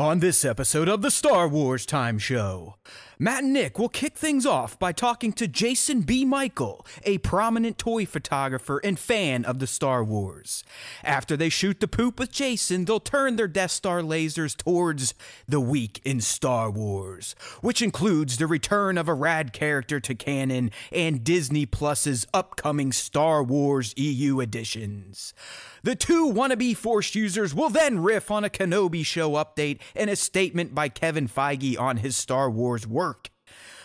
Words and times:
On 0.00 0.20
this 0.20 0.46
episode 0.46 0.88
of 0.88 1.02
the 1.02 1.10
Star 1.10 1.46
Wars 1.46 1.84
Time 1.84 2.18
Show, 2.18 2.76
Matt 3.18 3.44
and 3.44 3.52
Nick 3.52 3.78
will 3.78 3.90
kick 3.90 4.16
things 4.16 4.46
off 4.46 4.78
by 4.78 4.92
talking 4.92 5.30
to 5.34 5.46
Jason 5.46 6.00
B. 6.00 6.24
Michael, 6.24 6.86
a 7.04 7.18
prominent 7.18 7.76
toy 7.76 8.06
photographer 8.06 8.80
and 8.82 8.98
fan 8.98 9.44
of 9.44 9.58
the 9.58 9.66
Star 9.66 10.02
Wars. 10.02 10.64
After 11.04 11.36
they 11.36 11.50
shoot 11.50 11.80
the 11.80 11.86
poop 11.86 12.18
with 12.18 12.32
Jason, 12.32 12.86
they'll 12.86 12.98
turn 12.98 13.36
their 13.36 13.46
Death 13.46 13.72
Star 13.72 14.00
lasers 14.00 14.56
towards 14.56 15.12
the 15.46 15.60
week 15.60 16.00
in 16.02 16.22
Star 16.22 16.70
Wars, 16.70 17.34
which 17.60 17.82
includes 17.82 18.38
the 18.38 18.46
return 18.46 18.96
of 18.96 19.06
a 19.06 19.12
rad 19.12 19.52
character 19.52 20.00
to 20.00 20.14
canon 20.14 20.70
and 20.90 21.22
Disney 21.22 21.66
Plus's 21.66 22.26
upcoming 22.32 22.90
Star 22.90 23.42
Wars 23.42 23.92
EU 23.98 24.40
editions. 24.40 25.34
The 25.82 25.96
two 25.96 26.30
wannabe 26.30 26.76
Force 26.76 27.14
users 27.14 27.54
will 27.54 27.70
then 27.70 28.00
riff 28.00 28.30
on 28.30 28.44
a 28.44 28.50
Kenobi 28.50 29.04
show 29.04 29.32
update 29.32 29.80
and 29.94 30.10
a 30.10 30.16
statement 30.16 30.74
by 30.74 30.90
Kevin 30.90 31.26
Feige 31.26 31.78
on 31.78 31.98
his 31.98 32.16
Star 32.16 32.50
Wars 32.50 32.86
work. 32.86 33.30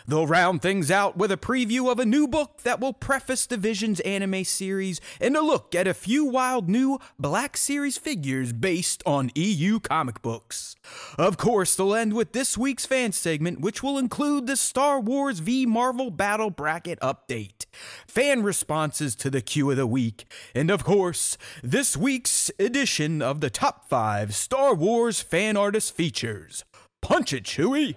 They'll 0.08 0.28
round 0.28 0.62
things 0.62 0.92
out 0.92 1.18
with 1.18 1.32
a 1.32 1.38
preview 1.38 1.92
of 1.92 2.00
a 2.00 2.06
new 2.06 2.28
book 2.28 2.62
that 2.62 2.80
will 2.80 2.94
preface 2.94 3.46
the 3.46 3.58
Visions 3.58 4.00
anime 4.02 4.44
series 4.44 5.02
and 5.20 5.36
a 5.36 5.42
look 5.42 5.74
at 5.74 5.88
a 5.88 5.94
few 5.94 6.26
wild 6.26 6.70
new 6.70 7.00
Black 7.18 7.58
Series 7.58 7.98
figures 7.98 8.54
based 8.54 9.02
on 9.06 9.32
EU 9.34 9.80
comic 9.80 10.22
books. 10.22 10.76
Of 11.18 11.38
course, 11.38 11.76
they'll 11.76 11.96
end 11.96 12.14
with 12.14 12.34
this 12.34 12.58
week's 12.58 12.86
fan 12.86 13.14
segment, 13.14 13.62
which 13.62 13.82
will 13.82 13.98
include 13.98 14.46
the 14.46 14.56
Star 14.56 15.00
Wars 15.00 15.40
v 15.40 15.66
Marvel 15.66 16.12
Battle 16.12 16.52
Bracket 16.52 17.00
update, 17.00 17.66
fan 18.08 18.44
responses 18.44 19.16
to 19.16 19.32
the 19.32 19.42
Q 19.42 19.72
of 19.72 19.78
the 19.78 19.88
week, 19.88 20.26
and 20.54 20.70
of 20.70 20.84
course, 20.84 21.38
this 21.64 21.98
week's 21.98 22.52
edition 22.60 23.22
of 23.22 23.42
the 23.42 23.50
Top 23.50 23.90
5 23.90 24.36
Star 24.36 24.76
Wars 24.76 25.22
Fan 25.22 25.58
Artist 25.58 25.96
Features. 25.96 26.64
Punch 27.02 27.34
it, 27.34 27.44
Chewie! 27.44 27.96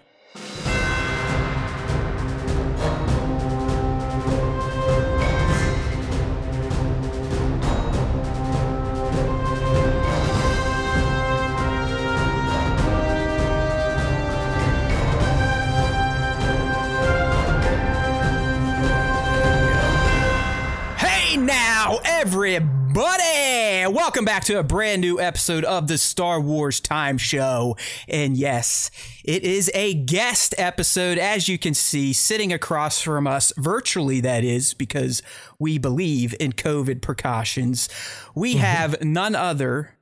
Everybody! 22.30 23.86
Welcome 23.90 24.26
back 24.26 24.44
to 24.44 24.58
a 24.58 24.62
brand 24.62 25.00
new 25.00 25.18
episode 25.18 25.64
of 25.64 25.88
the 25.88 25.96
Star 25.96 26.38
Wars 26.38 26.78
Time 26.78 27.16
Show. 27.16 27.74
And 28.06 28.36
yes, 28.36 28.90
it 29.24 29.44
is 29.44 29.70
a 29.72 29.94
guest 29.94 30.54
episode, 30.58 31.16
as 31.16 31.48
you 31.48 31.56
can 31.56 31.72
see, 31.72 32.12
sitting 32.12 32.52
across 32.52 33.00
from 33.00 33.26
us, 33.26 33.50
virtually, 33.56 34.20
that 34.20 34.44
is, 34.44 34.74
because 34.74 35.22
we 35.58 35.78
believe 35.78 36.34
in 36.38 36.52
COVID 36.52 37.00
precautions. 37.00 37.88
We 38.34 38.56
mm-hmm. 38.56 38.62
have 38.62 39.02
none 39.02 39.34
other 39.34 39.96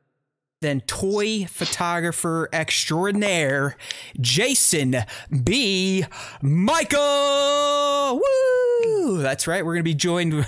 than 0.60 0.80
toy 0.80 1.44
photographer 1.44 2.48
extraordinaire 2.52 3.76
Jason 4.20 4.96
B. 5.44 6.04
Michael. 6.42 8.20
Woo! 8.20 9.18
That's 9.18 9.46
right. 9.46 9.64
We're 9.64 9.74
going 9.74 9.84
to 9.84 9.90
be 9.90 9.94
joined 9.94 10.44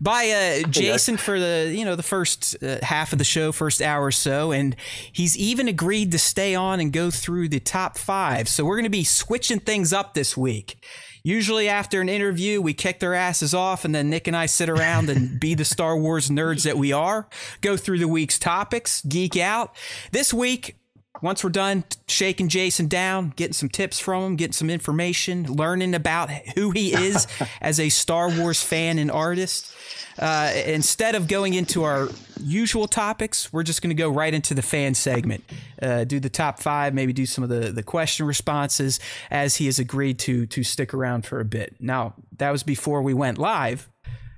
by 0.00 0.62
uh, 0.64 0.68
Jason 0.68 1.16
for 1.16 1.38
the 1.38 1.72
you 1.74 1.84
know 1.84 1.96
the 1.96 2.02
first 2.02 2.62
uh, 2.62 2.78
half 2.82 3.12
of 3.12 3.18
the 3.18 3.24
show, 3.24 3.52
first 3.52 3.80
hour 3.80 4.04
or 4.04 4.12
so, 4.12 4.52
and 4.52 4.76
he's 5.12 5.36
even 5.36 5.68
agreed 5.68 6.12
to 6.12 6.18
stay 6.18 6.54
on 6.54 6.80
and 6.80 6.92
go 6.92 7.10
through 7.10 7.48
the 7.48 7.60
top 7.60 7.98
five. 7.98 8.48
So 8.48 8.64
we're 8.64 8.76
going 8.76 8.84
to 8.84 8.90
be 8.90 9.04
switching 9.04 9.60
things 9.60 9.92
up 9.92 10.14
this 10.14 10.36
week. 10.36 10.84
Usually 11.22 11.68
after 11.68 12.00
an 12.00 12.08
interview, 12.08 12.60
we 12.62 12.72
kick 12.72 13.00
their 13.00 13.14
asses 13.14 13.52
off, 13.52 13.84
and 13.84 13.92
then 13.92 14.08
Nick 14.10 14.28
and 14.28 14.36
I 14.36 14.46
sit 14.46 14.68
around 14.68 15.10
and 15.10 15.40
be 15.40 15.54
the 15.54 15.64
Star 15.64 15.96
Wars 15.96 16.30
nerds 16.30 16.62
that 16.62 16.76
we 16.76 16.92
are, 16.92 17.28
go 17.62 17.76
through 17.76 17.98
the 17.98 18.06
week's 18.06 18.38
topics, 18.38 19.02
geek 19.02 19.36
out. 19.36 19.74
This 20.12 20.32
week, 20.32 20.76
once 21.22 21.42
we're 21.42 21.50
done 21.50 21.84
shaking 22.08 22.48
Jason 22.48 22.88
down, 22.88 23.32
getting 23.36 23.52
some 23.52 23.68
tips 23.68 23.98
from 23.98 24.22
him, 24.22 24.36
getting 24.36 24.52
some 24.52 24.70
information, 24.70 25.44
learning 25.44 25.94
about 25.94 26.30
who 26.54 26.70
he 26.70 26.92
is 26.92 27.26
as 27.60 27.80
a 27.80 27.88
Star 27.88 28.30
Wars 28.30 28.62
fan 28.62 28.98
and 28.98 29.10
artist, 29.10 29.72
uh, 30.18 30.52
instead 30.66 31.14
of 31.14 31.28
going 31.28 31.54
into 31.54 31.84
our 31.84 32.08
usual 32.40 32.86
topics, 32.86 33.52
we're 33.52 33.62
just 33.62 33.82
going 33.82 33.94
to 33.94 34.00
go 34.00 34.08
right 34.08 34.32
into 34.32 34.54
the 34.54 34.62
fan 34.62 34.94
segment. 34.94 35.44
Uh, 35.80 36.04
do 36.04 36.18
the 36.20 36.30
top 36.30 36.58
five, 36.58 36.94
maybe 36.94 37.12
do 37.12 37.26
some 37.26 37.44
of 37.44 37.50
the, 37.50 37.72
the 37.72 37.82
question 37.82 38.26
responses 38.26 38.98
as 39.30 39.56
he 39.56 39.66
has 39.66 39.78
agreed 39.78 40.18
to 40.18 40.46
to 40.46 40.62
stick 40.62 40.94
around 40.94 41.26
for 41.26 41.40
a 41.40 41.44
bit. 41.44 41.76
Now, 41.80 42.14
that 42.38 42.50
was 42.50 42.62
before 42.62 43.02
we 43.02 43.14
went 43.14 43.38
live. 43.38 43.88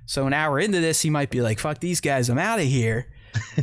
So 0.05 0.25
an 0.25 0.33
hour 0.33 0.59
into 0.59 0.79
this, 0.81 1.01
he 1.01 1.09
might 1.09 1.29
be 1.29 1.41
like, 1.41 1.59
fuck 1.59 1.79
these 1.79 2.01
guys, 2.01 2.29
I'm 2.29 2.39
out 2.39 2.59
of 2.59 2.65
here. 2.65 3.07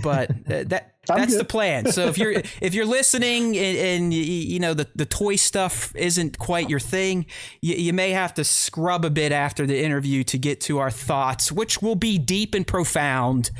But 0.03 0.31
uh, 0.31 0.65
that 0.66 0.97
that's 1.06 1.32
good. 1.32 1.41
the 1.41 1.44
plan. 1.44 1.93
So 1.93 2.06
if 2.09 2.19
you're 2.19 2.32
if 2.60 2.75
you're 2.75 2.87
listening 2.87 3.56
and, 3.56 3.78
and 3.78 4.15
you, 4.15 4.22
you 4.22 4.59
know 4.59 4.75
the, 4.75 4.88
the 4.94 5.06
toy 5.06 5.37
stuff 5.37 5.94
isn't 5.97 6.38
quite 6.38 6.69
your 6.69 6.81
thing, 6.81 7.27
you, 7.60 7.75
you 7.75 7.93
may 7.93 8.10
have 8.10 8.34
to 8.34 8.44
scrub 8.44 9.05
a 9.05 9.10
bit 9.10 9.32
after 9.32 9.66
the 9.66 9.82
interview 9.82 10.25
to 10.25 10.38
get 10.38 10.60
to 10.62 10.78
our 10.78 10.91
thoughts, 10.91 11.50
which 11.53 11.81
will 11.81 11.97
be 11.97 12.19
deep 12.19 12.55
and 12.55 12.66
profound 12.66 13.50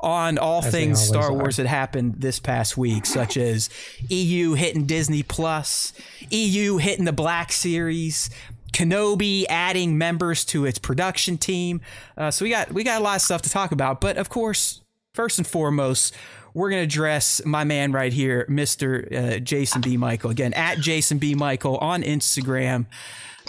on 0.00 0.38
all 0.38 0.62
they 0.62 0.70
things 0.70 1.04
Star 1.04 1.24
are. 1.24 1.32
Wars 1.32 1.56
that 1.56 1.66
happened 1.66 2.16
this 2.18 2.38
past 2.38 2.76
week, 2.76 3.04
such 3.06 3.36
as 3.36 3.68
EU 4.08 4.54
hitting 4.54 4.86
Disney 4.86 5.22
Plus, 5.22 5.92
EU 6.30 6.76
hitting 6.76 7.04
the 7.04 7.12
Black 7.12 7.52
Series. 7.52 8.30
Kenobi 8.70 9.46
adding 9.48 9.96
members 9.96 10.44
to 10.44 10.66
its 10.66 10.78
production 10.78 11.38
team, 11.38 11.80
uh, 12.18 12.30
so 12.30 12.44
we 12.44 12.50
got 12.50 12.70
we 12.70 12.84
got 12.84 13.00
a 13.00 13.02
lot 13.02 13.16
of 13.16 13.22
stuff 13.22 13.40
to 13.42 13.48
talk 13.48 13.72
about. 13.72 13.98
But 13.98 14.18
of 14.18 14.28
course, 14.28 14.82
first 15.18 15.36
and 15.36 15.46
foremost, 15.48 16.14
we're 16.54 16.70
going 16.70 16.78
to 16.78 16.84
address 16.84 17.44
my 17.44 17.64
man 17.64 17.90
right 17.90 18.12
here, 18.12 18.46
Mr. 18.48 19.12
Uh, 19.12 19.38
Jason 19.40 19.80
B. 19.80 19.96
Michael. 19.96 20.30
Again, 20.30 20.52
at 20.54 20.78
Jason 20.78 21.18
B. 21.18 21.34
Michael 21.34 21.76
on 21.78 22.04
Instagram. 22.04 22.86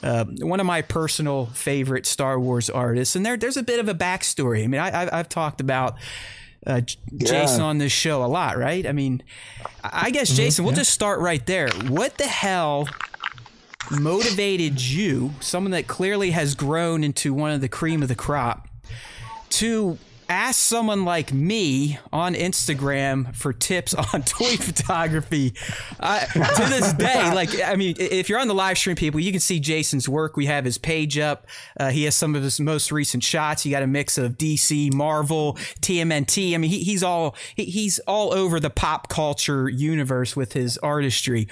Uh, 0.01 0.25
one 0.39 0.59
of 0.59 0.65
my 0.65 0.81
personal 0.81 1.45
favorite 1.45 2.07
Star 2.07 2.39
Wars 2.39 2.71
artists. 2.71 3.15
And 3.15 3.23
there, 3.23 3.37
there's 3.37 3.55
a 3.55 3.61
bit 3.61 3.79
of 3.79 3.87
a 3.87 3.93
backstory. 3.93 4.63
I 4.63 4.67
mean, 4.67 4.81
I, 4.81 5.03
I've, 5.03 5.09
I've 5.13 5.29
talked 5.29 5.61
about 5.61 5.99
uh, 6.65 6.81
J- 6.81 6.97
Jason 7.17 7.61
on 7.61 7.77
this 7.77 7.91
show 7.91 8.25
a 8.25 8.27
lot, 8.27 8.57
right? 8.57 8.87
I 8.87 8.91
mean, 8.91 9.21
I 9.83 10.05
I 10.05 10.09
guess, 10.09 10.35
Jason, 10.35 10.65
we'll 10.65 10.73
just 10.73 10.91
start 10.91 11.19
right 11.19 11.45
there. 11.45 11.69
What 11.87 12.17
the 12.17 12.25
hell 12.25 12.89
motivated 13.91 14.81
you, 14.81 15.33
someone 15.39 15.71
that 15.73 15.85
clearly 15.85 16.31
has 16.31 16.55
grown 16.55 17.03
into 17.03 17.31
one 17.31 17.51
of 17.51 17.61
the 17.61 17.69
cream 17.69 18.01
of 18.01 18.07
the 18.07 18.15
crop, 18.15 18.67
to 19.51 19.99
ask 20.29 20.59
someone 20.59 21.03
like 21.03 21.33
me 21.33 21.97
on 22.13 22.35
Instagram 22.35 23.35
for 23.35 23.51
tips 23.51 23.93
on 24.13 24.21
toy 24.21 24.55
photography. 24.57 25.53
Uh, 25.99 26.25
to 26.25 26.65
this 26.69 26.93
day, 26.93 27.33
like 27.33 27.49
I 27.61 27.75
mean, 27.75 27.95
if 27.97 28.29
you're 28.29 28.39
on 28.39 28.47
the 28.47 28.53
live 28.53 28.77
stream, 28.77 28.95
people, 28.95 29.19
you 29.19 29.31
can 29.31 29.41
see 29.41 29.59
Jason's 29.59 30.07
work. 30.07 30.37
We 30.37 30.45
have 30.45 30.63
his 30.63 30.77
page 30.77 31.17
up. 31.17 31.47
Uh, 31.79 31.89
he 31.89 32.03
has 32.03 32.15
some 32.15 32.35
of 32.35 32.43
his 32.43 32.59
most 32.59 32.91
recent 32.91 33.23
shots. 33.23 33.65
You 33.65 33.71
got 33.71 33.83
a 33.83 33.87
mix 33.87 34.17
of 34.17 34.37
DC, 34.37 34.93
Marvel, 34.93 35.55
TMNT. 35.81 36.53
I 36.53 36.57
mean, 36.57 36.69
he, 36.69 36.83
he's 36.83 37.03
all 37.03 37.35
he, 37.55 37.65
he's 37.65 37.99
all 37.99 38.33
over 38.33 38.59
the 38.59 38.69
pop 38.69 39.09
culture 39.09 39.67
universe 39.67 40.35
with 40.35 40.53
his 40.53 40.77
artistry. 40.77 41.47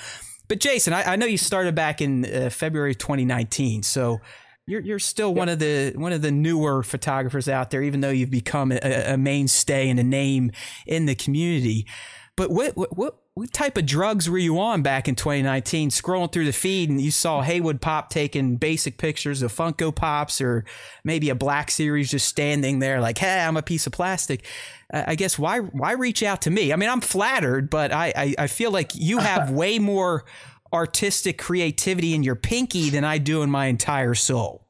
But 0.47 0.59
Jason, 0.59 0.93
I, 0.93 1.13
I 1.13 1.16
know 1.17 1.25
you 1.25 1.37
started 1.37 1.75
back 1.75 2.01
in 2.01 2.25
uh, 2.25 2.49
February 2.49 2.95
2019, 2.95 3.83
so 3.83 4.21
you're 4.67 4.81
you're 4.81 5.00
still 5.00 5.33
one 5.33 5.50
of 5.50 5.59
the 5.59 5.94
one 5.95 6.11
of 6.11 6.22
the 6.22 6.31
newer 6.31 6.83
photographers 6.83 7.47
out 7.47 7.72
there, 7.72 7.81
even 7.81 8.01
though 8.01 8.09
you've 8.09 8.29
become 8.29 8.72
a, 8.72 9.13
a 9.13 9.17
mainstay 9.17 9.89
and 9.89 10.00
a 10.00 10.03
name 10.03 10.51
in 10.85 11.05
the 11.05 11.16
community. 11.16 11.88
But 12.35 12.51
what 12.51 12.75
what 12.75 12.95
what 12.95 13.16
what 13.33 13.53
type 13.53 13.78
of 13.78 13.85
drugs 13.85 14.29
were 14.29 14.38
you 14.38 14.59
on 14.59 14.81
back 14.81 15.07
in 15.07 15.16
2019? 15.16 15.90
Scrolling 15.90 16.31
through 16.31 16.46
the 16.46 16.52
feed 16.52 16.90
and 16.90 16.99
you 16.99 17.11
saw 17.11 17.41
Haywood 17.41 17.81
Pop 17.81 18.09
taking 18.09 18.58
basic 18.58 18.97
pictures 18.97 19.41
of 19.41 19.53
Funko 19.53 19.96
Pops, 19.96 20.41
or 20.41 20.66
maybe 21.03 21.29
a 21.29 21.35
Black 21.35 21.72
Series 21.72 22.11
just 22.11 22.28
standing 22.28 22.79
there 22.79 22.99
like, 22.99 23.17
"Hey, 23.17 23.40
I'm 23.40 23.58
a 23.58 23.64
piece 23.64 23.87
of 23.87 23.93
plastic." 23.93 24.46
Uh, 24.93 25.03
I 25.08 25.16
guess 25.16 25.40
why 25.40 25.59
why 25.59 25.93
reach 25.93 26.23
out 26.23 26.41
to 26.43 26.49
me? 26.49 26.73
I 26.73 26.75
mean, 26.75 26.90
I'm 26.90 27.02
flattered, 27.02 27.69
but 27.69 27.93
I 27.93 28.14
I, 28.16 28.35
I 28.37 28.47
feel 28.47 28.72
like 28.72 28.91
you 28.93 29.17
have 29.19 29.49
way 29.49 29.79
more 29.79 30.25
artistic 30.73 31.37
creativity 31.37 32.14
in 32.14 32.23
your 32.23 32.35
pinky 32.35 32.90
than 32.90 33.03
I 33.03 33.17
do 33.17 33.41
in 33.41 33.49
my 33.49 33.67
entire 33.67 34.14
soul. 34.14 34.67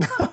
I, 0.00 0.30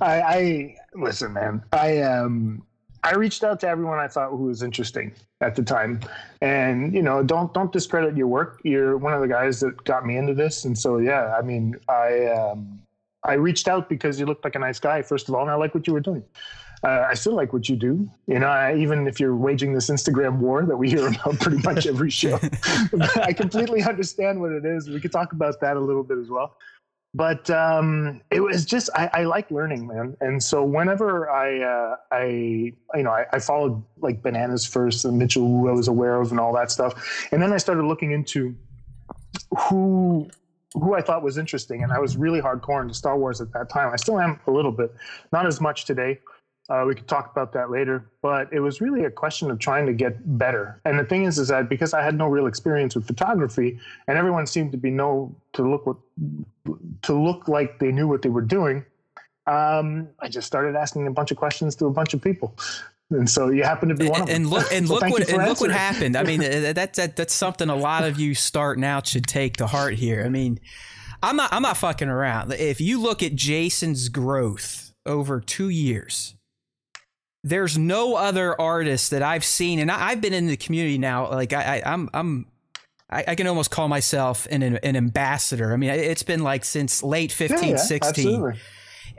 I 0.00 0.76
listen, 0.94 1.32
man. 1.32 1.62
I 1.72 2.02
um 2.02 2.64
I 3.04 3.14
reached 3.14 3.42
out 3.42 3.60
to 3.60 3.68
everyone 3.68 3.98
I 3.98 4.08
thought 4.08 4.30
who 4.30 4.44
was 4.44 4.62
interesting 4.62 5.12
at 5.40 5.56
the 5.56 5.62
time, 5.62 6.00
and 6.40 6.94
you 6.94 7.02
know, 7.02 7.22
don't 7.22 7.52
don't 7.54 7.72
discredit 7.72 8.16
your 8.16 8.26
work. 8.26 8.60
You're 8.64 8.96
one 8.96 9.12
of 9.12 9.20
the 9.20 9.28
guys 9.28 9.60
that 9.60 9.82
got 9.84 10.06
me 10.06 10.16
into 10.16 10.34
this, 10.34 10.64
and 10.64 10.78
so 10.78 10.98
yeah, 10.98 11.34
I 11.36 11.42
mean, 11.42 11.76
I 11.88 12.26
um 12.26 12.80
I 13.24 13.34
reached 13.34 13.68
out 13.68 13.88
because 13.88 14.18
you 14.18 14.26
looked 14.26 14.44
like 14.44 14.56
a 14.56 14.58
nice 14.58 14.80
guy, 14.80 15.02
first 15.02 15.28
of 15.28 15.34
all, 15.34 15.42
and 15.42 15.50
I 15.50 15.54
like 15.54 15.74
what 15.74 15.86
you 15.86 15.92
were 15.92 16.00
doing. 16.00 16.24
Uh, 16.84 17.06
I 17.08 17.14
still 17.14 17.34
like 17.34 17.52
what 17.52 17.68
you 17.68 17.76
do. 17.76 18.10
You 18.26 18.38
know, 18.38 18.48
I, 18.48 18.76
even 18.76 19.06
if 19.06 19.20
you're 19.20 19.36
waging 19.36 19.72
this 19.72 19.88
Instagram 19.88 20.38
war 20.38 20.64
that 20.66 20.76
we 20.76 20.90
hear 20.90 21.06
about 21.06 21.38
pretty 21.38 21.58
much 21.58 21.86
every 21.86 22.10
show, 22.22 22.38
I 23.16 23.32
completely 23.32 23.82
understand 23.82 24.40
what 24.40 24.52
it 24.52 24.64
is. 24.64 24.88
We 24.88 25.00
could 25.00 25.12
talk 25.12 25.32
about 25.32 25.60
that 25.60 25.76
a 25.76 25.80
little 25.80 26.02
bit 26.02 26.18
as 26.18 26.28
well. 26.28 26.56
But 27.14 27.50
um, 27.50 28.22
it 28.30 28.40
was 28.40 28.64
just 28.64 28.88
I, 28.94 29.10
I, 29.12 29.24
like 29.24 29.50
learning, 29.50 29.86
man. 29.86 30.16
And 30.22 30.42
so 30.42 30.64
whenever 30.64 31.28
I 31.28 31.60
uh, 31.60 31.96
I 32.10 32.24
you 32.24 33.02
know 33.02 33.10
I, 33.10 33.26
I, 33.34 33.38
followed 33.38 33.84
like 33.98 34.22
bananas 34.22 34.66
first 34.66 35.04
and 35.04 35.18
Mitchell, 35.18 35.42
who 35.42 35.68
I 35.68 35.72
was 35.72 35.88
aware 35.88 36.22
of, 36.22 36.30
and 36.30 36.40
all 36.40 36.54
that 36.54 36.70
stuff, 36.70 37.28
and 37.30 37.42
then 37.42 37.52
I 37.52 37.58
started 37.58 37.84
looking 37.84 38.12
into 38.12 38.56
who 39.68 40.30
who 40.72 40.94
I 40.94 41.02
thought 41.02 41.22
was 41.22 41.36
interesting, 41.36 41.82
and 41.82 41.92
I 41.92 41.98
was 41.98 42.16
really 42.16 42.40
hardcore 42.40 42.80
into 42.80 42.94
Star 42.94 43.18
Wars 43.18 43.42
at 43.42 43.52
that 43.52 43.68
time. 43.68 43.92
I 43.92 43.96
still 43.96 44.18
am 44.18 44.40
a 44.46 44.50
little 44.50 44.72
bit, 44.72 44.94
not 45.32 45.44
as 45.46 45.60
much 45.60 45.84
today. 45.84 46.18
Uh, 46.68 46.84
we 46.86 46.94
could 46.94 47.08
talk 47.08 47.30
about 47.32 47.52
that 47.52 47.70
later, 47.70 48.06
but 48.22 48.50
it 48.52 48.60
was 48.60 48.80
really 48.80 49.04
a 49.04 49.10
question 49.10 49.50
of 49.50 49.58
trying 49.58 49.84
to 49.84 49.92
get 49.92 50.38
better. 50.38 50.80
And 50.84 50.98
the 50.98 51.04
thing 51.04 51.24
is, 51.24 51.38
is 51.38 51.48
that 51.48 51.68
because 51.68 51.92
I 51.92 52.02
had 52.02 52.16
no 52.16 52.28
real 52.28 52.46
experience 52.46 52.94
with 52.94 53.06
photography, 53.06 53.80
and 54.06 54.16
everyone 54.16 54.46
seemed 54.46 54.70
to 54.72 54.78
be 54.78 54.90
know 54.90 55.34
to 55.54 55.68
look 55.68 55.86
what 55.86 55.96
to 57.02 57.12
look 57.12 57.48
like 57.48 57.80
they 57.80 57.90
knew 57.90 58.06
what 58.06 58.22
they 58.22 58.28
were 58.28 58.42
doing, 58.42 58.84
um, 59.46 60.08
I 60.20 60.28
just 60.28 60.46
started 60.46 60.76
asking 60.76 61.08
a 61.08 61.10
bunch 61.10 61.32
of 61.32 61.36
questions 61.36 61.74
to 61.76 61.86
a 61.86 61.90
bunch 61.90 62.14
of 62.14 62.22
people. 62.22 62.56
And 63.10 63.28
so 63.28 63.50
you 63.50 63.64
happen 63.64 63.88
to 63.88 63.94
be 63.94 64.08
one 64.08 64.22
and, 64.22 64.22
of 64.22 64.26
them. 64.28 64.36
And 64.36 64.50
look, 64.50 64.72
and 64.72 64.88
so 64.88 64.94
look 64.94 65.02
what, 65.02 65.28
and 65.28 65.48
look 65.48 65.60
what 65.60 65.70
happened. 65.70 66.16
I 66.16 66.22
mean, 66.22 66.40
that's 66.74 66.96
that, 66.96 67.16
that's 67.16 67.34
something 67.34 67.68
a 67.68 67.76
lot 67.76 68.04
of 68.04 68.20
you 68.20 68.34
starting 68.34 68.84
out 68.84 69.06
should 69.06 69.26
take 69.26 69.56
to 69.58 69.66
heart 69.66 69.94
here. 69.94 70.22
I 70.24 70.28
mean, 70.28 70.60
I'm 71.22 71.36
not 71.36 71.52
I'm 71.52 71.62
not 71.62 71.76
fucking 71.76 72.08
around. 72.08 72.52
If 72.52 72.80
you 72.80 73.00
look 73.00 73.22
at 73.22 73.34
Jason's 73.34 74.08
growth 74.08 74.92
over 75.04 75.40
two 75.40 75.68
years, 75.68 76.36
there's 77.44 77.76
no 77.76 78.14
other 78.14 78.58
artist 78.60 79.10
that 79.10 79.22
I've 79.22 79.44
seen, 79.44 79.78
and 79.78 79.90
I, 79.90 80.10
have 80.10 80.20
been 80.20 80.32
in 80.32 80.46
the 80.46 80.56
community 80.56 80.98
now. 80.98 81.30
Like 81.30 81.52
I, 81.52 81.78
I 81.78 81.92
I'm 81.92 82.08
I'm 82.14 82.46
I, 83.10 83.24
I, 83.28 83.34
can 83.34 83.46
almost 83.46 83.70
call 83.70 83.88
myself 83.88 84.46
an 84.50 84.62
an 84.62 84.96
ambassador. 84.96 85.72
I 85.72 85.76
mean, 85.76 85.90
it's 85.90 86.22
been 86.22 86.42
like 86.42 86.64
since 86.64 87.02
late 87.02 87.32
15, 87.32 87.58
yeah, 87.62 87.70
yeah, 87.70 87.76
16. 87.76 88.26
Absolutely. 88.26 88.60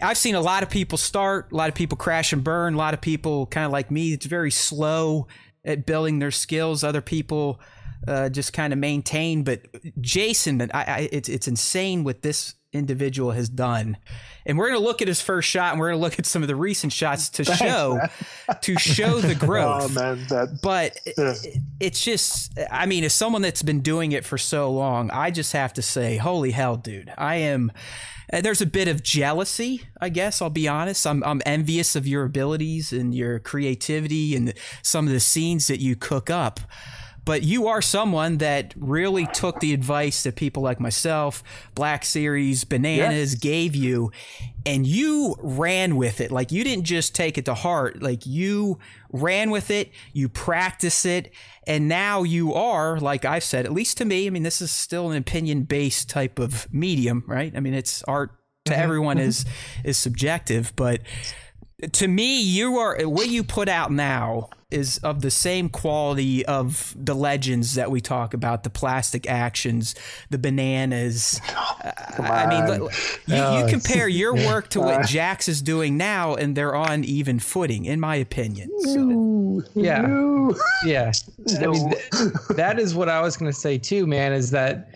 I've 0.01 0.17
seen 0.17 0.35
a 0.35 0.41
lot 0.41 0.63
of 0.63 0.69
people 0.69 0.97
start, 0.97 1.51
a 1.51 1.55
lot 1.55 1.69
of 1.69 1.75
people 1.75 1.97
crash 1.97 2.33
and 2.33 2.43
burn, 2.43 2.73
a 2.73 2.77
lot 2.77 2.93
of 2.93 3.01
people 3.01 3.45
kind 3.47 3.65
of 3.65 3.71
like 3.71 3.91
me. 3.91 4.13
It's 4.13 4.25
very 4.25 4.51
slow 4.51 5.27
at 5.63 5.85
building 5.85 6.19
their 6.19 6.31
skills. 6.31 6.83
Other 6.83 7.01
people 7.01 7.59
uh, 8.07 8.29
just 8.29 8.53
kind 8.53 8.73
of 8.73 8.79
maintain. 8.79 9.43
But 9.43 9.61
Jason, 10.01 10.61
I, 10.73 10.83
I, 10.83 11.09
it's 11.11 11.29
it's 11.29 11.47
insane 11.47 12.03
with 12.03 12.21
this 12.21 12.55
individual 12.73 13.31
has 13.31 13.49
done. 13.49 13.97
And 14.45 14.57
we're 14.57 14.67
going 14.67 14.79
to 14.79 14.85
look 14.85 15.01
at 15.01 15.07
his 15.07 15.21
first 15.21 15.47
shot, 15.47 15.71
and 15.71 15.79
we're 15.79 15.89
going 15.89 15.99
to 15.99 16.03
look 16.03 16.19
at 16.19 16.25
some 16.25 16.41
of 16.41 16.47
the 16.47 16.55
recent 16.55 16.91
shots 16.91 17.29
to 17.29 17.45
Thanks, 17.45 17.61
show 17.61 17.99
to 18.61 18.77
show 18.77 19.19
the 19.21 19.35
growth. 19.45 19.83
oh, 19.83 19.87
man, 19.89 20.25
that, 20.29 20.59
but 20.61 20.97
yeah. 21.05 21.33
it, 21.43 21.57
it's 21.79 22.03
just, 22.03 22.57
I 22.69 22.85
mean, 22.85 23.03
as 23.03 23.13
someone 23.13 23.41
that's 23.41 23.63
been 23.63 23.81
doing 23.81 24.11
it 24.11 24.25
for 24.25 24.37
so 24.37 24.71
long, 24.71 25.11
I 25.11 25.31
just 25.31 25.53
have 25.53 25.73
to 25.73 25.81
say, 25.81 26.17
holy 26.17 26.51
hell, 26.51 26.75
dude, 26.75 27.13
I 27.17 27.35
am. 27.35 27.71
Uh, 28.31 28.41
there's 28.41 28.61
a 28.61 28.65
bit 28.65 28.87
of 28.87 29.03
jealousy, 29.03 29.83
I 30.01 30.09
guess. 30.09 30.41
I'll 30.41 30.49
be 30.49 30.67
honest. 30.67 31.05
I'm, 31.05 31.23
I'm 31.23 31.41
envious 31.45 31.95
of 31.95 32.07
your 32.07 32.23
abilities 32.23 32.91
and 32.91 33.13
your 33.13 33.39
creativity 33.39 34.35
and 34.35 34.53
some 34.81 35.05
of 35.07 35.13
the 35.13 35.19
scenes 35.19 35.67
that 35.67 35.79
you 35.79 35.95
cook 35.95 36.29
up 36.29 36.59
but 37.25 37.43
you 37.43 37.67
are 37.67 37.81
someone 37.81 38.37
that 38.37 38.73
really 38.77 39.27
took 39.27 39.59
the 39.59 39.73
advice 39.73 40.23
that 40.23 40.35
people 40.35 40.63
like 40.63 40.79
myself, 40.79 41.43
Black 41.75 42.03
Series, 42.03 42.63
Bananas 42.63 43.33
yes. 43.33 43.39
gave 43.41 43.75
you, 43.75 44.11
and 44.65 44.85
you 44.85 45.35
ran 45.39 45.95
with 45.95 46.21
it. 46.21 46.31
Like 46.31 46.51
you 46.51 46.63
didn't 46.63 46.85
just 46.85 47.15
take 47.15 47.37
it 47.37 47.45
to 47.45 47.53
heart, 47.53 48.01
like 48.01 48.25
you 48.25 48.79
ran 49.11 49.51
with 49.51 49.71
it, 49.71 49.91
you 50.11 50.27
practice 50.27 51.05
it, 51.05 51.31
and 51.65 51.87
now 51.87 52.23
you 52.23 52.53
are, 52.53 52.99
like 52.99 53.25
I've 53.25 53.43
said, 53.43 53.65
at 53.65 53.71
least 53.71 53.97
to 53.99 54.05
me, 54.05 54.27
I 54.27 54.29
mean, 54.29 54.43
this 54.43 54.61
is 54.61 54.71
still 54.71 55.11
an 55.11 55.17
opinion 55.17 55.63
based 55.63 56.09
type 56.09 56.39
of 56.39 56.71
medium, 56.73 57.23
right? 57.27 57.53
I 57.55 57.59
mean, 57.59 57.73
it's 57.73 58.03
art 58.03 58.31
to 58.65 58.73
mm-hmm. 58.73 58.81
everyone 58.81 59.17
mm-hmm. 59.17 59.29
is 59.29 59.45
is 59.83 59.97
subjective, 59.97 60.73
but 60.75 61.01
to 61.91 62.07
me, 62.07 62.41
you 62.41 62.77
are 62.77 62.97
what 63.07 63.29
you 63.29 63.43
put 63.43 63.67
out 63.67 63.91
now 63.91 64.49
is 64.73 64.97
of 64.99 65.21
the 65.21 65.31
same 65.31 65.69
quality 65.69 66.45
of 66.45 66.93
the 66.97 67.13
legends 67.13 67.75
that 67.75 67.91
we 67.91 68.01
talk 68.01 68.33
about 68.33 68.63
the 68.63 68.69
plastic 68.69 69.29
actions 69.29 69.95
the 70.29 70.37
bananas. 70.37 71.39
Uh, 71.53 72.21
i 72.21 72.47
mean 72.47 72.89
you, 73.27 73.59
you, 73.59 73.67
compare 73.69 74.07
your 74.07 74.33
work 74.33 74.69
to 74.69 74.79
what 74.79 75.05
jax 75.05 75.47
is 75.47 75.61
doing 75.61 75.97
now 75.97 76.35
and 76.35 76.55
they're 76.55 76.75
on 76.75 77.03
even 77.03 77.39
footing 77.39 77.85
in 77.85 77.99
my 77.99 78.15
opinion 78.15 78.69
so. 78.79 79.63
yeah. 79.75 80.01
Yeah. 80.85 81.11
I 81.61 81.67
mean, 81.67 81.93
that 82.55 82.79
is 82.79 82.95
what 82.95 83.09
i 83.09 83.21
was 83.21 83.37
going 83.37 83.51
to 83.51 83.57
say 83.57 83.77
too 83.77 84.07
man 84.07 84.33
is 84.33 84.51
that 84.51 84.89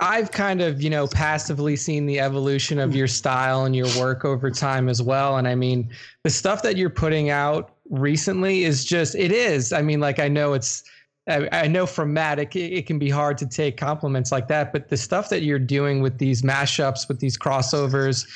I've 0.00 0.30
kind 0.30 0.62
of, 0.62 0.80
you 0.82 0.88
know, 0.88 1.06
passively 1.06 1.76
seen 1.76 2.06
the 2.06 2.20
evolution 2.20 2.78
of 2.78 2.96
your 2.96 3.06
style 3.06 3.66
and 3.66 3.76
your 3.76 3.86
work 3.98 4.24
over 4.24 4.50
time 4.50 4.88
as 4.88 5.02
well. 5.02 5.36
And 5.36 5.46
I 5.46 5.54
mean, 5.54 5.90
the 6.22 6.30
stuff 6.30 6.62
that 6.62 6.78
you're 6.78 6.88
putting 6.88 7.28
out 7.28 7.74
recently 7.90 8.64
is 8.64 8.84
just 8.84 9.14
it 9.14 9.32
is. 9.32 9.72
I 9.72 9.82
mean, 9.82 10.00
like 10.00 10.18
I 10.18 10.28
know 10.28 10.54
it's 10.54 10.82
I, 11.28 11.48
I 11.52 11.66
know 11.68 11.86
from 11.86 12.12
Matt 12.14 12.38
it, 12.38 12.54
it 12.56 12.86
can 12.86 12.98
be 12.98 13.10
hard 13.10 13.36
to 13.38 13.46
take 13.46 13.76
compliments 13.76 14.32
like 14.32 14.48
that, 14.48 14.72
but 14.72 14.88
the 14.88 14.96
stuff 14.96 15.28
that 15.28 15.42
you're 15.42 15.58
doing 15.58 16.00
with 16.00 16.18
these 16.18 16.42
mashups, 16.42 17.08
with 17.08 17.20
these 17.20 17.36
crossovers, 17.36 18.26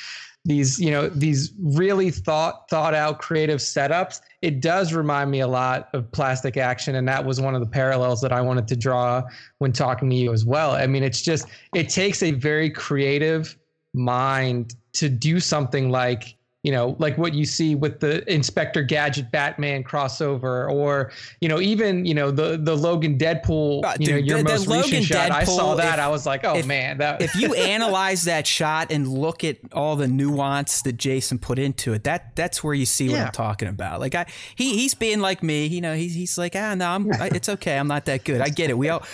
these 0.45 0.79
you 0.79 0.91
know 0.91 1.09
these 1.09 1.53
really 1.59 2.11
thought 2.11 2.69
thought 2.69 2.93
out 2.93 3.19
creative 3.19 3.59
setups 3.59 4.21
it 4.43 4.61
does 4.61 4.93
remind 4.93 5.31
me 5.31 5.39
a 5.39 5.47
lot 5.47 5.89
of 5.93 6.09
plastic 6.11 6.55
action 6.55 6.95
and 6.95 7.07
that 7.07 7.25
was 7.25 7.41
one 7.41 7.55
of 7.55 7.61
the 7.61 7.67
parallels 7.67 8.21
that 8.21 8.31
i 8.31 8.39
wanted 8.39 8.67
to 8.67 8.75
draw 8.75 9.23
when 9.57 9.71
talking 9.71 10.07
to 10.09 10.15
you 10.15 10.31
as 10.31 10.45
well 10.45 10.71
i 10.71 10.85
mean 10.85 11.03
it's 11.03 11.21
just 11.21 11.47
it 11.73 11.89
takes 11.89 12.21
a 12.21 12.31
very 12.31 12.69
creative 12.69 13.57
mind 13.93 14.75
to 14.93 15.09
do 15.09 15.39
something 15.39 15.89
like 15.89 16.35
you 16.65 16.71
know, 16.71 16.95
like 16.97 17.15
what 17.19 17.35
you 17.35 17.45
see 17.45 17.75
with 17.75 17.99
the 17.99 18.27
Inspector 18.31 18.81
Gadget 18.81 19.29
Batman 19.29 19.83
crossover, 19.83 20.67
or 20.67 21.11
you 21.39 21.47
know, 21.47 21.61
even 21.61 22.07
you 22.07 22.15
know 22.15 22.31
the 22.31 22.57
the 22.57 22.75
Logan 22.75 23.19
Deadpool, 23.19 23.85
uh, 23.85 23.95
you 23.99 24.07
dude, 24.07 24.15
know, 24.15 24.21
your 24.21 24.37
the, 24.39 24.43
most 24.45 24.67
the 24.67 24.73
recent 24.73 25.03
shot. 25.05 25.29
Deadpool, 25.29 25.35
I 25.35 25.43
saw 25.43 25.75
that, 25.75 25.99
if, 25.99 26.05
I 26.05 26.07
was 26.07 26.25
like, 26.25 26.43
oh 26.43 26.55
if, 26.55 26.65
man, 26.65 26.97
that. 26.97 27.21
if 27.21 27.35
you 27.35 27.53
analyze 27.53 28.23
that 28.23 28.47
shot 28.47 28.91
and 28.91 29.07
look 29.07 29.43
at 29.43 29.57
all 29.73 29.95
the 29.95 30.07
nuance 30.07 30.81
that 30.81 30.93
Jason 30.93 31.37
put 31.37 31.59
into 31.59 31.93
it, 31.93 32.03
that 32.05 32.35
that's 32.35 32.63
where 32.63 32.73
you 32.73 32.87
see 32.87 33.09
what. 33.09 33.19
I'm 33.19 33.31
talking 33.31 33.67
about. 33.67 33.99
Like 33.99 34.15
I, 34.15 34.25
he 34.55 34.75
he's 34.75 34.95
being 34.95 35.19
like 35.19 35.43
me, 35.43 35.67
you 35.67 35.81
know, 35.81 35.93
he's 35.93 36.15
he's 36.15 36.35
like, 36.35 36.55
ah, 36.55 36.73
no, 36.73 36.89
I'm, 36.89 37.11
it's 37.11 37.47
okay, 37.47 37.77
I'm 37.77 37.87
not 37.87 38.05
that 38.05 38.23
good. 38.23 38.41
I 38.41 38.49
get 38.49 38.71
it. 38.71 38.77
We 38.77 38.89
all 38.89 39.05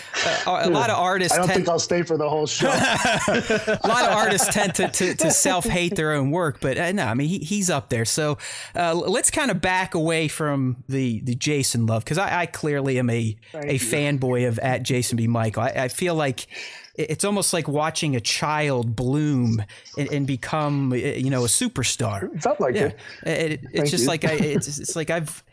uh, 0.47 0.61
a 0.63 0.69
lot 0.69 0.89
of 0.89 0.97
artists. 0.97 1.33
I 1.33 1.39
don't 1.39 1.47
tend, 1.47 1.57
think 1.57 1.69
I'll 1.69 1.79
stay 1.79 2.03
for 2.03 2.15
the 2.15 2.29
whole 2.29 2.47
show. 2.47 2.69
a 2.69 3.79
lot 3.85 4.05
of 4.05 4.15
artists 4.15 4.53
tend 4.53 4.73
to 4.75 4.87
to, 4.87 5.15
to 5.15 5.31
self 5.31 5.65
hate 5.65 5.97
their 5.97 6.13
own 6.13 6.31
work, 6.31 6.59
but 6.61 6.77
uh, 6.77 6.93
no, 6.93 7.03
I 7.03 7.13
mean 7.13 7.27
he 7.27 7.40
he's 7.41 7.69
up 7.69 7.89
there. 7.89 8.05
So 8.05 8.37
uh, 8.75 8.93
let's 8.93 9.31
kind 9.31 9.51
of 9.51 9.59
back 9.59 9.95
away 9.95 10.27
from 10.27 10.83
the 10.87 11.21
the 11.21 11.35
Jason 11.35 11.85
love 11.85 12.03
because 12.03 12.17
I, 12.17 12.41
I, 12.41 12.45
clearly 12.45 12.99
am 12.99 13.09
a 13.09 13.35
Thank 13.51 13.65
a 13.65 13.73
you. 13.73 13.79
fanboy 13.79 14.47
of 14.47 14.59
at 14.59 14.83
Jason 14.83 15.17
B 15.17 15.27
Michael. 15.27 15.63
I, 15.63 15.69
I, 15.69 15.87
feel 15.87 16.15
like 16.15 16.47
it's 16.95 17.25
almost 17.25 17.53
like 17.53 17.67
watching 17.67 18.15
a 18.15 18.21
child 18.21 18.95
bloom 18.95 19.63
and, 19.97 20.11
and 20.11 20.27
become 20.27 20.93
you 20.93 21.29
know 21.29 21.43
a 21.43 21.47
superstar. 21.47 22.33
It 22.35 22.43
felt 22.43 22.59
like 22.59 22.75
yeah. 22.75 22.85
it. 22.85 22.97
it, 23.23 23.51
it 23.51 23.61
it's 23.73 23.91
just 23.91 24.03
you. 24.03 24.09
like 24.09 24.25
I, 24.25 24.33
it's, 24.33 24.79
it's 24.79 24.95
like 24.95 25.09
I've 25.09 25.43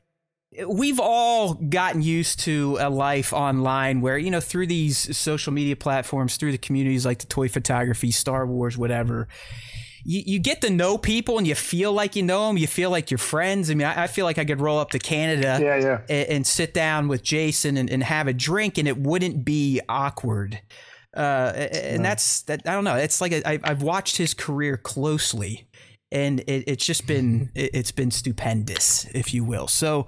we've 0.66 0.99
all 0.99 1.54
gotten 1.54 2.02
used 2.02 2.40
to 2.40 2.78
a 2.80 2.90
life 2.90 3.33
online 3.33 4.00
where 4.00 4.18
you 4.18 4.30
know 4.30 4.40
through 4.40 4.66
these 4.66 5.16
social 5.16 5.52
media 5.52 5.76
platforms 5.76 6.37
through 6.37 6.52
the 6.52 6.59
communities 6.59 7.04
like 7.04 7.18
the 7.18 7.26
toy 7.26 7.49
photography 7.49 8.11
star 8.11 8.47
wars 8.47 8.76
whatever 8.76 9.28
you, 10.08 10.22
you 10.24 10.38
get 10.38 10.62
to 10.62 10.70
know 10.70 10.96
people 10.96 11.36
and 11.36 11.46
you 11.46 11.54
feel 11.54 11.92
like 11.92 12.16
you 12.16 12.22
know 12.22 12.46
them. 12.46 12.56
You 12.56 12.66
feel 12.66 12.88
like 12.88 13.10
you're 13.10 13.18
friends. 13.18 13.70
I 13.70 13.74
mean, 13.74 13.86
I, 13.86 14.04
I 14.04 14.06
feel 14.06 14.24
like 14.24 14.38
I 14.38 14.46
could 14.46 14.58
roll 14.58 14.78
up 14.78 14.92
to 14.92 14.98
Canada 14.98 15.58
yeah, 15.60 15.76
yeah. 15.76 16.00
And, 16.08 16.28
and, 16.28 16.46
sit 16.46 16.72
down 16.72 17.08
with 17.08 17.22
Jason 17.22 17.76
and, 17.76 17.90
and, 17.90 18.02
have 18.02 18.26
a 18.26 18.32
drink 18.32 18.78
and 18.78 18.88
it 18.88 18.96
wouldn't 18.96 19.44
be 19.44 19.82
awkward. 19.86 20.62
Uh, 21.14 21.52
and 21.72 22.02
that's 22.02 22.40
that. 22.42 22.62
I 22.66 22.72
don't 22.72 22.84
know. 22.84 22.96
It's 22.96 23.20
like 23.20 23.34
I, 23.44 23.60
I've 23.62 23.82
watched 23.82 24.16
his 24.16 24.32
career 24.32 24.78
closely 24.78 25.67
and 26.10 26.40
it, 26.40 26.64
it's 26.66 26.84
just 26.84 27.06
been 27.06 27.50
it, 27.54 27.74
has 27.74 27.90
been 27.90 28.10
stupendous, 28.10 29.06
if 29.14 29.34
you 29.34 29.44
will. 29.44 29.66
So, 29.68 30.06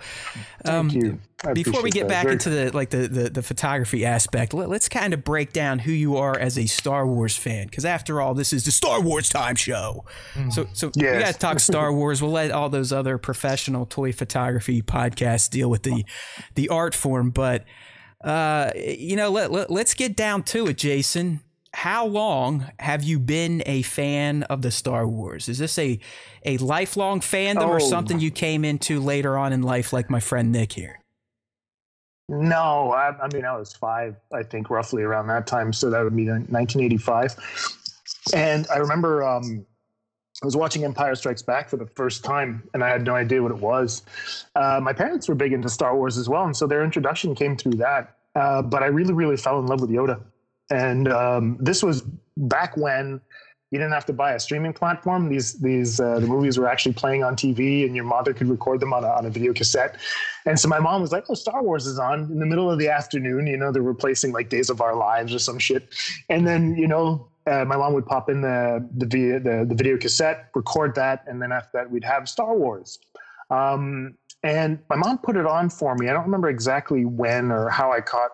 um, 0.64 1.20
before 1.54 1.82
we 1.82 1.90
get 1.90 2.08
that. 2.08 2.08
back 2.08 2.22
Very 2.24 2.34
into 2.34 2.50
the 2.50 2.70
like 2.74 2.90
the, 2.90 3.08
the, 3.08 3.30
the 3.30 3.42
photography 3.42 4.04
aspect, 4.04 4.54
let, 4.54 4.70
us 4.70 4.88
kind 4.88 5.12
of 5.12 5.24
break 5.24 5.52
down 5.52 5.80
who 5.80 5.92
you 5.92 6.16
are 6.16 6.38
as 6.38 6.58
a 6.58 6.66
Star 6.66 7.06
Wars 7.06 7.36
fan, 7.36 7.66
because 7.66 7.84
after 7.84 8.20
all, 8.20 8.34
this 8.34 8.52
is 8.52 8.64
the 8.64 8.72
Star 8.72 9.00
Wars 9.00 9.28
time 9.28 9.56
show. 9.56 10.04
Mm. 10.34 10.52
So, 10.52 10.66
so 10.72 10.90
yes. 10.94 11.16
we 11.16 11.22
got 11.22 11.32
to 11.32 11.38
talk 11.38 11.60
Star 11.60 11.92
Wars. 11.92 12.22
We'll 12.22 12.32
let 12.32 12.50
all 12.50 12.68
those 12.68 12.92
other 12.92 13.18
professional 13.18 13.86
toy 13.86 14.12
photography 14.12 14.82
podcasts 14.82 15.50
deal 15.50 15.68
with 15.68 15.82
the 15.82 16.04
the 16.54 16.68
art 16.68 16.94
form, 16.94 17.30
but 17.30 17.64
uh, 18.22 18.70
you 18.74 19.16
know, 19.16 19.30
let, 19.30 19.50
let 19.50 19.70
let's 19.70 19.94
get 19.94 20.16
down 20.16 20.42
to 20.44 20.66
it, 20.66 20.78
Jason 20.78 21.40
how 21.72 22.06
long 22.06 22.66
have 22.78 23.02
you 23.02 23.18
been 23.18 23.62
a 23.66 23.82
fan 23.82 24.42
of 24.44 24.62
the 24.62 24.70
Star 24.70 25.06
Wars? 25.06 25.48
Is 25.48 25.58
this 25.58 25.78
a 25.78 25.98
a 26.44 26.58
lifelong 26.58 27.20
fandom 27.20 27.62
oh. 27.62 27.70
or 27.70 27.80
something 27.80 28.18
you 28.18 28.30
came 28.30 28.64
into 28.64 29.00
later 29.00 29.36
on 29.36 29.52
in 29.52 29.62
life, 29.62 29.92
like 29.92 30.10
my 30.10 30.20
friend 30.20 30.52
Nick 30.52 30.72
here? 30.72 31.00
No, 32.28 32.92
I, 32.92 33.16
I 33.22 33.28
mean 33.32 33.44
I 33.44 33.56
was 33.56 33.72
five, 33.72 34.16
I 34.32 34.42
think, 34.42 34.70
roughly 34.70 35.02
around 35.02 35.26
that 35.28 35.46
time. 35.46 35.72
So 35.72 35.90
that 35.90 36.02
would 36.02 36.16
be 36.16 36.26
1985. 36.26 37.36
And 38.34 38.66
I 38.72 38.78
remember 38.78 39.24
um, 39.24 39.66
I 40.42 40.46
was 40.46 40.56
watching 40.56 40.84
Empire 40.84 41.14
Strikes 41.14 41.42
Back 41.42 41.68
for 41.68 41.76
the 41.76 41.86
first 41.86 42.24
time, 42.24 42.62
and 42.72 42.82
I 42.82 42.88
had 42.88 43.04
no 43.04 43.14
idea 43.14 43.42
what 43.42 43.50
it 43.50 43.58
was. 43.58 44.02
Uh, 44.54 44.80
my 44.82 44.92
parents 44.92 45.28
were 45.28 45.34
big 45.34 45.52
into 45.52 45.68
Star 45.68 45.96
Wars 45.96 46.16
as 46.16 46.28
well, 46.28 46.44
and 46.44 46.56
so 46.56 46.66
their 46.66 46.82
introduction 46.82 47.34
came 47.34 47.56
through 47.56 47.74
that. 47.74 48.16
Uh, 48.34 48.62
but 48.62 48.82
I 48.82 48.86
really, 48.86 49.12
really 49.12 49.36
fell 49.36 49.58
in 49.58 49.66
love 49.66 49.80
with 49.80 49.90
Yoda, 49.90 50.22
and 50.70 51.08
um, 51.08 51.56
this 51.60 51.82
was 51.82 52.02
back 52.36 52.76
when 52.76 53.20
you 53.70 53.78
didn't 53.78 53.92
have 53.92 54.06
to 54.06 54.12
buy 54.12 54.32
a 54.32 54.40
streaming 54.40 54.72
platform. 54.72 55.28
These 55.28 55.54
these 55.60 56.00
uh, 56.00 56.18
the 56.18 56.26
movies 56.26 56.58
were 56.58 56.68
actually 56.68 56.94
playing 56.94 57.22
on 57.22 57.36
TV, 57.36 57.84
and 57.86 57.94
your 57.94 58.04
mother 58.04 58.34
could 58.34 58.48
record 58.48 58.80
them 58.80 58.92
on 58.92 59.04
a, 59.04 59.08
on 59.08 59.26
a 59.26 59.30
video 59.30 59.52
cassette. 59.52 59.96
And 60.44 60.58
so 60.58 60.68
my 60.68 60.80
mom 60.80 61.00
was 61.00 61.12
like, 61.12 61.24
"Oh, 61.28 61.34
Star 61.34 61.62
Wars 61.62 61.86
is 61.86 61.98
on 61.98 62.22
in 62.24 62.40
the 62.40 62.46
middle 62.46 62.70
of 62.70 62.78
the 62.78 62.88
afternoon." 62.88 63.46
You 63.46 63.56
know, 63.56 63.70
they're 63.70 63.82
replacing 63.82 64.32
like 64.32 64.48
Days 64.48 64.70
of 64.70 64.80
Our 64.80 64.96
Lives 64.96 65.32
or 65.32 65.38
some 65.38 65.58
shit. 65.58 65.94
And 66.28 66.46
then 66.46 66.74
you 66.76 66.88
know, 66.88 67.28
uh, 67.46 67.64
my 67.64 67.76
mom 67.76 67.92
would 67.92 68.06
pop 68.06 68.28
in 68.28 68.40
the 68.40 68.88
the, 68.96 69.06
the 69.06 69.66
the 69.68 69.74
video 69.74 69.96
cassette, 69.96 70.50
record 70.54 70.96
that, 70.96 71.24
and 71.28 71.40
then 71.40 71.52
after 71.52 71.70
that 71.74 71.90
we'd 71.90 72.04
have 72.04 72.28
Star 72.28 72.56
Wars. 72.56 72.98
Um, 73.50 74.16
and 74.42 74.78
my 74.88 74.96
mom 74.96 75.18
put 75.18 75.36
it 75.36 75.46
on 75.46 75.70
for 75.70 75.94
me. 75.94 76.08
I 76.08 76.12
don't 76.12 76.24
remember 76.24 76.48
exactly 76.48 77.04
when 77.04 77.52
or 77.52 77.68
how 77.68 77.92
I 77.92 78.00
caught 78.00 78.30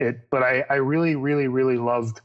it, 0.00 0.28
but 0.30 0.42
I, 0.42 0.64
I 0.70 0.74
really, 0.76 1.16
really, 1.16 1.48
really 1.48 1.76
loved 1.76 2.20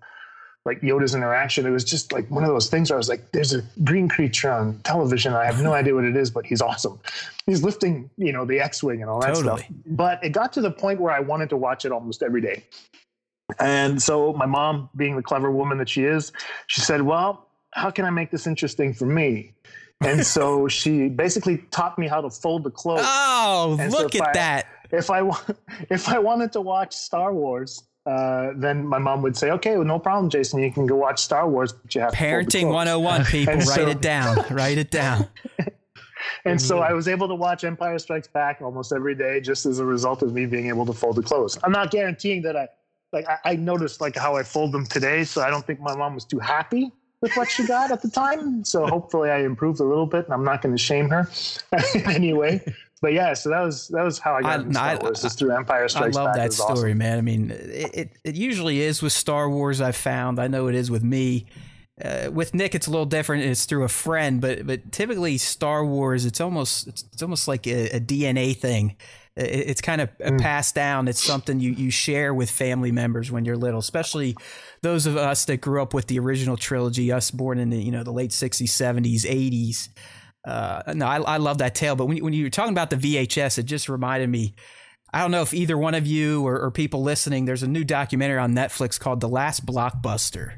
like 0.66 0.80
Yoda's 0.82 1.14
interaction. 1.14 1.66
It 1.66 1.72
was 1.72 1.84
just 1.84 2.14
like 2.14 2.30
one 2.32 2.44
of 2.44 2.50
those 2.50 2.70
things 2.70 2.90
where 2.90 2.98
I 2.98 3.00
was 3.00 3.10
like, 3.10 3.32
there's 3.32 3.54
a 3.54 3.64
green 3.84 4.08
creature 4.08 4.52
on 4.52 4.80
television. 4.80 5.34
I 5.34 5.46
have 5.46 5.62
no 5.62 5.74
idea 5.74 5.94
what 5.94 6.06
it 6.06 6.16
is, 6.16 6.32
but 6.32 6.46
he's 6.46 6.62
awesome. 6.62 7.00
He's 7.46 7.64
lifting, 7.64 8.10
you 8.18 8.32
know, 8.32 8.46
the 8.46 8.60
X-Wing 8.62 9.02
and 9.02 9.10
all 9.10 9.20
that 9.22 9.36
totally. 9.36 9.64
stuff. 9.64 9.72
But 9.88 10.24
it 10.24 10.30
got 10.30 10.54
to 10.54 10.62
the 10.62 10.72
point 10.72 11.02
where 11.02 11.14
I 11.14 11.20
wanted 11.20 11.50
to 11.50 11.58
watch 11.58 11.84
it 11.84 11.92
almost 11.92 12.24
every 12.24 12.40
day. 12.40 12.64
And 13.60 14.02
so 14.02 14.34
my 14.34 14.46
mom, 14.46 14.90
being 14.96 15.18
the 15.18 15.22
clever 15.22 15.52
woman 15.52 15.78
that 15.80 15.90
she 15.90 16.06
is, 16.06 16.32
she 16.68 16.80
said, 16.80 17.02
well, 17.02 17.48
how 17.74 17.92
can 17.92 18.06
I 18.06 18.10
make 18.10 18.32
this 18.32 18.48
interesting 18.48 18.94
for 18.94 19.06
me? 19.06 19.54
And 20.02 20.26
so 20.26 20.68
she 20.70 21.10
basically 21.10 21.58
taught 21.72 22.00
me 22.00 22.08
how 22.08 22.22
to 22.22 22.30
fold 22.30 22.64
the 22.64 22.72
clothes. 22.72 23.02
Oh, 23.04 23.76
and 23.80 23.92
look 23.92 24.14
so 24.14 24.22
at 24.22 24.30
I, 24.30 24.34
that. 24.34 24.68
If 24.94 25.10
I, 25.10 25.28
if 25.90 26.08
I 26.08 26.20
wanted 26.20 26.54
to 26.54 26.62
watch 26.62 26.96
Star 26.96 27.34
Wars, 27.34 27.84
uh, 28.06 28.52
then 28.56 28.86
my 28.86 29.00
mom 29.00 29.22
would 29.22 29.36
say, 29.36 29.50
"Okay, 29.52 29.76
well, 29.76 29.86
no 29.86 30.00
problem, 30.00 30.30
Jason. 30.30 30.62
You 30.62 30.72
can 30.72 30.86
go 30.86 30.96
watch 30.96 31.20
Star 31.20 31.50
Wars, 31.50 31.74
but 31.74 31.96
you 31.96 32.02
have 32.02 32.14
parenting 32.14 32.72
101. 32.72 33.26
People, 33.26 33.54
write 33.56 33.64
so, 33.64 33.88
it 33.88 34.02
down. 34.02 34.46
Write 34.52 34.78
it 34.78 34.92
down." 34.92 35.28
and 36.46 36.62
so 36.62 36.80
I 36.80 36.94
was 36.94 37.08
able 37.08 37.28
to 37.30 37.36
watch 37.36 37.64
Empire 37.64 37.98
Strikes 38.00 38.28
Back 38.28 38.62
almost 38.62 38.92
every 38.92 39.16
day, 39.16 39.40
just 39.40 39.66
as 39.66 39.80
a 39.80 39.86
result 39.86 40.22
of 40.22 40.34
me 40.34 40.46
being 40.46 40.68
able 40.68 40.86
to 40.86 40.94
fold 40.94 41.16
the 41.16 41.24
clothes. 41.24 41.58
I'm 41.64 41.72
not 41.72 41.92
guaranteeing 41.92 42.42
that 42.44 42.58
I 42.58 42.68
like. 43.14 43.26
I, 43.28 43.52
I 43.52 43.56
noticed 43.56 44.02
like 44.02 44.18
how 44.18 44.36
I 44.36 44.44
fold 44.44 44.74
them 44.74 44.86
today, 44.86 45.24
so 45.24 45.42
I 45.42 45.50
don't 45.50 45.66
think 45.66 45.80
my 45.80 45.96
mom 45.96 46.14
was 46.14 46.26
too 46.26 46.40
happy 46.40 46.92
with 47.22 47.34
what 47.38 47.50
she 47.50 47.66
got 47.66 47.90
at 47.90 48.02
the 48.02 48.10
time. 48.10 48.66
So 48.66 48.86
hopefully 48.86 49.30
I 49.30 49.46
improved 49.46 49.80
a 49.80 49.86
little 49.86 50.08
bit, 50.08 50.26
and 50.26 50.34
I'm 50.34 50.44
not 50.44 50.62
going 50.62 50.76
to 50.76 50.82
shame 50.82 51.10
her 51.10 51.30
anyway 52.06 52.62
but 53.04 53.12
yeah, 53.12 53.34
so 53.34 53.50
that 53.50 53.60
was 53.60 53.90
that 53.90 54.02
was 54.02 54.18
how 54.18 54.36
I 54.36 54.42
got 54.42 54.50
I, 54.50 54.62
into 54.62 54.74
Star 54.74 54.86
I, 54.86 54.96
Wars. 54.96 55.24
Is 55.26 55.34
through 55.34 55.52
Empire 55.52 55.90
Strikes 55.90 56.16
Back. 56.16 56.22
I 56.22 56.26
love 56.26 56.36
that 56.38 56.54
story, 56.54 56.92
awesome. 56.92 56.98
man. 57.00 57.18
I 57.18 57.22
mean, 57.22 57.52
it, 57.52 57.92
it, 57.94 58.12
it 58.24 58.36
usually 58.36 58.80
is 58.80 59.02
with 59.02 59.12
Star 59.12 59.50
Wars. 59.50 59.82
I've 59.82 59.98
found. 59.98 60.40
I 60.40 60.48
know 60.48 60.68
it 60.68 60.76
is 60.76 60.90
with 60.90 61.04
me. 61.04 61.46
Uh, 62.02 62.32
with 62.32 62.54
Nick, 62.54 62.76
it's 62.76 62.88
a 62.88 62.92
little 62.92 63.06
different. 63.06 63.44
It's 63.44 63.66
through 63.66 63.84
a 63.84 63.90
friend, 63.90 64.40
but 64.40 64.66
but 64.66 64.94
typically 64.94 65.38
Star 65.38 65.86
Wars, 65.86 66.26
it's 66.26 66.40
almost 66.40 66.88
it's, 66.88 67.04
it's 67.12 67.22
almost 67.22 67.46
like 67.46 67.68
a, 67.68 67.98
a 67.98 68.00
DNA 68.00 68.56
thing. 68.56 68.96
It, 69.36 69.50
it's 69.50 69.82
kind 69.82 70.00
of 70.00 70.18
mm. 70.20 70.40
passed 70.40 70.74
down. 70.74 71.10
It's 71.10 71.22
something 71.22 71.60
you 71.60 71.72
you 71.72 71.92
share 71.92 72.34
with 72.34 72.50
family 72.50 72.94
members 72.94 73.30
when 73.30 73.44
you're 73.44 73.58
little, 73.58 73.82
especially 73.82 74.38
those 74.82 75.08
of 75.08 75.18
us 75.18 75.44
that 75.44 75.58
grew 75.58 75.82
up 75.82 75.94
with 75.94 76.08
the 76.08 76.20
original 76.20 76.56
trilogy. 76.56 77.12
Us 77.12 77.32
born 77.32 77.60
in 77.60 77.70
the 77.70 77.84
you 77.84 77.92
know 77.92 78.04
the 78.04 78.14
late 78.14 78.32
'60s, 78.32 78.70
'70s, 78.70 79.26
'80s 79.26 79.90
uh, 80.46 80.94
no, 80.94 81.06
I, 81.06 81.18
I 81.22 81.38
love 81.38 81.60
that 81.60 81.76
tale. 81.76 81.96
But 81.96 82.06
when 82.06 82.18
you, 82.18 82.24
when 82.24 82.34
you 82.34 82.44
were 82.44 82.50
talking 82.50 82.74
about 82.74 82.90
the 82.90 82.96
VHS, 82.98 83.60
it 83.60 83.64
just 83.64 83.90
reminded 83.90 84.30
me. 84.30 84.56
I 85.14 85.20
don't 85.20 85.32
know 85.32 85.44
if 85.44 85.54
either 85.54 85.78
one 85.78 85.94
of 85.94 86.08
you 86.08 86.46
or, 86.46 86.60
or 86.60 86.72
people 86.72 87.04
listening, 87.04 87.46
there's 87.46 87.62
a 87.62 87.68
new 87.68 87.84
documentary 87.84 88.40
on 88.40 88.56
Netflix 88.56 89.00
called 89.00 89.22
The 89.22 89.30
Last 89.30 89.64
Blockbuster. 89.66 90.54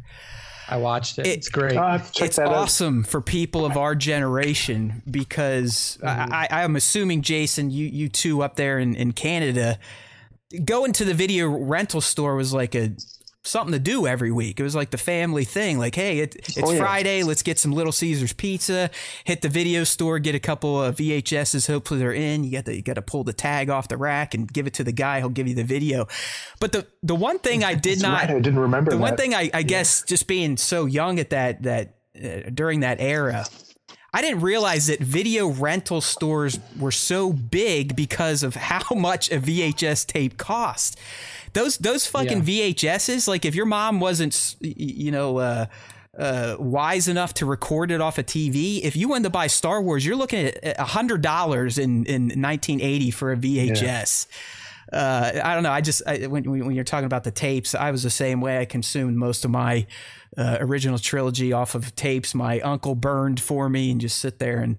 I 0.67 0.77
watched 0.77 1.19
it. 1.19 1.27
it 1.27 1.37
it's 1.37 1.49
great. 1.49 1.75
Uh, 1.75 1.99
it's 2.19 2.39
awesome 2.39 3.01
out. 3.01 3.07
for 3.07 3.21
people 3.21 3.65
of 3.65 3.77
our 3.77 3.95
generation 3.95 5.03
because 5.09 5.97
mm-hmm. 6.01 6.33
I, 6.33 6.47
I, 6.49 6.63
am 6.63 6.75
assuming, 6.75 7.21
Jason, 7.21 7.69
you 7.69 7.85
you 7.85 8.09
two 8.09 8.41
up 8.41 8.55
there 8.55 8.79
in, 8.79 8.95
in 8.95 9.11
Canada, 9.11 9.77
going 10.63 10.93
to 10.93 11.05
the 11.05 11.13
video 11.13 11.47
rental 11.49 12.01
store 12.01 12.35
was 12.35 12.53
like 12.53 12.75
a 12.75 12.91
something 13.45 13.73
to 13.73 13.79
do 13.79 14.07
every 14.07 14.31
week. 14.31 14.59
It 14.59 14.63
was 14.63 14.75
like 14.75 14.91
the 14.91 14.97
family 14.97 15.45
thing. 15.45 15.77
Like, 15.79 15.95
hey, 15.95 16.19
it, 16.19 16.35
it's 16.35 16.61
oh, 16.61 16.71
yeah. 16.71 16.79
Friday. 16.79 17.23
Let's 17.23 17.43
get 17.43 17.59
some 17.59 17.71
Little 17.71 17.91
Caesars 17.91 18.33
pizza. 18.33 18.89
Hit 19.23 19.41
the 19.41 19.49
video 19.49 19.83
store, 19.83 20.19
get 20.19 20.35
a 20.35 20.39
couple 20.39 20.81
of 20.81 20.95
VHSs. 20.95 21.67
Hopefully 21.67 21.99
they're 21.99 22.13
in. 22.13 22.43
You 22.43 22.51
got 22.51 22.65
to 22.65 22.75
you 22.75 22.81
got 22.81 22.95
to 22.95 23.01
pull 23.01 23.23
the 23.23 23.33
tag 23.33 23.69
off 23.69 23.87
the 23.87 23.97
rack 23.97 24.33
and 24.33 24.51
give 24.51 24.67
it 24.67 24.73
to 24.75 24.83
the 24.83 24.91
guy. 24.91 25.19
He'll 25.19 25.29
give 25.29 25.47
you 25.47 25.55
the 25.55 25.63
video. 25.63 26.07
But 26.59 26.71
the 26.71 26.87
the 27.03 27.15
one 27.15 27.39
thing 27.39 27.63
I 27.63 27.75
did 27.75 28.01
not, 28.01 28.21
right. 28.21 28.31
I 28.31 28.39
didn't 28.39 28.59
remember. 28.59 28.91
The 28.91 28.97
that. 28.97 29.01
one 29.01 29.17
thing 29.17 29.33
I, 29.33 29.49
I 29.53 29.59
yeah. 29.59 29.61
guess 29.61 30.03
just 30.03 30.27
being 30.27 30.57
so 30.57 30.85
young 30.85 31.19
at 31.19 31.29
that 31.29 31.63
that 31.63 31.95
uh, 32.21 32.49
during 32.53 32.81
that 32.81 32.99
era. 32.99 33.45
I 34.13 34.21
didn't 34.21 34.39
realize 34.39 34.87
that 34.87 35.01
video 35.01 35.49
rental 35.49 35.99
stores 35.99 36.57
were 36.79 36.93
so 36.93 37.33
big 37.33 37.97
because 37.97 38.43
of 38.43 38.55
how 38.55 38.95
much 38.95 39.29
a 39.29 39.39
VHS 39.39 40.07
tape 40.07 40.37
cost 40.37 40.97
those 41.55 41.77
those 41.77 42.05
fucking 42.05 42.43
yeah. 42.45 42.71
VHSs. 42.71 43.27
Like 43.27 43.45
if 43.45 43.55
your 43.55 43.65
mom 43.65 43.99
wasn't, 43.99 44.55
you 44.61 45.11
know. 45.11 45.37
Uh, 45.39 45.65
uh, 46.17 46.55
wise 46.57 47.09
enough 47.09 47.33
to 47.33 47.45
record 47.45 47.91
it 47.91 47.99
off 47.99 48.17
a 48.17 48.23
TV. 48.23 48.79
If 48.81 48.95
you 48.95 49.09
wanted 49.09 49.25
to 49.25 49.29
buy 49.31 49.47
Star 49.47 49.81
Wars, 49.81 50.05
you're 50.05 50.15
looking 50.15 50.45
at 50.45 50.79
hundred 50.79 51.21
dollars 51.21 51.77
in 51.77 52.05
in 52.05 52.27
1980 52.27 53.11
for 53.11 53.33
a 53.33 53.35
VHS. 53.35 54.27
Yeah. 54.93 54.97
Uh, 54.97 55.41
I 55.43 55.53
don't 55.53 55.63
know. 55.63 55.71
I 55.71 55.81
just 55.81 56.01
I, 56.07 56.27
when 56.27 56.49
when 56.49 56.71
you're 56.71 56.85
talking 56.85 57.05
about 57.05 57.25
the 57.25 57.31
tapes, 57.31 57.75
I 57.75 57.91
was 57.91 58.03
the 58.03 58.09
same 58.09 58.39
way. 58.39 58.59
I 58.59 58.65
consumed 58.65 59.17
most 59.17 59.43
of 59.43 59.51
my 59.51 59.87
uh, 60.37 60.57
original 60.61 60.99
trilogy 60.99 61.51
off 61.51 61.75
of 61.75 61.93
tapes. 61.97 62.33
My 62.33 62.61
uncle 62.61 62.95
burned 62.95 63.41
for 63.41 63.67
me, 63.67 63.91
and 63.91 63.99
just 63.99 64.17
sit 64.19 64.39
there 64.39 64.61
and 64.61 64.77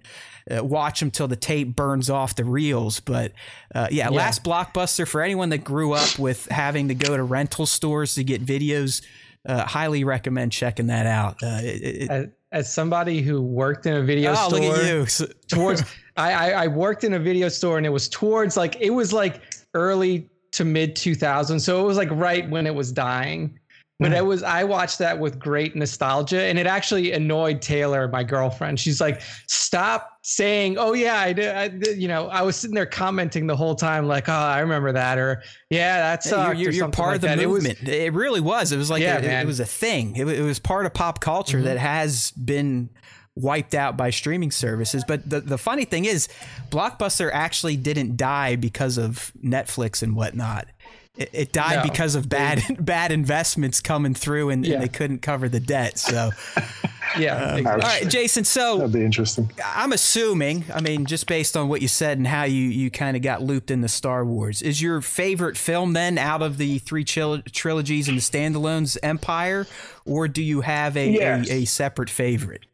uh, 0.51 0.65
watch 0.65 1.01
them 1.01 1.11
till 1.11 1.29
the 1.29 1.37
tape 1.37 1.75
burns 1.75 2.11
off 2.11 2.37
the 2.37 2.45
reels. 2.45 3.01
But 3.01 3.33
uh, 3.75 3.89
yeah, 3.91 4.05
yeah, 4.05 4.17
last 4.17 4.45
blockbuster 4.45 5.07
for 5.07 5.23
anyone 5.23 5.49
that 5.51 5.65
grew 5.65 5.93
up 5.93 6.19
with 6.19 6.47
having 6.47 6.89
to 6.89 6.95
go 6.95 7.17
to 7.17 7.23
rental 7.23 7.67
stores 7.67 8.15
to 8.15 8.25
get 8.25 8.45
videos. 8.45 9.03
Uh, 9.45 9.65
highly 9.65 10.03
recommend 10.03 10.51
checking 10.51 10.89
that 10.89 11.07
out. 11.07 11.43
Uh, 11.43 11.61
it, 11.63 12.11
it, 12.11 12.33
as, 12.51 12.73
somebody 12.73 13.23
who 13.23 13.41
worked 13.41 13.87
in 13.87 13.95
a 13.95 14.03
video 14.03 14.33
oh, 14.33 14.49
store, 14.49 14.61
look 14.61 14.79
at 14.79 15.21
you. 15.21 15.27
towards 15.49 15.85
I, 16.17 16.33
I, 16.33 16.65
I 16.65 16.67
worked 16.67 17.05
in 17.05 17.15
a 17.15 17.19
video 17.19 17.49
store 17.49 17.77
and 17.77 17.87
it 17.87 17.91
was 17.91 18.09
towards 18.09 18.57
like 18.57 18.77
it 18.81 18.91
was 18.91 19.13
like 19.13 19.43
early 19.75 20.29
to 20.53 20.65
mid 20.65 20.97
2000s, 20.97 21.61
so 21.61 21.81
it 21.81 21.85
was 21.85 21.97
like 21.97 22.11
right 22.11 22.49
when 22.51 22.67
it 22.67 22.75
was 22.75 22.91
dying. 22.91 23.59
But 23.99 24.13
it 24.13 24.25
was 24.25 24.43
I 24.43 24.63
watched 24.63 24.99
that 24.99 25.19
with 25.19 25.39
great 25.39 25.75
nostalgia, 25.75 26.43
and 26.43 26.59
it 26.59 26.67
actually 26.67 27.13
annoyed 27.13 27.63
Taylor, 27.63 28.07
my 28.09 28.23
girlfriend. 28.23 28.79
She's 28.79 29.01
like, 29.01 29.23
"Stop 29.47 30.19
saying, 30.21 30.77
oh 30.77 30.93
yeah, 30.93 31.19
I 31.19 31.33
did." 31.33 31.57
I 31.57 31.69
did. 31.69 32.01
You 32.01 32.09
know, 32.09 32.29
I 32.29 32.43
was 32.43 32.57
sitting 32.57 32.75
there 32.75 32.85
commenting 32.85 33.47
the 33.47 33.57
whole 33.57 33.75
time, 33.75 34.07
like, 34.07 34.29
"Oh, 34.29 34.35
I 34.35 34.61
remember 34.61 34.93
that," 34.93 35.17
or 35.17 35.43
"Yeah, 35.71 35.99
that's 35.99 36.31
you're, 36.31 36.53
you're, 36.53 36.73
you're 36.73 36.89
part 36.91 37.09
like 37.09 37.17
of 37.17 37.21
the 37.23 37.29
that. 37.29 37.39
movement." 37.39 37.79
It, 37.81 37.87
was, 37.87 37.95
it, 37.95 38.13
really 38.13 38.41
was. 38.41 38.71
It 38.71 38.77
was 38.77 38.91
like 38.91 39.01
yeah, 39.01 39.17
a, 39.17 39.41
it, 39.41 39.47
was 39.47 39.61
a 39.61 39.65
thing. 39.65 40.15
It, 40.17 40.29
it 40.29 40.43
was 40.43 40.59
part 40.59 40.85
of 40.85 40.93
pop 40.93 41.21
culture 41.21 41.57
mm-hmm. 41.57 41.65
that 41.65 41.79
has 41.79 42.33
been 42.33 42.91
wiped 43.37 43.75
out 43.75 43.97
by 43.97 44.11
streaming 44.11 44.51
services. 44.51 45.05
But 45.07 45.29
the, 45.29 45.41
the 45.41 45.59
funny 45.59 45.85
thing 45.85 46.07
is, 46.07 46.29
Blockbuster 46.71 47.31
actually 47.33 47.77
didn't 47.77 48.17
die 48.17 48.57
because 48.57 48.99
of 48.99 49.33
Netflix 49.43 50.03
and 50.03 50.17
whatnot. 50.17 50.67
It, 51.17 51.31
it 51.33 51.53
died 51.53 51.77
no. 51.77 51.83
because 51.91 52.15
of 52.15 52.29
bad 52.29 52.63
bad 52.79 53.13
investments 53.13 53.81
coming 53.81 54.15
through, 54.15 54.51
and, 54.51 54.67
yeah. 54.67 54.75
and, 54.75 54.83
they 54.83 54.89
couldn't 54.89 55.23
cover 55.23 55.49
the 55.49 55.61
debt. 55.61 55.99
So, 55.99 56.31
yeah. 57.19 57.55
Um, 57.55 57.67
all 57.67 57.79
right, 57.79 58.09
Jason. 58.09 58.45
So 58.45 58.79
that'd 58.79 58.93
be 58.93 59.05
interesting. 59.05 59.51
I'm 59.65 59.93
assuming. 59.93 60.65
I 60.73 60.81
mean, 60.81 61.07
just 61.07 61.27
based 61.27 61.57
on 61.57 61.69
what 61.69 61.81
you 61.83 61.89
said 61.89 62.19
and 62.19 62.27
how 62.27 62.45
you 62.45 62.63
you 62.63 62.91
kind 62.91 63.17
of 63.17 63.23
got 63.23 63.43
looped 63.43 63.71
into 63.71 63.89
Star 63.89 64.25
Wars, 64.25 64.63
is 64.63 64.83
your 64.83 65.01
favorite 65.01 65.57
film 65.57 65.95
then 65.95 66.19
out 66.19 66.43
of 66.43 66.59
the 66.59 66.79
three 66.81 67.05
tril- 67.05 67.45
trilogies 67.51 68.09
and 68.09 68.19
the 68.19 68.23
standalones 68.23 68.99
Empire, 69.03 69.67
or 70.05 70.29
do 70.29 70.43
you 70.43 70.61
have 70.61 70.97
a, 70.97 71.11
yes. 71.11 71.49
a, 71.49 71.53
a 71.53 71.65
separate 71.65 72.11
favorite? 72.11 72.67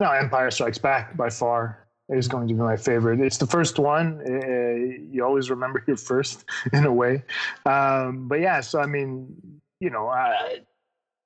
No, 0.00 0.10
Empire 0.12 0.50
Strikes 0.50 0.78
Back 0.78 1.16
by 1.16 1.28
far 1.28 1.87
is 2.08 2.28
going 2.28 2.48
to 2.48 2.54
be 2.54 2.60
my 2.60 2.76
favorite. 2.76 3.20
It's 3.20 3.38
the 3.38 3.46
first 3.46 3.78
one. 3.78 4.22
Uh, 4.26 5.12
you 5.12 5.24
always 5.24 5.50
remember 5.50 5.82
your 5.86 5.96
first 5.96 6.44
in 6.72 6.84
a 6.84 6.92
way. 6.92 7.22
Um, 7.66 8.28
but 8.28 8.40
yeah, 8.40 8.60
so 8.60 8.80
I 8.80 8.86
mean, 8.86 9.60
you 9.80 9.90
know, 9.90 10.12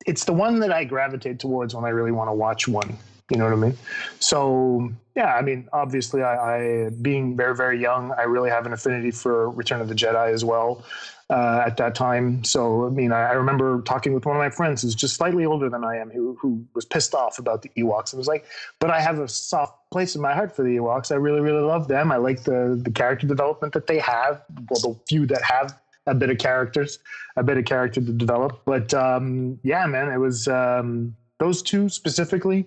it's 0.07 0.25
the 0.25 0.33
one 0.33 0.61
that 0.61 0.73
I 0.73 0.85
gravitate 0.85 1.39
towards 1.39 1.75
when 1.75 1.85
I 1.85 1.91
really 1.91 2.13
want 2.13 2.29
to 2.29 2.35
watch 2.35 2.67
one. 2.67 2.97
You 3.31 3.39
know 3.39 3.45
what 3.45 3.53
I 3.55 3.57
mean? 3.57 3.79
So 4.19 4.93
yeah, 5.17 5.35
I 5.35 5.43
mean, 5.43 5.69
obviously, 5.73 6.23
I, 6.23 6.57
I 6.57 6.91
being 7.01 7.37
very 7.37 7.55
very 7.55 7.81
young, 7.81 8.13
I 8.13 8.23
really 8.23 8.51
have 8.51 8.67
an 8.67 8.73
affinity 8.73 9.11
for 9.11 9.51
Return 9.51 9.81
of 9.81 9.89
the 9.89 9.95
Jedi 9.95 10.33
as 10.33 10.45
well. 10.45 10.85
Uh, 11.31 11.63
at 11.65 11.79
that 11.79 11.95
time. 11.95 12.45
So, 12.45 12.87
I 12.87 12.91
mean, 12.91 13.11
I, 13.11 13.31
I, 13.31 13.33
remember 13.33 13.81
talking 13.83 14.13
with 14.13 14.27
one 14.27 14.37
of 14.37 14.41
my 14.41 14.51
friends 14.51 14.83
who's 14.83 14.95
just 14.95 15.15
slightly 15.15 15.47
older 15.47 15.71
than 15.71 15.83
I 15.83 15.97
am, 15.97 16.11
who 16.11 16.37
who 16.39 16.63
was 16.75 16.85
pissed 16.85 17.15
off 17.15 17.39
about 17.39 17.63
the 17.63 17.71
Ewoks 17.71 18.13
and 18.13 18.19
was 18.19 18.27
like, 18.27 18.45
"But 18.81 18.91
I 18.91 19.01
have 19.01 19.19
a 19.19 19.27
soft 19.27 19.79
place 19.91 20.15
in 20.15 20.21
my 20.21 20.35
heart 20.35 20.55
for 20.55 20.63
the 20.63 20.77
Ewoks. 20.77 21.11
I 21.11 21.15
really, 21.15 21.41
really 21.41 21.63
love 21.63 21.89
them. 21.89 22.13
I 22.13 22.17
like 22.17 22.45
the 22.45 22.79
the 22.83 22.91
character 22.91 23.27
development 23.27 23.73
that 23.73 23.87
they 23.87 23.99
have. 24.01 24.43
Well, 24.69 24.81
the 24.81 25.01
few 25.09 25.25
that 25.27 25.41
have 25.43 25.79
a 26.07 26.15
bit 26.15 26.31
of 26.31 26.39
characters, 26.39 26.99
a 27.37 27.43
bit 27.43 27.57
of 27.57 27.65
character 27.65 28.01
to 28.01 28.13
develop. 28.13 28.61
But 28.65 28.93
um, 28.93 29.59
yeah, 29.63 29.87
man, 29.87 30.13
it 30.13 30.19
was 30.19 30.49
um, 30.49 31.17
those 31.39 31.63
two 31.63 31.89
specifically 31.89 32.67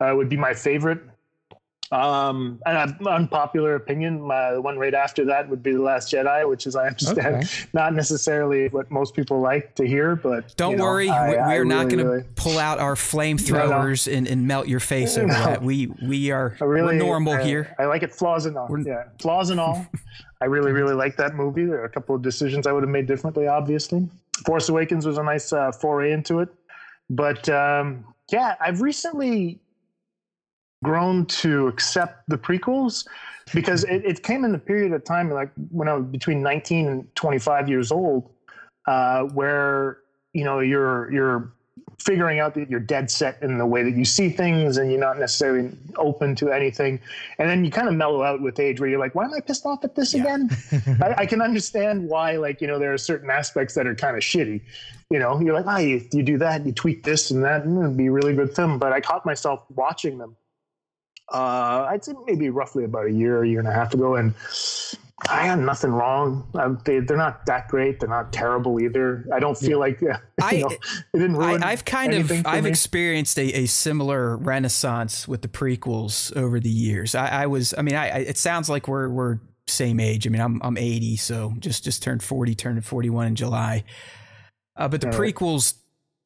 uh, 0.00 0.12
would 0.16 0.28
be 0.28 0.36
my 0.36 0.54
favorite. 0.54 1.00
Um, 1.92 2.60
an 2.66 2.96
unpopular 3.06 3.76
opinion, 3.76 4.20
my, 4.20 4.52
the 4.52 4.60
one 4.60 4.76
right 4.78 4.94
after 4.94 5.24
that 5.26 5.48
would 5.48 5.62
be 5.62 5.72
The 5.72 5.82
Last 5.82 6.12
Jedi, 6.12 6.48
which 6.48 6.66
is, 6.66 6.74
I 6.74 6.88
understand, 6.88 7.44
okay. 7.44 7.48
not 7.72 7.94
necessarily 7.94 8.68
what 8.68 8.90
most 8.90 9.14
people 9.14 9.40
like 9.40 9.74
to 9.76 9.86
hear, 9.86 10.16
but. 10.16 10.56
Don't 10.56 10.72
you 10.72 10.76
know, 10.78 10.84
worry, 10.84 11.08
I, 11.08 11.58
we're 11.58 11.64
not 11.64 11.84
really, 11.84 11.96
going 11.96 12.04
to 12.04 12.10
really... 12.10 12.24
pull 12.34 12.58
out 12.58 12.78
our 12.78 12.94
flamethrowers 12.94 14.06
no, 14.06 14.12
no. 14.12 14.18
and, 14.18 14.28
and 14.28 14.46
melt 14.46 14.66
your 14.66 14.80
face 14.80 15.16
over 15.16 15.28
no. 15.28 15.34
that. 15.34 15.62
We, 15.62 15.86
we 16.02 16.30
are 16.30 16.56
really, 16.60 16.96
we're 16.96 17.04
normal 17.04 17.34
I, 17.34 17.42
here. 17.44 17.74
I 17.78 17.84
like 17.84 18.02
it, 18.02 18.12
flaws 18.12 18.46
and 18.46 18.56
all. 18.56 18.66
We're... 18.68 18.80
Yeah, 18.80 19.04
flaws 19.20 19.50
and 19.50 19.60
all. 19.60 19.86
I 20.40 20.46
really, 20.46 20.72
really 20.72 20.94
like 20.94 21.16
that 21.16 21.34
movie. 21.34 21.64
There 21.64 21.80
are 21.80 21.84
a 21.84 21.90
couple 21.90 22.14
of 22.14 22.22
decisions 22.22 22.66
I 22.66 22.72
would 22.72 22.82
have 22.82 22.90
made 22.90 23.06
differently, 23.06 23.46
obviously. 23.46 24.08
Force 24.44 24.68
Awakens 24.68 25.06
was 25.06 25.18
a 25.18 25.22
nice 25.22 25.52
uh, 25.52 25.72
foray 25.72 26.12
into 26.12 26.40
it. 26.40 26.50
But 27.08 27.48
um, 27.48 28.04
yeah, 28.30 28.56
I've 28.60 28.82
recently 28.82 29.60
grown 30.84 31.26
to 31.26 31.68
accept 31.68 32.28
the 32.28 32.36
prequels 32.36 33.06
because 33.54 33.84
it, 33.84 34.04
it, 34.04 34.22
came 34.22 34.44
in 34.44 34.52
the 34.52 34.58
period 34.58 34.92
of 34.92 35.04
time 35.04 35.30
like 35.30 35.50
when 35.70 35.88
I 35.88 35.94
was 35.94 36.04
between 36.06 36.42
19 36.42 36.88
and 36.88 37.14
25 37.14 37.68
years 37.68 37.92
old, 37.92 38.30
uh, 38.86 39.22
where 39.24 39.98
you 40.32 40.44
know 40.44 40.60
you're 40.60 41.10
you're 41.12 41.52
figuring 41.98 42.40
out 42.40 42.54
that 42.54 42.68
you're 42.70 42.80
dead 42.80 43.10
set 43.10 43.42
in 43.42 43.58
the 43.58 43.66
way 43.66 43.82
that 43.82 43.96
you 43.96 44.04
see 44.04 44.28
things 44.28 44.76
and 44.76 44.90
you're 44.90 45.00
not 45.00 45.18
necessarily 45.18 45.70
open 45.96 46.34
to 46.34 46.50
anything. 46.50 47.00
And 47.38 47.48
then 47.48 47.64
you 47.64 47.70
kind 47.70 47.88
of 47.88 47.94
mellow 47.94 48.22
out 48.22 48.42
with 48.42 48.60
age 48.60 48.80
where 48.80 48.88
you're 48.88 48.98
like, 48.98 49.14
why 49.14 49.24
am 49.24 49.34
I 49.34 49.40
pissed 49.40 49.64
off 49.64 49.82
at 49.82 49.94
this 49.94 50.14
yeah. 50.14 50.22
again? 50.22 50.50
I, 51.02 51.22
I, 51.22 51.26
can 51.26 51.40
understand 51.40 52.08
why, 52.08 52.36
like, 52.36 52.60
you 52.60 52.66
know, 52.66 52.78
there 52.78 52.92
are 52.92 52.98
certain 52.98 53.30
aspects 53.30 53.74
that 53.74 53.86
are 53.86 53.94
kind 53.94 54.16
of 54.16 54.22
shitty. 54.22 54.60
You 55.10 55.18
know, 55.18 55.40
you're 55.40 55.54
like, 55.54 55.66
oh, 55.66 55.78
you, 55.78 56.06
you 56.12 56.22
do 56.22 56.38
that, 56.38 56.66
you 56.66 56.72
tweak 56.72 57.02
this 57.02 57.30
and 57.30 57.42
that, 57.44 57.64
and 57.64 57.78
it'd 57.78 57.96
be 57.96 58.06
a 58.06 58.12
really 58.12 58.34
good 58.34 58.54
film. 58.54 58.78
But 58.78 58.92
I 58.92 59.00
caught 59.00 59.24
myself 59.24 59.64
watching 59.70 60.18
them 60.18 60.36
uh, 61.32 61.86
I'd 61.90 62.04
say 62.04 62.14
maybe 62.26 62.50
roughly 62.50 62.84
about 62.84 63.06
a 63.06 63.12
year, 63.12 63.42
a 63.42 63.48
year 63.48 63.58
and 63.58 63.68
a 63.68 63.72
half 63.72 63.94
ago, 63.94 64.16
and 64.16 64.34
I 65.28 65.46
had 65.46 65.58
nothing 65.58 65.90
wrong. 65.90 66.46
Um, 66.54 66.78
they, 66.84 66.98
are 66.98 67.16
not 67.16 67.46
that 67.46 67.68
great. 67.68 68.00
They're 68.00 68.08
not 68.08 68.32
terrible 68.32 68.80
either. 68.80 69.26
I 69.32 69.40
don't 69.40 69.56
feel 69.56 69.78
like 69.78 70.02
uh, 70.02 70.18
I, 70.40 70.58
know, 70.58 70.68
it 70.68 70.80
didn't 71.12 71.36
ruin. 71.36 71.62
I, 71.62 71.70
have 71.70 71.84
kind 71.84 72.14
of 72.14 72.30
I've 72.46 72.64
me. 72.64 72.70
experienced 72.70 73.38
a, 73.38 73.60
a, 73.60 73.66
similar 73.66 74.36
renaissance 74.36 75.26
with 75.26 75.42
the 75.42 75.48
prequels 75.48 76.36
over 76.36 76.60
the 76.60 76.68
years. 76.68 77.14
I, 77.14 77.28
I 77.28 77.46
was. 77.46 77.74
I 77.76 77.82
mean, 77.82 77.94
I, 77.94 78.18
it 78.18 78.36
sounds 78.36 78.68
like 78.68 78.88
we're 78.88 79.08
we're 79.08 79.38
same 79.66 80.00
age. 80.00 80.26
I 80.26 80.30
mean, 80.30 80.42
I'm 80.42 80.60
I'm 80.62 80.76
80, 80.76 81.16
so 81.16 81.54
just 81.58 81.84
just 81.84 82.02
turned 82.02 82.22
40, 82.22 82.54
turned 82.54 82.84
41 82.84 83.28
in 83.28 83.34
July. 83.34 83.84
Uh, 84.76 84.88
but 84.88 85.00
the 85.00 85.08
All 85.08 85.14
prequels 85.14 85.74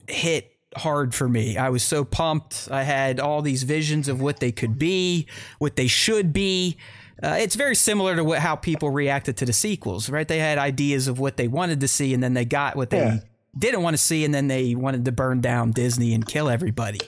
right. 0.08 0.16
hit 0.16 0.49
hard 0.76 1.14
for 1.14 1.28
me. 1.28 1.56
I 1.56 1.70
was 1.70 1.82
so 1.82 2.04
pumped. 2.04 2.68
I 2.70 2.82
had 2.82 3.20
all 3.20 3.42
these 3.42 3.62
visions 3.62 4.08
of 4.08 4.20
what 4.20 4.40
they 4.40 4.52
could 4.52 4.78
be, 4.78 5.26
what 5.58 5.76
they 5.76 5.86
should 5.86 6.32
be. 6.32 6.76
Uh, 7.22 7.36
it's 7.38 7.54
very 7.54 7.74
similar 7.74 8.16
to 8.16 8.24
what, 8.24 8.38
how 8.38 8.56
people 8.56 8.90
reacted 8.90 9.36
to 9.38 9.44
the 9.44 9.52
sequels, 9.52 10.08
right? 10.08 10.26
They 10.26 10.38
had 10.38 10.58
ideas 10.58 11.06
of 11.06 11.18
what 11.18 11.36
they 11.36 11.48
wanted 11.48 11.80
to 11.80 11.88
see, 11.88 12.14
and 12.14 12.22
then 12.22 12.34
they 12.34 12.44
got 12.44 12.76
what 12.76 12.90
they 12.90 12.98
yeah. 12.98 13.18
didn't 13.58 13.82
want 13.82 13.94
to 13.94 14.02
see, 14.02 14.24
and 14.24 14.32
then 14.32 14.48
they 14.48 14.74
wanted 14.74 15.04
to 15.04 15.12
burn 15.12 15.40
down 15.40 15.72
Disney 15.72 16.14
and 16.14 16.26
kill 16.26 16.48
everybody. 16.48 17.00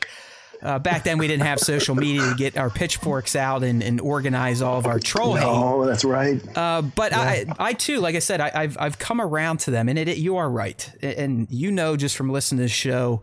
Uh, 0.63 0.79
back 0.79 1.03
then, 1.03 1.19
we 1.19 1.27
didn't 1.27 1.45
have 1.45 1.59
social 1.59 1.95
media 1.95 2.23
to 2.23 2.35
get 2.37 2.57
our 2.57 2.71
pitchforks 2.71 3.35
out 3.35 3.65
and, 3.65 3.83
and 3.83 4.01
organize 4.01 4.63
all 4.63 4.79
of 4.79 4.87
our 4.87 5.01
troll 5.01 5.35
hate. 5.35 5.45
Oh, 5.45 5.85
that's 5.85 6.05
right. 6.05 6.41
Uh, 6.57 6.83
but 6.83 7.11
yeah. 7.13 7.21
I, 7.21 7.47
I 7.59 7.73
too, 7.73 7.99
like 7.99 8.15
I 8.15 8.21
said, 8.21 8.41
I, 8.41 8.63
have 8.63 8.77
I've 8.79 8.99
come 8.99 9.21
around 9.21 9.59
to 9.61 9.73
them, 9.73 9.89
and 9.89 9.99
it, 9.99 10.09
it, 10.09 10.19
you 10.19 10.37
are 10.37 10.49
right, 10.49 10.89
and 11.03 11.49
you 11.51 11.73
know 11.73 11.97
just 11.97 12.17
from 12.17 12.31
listening 12.31 12.59
to 12.59 12.65
the 12.65 12.69
show. 12.69 13.23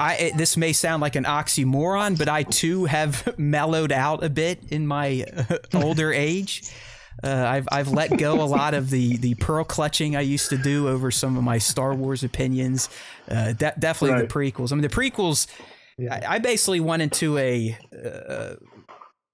I, 0.00 0.14
it, 0.16 0.36
this 0.36 0.56
may 0.56 0.72
sound 0.72 1.02
like 1.02 1.16
an 1.16 1.24
oxymoron, 1.24 2.16
but 2.16 2.28
I 2.28 2.44
too 2.44 2.84
have 2.84 3.36
mellowed 3.38 3.90
out 3.90 4.22
a 4.22 4.30
bit 4.30 4.60
in 4.70 4.86
my 4.86 5.24
uh, 5.50 5.56
older 5.74 6.12
age. 6.12 6.72
Uh, 7.22 7.44
I've 7.48 7.68
I've 7.72 7.88
let 7.88 8.16
go 8.16 8.40
a 8.40 8.46
lot 8.46 8.74
of 8.74 8.90
the 8.90 9.16
the 9.16 9.34
pearl 9.34 9.64
clutching 9.64 10.14
I 10.14 10.20
used 10.20 10.50
to 10.50 10.56
do 10.56 10.88
over 10.88 11.10
some 11.10 11.36
of 11.36 11.42
my 11.42 11.58
Star 11.58 11.92
Wars 11.92 12.22
opinions. 12.22 12.88
Uh, 13.28 13.52
de- 13.52 13.74
definitely 13.78 14.20
right. 14.20 14.28
the 14.28 14.32
prequels. 14.32 14.72
I 14.72 14.76
mean, 14.76 14.82
the 14.82 14.88
prequels 14.88 15.48
yeah. 15.98 16.20
I, 16.26 16.36
I, 16.36 16.38
basically 16.38 16.80
went 16.80 17.02
into 17.02 17.36
a. 17.38 17.76
Uh, 17.92 18.54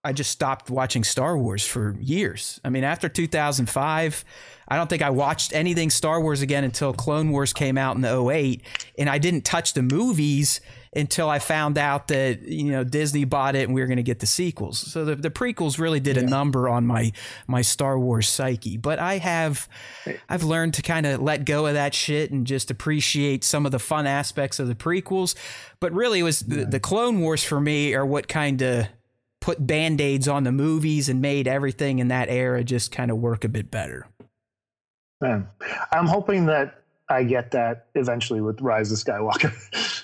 I 0.03 0.13
just 0.13 0.31
stopped 0.31 0.69
watching 0.69 1.03
Star 1.03 1.39
Wars 1.39 1.67
for 1.67 1.97
years. 1.99 2.61
I 2.65 2.69
mean, 2.69 2.85
after 2.85 3.09
2005, 3.09 4.25
I 4.69 4.77
don't 4.77 4.89
think 4.89 5.03
I 5.03 5.11
watched 5.11 5.55
anything 5.55 5.89
Star 5.91 6.21
Wars 6.21 6.43
again 6.43 6.65
until 6.65 6.93
Clone 6.93 7.31
Wars 7.31 7.53
came 7.53 7.79
out 7.79 7.97
in 7.97 8.03
the 8.03 8.31
08. 8.31 8.63
And 8.99 9.09
I 9.09 9.17
didn't 9.19 9.47
touch 9.47 9.73
the 9.73 9.83
movies 9.83 10.61
until 10.97 11.29
I 11.29 11.39
found 11.39 11.79
out 11.79 12.09
that, 12.09 12.43
you 12.43 12.71
know, 12.71 12.85
Disney 12.85 13.25
bought 13.25 13.57
it 13.57 13.65
and 13.65 13.75
we 13.75 13.81
were 13.81 13.87
going 13.87 13.97
to 13.97 14.03
get 14.03 14.21
the 14.21 14.27
sequels. 14.27 14.79
So 14.79 15.05
the, 15.05 15.17
the 15.17 15.31
prequels 15.31 15.79
really 15.79 16.01
did 16.01 16.17
yeah. 16.17 16.23
a 16.23 16.27
number 16.27 16.69
on 16.69 16.87
my, 16.87 17.13
my 17.47 17.63
Star 17.63 17.99
Wars 17.99 18.29
psyche. 18.29 18.77
But 18.77 18.99
I 18.99 19.19
have, 19.19 19.69
I've 20.29 20.45
learned 20.45 20.75
to 20.75 20.83
kind 20.83 21.07
of 21.07 21.21
let 21.21 21.45
go 21.45 21.67
of 21.67 21.75
that 21.75 21.95
shit 21.95 22.31
and 22.31 22.47
just 22.47 22.71
appreciate 22.71 23.45
some 23.45 23.67
of 23.67 23.73
the 23.73 23.79
fun 23.79 24.07
aspects 24.07 24.59
of 24.59 24.69
the 24.69 24.75
prequels. 24.75 25.35
But 25.81 25.93
really, 25.93 26.21
it 26.21 26.25
was 26.25 26.41
the, 26.41 26.65
the 26.65 26.81
Clone 26.81 27.21
Wars 27.21 27.45
for 27.45 27.61
me 27.61 27.95
are 27.95 28.07
what 28.07 28.29
kind 28.29 28.63
of 28.63 28.87
put 29.41 29.67
band-aids 29.67 30.27
on 30.27 30.45
the 30.45 30.53
movies 30.53 31.09
and 31.11 31.21
made 31.21 31.47
everything 31.47 31.99
in 31.99 32.09
that 32.09 32.31
era 32.31 32.65
just 32.65 32.91
kind 32.91 33.11
of 33.11 33.19
work 33.19 33.45
a 33.45 33.49
bit 33.49 33.71
better. 33.71 34.07
Man, 35.21 35.47
I'm 35.93 36.07
hoping 36.07 36.47
that 36.47 36.83
I 37.09 37.25
get 37.25 37.51
that 37.51 37.89
eventually 37.95 38.41
with 38.41 38.61
Rise 38.61 38.91
of 38.91 38.99
Skywalker. 38.99 39.53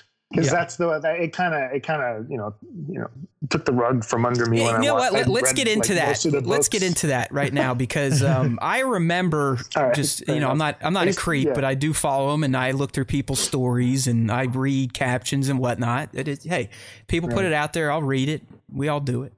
because 0.31 0.47
yeah. 0.47 0.53
that's 0.53 0.77
the 0.77 0.99
that 0.99 1.19
it 1.19 1.33
kind 1.33 1.53
of 1.53 1.71
it 1.71 1.81
kind 1.81 2.01
of 2.01 2.29
you 2.29 2.37
know 2.37 2.55
you 2.87 2.99
know 2.99 3.09
took 3.49 3.65
the 3.65 3.71
rug 3.71 4.03
from 4.03 4.25
under 4.25 4.45
me. 4.45 4.61
When 4.61 4.81
you 4.81 4.89
know 4.89 4.95
what? 4.95 5.13
Let, 5.13 5.27
us 5.27 5.53
get 5.53 5.67
into 5.67 5.93
like 5.93 6.21
that. 6.21 6.45
Let's 6.45 6.69
get 6.69 6.83
into 6.83 7.07
that 7.07 7.31
right 7.31 7.51
now 7.51 7.73
because 7.75 8.23
um, 8.23 8.57
I 8.61 8.79
remember 8.79 9.59
right, 9.75 9.93
just 9.93 10.21
you 10.21 10.27
know 10.27 10.37
enough. 10.37 10.51
I'm 10.51 10.57
not 10.57 10.77
I'm 10.81 10.93
not 10.93 11.07
a 11.07 11.13
creep, 11.13 11.47
yeah. 11.47 11.53
but 11.53 11.65
I 11.65 11.75
do 11.75 11.93
follow 11.93 12.31
them 12.31 12.43
and 12.43 12.55
I 12.55 12.71
look 12.71 12.91
through 12.91 13.05
people's 13.05 13.39
stories 13.39 14.07
and 14.07 14.31
I 14.31 14.43
read 14.43 14.93
captions 14.93 15.49
and 15.49 15.59
whatnot. 15.59 16.09
It 16.13 16.27
is 16.27 16.43
hey, 16.43 16.69
people 17.07 17.29
right. 17.29 17.35
put 17.35 17.45
it 17.45 17.53
out 17.53 17.73
there. 17.73 17.91
I'll 17.91 18.01
read 18.01 18.29
it. 18.29 18.43
We 18.71 18.87
all 18.87 19.01
do 19.01 19.23
it. 19.23 19.33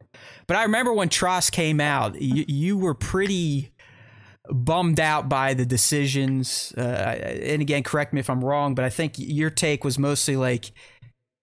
But 0.46 0.58
I 0.58 0.64
remember 0.64 0.94
when 0.94 1.10
TROS 1.10 1.50
came 1.50 1.80
out, 1.80 2.22
you, 2.22 2.46
you 2.48 2.78
were 2.78 2.94
pretty 2.94 3.73
bummed 4.52 5.00
out 5.00 5.30
by 5.30 5.54
the 5.54 5.66
decisions. 5.66 6.74
Uh, 6.78 6.82
and 6.82 7.62
again, 7.62 7.84
correct 7.84 8.14
me 8.14 8.20
if 8.20 8.30
I'm 8.30 8.44
wrong, 8.44 8.76
but 8.76 8.86
I 8.86 8.90
think 8.90 9.16
your 9.18 9.50
take 9.50 9.84
was 9.84 9.98
mostly 9.98 10.36
like 10.36 10.72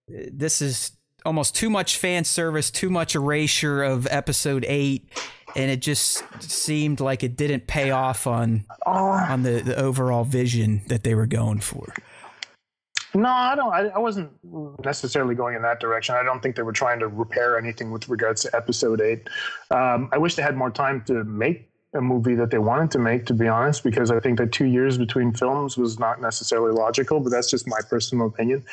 this 0.07 0.61
is 0.61 0.91
almost 1.25 1.55
too 1.55 1.69
much 1.69 1.97
fan 1.97 2.23
service, 2.23 2.71
too 2.71 2.89
much 2.89 3.15
erasure 3.15 3.83
of 3.83 4.07
episode 4.09 4.65
eight, 4.67 5.09
and 5.55 5.69
it 5.71 5.81
just 5.81 6.23
seemed 6.41 6.99
like 6.99 7.23
it 7.23 7.35
didn't 7.35 7.67
pay 7.67 7.91
off 7.91 8.27
on 8.27 8.65
uh, 8.85 8.89
on 9.29 9.43
the, 9.43 9.61
the 9.61 9.75
overall 9.75 10.23
vision 10.23 10.81
that 10.87 11.03
they 11.03 11.15
were 11.15 11.27
going 11.27 11.59
for. 11.59 11.93
No, 13.13 13.27
I 13.27 13.55
don't. 13.55 13.73
I, 13.73 13.87
I, 13.87 13.99
wasn't 13.99 14.31
necessarily 14.85 15.35
going 15.35 15.55
in 15.55 15.61
that 15.63 15.81
direction. 15.81 16.15
I 16.15 16.23
don't 16.23 16.41
think 16.41 16.55
they 16.55 16.61
were 16.61 16.71
trying 16.71 16.99
to 16.99 17.09
repair 17.09 17.57
anything 17.57 17.91
with 17.91 18.07
regards 18.07 18.43
to 18.43 18.55
episode 18.55 19.01
eight. 19.01 19.27
Um, 19.69 20.09
I 20.13 20.17
wish 20.17 20.35
they 20.35 20.43
had 20.43 20.55
more 20.55 20.71
time 20.71 21.03
to 21.07 21.25
make 21.25 21.70
a 21.93 22.01
movie 22.01 22.35
that 22.35 22.51
they 22.51 22.57
wanted 22.57 22.91
to 22.91 22.99
make, 22.99 23.25
to 23.25 23.33
be 23.33 23.47
honest, 23.47 23.83
because 23.83 24.11
I 24.11 24.19
think 24.19 24.37
that 24.37 24.51
two 24.51 24.65
years 24.65 24.97
between 24.97 25.33
films 25.33 25.77
was 25.77 25.99
not 25.99 26.21
necessarily 26.21 26.71
logical, 26.71 27.19
but 27.19 27.31
that's 27.31 27.49
just 27.49 27.67
my 27.67 27.79
personal 27.89 28.27
opinion. 28.27 28.63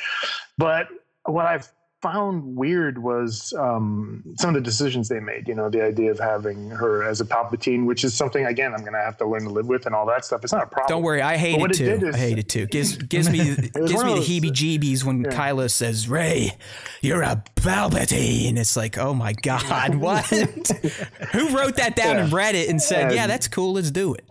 But 0.57 0.87
what 1.25 1.45
I've 1.45 1.69
found 2.01 2.55
weird 2.55 2.97
was 2.97 3.53
um, 3.57 4.23
some 4.37 4.49
of 4.49 4.53
the 4.55 4.61
decisions 4.61 5.09
they 5.09 5.19
made. 5.19 5.47
You 5.47 5.55
know, 5.55 5.69
the 5.69 5.83
idea 5.83 6.11
of 6.11 6.19
having 6.19 6.69
her 6.69 7.03
as 7.03 7.19
a 7.19 7.25
Palpatine, 7.25 7.85
which 7.85 8.03
is 8.03 8.13
something 8.13 8.45
again 8.45 8.73
I'm 8.73 8.81
going 8.81 8.93
to 8.93 8.99
have 8.99 9.17
to 9.17 9.25
learn 9.25 9.43
to 9.43 9.49
live 9.49 9.67
with, 9.67 9.85
and 9.85 9.93
all 9.93 10.05
that 10.07 10.25
stuff. 10.25 10.43
It's 10.43 10.53
not 10.53 10.63
a 10.63 10.67
problem. 10.67 10.87
Don't 10.87 11.03
worry, 11.03 11.21
I 11.21 11.37
hate 11.37 11.59
it 11.59 11.73
too. 11.73 11.85
It 11.85 12.03
is, 12.03 12.15
I 12.15 12.17
hate 12.17 12.39
it 12.39 12.49
too. 12.49 12.67
Gives 12.67 12.95
gives 12.97 13.29
me 13.29 13.39
gives 13.39 14.03
me 14.03 14.15
the 14.15 14.21
heebie-jeebies 14.21 15.03
when 15.03 15.23
yeah. 15.23 15.29
Kylo 15.29 15.69
says, 15.69 16.07
"Rey, 16.07 16.57
you're 17.01 17.21
a 17.21 17.43
Palpatine." 17.55 18.57
It's 18.57 18.77
like, 18.77 18.97
oh 18.97 19.13
my 19.13 19.33
god, 19.41 19.95
what? 19.95 20.25
Who 21.33 21.55
wrote 21.55 21.75
that 21.75 21.95
down 21.95 22.15
yeah. 22.15 22.23
and 22.23 22.33
read 22.33 22.55
it 22.55 22.69
and 22.69 22.81
said, 22.81 23.13
"Yeah, 23.13 23.27
that's 23.27 23.47
cool. 23.47 23.73
Let's 23.73 23.91
do 23.91 24.13
it." 24.13 24.25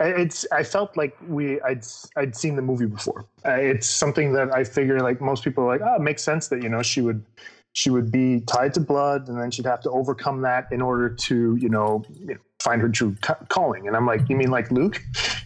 It's 0.00 0.46
I 0.52 0.62
felt 0.62 0.96
like 0.96 1.16
we 1.28 1.60
I'd 1.62 1.84
I'd 2.16 2.34
seen 2.36 2.56
the 2.56 2.62
movie 2.62 2.86
before. 2.86 3.26
Uh, 3.44 3.52
it's 3.52 3.88
something 3.88 4.32
that 4.32 4.54
I 4.54 4.64
figure 4.64 5.00
like 5.00 5.20
most 5.20 5.44
people 5.44 5.64
are 5.64 5.66
like, 5.66 5.80
oh, 5.82 5.96
it 5.96 6.02
makes 6.02 6.22
sense 6.22 6.48
that 6.48 6.62
you 6.62 6.68
know 6.68 6.82
she 6.82 7.00
would 7.00 7.24
she 7.72 7.90
would 7.90 8.10
be 8.10 8.40
tied 8.40 8.74
to 8.74 8.80
blood, 8.80 9.28
and 9.28 9.40
then 9.40 9.50
she'd 9.50 9.66
have 9.66 9.80
to 9.82 9.90
overcome 9.90 10.42
that 10.42 10.66
in 10.72 10.82
order 10.82 11.08
to 11.08 11.56
you 11.56 11.68
know, 11.68 12.04
you 12.12 12.26
know 12.34 12.40
find 12.60 12.80
her 12.82 12.88
true 12.88 13.16
calling. 13.48 13.86
And 13.86 13.96
I'm 13.96 14.06
like, 14.06 14.28
you 14.28 14.36
mean 14.36 14.50
like 14.50 14.70
Luke? 14.70 15.02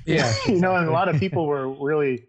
Yeah, 0.06 0.32
you 0.46 0.60
know, 0.60 0.76
and 0.76 0.88
a 0.88 0.92
lot 0.92 1.08
of 1.08 1.18
people 1.18 1.46
were 1.46 1.68
really. 1.68 2.26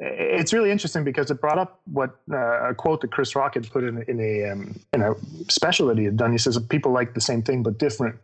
It's 0.00 0.52
really 0.52 0.70
interesting 0.70 1.02
because 1.02 1.30
it 1.30 1.40
brought 1.40 1.58
up 1.58 1.80
what 1.86 2.20
uh, 2.30 2.70
a 2.70 2.74
quote 2.74 3.00
that 3.00 3.10
Chris 3.10 3.34
Rock 3.34 3.54
had 3.54 3.68
put 3.70 3.82
in, 3.82 4.04
in 4.06 4.20
a 4.20 4.50
um, 4.50 4.78
in 4.92 5.02
a 5.02 5.14
special 5.50 5.88
that 5.88 5.98
he 5.98 6.04
had 6.04 6.16
done. 6.16 6.30
He 6.30 6.38
says 6.38 6.56
people 6.68 6.92
like 6.92 7.14
the 7.14 7.20
same 7.20 7.42
thing 7.42 7.64
but 7.64 7.78
different, 7.78 8.16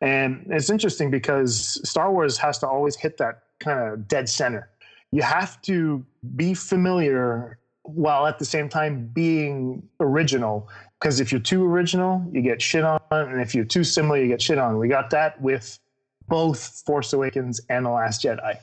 and 0.00 0.46
it's 0.48 0.70
interesting 0.70 1.10
because 1.10 1.80
Star 1.88 2.10
Wars 2.10 2.38
has 2.38 2.58
to 2.60 2.68
always 2.68 2.96
hit 2.96 3.18
that 3.18 3.42
kind 3.58 3.92
of 3.92 4.08
dead 4.08 4.30
center. 4.30 4.70
You 5.12 5.20
have 5.20 5.60
to 5.62 6.04
be 6.36 6.54
familiar 6.54 7.58
while 7.82 8.26
at 8.26 8.38
the 8.38 8.44
same 8.44 8.68
time 8.68 9.10
being 9.12 9.82
original. 10.00 10.68
Because 11.00 11.18
if 11.18 11.32
you're 11.32 11.40
too 11.40 11.64
original, 11.64 12.22
you 12.30 12.42
get 12.42 12.60
shit 12.60 12.84
on, 12.84 13.00
and 13.10 13.40
if 13.40 13.54
you're 13.54 13.64
too 13.64 13.84
similar, 13.84 14.18
you 14.18 14.28
get 14.28 14.42
shit 14.42 14.58
on. 14.58 14.78
We 14.78 14.88
got 14.88 15.10
that 15.10 15.40
with 15.40 15.78
both 16.28 16.82
Force 16.84 17.12
Awakens 17.12 17.60
and 17.70 17.86
The 17.86 17.90
Last 17.90 18.22
Jedi. 18.22 18.58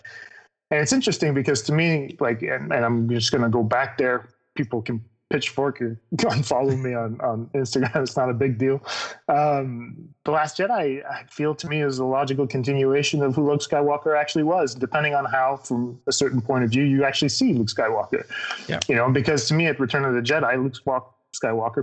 And 0.72 0.82
it's 0.82 0.94
interesting 0.94 1.34
because 1.34 1.62
to 1.64 1.74
me, 1.74 2.16
like, 2.20 2.42
and, 2.42 2.72
and 2.74 2.86
I'm 2.86 3.10
just 3.10 3.32
going 3.32 3.44
to 3.44 3.50
go 3.50 3.64
back 3.64 3.98
there. 3.98 4.28
People 4.56 4.82
can 4.82 5.04
pitchfork 5.30 5.82
or 5.82 6.00
follow 6.44 6.76
me 6.76 6.94
on, 6.94 7.20
on 7.22 7.50
Instagram. 7.54 8.04
It's 8.04 8.18
not 8.18 8.30
a 8.30 8.34
big 8.34 8.58
deal. 8.58 8.82
Um, 9.28 10.10
the 10.24 10.32
Last 10.32 10.58
Jedi, 10.58 11.06
I 11.06 11.24
feel 11.30 11.54
to 11.56 11.68
me, 11.68 11.82
is 11.82 12.00
a 12.00 12.06
logical 12.06 12.48
continuation 12.48 13.22
of 13.22 13.36
who 13.36 13.50
Luke 13.50 13.62
Skywalker 13.62 14.18
actually 14.18 14.44
was, 14.44 14.76
depending 14.76 15.16
on 15.16 15.26
how, 15.26 15.58
from 15.58 16.00
a 16.08 16.12
certain 16.12 16.42
point 16.42 16.64
of 16.64 16.70
view, 16.70 16.84
you 16.84 17.04
actually 17.04 17.30
see 17.30 17.54
Luke 17.54 17.68
Skywalker. 17.68 18.26
Yeah. 18.68 18.80
You 18.88 18.96
know, 18.96 19.12
because 19.12 19.48
to 19.50 19.54
me, 19.54 19.68
at 19.68 19.80
Return 19.80 20.06
of 20.06 20.14
the 20.14 20.22
Jedi, 20.22 20.62
Luke 20.62 20.74
Skywalker 20.74 21.12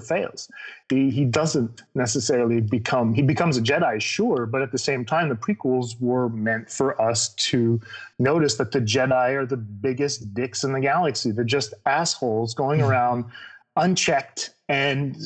fails. 0.02 0.50
He, 0.88 1.10
he 1.10 1.24
doesn't 1.24 1.82
necessarily 1.94 2.60
become, 2.60 3.14
he 3.14 3.22
becomes 3.22 3.56
a 3.56 3.62
Jedi, 3.62 4.00
sure, 4.00 4.46
but 4.46 4.62
at 4.62 4.72
the 4.72 4.78
same 4.78 5.04
time, 5.04 5.28
the 5.28 5.34
prequels 5.34 6.00
were 6.00 6.28
meant 6.28 6.70
for 6.70 7.00
us 7.00 7.34
to 7.34 7.80
notice 8.18 8.56
that 8.56 8.72
the 8.72 8.80
Jedi 8.80 9.34
are 9.34 9.46
the 9.46 9.56
biggest 9.56 10.34
dicks 10.34 10.64
in 10.64 10.72
the 10.72 10.80
galaxy. 10.80 11.30
They're 11.30 11.44
just 11.44 11.74
assholes 11.86 12.54
going 12.54 12.80
hmm. 12.80 12.86
around 12.86 13.24
unchecked 13.76 14.54
and 14.68 15.16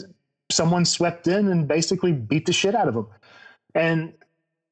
someone 0.50 0.85
swept 0.85 1.26
in 1.26 1.48
and 1.48 1.68
basically 1.68 2.12
beat 2.12 2.46
the 2.46 2.52
shit 2.52 2.74
out 2.74 2.88
of 2.88 2.94
them. 2.94 3.07
And 3.74 4.14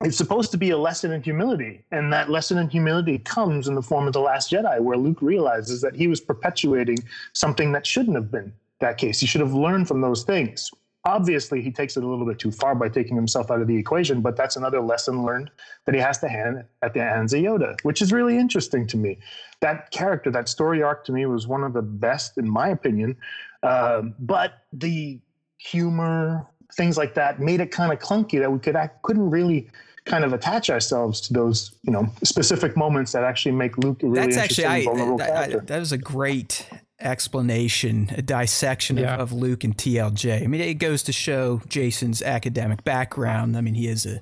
it's 0.03 0.17
supposed 0.17 0.51
to 0.51 0.59
be 0.59 0.71
a 0.71 0.79
lesson 0.79 1.13
in 1.13 1.23
humility. 1.23 1.85
And 1.91 2.13
that 2.13 2.31
lesson 2.31 2.59
in 2.59 2.69
humility 2.69 3.19
comes 3.19 3.69
in 3.69 3.75
the 3.75 3.83
form 3.83 4.07
of 4.07 4.13
The 4.13 4.21
Last 4.21 4.51
Jedi, 4.51 4.81
where 4.81 4.97
Luke 4.97 5.23
realizes 5.23 5.81
that 5.81 5.95
he 5.95 6.07
was 6.07 6.21
perpetuating 6.21 6.99
something 7.33 7.73
that 7.73 7.87
shouldn't 7.87 8.17
have 8.17 8.31
been 8.31 8.53
that 8.81 8.99
case. 8.99 9.21
He 9.21 9.27
should 9.27 9.41
have 9.41 9.55
learned 9.55 9.89
from 9.89 10.01
those 10.01 10.23
things. 10.25 10.71
Obviously, 11.05 11.63
he 11.63 11.71
takes 11.71 11.97
it 11.97 12.03
a 12.03 12.07
little 12.07 12.27
bit 12.27 12.39
too 12.39 12.51
far 12.51 12.75
by 12.75 12.89
taking 12.89 13.15
himself 13.15 13.51
out 13.51 13.61
of 13.61 13.69
the 13.69 13.77
equation, 13.77 14.21
but 14.21 14.37
that's 14.37 14.57
another 14.57 14.81
lesson 14.81 15.25
learned 15.25 15.51
that 15.85 15.95
he 15.95 16.01
has 16.01 16.19
to 16.19 16.29
hand 16.29 16.65
at 16.83 16.95
the 16.95 17.01
hands 17.01 17.33
of 17.33 17.41
Yoda, 17.41 17.77
which 17.85 18.03
is 18.03 18.13
really 18.13 18.37
interesting 18.37 18.87
to 18.89 18.97
me. 18.97 19.19
That 19.61 19.93
character, 19.93 20.33
that 20.33 20.49
story 20.49 20.83
arc 20.83 21.05
to 21.05 21.13
me 21.13 21.25
was 21.27 21.47
one 21.47 21.63
of 21.63 21.75
the 21.75 21.83
best, 21.83 22.39
in 22.39 22.51
my 22.51 22.69
opinion. 22.69 23.17
Uh, 23.63 24.03
but 24.19 24.65
the 24.73 25.21
humor, 25.59 26.45
things 26.75 26.99
like 26.99 27.15
that, 27.15 27.39
made 27.39 27.61
it 27.61 27.71
kind 27.71 27.93
of 27.93 28.01
clunky 28.01 28.41
that 28.41 28.51
we 28.51 28.59
could 28.59 28.75
act, 28.75 29.03
couldn't 29.03 29.31
really 29.31 29.71
kind 30.07 30.25
of 30.25 30.33
attach 30.33 30.71
ourselves 30.71 31.21
to 31.21 31.33
those, 31.33 31.73
you 31.83 31.93
know, 31.93 32.09
specific 32.25 32.77
moments 32.77 33.13
that 33.13 33.23
actually 33.23 33.53
make 33.53 33.79
Luke 33.79 34.03
a 34.03 34.09
really 34.09 34.27
That's 34.27 34.37
interesting, 34.37 34.65
actually, 34.65 34.85
vulnerable 34.85 35.23
I. 35.23 35.27
I, 35.27 35.57
that 35.57 35.79
was 35.79 35.93
a 35.93 35.99
great 35.99 36.69
explanation, 37.01 38.11
a 38.17 38.23
dissection 38.23 38.97
yeah. 38.97 39.15
of, 39.15 39.21
of, 39.21 39.33
Luke 39.33 39.65
and 39.65 39.77
TLJ. 39.77 40.43
I 40.43 40.47
mean, 40.47 40.61
it 40.61 40.75
goes 40.75 41.03
to 41.05 41.13
show 41.13 41.61
Jason's 41.69 42.23
academic 42.23 42.85
background. 42.85 43.57
I 43.57 43.61
mean, 43.61 43.75
he 43.75 43.89
is 43.89 44.07
a 44.07 44.21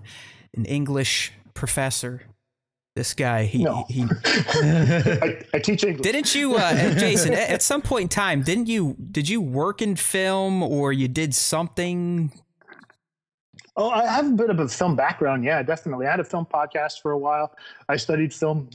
an 0.56 0.64
English 0.64 1.32
professor. 1.54 2.22
This 2.96 3.12
guy, 3.12 3.44
he, 3.44 3.64
no. 3.64 3.84
he, 3.88 4.02
he 4.02 4.06
I, 4.14 5.44
I, 5.52 5.58
teach 5.58 5.82
English. 5.82 6.02
Didn't 6.02 6.32
you, 6.32 6.54
uh, 6.54 6.94
Jason? 6.94 7.34
at 7.34 7.60
some 7.60 7.82
point 7.82 8.02
in 8.02 8.08
time, 8.08 8.42
didn't 8.42 8.68
you? 8.68 8.96
Did 9.10 9.28
you 9.28 9.40
work 9.40 9.82
in 9.82 9.96
film, 9.96 10.62
or 10.62 10.92
you 10.92 11.08
did 11.08 11.34
something? 11.34 12.30
Oh, 13.76 13.90
I 13.90 14.06
have 14.06 14.28
a 14.28 14.36
bit 14.36 14.48
of 14.48 14.60
a 14.60 14.68
film 14.68 14.94
background. 14.94 15.42
Yeah, 15.44 15.60
definitely. 15.64 16.06
I 16.06 16.12
had 16.12 16.20
a 16.20 16.24
film 16.24 16.46
podcast 16.46 17.02
for 17.02 17.10
a 17.10 17.18
while. 17.18 17.56
I 17.88 17.96
studied 17.96 18.32
film 18.32 18.70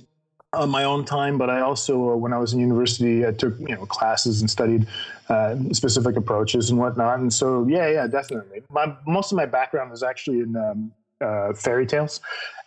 on 0.54 0.70
my 0.70 0.84
own 0.84 1.06
time, 1.06 1.38
but 1.38 1.50
I 1.50 1.62
also, 1.62 2.12
uh, 2.12 2.16
when 2.16 2.34
I 2.34 2.38
was 2.38 2.54
in 2.54 2.60
university, 2.60 3.26
I 3.26 3.32
took 3.32 3.60
you 3.60 3.76
know 3.76 3.86
classes 3.86 4.42
and 4.42 4.50
studied 4.50 4.88
uh, 5.30 5.56
specific 5.74 6.16
approaches 6.16 6.70
and 6.70 6.80
whatnot. 6.80 7.20
And 7.20 7.32
so, 7.32 7.68
yeah, 7.68 7.88
yeah, 7.88 8.08
definitely. 8.08 8.64
My 8.70 8.96
most 9.06 9.32
of 9.32 9.36
my 9.36 9.46
background 9.46 9.94
is 9.94 10.02
actually 10.02 10.40
in 10.40 10.56
um, 10.56 10.92
uh, 11.22 11.54
fairy 11.54 11.86
tales, 11.86 12.20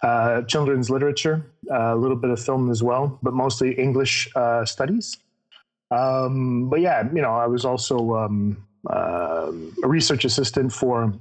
uh, 0.02 0.42
children's 0.42 0.90
literature, 0.90 1.44
uh, 1.70 1.94
a 1.94 1.96
little 1.96 2.16
bit 2.16 2.30
of 2.30 2.40
film 2.40 2.70
as 2.70 2.82
well, 2.82 3.18
but 3.22 3.34
mostly 3.34 3.72
English 3.72 4.28
uh, 4.36 4.64
studies. 4.64 5.16
Um, 5.90 6.70
but 6.70 6.80
yeah, 6.80 7.08
you 7.12 7.20
know, 7.20 7.34
I 7.34 7.46
was 7.46 7.64
also 7.64 8.14
um, 8.14 8.64
uh, 8.88 9.50
a 9.82 9.88
research 9.88 10.24
assistant 10.24 10.72
for 10.72 11.12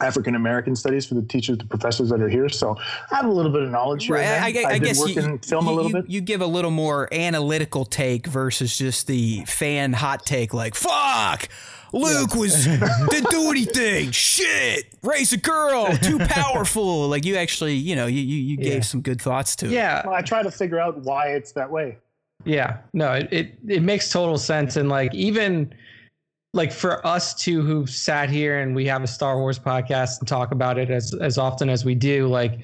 African 0.00 0.34
American 0.34 0.76
studies 0.76 1.06
for 1.06 1.14
the 1.14 1.22
teachers, 1.22 1.56
the 1.58 1.64
professors 1.64 2.10
that 2.10 2.20
are 2.20 2.28
here. 2.28 2.48
So 2.48 2.76
I 3.10 3.16
have 3.16 3.24
a 3.24 3.30
little 3.30 3.50
bit 3.50 3.62
of 3.62 3.70
knowledge 3.70 4.06
here. 4.06 4.16
Right. 4.16 4.26
I, 4.26 4.68
I, 4.68 4.72
I 4.74 4.78
guess 4.78 4.98
you, 4.98 5.38
film 5.38 5.66
you, 5.66 5.72
a 5.72 5.74
little 5.74 5.90
you, 5.90 5.96
bit. 5.96 6.10
You 6.10 6.20
give 6.20 6.42
a 6.42 6.46
little 6.46 6.70
more 6.70 7.12
analytical 7.12 7.84
take 7.84 8.26
versus 8.26 8.76
just 8.76 9.06
the 9.06 9.44
fan 9.46 9.94
hot 9.94 10.26
take, 10.26 10.52
like 10.52 10.74
"fuck." 10.74 11.48
Luke 11.92 12.30
yeah. 12.32 12.38
was 12.38 12.64
didn't 13.08 13.30
do 13.30 13.50
anything. 13.50 14.10
Shit, 14.10 14.84
raise 15.02 15.32
a 15.32 15.38
girl, 15.38 15.96
too 15.96 16.18
powerful. 16.18 17.08
like 17.08 17.24
you 17.24 17.36
actually, 17.36 17.74
you 17.74 17.96
know, 17.96 18.06
you 18.06 18.20
you, 18.20 18.36
you 18.36 18.56
gave 18.58 18.74
yeah. 18.74 18.80
some 18.80 19.00
good 19.00 19.20
thoughts 19.20 19.56
to 19.56 19.66
it. 19.66 19.72
Yeah, 19.72 20.02
well, 20.04 20.14
I 20.14 20.20
try 20.20 20.42
to 20.42 20.50
figure 20.50 20.78
out 20.78 20.98
why 20.98 21.28
it's 21.28 21.52
that 21.52 21.70
way. 21.70 21.96
Yeah, 22.44 22.78
no, 22.92 23.12
it, 23.12 23.28
it 23.32 23.58
it 23.66 23.82
makes 23.82 24.10
total 24.10 24.36
sense, 24.36 24.76
and 24.76 24.90
like 24.90 25.14
even 25.14 25.72
like 26.56 26.72
for 26.72 27.06
us 27.06 27.34
two 27.34 27.62
who 27.62 27.86
sat 27.86 28.30
here 28.30 28.60
and 28.60 28.74
we 28.74 28.86
have 28.86 29.02
a 29.02 29.06
Star 29.06 29.38
Wars 29.38 29.58
podcast 29.58 30.18
and 30.18 30.26
talk 30.26 30.50
about 30.50 30.78
it 30.78 30.90
as 30.90 31.14
as 31.14 31.38
often 31.38 31.68
as 31.68 31.84
we 31.84 31.94
do, 31.94 32.26
like 32.26 32.60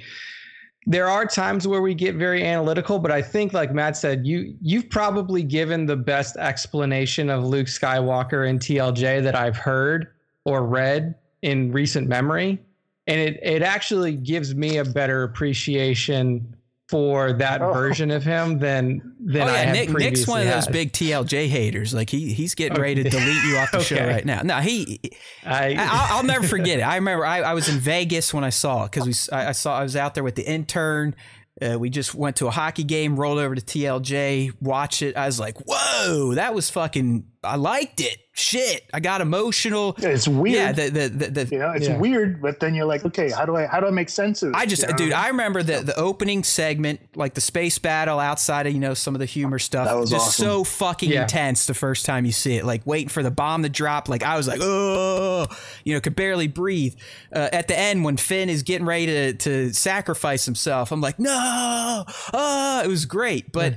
there 0.86 1.08
are 1.08 1.26
times 1.26 1.68
where 1.68 1.80
we 1.80 1.94
get 1.94 2.16
very 2.16 2.44
analytical, 2.44 2.98
but 2.98 3.12
I 3.12 3.22
think 3.22 3.52
like 3.52 3.72
Matt 3.72 3.96
said, 3.96 4.26
you 4.26 4.56
you've 4.60 4.90
probably 4.90 5.42
given 5.42 5.86
the 5.86 5.96
best 5.96 6.36
explanation 6.36 7.30
of 7.30 7.44
Luke 7.44 7.68
Skywalker 7.68 8.48
and 8.48 8.58
TLJ 8.58 9.22
that 9.22 9.36
I've 9.36 9.56
heard 9.56 10.08
or 10.44 10.66
read 10.66 11.14
in 11.42 11.70
recent 11.70 12.08
memory. 12.08 12.58
And 13.06 13.20
it 13.20 13.38
it 13.42 13.62
actually 13.62 14.14
gives 14.14 14.54
me 14.54 14.78
a 14.78 14.84
better 14.84 15.22
appreciation 15.22 16.56
for 16.92 17.32
that 17.32 17.62
oh. 17.62 17.72
version 17.72 18.10
of 18.10 18.22
him 18.22 18.58
than 18.58 19.14
than 19.18 19.48
oh, 19.48 19.50
yeah. 19.50 19.52
I 19.52 19.56
have 19.56 19.74
Nick, 19.74 19.88
Nick's 19.88 20.26
one 20.26 20.42
of 20.42 20.46
those 20.46 20.66
big 20.66 20.92
TLJ 20.92 21.48
haters. 21.48 21.94
Like 21.94 22.10
he 22.10 22.34
he's 22.34 22.54
getting 22.54 22.74
okay. 22.74 22.82
ready 22.82 23.02
to 23.02 23.08
delete 23.08 23.44
you 23.44 23.56
off 23.56 23.70
the 23.70 23.78
okay. 23.78 23.96
show 23.96 24.06
right 24.06 24.26
now. 24.26 24.42
No, 24.42 24.58
he. 24.58 25.00
I, 25.42 25.74
I 25.74 26.16
will 26.16 26.26
never 26.26 26.46
forget 26.46 26.80
it. 26.80 26.82
I 26.82 26.96
remember 26.96 27.24
I, 27.24 27.40
I 27.40 27.54
was 27.54 27.70
in 27.70 27.78
Vegas 27.78 28.34
when 28.34 28.44
I 28.44 28.50
saw 28.50 28.84
it 28.84 28.90
because 28.90 29.06
we 29.06 29.34
I, 29.34 29.48
I 29.48 29.52
saw 29.52 29.78
I 29.78 29.82
was 29.82 29.96
out 29.96 30.12
there 30.12 30.22
with 30.22 30.34
the 30.34 30.46
intern. 30.46 31.14
Uh, 31.62 31.78
we 31.78 31.88
just 31.88 32.14
went 32.14 32.36
to 32.36 32.46
a 32.46 32.50
hockey 32.50 32.84
game, 32.84 33.18
rolled 33.18 33.38
over 33.38 33.54
to 33.54 33.62
TLJ, 33.62 34.52
watched 34.60 35.00
it. 35.00 35.16
I 35.16 35.24
was 35.24 35.40
like, 35.40 35.56
"Whoa, 35.66 36.34
that 36.34 36.54
was 36.54 36.68
fucking! 36.68 37.24
I 37.42 37.56
liked 37.56 38.00
it." 38.00 38.18
shit, 38.34 38.88
I 38.94 39.00
got 39.00 39.20
emotional. 39.20 39.94
Yeah, 39.98 40.10
it's 40.10 40.26
weird. 40.26 40.54
Yeah, 40.54 40.72
the, 40.72 40.90
the, 40.90 41.08
the, 41.08 41.44
the 41.44 41.54
you 41.54 41.58
know, 41.58 41.70
it's 41.70 41.88
yeah. 41.88 41.98
weird, 41.98 42.40
but 42.40 42.60
then 42.60 42.74
you're 42.74 42.86
like, 42.86 43.04
okay, 43.04 43.30
how 43.30 43.44
do 43.44 43.56
I 43.56 43.66
how 43.66 43.80
do 43.80 43.86
I 43.86 43.90
make 43.90 44.08
sense 44.08 44.42
of 44.42 44.50
it? 44.50 44.56
I 44.56 44.66
just, 44.66 44.82
you 44.82 44.94
dude, 44.94 45.10
know? 45.10 45.16
I 45.16 45.28
remember 45.28 45.62
the 45.62 45.80
the 45.80 45.98
opening 45.98 46.42
segment, 46.44 47.00
like 47.14 47.34
the 47.34 47.40
space 47.40 47.78
battle 47.78 48.18
outside 48.18 48.66
of 48.66 48.72
you 48.72 48.80
know 48.80 48.94
some 48.94 49.14
of 49.14 49.18
the 49.18 49.26
humor 49.26 49.58
stuff. 49.58 49.86
That 49.86 49.96
was 49.96 50.10
just 50.10 50.28
awesome. 50.28 50.44
so 50.44 50.64
fucking 50.64 51.10
yeah. 51.10 51.22
intense 51.22 51.66
the 51.66 51.74
first 51.74 52.06
time 52.06 52.24
you 52.24 52.32
see 52.32 52.56
it. 52.56 52.64
Like 52.64 52.86
waiting 52.86 53.08
for 53.08 53.22
the 53.22 53.30
bomb 53.30 53.62
to 53.62 53.68
drop. 53.68 54.08
Like 54.08 54.22
I 54.22 54.36
was 54.36 54.48
like, 54.48 54.60
oh, 54.62 55.46
you 55.84 55.94
know, 55.94 56.00
could 56.00 56.16
barely 56.16 56.48
breathe. 56.48 56.94
Uh, 57.34 57.48
at 57.52 57.68
the 57.68 57.78
end 57.78 58.04
when 58.04 58.16
Finn 58.16 58.48
is 58.48 58.62
getting 58.62 58.86
ready 58.86 59.06
to 59.06 59.32
to 59.34 59.72
sacrifice 59.72 60.44
himself, 60.44 60.90
I'm 60.92 61.00
like, 61.00 61.18
no, 61.18 62.04
oh, 62.32 62.82
it 62.84 62.88
was 62.88 63.04
great, 63.06 63.52
but. 63.52 63.76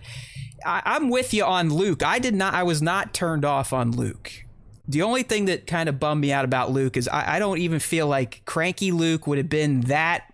I, 0.65 0.95
am 0.95 1.09
with 1.09 1.33
you 1.33 1.43
on 1.43 1.69
Luke. 1.69 2.03
I 2.03 2.19
did 2.19 2.35
not. 2.35 2.53
I 2.53 2.63
was 2.63 2.81
not 2.81 3.13
turned 3.13 3.45
off 3.45 3.71
on 3.71 3.91
Luke. 3.91 4.45
The 4.87 5.01
only 5.01 5.23
thing 5.23 5.45
that 5.45 5.67
kind 5.67 5.89
of 5.89 5.99
bummed 5.99 6.21
me 6.21 6.31
out 6.31 6.45
about 6.45 6.71
Luke 6.71 6.97
is 6.97 7.07
I, 7.07 7.35
I 7.35 7.39
don't 7.39 7.57
even 7.57 7.79
feel 7.79 8.07
like 8.07 8.43
cranky 8.45 8.91
Luke 8.91 9.27
would 9.27 9.37
have 9.37 9.49
been 9.49 9.81
that 9.81 10.33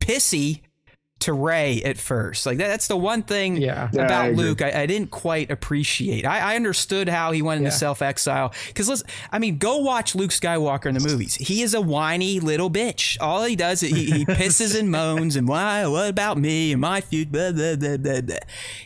pissy 0.00 0.62
to 1.20 1.32
Rey 1.32 1.82
at 1.82 1.98
first. 1.98 2.46
Like 2.46 2.58
that, 2.58 2.68
that's 2.68 2.88
the 2.88 2.96
one 2.96 3.22
thing 3.22 3.58
yeah. 3.58 3.88
about 3.92 4.10
yeah, 4.10 4.20
I 4.20 4.30
Luke 4.30 4.62
I, 4.62 4.82
I, 4.82 4.86
didn't 4.86 5.10
quite 5.10 5.50
appreciate. 5.50 6.24
I, 6.24 6.52
I 6.52 6.56
understood 6.56 7.08
how 7.08 7.32
he 7.32 7.42
went 7.42 7.58
into 7.58 7.70
yeah. 7.70 7.76
self 7.76 8.02
exile 8.02 8.52
because 8.68 8.88
let's. 8.88 9.02
I 9.30 9.38
mean, 9.38 9.58
go 9.58 9.78
watch 9.78 10.14
Luke 10.14 10.30
Skywalker 10.30 10.86
in 10.86 10.94
the 10.94 11.06
movies. 11.06 11.34
He 11.34 11.62
is 11.62 11.74
a 11.74 11.80
whiny 11.80 12.40
little 12.40 12.70
bitch. 12.70 13.18
All 13.20 13.44
he 13.44 13.54
does 13.54 13.82
is 13.82 13.90
he, 13.90 14.06
he 14.06 14.24
pisses 14.26 14.78
and 14.78 14.90
moans 14.90 15.36
and 15.36 15.46
why? 15.46 15.86
What 15.86 16.08
about 16.08 16.38
me 16.38 16.72
and 16.72 16.80
my 16.80 17.00
future? 17.00 17.30
Blah, 17.30 17.52
blah, 17.52 17.96
blah, 17.96 18.36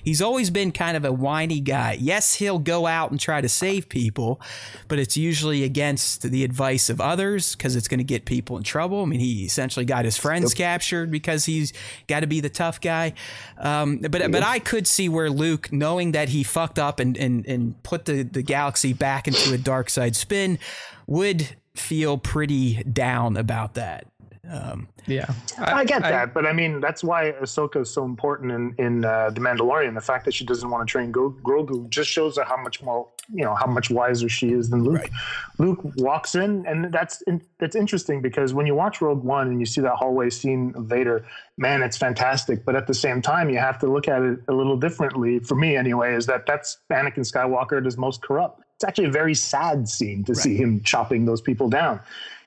He's 0.02 0.20
always 0.20 0.50
been 0.50 0.72
kind 0.72 0.96
of 0.96 1.04
a 1.04 1.12
whiny 1.12 1.60
guy. 1.60 1.96
Yes, 2.00 2.34
he'll 2.34 2.58
go 2.58 2.86
out 2.86 3.10
and 3.10 3.20
try 3.20 3.40
to 3.40 3.48
save 3.48 3.88
people, 3.88 4.40
but 4.88 4.98
it's 4.98 5.16
usually 5.16 5.62
against 5.62 6.22
the 6.22 6.42
advice 6.42 6.90
of 6.90 7.00
others 7.00 7.54
because 7.54 7.76
it's 7.76 7.86
going 7.86 7.98
to 7.98 8.04
get 8.04 8.24
people 8.24 8.56
in 8.56 8.64
trouble. 8.64 9.02
I 9.02 9.06
mean, 9.06 9.20
he 9.20 9.44
essentially 9.44 9.84
got 9.84 10.04
his 10.04 10.16
friends 10.16 10.52
yep. 10.52 10.66
captured 10.66 11.10
because 11.10 11.44
he's 11.44 11.72
got 12.08 12.23
to 12.24 12.28
be 12.28 12.40
the 12.40 12.48
tough 12.48 12.80
guy. 12.80 13.14
Um, 13.58 13.98
but 13.98 14.30
but 14.32 14.42
I 14.42 14.58
could 14.58 14.86
see 14.86 15.08
where 15.08 15.30
Luke, 15.30 15.72
knowing 15.72 16.12
that 16.12 16.30
he 16.30 16.42
fucked 16.42 16.78
up 16.78 16.98
and 17.00 17.16
and, 17.16 17.46
and 17.46 17.82
put 17.82 18.06
the, 18.06 18.22
the 18.22 18.42
galaxy 18.42 18.92
back 18.92 19.28
into 19.28 19.52
a 19.52 19.58
dark 19.58 19.90
side 19.90 20.16
spin, 20.16 20.58
would 21.06 21.56
feel 21.74 22.18
pretty 22.18 22.82
down 22.84 23.36
about 23.36 23.74
that. 23.74 24.06
Um, 24.50 24.88
yeah, 25.06 25.26
I, 25.58 25.72
I 25.72 25.84
get 25.84 26.04
I, 26.04 26.10
that, 26.10 26.34
but 26.34 26.46
I 26.46 26.52
mean 26.52 26.80
that's 26.80 27.02
why 27.02 27.32
Ahsoka 27.40 27.82
is 27.82 27.90
so 27.90 28.04
important 28.04 28.52
in 28.52 28.74
in 28.78 29.04
uh, 29.04 29.30
the 29.30 29.40
Mandalorian. 29.40 29.94
The 29.94 30.00
fact 30.00 30.24
that 30.26 30.34
she 30.34 30.44
doesn't 30.44 30.68
want 30.68 30.86
to 30.86 30.90
train 30.90 31.12
Grogu 31.12 31.88
just 31.88 32.10
shows 32.10 32.38
how 32.38 32.56
much 32.56 32.82
more 32.82 33.08
you 33.32 33.44
know 33.44 33.54
how 33.54 33.66
much 33.66 33.90
wiser 33.90 34.28
she 34.28 34.52
is 34.52 34.70
than 34.70 34.84
Luke. 34.84 35.00
Right. 35.00 35.10
Luke 35.58 35.80
walks 35.96 36.34
in, 36.34 36.66
and 36.66 36.92
that's 36.92 37.22
that's 37.58 37.76
interesting 37.76 38.20
because 38.20 38.52
when 38.52 38.66
you 38.66 38.74
watch 38.74 39.00
Rogue 39.00 39.24
One 39.24 39.48
and 39.48 39.60
you 39.60 39.66
see 39.66 39.80
that 39.80 39.94
hallway 39.94 40.30
scene 40.30 40.72
of 40.76 40.86
Vader, 40.86 41.24
man, 41.56 41.82
it's 41.82 41.96
fantastic. 41.96 42.64
But 42.64 42.76
at 42.76 42.86
the 42.86 42.94
same 42.94 43.22
time, 43.22 43.48
you 43.48 43.58
have 43.58 43.78
to 43.78 43.86
look 43.86 44.08
at 44.08 44.22
it 44.22 44.40
a 44.48 44.52
little 44.52 44.76
differently. 44.76 45.38
For 45.38 45.54
me, 45.54 45.76
anyway, 45.76 46.14
is 46.14 46.26
that 46.26 46.46
that's 46.46 46.78
Anakin 46.90 47.20
Skywalker 47.20 47.78
at 47.78 47.84
his 47.84 47.96
most 47.96 48.22
corrupt. 48.22 48.60
It's 48.76 48.84
actually 48.84 49.06
a 49.06 49.12
very 49.12 49.34
sad 49.34 49.88
scene 49.88 50.24
to 50.24 50.32
right. 50.32 50.42
see 50.42 50.56
him 50.56 50.82
chopping 50.82 51.24
those 51.24 51.40
people 51.40 51.68
down. 51.68 52.00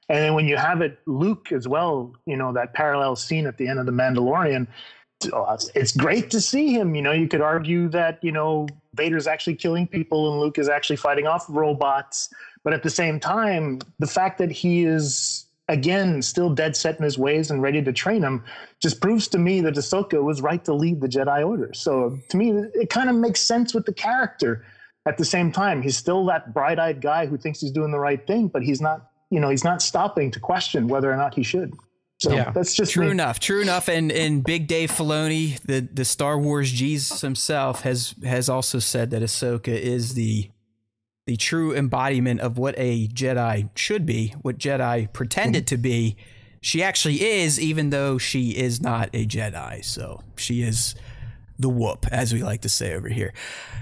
And 0.10 0.20
then 0.20 0.34
when 0.34 0.48
you 0.48 0.56
have 0.56 0.82
it, 0.82 1.00
Luke 1.06 1.52
as 1.52 1.68
well, 1.68 2.14
you 2.26 2.38
know, 2.38 2.54
that 2.54 2.74
parallel 2.74 3.16
scene 3.16 3.46
at 3.46 3.58
the 3.58 3.68
end 3.68 3.80
of 3.80 3.86
The 3.86 3.92
Mandalorian, 3.92 4.68
oh, 5.34 5.58
it's 5.76 5.96
great 5.96 6.32
to 6.32 6.40
see 6.40 6.72
him. 6.72 6.96
You 6.96 7.02
know, 7.02 7.12
you 7.12 7.28
could 7.28 7.42
argue 7.42 7.90
that, 7.90 8.20
you 8.24 8.32
know, 8.32 8.68
Vader's 8.96 9.28
actually 9.28 9.56
killing 9.56 9.86
people 9.86 10.32
and 10.32 10.40
Luke 10.40 10.58
is 10.58 10.70
actually 10.70 10.96
fighting 10.96 11.28
off 11.28 11.46
robots. 11.50 12.30
But 12.64 12.74
at 12.74 12.84
the 12.84 12.90
same 12.90 13.20
time, 13.20 13.80
the 14.00 14.08
fact 14.08 14.38
that 14.38 14.52
he 14.52 14.84
is, 14.84 15.46
again, 15.68 16.22
still 16.22 16.50
dead 16.50 16.78
set 16.78 16.98
in 16.98 17.04
his 17.04 17.18
ways 17.18 17.52
and 17.52 17.62
ready 17.62 17.82
to 17.82 17.92
train 17.92 18.24
him 18.24 18.44
just 18.82 19.02
proves 19.02 19.28
to 19.30 19.38
me 19.38 19.60
that 19.62 19.76
Ahsoka 19.76 20.24
was 20.24 20.42
right 20.42 20.64
to 20.66 20.74
lead 20.74 21.02
the 21.02 21.08
Jedi 21.08 21.46
Order. 21.46 21.74
So 21.74 22.18
to 22.30 22.38
me, 22.38 22.52
it 22.74 22.90
kind 22.90 23.10
of 23.10 23.16
makes 23.16 23.42
sense 23.42 23.74
with 23.74 23.86
the 23.86 23.94
character. 23.94 24.66
At 25.06 25.18
the 25.18 25.26
same 25.26 25.52
time, 25.52 25.82
he's 25.82 25.96
still 25.96 26.26
that 26.26 26.54
bright 26.54 26.80
eyed 26.80 27.02
guy 27.02 27.26
who 27.26 27.38
thinks 27.38 27.62
he's 27.62 27.72
doing 27.72 27.92
the 27.92 28.00
right 28.00 28.26
thing, 28.28 28.48
but 28.50 28.62
he's 28.62 28.82
not 28.82 29.10
you 29.30 29.40
know, 29.40 29.50
he's 29.50 29.64
not 29.64 29.82
stopping 29.82 30.32
to 30.32 30.40
question 30.40 30.88
whether 30.88 31.12
or 31.12 31.18
not 31.18 31.34
he 31.34 31.44
should. 31.44 31.74
So 32.20 32.34
yeah, 32.34 32.50
that's 32.50 32.74
just 32.74 32.94
true 32.94 33.06
me. 33.06 33.12
enough. 33.12 33.40
True 33.40 33.62
enough. 33.62 33.88
And 33.88 34.12
and 34.12 34.44
Big 34.44 34.68
Dave 34.68 34.92
Filoni, 34.92 35.60
the 35.62 35.82
the 35.82 36.04
Star 36.04 36.40
Wars 36.40 36.72
Jesus 36.72 37.22
himself, 37.22 37.82
has 37.82 38.16
has 38.24 38.50
also 38.50 38.80
said 38.80 39.12
that 39.12 39.22
Ahsoka 39.22 39.68
is 39.68 40.16
the 40.16 40.50
the 41.28 41.36
true 41.38 41.76
embodiment 41.76 42.40
of 42.40 42.58
what 42.58 42.74
a 42.78 43.08
Jedi 43.10 43.70
should 43.76 44.06
be, 44.06 44.34
what 44.42 44.58
Jedi 44.58 45.12
pretended 45.14 45.66
mm-hmm. 45.66 45.76
to 45.76 45.78
be. 45.78 46.18
She 46.60 46.82
actually 46.82 47.22
is, 47.22 47.60
even 47.60 47.92
though 47.92 48.18
she 48.18 48.50
is 48.50 48.82
not 48.82 49.10
a 49.14 49.28
Jedi. 49.28 49.86
So 49.86 50.22
she 50.38 50.64
is 50.64 50.96
the 51.60 51.70
whoop, 51.70 52.06
as 52.12 52.34
we 52.34 52.44
like 52.44 52.62
to 52.62 52.70
say 52.70 52.94
over 52.94 53.10
here. 53.10 53.34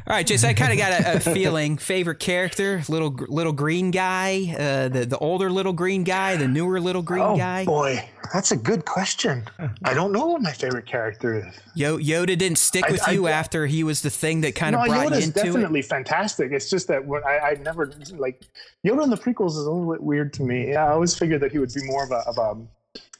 All 0.07 0.15
right, 0.15 0.25
Jason, 0.25 0.49
I 0.49 0.53
kind 0.53 0.71
of 0.71 0.77
got 0.77 0.91
a, 0.91 1.17
a, 1.17 1.19
feeling. 1.33 1.77
Favorite 1.77 2.19
character, 2.19 2.83
little 2.87 3.09
little 3.09 3.53
green 3.53 3.91
guy, 3.91 4.55
uh, 4.57 4.87
the 4.87 5.05
the 5.05 5.17
older 5.17 5.49
little 5.49 5.73
green 5.73 6.03
guy, 6.03 6.35
the 6.37 6.47
newer 6.47 6.79
little 6.79 7.01
green 7.01 7.23
oh, 7.23 7.35
guy. 7.35 7.65
boy, 7.65 8.07
that's 8.31 8.51
a 8.51 8.55
good 8.55 8.85
question. 8.85 9.45
I 9.83 9.93
don't 9.93 10.11
know 10.11 10.27
what 10.27 10.41
my 10.41 10.51
favorite 10.51 10.85
character 10.85 11.47
is. 11.47 11.59
Yo, 11.73 11.97
Yoda 11.97 12.37
didn't 12.37 12.57
stick 12.57 12.87
with 12.89 13.07
I, 13.07 13.13
you 13.13 13.27
I, 13.27 13.31
after 13.31 13.65
he 13.65 13.83
was 13.83 14.01
the 14.01 14.11
thing 14.11 14.41
that 14.41 14.53
kind 14.53 14.75
of 14.75 14.81
no, 14.81 14.87
brought 14.87 15.07
Yoda's 15.07 15.19
you 15.19 15.25
into 15.25 15.43
definitely 15.43 15.81
fantastic. 15.81 16.51
It's 16.51 16.69
just 16.69 16.87
that 16.87 17.03
what 17.03 17.25
I, 17.25 17.39
I 17.39 17.53
never 17.55 17.91
like 18.15 18.43
Yoda 18.85 19.03
in 19.03 19.09
the 19.09 19.17
prequels 19.17 19.51
is 19.51 19.65
a 19.65 19.71
little 19.71 19.91
bit 19.91 20.03
weird 20.03 20.33
to 20.33 20.43
me. 20.43 20.69
Yeah, 20.69 20.85
I 20.85 20.91
always 20.91 21.17
figured 21.17 21.41
that 21.41 21.51
he 21.51 21.57
would 21.57 21.73
be 21.73 21.83
more 21.85 22.03
of 22.03 22.11
a, 22.11 22.17
of 22.27 22.37
a 22.37 22.61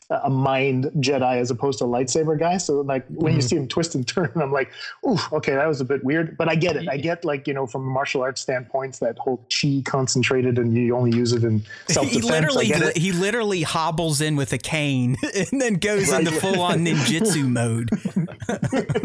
a 0.10 0.30
mind 0.30 0.86
Jedi 0.98 1.38
as 1.38 1.50
opposed 1.50 1.80
to 1.80 1.86
a 1.86 1.88
lightsaber 1.88 2.38
guy. 2.38 2.58
So 2.58 2.82
like 2.82 3.08
when 3.08 3.32
mm-hmm. 3.32 3.36
you 3.38 3.42
see 3.42 3.56
him 3.56 3.68
twist 3.68 3.96
and 3.96 4.08
turn, 4.08 4.32
I'm 4.42 4.52
like, 4.52 4.72
ooh, 5.06 5.18
okay, 5.34 5.56
that 5.56 5.68
was 5.68 5.82
a 5.82 5.86
bit 5.86 6.04
weird. 6.04 6.38
But 6.38 6.48
I 6.48 6.56
get 6.56 6.76
it. 6.76 6.88
I 6.88 6.98
get 6.98 7.26
like, 7.26 7.48
you 7.48 7.54
know, 7.54 7.66
from 7.66 7.84
a 7.84 7.90
martial 7.90 8.22
arts 8.22 8.42
standpoints, 8.42 9.00
that 9.00 9.18
whole 9.18 9.46
chi 9.50 9.82
concentrated 9.84 10.60
and 10.60 10.76
you 10.78 10.96
only 10.96 11.16
use 11.16 11.34
it 11.34 11.44
in 11.44 11.64
self 11.90 12.08
defense. 12.08 12.26
He 12.26 12.32
literally 12.32 12.92
he 12.96 13.12
literally 13.12 13.64
hobbles 13.64 14.22
in 14.22 14.36
with 14.36 14.54
a 14.54 14.60
cane 14.60 15.18
and 15.36 15.62
then 15.62 15.76
goes 15.76 16.12
right. 16.12 16.20
into 16.20 16.32
full 16.34 16.62
on 16.62 16.86
ninjutsu 16.86 17.48
mode. 17.50 17.90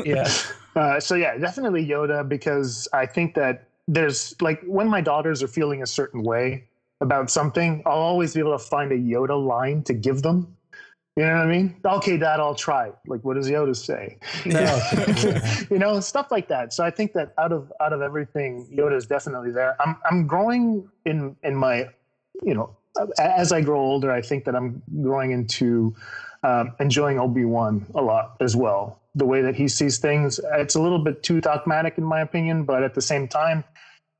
yeah. 0.05 0.29
Uh, 0.77 1.01
so 1.01 1.15
yeah, 1.15 1.37
definitely 1.39 1.87
Yoda 1.87 2.29
because 2.29 2.89
I 2.93 3.07
think 3.07 3.35
that 3.35 3.69
there's 3.89 4.41
like 4.41 4.63
when 4.65 4.89
my 4.89 5.01
daughters 5.01 5.43
are 5.43 5.49
feeling 5.49 5.83
a 5.83 5.87
certain 5.87 6.23
way 6.23 6.65
about 7.01 7.31
something, 7.31 7.83
I'll 7.87 7.95
always 7.95 8.35
be 8.35 8.41
able 8.41 8.53
to 8.53 8.59
find 8.59 8.93
a 8.93 8.99
Yoda 8.99 9.43
line 9.43 9.83
to 9.85 9.95
give 9.95 10.21
them 10.21 10.55
you 11.17 11.25
know 11.25 11.35
what 11.35 11.47
I 11.47 11.51
mean? 11.51 11.75
Okay, 11.85 12.17
Dad, 12.17 12.41
I'll 12.41 12.55
try. 12.55 12.93
Like, 13.07 13.23
what 13.23 13.35
does 13.35 13.51
Yoda 13.51 13.75
say? 13.75 14.17
you 15.71 15.79
know, 15.79 15.99
stuff 16.01 16.31
like 16.31 16.49
that. 16.49 16.73
So 16.73 16.85
I 16.85 16.91
think 16.91 17.13
that 17.15 17.35
out 17.37 17.53
of 17.53 17.73
out 17.81 17.93
of 17.93 18.01
everything, 18.01 18.69
Yoda 18.73 18.97
is 18.97 19.07
definitely 19.07 19.51
there. 19.51 19.77
I'm 19.81 19.97
I'm 20.09 20.27
growing 20.27 20.89
in 21.05 21.37
in 21.43 21.57
my, 21.57 21.89
you 22.43 22.55
know, 22.55 22.77
as 23.19 23.53
I 23.53 23.61
grow 23.61 23.81
older, 23.81 24.11
I 24.13 24.23
think 24.23 24.45
that 24.45 24.55
I'm 24.55 24.83
growing 25.03 25.33
into 25.33 25.95
um, 26.43 26.75
enjoying 26.79 27.19
Obi 27.19 27.45
Wan 27.45 27.87
a 27.95 28.03
lot 28.03 28.37
as 28.41 28.55
well. 28.55 29.01
The 29.17 29.27
way 29.27 29.43
that 29.43 29.57
he 29.57 29.67
sees 29.67 29.99
things, 29.99 30.39
it's 30.55 30.77
a 30.77 30.81
little 30.81 31.03
bit 31.03 31.25
too 31.25 31.41
dogmatic 31.41 31.99
in 31.99 32.05
my 32.05 32.21
opinion, 32.21 32.65
but 32.65 32.85
at 32.85 32.95
the 32.95 33.03
same 33.03 33.27
time, 33.27 33.65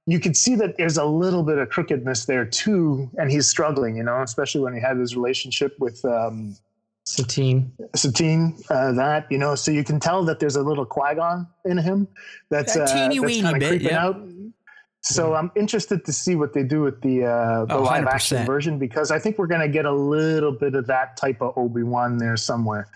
you 0.07 0.19
could 0.19 0.37
see 0.37 0.57
that 0.57 0.77
there's 0.77 0.97
a 0.97 1.05
little 1.05 1.45
bit 1.45 1.59
of 1.59 1.69
crookedness 1.71 2.25
there 2.25 2.45
too, 2.45 3.09
and 3.17 3.31
he's 3.31 3.49
struggling. 3.49 3.97
You 3.97 4.03
know, 4.03 4.21
especially 4.23 4.61
when 4.63 4.75
he 4.75 4.81
had 4.81 4.97
his 4.97 5.15
relationship 5.15 5.79
with. 5.79 6.05
Um, 6.05 6.57
Satine. 7.05 7.73
Satine, 7.97 8.57
uh, 8.71 8.93
that, 8.93 9.27
you 9.31 9.39
know, 9.39 9.55
so 9.55 9.71
you 9.71 9.83
can 9.85 9.99
tell 9.99 10.25
that 10.25 10.39
there's 10.39 10.57
a 10.57 10.63
little 10.63 10.85
Qui-Gon 10.85 11.47
in 11.65 11.79
him 11.79 12.07
that's, 12.51 12.77
uh, 12.77 12.81
that's 12.81 12.93
kind 12.93 13.13
of 13.13 13.25
creeping 13.25 13.81
yeah. 13.81 14.05
out. 14.05 14.17
So 15.03 15.35
I'm 15.35 15.51
interested 15.57 16.05
to 16.05 16.13
see 16.13 16.35
what 16.35 16.53
they 16.53 16.63
do 16.63 16.83
with 16.83 17.01
the 17.01 17.25
uh, 17.25 17.65
the 17.65 17.77
oh, 17.77 17.83
live 17.83 18.07
action 18.07 18.45
version 18.45 18.79
because 18.79 19.11
I 19.11 19.19
think 19.19 19.39
we're 19.39 19.47
going 19.47 19.63
to 19.63 19.69
get 19.69 19.87
a 19.87 19.93
little 19.93 20.53
bit 20.53 20.75
of 20.75 20.87
that 20.89 21.17
type 21.17 21.41
of 21.41 21.57
Obi 21.57 21.83
Wan 21.83 22.19
there 22.19 22.37
somewhere. 22.37 22.87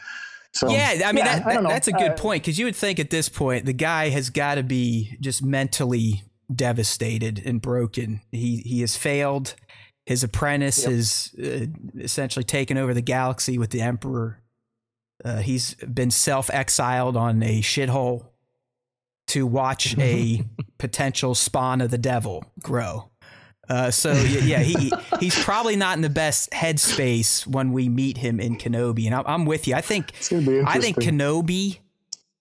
So 0.52 0.70
yeah, 0.70 1.00
I 1.06 1.12
mean 1.12 1.24
yeah, 1.24 1.38
that, 1.38 1.44
that, 1.46 1.62
that's 1.62 1.88
a 1.88 1.92
good 1.92 2.12
uh, 2.12 2.14
point 2.14 2.42
because 2.42 2.58
you 2.58 2.66
would 2.66 2.76
think 2.76 3.00
at 3.00 3.10
this 3.10 3.28
point 3.28 3.64
the 3.64 3.72
guy 3.72 4.10
has 4.10 4.28
got 4.30 4.56
to 4.56 4.62
be 4.62 5.16
just 5.20 5.42
mentally 5.42 6.24
devastated 6.54 7.42
and 7.44 7.60
broken. 7.60 8.20
He 8.30 8.58
he 8.58 8.82
has 8.82 8.96
failed. 8.96 9.54
His 10.06 10.22
apprentice 10.22 10.82
yep. 10.82 10.92
has 10.92 11.34
uh, 11.42 11.66
essentially 11.98 12.44
taken 12.44 12.76
over 12.76 12.92
the 12.92 13.00
galaxy 13.00 13.56
with 13.58 13.70
the 13.70 13.80
Emperor. 13.80 14.42
Uh, 15.24 15.38
he's 15.38 15.74
been 15.74 16.10
self 16.10 16.50
exiled 16.50 17.16
on 17.16 17.42
a 17.42 17.62
shithole 17.62 18.26
to 19.28 19.46
watch 19.46 19.96
a 19.98 20.44
potential 20.78 21.34
spawn 21.34 21.80
of 21.80 21.90
the 21.90 21.98
devil 21.98 22.44
grow. 22.60 23.10
Uh, 23.68 23.90
so 23.90 24.12
yeah, 24.12 24.58
he 24.58 24.92
he's 25.20 25.42
probably 25.42 25.76
not 25.76 25.96
in 25.96 26.02
the 26.02 26.10
best 26.10 26.50
headspace 26.50 27.46
when 27.46 27.72
we 27.72 27.88
meet 27.88 28.18
him 28.18 28.38
in 28.40 28.56
Kenobi, 28.56 29.06
and 29.06 29.14
I'm 29.14 29.46
with 29.46 29.66
you. 29.66 29.74
I 29.74 29.80
think 29.80 30.12
I 30.66 30.78
think 30.80 30.98
Kenobi 30.98 31.78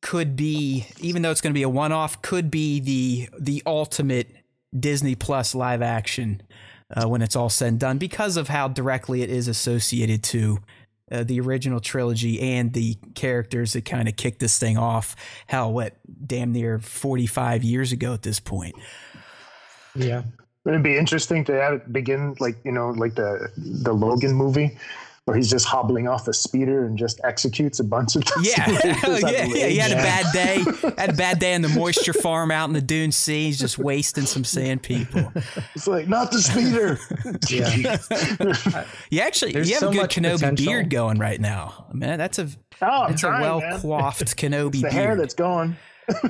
could 0.01 0.35
be, 0.35 0.85
even 0.99 1.21
though 1.21 1.31
it's 1.31 1.39
going 1.39 1.53
to 1.53 1.57
be 1.57 1.63
a 1.63 1.69
one-off, 1.69 2.21
could 2.21 2.51
be 2.51 2.81
the 2.81 3.29
the 3.39 3.63
ultimate 3.65 4.35
Disney 4.77 5.15
Plus 5.15 5.55
live 5.55 5.81
action 5.81 6.41
uh, 6.95 7.07
when 7.07 7.21
it's 7.21 7.35
all 7.35 7.49
said 7.49 7.69
and 7.69 7.79
done 7.79 7.97
because 7.97 8.37
of 8.37 8.47
how 8.47 8.67
directly 8.67 9.21
it 9.21 9.29
is 9.29 9.47
associated 9.47 10.23
to 10.23 10.59
uh, 11.11 11.23
the 11.23 11.39
original 11.39 11.79
trilogy 11.79 12.39
and 12.39 12.73
the 12.73 12.97
characters 13.13 13.73
that 13.73 13.85
kind 13.85 14.07
of 14.07 14.15
kicked 14.15 14.39
this 14.39 14.57
thing 14.57 14.77
off. 14.77 15.15
Hell, 15.47 15.71
what 15.71 15.97
damn 16.25 16.51
near 16.51 16.79
forty 16.79 17.27
five 17.27 17.63
years 17.63 17.91
ago 17.91 18.13
at 18.13 18.21
this 18.21 18.39
point. 18.39 18.75
Yeah, 19.95 20.23
it'd 20.65 20.83
be 20.83 20.97
interesting 20.97 21.43
to 21.45 21.53
have 21.53 21.73
it 21.73 21.93
begin 21.93 22.35
like 22.39 22.57
you 22.63 22.71
know 22.71 22.89
like 22.89 23.15
the 23.15 23.49
the 23.57 23.93
Logan 23.93 24.33
movie 24.33 24.77
or 25.25 25.35
he's 25.35 25.49
just 25.49 25.65
hobbling 25.65 26.07
off 26.07 26.27
a 26.27 26.33
speeder 26.33 26.85
and 26.85 26.97
just 26.97 27.21
executes 27.23 27.79
a 27.79 27.83
bunch 27.83 28.15
of 28.15 28.23
yeah, 28.41 28.69
yeah, 29.05 29.45
yeah. 29.45 29.67
He 29.67 29.77
had 29.77 29.91
a 29.91 29.95
bad 29.95 30.25
day. 30.33 30.57
had 30.97 31.11
a 31.11 31.13
bad 31.13 31.39
day 31.39 31.55
on 31.55 31.61
the 31.61 31.69
moisture 31.69 32.13
farm 32.13 32.51
out 32.51 32.67
in 32.67 32.73
the 32.73 32.81
Dune 32.81 33.11
Sea. 33.11 33.45
He's 33.45 33.59
just 33.59 33.77
wasting 33.77 34.25
some 34.25 34.43
sand 34.43 34.81
people. 34.83 35.31
It's 35.75 35.87
like 35.87 36.07
not 36.07 36.31
the 36.31 36.39
speeder. 36.39 36.99
yeah, 37.49 38.85
you 39.09 39.21
actually 39.21 39.53
There's 39.53 39.67
you 39.67 39.75
have 39.75 39.81
so 39.81 39.89
a 39.89 39.93
good 39.93 40.09
Kenobi 40.09 40.33
potential. 40.33 40.65
beard 40.65 40.89
going 40.89 41.19
right 41.19 41.39
now. 41.39 41.85
Man, 41.93 42.17
that's 42.17 42.39
a 42.39 42.49
oh, 42.81 43.07
that's 43.07 43.21
trying, 43.21 43.43
a 43.43 43.57
well 43.57 43.79
coiffed 43.79 44.35
Kenobi. 44.37 44.67
It's 44.67 44.77
the 44.77 44.89
beard. 44.89 44.93
hair 44.93 45.15
that's 45.15 45.33
going 45.33 45.75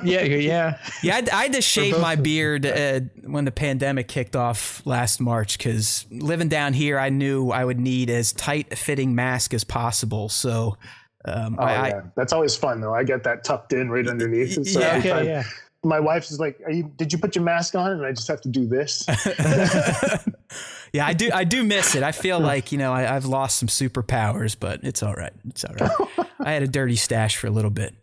yeah, 0.04 0.22
yeah, 0.22 0.78
yeah. 1.02 1.16
I, 1.16 1.36
I 1.36 1.42
had 1.44 1.52
to 1.54 1.62
shave 1.62 1.98
my 1.98 2.16
beard 2.16 2.66
uh, 2.66 3.00
when 3.24 3.44
the 3.44 3.50
pandemic 3.50 4.08
kicked 4.08 4.36
off 4.36 4.82
last 4.84 5.20
March 5.20 5.58
because 5.58 6.06
living 6.10 6.48
down 6.48 6.72
here, 6.72 6.98
I 6.98 7.08
knew 7.08 7.50
I 7.50 7.64
would 7.64 7.80
need 7.80 8.10
as 8.10 8.32
tight 8.32 8.72
a 8.72 8.76
fitting 8.76 9.14
mask 9.14 9.54
as 9.54 9.64
possible. 9.64 10.28
So, 10.28 10.76
um, 11.24 11.56
oh, 11.58 11.64
I, 11.64 11.88
yeah. 11.88 12.00
that's 12.16 12.32
always 12.32 12.56
fun 12.56 12.80
though. 12.80 12.94
I 12.94 13.04
get 13.04 13.24
that 13.24 13.44
tucked 13.44 13.72
in 13.72 13.90
right 13.90 14.06
underneath. 14.06 14.66
So 14.66 14.80
yeah, 14.80 14.96
yeah, 14.98 15.20
yeah. 15.22 15.42
My 15.82 16.00
wife's 16.00 16.30
is 16.30 16.40
like, 16.40 16.58
you, 16.68 16.90
"Did 16.96 17.12
you 17.12 17.18
put 17.18 17.34
your 17.34 17.44
mask 17.44 17.74
on?" 17.74 17.90
And 17.90 18.06
I 18.06 18.12
just 18.12 18.28
have 18.28 18.40
to 18.42 18.48
do 18.48 18.66
this. 18.66 19.04
yeah, 20.92 21.06
I 21.06 21.12
do. 21.12 21.30
I 21.32 21.44
do 21.44 21.62
miss 21.62 21.94
it. 21.94 22.02
I 22.02 22.12
feel 22.12 22.40
like 22.52 22.72
you 22.72 22.78
know 22.78 22.92
I, 22.92 23.02
have 23.02 23.26
lost 23.26 23.58
some 23.58 23.68
superpowers, 23.68 24.56
but 24.58 24.80
it's 24.82 25.02
all 25.02 25.14
right. 25.14 25.32
It's 25.48 25.64
all 25.64 25.74
right. 25.74 26.26
I 26.40 26.52
had 26.52 26.62
a 26.62 26.68
dirty 26.68 26.96
stash 26.96 27.36
for 27.36 27.48
a 27.48 27.50
little 27.50 27.70
bit. 27.70 27.94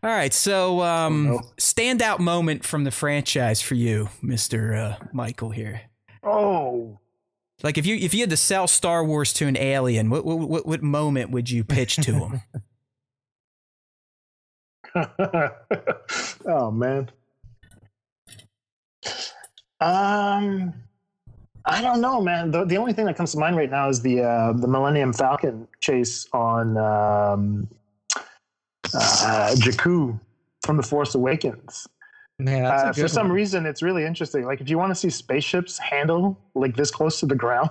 All 0.00 0.10
right, 0.10 0.32
so 0.32 0.80
um, 0.82 1.40
standout 1.56 2.20
moment 2.20 2.64
from 2.64 2.84
the 2.84 2.92
franchise 2.92 3.60
for 3.60 3.74
you, 3.74 4.08
Mister 4.22 4.74
uh, 4.74 5.06
Michael 5.12 5.50
here. 5.50 5.82
Oh, 6.22 7.00
like 7.64 7.78
if 7.78 7.86
you 7.86 7.96
if 7.96 8.14
you 8.14 8.20
had 8.20 8.30
to 8.30 8.36
sell 8.36 8.68
Star 8.68 9.04
Wars 9.04 9.32
to 9.34 9.46
an 9.46 9.56
alien, 9.56 10.08
what 10.08 10.24
what 10.24 10.66
what 10.66 10.82
moment 10.82 11.30
would 11.30 11.50
you 11.50 11.64
pitch 11.64 11.96
to 11.96 12.12
him? 12.12 12.42
oh 16.46 16.70
man. 16.70 17.10
Um, 19.80 20.74
I 21.64 21.82
don't 21.82 22.00
know, 22.00 22.20
man. 22.20 22.50
The, 22.50 22.64
the 22.64 22.76
only 22.76 22.92
thing 22.92 23.06
that 23.06 23.16
comes 23.16 23.32
to 23.32 23.38
mind 23.38 23.56
right 23.56 23.70
now 23.70 23.88
is 23.88 24.00
the 24.00 24.22
uh, 24.22 24.52
the 24.52 24.68
Millennium 24.68 25.12
Falcon 25.12 25.66
chase 25.80 26.28
on 26.32 26.76
um, 26.76 27.68
uh, 28.94 29.54
Jakku 29.56 30.18
from 30.62 30.76
The 30.76 30.82
Force 30.82 31.14
Awakens. 31.14 31.88
Man, 32.40 32.66
uh, 32.66 32.92
for 32.92 33.08
some 33.08 33.32
reason, 33.32 33.66
it's 33.66 33.82
really 33.82 34.04
interesting. 34.04 34.44
Like, 34.44 34.60
if 34.60 34.70
you 34.70 34.78
want 34.78 34.92
to 34.92 34.94
see 34.94 35.10
spaceships 35.10 35.76
handle 35.76 36.38
like 36.54 36.76
this 36.76 36.88
close 36.88 37.18
to 37.18 37.26
the 37.26 37.34
ground, 37.34 37.70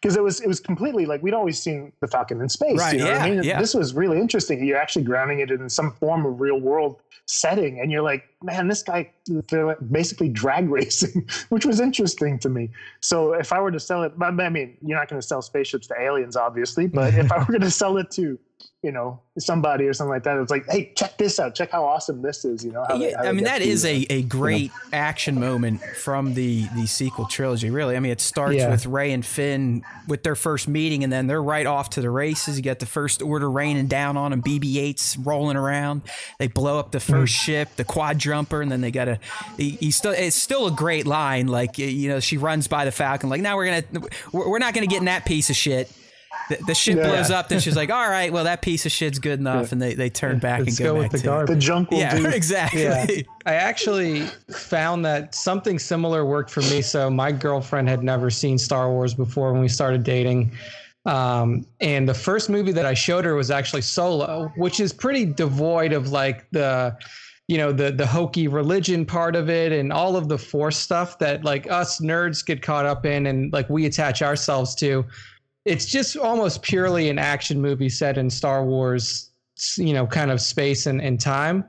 because 0.00 0.16
it 0.16 0.22
was 0.24 0.40
it 0.40 0.48
was 0.48 0.58
completely 0.58 1.06
like 1.06 1.22
we'd 1.22 1.34
always 1.34 1.62
seen 1.62 1.92
the 2.00 2.08
Falcon 2.08 2.40
in 2.40 2.48
space. 2.48 2.78
Right. 2.78 2.94
You 2.94 3.04
know 3.04 3.10
yeah, 3.10 3.22
I 3.22 3.30
mean? 3.30 3.42
yeah. 3.44 3.60
This 3.60 3.74
was 3.74 3.94
really 3.94 4.18
interesting. 4.18 4.64
You're 4.64 4.76
actually 4.76 5.04
grounding 5.04 5.38
it 5.38 5.52
in 5.52 5.68
some 5.68 5.92
form 5.92 6.26
of 6.26 6.40
real 6.40 6.58
world 6.58 7.00
setting, 7.26 7.78
and 7.78 7.92
you're 7.92 8.02
like, 8.02 8.24
man, 8.42 8.66
this 8.66 8.82
guy 8.82 9.08
they're 9.50 9.76
basically 9.76 10.28
drag 10.28 10.68
racing, 10.70 11.28
which 11.50 11.64
was 11.64 11.78
interesting 11.78 12.40
to 12.40 12.48
me. 12.48 12.70
So 13.00 13.34
if 13.34 13.52
I 13.52 13.60
were 13.60 13.70
to 13.70 13.78
sell 13.78 14.02
it, 14.02 14.14
I 14.20 14.30
mean, 14.48 14.76
you're 14.84 14.98
not 14.98 15.08
going 15.08 15.20
to 15.20 15.26
sell 15.26 15.42
spaceships 15.42 15.86
to 15.88 15.94
aliens, 16.00 16.34
obviously, 16.34 16.88
but 16.88 17.14
if 17.14 17.30
I 17.30 17.38
were 17.44 17.44
going 17.44 17.60
to 17.60 17.70
sell 17.70 17.98
it 17.98 18.10
to 18.12 18.36
you 18.82 18.92
know 18.92 19.20
somebody 19.38 19.86
or 19.86 19.92
something 19.92 20.12
like 20.12 20.22
that. 20.22 20.36
It's 20.38 20.50
like 20.50 20.64
hey 20.68 20.92
check 20.96 21.18
this 21.18 21.40
out. 21.40 21.54
Check 21.54 21.72
how 21.72 21.84
awesome 21.84 22.22
this 22.22 22.44
is 22.44 22.64
you 22.64 22.70
know 22.70 22.86
yeah, 22.90 23.22
they, 23.22 23.28
i 23.28 23.32
mean 23.32 23.44
that 23.44 23.60
is 23.60 23.84
a, 23.84 24.06
a 24.08 24.22
great 24.22 24.62
you 24.62 24.68
know? 24.68 24.74
action 24.92 25.40
moment 25.40 25.82
from 25.82 26.34
the 26.34 26.68
the 26.76 26.86
sequel 26.86 27.26
trilogy 27.26 27.70
really. 27.70 27.96
I 27.96 28.00
mean 28.00 28.12
it 28.12 28.20
starts 28.20 28.56
yeah. 28.56 28.70
with 28.70 28.86
Rey 28.86 29.12
and 29.12 29.26
finn 29.26 29.84
with 30.06 30.22
their 30.22 30.36
first 30.36 30.68
meeting 30.68 31.02
and 31.02 31.12
then 31.12 31.26
they're 31.26 31.42
right 31.42 31.66
off 31.66 31.90
to 31.90 32.00
the 32.00 32.10
races. 32.10 32.56
You 32.56 32.62
got 32.62 32.78
the 32.78 32.86
first 32.86 33.20
order 33.20 33.50
raining 33.50 33.88
down 33.88 34.16
on 34.16 34.30
them 34.30 34.42
bb8s 34.42 35.26
rolling 35.26 35.56
around. 35.56 36.02
They 36.38 36.46
blow 36.46 36.78
up 36.78 36.92
the 36.92 37.00
first 37.00 37.34
mm. 37.34 37.44
ship 37.44 37.74
the 37.76 37.84
quad 37.84 38.18
jumper 38.18 38.62
and 38.62 38.70
then 38.70 38.80
they 38.80 38.92
got 38.92 39.08
a 39.08 39.18
he, 39.56 39.70
he's 39.70 39.96
still 39.96 40.12
it's 40.12 40.36
still 40.36 40.68
a 40.68 40.72
great 40.72 41.06
line. 41.06 41.48
Like 41.48 41.78
you 41.78 42.08
know 42.08 42.20
she 42.20 42.36
runs 42.36 42.68
by 42.68 42.84
the 42.84 42.92
falcon 42.92 43.28
like 43.28 43.40
now 43.40 43.56
we're 43.56 43.82
gonna 43.82 44.06
we're 44.32 44.60
not 44.60 44.72
gonna 44.72 44.86
get 44.86 44.98
in 44.98 45.06
that 45.06 45.24
piece 45.24 45.50
of 45.50 45.56
shit 45.56 45.90
the, 46.48 46.58
the 46.66 46.74
ship 46.74 46.96
yeah. 46.96 47.08
blows 47.08 47.30
up, 47.30 47.48
then 47.48 47.60
she's 47.60 47.76
like, 47.76 47.90
"All 47.90 48.08
right, 48.08 48.32
well, 48.32 48.44
that 48.44 48.62
piece 48.62 48.86
of 48.86 48.92
shit's 48.92 49.18
good 49.18 49.38
enough," 49.38 49.66
yeah. 49.66 49.72
and 49.72 49.82
they, 49.82 49.94
they 49.94 50.10
turn 50.10 50.38
back 50.38 50.60
Let's 50.60 50.78
and 50.78 50.86
go, 50.86 50.94
go 50.94 51.02
back 51.02 51.12
with 51.12 51.22
the 51.22 51.26
garbage. 51.26 51.54
The 51.54 51.60
junk 51.60 51.90
will 51.90 51.98
yeah, 51.98 52.16
do. 52.16 52.26
exactly. 52.28 52.82
Yeah. 52.82 53.06
I 53.46 53.54
actually 53.54 54.22
found 54.50 55.04
that 55.04 55.34
something 55.34 55.78
similar 55.78 56.24
worked 56.24 56.50
for 56.50 56.60
me. 56.62 56.82
So 56.82 57.10
my 57.10 57.32
girlfriend 57.32 57.88
had 57.88 58.02
never 58.02 58.30
seen 58.30 58.58
Star 58.58 58.90
Wars 58.90 59.14
before 59.14 59.52
when 59.52 59.60
we 59.60 59.68
started 59.68 60.04
dating. 60.04 60.52
Um, 61.06 61.66
and 61.80 62.08
the 62.08 62.14
first 62.14 62.50
movie 62.50 62.72
that 62.72 62.84
I 62.84 62.94
showed 62.94 63.24
her 63.24 63.34
was 63.34 63.50
actually 63.50 63.82
Solo, 63.82 64.52
which 64.56 64.80
is 64.80 64.92
pretty 64.92 65.24
devoid 65.24 65.92
of 65.92 66.10
like 66.10 66.48
the, 66.50 66.96
you 67.46 67.56
know, 67.56 67.72
the 67.72 67.90
the 67.90 68.06
hokey 68.06 68.46
religion 68.46 69.06
part 69.06 69.34
of 69.34 69.48
it 69.48 69.72
and 69.72 69.90
all 69.90 70.16
of 70.16 70.28
the 70.28 70.36
force 70.36 70.76
stuff 70.76 71.18
that 71.20 71.44
like 71.44 71.70
us 71.70 72.00
nerds 72.00 72.44
get 72.44 72.60
caught 72.60 72.84
up 72.84 73.06
in 73.06 73.26
and 73.26 73.52
like 73.52 73.70
we 73.70 73.86
attach 73.86 74.20
ourselves 74.20 74.74
to 74.76 75.04
it's 75.68 75.86
just 75.86 76.16
almost 76.16 76.62
purely 76.62 77.10
an 77.10 77.18
action 77.18 77.60
movie 77.60 77.90
set 77.90 78.16
in 78.16 78.30
Star 78.30 78.64
Wars, 78.64 79.30
you 79.76 79.92
know, 79.92 80.06
kind 80.06 80.30
of 80.30 80.40
space 80.40 80.86
and, 80.86 81.00
and 81.00 81.20
time. 81.20 81.64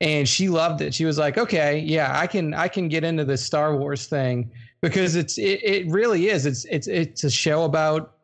And 0.00 0.28
she 0.28 0.48
loved 0.48 0.82
it. 0.82 0.92
She 0.92 1.04
was 1.04 1.16
like, 1.16 1.38
okay, 1.38 1.78
yeah, 1.78 2.18
I 2.18 2.26
can 2.26 2.52
I 2.52 2.68
can 2.68 2.88
get 2.88 3.04
into 3.04 3.24
this 3.24 3.42
Star 3.42 3.76
Wars 3.76 4.06
thing 4.06 4.50
because 4.82 5.16
it's 5.16 5.38
it, 5.38 5.62
it 5.62 5.90
really 5.90 6.28
is. 6.28 6.44
It's 6.44 6.66
it's 6.66 6.86
it's 6.86 7.24
a 7.24 7.30
show 7.30 7.64
about, 7.64 8.14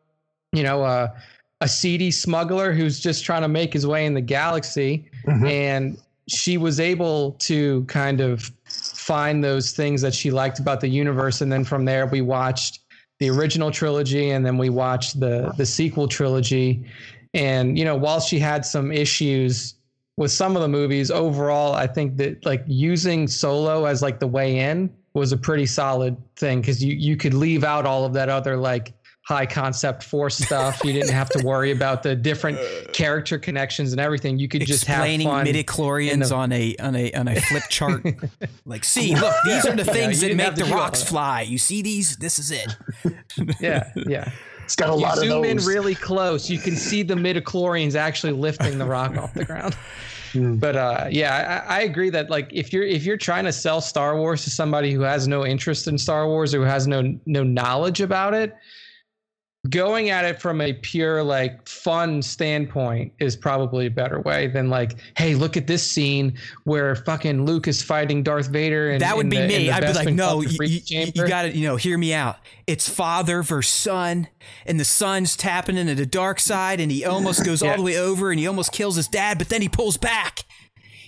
you 0.51 0.61
know, 0.61 0.83
uh, 0.83 1.07
a 1.61 1.67
seedy 1.67 2.11
smuggler 2.11 2.73
who's 2.73 2.99
just 2.99 3.23
trying 3.23 3.41
to 3.41 3.47
make 3.47 3.73
his 3.73 3.87
way 3.87 4.05
in 4.05 4.13
the 4.13 4.21
galaxy. 4.21 5.09
Mm-hmm. 5.25 5.45
And 5.47 5.97
she 6.27 6.57
was 6.57 6.79
able 6.79 7.31
to 7.33 7.83
kind 7.85 8.21
of 8.21 8.51
find 8.65 9.43
those 9.43 9.71
things 9.71 10.01
that 10.01 10.13
she 10.13 10.31
liked 10.31 10.59
about 10.59 10.79
the 10.79 10.87
universe. 10.87 11.41
And 11.41 11.51
then 11.51 11.63
from 11.63 11.85
there 11.85 12.05
we 12.05 12.21
watched 12.21 12.82
the 13.19 13.29
original 13.29 13.71
trilogy 13.71 14.31
and 14.31 14.45
then 14.45 14.57
we 14.57 14.69
watched 14.69 15.19
the 15.19 15.53
the 15.57 15.65
sequel 15.65 16.07
trilogy. 16.07 16.85
And 17.33 17.77
you 17.77 17.85
know 17.85 17.95
while 17.95 18.19
she 18.19 18.39
had 18.39 18.65
some 18.65 18.91
issues 18.91 19.75
with 20.17 20.31
some 20.31 20.55
of 20.55 20.61
the 20.61 20.67
movies 20.67 21.09
overall 21.09 21.73
i 21.73 21.87
think 21.87 22.17
that 22.17 22.45
like 22.45 22.63
using 22.67 23.27
solo 23.27 23.85
as 23.85 24.03
like 24.03 24.19
the 24.19 24.27
way 24.27 24.59
in 24.59 24.87
was 25.15 25.31
a 25.31 25.37
pretty 25.37 25.65
solid 25.65 26.15
thing 26.35 26.61
because 26.61 26.83
you 26.83 26.93
you 26.93 27.17
could 27.17 27.33
leave 27.33 27.63
out 27.63 27.85
all 27.87 28.05
of 28.05 28.13
that 28.13 28.29
other 28.29 28.55
like 28.55 28.93
high 29.23 29.45
concept 29.45 30.03
force 30.03 30.37
stuff. 30.37 30.83
You 30.83 30.93
didn't 30.93 31.11
have 31.13 31.29
to 31.29 31.45
worry 31.45 31.71
about 31.71 32.03
the 32.03 32.15
different 32.15 32.59
character 32.93 33.39
connections 33.39 33.93
and 33.93 34.01
everything. 34.01 34.37
You 34.37 34.47
could 34.47 34.65
just 34.65 34.85
have 34.85 35.05
fun. 35.05 35.45
midichlorians 35.45 36.35
on 36.35 36.51
a 36.51 36.75
on 36.77 36.95
a 36.95 37.11
on 37.13 37.27
a 37.27 37.39
flip 37.39 37.63
chart. 37.69 38.05
like, 38.65 38.83
see, 38.83 39.15
look, 39.15 39.35
these 39.45 39.65
are 39.65 39.75
the 39.75 39.85
things 39.93 40.21
yeah, 40.21 40.29
that 40.29 40.35
make 40.35 40.55
the 40.55 40.65
rocks 40.65 41.03
fly. 41.03 41.41
You 41.41 41.57
see 41.57 41.81
these? 41.81 42.17
This 42.17 42.37
is 42.37 42.51
it. 42.51 42.75
yeah, 43.59 43.89
yeah. 43.95 44.31
It's 44.63 44.75
got 44.75 44.89
a 44.89 44.93
you 44.93 44.99
lot 44.99 45.17
of 45.17 45.25
zoom 45.25 45.43
in 45.43 45.57
really 45.57 45.95
close. 45.95 46.49
You 46.49 46.57
can 46.57 46.75
see 46.75 47.03
the 47.03 47.15
midichlorians 47.15 47.95
actually 47.95 48.33
lifting 48.33 48.77
the 48.77 48.85
rock 48.85 49.17
off 49.17 49.33
the 49.33 49.45
ground. 49.45 49.75
Hmm. 50.31 50.55
But 50.55 50.75
uh, 50.75 51.07
yeah, 51.11 51.63
I, 51.67 51.77
I, 51.77 51.81
agree 51.81 52.09
that 52.09 52.29
like 52.29 52.49
if 52.51 52.73
you're 52.73 52.83
if 52.83 53.03
you're 53.03 53.17
trying 53.17 53.45
to 53.45 53.51
sell 53.51 53.81
Star 53.81 54.17
Wars 54.17 54.43
to 54.45 54.49
somebody 54.49 54.91
who 54.91 55.01
has 55.01 55.27
no 55.27 55.45
interest 55.45 55.87
in 55.87 55.97
Star 55.97 56.27
Wars 56.27 56.55
or 56.55 56.59
who 56.59 56.63
has 56.63 56.87
no 56.87 57.17
no 57.27 57.43
knowledge 57.43 58.01
about 58.01 58.33
it, 58.33 58.57
going 59.69 60.09
at 60.09 60.25
it 60.25 60.41
from 60.41 60.59
a 60.59 60.73
pure 60.73 61.23
like 61.23 61.65
fun 61.69 62.21
standpoint 62.21 63.13
is 63.19 63.33
probably 63.33 63.85
a 63.85 63.89
better 63.89 64.19
way 64.19 64.45
than 64.47 64.69
like 64.69 64.97
hey 65.17 65.35
look 65.35 65.55
at 65.55 65.67
this 65.67 65.89
scene 65.89 66.37
where 66.65 66.97
fucking 66.97 67.45
luke 67.45 67.65
is 67.65 67.81
fighting 67.81 68.21
darth 68.21 68.47
vader 68.47 68.89
and 68.91 68.99
that 69.01 69.15
would 69.15 69.29
be 69.29 69.37
the, 69.37 69.47
me. 69.47 69.71
i'd 69.71 69.79
be 69.79 69.93
like 69.93 70.13
no 70.13 70.41
you, 70.41 70.57
you, 70.65 71.11
you 71.15 71.27
gotta 71.27 71.55
you 71.55 71.65
know 71.65 71.77
hear 71.77 71.97
me 71.97 72.13
out. 72.13 72.37
It's 72.67 72.87
father 72.87 73.41
versus 73.41 73.73
son 73.73 74.27
and 74.65 74.79
the 74.79 74.85
son's 74.85 75.37
tapping 75.37 75.77
into 75.77 75.95
the 75.95 76.05
dark 76.05 76.39
side 76.39 76.81
and 76.81 76.91
he 76.91 77.05
almost 77.05 77.45
goes 77.45 77.61
yeah. 77.63 77.71
all 77.71 77.77
the 77.77 77.83
way 77.83 77.97
over 77.97 78.31
and 78.31 78.39
he 78.39 78.47
almost 78.47 78.73
kills 78.73 78.97
his 78.97 79.07
dad 79.07 79.37
but 79.37 79.47
then 79.47 79.61
he 79.61 79.69
pulls 79.69 79.95
back 79.95 80.43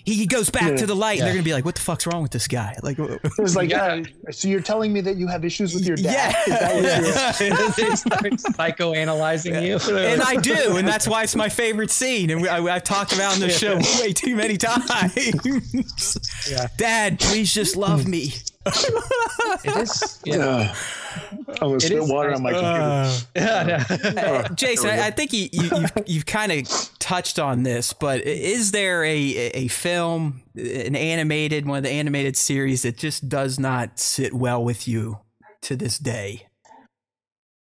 he, 0.06 0.14
he 0.14 0.28
goes 0.28 0.50
back 0.50 0.72
yeah. 0.72 0.78
to 0.78 0.86
the 0.86 0.96
light, 0.96 1.18
yeah. 1.18 1.24
and 1.24 1.28
they're 1.28 1.34
gonna 1.36 1.44
be 1.44 1.54
like, 1.54 1.66
"What 1.66 1.76
the 1.76 1.82
fuck's 1.82 2.06
wrong 2.06 2.22
with 2.22 2.32
this 2.32 2.48
guy?" 2.48 2.78
Like, 2.84 2.98
it's 3.00 3.56
like, 3.56 3.70
yeah. 3.70 4.04
Uh, 4.28 4.32
so 4.32 4.48
you're 4.48 4.62
telling 4.62 4.92
me 4.92 5.02
that 5.02 5.18
you 5.18 5.28
have 5.28 5.46
issues 5.46 5.74
with 5.74 5.86
your 5.86 5.96
dad? 5.96 6.36
Yeah, 6.48 7.32
they 7.34 7.42
start 7.96 8.24
psychoanalyzing 8.24 9.66
you, 9.66 9.96
and 9.96 10.22
I 10.22 10.36
do, 10.38 10.78
and 10.78 10.88
that's 10.88 11.08
why 11.08 11.24
it's 11.24 11.36
my 11.36 11.50
favorite 11.50 11.92
scene, 11.92 12.30
and 12.30 12.42
we, 12.42 12.50
I, 12.50 12.60
have 12.74 12.84
talked 12.84 13.14
about 13.14 13.36
in 13.36 13.42
the 13.42 13.50
show 13.50 13.78
way 14.02 14.14
too 14.14 14.36
many 14.36 14.58
times. 14.58 16.48
yeah. 16.50 16.68
Dad, 16.78 17.20
please 17.20 17.54
just 17.54 17.76
love 17.76 18.08
me. 18.08 18.34
It 18.66 19.78
is. 19.78 20.22
Yeah. 20.26 20.76
I'm 21.48 21.56
gonna 21.70 21.80
spit 21.80 22.04
water 22.04 22.34
on 22.34 22.44
my 22.44 22.52
computer. 22.52 22.82
Uh, 22.82 23.22
yeah, 23.36 23.84
uh, 24.22 24.50
Jason, 24.56 24.90
I, 24.90 25.08
I, 25.08 25.12
think 25.12 25.32
you, 25.32 25.48
you, 25.52 25.64
you've, 25.64 25.92
you've 26.06 26.26
kind 26.26 26.52
of 26.52 26.68
touched 27.00 27.40
on 27.40 27.64
this, 27.64 27.94
but 27.94 28.22
is 28.22 28.72
there 28.72 29.04
a 29.04 29.12
a 29.14 29.68
film, 29.70 30.42
an 30.56 30.96
animated 30.96 31.66
one 31.66 31.78
of 31.78 31.84
the 31.84 31.92
animated 31.92 32.36
series 32.36 32.82
that 32.82 32.98
just 32.98 33.30
does 33.30 33.60
not 33.60 34.00
sit 34.00 34.34
well 34.34 34.64
with 34.64 34.88
you 34.88 35.20
to 35.62 35.76
this 35.76 35.98
day? 35.98 36.48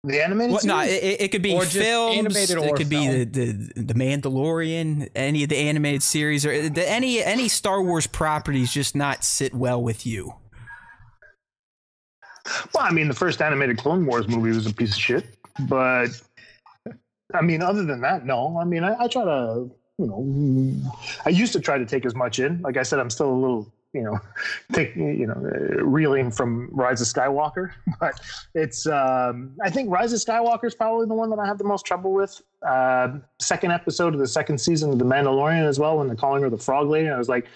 The 0.04 0.22
animated 0.24 0.52
Well, 0.52 0.60
no, 0.64 0.80
it, 0.80 1.20
it 1.20 1.32
could 1.32 1.42
be 1.42 1.54
Or 1.54 1.64
films. 1.64 2.16
animated 2.16 2.56
it 2.56 2.70
or 2.70 2.76
could 2.76 2.88
be 2.88 3.06
the, 3.06 3.24
the 3.24 3.82
the 3.82 3.94
Mandalorian, 3.94 5.10
any 5.14 5.42
of 5.42 5.50
the 5.50 5.58
animated 5.58 6.02
series, 6.02 6.46
or 6.46 6.68
the, 6.70 6.88
any 6.88 7.22
any 7.22 7.48
Star 7.48 7.82
Wars 7.82 8.06
properties 8.06 8.72
just 8.72 8.94
not 8.94 9.24
sit 9.24 9.54
well 9.54 9.82
with 9.82 10.06
you. 10.06 10.34
Well, 12.74 12.84
I 12.84 12.90
mean, 12.90 13.08
the 13.08 13.14
first 13.14 13.40
animated 13.42 13.78
Clone 13.78 14.06
Wars 14.06 14.28
movie 14.28 14.50
was 14.50 14.66
a 14.66 14.74
piece 14.74 14.92
of 14.92 15.00
shit, 15.00 15.26
but 15.68 16.08
I 17.34 17.42
mean, 17.42 17.62
other 17.62 17.84
than 17.84 18.00
that, 18.02 18.26
no. 18.26 18.58
I 18.60 18.64
mean, 18.64 18.84
I, 18.84 19.04
I 19.04 19.08
try 19.08 19.24
to, 19.24 19.70
you 19.98 20.06
know, 20.06 20.92
I 21.24 21.30
used 21.30 21.52
to 21.52 21.60
try 21.60 21.78
to 21.78 21.86
take 21.86 22.04
as 22.06 22.14
much 22.14 22.38
in. 22.38 22.60
Like 22.62 22.76
I 22.76 22.82
said, 22.82 22.98
I'm 22.98 23.10
still 23.10 23.30
a 23.30 23.34
little, 23.34 23.72
you 23.92 24.02
know, 24.02 24.18
take, 24.72 24.94
you 24.96 25.26
know, 25.26 25.34
reeling 25.82 26.30
from 26.30 26.68
Rise 26.72 27.00
of 27.00 27.06
Skywalker, 27.06 27.72
but 28.00 28.20
it's. 28.54 28.86
Um, 28.86 29.54
I 29.62 29.70
think 29.70 29.90
Rise 29.90 30.12
of 30.12 30.20
Skywalker 30.20 30.64
is 30.64 30.74
probably 30.74 31.06
the 31.06 31.14
one 31.14 31.30
that 31.30 31.38
I 31.38 31.46
have 31.46 31.58
the 31.58 31.64
most 31.64 31.86
trouble 31.86 32.12
with. 32.12 32.40
Uh, 32.66 33.18
second 33.40 33.72
episode 33.72 34.14
of 34.14 34.20
the 34.20 34.28
second 34.28 34.58
season 34.58 34.90
of 34.90 34.98
The 34.98 35.04
Mandalorian 35.04 35.66
as 35.66 35.78
well, 35.78 35.98
when 35.98 36.06
they're 36.06 36.16
calling 36.16 36.42
her 36.42 36.50
the 36.50 36.58
Frog 36.58 36.88
Lady, 36.88 37.08
I 37.08 37.18
was 37.18 37.28
like, 37.28 37.46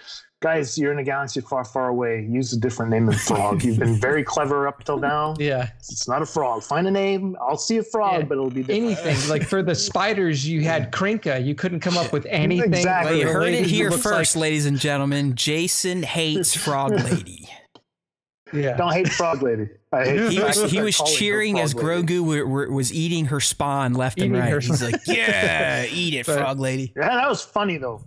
guys, 0.44 0.76
you're 0.76 0.92
in 0.92 0.98
a 0.98 1.02
galaxy 1.02 1.40
far, 1.40 1.64
far 1.64 1.88
away. 1.88 2.26
Use 2.30 2.52
a 2.52 2.60
different 2.60 2.90
name 2.90 3.06
than 3.06 3.14
frog. 3.16 3.64
You've 3.64 3.78
been 3.78 3.94
very 3.96 4.22
clever 4.34 4.68
up 4.68 4.84
till 4.84 4.98
now. 4.98 5.34
Yeah. 5.38 5.70
It's 5.78 6.06
not 6.06 6.20
a 6.20 6.26
frog. 6.26 6.62
Find 6.62 6.86
a 6.86 6.90
name. 6.90 7.34
I'll 7.40 7.56
see 7.56 7.78
a 7.78 7.82
frog, 7.82 8.20
Yeah. 8.20 8.26
but 8.26 8.34
it'll 8.34 8.50
be 8.50 8.62
different. 8.62 8.84
Anything 8.84 9.16
like 9.30 9.44
for 9.44 9.62
the 9.62 9.74
spiders, 9.74 10.46
you 10.46 10.60
had 10.60 10.92
Krykna. 10.92 11.42
You 11.42 11.54
couldn't 11.54 11.80
come 11.80 11.96
up 11.96 12.12
with 12.12 12.26
anything. 12.26 12.74
Exactly. 12.74 13.12
Well, 13.12 13.20
you 13.20 13.32
heard 13.32 13.54
it 13.54 13.64
here 13.64 13.90
first, 13.90 14.36
like- 14.36 14.42
ladies 14.42 14.66
and 14.66 14.78
gentlemen. 14.78 15.34
Jason 15.34 16.02
hates 16.02 16.54
Frog 16.64 16.92
Lady. 16.92 17.48
yeah. 18.52 18.76
Don't 18.76 18.92
hate 18.92 19.08
Frog 19.08 19.42
Lady. 19.42 19.68
I 19.92 20.04
hate 20.04 20.30
He 20.32 20.40
was 20.40 20.70
he 20.70 20.80
was 20.82 20.96
they're 20.98 21.06
calling 21.06 21.12
her 21.14 21.18
cheering 21.18 21.58
as 21.58 21.72
Grogu 21.72 22.20
were, 22.20 22.46
were, 22.46 22.70
was 22.70 22.92
eating 22.92 23.24
her 23.26 23.40
spawn 23.40 23.94
left 23.94 24.20
and 24.20 24.34
right. 24.34 24.62
He's 24.62 24.82
like, 24.82 25.00
yeah, 25.06 25.86
eat 25.88 26.12
it, 26.14 26.26
But- 26.26 26.38
Frog 26.38 26.60
Lady. 26.60 26.92
Yeah, 26.94 27.08
that 27.14 27.28
was 27.30 27.40
funny 27.42 27.78
though. 27.78 28.02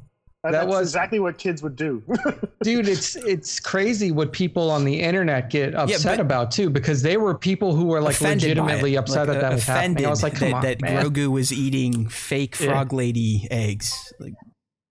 That, 0.48 0.60
That 0.60 0.66
that's 0.66 0.80
was- 0.80 0.88
exactly 0.90 1.20
what 1.20 1.38
kids 1.38 1.62
would 1.62 1.76
do. 1.76 2.02
dude 2.64 2.88
it's 2.88 3.16
it's 3.18 3.60
crazy 3.60 4.12
what 4.12 4.32
people 4.32 4.72
on 4.72 4.84
the 4.84 5.00
internet 5.02 5.50
get 5.50 5.76
upset 5.76 6.18
but- 6.18 6.20
about 6.22 6.52
too 6.52 6.70
because 6.70 7.02
they 7.02 7.18
were 7.18 7.36
people 7.36 7.76
who 7.76 7.86
were 7.86 8.02
like 8.02 8.20
legitimately 8.20 8.96
upset 8.98 9.28
Like, 9.28 9.36
that 9.36 9.42
that 9.42 9.54
was 9.54 9.64
happening 9.66 10.06
i 10.06 10.10
was 10.10 10.24
like 10.24 10.36
come 10.36 10.50
that, 10.50 10.56
on 10.56 10.62
that 10.64 10.82
man. 10.82 11.06
Grogu 11.06 11.28
was 11.28 11.52
eating 11.54 12.08
fake 12.10 12.60
Yeah. 12.60 12.68
Frog 12.70 12.94
Lady 12.94 13.48
eggs. 13.52 13.94
Like, 14.20 14.34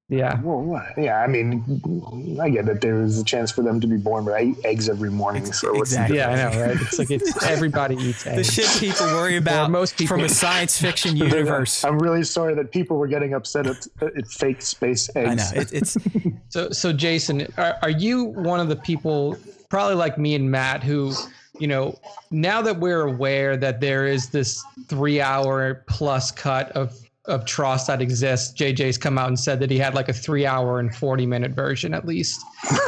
yeah 0.09 0.41
well, 0.43 0.85
yeah, 0.97 1.21
I 1.23 1.27
mean, 1.27 2.39
I 2.41 2.49
get 2.49 2.67
that 2.67 2.81
there 2.81 3.03
is 3.03 3.21
a 3.21 3.25
chance 3.25 3.51
for 3.51 3.63
them 3.63 3.81
to 3.81 3.87
be 3.89 3.97
born, 3.97 4.25
but 4.25 4.35
I 4.35 4.43
eat 4.43 4.57
eggs 4.65 4.89
every 4.89 5.11
morning. 5.11 5.45
So 5.53 5.75
Exactly. 5.75 6.19
yeah 6.19 6.29
i 6.29 6.37
know 6.55 6.61
right 6.67 6.81
it's 6.81 6.99
like 6.99 7.11
it's 7.11 7.45
everybody 7.55 7.97
eats 7.97 8.25
eggs. 8.27 8.37
the 8.57 8.63
shit 8.63 8.81
people 8.81 9.07
worry 9.07 9.37
about 9.37 9.71
most 9.71 9.97
people- 9.99 10.17
from 10.17 10.25
a 10.25 10.29
science 10.29 10.81
fiction 10.81 11.17
universe. 11.29 11.85
I'm 11.85 11.99
really 11.99 12.23
sorry 12.23 12.55
that 12.55 12.71
people 12.71 12.97
were 12.99 13.09
getting 13.09 13.35
upset 13.35 13.67
at, 13.67 13.87
at 14.01 14.29
fake 14.29 14.63
space 14.63 15.11
eggs. 15.17 15.53
I 15.53 15.55
know 15.57 15.61
it, 15.63 15.73
it's 15.73 15.97
So, 16.51 16.71
so 16.71 16.93
Jason, 16.93 17.47
are, 17.57 17.77
are 17.83 17.91
you 17.91 18.25
one 18.25 18.61
of 18.61 18.69
the 18.69 18.77
people, 18.77 19.37
probably 19.69 19.97
like 19.97 20.17
me 20.19 20.35
and 20.37 20.49
Matt, 20.51 20.85
who, 20.85 21.13
you 21.59 21.67
know, 21.67 21.99
now 22.31 22.63
that 22.63 22.79
we're 22.79 23.03
aware 23.03 23.57
that 23.57 23.81
there 23.81 24.07
is 24.07 24.29
this 24.31 24.63
three-hour 24.87 25.85
plus 25.89 26.31
cut 26.31 26.71
of 26.73 26.97
of 27.27 27.45
TROS 27.45 27.87
that 27.87 28.01
exists, 28.03 28.59
JJ's 28.59 28.99
come 28.99 29.19
out 29.19 29.29
and 29.29 29.39
said 29.39 29.61
that 29.61 29.71
he 29.71 29.79
had 29.79 29.95
like 29.95 30.09
a 30.09 30.13
three-hour 30.13 30.79
and 30.81 30.95
forty-minute 30.95 31.53
version 31.53 31.93
at 31.95 32.07
least, 32.07 32.41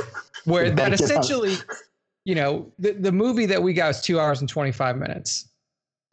where 0.44 0.70
that 0.70 0.92
essentially, 0.92 1.56
you 2.24 2.34
know, 2.34 2.70
the 2.78 2.92
the 2.92 3.12
movie 3.12 3.46
that 3.46 3.62
we 3.62 3.72
got 3.72 3.88
was 3.88 4.00
two 4.00 4.18
hours 4.20 4.40
and 4.40 4.48
twenty-five 4.48 4.96
minutes. 4.96 5.46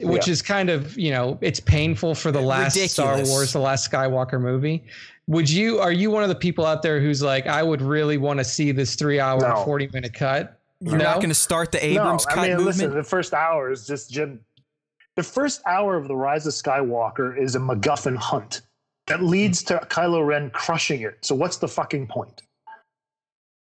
Which 0.02 0.26
Yeah. 0.26 0.32
is 0.32 0.42
kind 0.42 0.68
of, 0.68 0.98
you 0.98 1.10
know, 1.10 1.38
it's 1.40 1.58
painful 1.58 2.14
for 2.14 2.30
the 2.30 2.40
last 2.40 2.76
Star 2.90 3.22
Wars, 3.24 3.54
the 3.54 3.60
last 3.60 3.90
Skywalker 3.90 4.40
movie 4.40 4.84
would 5.28 5.50
you 5.50 5.80
are 5.80 5.90
you 5.90 6.08
one 6.08 6.22
of 6.22 6.28
the 6.28 6.36
people 6.36 6.64
out 6.64 6.82
there 6.82 7.00
who's 7.00 7.20
like 7.20 7.48
i 7.48 7.60
would 7.60 7.82
really 7.82 8.16
want 8.16 8.38
to 8.38 8.44
see 8.44 8.70
this 8.70 8.94
three 8.94 9.18
hour 9.18 9.44
and 9.44 9.64
40 9.64 9.88
minute 9.92 10.14
cut 10.14 10.60
you're 10.78 10.96
No? 10.98 11.02
not 11.02 11.16
going 11.16 11.30
to 11.30 11.34
start 11.34 11.72
the 11.72 11.78
No, 11.78 11.82
Abrams 11.82 12.26
I 12.28 12.34
cut 12.34 12.42
mean, 12.42 12.50
movement. 12.58 12.66
listen, 12.76 12.94
the 12.94 13.02
first 13.02 13.34
hour 13.34 13.72
is 13.72 13.88
just 13.88 14.08
Jim. 14.12 14.38
The 15.16 15.22
first 15.22 15.62
hour 15.66 15.96
of 15.96 16.08
the 16.08 16.14
Rise 16.14 16.46
of 16.46 16.52
Skywalker 16.52 17.36
is 17.38 17.54
a 17.54 17.58
MacGuffin 17.58 18.16
hunt 18.16 18.60
that 19.06 19.22
leads 19.22 19.62
to 19.64 19.78
Kylo 19.88 20.26
Ren 20.26 20.50
crushing 20.50 21.00
it. 21.00 21.18
So 21.22 21.34
what's 21.34 21.56
the 21.56 21.68
fucking 21.68 22.06
point? 22.06 22.42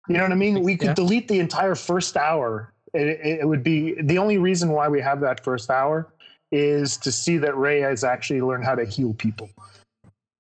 You 0.08 0.16
know 0.16 0.22
what 0.22 0.32
I 0.32 0.36
mean? 0.36 0.62
We 0.62 0.76
could 0.76 0.88
Yeah. 0.88 0.94
delete 0.94 1.28
the 1.28 1.38
entire 1.38 1.74
first 1.74 2.16
hour. 2.16 2.72
It, 2.94 3.20
it, 3.40 3.46
would 3.46 3.62
be 3.62 4.00
the 4.00 4.18
only 4.18 4.38
reason 4.38 4.70
why 4.70 4.88
we 4.88 5.00
have 5.00 5.20
that 5.20 5.44
first 5.44 5.70
hour 5.70 6.08
is 6.50 6.96
to 6.96 7.12
see 7.12 7.36
that 7.38 7.56
Rey 7.56 7.80
has 7.80 8.02
actually 8.02 8.40
learned 8.40 8.64
how 8.64 8.74
to 8.74 8.86
heal 8.86 9.12
people. 9.14 9.50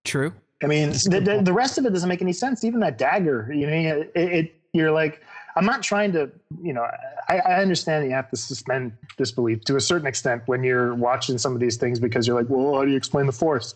True. 0.04 0.32
I 0.62 0.66
mean, 0.66 0.90
the, 0.90 1.20
the, 1.22 1.42
the 1.42 1.52
rest 1.52 1.76
of 1.78 1.84
it 1.84 1.92
doesn't 1.92 2.08
make 2.08 2.22
any 2.22 2.32
sense. 2.32 2.64
Even 2.64 2.80
that 2.80 2.98
dagger, 2.98 3.52
you 3.52 3.66
know, 3.66 3.72
it, 3.72 4.12
it 4.14 4.54
you're 4.72 4.90
like, 4.90 5.22
I'm 5.58 5.66
not 5.66 5.82
trying 5.82 6.12
to, 6.12 6.30
you 6.62 6.72
know, 6.72 6.86
I, 7.28 7.38
I 7.38 7.62
understand 7.62 8.04
that 8.04 8.08
you 8.08 8.14
have 8.14 8.30
to 8.30 8.36
suspend 8.36 8.92
disbelief 9.16 9.62
to 9.64 9.74
a 9.74 9.80
certain 9.80 10.06
extent 10.06 10.44
when 10.46 10.62
you're 10.62 10.94
watching 10.94 11.36
some 11.36 11.52
of 11.52 11.58
these 11.60 11.76
things 11.76 11.98
because 11.98 12.28
you're 12.28 12.40
like, 12.40 12.48
well, 12.48 12.76
how 12.76 12.84
do 12.84 12.92
you 12.92 12.96
explain 12.96 13.26
the 13.26 13.32
force? 13.32 13.74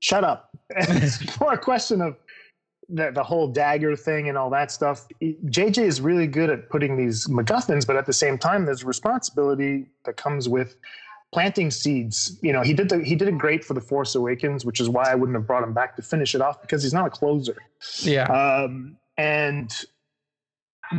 Shut 0.00 0.22
up. 0.22 0.50
it's 0.70 1.40
more 1.40 1.54
a 1.54 1.58
question 1.58 2.02
of 2.02 2.16
the, 2.90 3.10
the 3.10 3.22
whole 3.22 3.48
dagger 3.48 3.96
thing 3.96 4.28
and 4.28 4.36
all 4.36 4.50
that 4.50 4.70
stuff. 4.70 5.06
JJ 5.22 5.78
is 5.78 6.02
really 6.02 6.26
good 6.26 6.50
at 6.50 6.68
putting 6.68 6.98
these 6.98 7.26
MacGuffins, 7.26 7.86
but 7.86 7.96
at 7.96 8.04
the 8.04 8.12
same 8.12 8.36
time, 8.36 8.66
there's 8.66 8.84
responsibility 8.84 9.86
that 10.04 10.18
comes 10.18 10.46
with 10.46 10.76
planting 11.32 11.70
seeds. 11.70 12.38
You 12.42 12.52
know, 12.52 12.60
he 12.60 12.74
did 12.74 12.90
the, 12.90 13.02
he 13.02 13.14
did 13.14 13.28
it 13.28 13.38
great 13.38 13.64
for 13.64 13.72
the 13.72 13.80
Force 13.80 14.14
Awakens, 14.14 14.66
which 14.66 14.78
is 14.78 14.90
why 14.90 15.10
I 15.10 15.14
wouldn't 15.14 15.36
have 15.36 15.46
brought 15.46 15.62
him 15.62 15.72
back 15.72 15.96
to 15.96 16.02
finish 16.02 16.34
it 16.34 16.42
off 16.42 16.60
because 16.60 16.82
he's 16.82 16.92
not 16.92 17.06
a 17.06 17.10
closer. 17.10 17.56
yeah 18.02 18.24
Um, 18.24 18.98
and 19.16 19.72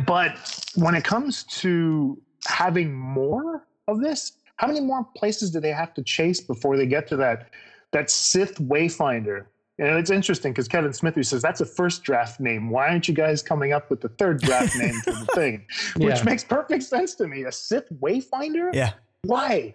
but 0.06 0.36
when 0.76 0.94
it 0.94 1.04
comes 1.04 1.44
to 1.44 2.20
having 2.46 2.92
more 2.94 3.66
of 3.88 4.00
this, 4.00 4.32
how 4.56 4.66
many 4.66 4.80
more 4.80 5.04
places 5.16 5.50
do 5.50 5.60
they 5.60 5.72
have 5.72 5.94
to 5.94 6.02
chase 6.02 6.40
before 6.40 6.76
they 6.76 6.86
get 6.86 7.06
to 7.08 7.16
that 7.16 7.48
that 7.92 8.10
Sith 8.10 8.56
Wayfinder? 8.58 9.46
And 9.78 9.88
it's 9.98 10.10
interesting 10.10 10.52
because 10.52 10.68
Kevin 10.68 10.92
Smithy 10.92 11.22
says 11.22 11.40
that's 11.40 11.62
a 11.62 11.66
first 11.66 12.02
draft 12.02 12.38
name. 12.38 12.68
Why 12.68 12.88
aren't 12.90 13.08
you 13.08 13.14
guys 13.14 13.42
coming 13.42 13.72
up 13.72 13.88
with 13.88 14.02
the 14.02 14.10
third 14.10 14.40
draft 14.42 14.76
name 14.76 14.92
for 15.02 15.12
the 15.12 15.26
thing? 15.34 15.66
Which 15.96 16.18
Yeah. 16.18 16.22
makes 16.24 16.44
perfect 16.44 16.82
sense 16.82 17.14
to 17.14 17.26
me. 17.26 17.44
A 17.44 17.52
Sith 17.52 17.86
Wayfinder? 18.00 18.74
Yeah. 18.74 18.92
Why? 19.22 19.74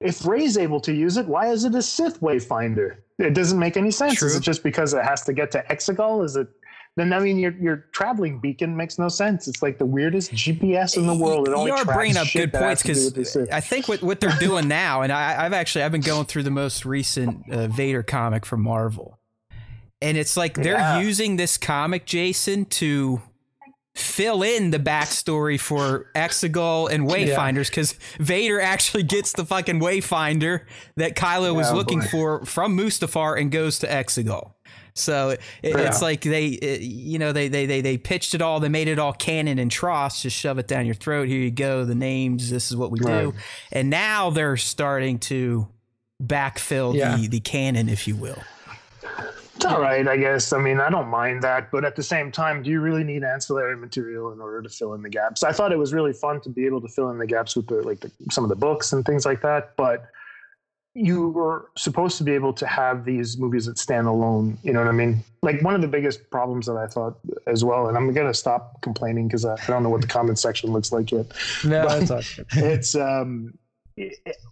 If 0.00 0.26
Rey's 0.26 0.56
able 0.56 0.80
to 0.80 0.92
use 0.92 1.18
it, 1.18 1.26
why 1.26 1.48
is 1.50 1.64
it 1.64 1.74
a 1.74 1.82
Sith 1.82 2.20
Wayfinder? 2.20 2.96
It 3.18 3.34
doesn't 3.34 3.58
make 3.58 3.76
any 3.76 3.90
sense. 3.90 4.14
True. 4.18 4.28
Is 4.28 4.36
it 4.36 4.40
just 4.42 4.62
because 4.62 4.94
it 4.94 5.04
has 5.04 5.22
to 5.24 5.34
get 5.34 5.50
to 5.52 5.62
Exegol? 5.70 6.24
Is 6.24 6.34
it? 6.36 6.48
Then 6.96 7.12
I 7.14 7.20
mean, 7.20 7.38
your 7.38 7.52
your 7.52 7.86
traveling 7.92 8.38
beacon 8.38 8.76
makes 8.76 8.98
no 8.98 9.08
sense. 9.08 9.48
It's 9.48 9.62
like 9.62 9.78
the 9.78 9.86
weirdest 9.86 10.30
GPS 10.32 10.98
in 10.98 11.06
the 11.06 11.14
world. 11.14 11.48
It 11.48 11.54
only 11.54 11.70
you 11.70 11.76
are 11.76 11.84
bringing 11.86 12.18
up 12.18 12.26
good 12.32 12.52
points 12.52 12.82
to 12.82 12.92
do 12.92 13.04
with 13.04 13.14
the 13.14 13.20
because 13.20 13.48
I 13.48 13.60
think 13.60 13.88
what, 13.88 14.02
what 14.02 14.20
they're 14.20 14.36
doing 14.38 14.68
now, 14.68 15.00
and 15.00 15.10
I, 15.10 15.44
I've 15.46 15.54
actually 15.54 15.84
I've 15.84 15.92
been 15.92 16.02
going 16.02 16.26
through 16.26 16.42
the 16.42 16.50
most 16.50 16.84
recent 16.84 17.50
uh, 17.50 17.68
Vader 17.68 18.02
comic 18.02 18.44
from 18.44 18.60
Marvel, 18.62 19.18
and 20.02 20.18
it's 20.18 20.36
like 20.36 20.52
they're 20.54 20.74
Yeah. 20.74 21.00
using 21.00 21.36
this 21.36 21.56
comic, 21.56 22.04
Jason, 22.04 22.66
to 22.66 23.22
fill 23.94 24.42
in 24.42 24.70
the 24.70 24.78
backstory 24.78 25.58
for 25.60 26.10
Exegol 26.14 26.90
and 26.90 27.08
Wayfinders 27.08 27.68
because 27.68 27.92
Vader 28.18 28.60
actually 28.60 29.02
gets 29.02 29.32
the 29.32 29.44
fucking 29.44 29.80
Wayfinder 29.80 30.60
that 30.96 31.14
Kylo 31.14 31.54
was 31.54 31.72
looking 31.72 32.00
boy. 32.00 32.06
for 32.06 32.44
from 32.44 32.76
Mustafar 32.76 33.38
and 33.40 33.50
goes 33.50 33.78
to 33.80 33.86
Exegol. 33.86 34.52
So 34.94 35.30
it, 35.30 35.40
Yeah. 35.62 35.78
it's 35.78 36.02
like 36.02 36.20
they, 36.22 36.46
it, 36.48 36.80
you 36.82 37.18
know, 37.18 37.32
they, 37.32 37.48
they 37.48 37.66
they 37.66 37.80
they 37.80 37.96
pitched 37.98 38.34
it 38.34 38.42
all. 38.42 38.60
They 38.60 38.68
made 38.68 38.88
it 38.88 38.98
all 38.98 39.12
canon 39.12 39.58
and 39.58 39.70
TROS. 39.70 40.22
Just 40.22 40.36
shove 40.36 40.58
it 40.58 40.68
down 40.68 40.84
your 40.86 40.94
throat. 40.94 41.28
Here 41.28 41.38
you 41.40 41.50
go. 41.50 41.84
The 41.84 41.94
names. 41.94 42.50
This 42.50 42.70
is 42.70 42.76
what 42.76 42.90
we 42.90 43.00
Right. 43.00 43.22
do. 43.22 43.34
And 43.72 43.88
now 43.90 44.30
they're 44.30 44.56
starting 44.56 45.18
to 45.20 45.68
backfill 46.22 46.94
Yeah. 46.94 47.16
the 47.16 47.28
the 47.28 47.40
canon, 47.40 47.88
if 47.88 48.06
you 48.06 48.16
will. 48.16 48.38
It's 49.56 49.64
all 49.66 49.80
right, 49.80 50.06
I 50.08 50.16
guess. 50.16 50.52
I 50.52 50.58
mean, 50.60 50.80
I 50.80 50.90
don't 50.90 51.08
mind 51.08 51.42
that, 51.42 51.70
but 51.70 51.84
at 51.84 51.94
the 51.94 52.02
same 52.02 52.32
time, 52.32 52.62
do 52.62 52.70
you 52.70 52.80
really 52.80 53.04
need 53.04 53.22
ancillary 53.22 53.76
material 53.76 54.32
in 54.32 54.40
order 54.40 54.60
to 54.62 54.68
fill 54.68 54.94
in 54.94 55.02
the 55.02 55.10
gaps? 55.10 55.42
I 55.44 55.52
thought 55.52 55.72
it 55.72 55.78
was 55.78 55.92
really 55.92 56.12
fun 56.12 56.40
to 56.40 56.48
be 56.48 56.66
able 56.66 56.80
to 56.80 56.88
fill 56.88 57.10
in 57.10 57.18
the 57.18 57.26
gaps 57.26 57.54
with 57.54 57.66
the 57.68 57.76
like 57.82 58.00
the, 58.00 58.10
some 58.30 58.44
of 58.44 58.50
the 58.50 58.56
books 58.56 58.92
and 58.92 59.04
things 59.04 59.24
like 59.24 59.40
that, 59.42 59.76
but 59.76 60.06
you 60.94 61.28
were 61.30 61.70
supposed 61.76 62.18
to 62.18 62.24
be 62.24 62.32
able 62.32 62.52
to 62.52 62.66
have 62.66 63.04
these 63.04 63.38
movies 63.38 63.66
that 63.66 63.78
stand 63.78 64.06
alone. 64.06 64.58
You 64.62 64.72
know 64.72 64.80
what 64.80 64.88
I 64.88 64.92
mean? 64.92 65.24
Like 65.42 65.62
one 65.62 65.74
of 65.74 65.80
the 65.80 65.88
biggest 65.88 66.30
problems 66.30 66.66
that 66.66 66.76
I 66.76 66.86
thought 66.86 67.18
as 67.46 67.64
well, 67.64 67.88
and 67.88 67.96
I'm 67.96 68.12
gonna 68.12 68.34
stop 68.34 68.82
complaining 68.82 69.26
because 69.28 69.44
I, 69.44 69.54
I 69.54 69.66
don't 69.68 69.82
know 69.82 69.88
what 69.90 70.02
the 70.02 70.06
comment 70.06 70.38
section 70.38 70.70
looks 70.70 70.92
like 70.92 71.10
yet. 71.10 71.26
no 71.64 71.86
But- 71.86 72.06
that's 72.06 72.10
all. 72.10 72.44
It's 72.62 72.94
um, 72.94 73.56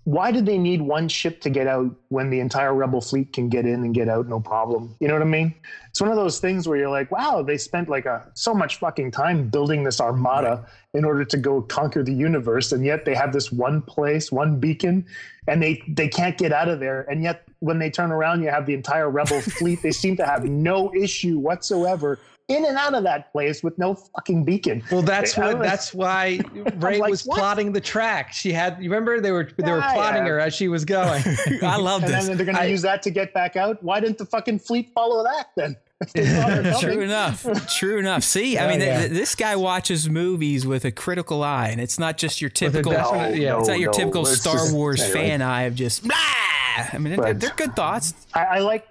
why 0.05 0.31
did 0.31 0.45
they 0.45 0.59
need 0.59 0.83
one 0.83 1.09
ship 1.09 1.41
to 1.41 1.49
get 1.49 1.67
out 1.67 1.91
when 2.09 2.29
the 2.29 2.41
entire 2.41 2.75
rebel 2.75 3.01
fleet 3.01 3.33
can 3.33 3.49
get 3.49 3.65
in 3.65 3.85
and 3.85 3.95
get 3.95 4.09
out 4.09 4.27
no 4.27 4.39
problem 4.39 4.95
you 5.01 5.09
know 5.09 5.15
what 5.15 5.23
i 5.23 5.27
mean 5.27 5.55
it's 5.89 6.01
one 6.01 6.11
of 6.11 6.17
those 6.17 6.41
things 6.41 6.69
where 6.69 6.77
you're 6.77 6.91
like 6.91 7.11
wow 7.11 7.43
they 7.43 7.57
spent 7.57 7.89
like 7.89 8.05
a 8.05 8.27
so 8.35 8.53
much 8.53 8.77
fucking 8.79 9.11
time 9.11 9.49
building 9.49 9.83
this 9.83 10.01
armada 10.01 10.57
right. 10.57 10.65
in 10.95 11.05
order 11.05 11.25
to 11.25 11.37
go 11.37 11.63
conquer 11.63 12.03
the 12.03 12.13
universe 12.13 12.73
and 12.73 12.85
yet 12.85 13.05
they 13.05 13.15
have 13.15 13.33
this 13.33 13.51
one 13.51 13.81
place 13.81 14.31
one 14.31 14.61
beacon 14.61 15.05
and 15.49 15.63
they 15.63 15.83
they 15.89 16.09
can't 16.09 16.37
get 16.37 16.53
out 16.53 16.69
of 16.69 16.79
there 16.79 17.03
and 17.11 17.23
yet 17.23 17.45
when 17.61 17.79
they 17.79 17.91
turn 17.91 18.13
around 18.13 18.43
you 18.43 18.51
have 18.51 18.67
the 18.67 18.75
entire 18.75 19.09
rebel 19.09 19.41
fleet 19.41 19.81
they 19.83 19.91
seem 19.91 20.17
to 20.17 20.27
have 20.27 20.45
no 20.45 20.93
issue 20.95 21.39
whatsoever 21.39 22.19
in 22.51 22.67
and 22.67 22.77
out 22.77 22.95
of 22.95 23.05
that 23.05 23.33
place 23.33 23.63
with 23.63 23.79
no 23.79 23.95
fucking 23.95 24.45
beacon. 24.45 24.83
Well, 24.91 25.03
that's 25.03 25.37
what. 25.37 25.61
That's 25.61 25.95
why 25.95 26.41
Rey 26.77 26.99
like, 26.99 27.11
was 27.11 27.25
what? 27.25 27.39
plotting 27.39 27.73
the 27.73 27.81
track. 27.81 28.33
She 28.33 28.53
had. 28.53 28.77
You 28.83 28.91
remember 28.91 29.21
they 29.21 29.31
were 29.31 29.49
they 29.57 29.71
were 29.71 29.81
plotting 29.81 30.25
yeah. 30.25 30.33
her 30.33 30.41
as 30.41 30.53
she 30.53 30.69
was 30.69 30.85
going. 30.85 31.23
I 31.63 31.77
love 31.77 32.03
this. 32.03 32.11
And 32.11 32.29
then 32.29 32.37
they're 32.37 32.47
going 32.47 32.59
to 32.59 32.69
use 32.69 32.83
that 32.83 33.03
to 33.05 33.11
get 33.11 33.33
back 33.33 33.57
out. 33.57 33.83
Why 33.83 34.01
didn't 34.01 34.19
the 34.19 34.27
fucking 34.27 34.59
fleet 34.59 34.91
follow 34.93 35.23
that 35.23 35.51
then? 35.57 35.77
True 36.81 37.03
enough. 37.03 37.47
True 37.77 37.99
enough. 37.99 38.25
See, 38.25 38.59
I 38.59 38.65
oh, 38.65 38.69
mean, 38.71 38.81
yeah. 38.81 39.01
th- 39.01 39.13
this 39.13 39.35
guy 39.35 39.55
watches 39.55 40.09
movies 40.09 40.67
with 40.67 40.85
a 40.85 40.91
critical 40.91 41.45
eye, 41.45 41.69
and 41.69 41.81
it's 41.81 41.99
not 41.99 42.19
just 42.19 42.41
your 42.41 42.51
typical. 42.51 42.93
No, 42.93 43.29
yeah. 43.29 43.59
It's 43.59 43.69
not 43.69 43.79
your 43.79 43.93
no, 43.93 43.99
typical 43.99 44.25
Star 44.25 44.55
just, 44.55 44.75
Wars 44.75 45.01
anyway. 45.01 45.29
fan 45.29 45.43
eye 45.43 45.63
of 45.63 45.75
just. 45.75 46.03
Blah! 46.03 46.17
I 46.93 46.99
mean, 46.99 47.17
they're, 47.17 47.35
they're, 47.35 47.55
good 47.55 47.77
thoughts. 47.77 48.15
I, 48.33 48.45
I 48.45 48.59
like 48.61 48.87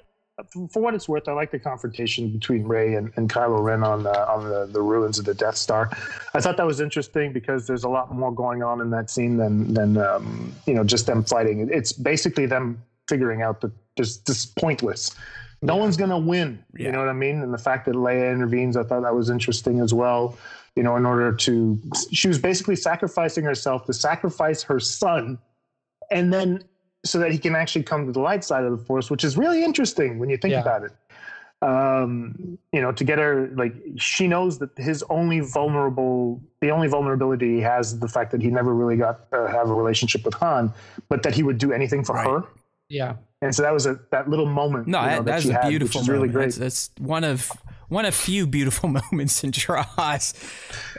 for 0.71 0.81
what 0.81 0.93
it's 0.93 1.07
worth, 1.07 1.27
I 1.27 1.33
like 1.33 1.51
the 1.51 1.59
confrontation 1.59 2.29
between 2.29 2.63
Rey 2.63 2.95
and, 2.95 3.11
and 3.15 3.29
Kylo 3.29 3.63
Ren 3.63 3.83
on 3.83 4.05
uh, 4.05 4.25
on 4.27 4.49
the, 4.49 4.65
the 4.65 4.81
ruins 4.81 5.19
of 5.19 5.25
the 5.25 5.33
Death 5.33 5.57
Star. 5.57 5.89
I 6.33 6.41
thought 6.41 6.57
that 6.57 6.65
was 6.65 6.79
interesting 6.79 7.33
because 7.33 7.67
there's 7.67 7.83
a 7.83 7.89
lot 7.89 8.13
more 8.13 8.33
going 8.33 8.63
on 8.63 8.81
in 8.81 8.89
that 8.91 9.09
scene 9.09 9.37
than 9.37 9.73
than 9.73 9.97
um, 9.97 10.53
you 10.65 10.73
know 10.73 10.83
just 10.83 11.05
them 11.05 11.23
fighting. 11.23 11.69
It's 11.71 11.91
basically 11.91 12.45
them 12.45 12.81
figuring 13.07 13.41
out 13.41 13.61
that 13.61 13.71
this 13.97 14.17
this 14.17 14.45
pointless. 14.45 15.15
No 15.61 15.75
yeah. 15.75 15.81
one's 15.81 15.97
gonna 15.97 16.17
win. 16.17 16.63
Yeah. 16.77 16.87
You 16.87 16.91
know 16.93 16.99
what 16.99 17.09
I 17.09 17.13
mean? 17.13 17.41
And 17.41 17.53
the 17.53 17.57
fact 17.57 17.85
that 17.85 17.95
Leia 17.95 18.31
intervenes, 18.31 18.77
I 18.77 18.83
thought 18.83 19.01
that 19.01 19.15
was 19.15 19.29
interesting 19.29 19.79
as 19.79 19.93
well. 19.93 20.37
You 20.75 20.83
know, 20.83 20.95
in 20.95 21.05
order 21.05 21.33
to, 21.33 21.79
she 22.11 22.27
was 22.27 22.37
basically 22.37 22.75
sacrificing 22.75 23.43
herself 23.43 23.85
to 23.87 23.93
sacrifice 23.93 24.63
her 24.63 24.79
son, 24.79 25.39
and 26.11 26.31
then 26.31 26.63
so 27.06 27.20
that 27.20 27.32
he 27.32 27.38
can 27.38 27.56
actually 27.56 27.84
come 27.84 28.06
to 28.06 28.12
the 28.12 28.20
light 28.20 28.43
side 28.43 28.64
of 28.64 28.72
the 28.72 28.84
force, 28.86 29.10
which 29.10 29.24
is 29.24 29.38
really 29.38 29.64
interesting 29.64 30.20
when 30.20 30.30
you 30.30 30.38
think 30.38 30.52
yeah. 30.52 30.62
about 30.62 30.84
it. 30.84 30.91
Um, 31.62 32.58
you 32.72 32.82
know, 32.82 32.93
to 32.93 33.04
get 33.04 33.20
her 33.20 33.50
like 33.56 33.74
she 33.97 34.28
knows 34.28 34.60
that 34.60 34.70
his 34.78 35.04
only 35.10 35.41
vulnerable, 35.41 36.41
the 36.62 36.72
only 36.72 36.88
vulnerability 36.88 37.56
he 37.56 37.62
has 37.62 37.93
is 37.93 38.00
the 38.00 38.08
fact 38.08 38.32
that 38.32 38.41
he 38.41 38.50
never 38.50 38.74
really 38.74 38.95
got 38.95 39.30
to 39.32 39.50
have 39.50 39.70
a 39.70 39.74
relationship 39.74 40.24
with 40.24 40.36
Han, 40.36 40.74
but 41.10 41.24
that 41.24 41.36
he 41.36 41.43
would 41.43 41.58
do 41.58 41.74
anything 41.74 42.04
for 42.04 42.16
right. 42.16 42.28
her. 42.28 42.43
Yeah. 42.88 43.16
And 43.41 43.54
so 43.54 43.62
that 43.64 43.74
was 43.74 43.86
a 43.86 44.00
that 44.12 44.30
little 44.30 44.45
moment. 44.45 44.88
No, 44.88 45.00
you 45.00 45.06
know, 45.06 45.12
that, 45.12 45.26
that 45.26 45.32
that's 45.32 45.45
a 45.47 45.54
had, 45.54 45.70
beautiful. 45.70 46.02
Really 46.04 46.28
great. 46.28 46.58
It's 46.58 46.91
one 46.97 47.24
of 47.24 47.52
one 47.89 48.05
of 48.05 48.15
few 48.15 48.47
beautiful 48.47 48.89
moments 49.11 49.43
in 49.43 49.51
TROS. 49.51 50.33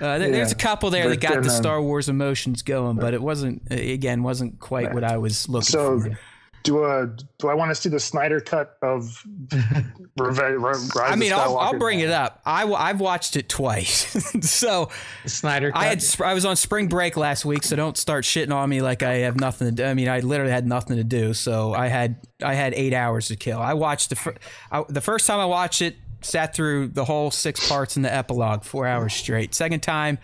Uh, 0.01 0.19
there, 0.19 0.21
yeah. 0.21 0.29
There's 0.29 0.53
a 0.53 0.57
couple 0.57 0.91
there 0.91 1.05
but 1.05 1.21
that 1.21 1.21
got 1.21 1.43
the 1.43 1.51
um, 1.51 1.57
Star 1.57 1.81
Wars 1.81 2.09
emotions 2.09 2.63
going, 2.63 2.97
but 2.97 3.15
it 3.15 3.23
wasn't 3.23 3.63
again 3.71 4.23
wasn't 4.23 4.59
quite 4.61 4.87
right. 4.87 4.95
what 4.95 5.05
I 5.05 5.17
was 5.17 5.49
looking 5.49 5.67
so, 5.67 6.01
for. 6.01 6.19
Do 6.63 6.85
uh, 6.85 7.07
do 7.39 7.49
I 7.49 7.55
want 7.55 7.71
to 7.71 7.75
see 7.75 7.89
the 7.89 7.99
Snyder 7.99 8.39
cut 8.39 8.77
of 8.83 9.25
Rise 10.19 10.91
I 10.95 11.17
mean, 11.17 11.33
I'll, 11.33 11.57
I'll, 11.57 11.79
bring 11.79 12.01
it 12.01 12.11
up. 12.11 12.43
I 12.45 12.65
I've 12.65 13.01
watched 13.01 13.37
it 13.37 13.49
twice, 13.49 14.13
so 14.47 14.91
the 15.23 15.31
Snyder. 15.31 15.73
Cut. 15.73 15.81
I 15.81 15.87
had 15.87 16.05
I 16.23 16.35
was 16.35 16.45
on 16.45 16.57
spring 16.57 16.89
break 16.89 17.17
last 17.17 17.47
week, 17.47 17.63
so 17.63 17.77
don't 17.77 17.97
start 17.97 18.25
shitting 18.25 18.55
on 18.55 18.69
me 18.69 18.83
like 18.83 19.03
I 19.03 19.19
have 19.19 19.41
nothing 19.41 19.69
to 19.69 19.73
do. 19.73 19.85
I 19.85 19.95
mean, 19.95 20.09
I 20.09 20.21
literally 20.21 20.53
had 20.53 20.67
nothing 20.67 20.99
to 20.99 21.05
do, 21.05 21.33
so 21.33 21.73
I 21.73 21.89
had 21.89 22.17
I 22.43 22.53
had 22.53 22.75
eight 22.75 22.93
hours 22.93 23.29
to 23.29 23.37
kill. 23.37 23.59
I 23.59 23.73
watched 23.73 24.11
the 24.11 24.17
fir- 24.17 24.37
I, 24.71 24.85
the 24.87 25.01
first 25.01 25.27
time 25.27 25.41
I 25.41 25.47
watched 25.47 25.81
it 25.81 25.97
sat 26.23 26.55
through 26.55 26.89
the 26.89 27.05
whole 27.05 27.31
six 27.31 27.69
parts 27.69 27.97
in 27.97 28.03
the 28.03 28.13
epilogue, 28.13 28.65
four 28.65 28.87
hours 28.87 29.15
straight. 29.15 29.55
Second 29.55 29.83
time, 29.83 30.19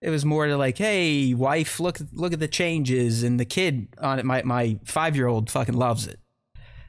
it 0.00 0.10
was 0.10 0.24
more 0.24 0.46
to 0.46 0.56
like, 0.56 0.78
hey, 0.78 1.32
wife, 1.34 1.80
look 1.80 1.98
look 2.12 2.32
at 2.32 2.40
the 2.40 2.48
changes, 2.48 3.22
and 3.22 3.38
the 3.38 3.44
kid 3.44 3.88
on 3.98 4.18
it, 4.18 4.24
my 4.24 4.42
my 4.42 4.78
five 4.84 5.16
year 5.16 5.26
old 5.26 5.50
fucking 5.50 5.76
loves 5.76 6.06
it. 6.06 6.18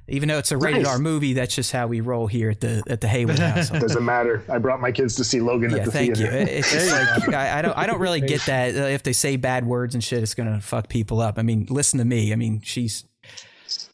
Even 0.10 0.28
though 0.28 0.38
it's 0.38 0.52
a 0.52 0.58
rated 0.58 0.84
nice. 0.84 0.92
R 0.92 1.00
movie, 1.00 1.32
that's 1.32 1.56
just 1.56 1.72
how 1.72 1.88
we 1.88 2.02
roll 2.02 2.28
here 2.28 2.50
at 2.50 2.60
the 2.60 2.84
at 2.88 3.00
the 3.00 3.08
Haywood 3.08 3.40
house. 3.40 3.70
Doesn't 3.70 4.04
matter. 4.04 4.44
I 4.50 4.58
brought 4.58 4.82
my 4.82 4.92
kids 4.92 5.16
to 5.16 5.24
see 5.24 5.40
Logan 5.40 5.72
yeah, 5.72 5.78
at 5.78 5.86
the 5.86 5.92
thank 5.92 6.18
theater. 6.18 6.38
you. 6.40 6.46
It's 6.46 6.72
just 6.72 6.92
like 7.28 7.34
I, 7.34 7.60
I, 7.60 7.62
don't 7.62 7.78
I 7.78 7.86
don't 7.86 8.00
really 8.00 8.20
get 8.20 8.42
that. 8.48 8.76
Uh, 8.76 8.88
if 8.88 9.04
they 9.04 9.14
say 9.14 9.38
bad 9.38 9.66
words 9.66 9.96
and 9.96 10.04
shit, 10.04 10.22
it's 10.22 10.34
gonna 10.34 10.60
fuck 10.60 10.90
people 10.90 11.22
up. 11.22 11.40
I 11.40 11.42
mean, 11.42 11.68
listen 11.70 12.00
to 12.00 12.06
me. 12.06 12.34
I 12.34 12.36
mean, 12.36 12.60
she's 12.62 13.06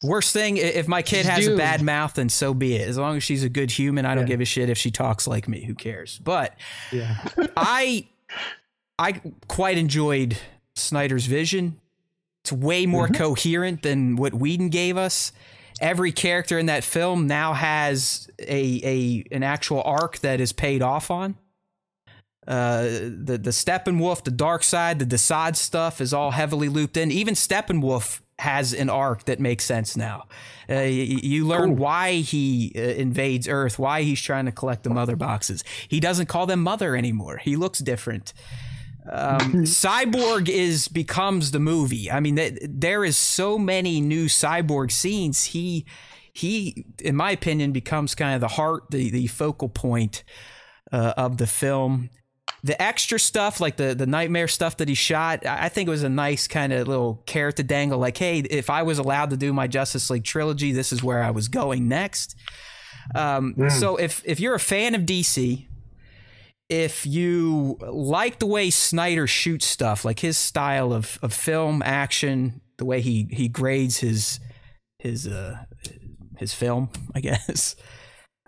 Worst 0.03 0.33
thing, 0.33 0.57
if 0.57 0.87
my 0.87 1.01
kid 1.01 1.25
has 1.25 1.45
Dude. 1.45 1.53
a 1.53 1.57
bad 1.57 1.81
mouth, 1.81 2.13
then 2.13 2.29
so 2.29 2.53
be 2.53 2.75
it. 2.75 2.87
As 2.87 2.97
long 2.97 3.17
as 3.17 3.23
she's 3.23 3.43
a 3.43 3.49
good 3.49 3.71
human, 3.71 4.05
I 4.05 4.15
don't 4.15 4.25
yeah. 4.25 4.29
give 4.29 4.41
a 4.41 4.45
shit 4.45 4.69
if 4.69 4.77
she 4.77 4.91
talks 4.91 5.27
like 5.27 5.47
me. 5.47 5.63
Who 5.65 5.75
cares? 5.75 6.19
But 6.23 6.55
yeah. 6.91 7.17
I 7.57 8.07
I 8.97 9.21
quite 9.47 9.77
enjoyed 9.77 10.37
Snyder's 10.75 11.25
vision. 11.25 11.79
It's 12.43 12.51
way 12.51 12.85
more 12.85 13.05
mm-hmm. 13.05 13.15
coherent 13.15 13.83
than 13.83 14.15
what 14.15 14.33
Whedon 14.33 14.69
gave 14.69 14.97
us. 14.97 15.31
Every 15.81 16.11
character 16.11 16.57
in 16.57 16.65
that 16.67 16.83
film 16.83 17.27
now 17.27 17.53
has 17.53 18.29
a 18.39 18.81
a 18.83 19.35
an 19.35 19.43
actual 19.43 19.81
arc 19.83 20.19
that 20.19 20.41
is 20.41 20.51
paid 20.51 20.81
off 20.81 21.11
on. 21.11 21.37
Uh, 22.47 22.83
the 22.83 23.39
the 23.41 23.51
Steppenwolf, 23.51 24.23
the 24.23 24.31
dark 24.31 24.63
side, 24.63 24.99
the 24.99 25.05
Desaad 25.05 25.55
stuff 25.55 26.01
is 26.01 26.13
all 26.13 26.31
heavily 26.31 26.67
looped 26.67 26.97
in. 26.97 27.11
Even 27.11 27.33
Steppenwolf 27.35 28.21
has 28.39 28.73
an 28.73 28.89
arc 28.89 29.25
that 29.25 29.39
makes 29.39 29.65
sense 29.65 29.97
now. 29.97 30.25
Uh, 30.69 30.81
you, 30.81 31.19
you, 31.21 31.45
learn 31.45 31.75
why 31.75 32.13
he 32.13 32.71
uh, 32.75 32.79
invades 32.79 33.47
Earth, 33.49 33.77
why 33.77 34.03
he's 34.03 34.21
trying 34.21 34.45
to 34.45 34.51
collect 34.51 34.83
the 34.83 34.89
mother 34.89 35.17
boxes. 35.17 35.63
He 35.87 35.99
doesn't 35.99 36.27
call 36.27 36.45
them 36.45 36.61
mother 36.63 36.95
anymore. 36.95 37.37
He 37.37 37.57
looks 37.57 37.79
different. 37.79 38.33
Um, 39.11 39.39
Cyborg 39.65 40.47
is 40.47 40.87
becomes 40.87 41.51
the 41.51 41.59
movie. 41.59 42.09
I 42.09 42.21
mean, 42.21 42.37
th- 42.37 42.59
there 42.63 43.03
is 43.03 43.17
so 43.17 43.57
many 43.57 43.99
new 43.99 44.25
Cyborg 44.27 44.91
scenes. 44.91 45.45
He 45.45 45.85
he, 46.31 46.85
in 47.03 47.17
my 47.17 47.31
opinion, 47.31 47.73
becomes 47.73 48.15
kind 48.15 48.35
of 48.35 48.41
the 48.41 48.55
heart, 48.55 48.83
the 48.89 49.09
the 49.09 49.27
focal 49.27 49.67
point 49.67 50.23
uh, 50.93 51.13
of 51.17 51.37
the 51.37 51.47
film 51.47 52.09
the 52.63 52.81
extra 52.81 53.19
stuff, 53.19 53.59
like 53.59 53.77
the 53.77 53.95
the 53.95 54.05
nightmare 54.05 54.47
stuff 54.47 54.77
that 54.77 54.87
he 54.87 54.95
shot, 54.95 55.45
I 55.45 55.69
think 55.69 55.87
it 55.87 55.91
was 55.91 56.03
a 56.03 56.09
nice 56.09 56.47
kind 56.47 56.73
of 56.73 56.87
little 56.87 57.23
carrot 57.25 57.57
to 57.57 57.63
dangle. 57.63 57.99
Like, 57.99 58.17
hey, 58.17 58.39
if 58.39 58.69
I 58.69 58.83
was 58.83 58.99
allowed 58.99 59.29
to 59.31 59.37
do 59.37 59.53
my 59.53 59.67
Justice 59.67 60.09
League 60.09 60.23
trilogy, 60.23 60.71
this 60.71 60.91
is 60.91 61.03
where 61.03 61.23
I 61.23 61.31
was 61.31 61.47
going 61.47 61.87
next. 61.87 62.35
Um, 63.15 63.55
mm. 63.55 63.71
So 63.71 63.95
if 63.95 64.21
if 64.25 64.39
you're 64.39 64.55
a 64.55 64.59
fan 64.59 64.95
of 64.95 65.01
DC, 65.01 65.67
if 66.69 67.05
you 67.05 67.77
like 67.81 68.39
the 68.39 68.45
way 68.45 68.69
Snyder 68.69 69.27
shoots 69.27 69.65
stuff, 69.65 70.05
like 70.05 70.19
his 70.19 70.37
style 70.37 70.93
of 70.93 71.17
of 71.21 71.33
film 71.33 71.81
action, 71.83 72.61
the 72.77 72.85
way 72.85 73.01
he 73.01 73.27
he 73.31 73.47
grades 73.47 73.99
his 73.99 74.39
his 74.99 75.27
uh 75.27 75.63
his 76.37 76.53
film, 76.53 76.89
I 77.15 77.21
guess. 77.21 77.75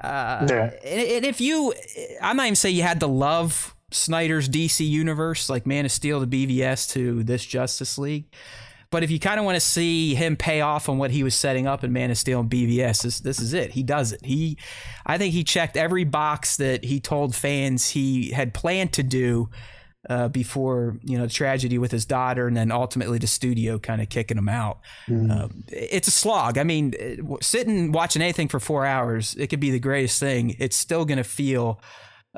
Uh, 0.02 0.48
yeah. 0.50 0.72
and, 0.84 1.26
if 1.26 1.40
you, 1.40 1.76
I'm 2.24 2.36
not 2.36 2.48
even 2.48 2.56
saying 2.56 2.76
you 2.76 2.82
had 2.82 3.02
to 3.02 3.08
love 3.08 3.76
Snyder's 3.92 4.50
DC 4.50 4.88
universe, 4.88 5.50
like 5.50 5.66
Man 5.66 5.86
of 5.86 5.92
Steel 5.92 6.20
to 6.20 6.28
BVS 6.28 6.92
to 6.94 7.24
this 7.24 7.46
Justice 7.46 7.98
League. 7.98 8.26
But 8.92 9.04
if 9.04 9.12
you 9.12 9.20
kind 9.20 9.40
of 9.40 9.46
want 9.46 9.56
to 9.56 9.62
see 9.62 10.16
him 10.16 10.36
pay 10.36 10.60
off 10.60 10.90
on 10.90 10.98
what 10.98 11.12
he 11.12 11.24
was 11.24 11.34
setting 11.34 11.66
up 11.66 11.84
in 11.84 11.94
Man 11.94 12.12
of 12.12 12.18
Steel 12.18 12.42
and 12.42 12.50
BVS, 12.50 13.04
this 13.04 13.22
this 13.22 13.40
is 13.40 13.54
it. 13.54 13.72
He 13.72 13.84
does 13.84 14.12
it. 14.12 14.26
He, 14.26 14.58
I 15.06 15.18
think 15.18 15.34
he 15.34 15.46
checked 15.46 15.78
every 15.78 16.04
box 16.04 16.58
that 16.58 16.84
he 16.84 17.00
told 17.00 17.34
fans 17.34 17.90
he 17.90 18.32
had 18.32 18.54
planned 18.54 18.92
to 18.94 19.04
do 19.04 19.50
uh, 20.10 20.28
before 20.28 20.98
you 21.04 21.18
know 21.18 21.26
the 21.26 21.32
tragedy 21.32 21.78
with 21.78 21.92
his 21.92 22.06
daughter, 22.06 22.48
and 22.48 22.58
then 22.58 22.70
ultimately 22.70 23.18
the 23.18 23.28
studio 23.28 23.80
kind 23.80 24.02
of 24.02 24.10
kicking 24.10 24.38
him 24.38 24.50
out. 24.50 24.80
Mm. 25.08 25.32
Uh, 25.32 25.48
it's 25.70 26.10
a 26.10 26.12
slog. 26.12 26.58
I 26.58 26.64
mean, 26.66 26.94
sitting 27.42 27.94
watching 27.94 28.22
anything 28.22 28.50
for 28.50 28.60
four 28.60 28.86
hours, 28.86 29.36
it 29.36 29.48
could 29.48 29.62
be 29.62 29.72
the 29.72 29.80
greatest 29.80 30.20
thing. 30.20 30.58
It's 30.60 30.76
still 30.76 31.06
going 31.06 31.18
to 31.18 31.24
feel 31.24 31.80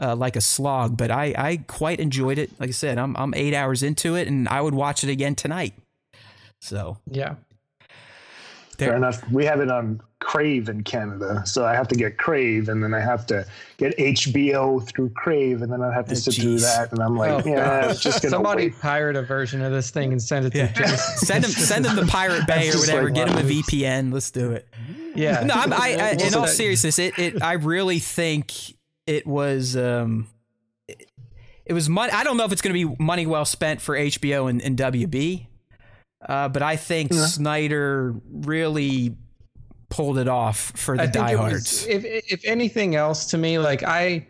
uh, 0.02 0.16
like 0.16 0.36
a 0.36 0.42
slog, 0.42 0.98
but 0.98 1.12
I, 1.12 1.34
I 1.38 1.58
quite 1.68 2.00
enjoyed 2.00 2.38
it. 2.38 2.52
Like 2.60 2.70
I 2.70 2.74
said, 2.74 2.98
I'm 2.98 3.16
I'm 3.16 3.34
eight 3.36 3.54
hours 3.54 3.84
into 3.84 4.16
it, 4.16 4.28
and 4.28 4.48
I 4.50 4.62
would 4.62 4.74
watch 4.74 5.04
it 5.04 5.10
again 5.10 5.36
tonight. 5.36 5.74
So 6.60 6.98
yeah, 7.10 7.36
there. 8.78 8.90
fair 8.90 8.98
enough. 8.98 9.30
We 9.32 9.46
have 9.46 9.60
it 9.60 9.70
on 9.70 10.02
Crave 10.20 10.70
in 10.70 10.84
Canada, 10.84 11.44
so 11.46 11.66
I 11.66 11.76
have 11.76 11.88
to 11.90 11.96
get 11.96 12.18
Crave, 12.18 12.70
and 12.70 12.82
then 12.82 12.94
I 12.94 13.02
have 13.02 13.28
to 13.28 13.46
get 13.78 13.96
HBO 13.98 14.84
through 14.88 15.10
Crave, 15.10 15.62
and 15.62 15.72
then 15.72 15.84
I 15.84 15.94
have 15.94 16.06
to 16.06 16.14
oh, 16.14 16.16
sit 16.16 16.34
geez. 16.34 16.44
through 16.44 16.60
that, 16.60 16.92
and 16.92 17.02
I'm 17.02 17.16
like, 17.16 17.46
oh, 17.46 17.50
yeah, 17.50 17.92
it's 17.92 18.02
just 18.02 18.24
gonna 18.24 18.32
somebody 18.32 18.70
wait. 18.70 18.80
pirate 18.80 19.16
a 19.16 19.22
version 19.22 19.62
of 19.62 19.72
this 19.72 19.92
thing 19.92 20.12
and 20.12 20.22
send 20.22 20.46
it 20.46 20.52
to 20.52 20.58
yeah. 20.60 20.96
send 20.96 21.46
him 21.46 21.52
send 21.52 21.86
him 21.86 21.96
the 21.96 22.06
Pirate 22.06 22.48
Bay 22.48 22.72
or 22.72 22.78
whatever. 22.78 23.04
Like, 23.06 23.14
get 23.14 23.30
him 23.30 23.38
a 23.38 23.48
VPN. 23.48 24.12
Let's 24.12 24.32
do 24.32 24.54
it. 24.54 24.68
Yeah. 25.14 25.44
No, 25.44 25.54
I'm, 25.54 25.72
I, 25.72 25.98
I 26.00 26.26
in 26.26 26.34
all 26.34 26.48
seriousness, 26.48 26.98
it, 26.98 27.20
it 27.20 27.44
I 27.44 27.54
really 27.54 28.00
think 28.00 28.54
it 29.06 29.26
was 29.28 29.76
um, 29.76 30.28
it, 30.88 31.10
it 31.66 31.74
was 31.74 31.90
money. 31.90 32.12
I 32.12 32.24
don't 32.24 32.38
know 32.38 32.46
if 32.46 32.52
it's 32.52 32.62
going 32.62 32.76
to 32.76 32.88
be 32.88 32.96
money 33.04 33.26
well 33.26 33.46
spent 33.46 33.82
for 33.82 33.96
HBO 33.96 34.50
and, 34.50 34.62
and 34.62 34.78
WB. 34.78 35.48
uh, 36.28 36.50
but 36.50 36.62
I 36.62 36.76
think 36.76 37.12
yeah. 37.12 37.26
Snyder 37.26 38.16
really 38.32 39.16
pulled 39.90 40.18
it 40.18 40.28
off 40.28 40.72
for 40.76 40.98
the 40.98 41.08
diehards. 41.08 41.86
if 41.88 42.04
if 42.06 42.44
anything 42.46 42.96
else, 42.96 43.26
to 43.28 43.38
me, 43.38 43.60
like 43.60 43.84
I. 43.84 44.28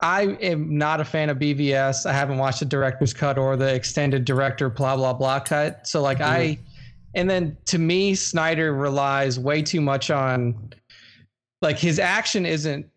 I 0.00 0.36
am 0.40 0.78
not 0.78 1.00
a 1.00 1.04
fan 1.04 1.28
of 1.28 1.38
BVS. 1.38 2.06
I 2.06 2.12
haven't 2.12 2.38
watched 2.38 2.60
the 2.60 2.66
director's 2.66 3.12
cut 3.12 3.36
or 3.36 3.56
the 3.56 3.74
extended 3.74 4.24
director 4.24 4.70
blah 4.70 4.94
blah 4.94 5.12
blah 5.12 5.40
cut. 5.40 5.88
So 5.88 6.00
like 6.00 6.18
mm-hmm. 6.18 6.30
I 6.30 6.58
and 7.16 7.28
then 7.28 7.56
to 7.64 7.78
me 7.78 8.14
Snyder 8.14 8.72
relies 8.72 9.40
way 9.40 9.60
too 9.60 9.80
much 9.80 10.12
on 10.12 10.72
like 11.62 11.78
his 11.78 11.98
action 11.98 12.46
isn't 12.46 12.88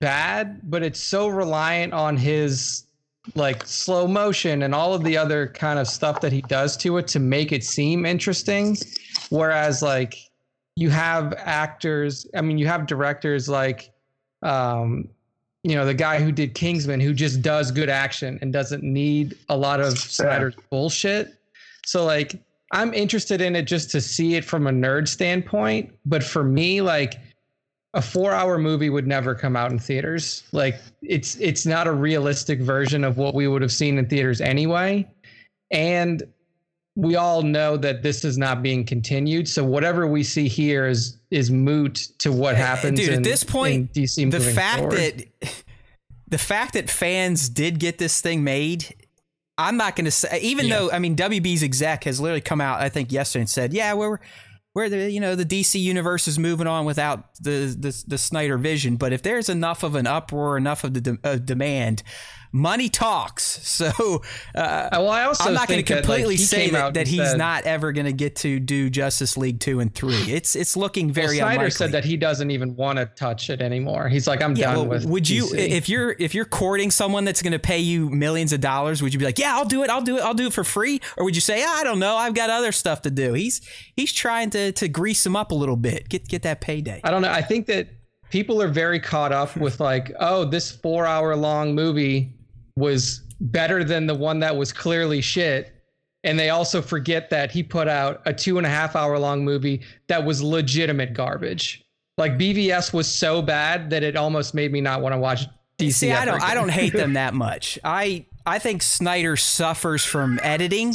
bad, 0.00 0.60
but 0.68 0.82
it's 0.82 1.00
so 1.00 1.28
reliant 1.28 1.92
on 1.92 2.16
his 2.16 2.84
like 3.34 3.66
slow 3.66 4.06
motion 4.06 4.62
and 4.62 4.74
all 4.74 4.94
of 4.94 5.02
the 5.02 5.16
other 5.16 5.48
kind 5.48 5.78
of 5.78 5.88
stuff 5.88 6.20
that 6.20 6.32
he 6.32 6.42
does 6.42 6.76
to 6.76 6.96
it 6.98 7.08
to 7.08 7.18
make 7.18 7.50
it 7.52 7.64
seem 7.64 8.06
interesting. 8.06 8.76
Whereas 9.30 9.82
like 9.82 10.16
you 10.76 10.90
have 10.90 11.34
actors, 11.38 12.26
I 12.34 12.42
mean, 12.42 12.58
you 12.58 12.66
have 12.66 12.86
directors 12.86 13.48
like, 13.48 13.90
um, 14.42 15.08
you 15.64 15.74
know, 15.74 15.84
the 15.84 15.94
guy 15.94 16.20
who 16.20 16.30
did 16.30 16.54
Kingsman 16.54 17.00
who 17.00 17.12
just 17.12 17.42
does 17.42 17.72
good 17.72 17.88
action 17.88 18.38
and 18.40 18.52
doesn't 18.52 18.84
need 18.84 19.36
a 19.48 19.56
lot 19.56 19.80
of 19.80 19.98
Snyder's 19.98 20.54
bullshit. 20.70 21.34
So 21.84 22.04
like, 22.04 22.40
I'm 22.72 22.94
interested 22.94 23.40
in 23.40 23.56
it 23.56 23.62
just 23.62 23.90
to 23.92 24.00
see 24.00 24.34
it 24.34 24.44
from 24.44 24.66
a 24.66 24.70
nerd 24.70 25.08
standpoint. 25.08 25.92
But 26.04 26.22
for 26.22 26.44
me, 26.44 26.82
like, 26.82 27.18
a 27.96 28.02
four 28.02 28.32
hour 28.32 28.58
movie 28.58 28.90
would 28.90 29.06
never 29.06 29.34
come 29.34 29.56
out 29.56 29.72
in 29.72 29.78
theaters. 29.78 30.44
Like 30.52 30.78
it's 31.02 31.34
it's 31.36 31.64
not 31.64 31.86
a 31.86 31.92
realistic 31.92 32.60
version 32.60 33.02
of 33.02 33.16
what 33.16 33.34
we 33.34 33.48
would 33.48 33.62
have 33.62 33.72
seen 33.72 33.98
in 33.98 34.06
theaters 34.06 34.40
anyway. 34.40 35.08
And 35.70 36.22
we 36.94 37.16
all 37.16 37.42
know 37.42 37.76
that 37.78 38.02
this 38.02 38.24
is 38.24 38.36
not 38.36 38.62
being 38.62 38.84
continued. 38.84 39.48
So 39.48 39.64
whatever 39.64 40.06
we 40.06 40.22
see 40.22 40.46
here 40.46 40.86
is 40.86 41.16
is 41.30 41.50
moot 41.50 42.08
to 42.18 42.30
what 42.30 42.54
happens. 42.54 43.00
Dude, 43.00 43.08
in, 43.08 43.14
at 43.16 43.24
this 43.24 43.42
point, 43.42 43.94
DC 43.94 44.30
the 44.30 44.40
fact 44.40 44.78
forward. 44.80 45.26
that 45.40 45.64
the 46.28 46.38
fact 46.38 46.74
that 46.74 46.90
fans 46.90 47.48
did 47.48 47.78
get 47.78 47.96
this 47.96 48.20
thing 48.20 48.44
made 48.44 48.94
I'm 49.58 49.76
not 49.76 49.96
going 49.96 50.04
to 50.04 50.10
say, 50.10 50.38
even 50.40 50.66
yeah. 50.66 50.78
though, 50.78 50.90
I 50.90 50.98
mean, 50.98 51.16
WB's 51.16 51.62
exec 51.62 52.04
has 52.04 52.20
literally 52.20 52.42
come 52.42 52.60
out, 52.60 52.80
I 52.80 52.90
think, 52.90 53.10
yesterday 53.10 53.40
and 53.40 53.48
said, 53.48 53.72
yeah, 53.72 53.94
we're, 53.94 54.18
where 54.76 54.90
the 54.90 55.10
you 55.10 55.20
know 55.20 55.34
the 55.34 55.46
DC 55.46 55.80
universe 55.80 56.28
is 56.28 56.38
moving 56.38 56.66
on 56.66 56.84
without 56.84 57.34
the 57.36 57.74
the, 57.80 58.04
the 58.08 58.18
Snyder 58.18 58.58
vision. 58.58 58.96
But 58.96 59.14
if 59.14 59.22
there's 59.22 59.48
enough 59.48 59.82
of 59.82 59.94
an 59.94 60.06
uproar, 60.06 60.58
enough 60.58 60.84
of 60.84 60.92
the 60.92 61.00
de- 61.00 61.18
uh, 61.24 61.36
demand, 61.36 62.02
money 62.52 62.88
talks. 62.88 63.56
So, 63.76 64.22
uh, 64.54 64.88
well, 64.92 65.10
I 65.10 65.24
also 65.24 65.44
I'm 65.44 65.54
not 65.54 65.68
going 65.68 65.84
to 65.84 65.94
completely 65.94 66.36
that, 66.36 66.40
like, 66.40 66.48
say 66.48 66.70
that, 66.70 66.94
that 66.94 67.06
he's 67.06 67.20
said, 67.20 67.36
not 67.36 67.64
ever 67.64 67.92
going 67.92 68.06
to 68.06 68.12
get 68.12 68.36
to 68.36 68.58
do 68.58 68.88
Justice 68.88 69.36
League 69.36 69.60
two 69.60 69.80
and 69.80 69.94
three. 69.94 70.14
It's 70.36 70.56
it's 70.56 70.78
looking 70.78 71.10
very. 71.12 71.26
Well, 71.26 71.36
Snyder 71.36 71.52
unlikely. 71.52 71.70
said 71.72 71.92
that 71.92 72.04
he 72.06 72.16
doesn't 72.16 72.50
even 72.50 72.74
want 72.74 72.98
to 72.98 73.06
touch 73.06 73.50
it 73.50 73.60
anymore. 73.60 74.08
He's 74.08 74.26
like, 74.26 74.42
I'm 74.42 74.56
yeah, 74.56 74.72
done 74.72 74.76
well, 74.76 74.98
with. 74.98 75.04
Would 75.04 75.24
DC. 75.24 75.30
you, 75.30 75.54
if 75.54 75.90
you're 75.90 76.16
if 76.18 76.34
you're 76.34 76.46
courting 76.46 76.90
someone 76.90 77.24
that's 77.24 77.42
going 77.42 77.52
to 77.52 77.58
pay 77.58 77.80
you 77.80 78.08
millions 78.08 78.54
of 78.54 78.60
dollars, 78.62 79.02
would 79.02 79.12
you 79.12 79.18
be 79.18 79.26
like, 79.26 79.38
yeah, 79.38 79.54
I'll 79.54 79.66
do 79.66 79.82
it, 79.82 79.90
I'll 79.90 80.00
do 80.00 80.16
it, 80.16 80.22
I'll 80.22 80.34
do 80.34 80.46
it 80.46 80.54
for 80.54 80.64
free, 80.64 81.02
or 81.18 81.24
would 81.24 81.34
you 81.34 81.42
say, 81.42 81.62
I 81.62 81.84
don't 81.84 81.98
know, 81.98 82.16
I've 82.16 82.34
got 82.34 82.48
other 82.48 82.72
stuff 82.72 83.02
to 83.02 83.10
do? 83.10 83.34
He's 83.34 83.60
he's 83.94 84.12
trying 84.12 84.48
to 84.50 84.72
to 84.72 84.88
grease 84.88 85.26
him 85.26 85.36
up 85.36 85.50
a 85.50 85.54
little 85.54 85.76
bit, 85.76 86.08
get 86.08 86.26
get 86.28 86.42
that 86.42 86.62
payday. 86.62 87.00
I 87.04 87.10
don't 87.10 87.20
know. 87.20 87.30
I 87.30 87.42
think 87.42 87.66
that 87.66 87.88
people 88.30 88.60
are 88.62 88.68
very 88.68 89.00
caught 89.00 89.32
up 89.32 89.56
with 89.56 89.80
like, 89.80 90.12
oh, 90.20 90.44
this 90.44 90.70
four 90.70 91.06
hour 91.06 91.36
long 91.36 91.74
movie 91.74 92.35
was 92.76 93.22
better 93.40 93.84
than 93.84 94.06
the 94.06 94.14
one 94.14 94.40
that 94.40 94.56
was 94.56 94.72
clearly 94.72 95.20
shit. 95.20 95.72
And 96.24 96.38
they 96.38 96.50
also 96.50 96.82
forget 96.82 97.30
that 97.30 97.50
he 97.50 97.62
put 97.62 97.88
out 97.88 98.20
a 98.26 98.32
two 98.32 98.58
and 98.58 98.66
a 98.66 98.70
half 98.70 98.96
hour 98.96 99.18
long 99.18 99.44
movie 99.44 99.82
that 100.08 100.24
was 100.24 100.42
legitimate 100.42 101.14
garbage. 101.14 101.84
Like 102.18 102.32
BVS 102.32 102.92
was 102.92 103.06
so 103.12 103.42
bad 103.42 103.90
that 103.90 104.02
it 104.02 104.16
almost 104.16 104.54
made 104.54 104.72
me 104.72 104.80
not 104.80 105.02
want 105.02 105.14
to 105.14 105.18
watch 105.18 105.46
DC. 105.78 105.92
See, 105.92 106.12
I 106.12 106.24
don't, 106.24 106.36
again. 106.36 106.48
I 106.50 106.54
don't 106.54 106.70
hate 106.70 106.92
them 106.92 107.12
that 107.14 107.34
much. 107.34 107.78
I, 107.84 108.26
I 108.44 108.58
think 108.58 108.82
Snyder 108.82 109.36
suffers 109.36 110.04
from 110.04 110.40
editing 110.42 110.94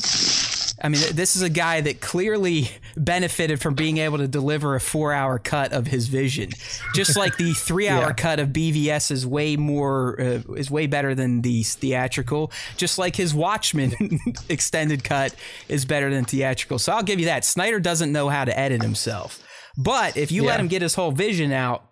I 0.83 0.89
mean, 0.89 1.01
this 1.13 1.35
is 1.35 1.43
a 1.43 1.49
guy 1.49 1.81
that 1.81 2.01
clearly 2.01 2.71
benefited 2.97 3.61
from 3.61 3.75
being 3.75 3.99
able 3.99 4.17
to 4.17 4.27
deliver 4.27 4.75
a 4.75 4.79
four 4.79 5.13
hour 5.13 5.37
cut 5.37 5.73
of 5.73 5.87
his 5.87 6.07
vision. 6.07 6.49
Just 6.95 7.15
like 7.15 7.37
the 7.37 7.53
three 7.57 7.87
hour 7.87 8.07
yeah. 8.07 8.13
cut 8.13 8.39
of 8.39 8.49
BVS 8.49 9.11
is 9.11 9.25
way 9.25 9.55
more, 9.55 10.19
uh, 10.19 10.53
is 10.53 10.71
way 10.71 10.87
better 10.87 11.13
than 11.13 11.41
the 11.41 11.63
theatrical. 11.63 12.51
Just 12.77 12.97
like 12.97 13.15
his 13.15 13.33
Watchmen 13.33 13.93
extended 14.49 15.03
cut 15.03 15.35
is 15.69 15.85
better 15.85 16.09
than 16.09 16.25
theatrical. 16.25 16.79
So 16.79 16.93
I'll 16.93 17.03
give 17.03 17.19
you 17.19 17.25
that. 17.27 17.45
Snyder 17.45 17.79
doesn't 17.79 18.11
know 18.11 18.29
how 18.29 18.45
to 18.45 18.57
edit 18.57 18.81
himself. 18.81 19.41
But 19.77 20.17
if 20.17 20.31
you 20.31 20.43
yeah. 20.43 20.49
let 20.49 20.59
him 20.59 20.67
get 20.67 20.81
his 20.81 20.95
whole 20.95 21.11
vision 21.11 21.51
out, 21.51 21.90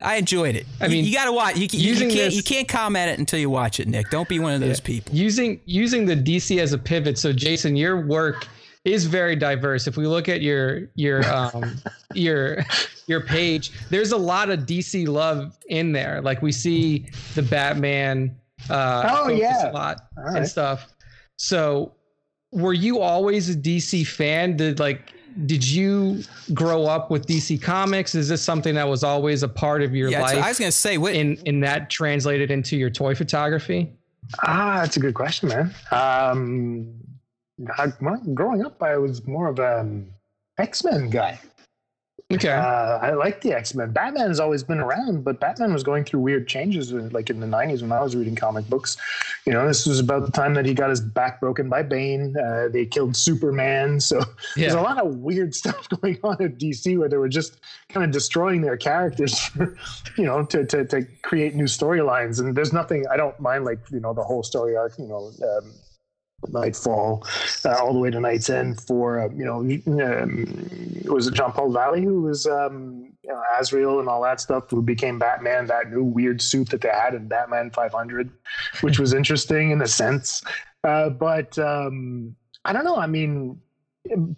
I 0.00 0.16
enjoyed 0.16 0.56
it. 0.56 0.66
I 0.80 0.88
mean, 0.88 1.04
you, 1.04 1.10
you 1.10 1.16
got 1.16 1.24
to 1.26 1.32
watch. 1.32 1.56
You, 1.56 1.68
you, 1.70 1.94
you 1.94 1.98
can't 2.00 2.12
this, 2.12 2.34
you 2.34 2.42
can't 2.42 2.68
comment 2.68 3.10
it 3.10 3.18
until 3.18 3.38
you 3.38 3.48
watch 3.48 3.80
it, 3.80 3.88
Nick. 3.88 4.10
Don't 4.10 4.28
be 4.28 4.38
one 4.38 4.52
of 4.52 4.60
those 4.60 4.80
yeah. 4.80 4.86
people. 4.86 5.14
Using 5.14 5.60
using 5.64 6.04
the 6.04 6.16
DC 6.16 6.60
as 6.60 6.72
a 6.72 6.78
pivot. 6.78 7.18
So, 7.18 7.32
Jason, 7.32 7.76
your 7.76 8.04
work 8.06 8.46
is 8.84 9.06
very 9.06 9.34
diverse. 9.34 9.86
If 9.86 9.96
we 9.96 10.06
look 10.06 10.28
at 10.28 10.42
your 10.42 10.90
your 10.94 11.24
um 11.32 11.76
your 12.14 12.58
your 13.06 13.22
page, 13.22 13.72
there's 13.88 14.12
a 14.12 14.16
lot 14.16 14.50
of 14.50 14.60
DC 14.60 15.08
love 15.08 15.56
in 15.68 15.92
there. 15.92 16.20
Like 16.20 16.42
we 16.42 16.52
see 16.52 17.06
the 17.34 17.42
Batman. 17.42 18.36
Uh, 18.68 19.08
oh 19.10 19.28
yeah, 19.28 19.70
a 19.70 19.72
lot 19.72 20.08
right. 20.16 20.36
and 20.36 20.48
stuff. 20.48 20.88
So, 21.36 21.92
were 22.52 22.72
you 22.72 23.00
always 23.00 23.50
a 23.50 23.54
DC 23.54 24.06
fan? 24.06 24.56
Did 24.56 24.78
like 24.78 25.13
did 25.46 25.66
you 25.66 26.22
grow 26.52 26.84
up 26.86 27.10
with 27.10 27.26
DC 27.26 27.60
Comics? 27.60 28.14
Is 28.14 28.28
this 28.28 28.42
something 28.42 28.74
that 28.74 28.88
was 28.88 29.02
always 29.02 29.42
a 29.42 29.48
part 29.48 29.82
of 29.82 29.94
your 29.94 30.10
yeah, 30.10 30.22
life? 30.22 30.42
I 30.42 30.48
was 30.48 30.58
going 30.58 30.70
to 30.70 30.76
say, 30.76 30.98
what 30.98 31.14
in 31.14 31.36
in 31.44 31.60
that 31.60 31.90
translated 31.90 32.50
into 32.50 32.76
your 32.76 32.90
toy 32.90 33.14
photography? 33.14 33.92
Ah, 34.42 34.80
that's 34.80 34.96
a 34.96 35.00
good 35.00 35.14
question, 35.14 35.48
man. 35.48 35.74
Um, 35.90 36.94
I, 37.76 37.92
well, 38.00 38.20
growing 38.32 38.64
up, 38.64 38.82
I 38.82 38.96
was 38.96 39.26
more 39.26 39.48
of 39.48 39.58
an 39.58 40.12
X 40.58 40.84
Men 40.84 41.10
guy. 41.10 41.38
Okay. 42.32 42.48
Uh, 42.48 42.98
I 43.02 43.12
like 43.12 43.42
the 43.42 43.52
X 43.52 43.74
Men. 43.74 43.90
Batman 43.90 44.28
has 44.28 44.40
always 44.40 44.62
been 44.62 44.78
around, 44.78 45.24
but 45.24 45.40
Batman 45.40 45.74
was 45.74 45.82
going 45.82 46.04
through 46.04 46.20
weird 46.20 46.48
changes, 46.48 46.90
like 46.90 47.28
in 47.28 47.38
the 47.38 47.46
'90s 47.46 47.82
when 47.82 47.92
I 47.92 48.00
was 48.00 48.16
reading 48.16 48.34
comic 48.34 48.66
books. 48.68 48.96
You 49.44 49.52
know, 49.52 49.66
this 49.68 49.86
was 49.86 50.00
about 50.00 50.24
the 50.24 50.32
time 50.32 50.54
that 50.54 50.64
he 50.64 50.72
got 50.72 50.88
his 50.88 51.02
back 51.02 51.38
broken 51.38 51.68
by 51.68 51.82
Bane. 51.82 52.34
Uh, 52.34 52.68
they 52.72 52.86
killed 52.86 53.14
Superman, 53.14 54.00
so 54.00 54.20
yeah. 54.56 54.68
there's 54.68 54.74
a 54.74 54.80
lot 54.80 54.98
of 54.98 55.16
weird 55.16 55.54
stuff 55.60 55.86
going 56.00 56.18
on 56.24 56.42
at 56.42 56.58
DC 56.58 56.98
where 56.98 57.10
they 57.10 57.18
were 57.18 57.28
just 57.28 57.60
kind 57.90 58.04
of 58.04 58.10
destroying 58.10 58.62
their 58.62 58.78
characters, 58.78 59.38
for, 59.48 59.76
you 60.16 60.24
know, 60.24 60.44
to, 60.46 60.64
to 60.64 60.86
to 60.86 61.02
create 61.22 61.54
new 61.54 61.64
storylines. 61.64 62.40
And 62.40 62.56
there's 62.56 62.72
nothing 62.72 63.04
I 63.12 63.18
don't 63.18 63.38
mind, 63.38 63.66
like 63.66 63.80
you 63.90 64.00
know, 64.00 64.14
the 64.14 64.24
whole 64.24 64.42
story 64.42 64.76
arc. 64.76 64.98
You 64.98 65.08
know, 65.08 65.30
um, 65.42 65.72
Knightfall, 66.48 67.26
uh, 67.64 67.76
all 67.78 67.92
the 67.92 67.98
way 67.98 68.10
to 68.10 68.18
KnightsEnd 68.18 68.86
for 68.86 69.20
uh, 69.20 69.28
you 69.34 69.44
know 69.44 69.60
um, 69.60 71.02
was 71.04 71.26
it 71.26 71.34
Jean 71.34 71.52
Paul 71.52 71.72
Valley 71.72 72.02
who 72.02 72.22
was 72.22 72.46
um, 72.46 73.12
you 73.22 73.30
know, 73.30 73.42
Azrael 73.58 74.00
and 74.00 74.08
all 74.08 74.22
that 74.22 74.40
stuff 74.40 74.70
who 74.70 74.82
became 74.82 75.18
Batman 75.18 75.66
that 75.66 75.90
new 75.90 76.04
weird 76.04 76.42
suit 76.42 76.70
that 76.70 76.82
they 76.82 76.90
had 76.90 77.14
in 77.14 77.28
Batman 77.28 77.70
500, 77.70 78.30
which 78.82 78.98
was 78.98 79.14
interesting 79.14 79.70
in 79.70 79.80
a 79.80 79.88
sense, 79.88 80.42
uh, 80.84 81.08
but 81.08 81.58
um, 81.58 82.36
I 82.64 82.72
don't 82.72 82.84
know. 82.84 82.96
I 82.96 83.06
mean, 83.06 83.60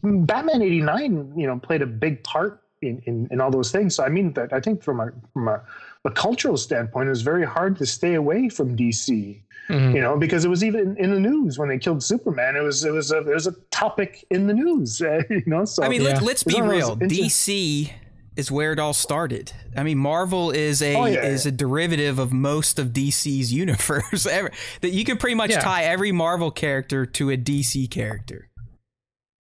Batman 0.03 0.63
89 0.63 1.33
you 1.37 1.47
know 1.47 1.59
played 1.59 1.83
a 1.83 1.87
big 1.87 2.23
part 2.23 2.63
in, 2.83 3.03
in, 3.07 3.29
in 3.31 3.41
all 3.41 3.51
those 3.51 3.73
things. 3.73 3.95
So 3.95 4.05
I 4.05 4.09
mean 4.09 4.33
that 4.35 4.53
I 4.53 4.61
think 4.61 4.83
from 4.83 5.01
a 5.01 5.11
from 5.33 5.49
a, 5.49 5.63
a 6.05 6.11
cultural 6.11 6.57
standpoint, 6.57 7.09
it 7.09 7.11
was 7.11 7.23
very 7.23 7.45
hard 7.45 7.77
to 7.79 7.87
stay 7.87 8.15
away 8.15 8.49
from 8.49 8.77
DC 8.77 9.43
Mm-hmm. 9.69 9.97
You 9.97 10.01
know, 10.01 10.17
because 10.17 10.45
it 10.45 10.49
was 10.49 10.63
even 10.63 10.97
in 10.97 11.13
the 11.13 11.19
news 11.19 11.59
when 11.59 11.69
they 11.69 11.79
killed 11.79 12.03
Superman. 12.03 12.55
It 12.57 12.61
was 12.61 12.85
it 12.85 12.93
was 12.93 13.11
a 13.11 13.19
it 13.19 13.35
was 13.35 13.49
a 13.49 13.53
topic 13.71 14.25
in 14.31 14.47
the 14.47 14.55
news. 14.55 15.03
Uh, 15.03 15.23
you 15.31 15.43
know, 15.47 15.65
so 15.65 15.83
I 15.83 15.89
mean, 15.89 16.03
yeah. 16.03 16.19
let, 16.21 16.37
us 16.37 16.43
be 16.45 16.61
real. 16.61 16.97
DC 16.97 17.91
is 18.37 18.51
where 18.51 18.73
it 18.73 18.79
all 18.79 18.93
started. 18.93 19.53
I 19.77 19.83
mean, 19.83 19.99
Marvel 19.99 20.51
is 20.51 20.83
a 20.83 20.95
oh, 20.95 21.07
yeah, 21.07 21.25
is 21.25 21.47
yeah. 21.47 21.49
a 21.49 21.53
derivative 21.53 22.19
of 22.19 22.33
most 22.33 22.79
of 22.79 22.89
DC's 22.89 23.53
universe. 23.53 24.25
that 24.25 24.53
you 24.83 25.05
can 25.05 25.17
pretty 25.17 25.35
much 25.35 25.53
tie 25.55 25.85
every 25.85 26.13
Marvel 26.13 26.51
character 26.51 27.05
to 27.05 27.31
a 27.31 27.37
DC 27.37 27.91
character. 27.91 28.49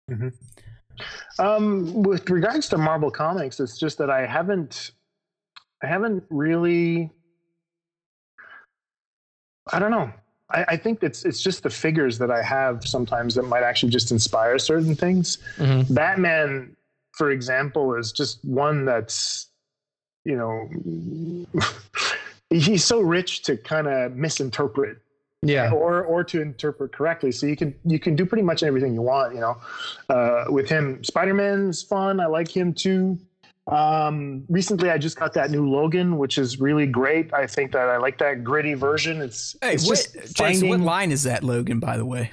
Mm-hmm. 0.10 0.30
Um, 1.40 2.04
with 2.04 2.30
regards 2.30 2.70
to 2.70 2.78
Marvel 2.78 3.12
comics, 3.12 3.60
it's 3.60 3.78
just 3.78 3.98
that 3.98 4.10
I 4.10 4.26
haven't 4.26 4.92
I 5.84 5.88
haven't 5.88 6.24
really 6.30 7.12
I 9.72 9.80
don't 9.80 9.92
know. 9.92 10.12
I, 10.50 10.66
I, 10.70 10.78
think 10.78 11.02
it's 11.02 11.26
it's 11.26 11.42
just 11.42 11.64
the 11.64 11.70
figures 11.70 12.20
that 12.20 12.30
I 12.30 12.44
have 12.44 12.88
sometimes 12.88 13.36
that 13.36 13.44
might 13.44 13.64
actually 13.64 13.92
just 13.92 14.12
inspire 14.12 14.60
certain 14.60 14.96
things. 14.96 15.40
Mm-hmm. 15.58 15.94
Batman, 15.94 16.76
for 17.14 17.32
example, 17.32 17.96
is 17.96 18.12
just 18.12 18.44
one 18.46 18.86
that's 18.86 19.48
you 20.24 20.36
know 20.38 21.62
he's 22.50 22.86
so 22.86 23.00
rich 23.00 23.42
to 23.44 23.58
kind 23.58 23.88
of 23.88 24.16
misinterpret 24.16 24.98
Yeah. 25.42 25.72
Or 25.72 26.04
or 26.04 26.24
to 26.26 26.42
interpret 26.42 26.92
correctly. 26.94 27.32
So 27.32 27.48
you 27.48 27.56
can 27.56 27.74
you 27.84 28.00
can 28.00 28.16
do 28.16 28.26
pretty 28.26 28.44
much 28.44 28.62
everything 28.62 28.94
you 28.94 29.02
want. 29.02 29.34
You 29.34 29.42
know, 29.42 29.58
uh, 30.10 30.46
with 30.50 30.70
him, 30.70 31.04
Spider 31.04 31.34
Man's 31.34 31.82
fun. 31.82 32.20
I 32.20 32.28
like 32.28 32.56
him 32.56 32.74
too. 32.74 33.18
Um, 33.68 34.46
recently, 34.48 34.90
I 34.92 34.98
just 34.98 35.18
got 35.18 35.34
that 35.34 35.50
new 35.50 35.68
Logan, 35.70 36.18
which 36.18 36.38
is 36.38 36.60
really 36.60 36.86
great. 36.86 37.34
I 37.34 37.48
think 37.48 37.72
that 37.72 37.90
I 37.90 37.98
like 37.98 38.18
that 38.20 38.44
gritty 38.44 38.76
version. 38.76 39.22
It's, 39.22 39.56
Hey, 39.62 39.74
it's 39.74 39.88
what, 39.88 40.08
just 40.14 40.36
Jason, 40.36 40.70
what 40.70 40.80
line 40.82 41.12
is 41.12 41.24
that, 41.24 41.44
Logan? 41.44 41.80
By 41.80 41.98
the 41.98 42.06
way, 42.06 42.32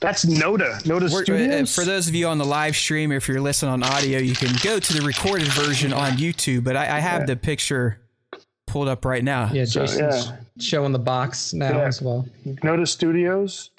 that's 0.00 0.24
Noda. 0.24 0.80
Noda 0.84 1.00
We're- 1.00 1.04
uh, 1.06 1.24
Studios. 1.24 1.74
for 1.74 1.84
those 1.84 2.06
of 2.06 2.14
you 2.14 2.28
on 2.28 2.38
the 2.38 2.44
live 2.44 2.76
stream, 2.76 3.10
or 3.10 3.16
if 3.16 3.26
you're 3.28 3.40
listening 3.40 3.72
on 3.72 3.82
audio, 3.82 4.18
you 4.20 4.34
can 4.34 4.54
go 4.62 4.78
to 4.78 4.92
the 4.92 5.02
recorded 5.04 5.48
version 5.48 5.92
on 5.92 6.12
YouTube. 6.12 6.62
But 6.62 6.76
I, 6.76 6.98
I 6.98 7.00
have 7.00 7.22
Yeah. 7.22 7.26
the 7.26 7.36
picture 7.36 8.00
pulled 8.68 8.86
up 8.88 9.04
right 9.04 9.24
now. 9.24 9.50
Yeah, 9.52 9.64
So, 9.64 9.80
Jason's 9.86 10.26
yeah. 10.28 10.36
showing 10.60 10.92
the 10.92 10.98
box 11.00 11.52
now 11.54 11.70
Yeah. 11.78 11.86
as 11.86 12.00
well. 12.00 12.24
Noda 12.46 12.86
Studios. 12.86 13.70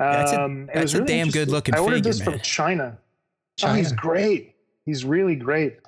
That's 0.00 0.32
a- 0.32 0.42
Um, 0.42 0.62
it 0.62 0.74
that's 0.74 0.82
was 0.82 0.94
a 0.94 0.98
really 1.02 1.06
damn 1.12 1.28
good-looking 1.30 1.74
I 1.74 1.78
ordered 1.78 1.96
figure, 1.98 2.10
this 2.10 2.20
man. 2.20 2.30
from 2.32 2.40
China. 2.40 2.98
China. 3.58 3.72
Oh, 3.72 3.76
he's 3.76 3.92
great. 3.92 4.54
He's 4.86 5.04
really 5.04 5.34
great. 5.34 5.78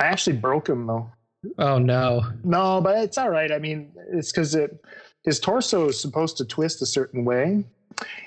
I 0.00 0.06
actually 0.06 0.36
broke 0.36 0.68
him 0.68 0.86
though. 0.86 1.10
Oh 1.58 1.78
no. 1.78 2.24
No, 2.44 2.80
but 2.80 2.98
it's 2.98 3.18
all 3.18 3.30
right. 3.30 3.52
I 3.52 3.58
mean, 3.58 3.92
it's 4.10 4.32
because 4.32 4.54
it 4.54 4.82
his 5.24 5.40
torso 5.40 5.88
is 5.88 6.00
supposed 6.00 6.36
to 6.38 6.44
twist 6.44 6.80
a 6.80 6.86
certain 6.86 7.24
way, 7.24 7.64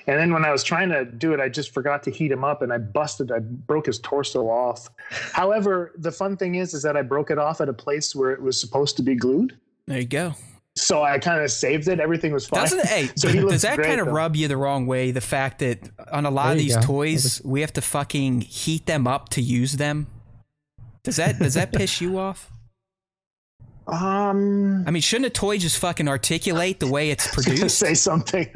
and 0.06 0.18
then 0.18 0.32
when 0.32 0.44
I 0.44 0.52
was 0.52 0.62
trying 0.62 0.90
to 0.90 1.04
do 1.04 1.32
it, 1.32 1.40
I 1.40 1.48
just 1.48 1.72
forgot 1.72 2.02
to 2.04 2.10
heat 2.10 2.30
him 2.30 2.44
up, 2.44 2.62
and 2.62 2.72
I 2.72 2.78
busted. 2.78 3.32
I 3.32 3.40
broke 3.40 3.86
his 3.86 3.98
torso 3.98 4.48
off. 4.48 4.88
However, 5.32 5.92
the 5.96 6.12
fun 6.12 6.36
thing 6.36 6.56
is, 6.56 6.74
is 6.74 6.82
that 6.82 6.96
I 6.96 7.02
broke 7.02 7.30
it 7.30 7.38
off 7.38 7.60
at 7.60 7.68
a 7.68 7.72
place 7.72 8.14
where 8.14 8.30
it 8.30 8.40
was 8.40 8.60
supposed 8.60 8.96
to 8.98 9.02
be 9.02 9.14
glued. 9.14 9.58
There 9.86 9.98
you 9.98 10.06
go. 10.06 10.34
So 10.74 11.02
I 11.02 11.18
kind 11.18 11.42
of 11.42 11.50
saved 11.50 11.88
it. 11.88 12.00
Everything 12.00 12.32
was 12.32 12.46
fine. 12.46 12.60
Doesn't 12.60 12.78
it, 12.80 12.86
hey, 12.86 13.10
So 13.16 13.28
he 13.28 13.40
looks 13.40 13.52
does 13.52 13.62
that 13.62 13.78
kind 13.78 14.00
of 14.00 14.06
rub 14.08 14.34
you 14.36 14.48
the 14.48 14.56
wrong 14.56 14.86
way? 14.86 15.10
The 15.10 15.20
fact 15.20 15.58
that 15.58 15.80
on 16.10 16.24
a 16.24 16.30
lot 16.30 16.44
There 16.44 16.52
of 16.52 16.58
these 16.58 16.76
go. 16.76 16.82
toys, 16.82 17.42
we 17.44 17.60
have 17.60 17.72
to 17.74 17.82
fucking 17.82 18.40
heat 18.42 18.86
them 18.86 19.06
up 19.06 19.28
to 19.30 19.42
use 19.42 19.74
them. 19.74 20.06
Does 21.04 21.16
that 21.16 21.38
does 21.38 21.54
that 21.54 21.72
piss 21.72 22.00
you 22.00 22.18
off? 22.18 22.48
Um, 23.84 24.84
I 24.86 24.92
mean, 24.92 25.02
shouldn't 25.02 25.26
a 25.26 25.30
toy 25.30 25.58
just 25.58 25.76
fucking 25.78 26.06
articulate 26.06 26.78
the 26.78 26.86
way 26.86 27.10
it's 27.10 27.26
to 27.34 27.42
produced? 27.42 27.78
say 27.80 27.94
something. 27.94 28.48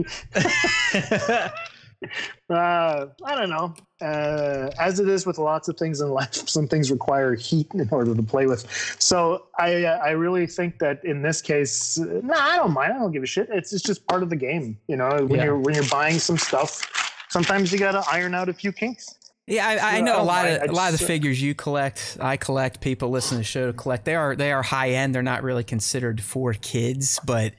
Uh, 2.49 3.07
I 3.25 3.35
don't 3.35 3.51
know. 3.51 3.75
Uh, 4.01 4.71
as 4.79 5.01
it 5.01 5.09
is 5.09 5.27
with 5.27 5.37
lots 5.37 5.67
of 5.67 5.77
things 5.77 6.01
in 6.01 6.09
life, 6.11 6.33
some 6.49 6.69
things 6.69 6.93
require 6.93 7.35
heat 7.35 7.67
in 7.75 7.89
order 7.91 8.15
to 8.15 8.23
play 8.23 8.47
with. 8.47 8.71
So 9.01 9.47
I, 9.59 9.83
uh, 9.83 9.99
I 9.99 10.11
really 10.11 10.47
think 10.47 10.79
that 10.79 11.05
in 11.05 11.23
this 11.23 11.43
case, 11.43 11.99
uh, 11.99 12.21
nah, 12.23 12.37
I 12.39 12.55
don't 12.57 12.73
mind. 12.73 12.93
I 12.93 12.99
don't 13.01 13.11
give 13.11 13.25
a 13.25 13.27
shit. 13.27 13.49
It's, 13.51 13.73
it's 13.73 13.83
just 13.83 14.07
part 14.07 14.23
of 14.23 14.31
the 14.31 14.37
game. 14.37 14.79
You 14.87 14.95
know, 14.97 15.27
when 15.27 15.39
Yeah. 15.41 15.45
you're 15.47 15.59
when 15.59 15.75
you're 15.75 15.89
buying 15.89 16.21
some 16.21 16.39
stuff, 16.39 16.89
sometimes 17.31 17.73
you 17.73 17.81
got 17.81 18.01
to 18.01 18.05
iron 18.09 18.33
out 18.33 18.49
a 18.49 18.53
few 18.55 18.71
kinks. 18.71 19.13
Yeah, 19.49 19.67
I, 19.67 19.99
I 19.99 20.01
know 20.01 20.21
a 20.21 20.23
lot 20.23 20.47
of 20.47 20.63
I 20.63 20.65
a 20.67 20.73
lot 20.73 20.93
of 20.93 21.01
the 21.01 21.05
figures 21.05 21.43
you 21.43 21.55
collect. 21.57 22.17
I 22.21 22.37
collect. 22.37 22.81
People 22.81 23.11
listen 23.11 23.37
to 23.37 23.39
the 23.39 23.45
show 23.45 23.67
to 23.67 23.73
collect. 23.73 24.05
They 24.05 24.15
are 24.15 24.37
they 24.37 24.53
are 24.53 24.63
high 24.63 24.91
end. 24.91 25.15
They're 25.17 25.23
not 25.23 25.43
really 25.43 25.65
considered 25.65 26.21
for 26.23 26.53
kids, 26.53 27.19
but 27.25 27.55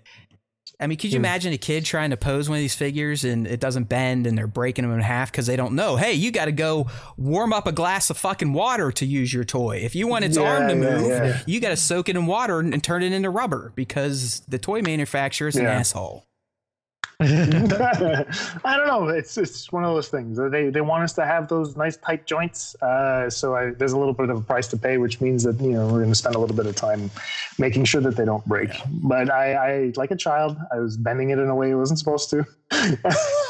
I 0.79 0.85
mean, 0.85 0.97
could 0.99 1.11
you 1.11 1.17
Hmm. 1.17 1.25
imagine 1.25 1.53
a 1.53 1.57
kid 1.57 1.85
trying 1.85 2.11
to 2.11 2.17
pose 2.17 2.47
one 2.49 2.57
of 2.57 2.61
these 2.61 2.75
figures 2.75 3.23
and 3.23 3.47
it 3.47 3.59
doesn't 3.59 3.85
bend 3.85 4.27
and 4.27 4.37
they're 4.37 4.45
breaking 4.45 4.83
them 4.87 4.93
in 4.93 5.01
half 5.01 5.31
because 5.31 5.47
they 5.47 5.55
don't 5.55 5.73
know? 5.73 5.95
Hey, 5.95 6.13
you 6.13 6.29
got 6.29 6.45
to 6.45 6.51
go 6.51 6.85
warm 7.17 7.51
up 7.51 7.65
a 7.65 7.71
glass 7.71 8.11
of 8.11 8.17
fucking 8.17 8.53
water 8.53 8.91
to 8.91 9.05
use 9.05 9.33
your 9.33 9.43
toy. 9.43 9.77
If 9.77 9.95
you 9.95 10.07
want 10.07 10.25
its 10.25 10.37
Yeah, 10.37 10.43
arm 10.43 10.67
to 10.67 10.75
move, 10.75 11.07
yeah. 11.09 11.39
you 11.47 11.59
got 11.59 11.69
to 11.69 11.77
soak 11.77 12.09
it 12.09 12.15
in 12.15 12.27
water 12.27 12.59
and, 12.59 12.73
and 12.73 12.83
turn 12.83 13.01
it 13.01 13.11
into 13.11 13.29
rubber 13.31 13.71
because 13.75 14.41
the 14.47 14.59
toy 14.59 14.81
manufacturer 14.83 15.47
is 15.47 15.55
an 15.55 15.63
Yeah. 15.63 15.79
asshole. 15.79 16.25
I 17.19 18.25
don't 18.63 18.85
know. 18.85 19.07
It's 19.07 19.39
it's 19.39 19.71
one 19.71 19.83
of 19.83 19.91
those 19.95 20.07
things. 20.07 20.37
They 20.51 20.69
they 20.69 20.81
want 20.81 21.03
us 21.03 21.13
to 21.13 21.25
have 21.25 21.47
those 21.47 21.75
nice 21.75 21.97
tight 21.97 22.27
joints. 22.27 22.75
Uh, 22.75 23.27
so 23.27 23.55
I, 23.55 23.71
there's 23.71 23.93
a 23.93 23.97
little 23.97 24.13
bit 24.13 24.29
of 24.29 24.37
a 24.37 24.41
price 24.41 24.67
to 24.67 24.77
pay, 24.77 24.99
which 24.99 25.19
means 25.19 25.41
that 25.41 25.59
you 25.59 25.71
know 25.71 25.87
we're 25.87 26.01
going 26.01 26.09
to 26.09 26.15
spend 26.15 26.35
a 26.35 26.39
little 26.39 26.55
bit 26.55 26.67
of 26.67 26.75
time 26.75 27.09
making 27.57 27.85
sure 27.85 28.01
that 28.01 28.17
they 28.17 28.25
don't 28.25 28.45
break. 28.45 28.69
But 28.87 29.31
I, 29.31 29.53
I 29.53 29.93
like 29.95 30.11
a 30.11 30.15
child. 30.15 30.57
I 30.71 30.77
was 30.77 30.95
bending 30.95 31.31
it 31.31 31.39
in 31.39 31.47
a 31.47 31.55
way 31.55 31.71
it 31.71 31.75
wasn't 31.75 31.97
supposed 31.97 32.29
to, 32.29 32.45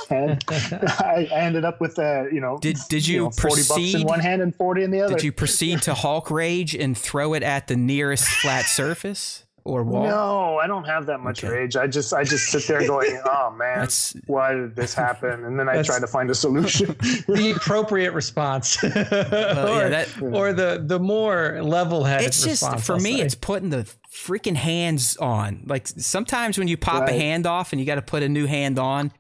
and 0.10 0.42
I, 0.50 1.28
I 1.30 1.38
ended 1.38 1.66
up 1.66 1.82
with 1.82 2.00
uh, 2.00 2.24
you 2.32 2.40
know 2.40 2.60
Did 2.60 2.78
did 2.88 3.06
you, 3.06 3.26
know, 3.26 3.32
forty 3.32 3.64
bucks 3.64 3.68
proceed? 3.68 3.96
in 4.00 4.08
one 4.08 4.22
hand 4.22 4.42
and 4.42 4.56
forty 4.56 4.84
in 4.84 4.92
the 4.92 5.02
other. 5.02 5.16
Did 5.16 5.26
you 5.26 5.34
proceed 5.34 5.82
to 5.82 5.94
Hulk 5.94 6.32
rage 6.32 6.74
and 6.74 6.98
throw 6.98 7.34
it 7.34 7.44
at 7.44 7.68
the 7.68 7.76
nearest 7.76 8.30
flat 8.30 8.64
surface 8.64 9.44
or 9.68 9.84
wall? 9.84 10.04
No, 10.06 10.58
I 10.58 10.66
don't 10.68 10.86
have 10.86 11.06
that 11.08 11.20
much 11.20 11.44
Okay. 11.44 11.54
rage. 11.54 11.76
I 11.76 11.88
just 11.88 12.14
I 12.14 12.24
just 12.24 12.48
sit 12.48 12.66
there 12.68 12.88
going, 12.88 13.20
oh 13.26 13.52
man, 13.52 13.76
That's- 13.80 14.16
why 14.26 14.54
did 14.54 14.76
this 14.76 14.94
happen? 14.94 15.44
And 15.46 15.60
then 15.60 15.68
I 15.70 15.82
try 15.84 16.00
to 16.00 16.08
find 16.08 16.30
a 16.30 16.36
solution. 16.36 16.88
the 17.28 17.54
appropriate 17.56 18.14
response. 18.14 18.82
or, 18.84 18.88
yeah, 18.90 19.90
that- 19.90 20.10
or 20.22 20.54
the 20.54 20.82
the 20.86 21.00
more 21.00 21.62
level-headed 21.62 22.28
it's 22.28 22.38
just 22.44 22.64
response, 22.64 22.86
for 22.86 22.94
I'll 22.94 23.00
me 23.00 23.18
say. 23.18 23.22
it's 23.22 23.36
putting 23.36 23.70
the 23.70 23.88
freaking 24.14 24.56
hands 24.56 25.18
on 25.18 25.64
like 25.68 25.88
sometimes 25.88 26.58
when 26.58 26.68
you 26.68 26.78
pop 26.78 27.08
a 27.08 27.14
hand 27.14 27.46
off 27.46 27.72
and 27.74 27.80
you 27.80 27.86
got 27.86 27.96
to 27.96 28.02
put 28.02 28.24
a 28.24 28.30
new 28.30 28.46
hand 28.48 28.80
on 28.80 29.12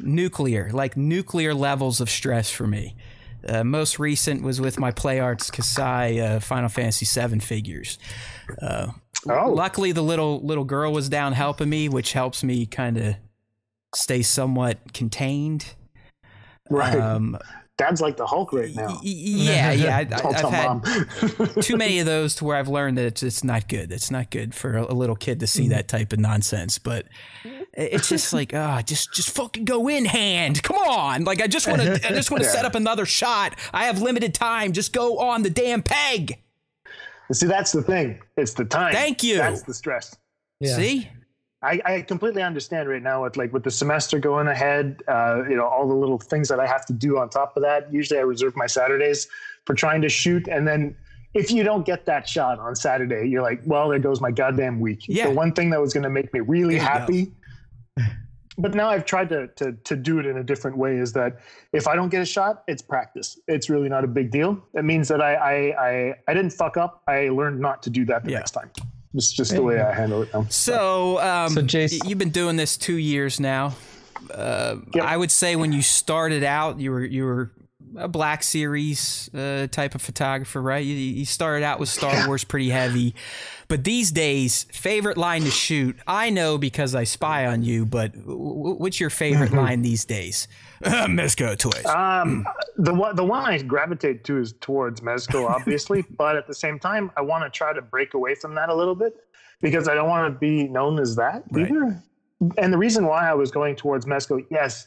nuclear 0.00 0.70
like 0.72 0.96
nuclear 0.96 1.54
levels 1.54 2.00
of 2.00 2.10
stress 2.10 2.50
for 2.50 2.66
me 2.66 2.94
uh, 3.48 3.64
most 3.64 3.98
recent 3.98 4.42
was 4.42 4.60
with 4.60 4.78
my 4.78 4.90
Play 4.90 5.20
Arts 5.20 5.50
Kai 5.50 6.18
uh, 6.18 6.40
final 6.40 6.68
fantasy 6.68 7.04
7 7.06 7.40
figures 7.40 7.98
uh, 8.60 8.88
Oh. 9.28 9.50
luckily 9.50 9.92
the 9.92 10.02
little 10.02 10.40
little 10.40 10.64
girl 10.64 10.92
was 10.92 11.08
down 11.08 11.32
helping 11.32 11.68
me 11.68 11.88
which 11.88 12.12
helps 12.12 12.44
me 12.44 12.66
kind 12.66 12.96
of 12.96 13.16
stay 13.94 14.22
somewhat 14.22 14.92
contained 14.92 15.74
right. 16.70 16.98
um, 16.98 17.36
Dad's 17.78 18.00
like 18.00 18.16
the 18.16 18.26
Hulk 18.26 18.52
right 18.52 18.74
now. 18.74 18.98
yeah 19.02 19.70
yeah 19.70 19.96
I, 19.96 20.00
I'll 20.00 20.34
I, 20.34 20.38
tell 20.40 20.46
I've 20.48 20.52
had 20.52 20.66
mom. 20.66 20.82
too 21.62 21.76
many 21.76 22.00
of 22.00 22.06
those 22.06 22.34
to 22.36 22.44
where 22.44 22.56
I've 22.56 22.66
learned 22.68 22.98
that 22.98 23.06
it's, 23.06 23.22
it's 23.22 23.44
not 23.44 23.68
good. 23.68 23.92
It's 23.92 24.10
not 24.10 24.32
good 24.32 24.52
for 24.52 24.76
a, 24.76 24.92
a 24.92 24.94
little 24.94 25.14
kid 25.14 25.38
to 25.40 25.46
see 25.46 25.68
that 25.68 25.86
type 25.86 26.12
of 26.12 26.18
nonsense. 26.18 26.78
But 26.78 27.06
it's 27.72 28.08
just 28.08 28.32
like, 28.32 28.52
ah, 28.52 28.82
just 28.82 29.14
just 29.14 29.30
fucking 29.30 29.64
go 29.64 29.86
in 29.86 30.06
hand. 30.06 30.60
Come 30.64 30.76
on, 30.76 31.22
like 31.22 31.40
I 31.40 31.46
just 31.46 31.68
want 31.68 31.80
to, 31.80 31.92
I 32.04 32.10
just 32.10 32.32
want 32.32 32.42
to 32.42 32.50
set 32.50 32.64
up 32.64 32.74
another 32.74 33.06
shot. 33.06 33.56
I 33.72 33.84
have 33.84 34.02
limited 34.02 34.34
time. 34.34 34.72
Just 34.72 34.92
go 34.92 35.18
on 35.18 35.42
the 35.42 35.50
damn 35.50 35.82
peg. 35.82 36.42
See, 37.32 37.46
that's 37.46 37.72
the 37.72 37.82
thing. 37.82 38.20
It's 38.36 38.54
the 38.54 38.64
time. 38.64 38.92
Thank 38.92 39.22
you. 39.22 39.36
That's 39.36 39.62
the 39.62 39.74
stress. 39.74 40.16
Yeah. 40.60 40.76
See, 40.76 41.08
I, 41.62 41.80
I 41.84 42.00
completely 42.02 42.42
understand 42.42 42.88
right 42.88 43.02
now 43.02 43.24
with 43.24 43.36
like 43.36 43.52
with 43.52 43.64
the 43.64 43.70
semester 43.70 44.18
going 44.18 44.48
ahead, 44.48 45.02
uh, 45.08 45.42
you 45.48 45.56
know, 45.56 45.66
all 45.66 45.88
the 45.88 45.94
little 45.94 46.18
things 46.18 46.48
that 46.48 46.60
I 46.60 46.66
have 46.66 46.86
to 46.86 46.92
do 46.92 47.18
on 47.18 47.28
top 47.28 47.56
of 47.56 47.62
that. 47.62 47.92
Usually 47.92 48.18
I 48.18 48.22
reserve 48.22 48.56
my 48.56 48.66
Saturdays 48.66 49.28
for 49.66 49.74
trying 49.74 50.00
to 50.02 50.08
shoot. 50.08 50.48
And 50.48 50.66
then 50.66 50.96
if 51.34 51.50
you 51.50 51.64
don't 51.64 51.84
get 51.84 52.06
that 52.06 52.28
shot 52.28 52.58
on 52.58 52.74
Saturday, 52.76 53.28
you're 53.28 53.42
like, 53.42 53.60
well, 53.66 53.88
there 53.88 53.98
goes 53.98 54.20
my 54.20 54.30
goddamn 54.30 54.80
week. 54.80 55.04
Yeah. 55.08 55.28
The 55.28 55.34
one 55.34 55.52
thing 55.52 55.70
that 55.70 55.80
was 55.80 55.92
going 55.92 56.04
to 56.04 56.10
make 56.10 56.32
me 56.32 56.40
really 56.40 56.78
happy. 56.78 57.32
go. 57.96 58.04
Happy. 58.58 58.62
But 58.62 58.74
now 58.76 58.88
I've 58.90 59.04
tried 59.04 59.28
to, 59.30 59.48
to 59.56 59.72
to 59.72 59.96
do 59.96 60.18
it 60.18 60.26
in 60.26 60.38
a 60.38 60.42
different 60.44 60.76
way. 60.76 60.96
Is 60.96 61.12
that 61.14 61.38
if 61.72 61.86
I 61.88 61.94
don't 61.96 62.08
get 62.08 62.22
a 62.22 62.26
shot, 62.26 62.64
it's 62.68 62.82
practice. 62.82 63.38
It's 63.48 63.70
really 63.70 63.88
not 63.88 64.04
a 64.04 64.08
big 64.08 64.30
deal. 64.30 64.62
It 64.74 64.84
means 64.84 65.08
that 65.08 65.20
I 65.20 65.34
I 65.34 65.88
I, 65.88 66.14
I 66.28 66.34
didn't 66.34 66.50
fuck 66.52 66.76
up. 66.76 67.02
I 67.06 67.28
learned 67.28 67.60
not 67.60 67.82
to 67.84 67.90
do 67.90 68.04
that 68.06 68.24
the 68.24 68.30
Yeah. 68.32 68.38
next 68.38 68.52
time. 68.52 68.70
It's 69.14 69.32
just 69.32 69.52
the 69.54 69.62
way. 69.62 69.80
I 69.80 69.94
handle 69.94 70.22
it 70.22 70.28
now. 70.34 70.46
so 70.50 71.18
um, 71.20 71.48
So, 71.50 71.62
Jace- 71.62 71.98
y- 72.02 72.08
you've 72.10 72.18
been 72.18 72.28
doing 72.30 72.56
this 72.56 72.76
two 72.76 72.96
years 72.96 73.40
now. 73.40 73.74
Uh, 74.32 74.76
Yep. 74.94 75.04
I 75.04 75.16
would 75.16 75.30
say 75.30 75.56
when 75.56 75.72
you 75.72 75.80
started 75.80 76.44
out, 76.44 76.78
you 76.78 76.90
were 76.90 77.04
you 77.04 77.24
were 77.24 77.50
a 77.96 78.08
Black 78.08 78.42
Series 78.42 79.32
uh, 79.34 79.66
type 79.70 79.94
of 79.94 80.02
photographer, 80.02 80.60
right? 80.60 80.84
You, 80.84 80.94
you 80.94 81.24
started 81.24 81.64
out 81.64 81.78
with 81.80 81.88
Star 81.88 82.26
Wars 82.26 82.44
pretty 82.44 82.70
heavy, 82.70 83.14
but 83.68 83.84
these 83.84 84.10
days, 84.10 84.64
favorite 84.72 85.16
line 85.16 85.42
to 85.42 85.50
shoot. 85.50 85.96
I 86.06 86.30
know 86.30 86.58
because 86.58 86.94
I 86.94 87.04
spy 87.04 87.46
on 87.46 87.62
you, 87.62 87.84
but 87.86 88.12
w- 88.14 88.74
what's 88.76 89.00
your 89.00 89.10
favorite 89.10 89.52
line 89.52 89.82
these 89.82 90.04
days? 90.04 90.48
Mezco 90.82 91.56
toys. 91.58 91.84
Um, 91.86 92.46
the 92.76 92.94
one 92.94 93.16
the 93.16 93.24
one 93.24 93.44
I 93.44 93.58
gravitate 93.62 94.24
to 94.24 94.38
is 94.38 94.54
towards 94.60 95.00
Mezco, 95.00 95.48
obviously, 95.48 96.04
but 96.16 96.36
at 96.36 96.46
the 96.46 96.54
same 96.54 96.78
time, 96.78 97.10
I 97.16 97.20
want 97.22 97.44
to 97.44 97.50
try 97.50 97.72
to 97.72 97.82
break 97.82 98.14
away 98.14 98.34
from 98.34 98.54
that 98.54 98.68
a 98.68 98.74
little 98.74 98.94
bit 98.94 99.14
because 99.60 99.88
I 99.88 99.94
don't 99.94 100.08
want 100.08 100.32
to 100.32 100.38
be 100.38 100.68
known 100.68 101.00
as 101.00 101.16
that 101.16 101.42
Right. 101.50 101.68
either. 101.70 102.02
And 102.56 102.72
the 102.72 102.78
reason 102.78 103.06
why 103.06 103.28
I 103.28 103.34
was 103.34 103.50
going 103.50 103.74
towards 103.74 104.06
Mezco, 104.06 104.44
yes, 104.48 104.86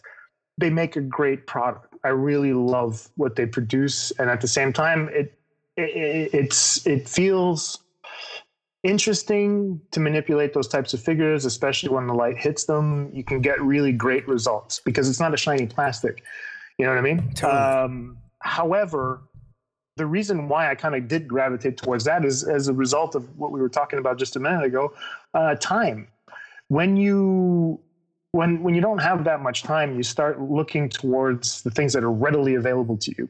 they 0.58 0.70
make 0.70 0.96
a 0.96 1.02
great 1.02 1.46
product. 1.48 1.91
I 2.04 2.10
really 2.10 2.54
love 2.54 3.10
what 3.16 3.36
they 3.36 3.46
produce, 3.46 4.12
and 4.12 4.30
at 4.30 4.42
the 4.42 4.48
same 4.48 4.74
time, 4.74 5.10
it, 5.10 5.38
it 5.78 6.34
it's 6.34 6.86
it 6.88 7.08
feels 7.08 7.80
interesting 8.84 9.80
to 9.92 10.00
manipulate 10.00 10.54
those 10.54 10.68
types 10.68 10.94
of 10.94 11.02
figures, 11.02 11.46
especially 11.46 11.90
when 11.90 12.08
the 12.08 12.14
light 12.14 12.38
hits 12.38 12.66
them. 12.66 13.12
You 13.14 13.24
can 13.24 13.42
get 13.42 13.62
really 13.62 13.92
great 13.92 14.28
results 14.28 14.80
because 14.84 15.08
it's 15.08 15.20
not 15.20 15.34
a 15.34 15.38
shiny 15.38 15.68
plastic. 15.68 16.24
You 16.78 16.86
know 16.86 16.92
what 16.92 16.98
I 16.98 17.02
mean? 17.02 17.34
Totally. 17.36 17.62
Um, 17.62 18.18
however, 18.40 19.22
the 19.98 20.06
reason 20.06 20.48
why 20.48 20.72
I 20.72 20.76
kind 20.76 20.96
of 20.96 21.08
did 21.08 21.28
gravitate 21.28 21.78
towards 21.78 22.06
that 22.06 22.26
is 22.26 22.44
as 22.44 22.68
a 22.68 22.74
result 22.74 23.14
of 23.14 23.38
what 23.38 23.52
we 23.52 23.62
were 23.62 23.70
talking 23.70 24.00
about 24.00 24.18
just 24.18 24.36
a 24.36 24.40
minute 24.40 24.64
ago, 24.64 24.94
uh, 25.34 25.56
time. 25.56 26.08
when 26.70 26.98
you 26.98 27.80
when 28.32 28.64
when 28.64 28.74
you 28.74 28.82
don't 28.82 29.00
have 29.02 29.24
that 29.26 29.42
much 29.42 29.64
time, 29.64 29.96
you 29.96 30.04
start 30.04 30.42
looking 30.42 30.88
towards 30.90 31.62
the 31.64 31.72
things 31.72 31.94
that 31.94 32.04
are 32.04 32.12
readily 32.12 32.56
available 32.56 32.98
to 32.98 33.14
you. 33.18 33.30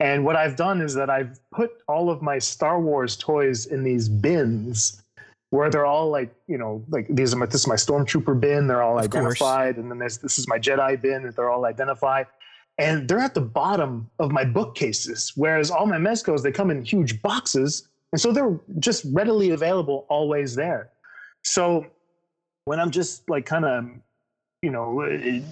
And 0.00 0.24
what 0.24 0.36
I've 0.36 0.56
done 0.56 0.82
is 0.82 0.94
that 0.94 1.08
I've 1.08 1.38
put 1.52 1.70
all 1.88 2.10
of 2.10 2.20
my 2.20 2.38
Star 2.38 2.80
Wars 2.80 3.16
toys 3.16 3.66
in 3.66 3.82
these 3.82 4.08
bins 4.08 5.02
where 5.50 5.70
they're 5.70 5.86
all 5.86 6.10
like, 6.10 6.34
you 6.48 6.58
know, 6.58 6.84
like 6.88 7.06
these 7.08 7.32
are 7.32 7.36
my, 7.36 7.46
this 7.46 7.60
is 7.60 7.66
my 7.66 7.76
stormtrooper 7.76 8.38
bin, 8.38 8.66
they're 8.66 8.82
all 8.82 8.98
of 8.98 9.04
identified, 9.04 9.76
course. 9.76 9.82
and 9.82 9.90
then 9.90 9.98
there's 9.98 10.18
this 10.18 10.38
is 10.38 10.48
my 10.48 10.58
Jedi 10.58 11.00
bin, 11.00 11.32
they're 11.36 11.50
all 11.50 11.64
identified. 11.64 12.26
And 12.76 13.08
they're 13.08 13.20
at 13.20 13.34
the 13.34 13.40
bottom 13.40 14.10
of 14.18 14.32
my 14.32 14.44
bookcases, 14.44 15.32
whereas 15.36 15.70
all 15.70 15.86
my 15.86 15.96
mezcos 15.96 16.42
they 16.42 16.50
come 16.50 16.70
in 16.72 16.84
huge 16.84 17.22
boxes, 17.22 17.88
and 18.10 18.20
so 18.20 18.32
they're 18.32 18.58
just 18.80 19.06
readily 19.12 19.50
available, 19.50 20.06
always 20.08 20.56
there. 20.56 20.90
So 21.42 21.86
when 22.64 22.80
I'm 22.80 22.90
just 22.90 23.30
like 23.30 23.46
kind 23.46 23.64
of, 23.64 23.88
you 24.64 24.70
know, 24.70 25.42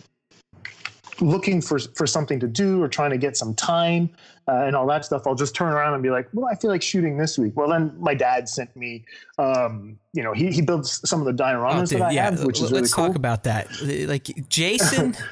looking 1.20 1.60
for 1.60 1.78
for 1.78 2.06
something 2.06 2.40
to 2.40 2.48
do 2.48 2.82
or 2.82 2.88
trying 2.88 3.10
to 3.10 3.18
get 3.18 3.36
some 3.36 3.54
time 3.54 4.10
uh, 4.48 4.64
and 4.64 4.74
all 4.74 4.86
that 4.86 5.04
stuff, 5.04 5.26
I'll 5.26 5.34
just 5.34 5.54
turn 5.54 5.72
around 5.72 5.94
and 5.94 6.02
be 6.02 6.10
like, 6.10 6.28
"Well, 6.32 6.46
I 6.50 6.54
feel 6.56 6.70
like 6.70 6.82
shooting 6.82 7.16
this 7.16 7.38
week." 7.38 7.52
Well, 7.56 7.68
then 7.68 7.94
my 7.98 8.14
dad 8.14 8.48
sent 8.48 8.74
me, 8.74 9.04
um, 9.38 9.98
you 10.12 10.22
know, 10.22 10.32
he 10.32 10.50
he 10.50 10.62
builds 10.62 11.06
some 11.08 11.20
of 11.20 11.26
the 11.26 11.42
dioramas 11.42 11.82
oh, 11.82 11.86
dude, 11.86 12.00
that 12.00 12.08
I 12.08 12.12
yeah. 12.12 12.24
have, 12.30 12.44
which 12.44 12.56
is 12.56 12.62
Let's 12.62 12.72
really 12.72 12.88
cool. 12.88 13.06
talk 13.08 13.16
about 13.16 13.44
that. 13.44 13.68
Like 14.08 14.48
Jason. 14.48 15.14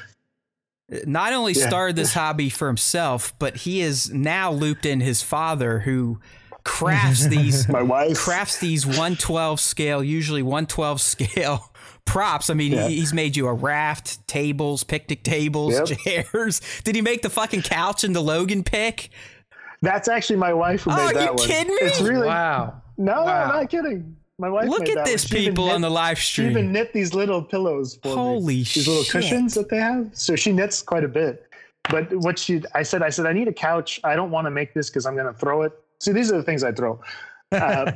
not 1.05 1.31
only 1.31 1.53
yeah. 1.53 1.67
started 1.67 1.95
this 1.95 2.13
hobby 2.13 2.49
for 2.49 2.67
himself, 2.67 3.33
but 3.39 3.55
he 3.55 3.79
is 3.79 4.11
now 4.11 4.51
looped 4.51 4.85
in 4.85 4.99
his 4.99 5.21
father, 5.21 5.79
who 5.79 6.19
crafts 6.65 7.27
these 7.27 7.67
my 7.69 7.81
wife 7.81 8.17
crafts 8.17 8.59
these 8.59 8.85
112 8.85 9.59
scale, 9.59 10.03
usually 10.03 10.43
112 10.43 11.01
scale 11.01 11.70
props. 12.05 12.49
I 12.49 12.53
mean, 12.53 12.73
yeah. 12.73 12.87
he's 12.87 13.13
made 13.13 13.35
you 13.35 13.47
a 13.47 13.53
raft, 13.53 14.25
tables, 14.27 14.83
picnic 14.83 15.23
tables, 15.23 15.73
yep. 15.73 15.99
chairs. 15.99 16.61
Did 16.83 16.95
he 16.95 17.01
make 17.01 17.21
the 17.21 17.29
fucking 17.29 17.61
couch 17.61 18.03
in 18.03 18.13
the 18.13 18.21
Logan 18.21 18.63
pick? 18.63 19.09
That's 19.81 20.07
actually 20.07 20.35
my 20.37 20.53
wife 20.53 20.83
who 20.83 20.91
oh, 20.91 20.95
made 20.95 21.15
that 21.15 21.23
you 21.23 21.33
one. 21.33 21.47
kidding 21.47 21.73
me? 21.73 21.81
It's 21.81 22.01
really 22.01 22.27
wow. 22.27 22.81
No, 22.97 23.23
wow. 23.23 23.43
I'm 23.43 23.49
not 23.49 23.69
kidding. 23.69 24.15
My 24.37 24.49
wife. 24.49 24.69
Look 24.69 24.89
at 24.89 25.05
this, 25.05 25.25
people 25.27 25.65
knit, 25.65 25.75
on 25.75 25.81
the 25.81 25.89
live 25.89 26.19
stream. 26.19 26.47
She 26.47 26.51
even 26.51 26.71
knit 26.71 26.93
these 26.93 27.13
little 27.13 27.43
pillows 27.43 27.99
for 28.01 28.15
Holy 28.15 28.57
me. 28.57 28.63
These 28.63 28.87
little 28.87 29.03
cushions 29.03 29.53
that 29.55 29.69
they 29.69 29.77
have. 29.77 30.09
So 30.13 30.35
she 30.35 30.51
knits 30.51 30.81
quite 30.81 31.03
a 31.03 31.07
bit. 31.07 31.47
But 31.89 32.13
what 32.13 32.37
she, 32.37 32.61
I 32.75 32.83
said, 32.83 33.01
I 33.01 33.09
said, 33.09 33.25
I 33.25 33.33
need 33.33 33.47
a 33.47 33.53
couch. 33.53 33.99
I 34.03 34.15
don't 34.15 34.31
want 34.31 34.45
to 34.45 34.51
make 34.51 34.73
this 34.73 34.89
because 34.89 35.05
I'm 35.05 35.15
going 35.15 35.31
to 35.31 35.39
throw 35.39 35.63
it. 35.63 35.73
See, 35.99 36.11
these 36.11 36.31
are 36.31 36.37
the 36.37 36.43
things 36.43 36.63
I 36.63 36.71
throw. 36.71 36.99
Uh, 37.51 37.91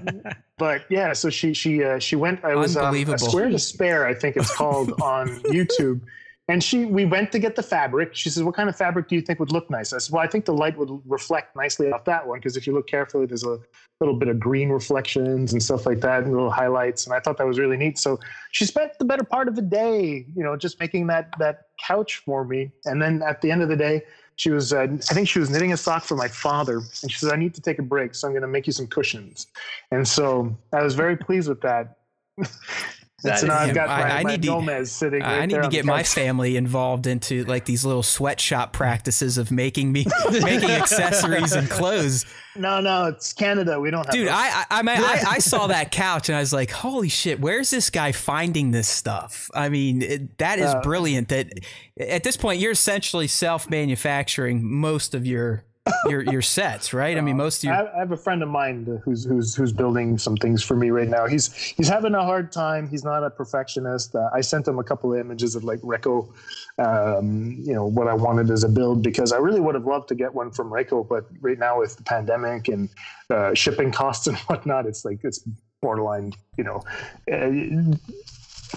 but 0.57 0.85
yeah, 0.89 1.13
so 1.13 1.29
she 1.29 1.53
she 1.53 1.83
uh, 1.83 1.99
she 1.99 2.15
went. 2.15 2.43
I 2.43 2.55
was 2.55 2.77
um, 2.77 2.93
a 2.95 3.17
square 3.17 3.49
to 3.49 3.59
spare, 3.59 4.05
I 4.05 4.13
think 4.13 4.35
it's 4.37 4.53
called 4.53 4.91
on 5.01 5.27
YouTube. 5.43 6.01
And 6.47 6.63
she, 6.63 6.85
we 6.85 7.05
went 7.05 7.31
to 7.31 7.39
get 7.39 7.55
the 7.55 7.63
fabric. 7.63 8.13
She 8.13 8.29
says, 8.29 8.43
"What 8.43 8.55
kind 8.55 8.69
of 8.69 8.75
fabric 8.75 9.07
do 9.07 9.15
you 9.15 9.21
think 9.21 9.39
would 9.39 9.51
look 9.51 9.67
nice?" 9.71 9.91
I 9.93 9.97
said, 9.97 10.13
"Well, 10.13 10.23
I 10.23 10.27
think 10.27 10.45
the 10.45 10.53
light 10.53 10.77
would 10.77 10.91
reflect 11.05 11.55
nicely 11.55 11.91
off 11.91 12.05
that 12.05 12.27
one 12.27 12.37
because 12.37 12.55
if 12.55 12.67
you 12.67 12.73
look 12.73 12.87
carefully, 12.87 13.25
there's 13.25 13.43
a 13.43 13.57
little 13.99 14.15
bit 14.15 14.27
of 14.27 14.39
green 14.39 14.69
reflections 14.69 15.53
and 15.53 15.63
stuff 15.63 15.87
like 15.87 16.01
that, 16.01 16.21
and 16.21 16.31
little 16.31 16.51
highlights." 16.51 17.07
And 17.07 17.15
I 17.15 17.19
thought 17.19 17.37
that 17.37 17.47
was 17.47 17.57
really 17.57 17.77
neat. 17.77 17.97
So 17.97 18.19
she 18.51 18.65
spent 18.65 18.91
the 18.99 19.05
better 19.05 19.23
part 19.23 19.47
of 19.47 19.55
the 19.55 19.63
day, 19.63 20.27
you 20.35 20.43
know, 20.43 20.55
just 20.55 20.79
making 20.79 21.07
that 21.07 21.33
that 21.39 21.61
couch 21.83 22.17
for 22.17 22.45
me. 22.45 22.71
And 22.85 23.01
then 23.01 23.23
at 23.23 23.41
the 23.41 23.49
end 23.49 23.63
of 23.63 23.69
the 23.69 23.75
day, 23.75 24.03
she 24.35 24.49
was 24.49 24.73
uh, 24.73 24.87
i 25.09 25.13
think 25.13 25.27
she 25.27 25.39
was 25.39 25.49
knitting 25.49 25.73
a 25.73 25.77
sock 25.77 26.03
for 26.03 26.15
my 26.15 26.27
father 26.27 26.77
and 27.01 27.11
she 27.11 27.17
said 27.17 27.31
i 27.31 27.35
need 27.35 27.53
to 27.53 27.61
take 27.61 27.79
a 27.79 27.83
break 27.83 28.13
so 28.13 28.27
i'm 28.27 28.33
going 28.33 28.41
to 28.41 28.47
make 28.47 28.67
you 28.67 28.73
some 28.73 28.87
cushions. 28.87 29.47
And 29.91 30.07
so 30.07 30.55
i 30.73 30.83
was 30.83 30.95
very 30.95 31.17
pleased 31.17 31.49
with 31.49 31.61
that 31.61 31.97
That 33.25 33.39
so 33.39 33.47
now 33.47 33.57
I've 33.57 33.73
got 33.73 33.87
my, 33.87 34.01
I, 34.01 34.19
I 34.19 34.23
my 34.23 34.31
need 34.31 34.43
to, 34.43 34.85
sitting. 34.85 35.21
Right 35.21 35.41
I 35.41 35.45
need 35.45 35.61
to 35.61 35.67
get 35.69 35.85
my 35.85 36.03
family 36.03 36.57
involved 36.57 37.07
into 37.07 37.43
like 37.45 37.65
these 37.65 37.83
little 37.83 38.03
sweatshop 38.03 38.73
practices 38.73 39.37
of 39.37 39.51
making 39.51 39.91
me 39.91 40.05
making 40.31 40.71
accessories 40.71 41.53
and 41.53 41.69
clothes. 41.69 42.25
No, 42.55 42.79
no, 42.79 43.05
it's 43.05 43.33
Canada. 43.33 43.79
We 43.79 43.91
don't 43.91 44.05
have. 44.05 44.13
Dude, 44.13 44.29
I 44.29 44.65
I, 44.69 44.81
mean, 44.81 44.97
I, 44.97 45.23
I 45.27 45.39
saw 45.39 45.67
that 45.67 45.91
couch 45.91 46.29
and 46.29 46.35
I 46.37 46.39
was 46.39 46.53
like, 46.53 46.71
holy 46.71 47.09
shit, 47.09 47.39
where's 47.39 47.69
this 47.69 47.89
guy 47.89 48.11
finding 48.11 48.71
this 48.71 48.87
stuff? 48.87 49.49
I 49.53 49.69
mean, 49.69 50.01
it, 50.01 50.37
that 50.37 50.59
is 50.59 50.67
uh, 50.67 50.81
brilliant. 50.81 51.29
That 51.29 51.51
at 51.99 52.23
this 52.23 52.37
point 52.37 52.59
you're 52.59 52.71
essentially 52.71 53.27
self 53.27 53.69
manufacturing 53.69 54.63
most 54.63 55.13
of 55.13 55.25
your 55.25 55.65
your 56.05 56.23
your 56.23 56.41
sets, 56.41 56.93
right? 56.93 57.17
I 57.17 57.21
mean, 57.21 57.37
most 57.37 57.63
of 57.63 57.69
you. 57.69 57.71
I 57.71 57.99
have 57.99 58.11
a 58.11 58.17
friend 58.17 58.41
of 58.41 58.49
mine 58.49 59.01
who's 59.03 59.23
who's 59.23 59.55
who's 59.55 59.71
building 59.71 60.17
some 60.17 60.35
things 60.35 60.63
for 60.63 60.75
me 60.75 60.89
right 60.89 61.07
now. 61.07 61.27
He's 61.27 61.53
he's 61.53 61.87
having 61.87 62.15
a 62.15 62.23
hard 62.23 62.51
time. 62.51 62.87
He's 62.87 63.03
not 63.03 63.23
a 63.23 63.29
perfectionist. 63.29 64.15
Uh, 64.15 64.29
I 64.33 64.41
sent 64.41 64.67
him 64.67 64.79
a 64.79 64.83
couple 64.83 65.13
of 65.13 65.19
images 65.19 65.55
of 65.55 65.63
like 65.63 65.79
Reco, 65.81 66.31
um, 66.79 67.55
you 67.59 67.73
know, 67.73 67.85
what 67.85 68.07
I 68.07 68.13
wanted 68.13 68.49
as 68.49 68.63
a 68.63 68.69
build 68.69 69.03
because 69.03 69.31
I 69.31 69.37
really 69.37 69.59
would 69.59 69.75
have 69.75 69.85
loved 69.85 70.07
to 70.09 70.15
get 70.15 70.33
one 70.33 70.51
from 70.51 70.71
Reco, 70.71 71.07
but 71.07 71.25
right 71.41 71.59
now 71.59 71.79
with 71.79 71.97
the 71.97 72.03
pandemic 72.03 72.67
and 72.67 72.89
uh, 73.29 73.53
shipping 73.53 73.91
costs 73.91 74.27
and 74.27 74.37
whatnot, 74.39 74.85
it's 74.85 75.05
like 75.05 75.19
it's 75.23 75.47
borderline, 75.81 76.33
you 76.57 76.63
know. 76.63 76.83
Uh, 77.31 77.95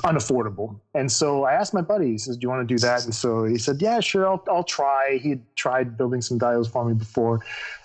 unaffordable. 0.04 0.78
And 0.94 1.10
so 1.10 1.44
I 1.44 1.52
asked 1.54 1.74
my 1.74 1.80
buddy, 1.80 2.12
he 2.12 2.18
says, 2.18 2.36
Do 2.36 2.44
you 2.44 2.48
want 2.48 2.66
to 2.68 2.74
do 2.74 2.78
that? 2.80 3.04
And 3.04 3.14
so 3.14 3.44
he 3.44 3.58
said, 3.58 3.80
Yeah, 3.80 4.00
sure, 4.00 4.26
I'll, 4.26 4.44
I'll 4.48 4.64
try. 4.64 5.18
He'd 5.22 5.42
tried 5.56 5.96
building 5.96 6.20
some 6.20 6.38
dials 6.38 6.68
for 6.68 6.84
me 6.84 6.94
before. 6.94 7.40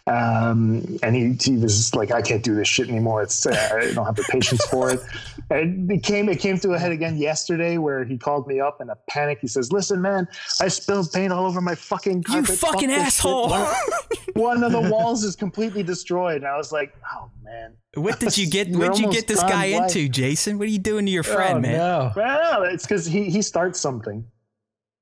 Um, 0.05 0.99
and 1.01 1.15
he, 1.15 1.37
he 1.41 1.57
was 1.57 1.95
like, 1.95 2.11
I 2.11 2.21
can't 2.21 2.43
do 2.43 2.55
this 2.55 2.67
shit 2.67 2.89
anymore. 2.89 3.23
It's 3.23 3.45
uh, 3.45 3.51
I 3.73 3.93
don't 3.93 4.05
have 4.05 4.15
the 4.15 4.25
patience 4.29 4.65
for 4.65 4.91
it. 4.91 5.01
And 5.49 5.91
it 5.91 6.03
came 6.03 6.29
it 6.29 6.39
came 6.39 6.57
to 6.59 6.71
a 6.71 6.79
head 6.79 6.93
again 6.93 7.17
yesterday 7.17 7.77
where 7.77 8.05
he 8.05 8.17
called 8.17 8.47
me 8.47 8.61
up 8.61 8.79
in 8.81 8.89
a 8.89 8.95
panic. 9.09 9.39
He 9.41 9.47
says, 9.47 9.73
"Listen, 9.73 10.01
man, 10.01 10.27
I 10.61 10.69
spilled 10.69 11.11
paint 11.11 11.33
all 11.33 11.45
over 11.45 11.59
my 11.59 11.75
fucking 11.75 12.23
carpet. 12.23 12.49
You 12.49 12.55
fucking 12.55 12.89
Fuck 12.89 12.99
asshole! 12.99 13.49
One, 13.49 13.75
one, 14.33 14.63
of 14.63 14.71
the 14.71 14.81
walls 14.89 15.23
is 15.25 15.35
completely 15.35 15.83
destroyed." 15.83 16.37
And 16.37 16.47
I 16.47 16.57
was 16.57 16.71
like, 16.71 16.95
"Oh 17.13 17.29
man." 17.43 17.75
What 17.95 18.19
did 18.19 18.37
you 18.37 18.49
get? 18.49 18.69
What 18.75 18.93
did 18.93 19.01
you 19.01 19.11
get 19.11 19.27
this 19.27 19.41
guy 19.41 19.77
life. 19.77 19.95
into, 19.95 20.09
Jason? 20.09 20.57
What 20.57 20.65
are 20.67 20.71
you 20.71 20.79
doing 20.79 21.05
to 21.05 21.11
your 21.11 21.23
friend, 21.23 21.57
oh, 21.57 21.61
man? 21.61 21.77
No. 21.77 22.11
Well, 22.15 22.63
it's 22.63 22.85
because 22.85 23.05
he 23.05 23.29
he 23.29 23.41
starts 23.41 23.79
something, 23.79 24.25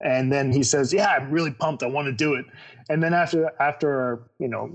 and 0.02 0.32
then 0.32 0.52
he 0.52 0.64
says, 0.64 0.92
"Yeah, 0.92 1.08
I'm 1.08 1.32
really 1.32 1.52
pumped. 1.52 1.84
I 1.84 1.88
want 1.88 2.08
to 2.08 2.14
do 2.14 2.34
it." 2.34 2.46
And 2.90 3.02
then 3.02 3.14
after 3.14 3.52
after 3.60 4.24
you 4.40 4.48
know 4.48 4.70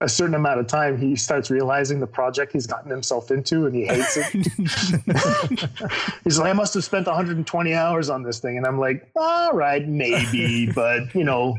a 0.00 0.08
certain 0.08 0.34
amount 0.34 0.60
of 0.60 0.66
time, 0.66 0.96
he 0.96 1.16
starts 1.16 1.50
realizing 1.50 1.98
the 1.98 2.06
project 2.06 2.52
he's 2.52 2.66
gotten 2.66 2.90
himself 2.90 3.30
into 3.30 3.66
and 3.66 3.74
he 3.74 3.84
hates 3.84 4.16
it. 4.16 4.26
he's 6.24 6.38
like, 6.38 6.50
I 6.50 6.52
must 6.52 6.74
have 6.74 6.84
spent 6.84 7.06
120 7.06 7.74
hours 7.74 8.08
on 8.08 8.22
this 8.22 8.38
thing. 8.38 8.56
And 8.56 8.66
I'm 8.66 8.78
like, 8.78 9.10
all 9.16 9.52
right, 9.52 9.86
maybe, 9.88 10.70
but 10.74 11.12
you 11.14 11.24
know. 11.24 11.56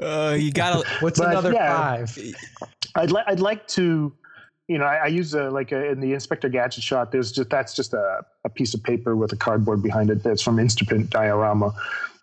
Uh, 0.00 0.36
you 0.38 0.52
gotta, 0.52 0.86
what's 1.00 1.18
but, 1.18 1.30
another 1.30 1.52
yeah, 1.52 1.74
five? 1.74 2.18
I'd 2.94 3.10
like, 3.10 3.24
I'd 3.26 3.40
like 3.40 3.66
to, 3.68 4.12
you 4.68 4.76
know, 4.76 4.84
I, 4.84 4.96
I 4.96 5.06
use 5.06 5.34
a, 5.34 5.50
like 5.50 5.72
a, 5.72 5.90
in 5.90 6.00
the 6.00 6.12
Inspector 6.12 6.48
Gadget 6.50 6.84
shot. 6.84 7.10
There's 7.10 7.32
just 7.32 7.48
that's 7.48 7.74
just 7.74 7.94
a, 7.94 8.24
a 8.44 8.50
piece 8.50 8.74
of 8.74 8.82
paper 8.82 9.16
with 9.16 9.32
a 9.32 9.36
cardboard 9.36 9.82
behind 9.82 10.10
it. 10.10 10.22
That's 10.22 10.42
from 10.42 10.58
Instaprint 10.58 11.08
diorama. 11.08 11.74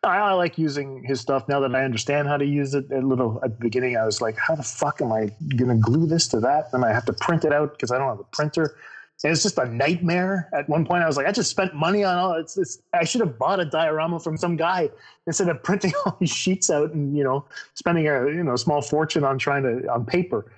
I, 0.04 0.20
I, 0.20 0.34
like 0.34 0.60
using 0.60 1.04
his 1.04 1.20
stuff 1.20 1.48
now 1.48 1.60
that 1.62 1.76
I 1.76 1.84
understand 1.84 2.28
how 2.28 2.38
to 2.38 2.46
use 2.46 2.76
it. 2.76 2.92
A 2.92 3.00
little 3.00 3.40
at 3.44 3.58
the 3.58 3.64
beginning, 3.64 3.98
I 3.98 4.06
was 4.06 4.22
like, 4.22 4.38
"How 4.38 4.54
the 4.54 4.64
fuck 4.64 5.02
am 5.02 5.12
I 5.12 5.32
to 5.58 5.76
glue 5.76 6.06
this 6.06 6.28
to 6.30 6.40
that?" 6.42 6.70
And 6.74 6.86
I 6.86 6.94
have 6.94 7.06
to 7.06 7.14
print 7.14 7.44
it 7.44 7.52
out 7.52 7.72
because 7.72 7.92
I 7.92 7.98
don't 7.98 8.10
have 8.10 8.20
a 8.20 8.26
printer. 8.26 8.78
And 9.24 9.32
it's 9.32 9.42
just 9.42 9.58
a 9.58 9.66
nightmare. 9.66 10.50
At 10.54 10.70
one 10.70 10.86
point, 10.86 11.02
I 11.02 11.08
was 11.08 11.18
like, 11.18 11.26
"I 11.26 11.32
just 11.32 11.50
spent 11.50 11.74
money 11.74 12.04
on 12.04 12.16
all. 12.16 12.34
It's, 12.34 12.58
it's 12.58 12.78
I 12.94 13.06
should 13.06 13.22
have 13.22 13.40
bought 13.40 13.60
a 13.60 13.66
diorama 13.66 14.20
from 14.20 14.38
some 14.38 14.56
guy 14.56 14.92
instead 15.26 15.50
of 15.50 15.64
printing 15.64 15.94
all 16.06 16.16
these 16.20 16.30
sheets 16.30 16.70
out 16.70 16.92
and 16.92 17.18
you 17.18 17.24
know 17.24 17.46
spending 17.74 18.08
a 18.08 18.28
you 18.28 18.44
know 18.44 18.56
small 18.56 18.84
fortune 18.84 19.24
on 19.24 19.40
trying 19.40 19.64
to 19.64 19.92
on 19.92 20.06
paper." 20.06 20.52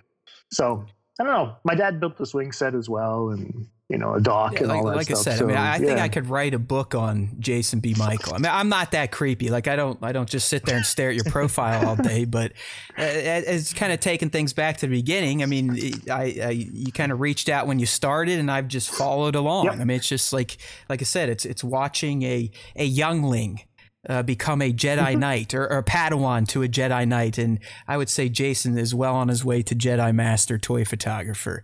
So 0.52 0.86
I 1.20 1.24
don't 1.24 1.34
know. 1.34 1.56
My 1.64 1.76
dad 1.76 2.00
built 2.00 2.18
the 2.18 2.26
swing 2.26 2.52
set 2.52 2.76
as 2.76 2.88
well, 2.88 3.30
and 3.30 3.68
you 3.90 3.98
know 3.98 4.14
a 4.14 4.22
dock 4.22 4.54
yeah, 4.54 4.60
and 4.60 4.68
like, 4.68 4.78
all 4.78 4.86
that 4.86 4.96
like 4.98 5.06
stuff. 5.08 5.20
I 5.20 5.22
said, 5.22 5.38
so, 5.40 5.46
I 5.46 5.48
mean, 5.48 5.58
I 5.58 5.72
yeah. 5.78 5.78
think 5.78 6.00
I 6.00 6.10
could 6.10 6.28
write 6.28 6.54
a 6.54 6.60
book 6.60 6.94
on 6.94 7.32
Jason 7.40 7.80
B. 7.80 7.96
Michael. 7.98 8.36
I 8.36 8.38
mean, 8.38 8.52
I'm 8.52 8.70
not 8.70 8.92
that 8.92 9.12
creepy. 9.12 9.50
Like 9.50 9.68
I 9.68 9.76
don't, 9.76 9.98
I 10.04 10.12
don't 10.12 10.30
just 10.30 10.48
sit 10.48 10.66
there 10.66 10.76
and 10.76 10.86
stare 10.86 11.10
at 11.10 11.16
your 11.16 11.26
profile 11.26 11.88
all 11.88 11.96
day. 11.96 12.26
But 12.38 12.52
uh, 12.98 13.06
it's 13.06 13.74
kind 13.74 13.94
of 13.94 14.00
taking 14.00 14.30
things 14.30 14.54
back 14.54 14.78
to 14.78 14.88
the 14.88 14.96
beginning. 14.96 15.42
I 15.42 15.46
mean, 15.46 15.94
I, 16.12 16.38
I 16.44 16.50
you 16.50 16.92
kind 16.92 17.12
of 17.12 17.20
reached 17.20 17.48
out 17.48 17.66
when 17.66 17.80
you 17.80 17.86
started, 17.86 18.38
and 18.38 18.52
I've 18.52 18.68
just 18.68 18.92
followed 18.92 19.36
along. 19.36 19.66
Yep. 19.66 19.74
I 19.76 19.84
mean, 19.86 19.98
it's 19.98 20.10
just 20.10 20.34
like, 20.34 20.58
like 20.90 21.02
I 21.02 21.06
said, 21.06 21.30
it's 21.30 21.46
it's 21.46 21.64
watching 21.64 22.24
a 22.24 22.52
a 22.76 22.84
youngling 22.84 23.62
uh, 24.08 24.24
become 24.24 24.62
a 24.62 24.72
Jedi 24.72 24.98
mm-hmm. 24.98 25.20
Knight 25.20 25.54
or, 25.54 25.64
or, 25.72 25.80
a 25.80 25.84
Padawan 25.84 26.48
to 26.50 26.64
a 26.64 26.68
Jedi 26.68 27.08
Knight. 27.08 27.38
And 27.38 27.60
I 27.88 27.98
would 27.98 28.10
say 28.10 28.30
Jason 28.30 28.78
is 28.78 28.96
well 28.96 29.16
on 29.16 29.28
his 29.28 29.44
way 29.44 29.62
to 29.64 29.76
Jedi 29.76 30.14
Master 30.14 30.58
toy 30.58 30.86
photographer. 30.86 31.64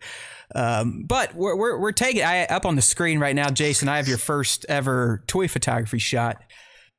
Um, 0.54 1.04
but 1.08 1.34
we're, 1.34 1.56
we're, 1.56 1.80
we're, 1.80 1.92
taking 1.92 2.24
I, 2.24 2.46
up 2.46 2.66
on 2.66 2.76
the 2.76 2.82
screen 2.82 3.20
right 3.20 3.36
now, 3.36 3.50
Jason. 3.50 3.90
I 3.90 3.98
have 3.98 4.08
your 4.08 4.18
first 4.18 4.66
ever 4.70 5.24
toy 5.26 5.48
photography 5.48 6.00
shot, 6.00 6.38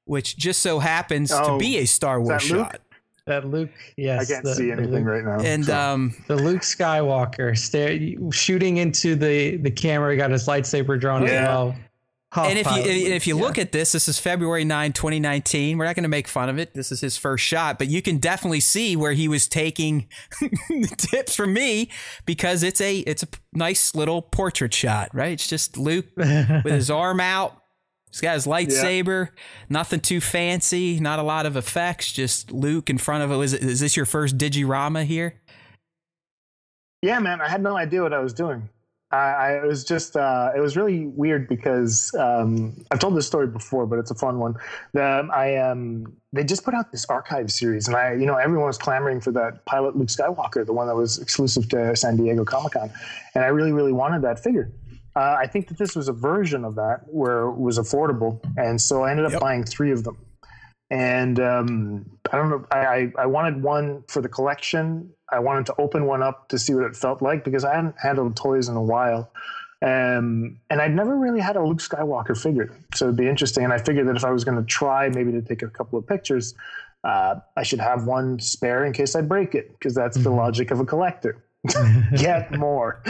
which 0.05 0.37
just 0.37 0.61
so 0.61 0.79
happens 0.79 1.31
oh, 1.33 1.53
to 1.53 1.59
be 1.59 1.79
a 1.79 1.87
Star 1.87 2.21
Wars 2.21 2.43
shot. 2.43 2.81
That 3.27 3.49
Luke, 3.49 3.71
yes, 3.97 4.31
I 4.31 4.35
can't 4.35 4.45
the, 4.45 4.55
see 4.55 4.71
anything 4.71 5.05
right 5.05 5.25
now. 5.25 5.41
And 5.41 5.65
so. 5.65 5.79
um, 5.79 6.15
the 6.27 6.37
Luke 6.37 6.61
Skywalker 6.61 7.57
stare, 7.57 7.99
shooting 8.31 8.77
into 8.77 9.15
the 9.15 9.57
the 9.57 9.71
camera, 9.71 10.11
he 10.11 10.19
got 10.19 10.31
his 10.31 10.47
lightsaber 10.47 11.01
drawn 11.01 11.23
yeah. 11.23 11.29
as 11.29 11.49
well. 11.49 11.77
And 12.37 12.59
if 12.59 12.67
you 12.67 12.83
if 12.83 13.27
you 13.27 13.37
yeah. 13.37 13.43
look 13.43 13.59
at 13.59 13.73
this, 13.73 13.93
this 13.93 14.09
is 14.09 14.19
February 14.19 14.65
9, 14.65 14.93
2019. 14.93 15.79
We're 15.79 15.85
not 15.85 15.95
going 15.95 16.03
to 16.05 16.09
make 16.09 16.27
fun 16.27 16.49
of 16.49 16.59
it. 16.59 16.75
This 16.75 16.91
is 16.91 17.01
his 17.01 17.17
first 17.17 17.45
shot, 17.45 17.79
but 17.79 17.89
you 17.89 18.03
can 18.03 18.19
definitely 18.19 18.61
see 18.61 18.97
where 18.97 19.13
he 19.13 19.29
was 19.29 19.47
taking 19.47 20.09
tips 20.97 21.37
from 21.37 21.53
me 21.53 21.91
because 22.27 22.63
it's 22.63 22.81
a 22.81 22.99
it's 23.01 23.23
a 23.23 23.29
nice 23.53 23.95
little 23.95 24.23
portrait 24.23 24.75
shot, 24.75 25.11
right? 25.15 25.33
It's 25.33 25.47
just 25.47 25.77
Luke 25.77 26.07
with 26.17 26.65
his 26.65 26.91
arm 26.91 27.21
out. 27.21 27.61
He's 28.11 28.21
got 28.21 28.35
his 28.35 28.47
lightsaber. 28.47 29.27
Yeah. 29.27 29.43
Nothing 29.69 30.01
too 30.01 30.21
fancy. 30.21 31.01
Not 31.01 31.19
a 31.19 31.25
lot 31.25 31.47
of 31.47 31.57
effects. 31.57 32.13
Just 32.13 32.53
Luke 32.53 32.89
in 32.89 32.97
front 32.97 33.25
of 33.25 33.33
it. 33.33 33.43
Is, 33.43 33.55
is 33.55 33.81
this 33.81 33.97
your 33.97 34.07
first 34.07 34.39
digirama 34.39 35.05
here? 35.05 35.41
Yeah, 37.03 37.19
man. 37.19 37.41
I 37.41 37.49
had 37.49 37.61
no 37.61 37.77
idea 37.77 38.03
what 38.03 38.15
I 38.15 38.21
was 38.21 38.33
doing. 38.33 38.69
I, 39.15 39.59
I 39.63 39.65
was 39.65 39.85
just 39.85 40.17
uh, 40.17 40.51
it 40.57 40.61
was 40.61 40.77
really 40.77 41.07
weird 41.07 41.49
because 41.49 42.15
um, 42.19 42.85
I've 42.91 42.99
told 42.99 43.17
this 43.17 43.27
story 43.27 43.47
before, 43.47 43.87
but 43.87 43.99
it's 43.99 44.11
a 44.11 44.15
fun 44.15 44.39
one. 44.39 44.55
The, 44.93 45.29
I 45.33 45.57
um, 45.57 46.05
they 46.33 46.43
just 46.43 46.65
put 46.65 46.75
out 46.75 46.91
this 46.91 47.07
archive 47.07 47.53
series, 47.53 47.87
and 47.87 47.97
I 47.97 48.15
you 48.15 48.27
know 48.27 48.37
everyone 48.37 48.67
was 48.67 48.79
clamoring 48.79 49.21
for 49.21 49.31
that 49.33 49.65
pilot 49.67 49.97
Luke 49.97 50.09
Skywalker, 50.09 50.67
the 50.67 50.73
one 50.73 50.89
that 50.89 50.97
was 50.97 51.19
exclusive 51.19 51.69
to 51.71 51.95
San 51.95 52.17
Diego 52.17 52.45
Comic 52.45 52.73
Con, 52.73 52.91
and 53.35 53.45
I 53.45 53.49
really 53.49 53.73
really 53.73 53.93
wanted 53.93 54.23
that 54.23 54.43
figure. 54.43 54.73
Uh, 55.17 55.37
I 55.39 55.47
think 55.47 55.69
that 55.69 55.79
this 55.79 55.95
was 55.95 56.09
a 56.09 56.13
version 56.13 56.65
of 56.65 56.75
that 56.75 57.03
where 57.07 57.43
it 57.43 57.57
was 57.57 57.79
affordable, 57.79 58.41
and 58.57 58.81
so 58.81 59.05
I 59.05 59.13
ended 59.13 59.27
up 59.27 59.33
yep. 59.33 59.41
buying 59.41 59.65
three 59.65 59.93
of 59.93 60.03
them. 60.03 60.19
And 60.91 61.41
um, 61.41 62.07
I 62.31 62.37
don't 62.37 62.51
know. 62.51 62.67
I, 62.71 63.13
I 63.19 63.27
wanted 63.27 63.63
one 63.63 64.05
for 64.09 64.21
the 64.21 64.29
collection 64.29 65.11
I 65.35 65.41
wanted 65.41 65.67
to 65.67 65.75
open 65.79 66.07
one 66.07 66.23
up 66.23 66.49
to 66.51 66.59
see 66.59 66.75
what 66.75 66.85
it 66.85 66.95
felt 66.95 67.21
like 67.21 67.45
because 67.45 67.65
I 67.65 67.75
hadn't 67.75 67.97
handled 68.01 68.37
toys 68.37 68.69
in 68.69 68.77
a 68.77 68.83
while. 68.83 69.31
Um, 69.83 70.61
and 70.71 70.81
I'd 70.81 70.95
never 70.95 71.17
really 71.17 71.41
had 71.41 71.57
a 71.57 71.65
Luke 71.65 71.79
Skywalker 71.79 72.41
figure. 72.41 72.75
So 72.95 73.07
it'd 73.07 73.17
be 73.17 73.29
interesting. 73.29 73.65
And 73.65 73.73
I 73.73 73.79
figured 73.79 74.07
that 74.09 74.17
if 74.17 74.25
I 74.25 74.31
was 74.31 74.45
going 74.45 74.57
to 74.57 74.65
try 74.65 75.09
maybe 75.09 75.33
to 75.33 75.43
take 75.43 75.63
a 75.63 75.69
couple 75.69 75.99
of 75.99 76.07
pictures, 76.07 76.55
uh, 77.03 77.37
I 77.57 77.65
should 77.65 77.81
have 77.81 78.07
one 78.07 78.39
spare 78.39 78.85
in 78.85 78.93
case 78.93 79.15
I 79.15 79.23
break 79.23 79.55
it 79.55 79.73
because 79.73 79.95
that's 79.95 80.17
the 80.17 80.31
mm-hmm. 80.31 80.39
logic 80.39 80.71
of 80.71 80.81
a 80.81 80.87
collector. 80.87 81.45
Get 82.17 82.57
more. 82.57 83.03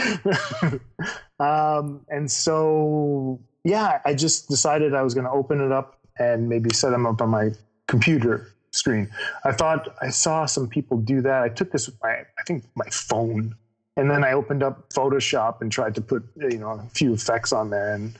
um, 1.39 2.01
and 2.09 2.29
so, 2.29 3.39
yeah, 3.63 3.99
I 4.03 4.13
just 4.15 4.49
decided 4.49 4.95
I 4.95 5.01
was 5.01 5.13
going 5.13 5.25
to 5.25 5.31
open 5.31 5.61
it 5.61 5.71
up 5.71 5.99
and 6.17 6.49
maybe 6.49 6.73
set 6.73 6.89
them 6.89 7.05
up 7.05 7.21
on 7.21 7.29
my 7.29 7.51
computer 7.87 8.51
screen. 8.71 9.09
I 9.43 9.51
thought 9.51 9.95
I 10.01 10.09
saw 10.09 10.45
some 10.45 10.67
people 10.67 10.97
do 10.97 11.21
that. 11.21 11.43
I 11.43 11.49
took 11.49 11.71
this 11.71 11.87
with 11.87 12.01
my, 12.03 12.09
I 12.09 12.43
think 12.45 12.65
my 12.75 12.87
phone, 12.91 13.55
and 13.97 14.09
then 14.09 14.23
I 14.23 14.33
opened 14.33 14.63
up 14.63 14.89
Photoshop 14.93 15.61
and 15.61 15.71
tried 15.71 15.95
to 15.95 16.01
put 16.01 16.23
you 16.35 16.57
know 16.57 16.71
a 16.71 16.89
few 16.89 17.13
effects 17.13 17.53
on 17.53 17.69
there, 17.69 17.93
and 17.93 18.15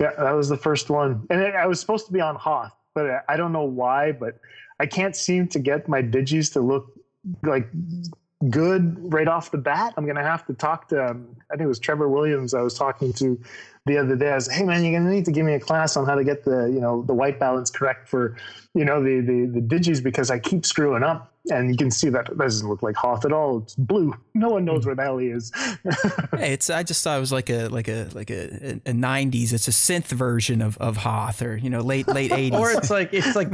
yeah, 0.00 0.12
that 0.18 0.32
was 0.32 0.48
the 0.48 0.56
first 0.56 0.90
one. 0.90 1.26
And 1.30 1.40
I 1.40 1.66
was 1.66 1.80
supposed 1.80 2.06
to 2.06 2.12
be 2.12 2.20
on 2.20 2.36
Hoth, 2.36 2.74
but 2.94 3.24
I 3.28 3.36
don't 3.36 3.52
know 3.52 3.64
why, 3.64 4.12
but 4.12 4.40
I 4.78 4.86
can't 4.86 5.14
seem 5.14 5.46
to 5.48 5.58
get 5.58 5.88
my 5.88 6.02
digis 6.02 6.52
to 6.54 6.60
look 6.60 6.92
like 7.42 7.68
good 8.48 9.12
right 9.12 9.28
off 9.28 9.50
the 9.50 9.58
bat. 9.58 9.94
I'm 9.96 10.06
gonna 10.06 10.22
have 10.22 10.46
to 10.46 10.54
talk 10.54 10.88
to 10.88 11.10
um, 11.10 11.36
I 11.50 11.56
think 11.56 11.66
it 11.66 11.68
was 11.68 11.78
Trevor 11.78 12.08
Williams 12.08 12.54
I 12.54 12.62
was 12.62 12.74
talking 12.74 13.12
to 13.14 13.38
the 13.86 13.98
other 13.98 14.16
day. 14.16 14.30
I 14.30 14.34
was, 14.34 14.50
hey 14.50 14.64
man, 14.64 14.84
you're 14.84 14.98
gonna 14.98 15.10
need 15.10 15.24
to 15.24 15.32
give 15.32 15.44
me 15.46 15.54
a 15.54 15.60
class 15.60 15.96
on 15.96 16.06
how 16.06 16.14
to 16.14 16.24
get 16.24 16.44
the 16.44 16.66
you 16.66 16.80
know 16.80 17.02
the 17.02 17.14
white 17.14 17.38
balance 17.38 17.70
correct 17.70 18.08
for 18.08 18.36
you 18.74 18.84
know 18.84 19.02
the 19.02 19.20
the 19.20 19.46
the 19.46 19.60
digis 19.60 20.02
because 20.02 20.30
I 20.30 20.38
keep 20.38 20.64
screwing 20.66 21.02
up. 21.02 21.28
And 21.50 21.70
you 21.70 21.76
can 21.78 21.90
see 21.90 22.10
that 22.10 22.36
doesn't 22.36 22.68
look 22.68 22.82
like 22.82 22.96
Hoth 22.96 23.24
at 23.24 23.32
all. 23.32 23.60
It's 23.60 23.74
blue. 23.74 24.14
No 24.34 24.50
one 24.50 24.66
knows 24.66 24.84
where 24.84 24.94
the 24.94 25.02
hell 25.02 25.16
he 25.16 25.28
is. 25.28 25.50
hey, 26.36 26.52
it's. 26.52 26.68
I 26.68 26.82
just 26.82 27.02
thought 27.02 27.16
it 27.16 27.20
was 27.20 27.32
like 27.32 27.48
a 27.48 27.68
like 27.68 27.88
a 27.88 28.08
like 28.12 28.30
a, 28.30 28.78
a, 28.84 28.92
90s. 28.92 29.54
It's 29.54 29.66
a 29.66 29.70
synth 29.70 30.08
version 30.08 30.60
of 30.60 30.76
of 30.76 30.98
Hoth, 30.98 31.40
or 31.40 31.56
you 31.56 31.70
know 31.70 31.80
late 31.80 32.08
late 32.08 32.30
80s. 32.30 32.52
or 32.52 32.70
it's 32.72 32.90
like 32.90 33.14
it's 33.14 33.34
like 33.34 33.48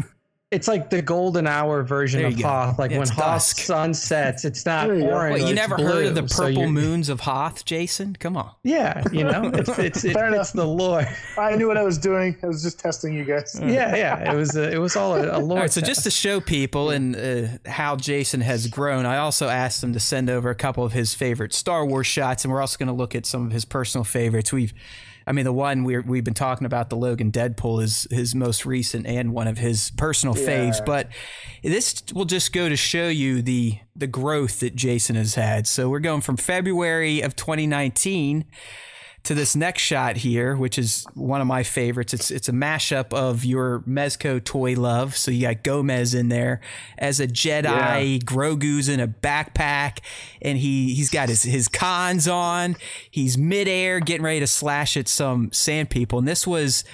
it's 0.53 0.69
like 0.69 0.91
the 0.91 1.03
golden 1.03 1.49
hour 1.49 1.83
version 1.83 2.25
of 2.25 2.41
Hoth. 2.41 2.79
Like 2.79 2.93
when 2.93 3.09
Hoth 3.09 3.43
sunsets, 3.43 4.45
it's 4.45 4.65
not 4.65 4.89
orange. 4.89 5.41
What, 5.43 5.49
you 5.49 5.55
never 5.57 5.75
blue, 5.75 5.87
heard 5.87 6.07
of 6.07 6.15
the 6.15 6.23
purple 6.23 6.63
so 6.63 6.69
moons 6.69 7.09
of 7.09 7.19
Hoth, 7.19 7.65
Jason? 7.65 8.15
Come 8.15 8.37
on. 8.37 8.53
Yeah, 8.63 9.03
you 9.11 9.25
know, 9.25 9.51
it's 9.55 9.71
it's, 9.71 10.05
it's, 10.05 10.17
it's 10.17 10.51
the 10.53 10.65
lore. 10.65 11.05
I 11.37 11.57
knew 11.57 11.67
what 11.67 11.77
I 11.77 11.83
was 11.83 11.99
doing. 11.99 12.37
I 12.45 12.47
was 12.47 12.63
just 12.63 12.79
testing 12.79 13.13
you 13.13 13.25
guys. 13.25 13.59
yeah, 13.61 13.97
yeah. 13.97 14.33
It 14.33 14.37
was 14.37 14.55
a, 14.55 14.73
it 14.73 14.79
was 14.79 14.95
all 14.95 15.17
a, 15.17 15.37
a 15.37 15.41
lore. 15.41 15.59
All 15.59 15.63
right, 15.65 15.73
so 15.73 15.81
just 15.81 16.05
to 16.05 16.13
show 16.13 16.41
people 16.41 16.91
and 16.91 17.17
uh, 17.17 17.49
how 17.69 17.97
Jason 17.97 18.41
has 18.41 18.69
grown, 18.69 19.05
I 19.05 19.17
also 19.17 19.49
asked 19.49 19.83
him 19.83 19.93
to 19.95 20.01
send 20.01 20.31
over 20.31 20.49
a 20.49 20.55
couple 20.55 20.85
of 20.85 20.93
his 20.93 21.13
favorite 21.13 21.55
Star 21.55 21.85
Wars 21.85 22.07
shots, 22.07 22.45
and 22.45 22.53
we're 22.53 22.61
also 22.61 22.79
going 22.79 22.87
to 22.87 22.93
look 22.93 23.17
at 23.17 23.27
some 23.27 23.47
of 23.47 23.51
his 23.51 23.65
personal 23.65 24.05
favorites. 24.05 24.53
We've 24.53 24.73
I 25.27 25.33
mean, 25.33 25.45
the 25.45 25.53
one 25.53 25.83
we 25.85 25.99
we've 25.99 26.25
been 26.25 26.35
talking 26.35 26.67
about, 26.67 26.89
the 26.89 26.97
Logan 26.97 27.33
Deadpool, 27.33 27.83
is 27.83 28.07
his 28.11 28.35
most 28.35 28.65
recent 28.65 29.07
and 29.07 29.33
one 29.33 29.49
of 29.49 29.59
his 29.59 29.91
personal 29.97 30.39
yeah. 30.39 30.49
faves. 30.49 30.85
But 30.85 31.09
this 31.65 32.03
will 32.15 32.25
just 32.27 32.53
go 32.53 32.69
to 32.69 32.77
show 32.77 33.09
you 33.09 33.43
the 33.43 33.79
the 33.97 34.07
growth 34.07 34.61
that 34.61 34.77
Jason 34.77 35.17
has 35.17 35.35
had. 35.35 35.67
So 35.67 35.89
we're 35.89 36.01
going 36.01 36.21
from 36.21 36.37
February 36.37 37.23
of 37.23 37.35
2019 37.35 38.45
to 39.27 39.35
this 39.35 39.57
next 39.57 39.83
shot 39.83 40.17
here, 40.17 40.57
which 40.57 40.79
is 40.79 41.05
one 41.15 41.41
of 41.41 41.49
my 41.49 41.65
favorites. 41.65 42.15
It's 42.15 42.31
it's 42.31 42.49
a 42.49 42.53
mashup 42.53 43.13
of 43.13 43.45
your 43.45 43.81
Mezco 43.81 44.43
toy 44.43 44.75
love. 44.75 45.17
So 45.17 45.31
you 45.33 45.43
got 45.43 45.65
Gomez 45.65 46.15
in 46.15 46.29
there 46.29 46.61
as 46.97 47.19
a 47.19 47.27
Jedi, 47.27 47.65
yeah. 47.65 48.19
Grogu's 48.19 48.89
in 48.89 49.01
a 49.01 49.09
backpack, 49.09 49.99
and 50.41 50.57
he 50.57 50.95
he's 50.95 51.11
got 51.11 51.29
his 51.29 51.43
his 51.43 51.67
cons 51.67 52.29
on. 52.29 52.77
He's 53.11 53.37
midair, 53.37 53.99
getting 53.99 54.23
ready 54.23 54.41
to 54.41 54.47
slash 54.47 54.97
at 54.97 55.09
some 55.09 55.53
sand 55.53 55.91
people. 55.91 56.21
And 56.21 56.29
this 56.29 56.47
was 56.47 56.85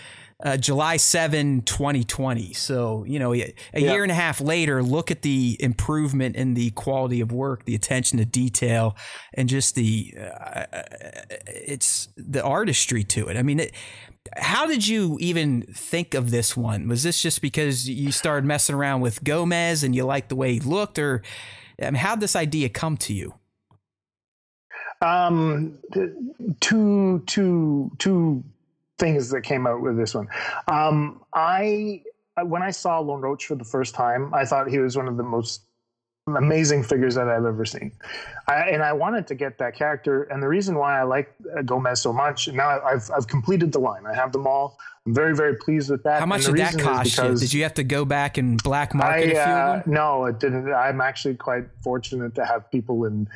uh, 0.42 0.56
July 0.56 0.96
7, 0.96 1.62
2020. 1.62 2.52
So, 2.52 3.04
you 3.04 3.18
know, 3.18 3.32
a, 3.32 3.54
a 3.74 3.80
yeah. 3.80 3.92
year 3.92 4.02
and 4.02 4.10
a 4.10 4.14
half 4.14 4.40
later, 4.40 4.82
look 4.82 5.10
at 5.10 5.22
the 5.22 5.56
improvement 5.60 6.36
in 6.36 6.54
the 6.54 6.70
quality 6.70 7.20
of 7.20 7.30
work, 7.30 7.64
the 7.64 7.74
attention 7.74 8.18
to 8.18 8.24
detail, 8.24 8.96
and 9.34 9.48
just 9.48 9.74
the, 9.76 10.14
uh, 10.18 10.64
it's 11.46 12.08
the 12.16 12.42
artistry 12.42 13.04
to 13.04 13.28
it. 13.28 13.36
I 13.36 13.42
mean, 13.42 13.60
it, 13.60 13.72
how 14.36 14.66
did 14.66 14.86
you 14.86 15.16
even 15.20 15.62
think 15.72 16.14
of 16.14 16.30
this 16.30 16.56
one? 16.56 16.88
Was 16.88 17.02
this 17.02 17.22
just 17.22 17.40
because 17.40 17.88
you 17.88 18.10
started 18.10 18.44
messing 18.44 18.74
around 18.74 19.00
with 19.00 19.22
Gomez 19.22 19.84
and 19.84 19.94
you 19.94 20.04
liked 20.04 20.28
the 20.28 20.36
way 20.36 20.54
he 20.54 20.60
looked, 20.60 20.98
or 20.98 21.22
I 21.80 21.86
mean, 21.86 21.94
how 21.94 22.14
did 22.14 22.22
this 22.22 22.36
idea 22.36 22.68
come 22.68 22.96
to 22.98 23.12
you? 23.12 23.34
Um, 25.00 25.78
two, 26.60 27.22
two, 27.26 27.90
two 27.98 28.44
things 29.02 29.30
that 29.30 29.42
came 29.42 29.66
out 29.66 29.80
with 29.82 29.96
this 29.96 30.14
one. 30.14 30.28
Um, 30.68 31.24
I 31.34 32.02
when 32.44 32.62
I 32.62 32.70
saw 32.70 33.00
Lone 33.00 33.20
Roach 33.20 33.46
for 33.46 33.56
the 33.56 33.64
first 33.64 33.94
time, 33.94 34.32
I 34.32 34.44
thought 34.44 34.68
he 34.68 34.78
was 34.78 34.96
one 34.96 35.08
of 35.08 35.16
the 35.16 35.22
most 35.22 35.62
amazing 36.28 36.84
figures 36.84 37.16
that 37.16 37.28
I've 37.28 37.44
ever 37.44 37.64
seen. 37.64 37.90
I, 38.46 38.70
and 38.70 38.82
I 38.82 38.92
wanted 38.92 39.26
to 39.26 39.34
get 39.34 39.58
that 39.58 39.74
character. 39.74 40.22
And 40.24 40.40
the 40.40 40.46
reason 40.46 40.76
why 40.76 41.00
I 41.00 41.02
like 41.02 41.34
uh, 41.56 41.62
Gomez 41.62 42.00
so 42.00 42.12
much, 42.12 42.48
now 42.48 42.80
I've, 42.80 43.10
I've 43.14 43.26
completed 43.26 43.72
the 43.72 43.80
line. 43.80 44.06
I 44.06 44.14
have 44.14 44.30
them 44.30 44.46
all. 44.46 44.78
I'm 45.04 45.14
very, 45.14 45.34
very 45.34 45.56
pleased 45.56 45.90
with 45.90 46.04
that. 46.04 46.20
How 46.20 46.26
much 46.26 46.46
did 46.46 46.56
that 46.58 46.78
cost 46.78 47.18
you? 47.18 47.36
Did 47.36 47.52
you 47.52 47.64
have 47.64 47.74
to 47.74 47.84
go 47.84 48.04
back 48.04 48.38
and 48.38 48.62
black 48.62 48.94
market 48.94 49.36
I, 49.36 49.40
a 49.40 49.82
few 49.82 49.92
uh, 49.92 49.94
No, 49.98 50.26
it 50.26 50.38
didn't. 50.38 50.72
I'm 50.72 51.00
actually 51.00 51.34
quite 51.34 51.64
fortunate 51.82 52.36
to 52.36 52.46
have 52.46 52.70
people 52.70 53.04
in 53.04 53.28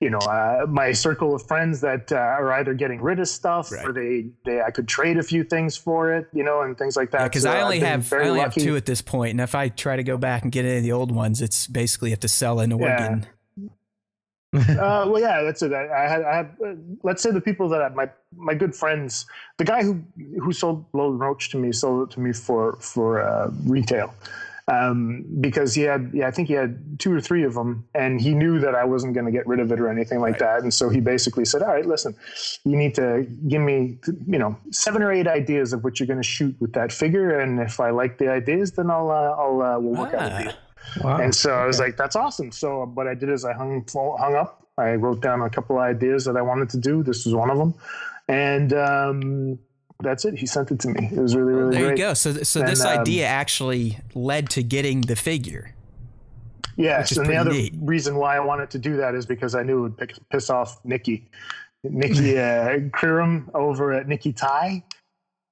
you 0.00 0.10
know, 0.10 0.18
uh, 0.18 0.66
my 0.68 0.92
circle 0.92 1.34
of 1.34 1.46
friends 1.46 1.80
that 1.80 2.12
uh, 2.12 2.16
are 2.16 2.52
either 2.52 2.74
getting 2.74 3.00
rid 3.00 3.18
of 3.18 3.28
stuff 3.28 3.72
right. 3.72 3.86
or 3.86 3.92
they, 3.92 4.26
they, 4.44 4.60
I 4.60 4.70
could 4.70 4.86
trade 4.86 5.16
a 5.16 5.22
few 5.22 5.42
things 5.42 5.76
for 5.76 6.12
it, 6.12 6.28
you 6.34 6.44
know, 6.44 6.60
and 6.62 6.76
things 6.76 6.96
like 6.96 7.10
that. 7.12 7.24
Because 7.24 7.44
yeah, 7.44 7.52
so 7.52 7.58
I 7.58 7.62
only 7.62 7.80
have, 7.80 8.12
I 8.12 8.16
only 8.16 8.40
lucky. 8.40 8.60
have 8.60 8.68
two 8.68 8.76
at 8.76 8.84
this 8.84 9.00
point, 9.00 9.30
and 9.30 9.40
if 9.40 9.54
I 9.54 9.68
try 9.68 9.96
to 9.96 10.04
go 10.04 10.18
back 10.18 10.42
and 10.42 10.52
get 10.52 10.64
any 10.66 10.78
of 10.78 10.82
the 10.82 10.92
old 10.92 11.12
ones, 11.12 11.40
it's 11.40 11.66
basically 11.66 12.10
have 12.10 12.20
to 12.20 12.28
sell 12.28 12.60
in 12.60 12.72
Oregon. 12.72 13.26
Yeah. 13.26 13.32
uh, 14.54 15.06
well, 15.08 15.20
yeah, 15.20 15.42
that's 15.42 15.62
it. 15.62 15.72
I, 15.72 16.04
I 16.04 16.08
had, 16.08 16.22
I 16.22 16.36
had 16.36 16.56
uh, 16.64 16.74
let's 17.02 17.22
say 17.22 17.30
the 17.30 17.40
people 17.40 17.68
that 17.70 17.82
I, 17.82 17.88
my 17.90 18.08
my 18.34 18.54
good 18.54 18.74
friends, 18.74 19.26
the 19.58 19.64
guy 19.64 19.82
who 19.82 20.02
who 20.40 20.52
sold 20.52 20.84
Lone 20.92 21.18
Roach 21.18 21.50
to 21.50 21.58
me 21.58 21.72
sold 21.72 22.08
it 22.08 22.14
to 22.14 22.20
me 22.20 22.32
for 22.32 22.76
for 22.80 23.20
uh, 23.20 23.50
retail 23.64 24.14
um, 24.68 25.24
because 25.40 25.74
he 25.74 25.82
had, 25.82 26.10
yeah, 26.12 26.26
I 26.26 26.32
think 26.32 26.48
he 26.48 26.54
had 26.54 26.98
two 26.98 27.12
or 27.12 27.20
three 27.20 27.44
of 27.44 27.54
them, 27.54 27.86
and 27.94 28.20
he 28.20 28.34
knew 28.34 28.58
that 28.58 28.74
I 28.74 28.84
wasn't 28.84 29.14
going 29.14 29.26
to 29.26 29.32
get 29.32 29.46
rid 29.46 29.60
of 29.60 29.70
it 29.70 29.78
or 29.78 29.88
anything 29.88 30.20
like 30.20 30.32
right. 30.32 30.40
that. 30.40 30.62
And 30.62 30.74
so 30.74 30.88
he 30.88 31.00
basically 31.00 31.44
said, 31.44 31.62
"All 31.62 31.68
right, 31.68 31.86
listen, 31.86 32.16
you 32.64 32.76
need 32.76 32.94
to 32.96 33.26
give 33.46 33.62
me, 33.62 33.98
you 34.26 34.38
know, 34.38 34.56
seven 34.72 35.02
or 35.02 35.12
eight 35.12 35.28
ideas 35.28 35.72
of 35.72 35.84
what 35.84 36.00
you're 36.00 36.08
going 36.08 36.20
to 36.20 36.28
shoot 36.28 36.56
with 36.60 36.72
that 36.72 36.92
figure, 36.92 37.38
and 37.38 37.60
if 37.60 37.78
I 37.78 37.90
like 37.90 38.18
the 38.18 38.28
ideas, 38.28 38.72
then 38.72 38.90
I'll, 38.90 39.10
uh, 39.10 39.36
I'll, 39.38 39.62
uh, 39.62 39.78
we'll 39.78 40.00
work 40.00 40.14
ah. 40.14 40.22
out 40.22 40.40
a 40.40 40.44
deal." 40.44 40.54
Wow. 41.02 41.18
And 41.18 41.34
so 41.34 41.52
I 41.52 41.66
was 41.66 41.78
like, 41.78 41.96
"That's 41.96 42.16
awesome." 42.16 42.50
So 42.50 42.86
what 42.86 43.06
I 43.06 43.14
did 43.14 43.30
is 43.30 43.44
I 43.44 43.52
hung 43.52 43.84
hung 43.94 44.34
up. 44.34 44.66
I 44.78 44.94
wrote 44.94 45.22
down 45.22 45.42
a 45.42 45.50
couple 45.50 45.76
of 45.76 45.82
ideas 45.82 46.24
that 46.24 46.36
I 46.36 46.42
wanted 46.42 46.70
to 46.70 46.78
do. 46.78 47.04
This 47.04 47.24
was 47.24 47.34
one 47.36 47.50
of 47.50 47.58
them, 47.58 47.74
and 48.28 48.72
um, 48.72 49.58
that's 50.00 50.24
it. 50.24 50.38
He 50.38 50.46
sent 50.46 50.70
it 50.70 50.80
to 50.80 50.88
me. 50.88 51.08
It 51.10 51.18
was 51.18 51.34
really, 51.34 51.52
really 51.52 51.70
good. 51.70 51.74
there 51.74 51.86
great. 51.88 51.98
you 51.98 52.04
go. 52.04 52.14
So, 52.14 52.32
so 52.42 52.60
and, 52.60 52.68
this 52.68 52.84
um, 52.84 52.98
idea 52.98 53.26
actually 53.26 53.98
led 54.14 54.50
to 54.50 54.62
getting 54.62 55.02
the 55.02 55.16
figure. 55.16 55.74
Yes, 56.76 57.16
and 57.16 57.26
the 57.26 57.36
other 57.36 57.52
neat. 57.52 57.74
reason 57.80 58.16
why 58.16 58.36
I 58.36 58.40
wanted 58.40 58.70
to 58.70 58.78
do 58.78 58.96
that 58.98 59.14
is 59.14 59.24
because 59.24 59.54
I 59.54 59.62
knew 59.62 59.86
it 59.86 59.98
would 59.98 60.12
piss 60.30 60.50
off 60.50 60.78
Nikki, 60.84 61.30
Nikki 61.82 62.38
uh, 62.38 62.78
over 63.54 63.92
at 63.92 64.08
Nikki 64.08 64.32
Ty. 64.32 64.84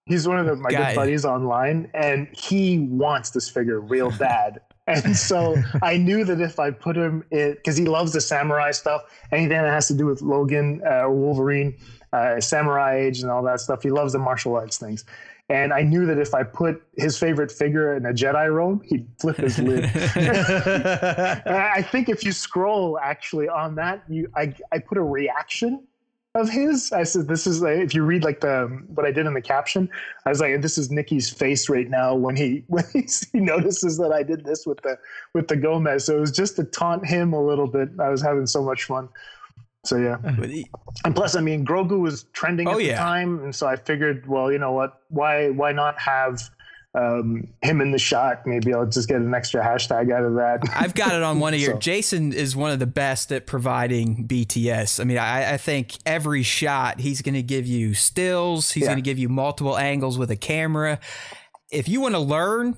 He's 0.07 0.29
one 0.29 0.39
of 0.39 0.45
the, 0.45 0.57
my 0.57 0.71
Guy. 0.71 0.91
good 0.91 0.97
buddies 0.97 1.25
online, 1.25 1.91
and 1.95 2.29
he 2.33 2.81
wants 2.81 3.31
this 3.31 3.49
figure 3.49 3.81
real 3.81 4.11
bad. 4.19 4.61
and 4.87 5.17
so 5.17 5.57
I 5.83 5.97
knew 5.97 6.25
that 6.25 6.43
if 6.43 6.59
I 6.59 6.71
put 6.71 6.95
him 6.95 7.25
in, 7.31 7.53
because 7.53 7.79
he 7.79 7.87
loves 7.87 8.13
the 8.13 8.21
samurai 8.21 8.71
stuff, 8.73 9.01
anything 9.33 9.57
that 9.57 9.71
has 9.71 9.89
to 9.89 9.95
do 9.95 10.05
with 10.05 10.21
Logan 10.21 10.83
uh, 10.87 11.09
Wolverine, 11.09 11.75
uh, 12.15 12.41
Samurai 12.41 12.97
Age, 12.97 13.21
and 13.23 13.31
all 13.31 13.43
that 13.43 13.61
stuff, 13.61 13.83
he 13.83 13.91
loves 13.91 14.13
the 14.13 14.19
martial 14.19 14.55
arts 14.55 14.79
things. 14.79 15.05
And 15.51 15.75
I 15.75 15.83
knew 15.83 16.07
that 16.07 16.17
if 16.17 16.33
I 16.33 16.43
put 16.43 16.83
his 16.97 17.19
favorite 17.19 17.53
figure 17.53 17.95
in 17.97 18.07
a 18.07 18.13
Jedi 18.15 18.51
robe, 18.53 18.83
he'd 18.85 19.07
flip 19.21 19.37
his 19.37 19.59
lid. 19.59 19.85
I 19.95 21.83
think 21.83 22.09
if 22.09 22.25
you 22.25 22.33
scroll 22.33 22.99
actually 22.99 23.49
on 23.49 23.75
that, 23.75 24.05
you 24.09 24.31
I, 24.35 24.55
I 24.73 24.79
put 24.79 24.97
a 24.97 25.03
reaction 25.03 25.87
of 26.35 26.49
his. 26.49 26.93
I 26.93 27.03
said, 27.03 27.29
"This 27.29 27.47
is 27.47 27.61
like, 27.61 27.77
if 27.77 27.95
you 27.95 28.05
read 28.05 28.25
like 28.25 28.41
the 28.41 28.83
what 28.95 29.05
I 29.05 29.13
did 29.13 29.27
in 29.27 29.35
the 29.35 29.43
caption, 29.43 29.91
I 30.25 30.31
was 30.31 30.41
like, 30.41 30.63
this 30.63 30.79
is 30.79 30.91
Nikki's 30.91 31.29
face 31.29 31.69
right 31.69 31.91
now 31.91 32.15
when 32.15 32.37
he 32.37 32.65
when 32.69 32.85
he, 32.93 33.07
he 33.33 33.41
notices 33.41 33.99
that 33.99 34.13
I 34.13 34.23
did 34.23 34.45
this 34.45 34.67
with 34.67 34.81
the 34.81 34.99
with 35.35 35.49
the 35.49 35.57
Gomez. 35.57 36.07
So 36.07 36.17
it 36.17 36.21
was 36.21 36.33
just 36.33 36.57
to 36.57 36.65
taunt 36.65 37.07
him 37.07 37.35
a 37.35 37.45
little 37.45 37.67
bit. 37.67 37.91
I 38.01 38.09
was 38.09 38.23
having 38.23 38.47
so 38.47 38.63
much 38.63 38.85
fun. 38.85 39.11
So 39.85 39.97
yeah, 39.97 40.17
and 41.05 41.15
plus, 41.15 41.37
I 41.37 41.41
mean, 41.41 41.65
Grogu 41.65 42.01
was 42.01 42.25
trending 42.33 42.67
oh, 42.69 42.73
at 42.73 42.77
the 42.79 42.85
yeah. 42.85 42.99
time, 42.99 43.45
and 43.45 43.55
so 43.55 43.67
I 43.67 43.77
figured, 43.77 44.27
well, 44.27 44.51
you 44.51 44.59
know 44.59 44.73
what? 44.73 45.03
Why 45.09 45.51
why 45.51 45.73
not 45.73 46.01
have 46.01 46.41
um, 46.95 47.49
him 47.63 47.81
in 47.81 47.91
the 47.91 47.99
shot. 47.99 48.47
Maybe 48.47 48.73
I'll 48.73 48.87
just 48.87 49.09
get 49.09 49.21
an 49.21 49.35
extra 49.35 49.63
hashtag 49.63 50.13
out 50.13 50.25
of 50.25 50.35
that. 50.35 50.61
I've 50.75 50.95
got 50.95 51.15
it 51.15 51.23
on 51.23 51.41
one 51.41 51.55
of 51.55 51.61
your. 51.61 51.73
so. 51.73 51.79
Jason 51.79 52.33
is 52.33 52.55
one 52.55 52.71
of 52.71 52.79
the 52.79 52.87
best 52.87 53.33
at 53.33 53.47
providing 53.47 54.27
BTS. 54.29 55.01
I 55.01 55.05
mean, 55.05 55.19
I, 55.19 55.55
I 55.55 55.57
think 55.57 55.97
every 56.07 56.43
shot 56.43 57.01
he's 57.01 57.23
going 57.23 57.35
to 57.35 57.43
give 57.43 57.67
you 57.67 57.95
stills. 57.95 58.71
He's 58.73 58.83
yeah. 58.83 58.91
going 58.91 58.99
to 58.99 59.03
give 59.03 59.19
you 59.19 59.29
multiple 59.29 59.77
angles 59.77 60.19
with 60.19 60.31
a 60.31 60.37
camera. 60.37 61.01
If 61.71 61.89
you 61.89 62.01
want 62.01 62.15
to 62.15 62.21
learn, 62.21 62.77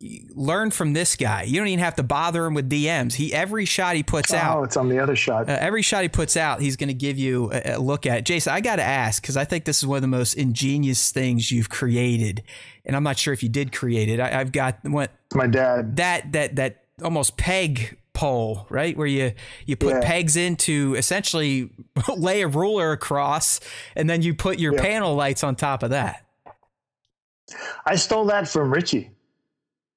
learn 0.00 0.70
from 0.70 0.92
this 0.92 1.16
guy. 1.16 1.42
You 1.42 1.58
don't 1.58 1.68
even 1.68 1.82
have 1.82 1.96
to 1.96 2.02
bother 2.02 2.44
him 2.44 2.54
with 2.54 2.68
DMs. 2.68 3.14
He 3.14 3.32
every 3.32 3.64
shot 3.64 3.96
he 3.96 4.02
puts 4.02 4.32
oh, 4.32 4.36
out. 4.36 4.58
Oh, 4.58 4.62
it's 4.64 4.76
on 4.76 4.88
the 4.88 4.98
other 4.98 5.16
shot. 5.16 5.48
Uh, 5.48 5.56
every 5.58 5.82
shot 5.82 6.02
he 6.02 6.08
puts 6.08 6.36
out, 6.36 6.60
he's 6.60 6.76
going 6.76 6.88
to 6.88 6.94
give 6.94 7.18
you 7.18 7.50
a, 7.52 7.74
a, 7.74 7.78
look 7.78 8.06
at. 8.06 8.24
Jason, 8.24 8.52
I 8.52 8.60
got 8.60 8.76
to 8.76 8.82
ask 8.82 9.22
because 9.22 9.36
I 9.36 9.44
think 9.44 9.64
this 9.64 9.78
is 9.78 9.86
one 9.86 9.96
of 9.96 10.02
the 10.02 10.08
most 10.08 10.34
ingenious 10.34 11.10
things 11.12 11.50
you've 11.50 11.70
created, 11.70 12.42
and 12.84 12.94
I'm 12.94 13.02
not 13.02 13.18
sure 13.18 13.32
if 13.32 13.42
you 13.42 13.48
did 13.48 13.72
create 13.72 14.08
it. 14.08 14.20
I, 14.20 14.28
have 14.30 14.52
got 14.52 14.78
what 14.84 15.12
my 15.34 15.46
dad 15.46 15.96
that 15.96 16.32
that 16.32 16.56
that 16.56 16.84
almost 17.02 17.36
peg 17.36 17.98
pole, 18.12 18.66
right? 18.68 18.96
Where 18.96 19.06
you 19.06 19.32
you 19.64 19.76
put 19.76 19.94
yeah. 19.94 20.00
pegs 20.02 20.36
into 20.36 20.94
essentially 20.96 21.70
lay 22.16 22.42
a 22.42 22.48
ruler 22.48 22.92
across, 22.92 23.60
and 23.94 24.10
then 24.10 24.22
you 24.22 24.34
put 24.34 24.58
your 24.58 24.74
panel 24.74 25.14
lights 25.14 25.42
on 25.42 25.56
top 25.56 25.82
of 25.82 25.90
that. 25.90 26.22
I 27.86 27.94
stole 27.94 28.24
that 28.26 28.48
from 28.48 28.72
Richie 28.72 29.10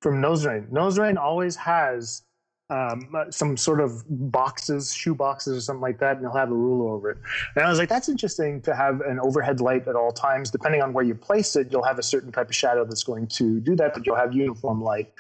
from 0.02 0.22
Nose 0.22 0.46
Rain. 0.46 0.68
Nose 0.72 0.98
Rain 0.98 1.18
always 1.18 1.56
has 1.56 2.24
um, 2.70 3.14
uh, 3.16 3.32
some 3.32 3.58
sort 3.58 3.82
of 3.82 4.04
boxes, 4.32 4.94
shoe 4.94 5.16
boxes 5.16 5.58
or 5.58 5.62
something 5.62 5.82
like 5.82 6.00
that, 6.00 6.18
and 6.18 6.22
he'll 6.22 6.36
have 6.36 6.52
a 6.52 6.56
ruler 6.56 6.94
over 6.94 7.10
it. 7.10 7.18
And 7.56 7.66
I 7.66 7.70
was 7.70 7.80
like, 7.80 7.90
that's 7.90 8.10
interesting 8.10 8.62
to 8.62 8.76
have 8.76 9.02
an 9.02 9.20
overhead 9.20 9.60
light 9.60 9.88
at 9.88 9.96
all 9.96 10.12
times. 10.12 10.52
Depending 10.52 10.82
on 10.82 10.94
where 10.94 11.04
you 11.04 11.16
place 11.16 11.56
it, 11.56 11.72
you'll 11.72 11.84
have 11.84 11.98
a 11.98 12.04
certain 12.04 12.32
type 12.32 12.48
of 12.48 12.56
shadow 12.56 12.86
that's 12.86 13.04
going 13.04 13.28
to 13.28 13.60
do 13.60 13.76
that, 13.78 13.94
but 13.94 14.06
you'll 14.06 14.16
have 14.16 14.34
uniform 14.34 14.84
light. 14.84 15.12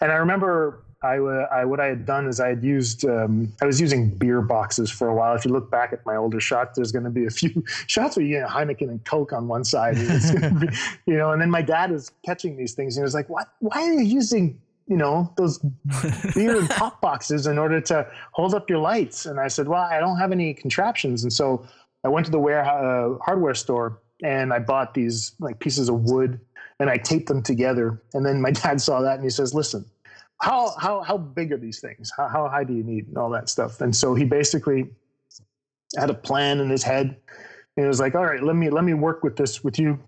And 0.00 0.10
I 0.10 0.16
remember 0.16 0.84
I, 1.04 1.16
I, 1.16 1.64
what 1.66 1.80
I 1.80 1.86
had 1.86 2.06
done 2.06 2.26
is 2.26 2.40
I 2.40 2.48
had 2.48 2.64
used 2.64 3.04
um, 3.04 3.52
I 3.60 3.66
was 3.66 3.78
using 3.78 4.08
beer 4.08 4.40
boxes 4.40 4.90
for 4.90 5.08
a 5.08 5.14
while. 5.14 5.34
If 5.34 5.44
you 5.44 5.52
look 5.52 5.70
back 5.70 5.92
at 5.92 6.04
my 6.06 6.16
older 6.16 6.40
shots, 6.40 6.76
there's 6.76 6.92
going 6.92 7.04
to 7.04 7.10
be 7.10 7.26
a 7.26 7.30
few 7.30 7.62
shots 7.86 8.16
where 8.16 8.24
you 8.24 8.40
get 8.40 8.48
Heineken 8.48 8.88
and 8.88 9.04
Coke 9.04 9.32
on 9.34 9.46
one 9.46 9.64
side, 9.64 9.96
be, 9.96 10.68
you 11.06 11.18
know. 11.18 11.32
And 11.32 11.42
then 11.42 11.50
my 11.50 11.60
dad 11.60 11.90
was 11.90 12.10
catching 12.24 12.56
these 12.56 12.72
things, 12.72 12.96
and 12.96 13.02
he 13.02 13.04
was 13.04 13.14
like, 13.14 13.28
"What? 13.28 13.48
Why 13.60 13.82
are 13.82 13.92
you 13.92 14.00
using 14.00 14.58
you 14.86 14.96
know 14.96 15.30
those 15.36 15.58
beer 16.34 16.58
and 16.58 16.70
pop 16.70 17.02
boxes 17.02 17.46
in 17.46 17.58
order 17.58 17.80
to 17.82 18.10
hold 18.32 18.54
up 18.54 18.70
your 18.70 18.78
lights?" 18.78 19.26
And 19.26 19.38
I 19.38 19.48
said, 19.48 19.68
"Well, 19.68 19.82
I 19.82 20.00
don't 20.00 20.16
have 20.16 20.32
any 20.32 20.54
contraptions," 20.54 21.22
and 21.22 21.32
so 21.32 21.66
I 22.02 22.08
went 22.08 22.24
to 22.26 22.32
the 22.32 22.40
warehouse, 22.40 22.82
uh, 22.82 23.18
hardware 23.22 23.54
store 23.54 24.00
and 24.22 24.52
I 24.52 24.58
bought 24.58 24.94
these 24.94 25.32
like 25.40 25.58
pieces 25.58 25.88
of 25.88 26.02
wood 26.02 26.40
and 26.78 26.88
I 26.88 26.96
taped 26.96 27.28
them 27.28 27.42
together. 27.42 28.00
And 28.14 28.24
then 28.24 28.40
my 28.40 28.50
dad 28.52 28.80
saw 28.80 29.00
that 29.02 29.16
and 29.16 29.24
he 29.24 29.30
says, 29.30 29.52
"Listen." 29.52 29.84
How 30.44 30.74
how 30.78 31.00
how 31.00 31.16
big 31.16 31.52
are 31.52 31.56
these 31.56 31.80
things? 31.80 32.12
How, 32.14 32.28
how 32.28 32.48
high 32.48 32.64
do 32.64 32.74
you 32.74 32.84
need 32.84 33.08
and 33.08 33.16
all 33.16 33.30
that 33.30 33.48
stuff? 33.48 33.80
And 33.80 33.96
so 33.96 34.14
he 34.14 34.24
basically 34.24 34.90
had 35.96 36.10
a 36.10 36.14
plan 36.14 36.60
in 36.60 36.68
his 36.68 36.82
head. 36.82 37.16
And 37.76 37.84
he 37.84 37.88
was 37.88 37.98
like, 37.98 38.14
all 38.14 38.26
right, 38.26 38.42
let 38.42 38.54
me 38.54 38.68
let 38.68 38.84
me 38.84 38.92
work 38.92 39.24
with 39.24 39.36
this 39.36 39.64
with 39.64 39.78
you. 39.78 39.98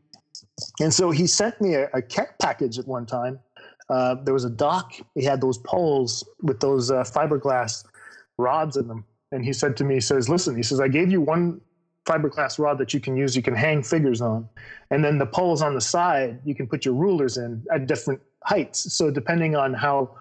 And 0.78 0.93
so 0.93 1.11
he 1.11 1.26
sent 1.26 1.59
me 1.62 1.74
a, 1.74 1.89
a 1.95 2.03
package 2.39 2.78
at 2.78 2.87
one 2.87 3.07
time. 3.07 3.39
Uh, 3.89 4.16
there 4.24 4.34
was 4.34 4.45
a 4.45 4.51
dock. 4.51 4.93
He 5.14 5.24
had 5.24 5.41
those 5.41 5.57
poles 5.59 6.28
with 6.43 6.61
those 6.61 6.91
uh, 6.91 7.03
fiberglass 7.03 7.84
rods 8.37 8.76
in 8.76 8.89
them. 8.89 9.07
And 9.32 9.43
he 9.43 9.55
said 9.55 9.74
to 9.78 9.84
me, 9.84 9.95
he 9.95 10.01
says, 10.01 10.28
listen, 10.28 10.55
he 10.55 10.62
says, 10.62 10.80
I 10.80 10.89
gave 10.89 11.11
you 11.11 11.22
one 11.22 11.62
fiberglass 12.05 12.59
rod 12.59 12.76
that 12.78 12.93
you 12.93 13.01
can 13.01 13.16
use, 13.16 13.34
you 13.34 13.43
can 13.43 13.55
hang 13.55 13.82
figures 13.82 14.20
on. 14.20 14.49
And 14.91 15.03
then 15.03 15.16
the 15.16 15.26
poles 15.26 15.62
on 15.62 15.74
the 15.74 15.80
side, 15.80 16.41
you 16.45 16.55
can 16.55 16.66
put 16.66 16.84
your 16.84 16.95
rulers 16.95 17.39
in 17.39 17.64
at 17.72 17.87
different 17.87 18.20
heights. 18.45 18.93
So 18.93 19.11
depending 19.11 19.57
on 19.57 19.72
how 19.72 20.14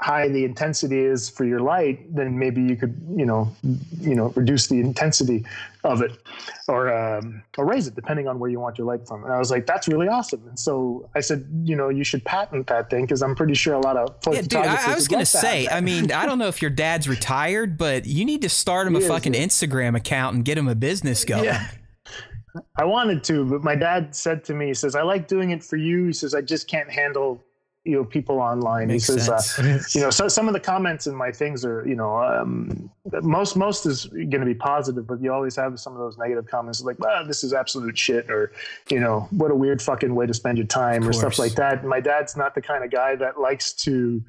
high 0.00 0.28
the 0.28 0.44
intensity 0.44 0.98
is 0.98 1.30
for 1.30 1.44
your 1.44 1.60
light, 1.60 2.14
then 2.14 2.38
maybe 2.38 2.62
you 2.62 2.76
could, 2.76 2.94
you 3.16 3.24
know, 3.24 3.50
you 3.98 4.14
know, 4.14 4.28
reduce 4.36 4.66
the 4.66 4.78
intensity 4.78 5.44
of 5.84 6.02
it, 6.02 6.12
or 6.68 6.92
um, 6.92 7.42
or 7.56 7.64
raise 7.64 7.86
it 7.86 7.94
depending 7.94 8.28
on 8.28 8.38
where 8.38 8.50
you 8.50 8.60
want 8.60 8.76
your 8.76 8.86
light 8.86 9.06
from. 9.06 9.24
And 9.24 9.32
I 9.32 9.38
was 9.38 9.50
like, 9.50 9.66
that's 9.66 9.88
really 9.88 10.08
awesome. 10.08 10.46
And 10.48 10.58
so 10.58 11.08
I 11.14 11.20
said, 11.20 11.48
you 11.64 11.74
know, 11.76 11.88
you 11.88 12.04
should 12.04 12.24
patent 12.24 12.66
that 12.66 12.90
thing 12.90 13.04
because 13.04 13.22
I'm 13.22 13.34
pretty 13.34 13.54
sure 13.54 13.74
a 13.74 13.80
lot 13.80 13.96
of 13.96 14.14
yeah, 14.30 14.42
dude. 14.42 14.54
I, 14.56 14.92
I 14.92 14.94
was 14.94 15.08
gonna 15.08 15.24
say, 15.24 15.66
I 15.68 15.80
mean, 15.80 16.12
I 16.12 16.26
don't 16.26 16.38
know 16.38 16.48
if 16.48 16.60
your 16.60 16.70
dad's 16.70 17.08
retired, 17.08 17.78
but 17.78 18.04
you 18.04 18.24
need 18.24 18.42
to 18.42 18.50
start 18.50 18.86
him 18.86 18.94
he 18.94 19.00
a 19.00 19.02
is, 19.02 19.08
fucking 19.08 19.34
yeah. 19.34 19.44
Instagram 19.44 19.96
account 19.96 20.36
and 20.36 20.44
get 20.44 20.58
him 20.58 20.68
a 20.68 20.74
business 20.74 21.24
going. 21.24 21.44
Yeah. 21.44 21.66
I 22.76 22.84
wanted 22.84 23.22
to, 23.24 23.44
but 23.44 23.62
my 23.62 23.74
dad 23.74 24.14
said 24.14 24.42
to 24.44 24.54
me, 24.54 24.68
he 24.68 24.74
says, 24.74 24.94
I 24.94 25.02
like 25.02 25.28
doing 25.28 25.50
it 25.50 25.62
for 25.62 25.76
you. 25.76 26.06
He 26.06 26.12
says, 26.12 26.34
I 26.34 26.40
just 26.40 26.68
can't 26.68 26.90
handle 26.90 27.44
you 27.86 27.96
know 27.96 28.04
people 28.04 28.40
online. 28.40 28.88
Makes 28.88 29.06
says, 29.06 29.28
uh, 29.28 29.40
you 29.94 30.00
know, 30.00 30.10
so 30.10 30.28
some 30.28 30.48
of 30.48 30.54
the 30.54 30.60
comments 30.60 31.06
in 31.06 31.14
my 31.14 31.30
things 31.30 31.64
are, 31.64 31.86
you 31.86 31.94
know, 31.94 32.16
um, 32.18 32.90
most 33.22 33.56
most 33.56 33.86
is 33.86 34.06
going 34.06 34.40
to 34.40 34.44
be 34.44 34.54
positive, 34.54 35.06
but 35.06 35.22
you 35.22 35.32
always 35.32 35.54
have 35.56 35.78
some 35.78 35.92
of 35.92 35.98
those 35.98 36.18
negative 36.18 36.46
comments 36.46 36.82
like, 36.82 36.98
"Well, 36.98 37.26
this 37.26 37.44
is 37.44 37.52
absolute 37.52 37.96
shit," 37.96 38.30
or 38.30 38.52
you 38.90 39.00
know, 39.00 39.28
"What 39.30 39.50
a 39.50 39.54
weird 39.54 39.80
fucking 39.80 40.14
way 40.14 40.26
to 40.26 40.34
spend 40.34 40.58
your 40.58 40.66
time," 40.66 41.08
or 41.08 41.12
stuff 41.12 41.38
like 41.38 41.54
that. 41.54 41.80
And 41.80 41.88
my 41.88 42.00
dad's 42.00 42.36
not 42.36 42.54
the 42.54 42.62
kind 42.62 42.84
of 42.84 42.90
guy 42.90 43.14
that 43.16 43.38
likes 43.38 43.72
to 43.84 44.22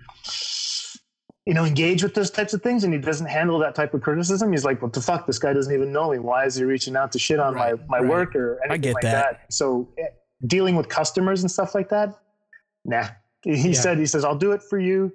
you 1.48 1.54
know, 1.54 1.64
engage 1.64 2.04
with 2.04 2.14
those 2.14 2.30
types 2.30 2.54
of 2.54 2.62
things, 2.62 2.84
and 2.84 2.94
he 2.94 3.00
doesn't 3.00 3.28
handle 3.28 3.58
that 3.60 3.74
type 3.74 3.94
of 3.94 4.02
criticism. 4.02 4.52
He's 4.52 4.66
like, 4.66 4.82
"What 4.82 4.92
the 4.92 5.00
fuck? 5.00 5.26
This 5.26 5.40
guy 5.40 5.54
doesn't 5.54 5.74
even 5.74 5.94
know 5.94 6.12
me. 6.12 6.20
Why 6.20 6.44
is 6.44 6.56
he 6.56 6.66
reaching 6.66 6.98
out 6.98 7.14
to 7.14 7.20
shit 7.20 7.40
on 7.40 7.54
right, 7.54 7.80
my 7.88 8.00
my 8.00 8.00
right. 8.00 8.10
work 8.10 8.36
or 8.36 8.60
anything 8.66 8.94
like 8.94 9.02
that. 9.04 9.40
that?" 9.40 9.54
So, 9.54 9.88
eh, 9.98 10.08
dealing 10.46 10.76
with 10.76 10.90
customers 10.90 11.44
and 11.44 11.50
stuff 11.50 11.74
like 11.74 11.88
that, 11.88 12.14
nah, 12.84 13.08
he 13.44 13.70
yeah. 13.70 13.74
said, 13.74 13.98
he 13.98 14.06
says, 14.06 14.26
I'll 14.26 14.38
do 14.38 14.52
it 14.52 14.62
for 14.62 14.80
you. 14.80 15.12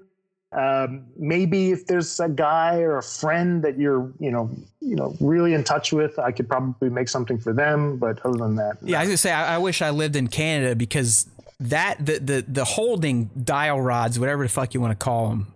Um, 0.53 1.07
maybe 1.16 1.70
if 1.70 1.87
there's 1.87 2.20
a 2.20 2.29
guy 2.29 2.81
or 2.81 2.99
a 2.99 3.03
friend 3.03 3.62
that 3.62 3.79
you're, 3.79 4.12
you 4.18 4.31
know, 4.31 4.51
you 4.81 4.97
know, 4.97 5.16
really 5.18 5.55
in 5.55 5.64
touch 5.64 5.93
with, 5.93 6.18
I 6.18 6.31
could 6.31 6.47
probably 6.47 6.91
make 6.91 7.09
something 7.09 7.39
for 7.39 7.55
them. 7.55 7.97
But 7.97 8.25
other 8.25 8.37
than 8.37 8.57
that, 8.57 8.83
no. 8.83 8.89
yeah, 8.89 8.99
I 8.99 9.01
was 9.01 9.09
gonna 9.09 9.16
say, 9.16 9.33
I, 9.33 9.55
I 9.55 9.59
wish 9.59 9.81
I 9.81 9.91
lived 9.91 10.14
in 10.14 10.29
Canada 10.29 10.77
because 10.77 11.27
that 11.59 12.05
the 12.05 12.18
the 12.18 12.45
the 12.47 12.64
holding 12.64 13.31
dial 13.43 13.81
rods, 13.81 14.18
whatever 14.18 14.43
the 14.43 14.51
fuck 14.51 14.75
you 14.75 14.81
want 14.81 14.99
to 14.99 15.03
call 15.03 15.31
them, 15.31 15.55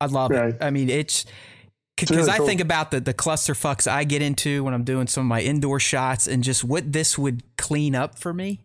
I 0.00 0.06
love 0.06 0.32
right. 0.32 0.54
it. 0.54 0.56
I 0.60 0.70
mean, 0.70 0.90
it's 0.90 1.26
because 1.96 2.16
really 2.16 2.30
I 2.30 2.38
cool. 2.38 2.46
think 2.46 2.60
about 2.60 2.90
the 2.90 2.98
the 2.98 3.14
cluster 3.14 3.54
fucks 3.54 3.88
I 3.88 4.02
get 4.02 4.20
into 4.20 4.64
when 4.64 4.74
I'm 4.74 4.84
doing 4.84 5.06
some 5.06 5.20
of 5.20 5.28
my 5.28 5.42
indoor 5.42 5.78
shots 5.78 6.26
and 6.26 6.42
just 6.42 6.64
what 6.64 6.92
this 6.92 7.16
would 7.16 7.44
clean 7.56 7.94
up 7.94 8.18
for 8.18 8.32
me. 8.32 8.63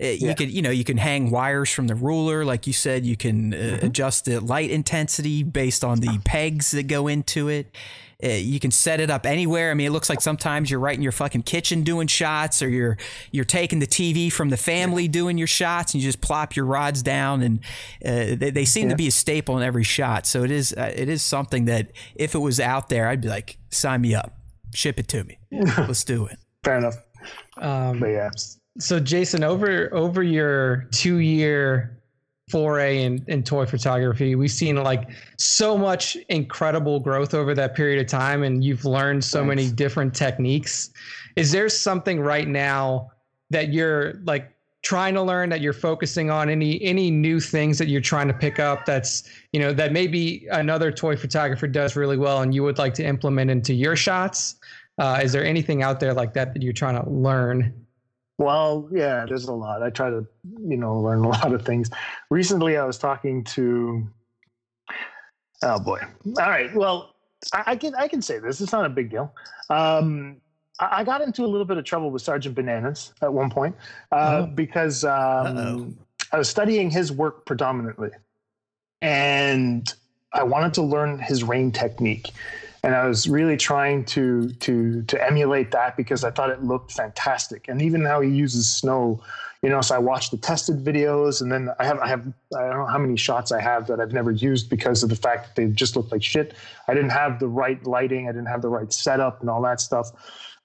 Uh, 0.00 0.06
you 0.06 0.28
yeah. 0.28 0.34
could, 0.34 0.50
you 0.50 0.62
know, 0.62 0.70
you 0.70 0.84
can 0.84 0.96
hang 0.96 1.30
wires 1.30 1.70
from 1.70 1.86
the 1.86 1.94
ruler, 1.94 2.44
like 2.44 2.66
you 2.66 2.72
said. 2.72 3.04
You 3.04 3.16
can 3.16 3.52
uh, 3.52 3.56
mm-hmm. 3.56 3.86
adjust 3.86 4.24
the 4.24 4.40
light 4.40 4.70
intensity 4.70 5.42
based 5.42 5.84
on 5.84 6.00
the 6.00 6.20
pegs 6.24 6.70
that 6.70 6.84
go 6.84 7.06
into 7.06 7.48
it. 7.48 7.74
Uh, 8.22 8.28
you 8.28 8.60
can 8.60 8.70
set 8.70 9.00
it 9.00 9.10
up 9.10 9.24
anywhere. 9.24 9.70
I 9.70 9.74
mean, 9.74 9.86
it 9.86 9.90
looks 9.90 10.10
like 10.10 10.20
sometimes 10.20 10.70
you're 10.70 10.80
right 10.80 10.94
in 10.94 11.02
your 11.02 11.12
fucking 11.12 11.42
kitchen 11.42 11.84
doing 11.84 12.06
shots, 12.06 12.62
or 12.62 12.68
you're 12.68 12.98
you're 13.30 13.46
taking 13.46 13.78
the 13.78 13.86
TV 13.86 14.30
from 14.30 14.50
the 14.50 14.58
family 14.58 15.08
doing 15.08 15.38
your 15.38 15.46
shots, 15.46 15.94
and 15.94 16.02
you 16.02 16.08
just 16.08 16.20
plop 16.20 16.54
your 16.54 16.66
rods 16.66 17.02
down, 17.02 17.40
and 17.40 17.60
uh, 18.04 18.36
they, 18.36 18.50
they, 18.50 18.64
seem 18.66 18.84
yeah. 18.84 18.90
to 18.90 18.96
be 18.96 19.08
a 19.08 19.10
staple 19.10 19.56
in 19.56 19.62
every 19.62 19.84
shot. 19.84 20.26
So 20.26 20.44
it 20.44 20.50
is 20.50 20.74
uh, 20.76 20.92
it 20.94 21.08
is 21.08 21.22
something 21.22 21.64
that 21.64 21.92
if 22.14 22.34
it 22.34 22.40
was 22.40 22.60
out 22.60 22.90
there, 22.90 23.08
I'd 23.08 23.22
be 23.22 23.28
like, 23.28 23.56
sign 23.70 24.02
me 24.02 24.14
up, 24.14 24.36
ship 24.74 24.98
it 24.98 25.08
to 25.08 25.24
me, 25.24 25.38
let's 25.50 26.04
do 26.04 26.26
it. 26.26 26.38
Fair 26.62 26.76
enough. 26.76 26.96
Um, 27.56 28.00
but 28.00 28.08
yeah 28.08 28.30
so 28.78 29.00
Jason, 29.00 29.42
over 29.44 29.92
over 29.94 30.22
your 30.22 30.88
two 30.92 31.18
year 31.18 31.98
foray 32.50 33.04
in, 33.04 33.24
in 33.28 33.42
toy 33.42 33.66
photography, 33.66 34.34
we've 34.34 34.50
seen 34.50 34.76
like 34.76 35.10
so 35.38 35.78
much 35.78 36.16
incredible 36.28 37.00
growth 37.00 37.34
over 37.34 37.54
that 37.54 37.74
period 37.74 38.00
of 38.00 38.06
time, 38.06 38.42
and 38.42 38.62
you've 38.64 38.84
learned 38.84 39.24
so 39.24 39.40
Thanks. 39.40 39.48
many 39.48 39.70
different 39.70 40.14
techniques. 40.14 40.90
Is 41.36 41.52
there 41.52 41.68
something 41.68 42.20
right 42.20 42.48
now 42.48 43.10
that 43.50 43.72
you're 43.72 44.14
like 44.24 44.52
trying 44.82 45.14
to 45.14 45.22
learn 45.22 45.50
that 45.50 45.60
you're 45.60 45.72
focusing 45.72 46.30
on 46.30 46.48
any 46.48 46.80
any 46.82 47.10
new 47.10 47.38
things 47.38 47.76
that 47.78 47.88
you're 47.88 48.00
trying 48.00 48.28
to 48.28 48.34
pick 48.34 48.58
up 48.58 48.86
that's 48.86 49.28
you 49.52 49.60
know 49.60 49.72
that 49.74 49.92
maybe 49.92 50.46
another 50.52 50.90
toy 50.90 51.14
photographer 51.14 51.66
does 51.66 51.96
really 51.96 52.16
well 52.16 52.40
and 52.40 52.54
you 52.54 52.62
would 52.62 52.78
like 52.78 52.94
to 52.94 53.04
implement 53.04 53.50
into 53.50 53.74
your 53.74 53.94
shots 53.94 54.56
uh, 54.98 55.20
is 55.22 55.32
there 55.32 55.44
anything 55.44 55.82
out 55.82 56.00
there 56.00 56.14
like 56.14 56.32
that 56.32 56.54
that 56.54 56.62
you're 56.62 56.72
trying 56.72 57.00
to 57.02 57.10
learn 57.10 57.74
well 58.40 58.88
yeah 58.90 59.24
there's 59.26 59.44
a 59.44 59.52
lot. 59.52 59.82
I 59.82 59.90
try 59.90 60.10
to 60.10 60.26
you 60.66 60.76
know 60.76 60.98
learn 60.98 61.24
a 61.24 61.28
lot 61.36 61.52
of 61.52 61.64
things. 61.64 61.90
Recently 62.30 62.76
i 62.76 62.84
was 62.84 62.98
talking 62.98 63.44
to 63.44 64.06
oh 65.62 65.78
boy. 65.78 66.00
All 66.26 66.50
right 66.50 66.74
well 66.74 67.14
i, 67.52 67.62
I 67.68 67.76
can 67.76 67.94
i 67.94 68.08
can 68.08 68.22
say 68.22 68.38
this. 68.38 68.60
It's 68.60 68.72
not 68.72 68.84
a 68.84 68.90
big 68.90 69.10
deal. 69.10 69.32
Um, 69.68 70.40
I 70.80 71.04
got 71.04 71.20
into 71.20 71.44
a 71.44 71.46
little 71.46 71.66
bit 71.66 71.76
of 71.76 71.84
trouble 71.84 72.10
with 72.10 72.22
Sergeant 72.22 72.54
Bananas 72.54 73.12
at 73.20 73.32
one 73.32 73.50
point 73.50 73.76
uh, 74.12 74.42
oh. 74.42 74.46
because 74.46 75.04
um, 75.04 75.98
I 76.32 76.38
was 76.38 76.48
studying 76.48 76.90
his 76.90 77.12
work 77.12 77.44
predominantly, 77.44 78.10
and 79.02 79.92
I 80.32 80.42
wanted 80.42 80.72
to 80.74 80.82
learn 80.82 81.18
his 81.18 81.44
rain 81.44 81.70
technique, 81.70 82.30
and 82.82 82.94
I 82.94 83.06
was 83.06 83.28
really 83.28 83.56
trying 83.56 84.04
to 84.06 84.50
to 84.50 85.02
to 85.02 85.26
emulate 85.26 85.70
that 85.72 85.96
because 85.96 86.24
I 86.24 86.30
thought 86.30 86.50
it 86.50 86.62
looked 86.62 86.92
fantastic, 86.92 87.68
and 87.68 87.82
even 87.82 88.04
how 88.04 88.20
he 88.20 88.30
uses 88.30 88.70
snow. 88.70 89.22
You 89.62 89.68
know, 89.68 89.82
so 89.82 89.94
I 89.94 89.98
watched 89.98 90.30
the 90.30 90.38
tested 90.38 90.82
videos, 90.82 91.42
and 91.42 91.52
then 91.52 91.68
I 91.78 91.84
have 91.84 91.98
I 91.98 92.08
have 92.08 92.26
I 92.56 92.68
don't 92.68 92.78
know 92.78 92.86
how 92.86 92.98
many 92.98 93.16
shots 93.16 93.52
I 93.52 93.60
have 93.60 93.86
that 93.88 94.00
I've 94.00 94.12
never 94.12 94.30
used 94.30 94.70
because 94.70 95.02
of 95.02 95.10
the 95.10 95.16
fact 95.16 95.48
that 95.48 95.56
they 95.56 95.70
just 95.70 95.96
look 95.96 96.10
like 96.10 96.22
shit. 96.22 96.54
I 96.88 96.94
didn't 96.94 97.10
have 97.10 97.38
the 97.38 97.48
right 97.48 97.84
lighting, 97.86 98.26
I 98.26 98.32
didn't 98.32 98.48
have 98.48 98.62
the 98.62 98.70
right 98.70 98.90
setup, 98.90 99.40
and 99.42 99.50
all 99.50 99.60
that 99.62 99.80
stuff. 99.80 100.12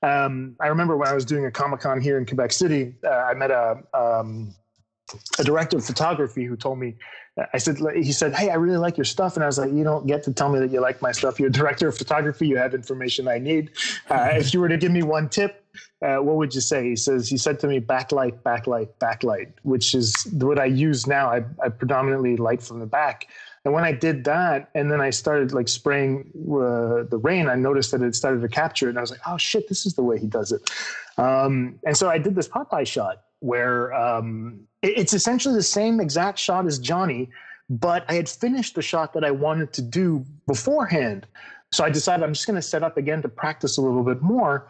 Um, 0.01 0.55
I 0.61 0.67
remember 0.67 0.95
when 0.95 1.09
I 1.09 1.13
was 1.13 1.25
doing 1.25 1.45
a 1.45 1.51
Comic 1.51 1.81
Con 1.81 1.99
here 1.99 2.17
in 2.17 2.25
Quebec 2.25 2.53
City, 2.53 2.95
uh, 3.03 3.09
I 3.09 3.33
met 3.33 3.51
a 3.51 3.83
um, 3.93 4.55
a 5.39 5.43
director 5.43 5.77
of 5.77 5.85
photography 5.85 6.45
who 6.45 6.55
told 6.55 6.79
me, 6.79 6.95
I 7.53 7.57
said, 7.57 7.77
he 7.95 8.13
said, 8.13 8.33
Hey, 8.33 8.49
I 8.49 8.55
really 8.55 8.77
like 8.77 8.97
your 8.97 9.05
stuff. 9.05 9.35
And 9.35 9.43
I 9.43 9.47
was 9.47 9.57
like, 9.57 9.71
You 9.71 9.83
don't 9.83 10.07
get 10.07 10.23
to 10.23 10.33
tell 10.33 10.49
me 10.49 10.59
that 10.59 10.71
you 10.71 10.79
like 10.79 11.01
my 11.01 11.11
stuff. 11.11 11.39
You're 11.39 11.49
a 11.49 11.51
director 11.51 11.87
of 11.89 11.97
photography. 11.97 12.47
You 12.47 12.57
have 12.57 12.73
information 12.73 13.27
I 13.27 13.39
need. 13.39 13.71
Uh, 14.09 14.29
if 14.33 14.53
you 14.53 14.61
were 14.61 14.69
to 14.69 14.77
give 14.77 14.91
me 14.91 15.03
one 15.03 15.27
tip, 15.27 15.65
uh, 16.01 16.17
what 16.17 16.37
would 16.37 16.55
you 16.55 16.61
say? 16.61 16.87
He 16.87 16.95
says, 16.95 17.27
He 17.27 17.37
said 17.37 17.59
to 17.59 17.67
me, 17.67 17.81
backlight, 17.81 18.41
backlight, 18.43 18.89
backlight, 18.99 19.51
which 19.63 19.93
is 19.93 20.27
what 20.31 20.59
I 20.59 20.65
use 20.65 21.07
now. 21.07 21.29
I, 21.29 21.43
I 21.61 21.69
predominantly 21.69 22.37
light 22.37 22.63
from 22.63 22.79
the 22.79 22.85
back. 22.85 23.27
And 23.65 23.73
when 23.73 23.83
I 23.83 23.91
did 23.91 24.23
that, 24.25 24.69
and 24.75 24.89
then 24.91 25.01
I 25.01 25.09
started 25.09 25.51
like 25.51 25.67
spraying 25.67 26.29
uh, 26.35 27.03
the 27.09 27.19
rain, 27.21 27.49
I 27.49 27.55
noticed 27.55 27.91
that 27.91 28.01
it 28.01 28.15
started 28.15 28.41
to 28.41 28.47
capture 28.47 28.85
it. 28.85 28.89
And 28.91 28.99
I 28.99 29.01
was 29.01 29.11
like, 29.11 29.21
oh 29.27 29.37
shit, 29.37 29.67
this 29.67 29.85
is 29.85 29.95
the 29.95 30.03
way 30.03 30.19
he 30.19 30.27
does 30.27 30.51
it. 30.51 30.69
Um, 31.17 31.79
and 31.83 31.97
so 31.97 32.07
I 32.07 32.17
did 32.17 32.35
this 32.35 32.47
Popeye 32.47 32.85
shot 32.85 33.24
where 33.45 33.93
um, 33.93 34.59
it, 34.81 34.97
it's 34.97 35.13
essentially 35.13 35.55
the 35.55 35.63
same 35.63 35.99
exact 35.99 36.39
shot 36.39 36.65
as 36.65 36.79
Johnny, 36.79 37.29
but 37.69 38.03
I 38.09 38.13
had 38.13 38.27
finished 38.27 38.75
the 38.75 38.81
shot 38.81 39.13
that 39.13 39.23
I 39.23 39.31
wanted 39.31 39.71
to 39.73 39.81
do 39.81 40.25
beforehand. 40.47 41.27
So 41.71 41.83
I 41.83 41.89
decided 41.89 42.23
I'm 42.23 42.33
just 42.33 42.47
going 42.47 42.55
to 42.55 42.61
set 42.61 42.83
up 42.83 42.97
again 42.97 43.21
to 43.21 43.29
practice 43.29 43.77
a 43.77 43.81
little 43.81 44.03
bit 44.03 44.21
more. 44.21 44.67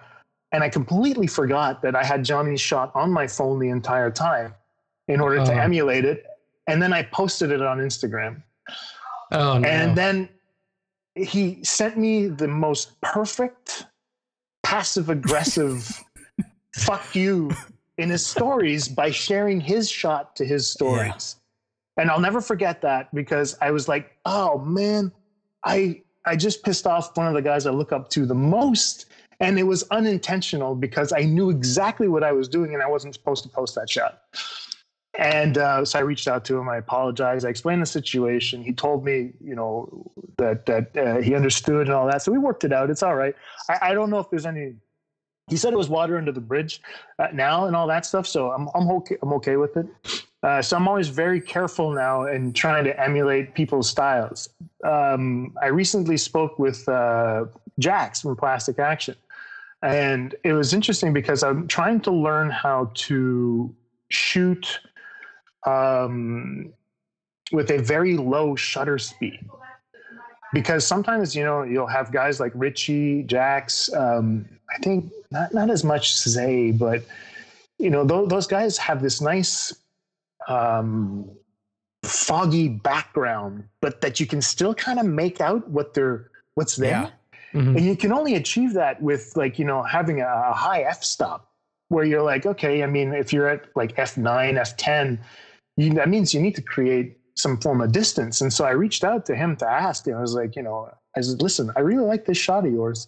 And 0.51 0.63
I 0.63 0.69
completely 0.69 1.27
forgot 1.27 1.81
that 1.81 1.95
I 1.95 2.03
had 2.03 2.23
Johnny's 2.23 2.61
shot 2.61 2.91
on 2.95 3.11
my 3.11 3.27
phone 3.27 3.59
the 3.59 3.69
entire 3.69 4.11
time 4.11 4.53
in 5.07 5.19
order 5.19 5.37
to 5.37 5.51
uh-huh. 5.51 5.61
emulate 5.61 6.05
it. 6.05 6.25
And 6.67 6.81
then 6.81 6.93
I 6.93 7.03
posted 7.03 7.51
it 7.51 7.61
on 7.61 7.77
Instagram. 7.77 8.41
Oh, 9.31 9.59
no. 9.59 9.67
And 9.67 9.97
then 9.97 10.29
he 11.15 11.63
sent 11.63 11.97
me 11.97 12.27
the 12.27 12.47
most 12.47 12.99
perfect 13.01 13.85
passive 14.63 15.09
aggressive 15.09 16.03
fuck 16.75 17.15
you 17.15 17.51
in 17.97 18.09
his 18.09 18.25
stories 18.25 18.87
by 18.87 19.11
sharing 19.11 19.61
his 19.61 19.89
shot 19.89 20.35
to 20.35 20.45
his 20.45 20.67
stories. 20.67 21.35
Yeah. 21.97 22.01
And 22.01 22.11
I'll 22.11 22.19
never 22.19 22.41
forget 22.41 22.81
that 22.81 23.13
because 23.15 23.57
I 23.61 23.71
was 23.71 23.87
like, 23.87 24.17
oh 24.25 24.59
man, 24.59 25.11
I 25.63 26.01
I 26.25 26.35
just 26.35 26.63
pissed 26.63 26.87
off 26.87 27.15
one 27.15 27.27
of 27.27 27.33
the 27.33 27.41
guys 27.41 27.65
I 27.65 27.71
look 27.71 27.91
up 27.91 28.09
to 28.11 28.25
the 28.25 28.35
most. 28.35 29.05
And 29.41 29.59
it 29.59 29.63
was 29.63 29.83
unintentional 29.91 30.75
because 30.75 31.11
I 31.11 31.23
knew 31.23 31.49
exactly 31.49 32.07
what 32.07 32.23
I 32.23 32.31
was 32.31 32.47
doing 32.47 32.73
and 32.73 32.81
I 32.81 32.87
wasn't 32.87 33.13
supposed 33.13 33.43
to 33.43 33.49
post 33.49 33.75
that 33.75 33.89
shot. 33.89 34.21
And 35.17 35.57
uh, 35.57 35.85
so 35.85 35.99
I 35.99 36.01
reached 36.01 36.27
out 36.27 36.45
to 36.45 36.57
him. 36.57 36.67
I 36.69 36.77
apologized. 36.77 37.45
I 37.45 37.49
explained 37.49 37.81
the 37.81 37.85
situation. 37.85 38.63
He 38.63 38.73
told 38.73 39.05
me, 39.05 39.31
you 39.43 39.55
know, 39.55 40.11
that 40.37 40.65
that 40.65 40.97
uh, 40.97 41.21
he 41.21 41.35
understood 41.35 41.87
and 41.87 41.95
all 41.95 42.07
that. 42.07 42.21
So 42.21 42.31
we 42.31 42.37
worked 42.37 42.63
it 42.63 42.73
out. 42.73 42.89
It's 42.89 43.03
all 43.03 43.15
right. 43.15 43.35
I, 43.69 43.89
I 43.89 43.93
don't 43.93 44.09
know 44.09 44.19
if 44.19 44.29
there's 44.29 44.45
any. 44.45 44.75
He 45.47 45.57
said 45.57 45.73
it 45.73 45.77
was 45.77 45.89
water 45.89 46.17
under 46.17 46.31
the 46.31 46.41
bridge 46.41 46.81
uh, 47.19 47.27
now 47.33 47.65
and 47.65 47.75
all 47.75 47.87
that 47.87 48.05
stuff. 48.05 48.25
So 48.25 48.51
I'm 48.51 48.67
I'm 48.73 48.89
okay. 48.91 49.17
I'm 49.21 49.33
okay 49.33 49.57
with 49.57 49.77
it. 49.77 49.85
Uh, 50.41 50.61
so 50.61 50.77
I'm 50.77 50.87
always 50.87 51.09
very 51.09 51.41
careful 51.41 51.91
now 51.91 52.25
in 52.25 52.53
trying 52.53 52.83
to 52.83 52.99
emulate 52.99 53.55
people's 53.55 53.89
styles. 53.89 54.49
Um, 54.83 55.55
I 55.61 55.67
recently 55.67 56.17
spoke 56.17 56.59
with 56.59 56.87
uh, 56.87 57.45
Jax 57.79 58.21
from 58.21 58.35
Plastic 58.35 58.77
Action, 58.77 59.15
and 59.81 60.35
it 60.43 60.53
was 60.53 60.73
interesting 60.73 61.13
because 61.13 61.43
I'm 61.43 61.67
trying 61.67 61.99
to 62.01 62.11
learn 62.11 62.49
how 62.49 62.91
to 62.93 63.75
shoot 64.09 64.79
um, 65.65 66.73
with 67.51 67.71
a 67.71 67.79
very 67.79 68.17
low 68.17 68.55
shutter 68.55 68.97
speed. 68.97 69.39
Because 70.53 70.85
sometimes, 70.85 71.35
you 71.35 71.43
know, 71.43 71.63
you'll 71.63 71.87
have 71.87 72.11
guys 72.11 72.39
like 72.39 72.51
Richie, 72.55 73.23
Jax, 73.23 73.91
um, 73.93 74.45
I 74.75 74.77
think 74.79 75.11
not, 75.31 75.53
not 75.53 75.69
as 75.69 75.83
much 75.83 76.15
Zay, 76.17 76.71
but, 76.71 77.03
you 77.79 77.89
know, 77.89 78.03
those, 78.03 78.27
those 78.27 78.47
guys 78.47 78.77
have 78.77 79.01
this 79.01 79.21
nice 79.21 79.73
um, 80.47 81.29
foggy 82.03 82.67
background, 82.67 83.63
but 83.81 84.01
that 84.01 84.19
you 84.19 84.25
can 84.25 84.41
still 84.41 84.73
kind 84.73 84.99
of 84.99 85.05
make 85.05 85.41
out 85.41 85.67
what 85.69 85.93
they're, 85.93 86.29
what's 86.55 86.75
there. 86.75 87.11
Yeah. 87.53 87.59
Mm-hmm. 87.59 87.77
And 87.77 87.85
you 87.85 87.95
can 87.95 88.11
only 88.11 88.35
achieve 88.35 88.73
that 88.73 89.01
with 89.01 89.31
like, 89.35 89.57
you 89.57 89.65
know, 89.65 89.81
having 89.81 90.21
a, 90.21 90.27
a 90.27 90.53
high 90.53 90.81
f 90.81 91.03
stop 91.03 91.51
where 91.87 92.03
you're 92.03 92.21
like, 92.21 92.45
okay, 92.45 92.83
I 92.83 92.87
mean, 92.87 93.13
if 93.13 93.31
you're 93.31 93.47
at 93.47 93.67
like 93.75 93.95
F9, 93.95 94.59
F10, 94.59 95.19
you, 95.77 95.93
that 95.93 96.09
means 96.09 96.33
you 96.33 96.41
need 96.41 96.55
to 96.55 96.61
create 96.61 97.17
some 97.35 97.57
form 97.57 97.81
of 97.81 97.91
distance. 97.91 98.41
And 98.41 98.51
so 98.51 98.65
I 98.65 98.71
reached 98.71 99.03
out 99.03 99.25
to 99.27 99.35
him 99.35 99.55
to 99.57 99.69
ask, 99.69 100.07
and 100.07 100.15
I 100.15 100.21
was 100.21 100.33
like, 100.33 100.55
you 100.55 100.63
know, 100.63 100.89
I 101.15 101.21
said, 101.21 101.41
listen, 101.41 101.71
I 101.75 101.81
really 101.81 102.05
like 102.05 102.25
this 102.25 102.37
shot 102.37 102.65
of 102.65 102.73
yours, 102.73 103.07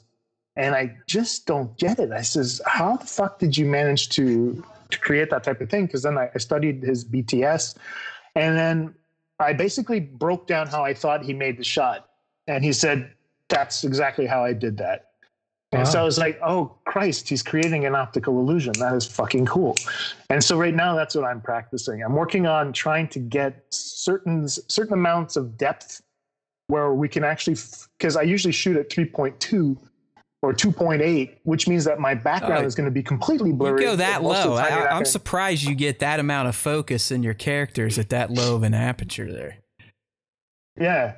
and 0.58 0.74
I 0.76 0.98
just 1.06 1.46
don't 1.46 1.78
get 1.78 2.00
it. 2.00 2.12
I 2.12 2.22
says, 2.22 2.62
how 2.66 2.98
the 2.98 3.06
fuck 3.06 3.40
did 3.40 3.58
you 3.58 3.66
manage 3.66 4.10
to 4.10 4.64
to 4.90 5.00
create 5.00 5.30
that 5.30 5.44
type 5.44 5.62
of 5.62 5.70
thing? 5.70 5.86
Because 5.86 6.04
then 6.04 6.18
I, 6.18 6.30
I 6.34 6.38
studied 6.40 6.82
his 6.82 7.06
BTS, 7.06 7.76
and 8.36 8.58
then 8.58 8.96
I 9.40 9.54
basically 9.54 10.00
broke 10.00 10.48
down 10.48 10.68
how 10.68 10.84
I 10.84 10.94
thought 10.94 11.24
he 11.24 11.34
made 11.34 11.58
the 11.58 11.64
shot, 11.64 12.10
and 12.48 12.64
he 12.64 12.74
said, 12.74 13.14
that's 13.50 13.84
exactly 13.84 14.26
how 14.26 14.44
I 14.44 14.54
did 14.54 14.78
that. 14.78 15.12
And 15.74 15.82
wow. 15.82 15.90
so 15.90 16.02
I 16.02 16.04
was 16.04 16.18
like, 16.18 16.40
oh 16.42 16.78
Christ, 16.86 17.28
he's 17.28 17.44
creating 17.44 17.86
an 17.86 17.94
optical 17.94 18.40
illusion. 18.40 18.74
That 18.80 18.94
is 18.94 19.06
fucking 19.06 19.46
cool. 19.46 19.76
And 20.30 20.42
so 20.42 20.58
right 20.58 20.74
now 20.74 20.96
that's 20.96 21.14
what 21.14 21.26
I'm 21.26 21.42
practicing. 21.42 22.02
I'm 22.02 22.14
working 22.14 22.48
on 22.48 22.72
trying 22.72 23.10
to 23.10 23.20
get 23.20 23.66
certain 23.70 24.48
certain 24.48 24.94
amounts 24.94 25.36
of 25.36 25.58
depth 25.58 26.02
where 26.68 26.94
we 26.94 27.10
can 27.10 27.26
actually 27.26 27.58
because 27.98 28.16
I 28.16 28.22
usually 28.22 28.54
shoot 28.54 28.78
at 28.78 28.90
3.2 28.90 29.78
or 30.48 30.54
2.8, 30.54 31.38
which 31.44 31.68
means 31.68 31.84
that 31.86 32.00
my 32.00 32.14
background 32.14 32.64
uh, 32.64 32.68
is 32.68 32.76
going 32.76 32.86
to 32.86 32.92
be 32.92 33.04
completely 33.04 33.52
blurry. 33.52 33.82
You 33.82 33.90
go 33.90 33.96
that 33.98 34.24
low. 34.24 34.56
I, 34.56 34.98
am 34.98 35.06
surprised 35.06 35.64
you 35.64 35.76
get 35.76 36.00
that 36.00 36.20
amount 36.20 36.48
of 36.48 36.56
focus 36.56 37.12
in 37.12 37.24
your 37.24 37.34
characters 37.34 38.00
at 38.00 38.10
that 38.10 38.32
low 38.32 38.56
of 38.56 38.64
an 38.64 38.74
aperture 38.74 39.32
there. 39.32 39.58
Yeah 40.80 41.16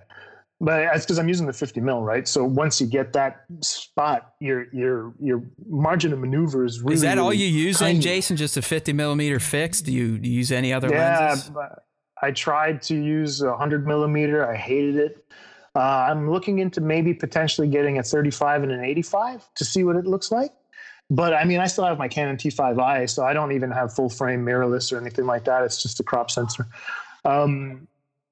but 0.61 0.81
that's 0.91 1.05
because 1.05 1.19
I'm 1.19 1.29
using 1.29 1.47
the 1.47 1.53
50 1.53 1.79
mil, 1.79 2.01
right? 2.01 2.27
So 2.27 2.43
once 2.43 2.81
you 2.81 2.87
get 2.87 3.13
that 3.13 3.45
spot, 3.61 4.33
your 4.41 4.65
your 4.73 5.13
your 5.19 5.41
margin 5.69 6.11
of 6.11 6.19
maneuver 6.19 6.65
is 6.65 6.81
really. 6.81 6.95
Is 6.95 7.01
that 7.01 7.15
really 7.15 7.21
all 7.21 7.33
you 7.33 7.45
use, 7.45 7.79
then, 7.79 8.01
Jason? 8.01 8.35
Just 8.35 8.57
a 8.57 8.61
50 8.61 8.91
millimeter 8.91 9.39
fix? 9.39 9.81
Do 9.81 9.93
you, 9.93 10.17
do 10.17 10.27
you 10.27 10.35
use 10.35 10.51
any 10.51 10.73
other 10.73 10.89
yeah, 10.89 11.29
lenses? 11.29 11.51
I 12.21 12.31
tried 12.31 12.81
to 12.83 12.95
use 12.95 13.41
a 13.41 13.51
100 13.51 13.87
millimeter. 13.87 14.45
I 14.45 14.57
hated 14.57 14.97
it. 14.97 15.25
Uh, 15.75 15.79
I'm 15.79 16.31
looking 16.31 16.59
into 16.59 16.81
maybe 16.81 17.13
potentially 17.13 17.67
getting 17.67 17.99
a 17.99 18.03
35 18.03 18.63
and 18.63 18.71
an 18.71 18.83
85 18.83 19.47
to 19.55 19.65
see 19.65 19.83
what 19.83 19.95
it 19.95 20.05
looks 20.05 20.31
like. 20.31 20.51
But 21.11 21.33
I 21.33 21.43
mean, 21.43 21.59
I 21.59 21.67
still 21.67 21.85
have 21.85 21.97
my 21.97 22.07
Canon 22.07 22.37
T5i, 22.37 23.09
so 23.09 23.23
I 23.25 23.33
don't 23.33 23.51
even 23.51 23.71
have 23.71 23.93
full 23.93 24.09
frame 24.09 24.45
mirrorless 24.45 24.93
or 24.93 24.99
anything 24.99 25.25
like 25.25 25.45
that. 25.45 25.63
It's 25.63 25.81
just 25.81 25.99
a 25.99 26.03
crop 26.03 26.29
sensor. 26.29 26.67
Um, 27.25 27.87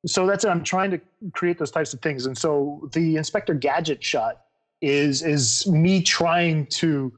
so 0.05 0.27
that's 0.27 0.43
it. 0.45 0.49
I'm 0.49 0.64
trying 0.64 0.91
to 0.91 1.01
create 1.34 1.57
those 1.57 1.72
types 1.72 1.93
of 1.93 2.01
things. 2.01 2.26
And 2.26 2.38
so 2.38 2.88
the 2.93 3.15
Inspector 3.18 3.53
Gadget 3.55 4.03
shot 4.03 4.41
is 4.81 5.23
is 5.23 5.65
me 5.68 6.03
trying 6.03 6.68
to 6.68 7.11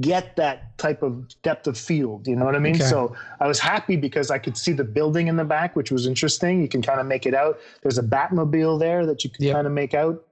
get 0.00 0.36
that 0.36 0.76
type 0.78 1.02
of 1.02 1.26
depth 1.42 1.66
of 1.66 1.78
field. 1.78 2.26
You 2.26 2.36
know 2.36 2.44
what 2.44 2.54
I 2.54 2.58
mean? 2.58 2.76
Okay. 2.76 2.84
So 2.84 3.16
I 3.40 3.46
was 3.46 3.58
happy 3.58 3.96
because 3.96 4.30
I 4.30 4.38
could 4.38 4.56
see 4.56 4.72
the 4.72 4.84
building 4.84 5.28
in 5.28 5.36
the 5.36 5.44
back, 5.44 5.74
which 5.74 5.90
was 5.90 6.06
interesting. 6.06 6.60
You 6.60 6.68
can 6.68 6.82
kind 6.82 7.00
of 7.00 7.06
make 7.06 7.24
it 7.24 7.34
out. 7.34 7.58
There's 7.82 7.98
a 7.98 8.02
Batmobile 8.02 8.78
there 8.78 9.06
that 9.06 9.24
you 9.24 9.30
can 9.30 9.44
yep. 9.44 9.54
kind 9.54 9.66
of 9.66 9.72
make 9.72 9.94
out. 9.94 10.22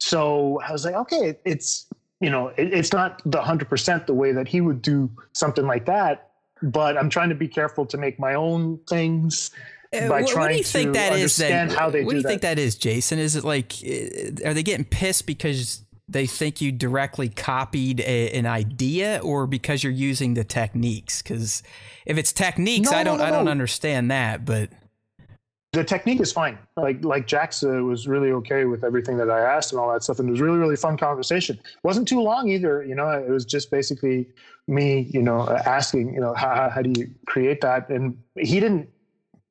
So 0.00 0.60
I 0.66 0.72
was 0.72 0.84
like, 0.84 0.94
okay, 0.94 1.38
it's 1.44 1.86
you 2.20 2.30
know, 2.30 2.48
it, 2.48 2.72
it's 2.72 2.92
not 2.92 3.22
the 3.24 3.40
hundred 3.40 3.68
percent 3.68 4.06
the 4.06 4.14
way 4.14 4.32
that 4.32 4.48
he 4.48 4.60
would 4.60 4.82
do 4.82 5.10
something 5.32 5.66
like 5.66 5.86
that, 5.86 6.30
but 6.62 6.96
I'm 6.96 7.10
trying 7.10 7.28
to 7.28 7.34
be 7.34 7.48
careful 7.48 7.86
to 7.86 7.96
make 7.96 8.18
my 8.18 8.34
own 8.34 8.78
things. 8.88 9.50
Uh, 9.94 10.08
by 10.08 10.22
what, 10.22 10.30
trying 10.30 10.44
what 10.44 10.48
do 10.52 10.56
you 10.56 10.64
think 10.64 10.88
to 10.88 10.92
that 10.92 11.12
is? 11.12 11.36
Then? 11.36 11.68
how 11.68 11.90
they 11.90 11.98
do 11.98 12.02
it. 12.02 12.06
what 12.06 12.12
do, 12.12 12.14
do 12.14 12.16
you 12.18 12.22
that. 12.22 12.28
think 12.28 12.42
that 12.42 12.58
is, 12.58 12.76
Jason? 12.76 13.18
Is 13.18 13.36
it 13.36 13.44
like 13.44 13.74
uh, 13.84 14.48
are 14.48 14.54
they 14.54 14.62
getting 14.62 14.84
pissed 14.84 15.26
because 15.26 15.82
they 16.12 16.26
think 16.26 16.60
you 16.60 16.72
directly 16.72 17.28
copied 17.28 18.00
a, 18.00 18.30
an 18.32 18.46
idea, 18.46 19.20
or 19.22 19.46
because 19.46 19.82
you're 19.82 19.92
using 19.92 20.34
the 20.34 20.44
techniques? 20.44 21.22
Because 21.22 21.62
if 22.06 22.18
it's 22.18 22.32
techniques, 22.32 22.90
No, 22.90 22.96
I 22.98 23.04
don't 23.04 23.18
no, 23.18 23.24
I 23.24 23.30
don't 23.30 23.46
no. 23.46 23.50
understand 23.50 24.10
that. 24.10 24.44
But 24.44 24.70
the 25.72 25.82
technique 25.84 26.20
is 26.20 26.30
fine. 26.32 26.58
Like 26.76 27.02
like 27.04 27.26
Jax 27.26 27.62
uh, 27.64 27.68
was 27.82 28.06
really 28.06 28.30
okay 28.32 28.66
with 28.66 28.84
everything 28.84 29.16
that 29.16 29.30
I 29.30 29.40
asked 29.40 29.72
and 29.72 29.80
all 29.80 29.92
that 29.92 30.02
stuff, 30.02 30.18
and 30.18 30.28
it 30.28 30.32
was 30.32 30.40
really 30.40 30.58
really 30.58 30.76
fun 30.76 30.96
conversation. 30.98 31.58
wasn't 31.82 32.06
too 32.06 32.20
long 32.20 32.48
either. 32.48 32.84
You 32.84 32.94
know, 32.94 33.08
it 33.08 33.30
was 33.30 33.44
just 33.44 33.70
basically 33.70 34.28
me, 34.68 35.08
you 35.12 35.22
know, 35.22 35.48
asking, 35.66 36.14
you 36.14 36.20
know, 36.20 36.34
how- 36.34 36.70
how 36.70 36.82
do 36.82 36.92
you 37.00 37.10
create 37.26 37.60
that, 37.62 37.88
and 37.88 38.16
he 38.36 38.60
didn't. 38.60 38.88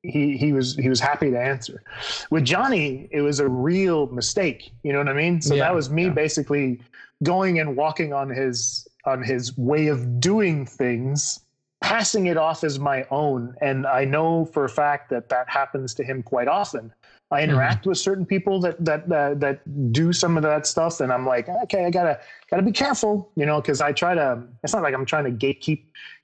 He 0.02 0.36
he 0.36 0.52
was 0.52 0.76
he 0.76 0.88
was 0.88 1.00
happy 1.00 1.30
to 1.30 1.38
answer. 1.38 1.82
With 2.30 2.44
Johnny, 2.44 3.08
it 3.12 3.20
was 3.20 3.40
a 3.40 3.48
real 3.48 4.08
mistake. 4.08 4.72
You 4.82 4.92
know 4.92 4.98
what 4.98 5.08
I 5.08 5.12
mean? 5.12 5.40
So 5.40 5.54
Yeah, 5.54 5.64
that 5.64 5.74
was 5.74 5.90
me 5.90 6.10
basically 6.10 6.80
going 7.22 7.60
and 7.60 7.76
walking 7.76 8.12
on 8.12 8.28
his 8.28 8.88
on 9.04 9.22
his 9.22 9.56
way 9.56 9.86
of 9.86 10.20
doing 10.20 10.66
things 10.66 11.40
passing 11.82 12.26
it 12.26 12.36
off 12.36 12.64
as 12.64 12.78
my 12.78 13.04
own. 13.10 13.54
And 13.60 13.86
I 13.86 14.04
know 14.04 14.46
for 14.46 14.64
a 14.64 14.68
fact 14.68 15.10
that 15.10 15.28
that 15.28 15.48
happens 15.50 15.92
to 15.94 16.04
him 16.04 16.22
quite 16.22 16.48
often. 16.48 16.92
I 17.30 17.42
interact 17.42 17.86
with 17.86 17.96
certain 17.96 18.26
people 18.26 18.60
that 18.60 18.84
that 18.84 19.10
uh, 19.10 19.34
that 19.36 19.92
do 19.92 20.12
some 20.12 20.36
of 20.36 20.42
that 20.42 20.66
stuff, 20.66 21.00
and 21.00 21.10
I'm 21.10 21.26
like, 21.26 21.48
okay, 21.48 21.86
I 21.86 21.90
gotta 21.90 22.20
gotta 22.50 22.62
be 22.62 22.72
careful, 22.72 23.30
you 23.36 23.46
know, 23.46 23.58
because 23.58 23.80
I 23.80 23.92
try 23.92 24.14
to. 24.14 24.42
It's 24.62 24.74
not 24.74 24.82
like 24.82 24.92
I'm 24.92 25.06
trying 25.06 25.24
to 25.24 25.30
gatekeep, 25.30 25.82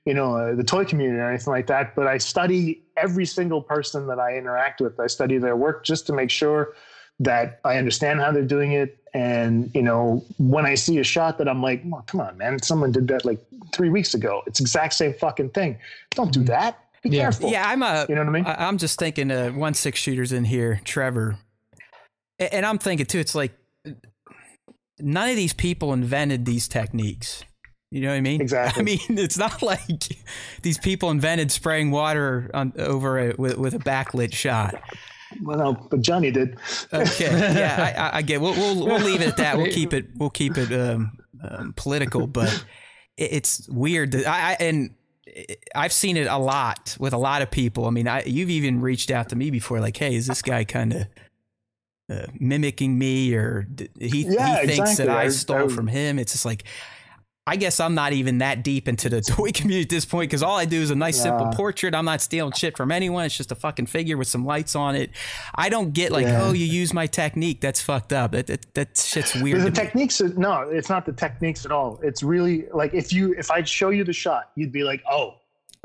you 0.09 0.15
know, 0.15 0.35
uh, 0.35 0.55
the 0.55 0.63
toy 0.63 0.83
community 0.85 1.19
or 1.19 1.29
anything 1.29 1.53
like 1.53 1.67
that. 1.67 1.95
But 1.95 2.07
I 2.07 2.17
study 2.17 2.81
every 2.97 3.27
single 3.27 3.61
person 3.61 4.07
that 4.07 4.19
I 4.19 4.29
interact 4.41 4.81
with. 4.81 4.99
I 4.99 5.05
study 5.07 5.37
their 5.37 5.55
work 5.55 5.85
just 5.85 6.07
to 6.07 6.13
make 6.13 6.31
sure 6.31 6.73
that 7.19 7.59
I 7.63 7.77
understand 7.77 8.19
how 8.19 8.31
they're 8.31 8.43
doing 8.57 8.71
it. 8.71 8.97
And 9.13 9.69
you 9.75 9.83
know, 9.83 10.23
when 10.39 10.65
I 10.65 10.73
see 10.75 10.97
a 10.97 11.03
shot 11.03 11.37
that 11.37 11.47
I'm 11.47 11.61
like, 11.61 11.83
oh, 11.93 12.01
come 12.07 12.21
on, 12.21 12.37
man, 12.37 12.59
someone 12.63 12.91
did 12.91 13.07
that 13.09 13.23
like 13.23 13.39
three 13.71 13.89
weeks 13.89 14.15
ago. 14.15 14.41
It's 14.47 14.59
exact 14.59 14.93
same 14.95 15.13
fucking 15.13 15.49
thing. 15.51 15.77
Don't 16.11 16.31
do 16.33 16.43
that. 16.45 16.79
Be 17.03 17.09
Yeah. 17.09 17.21
careful. 17.25 17.51
yeah, 17.51 17.69
I'm 17.69 17.83
a 17.83 18.05
You 18.09 18.15
know 18.15 18.21
what 18.21 18.29
I 18.29 18.31
mean? 18.31 18.45
I- 18.47 18.67
I'm 18.67 18.77
just 18.79 18.97
thinking 18.97 19.29
uh, 19.31 19.51
one 19.51 19.73
six 19.75 19.99
shooters 19.99 20.31
in 20.31 20.43
here, 20.45 20.81
Trevor, 20.85 21.37
and 22.39 22.65
I'm 22.65 22.79
thinking 22.79 23.05
too. 23.05 23.19
It's 23.19 23.35
like 23.35 23.53
none 24.99 25.29
of 25.29 25.35
these 25.35 25.53
people 25.53 25.93
invented 25.93 26.45
these 26.45 26.67
techniques. 26.67 27.43
You 27.91 28.01
know 28.01 28.09
what 28.09 28.15
I 28.15 28.21
mean? 28.21 28.41
Exactly. 28.49 28.81
I 28.81 28.83
mean, 28.83 29.17
it's 29.17 29.37
not 29.37 29.61
like 29.63 30.17
these 30.61 30.77
people 30.77 31.09
invented 31.09 31.51
spraying 31.51 31.91
water 31.91 32.49
on, 32.53 32.73
over 32.77 33.17
a, 33.19 33.35
with, 33.37 33.57
with 33.57 33.73
a 33.73 33.79
backlit 33.79 34.33
shot. 34.33 34.75
Well, 35.43 35.57
no, 35.57 35.73
but 35.89 36.01
Johnny 36.01 36.31
did. 36.31 36.57
Okay, 36.91 37.25
yeah, 37.59 37.93
I, 37.95 38.01
I, 38.01 38.17
I 38.17 38.21
get. 38.23 38.41
We'll, 38.41 38.53
we'll 38.53 38.83
we'll 38.85 38.99
leave 38.99 39.21
it 39.21 39.27
at 39.27 39.37
that. 39.37 39.57
We'll 39.57 39.71
keep 39.71 39.93
it. 39.93 40.07
We'll 40.15 40.31
keep 40.31 40.57
it 40.57 40.71
um, 40.73 41.11
um, 41.47 41.73
political, 41.77 42.25
but 42.25 42.65
it, 43.15 43.33
it's 43.33 43.69
weird. 43.69 44.11
That 44.13 44.27
I, 44.27 44.51
I 44.53 44.57
and 44.59 44.95
I've 45.75 45.93
seen 45.93 46.17
it 46.17 46.25
a 46.25 46.37
lot 46.39 46.97
with 46.99 47.13
a 47.13 47.17
lot 47.19 47.43
of 47.43 47.51
people. 47.51 47.85
I 47.85 47.91
mean, 47.91 48.07
I, 48.07 48.23
you've 48.23 48.49
even 48.49 48.81
reached 48.81 49.11
out 49.11 49.29
to 49.29 49.35
me 49.35 49.51
before, 49.51 49.79
like, 49.79 49.97
"Hey, 49.97 50.15
is 50.15 50.25
this 50.25 50.41
guy 50.41 50.63
kind 50.63 50.93
of 50.93 51.07
uh, 52.11 52.25
mimicking 52.39 52.97
me, 52.97 53.35
or 53.35 53.67
he 53.99 54.25
Yeah, 54.27 54.61
he 54.61 54.67
thinks 54.67 54.79
exactly. 54.89 55.05
that 55.05 55.15
I, 55.15 55.23
I- 55.25 55.29
stole 55.29 55.65
I- 55.71 55.75
from 55.75 55.85
him?" 55.87 56.17
It's 56.17 56.31
just 56.31 56.45
like. 56.45 56.63
I 57.49 57.55
guess 57.55 57.79
I'm 57.79 57.95
not 57.95 58.13
even 58.13 58.37
that 58.37 58.63
deep 58.63 58.87
into 58.87 59.09
the 59.09 59.21
toy 59.35 59.51
community 59.51 59.81
at 59.83 59.89
this 59.89 60.05
point 60.05 60.29
because 60.29 60.43
all 60.43 60.55
I 60.57 60.65
do 60.65 60.79
is 60.81 60.91
a 60.91 60.95
nice 60.95 61.19
simple 61.21 61.47
portrait. 61.47 61.95
I'm 61.95 62.05
not 62.05 62.21
stealing 62.21 62.51
shit 62.53 62.77
from 62.77 62.91
anyone. 62.91 63.25
It's 63.25 63.35
just 63.35 63.51
a 63.51 63.55
fucking 63.55 63.87
figure 63.87 64.17
with 64.17 64.27
some 64.27 64.45
lights 64.45 64.75
on 64.75 64.95
it. 64.95 65.09
I 65.55 65.69
don't 65.69 65.91
get 65.93 66.11
like, 66.11 66.25
Yeah. 66.27 66.43
oh, 66.43 66.53
you 66.53 66.65
use 66.65 66.93
my 66.93 67.07
technique. 67.07 67.61
That's 67.61 67.81
fucked 67.81 68.13
up. 68.13 68.31
That 68.33 68.47
that, 68.47 68.73
that 68.75 68.97
shit's 68.97 69.33
weird. 69.35 69.61
the 69.61 69.71
techniques 69.71 70.21
no 70.21 70.61
it's 70.69 70.89
not 70.89 71.05
the 71.05 71.13
techniques 71.13 71.65
at 71.65 71.71
all 71.71 71.99
it's 72.03 72.21
really 72.23 72.65
like 72.73 72.93
if 72.93 73.11
you 73.11 73.33
if 73.33 73.49
i'd 73.51 73.67
show 73.67 73.89
you 73.89 74.03
the 74.03 74.13
shot 74.13 74.51
you'd 74.55 74.71
be 74.71 74.83
like 74.83 75.01
oh 75.09 75.35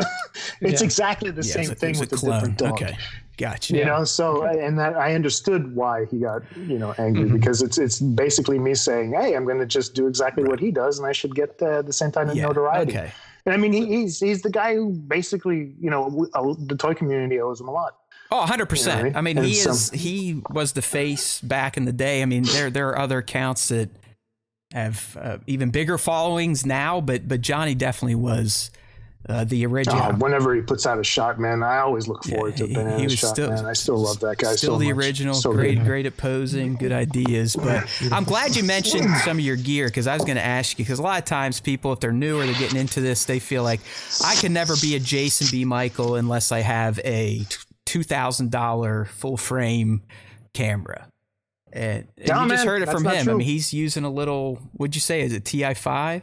it's 0.60 0.80
Yeah. 0.80 0.84
exactly 0.84 1.30
the 1.30 1.42
Yeah, 1.42 1.52
same 1.54 1.62
it's 1.62 1.70
a- 1.70 1.74
thing 1.76 1.90
it's 1.90 2.00
with 2.00 2.12
a 2.12 2.16
clone. 2.16 2.32
different 2.34 2.58
dog 2.58 2.72
Okay, 2.74 2.96
gotcha. 3.36 3.76
you 3.76 3.84
know 3.84 4.04
so 4.04 4.44
and 4.44 4.78
that 4.78 4.96
i 4.96 5.14
understood 5.14 5.74
why 5.74 6.04
he 6.10 6.18
got 6.18 6.42
you 6.56 6.78
know 6.78 6.94
angry 6.98 7.28
because 7.28 7.62
it's 7.62 7.78
it's 7.78 7.98
basically 8.00 8.58
me 8.58 8.74
saying 8.74 9.12
hey 9.12 9.34
i'm 9.34 9.44
going 9.44 9.58
to 9.58 9.66
just 9.66 9.94
do 9.94 10.06
exactly 10.06 10.44
what 10.44 10.60
he 10.60 10.70
does 10.70 10.98
and 10.98 11.06
i 11.06 11.12
should 11.12 11.34
get 11.34 11.58
the, 11.58 11.82
the 11.82 11.92
same 11.92 12.10
kind 12.12 12.30
of 12.30 12.36
Yeah, 12.36 12.44
notoriety 12.46 12.92
Okay. 12.92 13.12
and 13.46 13.54
i 13.54 13.56
mean 13.56 13.72
he, 13.72 13.86
he's 13.86 14.20
he's 14.20 14.42
the 14.42 14.50
guy 14.50 14.74
who 14.74 14.90
basically 14.90 15.74
you 15.80 15.90
know 15.90 16.26
uh, 16.34 16.54
the 16.66 16.76
toy 16.76 16.94
community 16.94 17.40
owes 17.40 17.60
him 17.60 17.68
a 17.68 17.72
lot 17.72 17.96
Oh, 18.30 18.44
100%. 18.48 18.86
Yeah, 19.12 19.18
I 19.18 19.20
mean, 19.20 19.36
and 19.38 19.46
he 19.46 19.54
some- 19.54 19.72
is 19.74 19.90
he 19.90 20.42
was 20.50 20.72
the 20.72 20.82
face 20.82 21.40
back 21.40 21.76
in 21.76 21.84
the 21.84 21.92
day. 21.92 22.20
I 22.20 22.24
mean, 22.24 22.42
there 22.44 22.68
there 22.70 22.88
are 22.88 22.98
other 22.98 23.18
accounts 23.18 23.68
that 23.68 23.90
have 24.72 25.16
uh, 25.20 25.38
even 25.46 25.70
bigger 25.70 25.98
followings 25.98 26.66
now, 26.66 27.00
but 27.00 27.28
but 27.28 27.42
Johnny 27.42 27.74
definitely 27.76 28.16
was 28.16 28.70
uh, 29.28 29.44
the 29.44 29.64
original. 29.66 29.98
Uh, 30.00 30.12
whenever 30.16 30.54
he 30.54 30.60
puts 30.60 30.86
out 30.86 30.98
a 30.98 31.04
shot, 31.04 31.40
man, 31.40 31.62
I 31.62 31.78
always 31.78 32.06
look 32.08 32.24
forward 32.24 32.58
Yeah, 32.58 32.66
to 32.66 32.74
Banana 32.74 32.98
he 32.98 33.04
was 33.04 33.18
shot, 33.18 33.28
still- 33.34 33.50
man. 33.50 33.64
I 33.64 33.72
still 33.72 33.96
love 33.96 34.20
that 34.20 34.36
guy 34.38 34.54
Still 34.54 34.74
so 34.74 34.78
the 34.78 34.92
much. 34.92 34.96
original, 35.04 35.34
So 35.34 35.52
great, 35.52 35.78
good. 35.78 35.86
great 35.86 36.06
at 36.06 36.16
posing, 36.16 36.74
good 36.76 36.92
ideas. 36.92 37.56
But 37.56 37.88
I'm 38.12 38.24
glad 38.24 38.54
you 38.56 38.64
mentioned 38.64 39.08
some 39.24 39.38
of 39.38 39.44
your 39.44 39.56
gear 39.56 39.86
because 39.86 40.06
I 40.06 40.14
was 40.14 40.24
going 40.24 40.36
to 40.36 40.44
ask 40.44 40.78
you 40.78 40.84
because 40.84 40.98
a 40.98 41.02
lot 41.02 41.18
of 41.18 41.24
times 41.24 41.60
people, 41.60 41.92
if 41.92 42.00
they're 42.00 42.12
new 42.12 42.38
or 42.40 42.44
they're 42.44 42.54
getting 42.58 42.78
into 42.78 43.00
this, 43.00 43.24
they 43.24 43.38
feel 43.38 43.62
like 43.62 43.80
I 44.24 44.34
can 44.36 44.52
never 44.52 44.74
be 44.82 44.94
a 44.96 45.00
Jason 45.00 45.46
B. 45.50 45.64
Michael 45.64 46.16
unless 46.16 46.52
I 46.52 46.60
have 46.60 46.98
a 47.04 47.44
two 47.86 48.02
thousand 48.02 48.50
dollar 48.50 49.06
full 49.06 49.36
frame 49.36 50.02
camera. 50.52 51.08
And, 51.72 52.06
and 52.18 52.28
No, 52.28 52.42
you 52.44 52.48
just 52.50 52.64
heard 52.64 52.82
it 52.82 52.88
from 52.88 53.04
him. 53.04 53.28
I 53.28 53.32
mean, 53.32 53.40
he's 53.40 53.72
using 53.74 54.04
a 54.04 54.10
little. 54.10 54.56
What'd 54.74 54.94
you 54.94 55.00
say? 55.00 55.22
Is 55.22 55.32
it 55.32 55.44
Ti 55.44 55.74
five? 55.74 56.22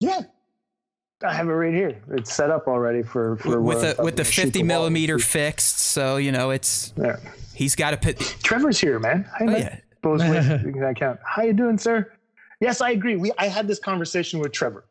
Yeah. 0.00 0.20
I 1.24 1.32
have 1.32 1.48
it 1.48 1.52
right 1.52 1.72
here. 1.72 1.98
It's 2.10 2.34
set 2.34 2.50
up 2.50 2.66
already 2.68 3.02
for, 3.02 3.36
for 3.38 3.60
with 3.60 3.78
uh, 3.78 3.94
the 3.94 4.02
with 4.02 4.16
the 4.16 4.24
50 4.24 4.58
wall. 4.58 4.66
millimeter 4.66 5.18
fixed. 5.18 5.78
So 5.78 6.16
you 6.18 6.30
know 6.30 6.50
it's 6.50 6.92
Yeah. 6.96 7.16
he's 7.54 7.74
got 7.74 7.92
to 7.92 7.96
put. 7.96 8.18
Trevor's 8.42 8.78
here, 8.78 8.98
man. 8.98 9.24
Hi, 9.32 9.38
Oh, 9.40 9.46
man. 9.46 9.56
yeah. 9.60 9.78
Both 10.02 10.20
ways 10.20 10.46
I 10.84 10.92
count. 10.94 11.18
How 11.24 11.42
you 11.42 11.52
doing, 11.54 11.78
sir? 11.78 12.12
Yes, 12.60 12.80
I 12.80 12.90
agree. 12.90 13.16
We 13.16 13.32
I 13.38 13.46
had 13.48 13.66
this 13.66 13.78
conversation 13.78 14.40
with 14.40 14.52
Trevor. 14.52 14.84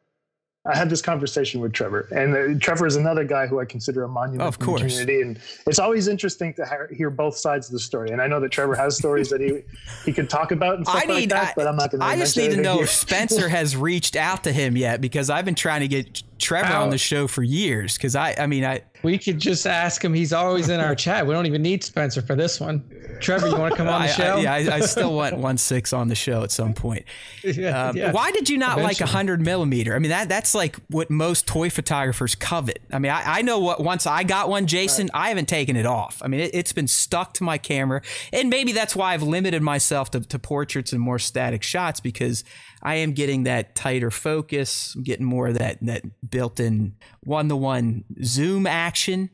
I 0.67 0.75
had 0.75 0.89
this 0.89 1.01
conversation 1.01 1.61
with 1.61 1.73
Trevor, 1.73 2.07
and 2.11 2.35
uh, 2.57 2.59
Trevor 2.59 2.87
is 2.87 2.95
another 2.95 3.23
guy 3.23 3.45
who 3.45 3.59
I 3.59 3.65
consider 3.65 4.03
a 4.03 4.07
monument 4.07 4.41
Of 4.41 4.55
in 4.59 4.65
the 4.73 4.79
community, 4.79 5.21
and 5.21 5.39
it's 5.67 5.77
always 5.77 6.07
interesting 6.07 6.55
to 6.55 6.65
ha- 6.65 6.87
hear 6.91 7.11
both 7.11 7.37
sides 7.37 7.67
of 7.67 7.73
the 7.73 7.79
story. 7.79 8.09
And 8.09 8.19
I 8.19 8.25
know 8.25 8.39
that 8.39 8.49
Trevor 8.51 8.73
has 8.75 8.97
stories 8.97 9.29
that 9.29 9.41
he 9.41 9.61
he 10.05 10.11
could 10.11 10.27
talk 10.27 10.51
about 10.51 10.77
and 10.77 10.87
stuff 10.87 11.03
I 11.03 11.05
need. 11.05 11.13
like 11.13 11.29
that, 11.29 11.49
I, 11.49 11.53
but 11.55 11.67
I'm 11.67 11.75
not 11.75 11.91
going 11.91 11.99
to. 12.01 12.05
I 12.07 12.17
just 12.17 12.35
need 12.35 12.49
to 12.51 12.61
know 12.61 12.81
if 12.81 12.89
Spencer 12.89 13.47
has 13.47 13.77
reached 13.77 14.15
out 14.15 14.43
to 14.45 14.51
him 14.51 14.75
yet 14.75 15.01
because 15.01 15.29
I've 15.29 15.45
been 15.45 15.53
trying 15.53 15.81
to 15.81 15.87
get 15.87 16.23
Trevor 16.39 16.65
How- 16.65 16.83
on 16.83 16.89
the 16.89 16.97
show 16.97 17.27
for 17.27 17.43
years. 17.43 17.95
Because 17.95 18.15
I, 18.15 18.33
I 18.37 18.47
mean, 18.47 18.65
I 18.65 18.81
We 19.05 19.17
could 19.19 19.39
just 19.39 19.67
ask 19.67 20.03
him. 20.03 20.13
He's 20.13 20.33
always 20.33 20.69
in 20.69 20.79
our 20.79 20.95
chat. 21.05 21.25
We 21.25 21.33
don't 21.33 21.45
even 21.45 21.61
need 21.61 21.83
Spencer 21.83 22.21
for 22.21 22.35
this 22.35 22.59
one. 22.59 22.83
Trevor, 23.21 23.47
you 23.47 23.55
want 23.57 23.71
to 23.73 23.77
come 23.77 23.87
on 23.87 24.01
I, 24.01 24.07
the 24.07 24.13
I, 24.13 24.15
show? 24.15 24.37
yeah, 24.37 24.53
I, 24.53 24.75
I 24.77 24.79
still 24.81 25.13
want 25.15 25.37
one 25.37 25.57
six 25.57 25.93
on 25.93 26.07
the 26.07 26.15
show 26.15 26.43
at 26.43 26.51
some 26.51 26.73
point. 26.73 27.05
Yeah, 27.43 27.89
Um, 27.89 27.95
yeah. 27.95 28.11
Why 28.11 28.31
did 28.31 28.49
you 28.49 28.57
not 28.57 28.79
like 28.79 28.99
a 29.01 29.05
hundred 29.05 29.39
millimeter? 29.39 29.95
I 29.95 29.99
mean, 29.99 30.09
that 30.09 30.27
that's 30.27 30.55
like 30.55 30.77
what 30.89 31.11
most 31.11 31.45
toy 31.45 31.69
photographers 31.69 32.33
covet. 32.33 32.81
I 32.91 32.97
mean, 32.97 33.11
I, 33.11 33.37
I 33.37 33.41
know 33.43 33.59
what 33.59 33.81
once 33.81 34.07
I 34.07 34.23
got 34.23 34.49
one, 34.49 34.65
Jason, 34.65 35.11
I 35.13 35.29
haven't 35.29 35.47
taken 35.47 35.75
it 35.75 35.85
off. 35.85 36.21
I 36.23 36.27
mean, 36.27 36.39
it, 36.39 36.55
it's 36.55 36.73
been 36.73 36.87
stuck 36.87 37.35
to 37.35 37.43
my 37.43 37.59
camera, 37.59 38.01
and 38.33 38.49
maybe 38.49 38.71
that's 38.71 38.95
why 38.95 39.13
I've 39.13 39.21
limited 39.21 39.61
myself 39.61 40.09
to, 40.11 40.21
to 40.21 40.39
portraits 40.39 40.91
and 40.91 40.99
more 40.99 41.19
static 41.19 41.61
shots 41.61 41.99
because 41.99 42.43
I 42.83 42.95
am 42.95 43.13
getting 43.13 43.43
that 43.43 43.75
tighter 43.75 44.11
focus, 44.11 44.93
I'm 44.95 45.03
getting 45.03 45.25
more 45.25 45.47
of 45.47 45.57
that 45.57 45.77
that 45.81 46.03
built-in 46.29 46.95
one-to-one 47.23 48.03
zoom 48.23 48.67
action. 48.67 49.29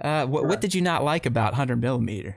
Uh, 0.00 0.24
what, 0.26 0.46
what 0.46 0.60
did 0.60 0.74
you 0.74 0.80
not 0.80 1.04
like 1.04 1.26
about 1.26 1.54
hundred 1.54 1.80
millimeter? 1.80 2.36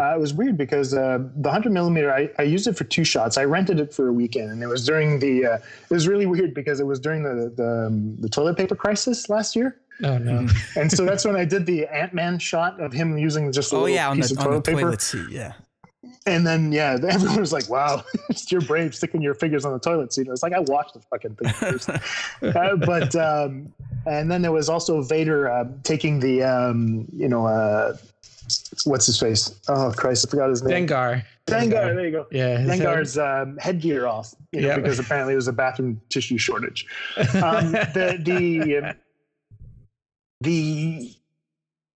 Uh, 0.00 0.14
it 0.16 0.18
was 0.18 0.32
weird 0.32 0.56
because 0.56 0.94
uh, 0.94 1.18
the 1.18 1.48
100 1.50 1.70
millimeter, 1.72 2.10
I, 2.10 2.30
I 2.38 2.42
used 2.44 2.66
it 2.66 2.74
for 2.74 2.84
two 2.84 3.04
shots. 3.04 3.36
I 3.36 3.44
rented 3.44 3.78
it 3.78 3.92
for 3.92 4.08
a 4.08 4.12
weekend, 4.14 4.50
and 4.50 4.62
it 4.62 4.66
was 4.66 4.86
during 4.86 5.18
the. 5.18 5.44
Uh, 5.44 5.54
it 5.56 5.90
was 5.90 6.08
really 6.08 6.24
weird 6.24 6.54
because 6.54 6.80
it 6.80 6.86
was 6.86 6.98
during 6.98 7.22
the 7.22 7.52
the, 7.54 7.86
um, 7.88 8.16
the 8.18 8.28
toilet 8.28 8.56
paper 8.56 8.74
crisis 8.74 9.28
last 9.28 9.54
year, 9.54 9.76
Oh 10.02 10.16
no. 10.16 10.46
and 10.76 10.90
so 10.90 11.04
that's 11.04 11.26
when 11.26 11.36
I 11.36 11.44
did 11.44 11.66
the 11.66 11.86
Ant 11.86 12.14
Man 12.14 12.38
shot 12.38 12.80
of 12.80 12.94
him 12.94 13.18
using 13.18 13.52
just 13.52 13.72
a 13.72 13.76
Oh 13.76 13.80
little 13.82 13.94
yeah, 13.94 14.08
on 14.08 14.16
piece 14.16 14.30
the 14.30 14.40
of 14.40 14.46
on 14.46 14.54
the 14.54 14.60
toilet 14.62 14.64
paper. 14.64 14.80
toilet 14.80 15.02
seat. 15.02 15.26
Yeah. 15.30 15.52
And 16.26 16.46
then 16.46 16.70
yeah, 16.70 16.98
everyone 17.08 17.40
was 17.40 17.52
like, 17.52 17.68
"Wow, 17.68 18.04
it's 18.28 18.50
your 18.52 18.60
brave 18.60 18.94
sticking 18.94 19.22
your 19.22 19.34
fingers 19.34 19.64
on 19.64 19.72
the 19.72 19.78
toilet 19.78 20.12
seat." 20.12 20.28
I 20.28 20.30
was 20.30 20.42
like, 20.42 20.52
"I 20.52 20.60
watched 20.60 20.94
the 20.94 21.00
fucking 21.00 21.36
thing 21.36 21.52
first. 21.52 21.88
uh, 22.42 22.76
but 22.76 23.14
um, 23.16 23.72
and 24.06 24.30
then 24.30 24.42
there 24.42 24.52
was 24.52 24.68
also 24.68 25.02
Vader 25.02 25.50
uh, 25.50 25.64
taking 25.82 26.20
the 26.20 26.42
um, 26.42 27.06
you 27.12 27.28
know 27.28 27.46
uh, 27.46 27.96
what's 28.84 29.06
his 29.06 29.18
face? 29.18 29.58
Oh 29.68 29.92
Christ, 29.96 30.26
I 30.26 30.30
forgot 30.30 30.50
his 30.50 30.62
name. 30.62 30.86
Dengar. 30.86 31.24
Dengar, 31.46 31.94
there 31.94 32.04
you 32.04 32.12
go. 32.12 32.26
Yeah. 32.30 32.58
Dengar's 32.58 33.18
um, 33.18 33.56
headgear 33.56 34.06
off, 34.06 34.34
you 34.52 34.60
know, 34.60 34.68
Yeah. 34.68 34.76
because 34.76 35.00
apparently 35.00 35.32
it 35.32 35.36
was 35.36 35.48
a 35.48 35.52
bathroom 35.52 36.00
tissue 36.08 36.38
shortage. 36.38 36.86
Um, 37.16 37.72
the 37.72 38.20
the 38.22 38.76
um, 38.76 38.94
the 40.40 41.12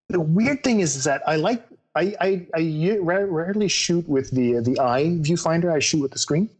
the 0.09 0.21
weird 0.21 0.65
thing 0.65 0.81
is, 0.81 0.97
is 0.97 1.05
that 1.05 1.23
I 1.27 1.37
like 1.37 1.63
I 1.95 2.15
I, 2.21 2.47
I 2.55 2.99
rarely 3.01 3.69
shoot 3.69 4.09
with 4.09 4.31
the 4.31 4.61
the 4.61 4.79
eye 4.81 5.19
viewfinder. 5.21 5.73
I 5.73 5.79
shoot 5.79 6.01
with 6.03 6.13
the 6.13 6.19
screen. 6.19 6.51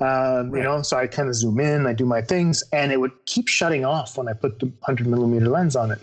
Um, 0.00 0.54
You 0.54 0.62
know, 0.62 0.82
so 0.82 0.96
I 0.96 1.08
kind 1.08 1.28
of 1.28 1.34
zoom 1.34 1.58
in, 1.58 1.86
I 1.86 1.92
do 1.92 2.04
my 2.06 2.22
things, 2.22 2.62
and 2.72 2.92
it 2.92 3.00
would 3.00 3.10
keep 3.26 3.48
shutting 3.48 3.84
off 3.84 4.16
when 4.16 4.28
I 4.28 4.32
put 4.32 4.60
the 4.60 4.66
100 4.66 5.08
millimeter 5.08 5.48
lens 5.48 5.74
on 5.74 5.90
it. 5.90 5.98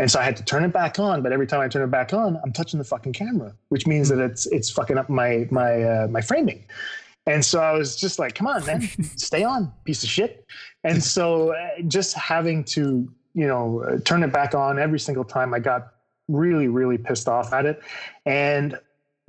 And 0.00 0.10
so 0.10 0.18
I 0.18 0.24
had 0.24 0.36
to 0.36 0.44
turn 0.44 0.64
it 0.64 0.72
back 0.72 0.98
on, 0.98 1.22
but 1.22 1.32
every 1.32 1.46
time 1.46 1.60
I 1.60 1.68
turn 1.68 1.82
it 1.82 1.90
back 1.90 2.12
on, 2.12 2.38
I'm 2.44 2.52
touching 2.52 2.78
the 2.78 2.84
fucking 2.84 3.12
camera, 3.12 3.52
which 3.68 3.86
means 3.86 4.08
that 4.08 4.18
it's 4.18 4.46
it's 4.46 4.70
fucking 4.70 4.98
up 4.98 5.08
my 5.08 5.46
my 5.50 5.82
uh, 5.82 6.08
my 6.08 6.20
framing. 6.20 6.64
And 7.26 7.44
so 7.44 7.60
I 7.60 7.72
was 7.72 7.96
just 7.96 8.18
like, 8.18 8.34
"Come 8.34 8.46
on, 8.46 8.64
man, 8.66 8.80
stay 9.16 9.44
on, 9.44 9.72
piece 9.84 10.02
of 10.02 10.08
shit." 10.08 10.46
And 10.84 11.02
so 11.02 11.52
uh, 11.52 11.82
just 11.88 12.14
having 12.14 12.64
to, 12.74 13.08
you 13.34 13.46
know, 13.46 13.98
turn 14.04 14.22
it 14.22 14.32
back 14.32 14.54
on 14.54 14.78
every 14.78 15.00
single 15.00 15.24
time, 15.24 15.52
I 15.52 15.58
got 15.58 15.94
really 16.28 16.68
really 16.68 16.98
pissed 16.98 17.28
off 17.28 17.52
at 17.52 17.66
it. 17.66 17.82
And 18.26 18.78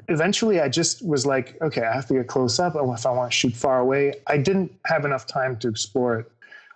eventually, 0.08 0.60
I 0.60 0.70
just 0.70 1.06
was 1.06 1.26
like, 1.26 1.58
"Okay, 1.62 1.82
I 1.82 1.94
have 1.94 2.08
to 2.08 2.14
get 2.16 2.28
close 2.28 2.60
up. 2.60 2.76
If 2.76 3.06
I 3.06 3.12
want 3.12 3.32
to 3.32 3.36
shoot 3.36 3.54
far 3.54 3.80
away, 3.80 4.14
I 4.28 4.38
didn't 4.38 4.72
have 4.86 5.06
enough 5.06 5.26
time 5.26 5.58
to 5.60 5.68
explore 5.68 6.20
it." 6.20 6.32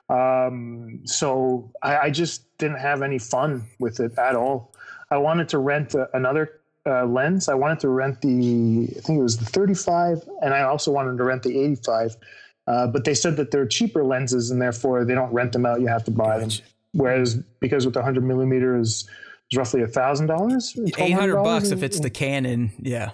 Um, 0.10 1.00
so 1.06 1.72
I, 1.82 1.98
I 1.98 2.10
just 2.10 2.58
didn't 2.58 2.80
have 2.80 3.02
any 3.02 3.20
fun 3.20 3.64
with 3.80 4.00
it 4.00 4.18
at 4.18 4.36
all. 4.36 4.74
I 5.10 5.18
wanted 5.18 5.50
to 5.50 5.60
rent 5.60 5.96
a, 5.96 6.10
another 6.16 6.60
uh, 6.86 7.06
lens. 7.06 7.48
I 7.50 7.54
wanted 7.54 7.80
to 7.82 7.90
rent 7.90 8.22
the, 8.22 8.90
I 8.98 9.00
think 9.00 9.20
it 9.20 9.24
was 9.24 9.38
the 9.38 9.46
35, 9.46 10.28
and 10.42 10.54
I 10.54 10.64
also 10.64 10.92
wanted 10.92 11.18
to 11.18 11.24
rent 11.24 11.44
the 11.44 11.58
85. 11.58 12.18
Uh, 12.66 12.88
but 12.88 13.04
they 13.04 13.14
said 13.14 13.38
that 13.38 13.52
they're 13.52 13.66
cheaper 13.66 14.04
lenses, 14.04 14.52
and 14.52 14.62
therefore 14.62 15.06
they 15.06 15.14
don't 15.14 15.34
rent 15.34 15.54
them 15.54 15.66
out. 15.66 15.82
You 15.82 15.88
have 15.88 16.04
to 16.06 16.12
buy 16.12 16.40
them. 16.40 16.50
Whereas 16.94 17.36
because 17.60 17.86
with 17.86 17.94
the 17.94 18.02
100 18.02 18.24
millimeter 18.24 18.78
roughly 19.56 19.82
a 19.82 19.88
thousand 19.88 20.28
dollars, 20.28 20.78
Eight 20.98 21.12
hundred 21.12 21.44
bucks 21.44 21.72
if 21.72 21.84
it's 21.84 22.00
the 22.00 22.10
Canon. 22.10 22.72
Yeah. 22.80 23.12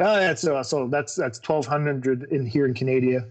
Oh, 0.00 0.16
that's 0.16 0.46
uh, 0.46 0.62
so 0.62 0.88
that's 0.88 1.14
that's 1.14 1.38
twelve 1.38 1.66
hundred 1.66 2.24
in 2.32 2.46
here 2.46 2.66
in 2.66 2.74
Canada, 2.74 3.26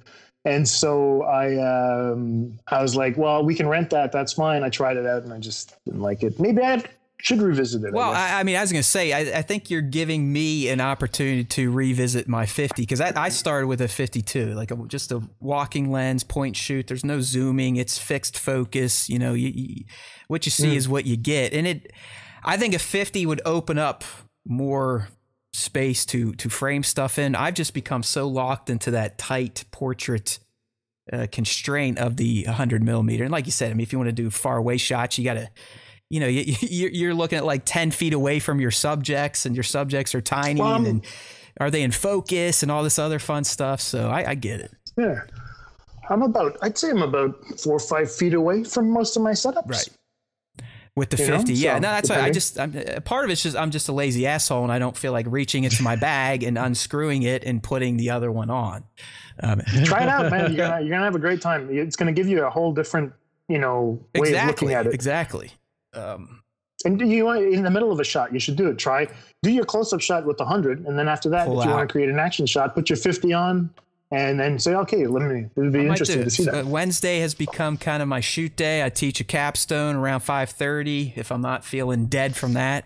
and 0.46 0.68
so 0.68 1.24
I 1.24 1.58
um 1.58 2.58
I 2.68 2.82
was 2.82 2.96
like, 2.96 3.18
well, 3.18 3.44
we 3.44 3.54
can 3.54 3.68
rent 3.68 3.90
that. 3.90 4.12
That's 4.12 4.34
fine. 4.34 4.64
I 4.64 4.70
tried 4.70 4.98
it 4.98 5.06
out 5.06 5.24
and 5.24 5.34
I 5.34 5.40
just 5.40 5.76
didn't 5.86 6.02
like 6.02 6.24
it. 6.24 6.40
Maybe 6.40 6.62
I 6.62 6.84
should 7.24 7.42
revisit 7.42 7.86
it. 7.86 7.94
Well, 7.94 8.12
guess. 8.12 8.32
I, 8.32 8.40
I 8.42 8.44
mean, 8.44 8.58
I 8.58 8.62
was 8.62 8.74
going 8.74 8.84
to 8.84 8.88
say, 8.88 9.14
I, 9.14 9.40
I 9.40 9.42
think 9.44 9.70
you're 9.70 9.82
giving 9.82 10.34
me 10.34 10.68
an 10.68 10.82
opportunity 10.82 11.46
to 11.46 11.72
revisit 11.72 12.28
my 12.28 12.46
50 12.46 12.82
because 12.82 13.00
I, 13.00 13.14
I 13.16 13.30
started 13.30 13.68
with 13.68 13.80
a 13.80 13.88
52, 13.88 14.48
like 14.54 14.72
a, 14.72 14.76
just 14.88 15.10
a 15.14 15.22
walking 15.40 15.90
lens, 15.90 16.26
point 16.26 16.58
shoot. 16.58 16.88
There's 16.88 17.06
no 17.06 17.22
zooming. 17.22 17.78
It's 17.78 17.98
fixed 17.98 18.38
focus. 18.38 19.08
You 19.08 19.20
know, 19.20 19.34
you, 19.34 19.54
you, 19.56 19.86
what 20.28 20.46
you 20.46 20.52
see 20.52 20.76
is 20.76 20.90
what 20.90 21.06
you 21.06 21.16
get, 21.16 21.54
and 21.54 21.66
it. 21.66 21.94
I 22.44 22.58
think 22.58 22.74
a 22.74 22.80
50 22.80 23.26
would 23.26 23.40
open 23.46 23.78
up 23.78 24.04
more 24.46 25.08
space 25.54 26.06
to 26.08 26.34
to 26.34 26.50
frame 26.50 26.84
stuff 26.84 27.18
in. 27.18 27.36
I've 27.36 27.54
just 27.54 27.74
become 27.74 28.04
so 28.04 28.28
locked 28.28 28.70
into 28.70 28.92
that 28.92 29.18
tight 29.18 29.64
portrait 29.72 30.40
uh, 31.12 31.28
constraint 31.32 32.00
of 32.00 32.18
the 32.18 32.44
100 32.48 32.84
millimeter. 32.84 33.24
And 33.24 33.32
like 33.32 33.46
you 33.46 33.54
said, 33.54 33.72
I 33.72 33.76
mean, 33.76 33.82
if 33.82 33.94
you 33.94 34.00
want 34.00 34.10
to 34.10 34.14
do 34.14 34.30
far 34.30 34.58
away 34.58 34.76
shots, 34.76 35.18
you 35.18 35.24
got 35.24 35.36
to, 35.36 35.50
you 36.14 36.20
know, 36.20 36.28
you, 36.28 36.44
you're 36.62 37.14
looking 37.16 37.40
at 37.40 37.46
like 37.46 37.64
10 37.66 37.90
feet 37.90 38.14
away 38.14 38.40
from 38.40 38.60
your 38.60 38.70
subjects, 38.72 39.46
and 39.48 39.56
your 39.56 39.64
subjects 39.64 40.14
are 40.14 40.22
tiny, 40.22 40.60
Well, 40.62 40.70
I'm- 40.70 40.86
and 40.86 41.06
are 41.60 41.72
they 41.72 41.82
in 41.82 41.92
focus 41.92 42.62
and 42.64 42.72
all 42.72 42.84
this 42.84 43.00
other 43.00 43.18
fun 43.20 43.44
stuff. 43.44 43.82
So 43.82 44.10
I, 44.10 44.32
I 44.32 44.36
get 44.36 44.60
it. 44.60 44.72
yeah, 44.98 45.22
I'm 46.10 46.22
about. 46.22 46.58
I'd 46.62 46.78
say 46.78 46.90
I'm 46.92 47.02
about 47.02 47.36
four 47.60 47.74
or 47.76 47.80
five 47.80 48.14
feet 48.14 48.34
away 48.34 48.64
from 48.64 48.92
most 48.92 49.16
of 49.18 49.24
my 49.24 49.32
setups. 49.32 49.70
Right. 49.70 49.90
With 50.96 51.10
the 51.10 51.18
You 51.18 51.30
know, 51.32 51.38
50, 51.40 51.54
yeah. 51.54 51.74
so, 51.76 51.80
No, 51.80 51.88
that's 51.90 52.10
why 52.12 52.22
I 52.22 52.30
just, 52.30 52.60
I'm, 52.60 52.76
uh, 52.78 53.00
part 53.00 53.26
of 53.26 53.32
it's 53.32 53.42
just, 53.42 53.58
I'm 53.58 53.72
just 53.72 53.90
a 53.90 53.92
lazy 53.92 54.28
asshole 54.28 54.62
and 54.64 54.72
I 54.72 54.78
don't 54.78 54.96
feel 54.96 55.12
like 55.12 55.26
reaching 55.28 55.64
into 55.64 55.82
my 55.82 55.96
bag 55.96 56.44
and 56.44 56.56
unscrewing 56.56 57.24
it 57.24 57.44
and 57.44 57.64
putting 57.64 57.98
the 57.98 58.12
other 58.12 58.32
one 58.32 58.52
on. 58.52 58.84
Um, 59.42 59.62
Try 59.86 60.04
it 60.04 60.10
out, 60.10 60.30
man. 60.30 60.54
You're 60.54 60.68
gonna 60.68 60.82
you're 60.82 60.92
gonna 60.92 61.06
have 61.06 61.16
a 61.16 61.20
great 61.20 61.42
time. 61.42 61.68
It's 61.72 61.96
gonna 61.96 62.12
give 62.12 62.28
you 62.28 62.46
a 62.46 62.50
whole 62.52 62.72
different, 62.74 63.12
you 63.48 63.58
know, 63.58 64.06
way 64.16 64.36
of 64.36 64.46
looking 64.46 64.74
at 64.74 64.86
it. 64.86 64.94
Exactly. 64.94 65.52
Um, 65.94 66.42
And 66.86 67.00
do 67.00 67.06
you 67.06 67.26
want 67.26 67.42
in 67.44 67.64
the 67.64 67.70
middle 67.72 67.92
of 67.92 68.00
a 68.00 68.04
shot, 68.04 68.34
you 68.34 68.40
should 68.40 68.56
do 68.56 68.68
it. 68.70 68.78
Try 68.78 69.08
do 69.44 69.52
your 69.52 69.66
close 69.66 69.92
up 69.94 70.02
shot 70.02 70.26
with 70.26 70.38
the 70.38 70.46
hundred, 70.46 70.86
and 70.86 70.98
then 70.98 71.08
after 71.08 71.30
that, 71.30 71.48
Pull 71.48 71.60
if 71.60 71.66
you 71.66 71.72
out. 71.72 71.78
want 71.78 71.90
to 71.90 71.92
create 71.92 72.10
an 72.10 72.20
action 72.20 72.46
shot, 72.46 72.74
put 72.76 72.90
your 72.90 72.98
fifty 72.98 73.34
on, 73.34 73.70
and 74.12 74.40
then 74.40 74.58
say, 74.60 74.74
okay, 74.76 75.06
let 75.08 75.24
me. 75.30 75.42
It 75.56 75.60
would 75.60 75.72
be 75.74 75.80
I 75.80 75.86
interesting 75.88 76.24
to 76.24 76.30
see 76.30 76.44
that. 76.46 76.64
Uh, 76.64 76.68
Wednesday 76.68 77.20
has 77.20 77.34
become 77.34 77.78
kind 77.78 78.02
of 78.02 78.08
my 78.08 78.20
shoot 78.22 78.56
day. 78.56 78.84
I 78.86 78.90
teach 78.90 79.20
a 79.20 79.24
capstone 79.24 79.96
around 79.96 80.22
5:30. 80.22 81.18
If 81.18 81.32
I'm 81.32 81.42
not 81.42 81.66
feeling 81.66 82.06
dead 82.08 82.36
from 82.36 82.54
that, 82.54 82.86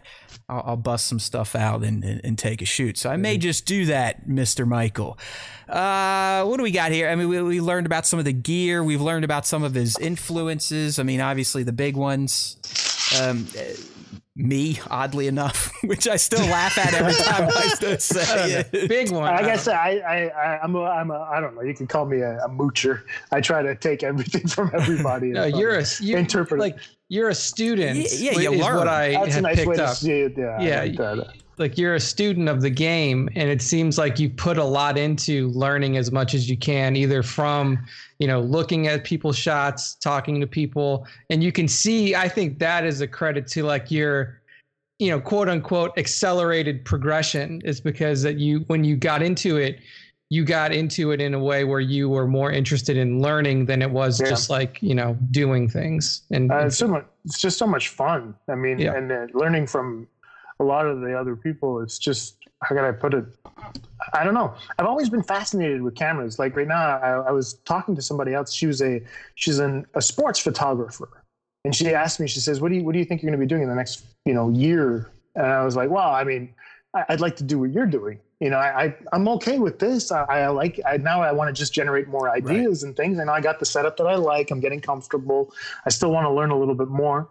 I'll, 0.49 0.63
I'll 0.65 0.77
bust 0.77 1.07
some 1.07 1.19
stuff 1.19 1.55
out 1.55 1.83
and, 1.83 2.03
and, 2.03 2.21
and 2.23 2.37
take 2.39 2.61
a 2.61 2.65
shoot. 2.65 2.97
So 2.97 3.09
I 3.09 3.13
Mm-hmm. 3.13 3.21
may 3.23 3.37
just 3.37 3.65
do 3.65 3.85
that, 3.87 4.27
Mister 4.27 4.65
Michael. 4.65 5.17
Uh, 5.69 6.45
what 6.45 6.57
do 6.57 6.63
we 6.63 6.71
got 6.71 6.91
here? 6.91 7.09
I 7.09 7.15
mean, 7.15 7.27
we, 7.27 7.41
we 7.41 7.61
learned 7.61 7.85
about 7.85 8.05
some 8.07 8.19
of 8.19 8.25
the 8.25 8.31
gear. 8.33 8.83
We've 8.83 9.01
learned 9.01 9.25
about 9.25 9.45
some 9.45 9.63
of 9.63 9.73
his 9.73 9.97
influences. 9.99 10.97
I 10.97 11.03
mean, 11.03 11.19
obviously 11.21 11.63
the 11.63 11.73
big 11.73 11.95
ones. 11.97 12.57
Um, 13.21 13.47
uh, 13.57 13.61
me, 14.37 14.79
oddly 14.89 15.27
enough, 15.27 15.71
which 15.83 16.07
I 16.07 16.15
still 16.15 16.45
laugh 16.45 16.77
at 16.77 16.93
every 16.93 17.13
time 17.13 17.49
I 17.55 17.97
say 17.97 18.51
it. 18.71 18.87
Big 18.87 19.11
one. 19.11 19.33
I 19.33 19.41
guess 19.41 19.67
I, 19.67 19.97
I, 19.97 20.27
I, 20.27 20.59
I'm 20.61 20.75
a, 20.75 20.83
I'm 20.83 21.11
a, 21.11 21.19
I 21.21 21.39
don't 21.39 21.55
know. 21.55 21.61
You 21.61 21.73
can 21.73 21.87
call 21.87 22.05
me 22.05 22.21
a, 22.21 22.37
a 22.45 22.49
moocher. 22.49 23.01
I 23.31 23.41
try 23.41 23.63
to 23.63 23.75
take 23.75 24.03
everything 24.03 24.47
from 24.47 24.71
everybody. 24.73 25.29
no, 25.29 25.45
you're 25.45 25.79
a 25.79 25.83
you, 25.99 26.17
interpret 26.17 26.59
it. 26.59 26.63
like 26.63 26.77
you're 27.09 27.29
a 27.29 27.35
student. 27.35 27.99
Yeah, 28.11 28.33
yeah, 28.33 28.49
you 28.51 28.61
learn. 28.61 28.75
what 28.77 28.87
I 28.87 29.13
That's 29.13 29.37
a 29.37 29.41
nice 29.41 29.55
picked 29.55 29.69
way 29.69 29.75
to 29.77 29.85
up. 29.85 29.95
see 29.95 30.11
it. 30.11 30.37
Yeah. 30.37 30.61
Yeah, 30.61 30.81
I 30.81 31.25
like 31.57 31.77
you're 31.77 31.95
a 31.95 31.99
student 31.99 32.47
of 32.49 32.61
the 32.61 32.69
game 32.69 33.29
and 33.35 33.49
it 33.49 33.61
seems 33.61 33.97
like 33.97 34.19
you 34.19 34.29
put 34.29 34.57
a 34.57 34.63
lot 34.63 34.97
into 34.97 35.49
learning 35.49 35.97
as 35.97 36.11
much 36.11 36.33
as 36.33 36.49
you 36.49 36.57
can 36.57 36.95
either 36.95 37.23
from 37.23 37.77
you 38.19 38.27
know 38.27 38.39
looking 38.41 38.87
at 38.87 39.03
people's 39.03 39.37
shots 39.37 39.95
talking 39.95 40.39
to 40.39 40.47
people 40.47 41.05
and 41.29 41.43
you 41.43 41.51
can 41.51 41.67
see 41.67 42.15
i 42.15 42.27
think 42.27 42.59
that 42.59 42.85
is 42.85 43.01
a 43.01 43.07
credit 43.07 43.47
to 43.47 43.63
like 43.63 43.89
your 43.91 44.41
you 44.99 45.09
know 45.09 45.19
quote 45.19 45.49
unquote 45.49 45.91
accelerated 45.97 46.83
progression 46.85 47.61
is 47.65 47.81
because 47.81 48.21
that 48.23 48.37
you 48.37 48.59
when 48.67 48.83
you 48.83 48.95
got 48.95 49.21
into 49.21 49.57
it 49.57 49.79
you 50.29 50.43
got 50.43 50.73
into 50.73 51.11
it 51.11 51.21
in 51.21 51.33
a 51.33 51.39
way 51.39 51.63
where 51.63 51.79
you 51.79 52.09
were 52.09 52.27
more 52.27 52.51
interested 52.51 52.97
in 52.97 53.21
learning 53.21 53.65
than 53.65 53.81
it 53.81 53.89
was 53.89 54.19
Yeah. 54.19 54.27
just 54.27 54.49
like 54.49 54.77
you 54.81 54.93
know 54.93 55.17
doing 55.31 55.69
things 55.69 56.23
and 56.31 56.51
Uh, 56.51 56.65
it's 56.65 56.77
so 56.77 56.87
much. 56.87 57.05
It's 57.23 57.39
just 57.39 57.57
so 57.57 57.65
much 57.67 57.89
fun. 57.89 58.35
I 58.49 58.55
mean, 58.55 58.77
Yeah. 58.79 58.95
and 58.95 59.09
uh, 59.11 59.27
learning 59.33 59.67
from 59.67 60.07
a 60.59 60.63
lot 60.63 60.85
of 60.87 61.01
the 61.01 61.17
other 61.17 61.35
people. 61.35 61.81
It's 61.81 61.97
just 61.99 62.37
how 62.63 62.75
can 62.75 62.83
I 62.83 62.91
put 62.91 63.13
it? 63.13 63.25
I 64.13 64.23
don't 64.23 64.33
know. 64.33 64.53
I've 64.77 64.85
always 64.85 65.09
been 65.09 65.23
fascinated 65.23 65.81
with 65.81 65.95
cameras. 65.95 66.39
Like 66.39 66.55
right 66.55 66.67
now, 66.67 66.97
I, 66.99 67.29
I 67.29 67.31
was 67.31 67.53
talking 67.65 67.95
to 67.95 68.01
somebody 68.01 68.33
else. 68.33 68.51
She 68.51 68.67
was 68.67 68.81
a 68.81 69.01
she's 69.35 69.59
an, 69.59 69.85
a 69.93 70.01
sports 70.01 70.39
photographer, 70.39 71.23
and 71.65 71.75
she 71.75 71.93
asked 71.93 72.19
me. 72.19 72.27
She 72.27 72.39
says, 72.39 72.61
"What 72.61 72.69
do 72.69 72.75
you 72.75 72.83
What 72.83 72.93
do 72.93 72.99
you 72.99 73.05
think 73.05 73.21
you're 73.21 73.29
going 73.29 73.39
to 73.39 73.45
be 73.45 73.49
doing 73.49 73.63
in 73.63 73.69
the 73.69 73.75
next 73.75 74.05
you 74.25 74.33
know 74.33 74.49
year?" 74.49 75.11
And 75.35 75.45
I 75.45 75.63
was 75.63 75.75
like, 75.75 75.89
"Well, 75.89 76.09
I 76.09 76.23
mean, 76.23 76.53
I, 76.93 77.05
I'd 77.09 77.21
like 77.21 77.35
to 77.37 77.43
do 77.43 77.59
what 77.59 77.71
you're 77.71 77.85
doing. 77.85 78.19
You 78.39 78.51
know, 78.51 78.57
I, 78.57 78.85
I 78.85 78.95
I'm 79.13 79.27
okay 79.29 79.59
with 79.59 79.79
this. 79.79 80.11
I, 80.11 80.23
I 80.23 80.47
like. 80.47 80.79
I 80.85 80.97
now 80.97 81.21
I 81.21 81.31
want 81.31 81.53
to 81.53 81.59
just 81.59 81.73
generate 81.73 82.07
more 82.07 82.29
ideas 82.29 82.83
and 82.83 82.95
things. 82.95 83.17
And 83.19 83.29
I 83.29 83.41
got 83.41 83.59
the 83.59 83.65
setup 83.65 83.97
that 83.97 84.07
I 84.07 84.15
like. 84.15 84.51
I'm 84.51 84.59
getting 84.59 84.81
comfortable. 84.81 85.53
I 85.85 85.89
still 85.89 86.11
want 86.11 86.25
to 86.25 86.31
learn 86.31 86.51
a 86.51 86.57
little 86.57 86.75
bit 86.75 86.87
more. 86.87 87.29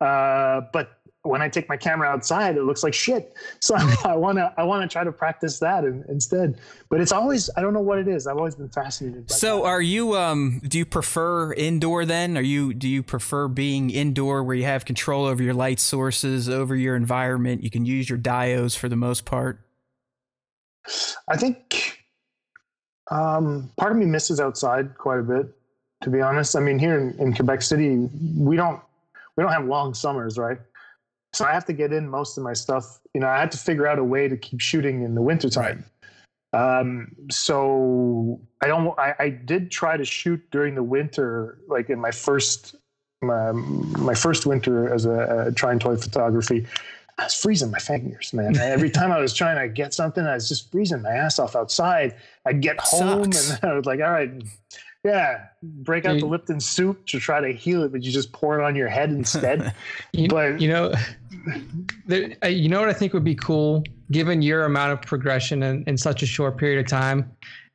Uh, 0.00 0.62
but 0.72 0.98
when 1.24 1.40
I 1.40 1.48
take 1.48 1.68
my 1.68 1.76
camera 1.76 2.08
outside, 2.08 2.56
it 2.56 2.64
looks 2.64 2.82
like 2.82 2.94
shit. 2.94 3.34
So 3.60 3.76
I 4.04 4.16
want 4.16 4.38
to 4.38 4.52
I 4.56 4.64
want 4.64 4.82
to 4.82 4.92
try 4.92 5.04
to 5.04 5.12
practice 5.12 5.60
that 5.60 5.84
in, 5.84 6.04
instead. 6.08 6.58
But 6.88 7.00
it's 7.00 7.12
always 7.12 7.48
I 7.56 7.60
don't 7.60 7.72
know 7.72 7.80
what 7.80 7.98
it 7.98 8.08
is. 8.08 8.26
I've 8.26 8.36
always 8.36 8.56
been 8.56 8.68
fascinated. 8.68 9.28
By 9.28 9.34
So 9.34 9.58
that. 9.58 9.64
are 9.66 9.80
you 9.82 10.16
um 10.16 10.60
do 10.66 10.78
you 10.78 10.84
prefer 10.84 11.52
indoor 11.52 12.04
then? 12.04 12.36
Are 12.36 12.42
you 12.42 12.74
do 12.74 12.88
you 12.88 13.02
prefer 13.04 13.46
being 13.46 13.90
indoor 13.90 14.42
where 14.42 14.56
you 14.56 14.64
have 14.64 14.84
control 14.84 15.26
over 15.26 15.42
your 15.42 15.54
light 15.54 15.78
sources, 15.78 16.48
over 16.48 16.74
your 16.74 16.96
environment, 16.96 17.62
you 17.62 17.70
can 17.70 17.84
use 17.84 18.08
your 18.10 18.18
diodes 18.18 18.76
for 18.76 18.88
the 18.88 18.96
most 18.96 19.24
part? 19.24 19.60
I 21.28 21.36
think 21.36 22.00
um, 23.10 23.70
part 23.76 23.92
of 23.92 23.98
me 23.98 24.06
misses 24.06 24.40
outside 24.40 24.96
quite 24.98 25.20
a 25.20 25.22
bit. 25.22 25.46
To 26.02 26.10
be 26.10 26.20
honest, 26.20 26.56
I 26.56 26.60
mean 26.60 26.80
here 26.80 26.98
in, 26.98 27.16
in 27.20 27.32
Quebec 27.32 27.62
City, 27.62 28.08
we 28.36 28.56
don't 28.56 28.80
we 29.36 29.42
don't 29.44 29.52
have 29.52 29.66
long 29.66 29.94
summers, 29.94 30.36
right? 30.36 30.58
So 31.34 31.44
I 31.46 31.52
have 31.52 31.64
to 31.66 31.72
get 31.72 31.92
in 31.92 32.08
most 32.08 32.36
of 32.36 32.44
my 32.44 32.52
stuff. 32.52 33.00
You 33.14 33.20
know, 33.20 33.28
I 33.28 33.40
had 33.40 33.50
to 33.52 33.58
figure 33.58 33.86
out 33.86 33.98
a 33.98 34.04
way 34.04 34.28
to 34.28 34.36
keep 34.36 34.60
shooting 34.60 35.02
in 35.02 35.14
the 35.14 35.22
wintertime. 35.22 35.84
Um, 36.52 37.12
so 37.30 38.38
I 38.62 38.66
don't. 38.66 38.98
I, 38.98 39.14
I 39.18 39.28
did 39.30 39.70
try 39.70 39.96
to 39.96 40.04
shoot 40.04 40.42
during 40.50 40.74
the 40.74 40.82
winter, 40.82 41.58
like 41.68 41.88
in 41.88 41.98
my 41.98 42.10
first 42.10 42.76
my, 43.22 43.52
my 43.52 44.14
first 44.14 44.46
winter 44.46 44.92
as 44.92 45.06
a, 45.06 45.46
a 45.48 45.52
trying 45.52 45.78
toy 45.78 45.96
photography. 45.96 46.66
I 47.18 47.24
was 47.24 47.34
freezing 47.34 47.70
my 47.70 47.78
fingers, 47.78 48.32
man. 48.32 48.56
Every 48.60 48.90
time 48.90 49.12
I 49.12 49.18
was 49.18 49.32
trying 49.32 49.56
to 49.60 49.72
get 49.72 49.94
something, 49.94 50.24
I 50.26 50.34
was 50.34 50.48
just 50.48 50.70
freezing 50.72 51.02
my 51.02 51.10
ass 51.10 51.38
off 51.38 51.54
outside. 51.54 52.16
I'd 52.46 52.60
get 52.60 52.80
home 52.80 53.32
Sucks. 53.32 53.62
and 53.62 53.64
I 53.70 53.74
was 53.74 53.86
like, 53.86 54.00
all 54.00 54.10
right, 54.10 54.30
yeah, 55.04 55.46
break 55.62 56.04
out 56.04 56.18
the 56.20 56.26
Lipton 56.26 56.60
soup 56.60 57.04
to 57.06 57.18
try 57.20 57.40
to 57.40 57.52
heal 57.52 57.82
it, 57.82 57.92
but 57.92 58.02
you 58.02 58.10
just 58.12 58.32
pour 58.32 58.60
it 58.60 58.64
on 58.64 58.74
your 58.76 58.88
head 58.88 59.10
instead. 59.10 59.74
You, 60.12 60.28
But- 60.28 60.60
you 60.60 60.68
know, 60.68 60.92
there, 62.06 62.34
uh, 62.44 62.48
you 62.48 62.68
know 62.68 62.80
what 62.80 62.88
I 62.88 62.92
think 62.92 63.12
would 63.12 63.24
be 63.24 63.34
cool, 63.34 63.84
given 64.10 64.42
your 64.42 64.64
amount 64.64 64.92
of 64.92 65.02
progression 65.02 65.62
in, 65.62 65.84
in 65.86 65.96
such 65.96 66.22
a 66.22 66.26
short 66.26 66.58
period 66.58 66.84
of 66.84 66.86
time. 66.86 67.30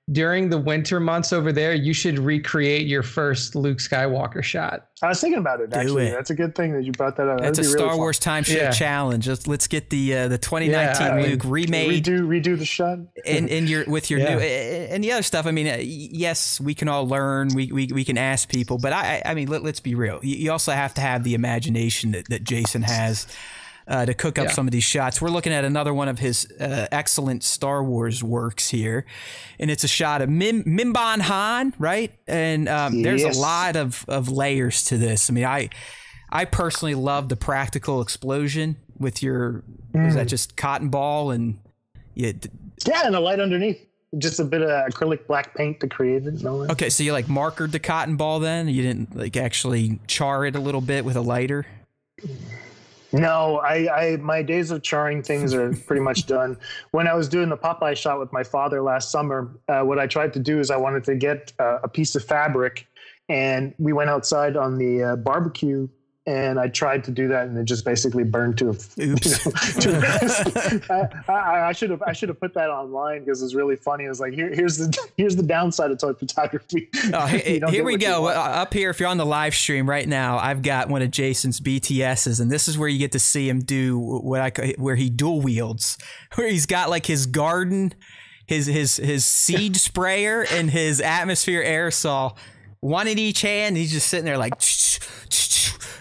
During 0.09 0.49
the 0.49 0.57
winter 0.57 1.01
months 1.01 1.33
over 1.33 1.51
there, 1.51 1.73
you 1.73 1.91
should 1.93 2.17
recreate 2.17 2.87
your 2.87 3.03
first 3.03 3.55
Luke 3.55 3.79
Skywalker 3.79 4.41
shot. 4.41 4.87
I 5.03 5.09
was 5.09 5.19
thinking 5.19 5.37
about 5.39 5.59
it. 5.59 5.69
Do 5.69 5.77
Actually, 5.79 6.07
it. 6.07 6.11
that's 6.11 6.29
a 6.29 6.33
good 6.35 6.55
thing 6.55 6.71
that 6.73 6.85
you 6.85 6.93
brought 6.93 7.17
that 7.17 7.27
up. 7.27 7.41
That's 7.41 7.59
a 7.59 7.61
That'd 7.61 7.63
be 7.63 7.67
really 7.73 7.79
Star 7.79 7.89
fun. 7.89 7.97
Wars 7.97 8.19
timeshare 8.21 8.55
Yeah. 8.55 8.71
challenge. 8.71 9.27
Let's, 9.27 9.47
let's 9.47 9.67
get 9.67 9.89
the 9.89 10.15
uh, 10.15 10.27
the 10.29 10.37
2019 10.37 11.05
Yeah, 11.05 11.13
I 11.13 11.17
mean, 11.17 11.29
Luke 11.31 11.41
remade 11.43 12.05
Redo, 12.05 12.21
redo 12.21 12.57
the 12.57 12.63
shot. 12.63 12.99
in, 13.25 13.49
in 13.49 13.67
your 13.67 13.83
with 13.85 14.09
your 14.09 14.21
Yeah. 14.21 14.35
new 14.35 14.39
and 14.41 15.03
the 15.03 15.11
other 15.11 15.23
stuff. 15.23 15.45
I 15.45 15.51
mean, 15.51 15.67
uh, 15.67 15.75
yes, 15.81 16.61
we 16.61 16.73
can 16.73 16.87
all 16.87 17.05
learn. 17.05 17.49
We, 17.53 17.69
we, 17.73 17.87
we 17.87 18.05
can 18.05 18.17
ask 18.17 18.47
people, 18.49 18.77
but 18.77 18.93
I 18.93 19.21
I 19.25 19.31
I 19.31 19.33
mean, 19.33 19.49
let, 19.49 19.61
let's 19.61 19.81
be 19.81 19.93
real. 19.93 20.21
You, 20.23 20.37
you 20.37 20.51
also 20.53 20.71
have 20.71 20.93
to 20.93 21.01
have 21.01 21.25
the 21.25 21.33
imagination 21.33 22.13
that, 22.13 22.29
that 22.29 22.45
Jason 22.45 22.81
has. 22.83 23.27
Uh, 23.87 24.05
to 24.05 24.13
cook 24.13 24.37
up 24.37 24.47
Yeah. 24.47 24.51
some 24.51 24.67
of 24.67 24.71
these 24.73 24.83
shots, 24.83 25.21
we're 25.21 25.29
looking 25.29 25.53
at 25.53 25.63
another 25.63 25.93
one 25.93 26.09
of 26.09 26.19
his 26.19 26.45
uh, 26.59 26.87
excellent 26.91 27.41
Star 27.41 27.81
Wars 27.81 28.21
works 28.21 28.67
here, 28.69 29.05
and 29.59 29.71
it's 29.71 29.85
a 29.85 29.87
shot 29.87 30.21
of 30.21 30.27
Mim, 30.29 30.63
Mimban 30.65 31.21
Han, 31.21 31.73
right? 31.79 32.11
And 32.27 32.67
um, 32.67 33.01
there's 33.01 33.23
a 33.23 33.39
lot 33.39 33.77
of, 33.77 34.03
of 34.09 34.27
layers 34.29 34.83
to 34.85 34.97
this. 34.97 35.29
I 35.29 35.33
mean, 35.33 35.45
I 35.45 35.69
I 36.29 36.43
personally 36.43 36.95
love 36.95 37.29
the 37.29 37.37
practical 37.37 38.01
explosion 38.01 38.75
with 38.99 39.23
your 39.23 39.63
was 39.93 40.15
that 40.15 40.27
just 40.27 40.57
cotton 40.57 40.89
ball 40.89 41.31
and 41.31 41.57
yeah, 42.13 42.33
Yeah, 42.85 43.03
and 43.05 43.15
a 43.15 43.21
light 43.21 43.39
underneath. 43.39 43.79
Just 44.17 44.39
a 44.41 44.43
bit 44.43 44.61
of 44.61 44.69
acrylic 44.91 45.27
black 45.27 45.55
paint 45.55 45.79
to 45.79 45.87
create 45.87 46.25
it. 46.27 46.43
and. 46.43 46.71
Okay, 46.71 46.89
so 46.89 47.03
you 47.03 47.13
like 47.13 47.27
markered 47.27 47.71
the 47.71 47.79
cotton 47.79 48.17
ball 48.17 48.39
then? 48.41 48.67
You 48.67 48.81
didn't 48.81 49.15
like 49.15 49.37
actually 49.37 49.99
char 50.07 50.45
it 50.45 50.57
a 50.57 50.59
little 50.59 50.81
bit 50.81 51.05
with 51.05 51.15
a 51.15 51.21
lighter? 51.21 51.65
No, 53.13 53.59
I, 53.59 54.13
I 54.13 54.17
my 54.17 54.41
days 54.41 54.71
of 54.71 54.81
charring 54.81 55.23
things 55.23 55.53
are 55.53 55.73
pretty 55.73 56.01
much 56.01 56.25
done. 56.27 56.57
When 56.91 57.07
I 57.07 57.13
was 57.13 57.29
doing 57.29 57.49
the 57.49 57.57
Popeye 57.57 57.95
shot 57.95 58.19
with 58.19 58.31
my 58.33 58.43
father 58.43 58.81
last 58.81 59.11
summer, 59.11 59.51
uh, 59.69 59.81
what 59.81 59.99
I 59.99 60.07
tried 60.07 60.33
to 60.33 60.39
do 60.39 60.59
is 60.59 60.69
I 60.69 60.77
wanted 60.77 61.03
to 61.05 61.15
get 61.15 61.53
uh, 61.59 61.79
a 61.83 61.87
piece 61.87 62.15
of 62.15 62.23
fabric, 62.23 62.87
and 63.29 63.73
we 63.77 63.93
went 63.93 64.09
outside 64.09 64.57
on 64.57 64.77
the 64.77 65.03
uh, 65.03 65.15
barbecue, 65.15 65.87
and 66.27 66.59
I 66.59 66.67
tried 66.67 67.05
to 67.05 67.11
do 67.11 67.29
that, 67.29 67.47
and 67.47 67.57
it 67.57 67.63
just 67.63 67.85
basically 67.85 68.25
burned 68.25 68.57
to 68.57 68.71
a. 68.71 68.73
Oops. 69.01 69.87
I, 70.89 71.09
I, 71.29 71.67
I 71.69 71.71
should 71.71 71.89
have 71.89 72.03
I 72.03 72.11
should 72.11 72.27
have 72.27 72.39
put 72.39 72.53
that 72.55 72.69
online 72.69 73.23
because 73.23 73.41
it's 73.41 73.55
really 73.55 73.77
funny. 73.77 74.03
It's 74.03 74.19
like 74.19 74.33
here, 74.33 74.53
here's 74.53 74.75
the 74.77 75.09
here's 75.15 75.37
the 75.37 75.43
downside 75.43 75.89
of 75.89 75.99
toy 75.99 76.13
photography. 76.13 76.89
Oh, 77.13 77.27
You 77.47 77.65
here 77.69 77.85
we 77.85 77.95
go. 77.95 78.27
Uh, 78.27 78.31
Up 78.31 78.73
here, 78.73 78.89
if 78.89 78.99
you're 78.99 79.07
on 79.07 79.17
the 79.17 79.25
live 79.25 79.55
stream 79.55 79.89
right 79.89 80.07
now, 80.07 80.37
I've 80.37 80.61
got 80.61 80.89
one 80.89 81.01
of 81.01 81.11
Jason's 81.11 81.61
BTSs, 81.61 82.41
and 82.41 82.51
this 82.51 82.67
is 82.67 82.77
where 82.77 82.89
you 82.89 82.99
get 82.99 83.13
to 83.13 83.19
see 83.19 83.47
him 83.47 83.61
do 83.61 83.97
what 83.97 84.41
I 84.41 84.73
where 84.77 84.95
he 84.95 85.09
dual 85.09 85.39
wields, 85.41 85.97
where 86.35 86.49
he's 86.49 86.65
got 86.65 86.89
like 86.89 87.05
his 87.05 87.25
garden, 87.25 87.93
his 88.45 88.65
his 88.65 88.97
his 88.97 89.23
seed 89.23 89.77
sprayer, 89.77 90.45
and 90.51 90.69
his 90.69 90.99
atmosphere 90.99 91.63
aerosol, 91.63 92.35
one 92.81 93.07
in 93.07 93.17
each 93.17 93.43
hand. 93.43 93.77
He's 93.77 93.93
just 93.93 94.09
sitting 94.09 94.25
there 94.25 94.37
like. 94.37 94.55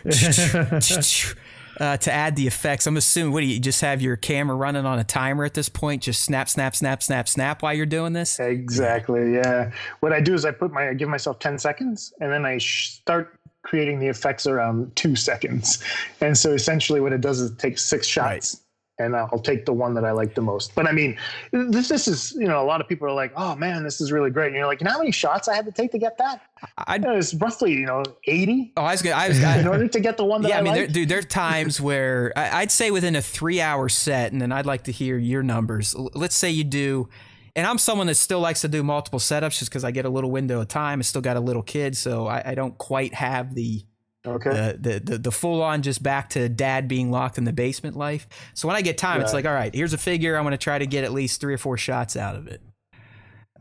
Uh, 1.79 1.95
to 1.99 2.11
add 2.11 2.37
the 2.37 2.47
effects, 2.47 2.87
I'm 2.87 2.97
assuming. 2.97 3.35
What 3.35 3.41
do 3.41 3.47
you 3.47 3.61
just 3.61 3.83
have 3.83 4.01
your 4.01 4.17
camera 4.17 4.57
running 4.57 4.87
on 4.87 4.99
a 4.99 5.05
timer 5.05 5.45
at 5.45 5.53
this 5.53 5.69
point? 5.69 6.03
Just 6.03 6.23
snap, 6.23 6.49
snap, 6.49 6.75
snap, 6.75 7.03
snap, 7.03 7.29
snap 7.29 7.63
while 7.63 7.75
you're 7.75 7.85
doing 7.85 8.15
this. 8.15 8.41
Exactly. 8.41 9.35
Yeah. 9.35 9.73
What 10.01 10.13
I 10.13 10.21
do 10.23 10.33
is 10.33 10.47
I 10.47 10.53
put 10.53 10.73
my 10.73 10.89
I 10.89 10.95
give 10.95 11.11
myself 11.11 11.39
ten 11.39 11.59
seconds, 11.59 12.15
and 12.21 12.33
then 12.33 12.47
I 12.47 12.57
sh- 12.59 12.93
start 12.93 13.39
creating 13.63 13.99
the 13.99 14.07
effects 14.07 14.47
around 14.47 14.95
two 14.97 15.17
seconds. 15.17 15.83
And 16.23 16.39
so 16.39 16.53
essentially, 16.53 17.01
what 17.01 17.13
it 17.13 17.21
does 17.21 17.41
is 17.41 17.51
it 17.51 17.59
takes 17.59 17.85
six 17.85 18.07
shots. 18.07 18.63
And 18.99 19.15
I'll 19.15 19.39
take 19.39 19.67
the 19.67 19.75
one 19.75 19.93
that 19.95 20.05
I 20.05 20.13
like 20.13 20.35
the 20.35 20.41
most. 20.41 20.75
But 20.75 20.87
I 20.87 20.93
mean, 20.93 21.19
this 21.53 21.89
this 21.89 22.09
is 22.09 22.33
you 22.33 22.47
know 22.47 22.63
a 22.63 22.65
lot 22.65 22.81
of 22.81 22.89
people 22.89 23.07
are 23.07 23.13
like, 23.13 23.33
oh 23.37 23.55
man, 23.55 23.85
this 23.85 24.01
is 24.01 24.11
really 24.11 24.31
great. 24.31 24.49
And 24.49 24.57
you're 24.57 24.67
like, 24.67 24.81
you 24.81 24.85
know 24.85 24.93
how 24.93 24.99
many 24.99 25.11
shots 25.11 25.49
I 25.49 25.55
had 25.55 25.67
to 25.67 25.73
take 25.73 25.93
to 25.93 25.99
get 25.99 26.17
that? 26.19 26.41
I, 26.79 26.97
It 26.97 27.07
was 27.07 27.35
roughly 27.35 27.73
you 27.73 27.85
know 27.85 28.03
eighty 28.27 28.73
oh, 28.77 28.83
I 28.83 28.93
was 28.93 29.03
gonna, 29.03 29.17
I 29.17 29.29
was, 29.29 29.43
I, 29.43 29.59
in 29.61 29.67
order 29.67 29.87
to 29.87 30.01
get 30.01 30.17
the 30.17 30.25
one 30.25 30.43
that 30.43 30.49
yeah, 30.49 30.57
I, 30.57 30.59
I 30.61 30.63
mean, 30.63 30.75
there, 30.75 30.85
like. 30.85 30.93
dude, 30.93 31.09
there 31.09 31.19
are 31.19 31.23
times 31.23 31.81
where 31.81 32.33
I, 32.37 32.63
I'd 32.63 32.71
say 32.71 32.91
within 32.91 33.17
a 33.17 33.23
three-hour 33.23 33.89
set, 33.89 34.33
and 34.33 34.41
then 34.41 34.53
I'd 34.53 34.67
like 34.67 34.85
to 34.85 34.93
hear 34.93 35.19
your 35.19 35.43
numbers. 35.43 35.95
Let's 35.95 36.35
say 36.35 36.51
you 36.51 36.65
do, 36.65 37.09
and 37.55 37.67
I'm 37.67 37.79
someone 37.79 38.07
that 38.07 38.15
still 38.17 38.41
likes 38.41 38.63
to 38.63 38.69
do 38.69 38.83
multiple 38.83 39.19
setups 39.19 39.59
just 39.59 39.71
because 39.71 39.85
I 39.85 39.91
get 39.91 40.05
a 40.05 40.11
little 40.11 40.31
window 40.31 40.61
of 40.61 40.69
time. 40.69 41.01
I 41.01 41.03
still 41.03 41.23
got 41.23 41.37
a 41.37 41.41
little 41.41 41.63
kid, 41.63 41.97
so 41.97 42.27
I, 42.27 42.51
I 42.51 42.55
don't 42.55 42.77
quite 42.79 43.15
have 43.15 43.55
the 43.55 43.85
Okay. 44.27 44.51
the 44.51 44.79
the, 44.79 45.01
the, 45.01 45.19
the 45.19 45.31
full 45.33 45.63
on 45.63 45.83
just 45.83 46.03
back 46.03 46.31
to 46.31 46.49
dad 46.49 46.89
being 46.89 47.11
locked 47.11 47.39
in 47.39 47.45
the 47.45 47.53
basement 47.53 47.97
life. 47.97 48.29
So 48.55 48.67
when 48.69 48.77
I 48.77 48.83
get 48.83 48.99
time, 48.99 49.21
it's 49.21 49.33
like, 49.33 49.45
all 49.47 49.55
right, 49.55 49.75
here's 49.75 49.93
a 49.93 49.99
figure. 49.99 50.37
I'm 50.37 50.43
going 50.45 50.53
to 50.53 50.59
try 50.59 50.79
to 50.79 50.87
get 50.87 51.05
at 51.05 51.13
least 51.13 51.41
three 51.41 51.55
or 51.55 51.59
four 51.59 51.77
shots 51.77 52.17
out 52.17 52.35
of 52.37 52.49
it. 52.49 52.61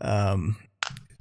Um, 0.02 0.58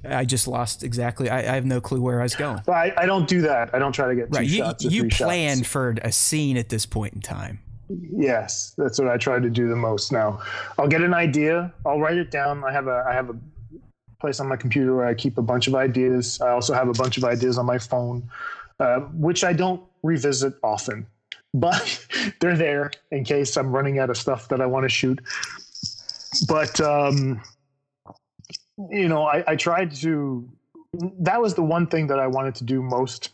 I 0.07 0.25
just 0.25 0.47
lost 0.47 0.83
exactly. 0.83 1.29
I, 1.29 1.39
I 1.39 1.55
have 1.55 1.65
no 1.65 1.81
clue 1.81 2.01
where 2.01 2.19
I 2.19 2.23
was 2.23 2.35
going. 2.35 2.61
But 2.65 2.73
I, 2.73 2.93
I 2.97 3.05
don't 3.05 3.27
do 3.27 3.41
that. 3.41 3.73
I 3.73 3.79
don't 3.79 3.91
try 3.91 4.07
to 4.07 4.15
get 4.15 4.31
two 4.31 4.37
Right, 4.37 4.47
you 4.47 4.57
shots. 4.57 4.83
you 4.83 5.07
planned 5.09 5.59
shots. 5.59 5.69
for 5.71 5.95
a 6.03 6.11
scene 6.11 6.57
at 6.57 6.69
this 6.69 6.85
point 6.85 7.13
in 7.13 7.21
time. 7.21 7.59
Yes, 8.11 8.73
that's 8.77 8.99
what 8.99 9.07
I 9.09 9.17
try 9.17 9.39
to 9.39 9.49
do 9.49 9.67
the 9.69 9.75
most 9.75 10.11
now. 10.11 10.41
I'll 10.79 10.87
get 10.87 11.01
an 11.01 11.13
idea, 11.13 11.71
I'll 11.85 11.99
write 11.99 12.17
it 12.17 12.31
down. 12.31 12.63
I 12.63 12.71
have 12.71 12.87
a 12.87 13.05
I 13.07 13.13
have 13.13 13.29
a 13.29 13.35
place 14.19 14.39
on 14.39 14.47
my 14.47 14.55
computer 14.55 14.95
where 14.95 15.05
I 15.05 15.13
keep 15.13 15.37
a 15.37 15.41
bunch 15.43 15.67
of 15.67 15.75
ideas. 15.75 16.41
I 16.41 16.49
also 16.49 16.73
have 16.73 16.87
a 16.87 16.93
bunch 16.93 17.17
of 17.17 17.23
ideas 17.23 17.57
on 17.59 17.65
my 17.67 17.77
phone, 17.77 18.27
uh, 18.79 18.99
which 19.13 19.43
I 19.43 19.53
don't 19.53 19.81
revisit 20.03 20.53
often, 20.63 21.07
but 21.53 22.05
they're 22.39 22.57
there 22.57 22.91
in 23.11 23.23
case 23.23 23.57
I'm 23.57 23.71
running 23.71 23.99
out 23.99 24.09
of 24.09 24.17
stuff 24.17 24.47
that 24.49 24.61
I 24.61 24.65
want 24.65 24.83
to 24.83 24.89
shoot. 24.89 25.19
But 26.47 26.79
um, 26.81 27.41
you 28.89 29.07
know, 29.07 29.23
I, 29.25 29.43
I 29.47 29.55
tried 29.55 29.93
to. 29.95 30.49
That 31.19 31.41
was 31.41 31.55
the 31.55 31.63
one 31.63 31.87
thing 31.87 32.07
that 32.07 32.19
I 32.19 32.27
wanted 32.27 32.55
to 32.55 32.63
do 32.63 32.81
most 32.81 33.29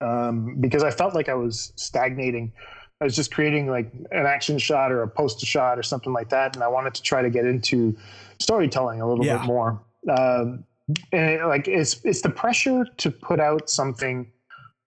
um, 0.00 0.56
because 0.60 0.82
I 0.82 0.90
felt 0.90 1.14
like 1.14 1.28
I 1.28 1.34
was 1.34 1.72
stagnating. 1.76 2.52
I 3.00 3.04
was 3.04 3.14
just 3.14 3.32
creating 3.32 3.68
like 3.68 3.92
an 4.10 4.26
action 4.26 4.58
shot 4.58 4.90
or 4.90 5.02
a 5.02 5.08
poster 5.08 5.46
shot 5.46 5.78
or 5.78 5.82
something 5.82 6.12
like 6.12 6.30
that, 6.30 6.56
and 6.56 6.64
I 6.64 6.68
wanted 6.68 6.94
to 6.94 7.02
try 7.02 7.22
to 7.22 7.30
get 7.30 7.44
into 7.44 7.96
storytelling 8.40 9.00
a 9.00 9.08
little 9.08 9.24
Yeah. 9.24 9.38
bit 9.38 9.46
more. 9.46 9.80
Um, 10.08 10.64
and 11.12 11.30
it, 11.30 11.44
like 11.46 11.68
it's 11.68 12.00
it's 12.04 12.22
the 12.22 12.30
pressure 12.30 12.84
to 12.96 13.10
put 13.10 13.40
out 13.40 13.68
something 13.68 14.30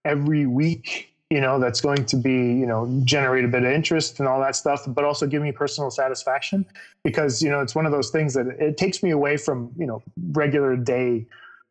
every 0.04 0.46
week, 0.46 1.14
you 1.30 1.40
know, 1.40 1.58
that's 1.58 1.80
going 1.80 2.04
to 2.06 2.16
be 2.16 2.32
you 2.32 2.66
know 2.66 3.00
generate 3.04 3.44
a 3.44 3.48
bit 3.48 3.62
of 3.62 3.70
interest 3.70 4.18
and 4.18 4.28
all 4.28 4.40
that 4.40 4.56
stuff, 4.56 4.84
but 4.88 5.04
also 5.04 5.26
give 5.26 5.42
me 5.42 5.52
personal 5.52 5.90
satisfaction 5.90 6.66
because 7.04 7.42
you 7.42 7.50
know 7.50 7.60
it's 7.60 7.74
one 7.74 7.86
of 7.86 7.92
those 7.92 8.10
things 8.10 8.34
that 8.34 8.46
it 8.46 8.76
takes 8.76 9.02
me 9.02 9.10
away 9.10 9.36
from 9.36 9.70
you 9.76 9.86
know 9.86 10.02
regular 10.32 10.76
day 10.76 11.26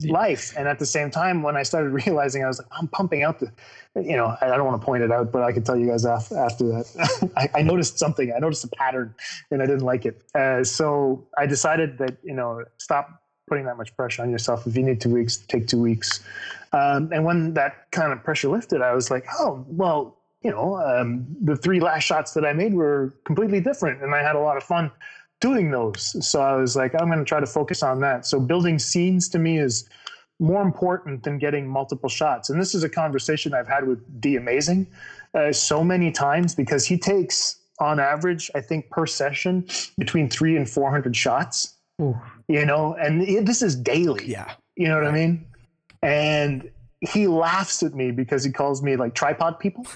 life. 0.09 0.53
And 0.57 0.67
at 0.67 0.79
the 0.79 0.85
same 0.85 1.11
time 1.11 1.43
when 1.43 1.55
i 1.55 1.63
started 1.63 1.89
realizing 2.05 2.43
i 2.43 2.47
was 2.47 2.59
like 2.59 2.67
i'm 2.71 2.87
pumping 2.87 3.23
out 3.23 3.39
the 3.39 3.51
you 3.95 4.15
know 4.15 4.35
i 4.41 4.47
don't 4.47 4.65
want 4.65 4.81
to 4.81 4.85
point 4.85 5.03
it 5.03 5.11
out 5.11 5.31
but 5.31 5.43
i 5.43 5.51
can 5.51 5.63
tell 5.63 5.77
you 5.77 5.87
guys 5.87 6.05
after, 6.05 6.37
after 6.37 6.67
that 6.69 7.31
I, 7.37 7.59
I 7.59 7.61
noticed 7.61 7.99
something. 7.99 8.33
I 8.35 8.39
noticed 8.39 8.63
a 8.63 8.69
pattern 8.69 9.13
and 9.51 9.61
i 9.61 9.65
didn't 9.65 9.83
like 9.83 10.05
it. 10.05 10.23
Uh, 10.33 10.63
so 10.63 11.27
i 11.37 11.45
decided 11.45 11.97
that 11.99 12.17
you 12.23 12.33
know 12.33 12.63
stop 12.77 13.20
putting 13.51 13.65
that 13.65 13.77
much 13.77 13.95
pressure 13.97 14.21
on 14.21 14.31
yourself 14.31 14.65
if 14.65 14.77
you 14.77 14.83
need 14.83 15.01
two 15.01 15.09
weeks 15.09 15.37
take 15.37 15.67
two 15.67 15.81
weeks 15.81 16.23
um, 16.71 17.09
and 17.11 17.25
when 17.25 17.53
that 17.53 17.91
kind 17.91 18.13
of 18.13 18.23
pressure 18.23 18.47
lifted 18.47 18.81
i 18.81 18.93
was 18.93 19.11
like 19.11 19.25
oh 19.39 19.65
well 19.67 20.17
you 20.41 20.49
know 20.49 20.77
um, 20.77 21.27
the 21.41 21.55
three 21.57 21.81
last 21.81 22.03
shots 22.03 22.31
that 22.33 22.45
i 22.45 22.53
made 22.53 22.73
were 22.73 23.13
completely 23.25 23.59
different 23.59 24.01
and 24.01 24.15
i 24.15 24.21
had 24.23 24.37
a 24.37 24.39
lot 24.39 24.55
of 24.55 24.63
fun 24.63 24.89
doing 25.41 25.71
those. 25.71 26.15
So 26.25 26.41
I 26.41 26.55
was 26.55 26.77
like, 26.77 26.93
I'm 26.95 27.07
going 27.07 27.19
to 27.19 27.25
try 27.25 27.41
to 27.41 27.45
focus 27.45 27.83
on 27.83 27.99
that. 28.01 28.25
So 28.25 28.39
building 28.39 28.79
scenes 28.79 29.27
to 29.29 29.39
me 29.39 29.57
is 29.57 29.89
more 30.39 30.61
important 30.61 31.23
than 31.23 31.37
getting 31.37 31.67
multiple 31.67 32.09
shots. 32.09 32.49
And 32.49 32.61
this 32.61 32.73
is 32.73 32.83
a 32.83 32.89
conversation 32.89 33.53
I've 33.53 33.67
had 33.67 33.87
with 33.87 33.99
D 34.21 34.37
Amazing 34.37 34.87
uh, 35.33 35.51
so 35.51 35.83
many 35.83 36.11
times 36.11 36.55
because 36.55 36.85
he 36.85 36.97
takes 36.97 37.57
on 37.79 37.99
average, 37.99 38.49
I 38.55 38.61
think 38.61 38.89
per 38.89 39.05
session 39.05 39.67
between 39.97 40.29
three 40.29 40.55
and 40.55 40.69
400 40.69 41.15
shots, 41.15 41.75
Ooh. 42.01 42.19
You 42.51 42.65
know, 42.65 42.93
and 42.95 43.21
it, 43.23 43.45
this 43.45 43.61
is 43.61 43.75
daily. 43.75 44.27
Yeah. 44.27 44.53
You 44.75 44.87
know 44.87 44.95
what 44.97 45.07
I 45.07 45.11
mean? 45.11 45.45
And 46.01 46.69
he 47.01 47.27
laughs 47.27 47.81
at 47.81 47.95
me 47.95 48.11
because 48.11 48.43
he 48.43 48.51
calls 48.51 48.83
me 48.83 48.95
like 48.95 49.15
tripod 49.15 49.59
people. 49.59 49.85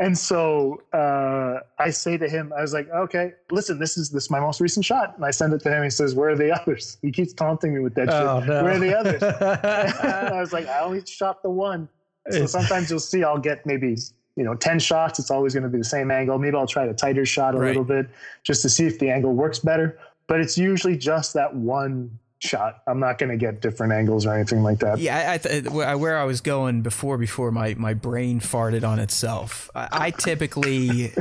and 0.00 0.16
so 0.16 0.80
uh, 0.92 1.60
I 1.78 1.90
say 1.90 2.16
to 2.16 2.28
him, 2.28 2.52
I 2.56 2.62
was 2.62 2.72
like, 2.72 2.88
okay, 2.90 3.32
listen, 3.50 3.78
this 3.78 3.96
is 3.98 4.10
this 4.10 4.24
is 4.24 4.30
my 4.30 4.40
most 4.40 4.60
recent 4.60 4.84
shot. 4.84 5.14
And 5.16 5.24
I 5.24 5.30
send 5.30 5.52
it 5.52 5.60
to 5.62 5.70
him. 5.70 5.84
He 5.84 5.90
says, 5.90 6.14
where 6.14 6.30
are 6.30 6.36
the 6.36 6.50
others? 6.58 6.96
He 7.02 7.10
keeps 7.10 7.32
taunting 7.32 7.74
me 7.74 7.80
with 7.80 7.94
that 7.96 8.08
Oh, 8.10 8.40
shit. 8.40 8.48
no. 8.48 8.64
Where 8.64 8.74
are 8.74 8.78
the 8.78 8.98
others? 8.98 9.22
I 10.32 10.40
was 10.40 10.52
like, 10.52 10.66
I 10.68 10.80
only 10.80 11.04
shot 11.04 11.42
the 11.42 11.50
one. 11.50 11.88
So 12.30 12.46
sometimes 12.46 12.90
you'll 12.90 13.00
see 13.00 13.24
I'll 13.24 13.38
get 13.38 13.64
maybe 13.64 13.96
you 14.38 14.44
know, 14.44 14.54
10 14.54 14.78
shots, 14.78 15.18
it's 15.18 15.30
always 15.32 15.52
going 15.52 15.64
to 15.64 15.68
be 15.68 15.78
the 15.78 15.84
same 15.84 16.10
angle. 16.12 16.38
Maybe 16.38 16.56
I'll 16.56 16.66
try 16.66 16.84
a 16.86 16.94
tighter 16.94 17.26
shot 17.26 17.54
a 17.54 17.58
Right. 17.58 17.66
little 17.68 17.82
bit 17.84 18.08
just 18.44 18.62
to 18.62 18.68
see 18.68 18.86
if 18.86 18.98
the 19.00 19.10
angle 19.10 19.34
works 19.34 19.58
better. 19.58 19.98
But 20.28 20.40
it's 20.40 20.56
usually 20.56 20.96
just 20.96 21.34
that 21.34 21.54
one 21.56 22.18
shot. 22.38 22.82
I'm 22.86 23.00
not 23.00 23.18
going 23.18 23.30
to 23.30 23.36
get 23.36 23.60
different 23.60 23.92
angles 23.92 24.26
or 24.26 24.32
anything 24.34 24.62
like 24.62 24.78
that. 24.78 24.98
Yeah, 25.00 25.32
I, 25.32 25.38
th- 25.38 25.64
where 25.70 26.16
I 26.16 26.24
was 26.24 26.40
going 26.40 26.82
before 26.82 27.18
before 27.18 27.50
my, 27.50 27.74
my 27.74 27.94
brain 27.94 28.38
farted 28.38 28.86
on 28.86 29.00
itself. 29.00 29.70
I, 29.74 29.88
I 29.90 30.10
typically 30.18 31.12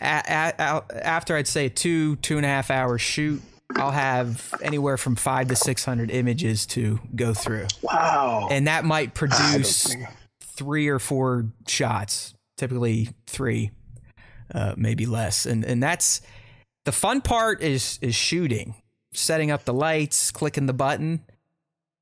a, 0.00 0.22
a, 0.28 0.52
a- 0.58 1.06
after 1.06 1.34
I'd 1.36 1.48
say 1.48 1.70
two 1.70 2.16
two 2.16 2.36
and 2.36 2.44
a 2.44 2.48
half 2.50 2.70
hour 2.70 2.98
shoot, 2.98 3.40
I'll 3.76 3.90
have 3.92 4.52
anywhere 4.60 4.98
from 4.98 5.16
five 5.16 5.48
to 5.48 5.56
six 5.56 5.82
hundred 5.84 6.10
images 6.10 6.66
to 6.66 7.00
go 7.16 7.32
through, 7.32 7.68
Wow. 7.82 8.48
and 8.50 8.66
that 8.66 8.84
might 8.84 9.10
ah, 9.14 9.18
produce 9.18 9.96
three 10.42 10.88
or 10.88 10.98
four 10.98 11.46
shots. 11.66 12.33
Typically 12.56 13.08
three, 13.26 13.70
uh, 14.54 14.74
maybe 14.76 15.06
less, 15.06 15.44
and 15.46 15.64
and 15.64 15.82
that's 15.82 16.20
the 16.84 16.92
fun 16.92 17.20
part 17.20 17.62
is 17.62 17.98
is 18.00 18.14
shooting, 18.14 18.74
setting 19.12 19.50
up 19.50 19.64
the 19.64 19.74
lights, 19.74 20.30
clicking 20.30 20.66
the 20.66 20.72
button. 20.72 21.24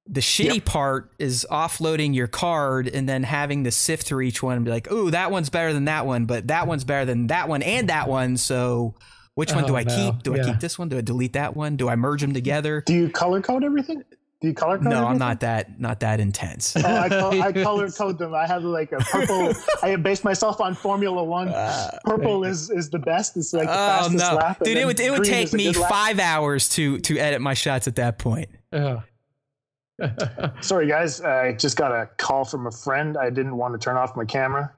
The 0.06 0.20
shitty 0.20 0.64
part 0.64 1.12
is 1.20 1.46
offloading 1.50 2.12
your 2.14 2.26
card 2.26 2.88
and 2.88 3.08
then 3.08 3.22
having 3.22 3.62
to 3.64 3.70
sift 3.70 4.04
through 4.06 4.22
each 4.22 4.42
one 4.42 4.56
and 4.56 4.64
be 4.64 4.70
like, 4.70 4.90
"Ooh, 4.90 5.10
that 5.12 5.30
one's 5.30 5.48
better 5.48 5.72
than 5.72 5.84
that 5.84 6.06
one, 6.06 6.26
but 6.26 6.48
that 6.48 6.66
one's 6.66 6.82
better 6.84 7.04
than 7.04 7.28
that 7.28 7.48
one 7.48 7.62
and 7.62 7.88
that 7.88 8.08
one." 8.08 8.36
So, 8.36 8.96
which 9.36 9.54
one 9.54 9.64
do 9.64 9.74
Oh, 9.74 9.76
I 9.76 9.84
no. 9.84 9.94
keep? 10.12 10.22
Do 10.24 10.34
I 10.34 10.44
keep 10.44 10.58
this 10.60 10.78
one? 10.78 10.88
Do 10.88 10.98
I 10.98 11.02
delete 11.02 11.34
that 11.34 11.56
one? 11.56 11.76
Do 11.76 11.88
I 11.88 11.94
merge 11.96 12.20
them 12.20 12.34
together? 12.34 12.82
Do 12.84 12.92
you 12.94 13.08
color 13.10 13.40
code 13.40 13.62
everything? 13.64 14.02
Do 14.42 14.48
you 14.48 14.54
color 14.54 14.76
code 14.76 14.88
No, 14.88 15.06
I'm 15.06 15.18
not 15.18 15.38
that 15.40 15.80
not 15.80 16.00
that 16.00 16.18
intense. 16.20 16.76
Oh, 16.76 16.80
I, 16.84 17.08
col- 17.08 17.40
I 17.42 17.52
color 17.64 17.88
code 17.90 18.18
them. 18.18 18.34
I 18.34 18.44
have 18.46 18.64
like 18.64 18.90
a 18.92 18.98
purple. 18.98 19.54
I 19.82 19.94
base 19.96 20.24
myself 20.24 20.60
on 20.60 20.74
Formula 20.74 21.22
One. 21.22 21.54
Purple 22.04 22.42
is 22.44 22.68
is 22.68 22.90
the 22.90 22.98
best. 22.98 23.36
It's 23.36 23.52
like 23.52 23.68
the 23.68 23.72
Uh, 23.72 23.98
Oh 24.00 24.02
fastest 24.08 24.30
no, 24.30 24.36
lap. 24.36 24.58
dude! 24.64 24.76
It 24.76 24.84
would 24.84 24.98
it 24.98 25.10
would 25.12 25.24
take 25.24 25.52
me 25.52 25.66
good 25.72 25.76
lap. 25.76 25.90
five 25.90 26.18
hours 26.18 26.68
to 26.70 26.98
to 26.98 27.18
edit 27.18 27.40
my 27.40 27.54
shots 27.54 27.86
at 27.86 27.94
that 27.96 28.18
point. 28.18 28.48
Sorry, 30.60 30.88
guys. 30.88 31.20
I 31.20 31.52
just 31.52 31.76
got 31.76 31.92
a 31.92 32.06
call 32.16 32.44
from 32.44 32.66
a 32.66 32.70
friend. 32.72 33.16
I 33.16 33.30
didn't 33.30 33.56
want 33.56 33.74
to 33.74 33.78
turn 33.78 33.96
off 33.96 34.16
my 34.16 34.24
camera. 34.24 34.72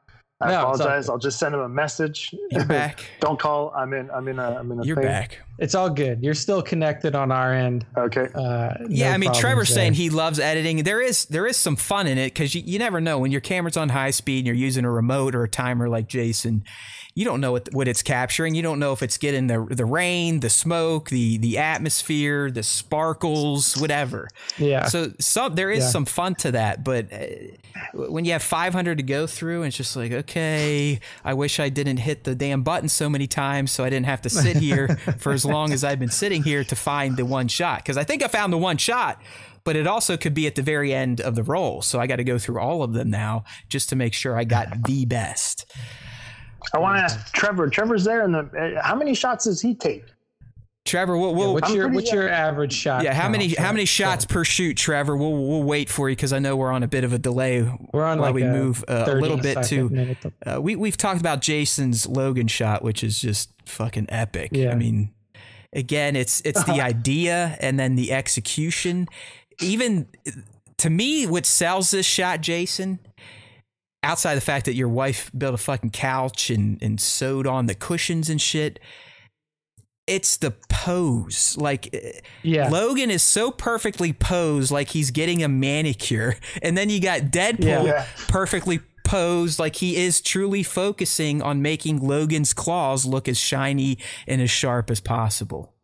I 0.44 0.50
No, 0.50 0.58
apologize. 0.60 1.06
good. 1.06 1.12
I'll 1.12 1.18
just 1.18 1.38
send 1.38 1.54
him 1.54 1.60
a 1.62 1.68
message. 1.68 2.34
You're 2.50 2.64
back. 2.66 3.04
Don't 3.20 3.38
call. 3.38 3.72
I'm 3.74 3.92
in. 3.94 4.10
I'm 4.10 4.28
in 4.28 4.38
a. 4.38 4.56
I'm 4.58 4.70
in 4.70 4.80
a 4.80 4.84
You're 4.84 4.96
thing. 4.96 5.06
back. 5.06 5.40
it's 5.58 5.74
all 5.74 5.88
good. 5.90 6.22
You're 6.22 6.34
still 6.34 6.62
connected 6.62 7.14
on 7.14 7.32
our 7.32 7.52
end. 7.54 7.86
Okay. 7.96 8.28
Uh, 8.34 8.74
Yeah, 8.88 9.08
no 9.08 9.14
I 9.14 9.16
mean, 9.18 9.32
Trevor's 9.32 9.68
there. 9.68 9.76
saying 9.76 9.94
he 9.94 10.10
loves 10.10 10.38
editing. 10.38 10.84
There 10.84 11.00
is 11.00 11.24
there 11.26 11.46
is 11.46 11.56
some 11.56 11.76
fun 11.76 12.06
in 12.06 12.18
it 12.18 12.26
because 12.34 12.54
you, 12.54 12.62
you 12.64 12.78
never 12.78 13.00
know 13.00 13.18
when 13.18 13.32
your 13.32 13.40
camera's 13.40 13.76
on 13.76 13.88
high 13.88 14.10
speed 14.10 14.38
and 14.40 14.46
you're 14.46 14.54
using 14.56 14.84
a 14.84 14.90
remote 14.90 15.34
or 15.34 15.42
a 15.44 15.48
timer 15.48 15.88
like 15.88 16.08
Jason. 16.08 16.64
You 17.16 17.24
don't 17.24 17.40
know 17.40 17.52
what 17.52 17.68
what 17.72 17.86
it's 17.86 18.02
capturing. 18.02 18.56
You 18.56 18.62
don't 18.62 18.80
know 18.80 18.92
if 18.92 19.00
it's 19.02 19.18
getting 19.18 19.46
the 19.46 19.64
the 19.70 19.84
rain, 19.84 20.40
the 20.40 20.50
smoke, 20.50 21.10
the 21.10 21.38
the 21.38 21.58
atmosphere, 21.58 22.50
the 22.50 22.62
sparkles, 22.64 23.76
whatever. 23.76 24.28
yeah. 24.58 24.86
So 24.88 25.12
some 25.20 25.54
there 25.54 25.70
is 25.70 25.84
Yeah. 25.84 25.90
some 25.90 26.04
fun 26.06 26.34
to 26.36 26.52
that, 26.52 26.82
but 26.82 27.12
uh, 27.12 27.26
when 27.94 28.24
you 28.24 28.32
have 28.32 28.42
500 28.42 28.96
to 28.98 29.04
go 29.04 29.26
through, 29.28 29.58
and 29.62 29.68
it's 29.68 29.76
just 29.76 29.94
like, 29.94 30.10
okay, 30.12 30.98
I 31.24 31.34
wish 31.34 31.60
I 31.60 31.68
didn't 31.68 31.98
hit 31.98 32.24
the 32.24 32.34
damn 32.34 32.62
button 32.62 32.88
so 32.88 33.08
many 33.08 33.26
times, 33.26 33.70
so 33.70 33.84
I 33.84 33.90
didn't 33.90 34.06
have 34.06 34.22
to 34.22 34.30
sit 34.30 34.56
here 34.56 34.88
for 35.18 35.32
as 35.32 35.44
long 35.44 35.72
as 35.72 35.84
I've 35.84 35.98
been 36.00 36.10
sitting 36.10 36.42
here 36.42 36.64
to 36.64 36.74
find 36.76 37.16
the 37.16 37.24
one 37.24 37.46
shot. 37.48 37.78
Because 37.78 37.96
I 37.96 38.04
think 38.04 38.22
I 38.24 38.28
found 38.28 38.52
the 38.52 38.58
one 38.58 38.76
shot, 38.76 39.20
but 39.64 39.76
it 39.76 39.86
also 39.86 40.16
could 40.16 40.34
be 40.34 40.46
at 40.46 40.54
the 40.56 40.62
very 40.62 40.92
end 40.92 41.20
of 41.20 41.34
the 41.36 41.42
roll, 41.44 41.80
so 41.82 42.00
I 42.00 42.06
got 42.06 42.16
to 42.16 42.24
go 42.24 42.38
through 42.38 42.58
all 42.60 42.82
of 42.82 42.92
them 42.92 43.10
now 43.10 43.44
just 43.68 43.88
to 43.90 43.96
make 43.96 44.14
sure 44.14 44.36
I 44.36 44.44
got 44.44 44.82
the 44.84 45.04
best. 45.04 45.66
I 46.72 46.78
want 46.78 46.98
to 46.98 47.02
ask 47.02 47.32
Trevor. 47.32 47.68
Trevor's 47.68 48.04
there, 48.04 48.22
and 48.22 48.34
the, 48.34 48.76
uh, 48.78 48.82
how 48.82 48.94
many 48.94 49.14
shots 49.14 49.44
does 49.44 49.60
he 49.60 49.74
take? 49.74 50.04
Trevor, 50.84 51.16
we'll, 51.16 51.34
we'll 51.34 51.54
what's 51.54 51.70
I'm 51.70 51.76
your 51.76 51.88
what's 51.88 52.12
your 52.12 52.28
average 52.28 52.74
shot? 52.74 53.04
yeah, 53.04 53.14
how 53.14 53.22
count, 53.22 53.32
many 53.32 53.54
how 53.54 53.72
many 53.72 53.86
shots 53.86 54.26
per 54.26 54.44
shoot, 54.44 54.76
Trevor? 54.76 55.16
We'll 55.16 55.32
we'll 55.32 55.62
wait 55.62 55.88
for 55.88 56.10
you 56.10 56.16
because 56.16 56.34
I 56.34 56.40
know 56.40 56.56
we're 56.56 56.70
on 56.70 56.82
a 56.82 56.88
bit 56.88 57.04
of 57.04 57.14
a 57.14 57.18
delay 57.18 57.62
We're 57.92 58.04
on 58.04 58.18
while 58.18 58.28
like 58.28 58.34
we 58.34 58.42
a 58.42 58.52
move 58.52 58.84
uh, 58.86 59.06
a 59.08 59.14
little 59.14 59.38
bit 59.38 59.64
to. 59.68 60.16
Uh, 60.44 60.60
we 60.60 60.76
we've 60.76 60.98
talked 60.98 61.20
about 61.20 61.40
Jason's 61.40 62.06
Logan 62.06 62.48
shot, 62.48 62.82
which 62.82 63.02
is 63.02 63.18
just 63.18 63.50
fucking 63.64 64.06
epic. 64.10 64.50
Yeah. 64.52 64.72
I 64.72 64.74
mean, 64.74 65.10
again, 65.72 66.16
it's 66.16 66.42
it's 66.42 66.62
the 66.64 66.80
idea 66.82 67.56
and 67.60 67.80
then 67.80 67.94
the 67.94 68.12
execution. 68.12 69.08
Even 69.60 70.06
to 70.76 70.90
me, 70.90 71.26
what 71.26 71.46
sells 71.46 71.92
this 71.92 72.04
shot, 72.04 72.42
Jason, 72.42 72.98
outside 74.04 74.34
the 74.36 74.40
fact 74.40 74.66
that 74.66 74.74
your 74.74 74.88
wife 74.88 75.30
built 75.36 75.54
a 75.54 75.58
fucking 75.58 75.90
couch 75.90 76.50
and 76.50 76.80
and 76.82 77.00
sewed 77.00 77.46
on 77.46 77.66
the 77.66 77.74
cushions 77.74 78.30
and 78.30 78.40
shit. 78.40 78.78
It's 80.06 80.36
the 80.36 80.50
pose. 80.68 81.56
Like 81.58 81.94
eh, 81.94 82.20
Yeah. 82.42 82.68
Logan 82.68 83.10
is 83.10 83.22
so 83.22 83.50
perfectly 83.50 84.12
posed 84.12 84.70
like 84.70 84.90
he's 84.90 85.10
getting 85.10 85.42
a 85.42 85.48
manicure. 85.48 86.36
And 86.62 86.76
then 86.76 86.90
you 86.90 87.00
got 87.00 87.22
Deadpool 87.32 87.64
Yeah. 87.64 87.82
Yeah. 87.84 88.06
perfectly 88.28 88.80
posed 89.04 89.58
like 89.58 89.76
he 89.76 89.96
is 89.96 90.20
truly 90.20 90.62
focusing 90.62 91.40
on 91.42 91.62
making 91.62 92.06
Logan's 92.06 92.52
claws 92.52 93.04
look 93.06 93.28
as 93.28 93.38
shiny 93.38 93.98
and 94.26 94.40
as 94.42 94.50
sharp 94.50 94.90
as 94.90 95.00
possible. 95.00 95.74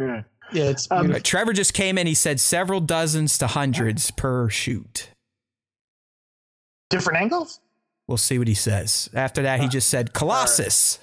Yeah. 0.00 0.22
Yeah, 0.52 0.64
it's 0.64 0.90
Um, 0.90 1.06
beautiful. 1.06 1.22
Trevor 1.22 1.52
just 1.52 1.72
came 1.74 1.96
in, 1.98 2.06
he 2.06 2.14
said 2.14 2.40
several 2.40 2.80
dozens 2.80 3.38
to 3.38 3.46
hundreds 3.46 4.10
per 4.10 4.48
shoot. 4.50 5.08
Different 6.92 7.20
angles. 7.20 7.58
We'll 8.06 8.18
see 8.18 8.38
what 8.38 8.48
he 8.48 8.54
says. 8.54 9.08
After 9.14 9.42
that, 9.42 9.60
he 9.60 9.68
just 9.68 9.88
said 9.88 10.12
Colossus. 10.12 10.98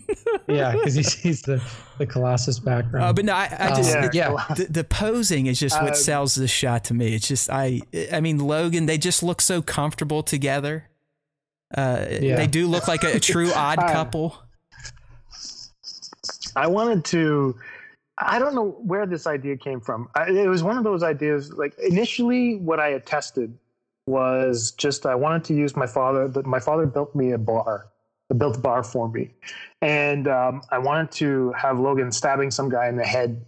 yeah, 0.48 0.72
because 0.72 0.94
he 0.94 1.02
sees 1.02 1.42
the 1.42 1.62
the 1.98 2.06
Colossus 2.06 2.58
background. 2.58 3.04
Uh, 3.04 3.12
but 3.12 3.24
no, 3.24 3.34
I, 3.34 3.48
I 3.58 3.68
just 3.74 3.94
Um, 3.94 4.10
Yeah. 4.12 4.34
yeah. 4.48 4.54
the, 4.54 4.64
the 4.64 4.84
posing 4.84 5.46
is 5.46 5.58
just 5.60 5.80
what 5.82 5.92
Uh, 5.92 5.96
sells 5.96 6.34
this 6.36 6.50
shot 6.50 6.84
to 6.84 6.94
me. 6.94 7.14
It's 7.14 7.28
just 7.28 7.50
I 7.50 7.82
I 8.12 8.20
mean 8.20 8.38
Logan, 8.38 8.86
they 8.86 8.98
just 8.98 9.22
look 9.22 9.40
so 9.40 9.62
comfortable 9.62 10.22
together. 10.22 10.88
Uh, 11.76 12.06
Yeah. 12.08 12.36
They 12.36 12.46
do 12.46 12.66
look 12.68 12.88
like 12.88 13.04
a, 13.04 13.16
a 13.16 13.20
true 13.20 13.50
odd 13.54 13.78
Uh, 13.80 13.92
couple. 13.92 14.36
I 16.56 16.66
wanted 16.68 17.04
to. 17.06 17.56
I 18.18 18.38
don't 18.38 18.54
know 18.54 18.70
where 18.80 19.06
this 19.06 19.26
idea 19.26 19.56
came 19.56 19.80
from. 19.80 20.08
I, 20.14 20.30
it 20.30 20.46
was 20.48 20.62
one 20.62 20.78
of 20.78 20.84
those 20.84 21.02
ideas. 21.02 21.52
Like 21.52 21.76
initially, 21.80 22.56
what 22.56 22.78
I 22.78 22.90
had 22.90 23.06
tested 23.06 23.52
was 24.06 24.72
just 24.72 25.06
I 25.06 25.14
wanted 25.14 25.44
to 25.44 25.54
use 25.54 25.76
my 25.76 25.86
father. 25.86 26.30
My 26.44 26.60
father 26.60 26.86
built 26.86 27.14
me 27.14 27.32
a 27.32 27.38
bar, 27.38 27.86
built 28.36 28.56
a 28.56 28.60
bar 28.60 28.82
for 28.82 29.08
me, 29.08 29.30
and 29.80 30.28
um, 30.28 30.62
I 30.70 30.78
wanted 30.78 31.10
to 31.12 31.52
have 31.52 31.78
Logan 31.78 32.12
stabbing 32.12 32.50
some 32.50 32.68
guy 32.68 32.88
in 32.88 32.96
the 32.96 33.04
head 33.04 33.44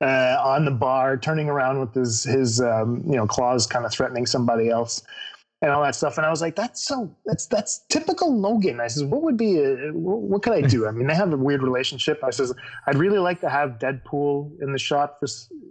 uh, 0.00 0.36
on 0.42 0.64
the 0.64 0.70
bar, 0.70 1.16
turning 1.16 1.48
around 1.48 1.80
with 1.80 1.94
his 1.94 2.24
his 2.24 2.60
um, 2.60 3.02
you 3.06 3.16
know 3.16 3.26
claws, 3.26 3.66
kind 3.66 3.84
of 3.84 3.92
threatening 3.92 4.26
somebody 4.26 4.68
else. 4.68 5.02
And 5.62 5.70
all 5.70 5.82
that 5.82 5.94
stuff, 5.94 6.16
and 6.16 6.24
I 6.26 6.30
was 6.30 6.40
like, 6.40 6.56
"That's 6.56 6.86
so 6.86 7.14
that's 7.26 7.44
that's 7.44 7.84
typical 7.90 8.34
Logan." 8.34 8.80
I 8.80 8.86
says, 8.86 9.04
"What 9.04 9.20
would 9.20 9.36
be 9.36 9.58
a, 9.58 9.90
what 9.92 10.42
could 10.42 10.54
I 10.54 10.62
do?" 10.62 10.86
I 10.86 10.90
mean, 10.90 11.06
they 11.06 11.14
have 11.14 11.30
a 11.34 11.36
weird 11.36 11.62
relationship. 11.62 12.18
I 12.24 12.30
says, 12.30 12.54
I'd 12.86 12.96
really 12.96 13.18
like 13.18 13.42
to 13.42 13.50
have 13.50 13.72
Deadpool 13.78 14.58
in 14.62 14.72
the 14.72 14.78
shot 14.78 15.18
for 15.20 15.26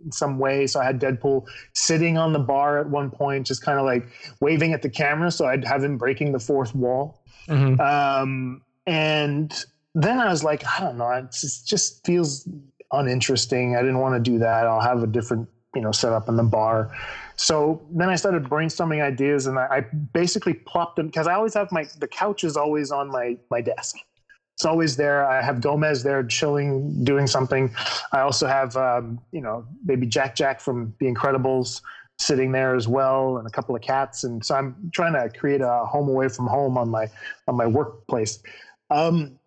in 0.06 0.12
some 0.12 0.38
way. 0.38 0.68
So 0.68 0.80
I 0.80 0.86
had 0.86 1.02
Deadpool 1.02 1.48
sitting 1.74 2.20
on 2.20 2.34
the 2.34 2.40
bar 2.40 2.78
at 2.78 2.88
one 2.88 3.10
point, 3.10 3.48
just 3.48 3.64
kind 3.64 3.80
of 3.80 3.86
like 3.86 4.08
waving 4.42 4.74
at 4.74 4.84
the 4.84 4.90
camera. 4.92 5.32
So 5.32 5.48
I'd 5.48 5.66
have 5.66 5.84
him 5.84 5.98
breaking 5.98 6.34
the 6.34 6.40
fourth 6.40 6.76
wall. 6.76 7.24
Mhm. 7.48 7.80
Um, 7.80 8.62
and 8.86 9.66
then 9.96 10.20
I 10.20 10.30
was 10.30 10.44
like, 10.44 10.64
I 10.68 10.82
don't 10.82 10.98
know, 10.98 11.10
it 11.10 11.32
just, 11.32 11.68
just 11.68 12.06
feels 12.06 12.48
uninteresting. 12.92 13.76
I 13.76 13.80
didn't 13.82 14.00
want 14.00 14.24
to 14.24 14.32
do 14.32 14.38
that. 14.40 14.66
I'll 14.68 14.82
have 14.82 15.04
a 15.04 15.08
different, 15.08 15.50
you 15.76 15.82
know, 15.82 15.92
setup 15.92 16.30
in 16.30 16.36
the 16.36 16.44
bar. 16.44 16.92
So 17.40 17.82
then 17.90 18.10
I 18.10 18.16
started 18.16 18.44
brainstorming 18.44 19.02
ideas, 19.02 19.48
and 19.48 19.58
I, 19.58 19.68
I 19.72 19.80
basically 20.12 20.54
plopped 20.54 20.98
them 20.98 21.06
because 21.06 21.26
I 21.26 21.36
always 21.36 21.54
have 21.54 21.72
my 21.72 21.86
the 22.00 22.08
couch 22.08 22.44
is 22.44 22.58
always 22.58 22.92
on 22.92 23.10
my 23.10 23.38
my 23.50 23.62
desk. 23.62 23.96
It's 24.58 24.66
always 24.66 24.98
there. 24.98 25.26
I 25.26 25.42
have 25.42 25.62
Gomez 25.62 26.04
there 26.04 26.22
chilling, 26.22 27.02
doing 27.06 27.28
something. 27.28 27.74
I 28.12 28.20
also 28.20 28.46
have, 28.46 28.76
um, 28.76 29.22
you 29.32 29.40
know, 29.40 29.66
maybe 29.86 30.06
Jack 30.06 30.36
Jack 30.36 30.60
from 30.60 30.94
The 31.00 31.06
Incredibles 31.06 31.82
sitting 32.18 32.52
there 32.52 32.76
as 32.76 32.90
well, 32.90 33.38
and 33.38 33.48
a 33.48 33.50
couple 33.50 33.74
of 33.74 33.82
cats. 33.82 34.26
And 34.26 34.46
so 34.46 34.56
I'm 34.56 34.92
trying 34.94 35.14
to 35.14 35.30
create 35.40 35.62
a 35.62 35.86
home 35.86 36.10
away 36.10 36.28
from 36.28 36.46
home 36.46 36.78
on 36.78 36.90
my 36.90 37.10
on 37.48 37.56
my 37.56 37.68
workplace. 37.68 38.44
Um, 38.90 39.40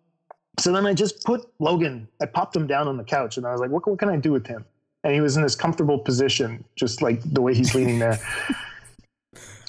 so 0.59 0.71
then 0.71 0.87
I 0.87 0.95
just 0.95 1.23
put 1.25 1.45
Logan. 1.59 2.07
I 2.19 2.25
popped 2.25 2.55
him 2.55 2.65
down 2.65 2.87
on 2.87 2.97
the 2.97 3.03
couch, 3.03 3.37
and 3.37 3.45
I 3.45 3.51
was 3.51 3.61
like, 3.61 3.69
"What, 3.69 3.87
what 3.87 3.99
can 3.99 4.09
I 4.09 4.17
do 4.17 4.31
with 4.31 4.47
him?" 4.47 4.65
And 5.03 5.13
he 5.13 5.21
was 5.21 5.35
in 5.35 5.43
this 5.43 5.55
comfortable 5.55 5.99
position, 5.99 6.63
just 6.75 7.01
like 7.01 7.21
the 7.23 7.41
way 7.41 7.53
he's 7.53 7.75
leaning 7.75 7.99
there. 7.99 8.19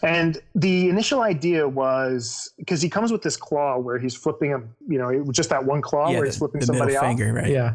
And 0.05 0.39
the 0.55 0.91
initial 0.91 1.23
idea 1.23 1.67
was 1.67 2.53
because 2.59 2.83
he 2.83 2.91
comes 2.91 3.11
with 3.11 3.23
this 3.23 3.39
claw 3.39 3.79
where 3.79 3.99
he's 3.99 4.15
flipping 4.15 4.51
him, 4.51 4.75
you 4.87 4.99
know, 4.99 5.09
it 5.09 5.25
was 5.25 5.35
just 5.35 5.49
that 5.49 5.65
one 5.65 5.81
claw 5.81 6.11
yeah, 6.11 6.17
where 6.17 6.21
the, 6.21 6.27
he's 6.27 6.37
flipping 6.37 6.61
the 6.61 6.67
somebody 6.67 6.93
middle 6.93 7.05
off. 7.05 7.11
finger, 7.11 7.33
right? 7.33 7.49
Yeah. 7.49 7.73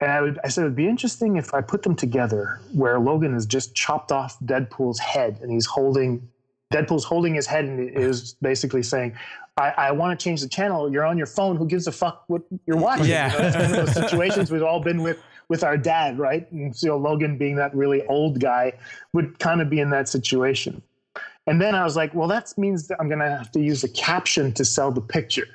And 0.00 0.12
I, 0.12 0.20
would, 0.20 0.38
I 0.44 0.48
said 0.48 0.62
it'd 0.62 0.76
be 0.76 0.86
interesting 0.86 1.36
if 1.36 1.52
I 1.52 1.60
put 1.60 1.82
them 1.82 1.96
together 1.96 2.60
where 2.72 3.00
Logan 3.00 3.32
has 3.34 3.46
just 3.46 3.74
chopped 3.74 4.12
off 4.12 4.38
Deadpool's 4.40 5.00
head 5.00 5.40
and 5.42 5.50
he's 5.50 5.66
holding 5.66 6.28
Deadpool's 6.72 7.04
holding 7.04 7.34
his 7.34 7.46
head 7.46 7.64
and 7.64 7.90
is 7.90 8.34
basically 8.34 8.82
saying, 8.82 9.16
I, 9.56 9.70
I 9.70 9.92
want 9.92 10.18
to 10.18 10.22
change 10.22 10.40
the 10.40 10.48
channel. 10.48 10.90
You're 10.90 11.04
on 11.04 11.16
your 11.16 11.26
phone. 11.26 11.56
Who 11.56 11.66
gives 11.66 11.86
a 11.86 11.92
fuck 11.92 12.24
what 12.28 12.42
you're 12.66 12.76
watching? 12.76 13.06
Yeah. 13.06 13.32
You 13.32 13.38
know, 13.38 13.46
it's 13.46 13.56
one 13.56 13.64
of 13.64 13.70
those 13.70 13.94
situations 13.94 14.50
we've 14.50 14.62
all 14.62 14.80
been 14.80 15.02
with 15.02 15.18
with 15.48 15.62
our 15.62 15.76
dad, 15.76 16.18
right? 16.18 16.50
And 16.52 16.74
so 16.74 16.96
Logan 16.96 17.38
being 17.38 17.56
that 17.56 17.74
really 17.74 18.06
old 18.06 18.40
guy 18.40 18.72
would 19.12 19.38
kind 19.38 19.60
of 19.60 19.70
be 19.70 19.80
in 19.80 19.90
that 19.90 20.08
situation. 20.08 20.82
And 21.46 21.60
then 21.60 21.74
I 21.74 21.84
was 21.84 21.96
like, 21.96 22.14
well, 22.14 22.28
that 22.28 22.52
means 22.56 22.88
that 22.88 22.98
I'm 23.00 23.08
going 23.08 23.20
to 23.20 23.28
have 23.28 23.50
to 23.52 23.60
use 23.60 23.84
a 23.84 23.88
caption 23.88 24.52
to 24.52 24.64
sell 24.64 24.90
the 24.90 25.00
picture. 25.00 25.48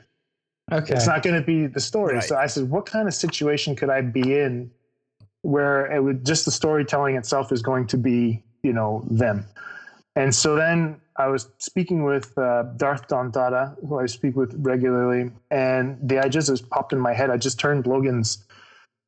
Okay. 0.71 0.93
It's 0.93 1.07
not 1.07 1.23
going 1.23 1.35
to 1.35 1.45
be 1.45 1.65
the 1.65 1.79
story. 1.79 2.15
Right. 2.15 2.23
So 2.23 2.35
I 2.35 2.45
said, 2.45 2.69
what 2.69 2.85
kind 2.85 3.07
of 3.07 3.13
situation 3.13 3.75
could 3.75 3.89
I 3.89 4.01
be 4.01 4.37
in 4.39 4.69
where 5.41 5.91
it 5.91 6.03
would 6.03 6.25
just 6.25 6.45
the 6.45 6.51
storytelling 6.51 7.15
itself 7.15 7.51
is 7.51 7.61
going 7.61 7.87
to 7.87 7.97
be, 7.97 8.43
you 8.61 8.73
know, 8.73 9.03
them. 9.09 9.45
And 10.15 10.35
so 10.35 10.55
then 10.55 10.99
I 11.15 11.27
was 11.27 11.49
speaking 11.57 12.03
with 12.03 12.37
uh, 12.37 12.63
Darth 12.77 13.07
Dondada, 13.07 13.75
who 13.87 13.99
I 13.99 14.05
speak 14.05 14.35
with 14.35 14.53
regularly, 14.57 15.31
and 15.49 15.97
the 16.01 16.19
idea 16.19 16.41
just 16.41 16.69
popped 16.69 16.93
in 16.93 16.99
my 16.99 17.13
head. 17.13 17.29
I 17.29 17.37
just 17.37 17.59
turned 17.59 17.87
Logan's 17.87 18.45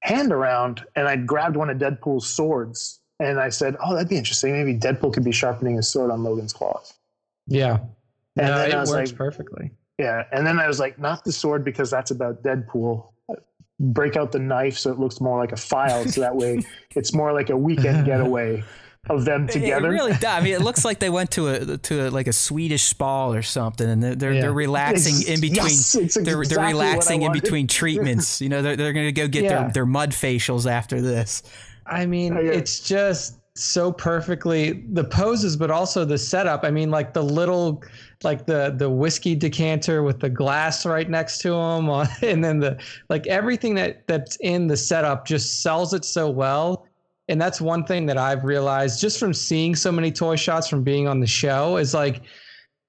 hand 0.01 0.31
around 0.31 0.83
and 0.95 1.07
I 1.07 1.15
grabbed 1.15 1.55
one 1.55 1.69
of 1.69 1.77
Deadpool's 1.77 2.27
swords, 2.27 2.99
and 3.19 3.39
I 3.39 3.49
said, 3.49 3.75
"Oh, 3.83 3.93
that'd 3.93 4.09
be 4.09 4.17
interesting. 4.17 4.53
Maybe 4.53 4.77
Deadpool 4.77 5.13
could 5.13 5.23
be 5.23 5.31
sharpening 5.31 5.77
his 5.77 5.87
sword 5.89 6.11
on 6.11 6.23
Logan's 6.23 6.53
claws." 6.53 6.93
yeah. 7.47 7.79
And 8.37 8.47
no, 8.47 8.57
then 8.59 8.69
it 8.69 8.73
I 8.73 8.77
works 8.77 8.89
was 8.91 9.11
like, 9.11 9.17
perfectly. 9.17 9.71
yeah, 9.99 10.23
and 10.31 10.47
then 10.47 10.57
I 10.57 10.65
was 10.65 10.79
like, 10.79 10.97
not 10.97 11.25
the 11.25 11.33
sword 11.33 11.65
because 11.65 11.91
that's 11.91 12.09
about 12.11 12.43
Deadpool. 12.43 13.09
Break 13.77 14.15
out 14.15 14.31
the 14.31 14.39
knife 14.39 14.77
so 14.77 14.89
it 14.89 14.99
looks 14.99 15.19
more 15.19 15.37
like 15.37 15.51
a 15.51 15.57
file, 15.57 16.05
so 16.05 16.21
that 16.21 16.35
way 16.35 16.63
it's 16.95 17.13
more 17.13 17.33
like 17.33 17.49
a 17.49 17.57
weekend 17.57 18.05
getaway 18.05 18.63
of 19.09 19.25
them 19.25 19.47
together. 19.47 19.87
It 19.87 19.89
really 19.89 20.11
does. 20.13 20.23
I 20.25 20.41
mean, 20.41 20.53
it 20.53 20.61
looks 20.61 20.85
like 20.85 20.99
they 20.99 21.09
went 21.09 21.31
to 21.31 21.47
a 21.47 21.77
to 21.77 22.07
a, 22.07 22.09
like 22.09 22.27
a 22.27 22.33
Swedish 22.33 22.83
spa 22.83 23.29
or 23.31 23.41
something, 23.41 23.89
and 23.89 24.01
they're 24.01 24.15
they're, 24.15 24.33
Yeah. 24.33 24.41
they're 24.41 24.53
relaxing 24.53 25.15
It's- 25.21 25.29
in 25.35 25.41
between. 25.41 25.55
yes, 25.55 25.95
it's 25.95 26.15
they're 26.15 26.41
exactly 26.41 26.45
they're 26.45 26.67
relaxing 26.67 27.21
in 27.23 27.31
between 27.31 27.67
treatments. 27.67 28.41
You 28.41 28.49
know, 28.49 28.61
they're 28.61 28.75
they're 28.75 28.93
gonna 28.93 29.11
go 29.11 29.27
get 29.27 29.43
Yeah. 29.43 29.63
their 29.63 29.71
their 29.71 29.85
mud 29.85 30.11
facials 30.11 30.69
after 30.69 31.01
this. 31.01 31.41
I 31.87 32.05
mean, 32.05 32.33
Oh, 32.33 32.37
uh, 32.37 32.41
yeah. 32.41 32.51
it's 32.51 32.79
just 32.79 33.37
so 33.55 33.91
perfectly 33.91 34.83
the 34.93 35.03
poses, 35.03 35.57
but 35.57 35.69
also 35.71 36.05
the 36.05 36.17
setup. 36.17 36.63
I 36.63 36.71
mean, 36.71 36.89
like 36.91 37.13
the 37.13 37.23
little, 37.23 37.83
like 38.23 38.45
the 38.45 38.73
the 38.77 38.89
whiskey 38.89 39.33
decanter 39.35 40.03
with 40.03 40.19
the 40.19 40.29
glass 40.29 40.85
right 40.85 41.09
next 41.09 41.39
to 41.39 41.53
him, 41.55 41.89
and 42.21 42.43
then 42.43 42.59
the 42.59 42.77
like 43.09 43.25
everything 43.25 43.73
that 43.75 44.07
that's 44.07 44.35
in 44.37 44.67
the 44.67 44.77
setup 44.77 45.25
just 45.25 45.63
sells 45.63 45.93
it 45.95 46.05
so 46.05 46.29
well. 46.29 46.85
And 47.31 47.41
that's 47.41 47.61
one 47.61 47.85
thing 47.85 48.05
that 48.07 48.17
I've 48.17 48.43
realized 48.43 48.99
just 48.99 49.17
from 49.19 49.33
seeing 49.33 49.73
so 49.75 49.91
many 49.91 50.11
toy 50.11 50.35
shots 50.35 50.67
from 50.67 50.83
being 50.83 51.07
on 51.07 51.19
the 51.21 51.27
show 51.27 51.77
is 51.77 51.93
like 51.93 52.21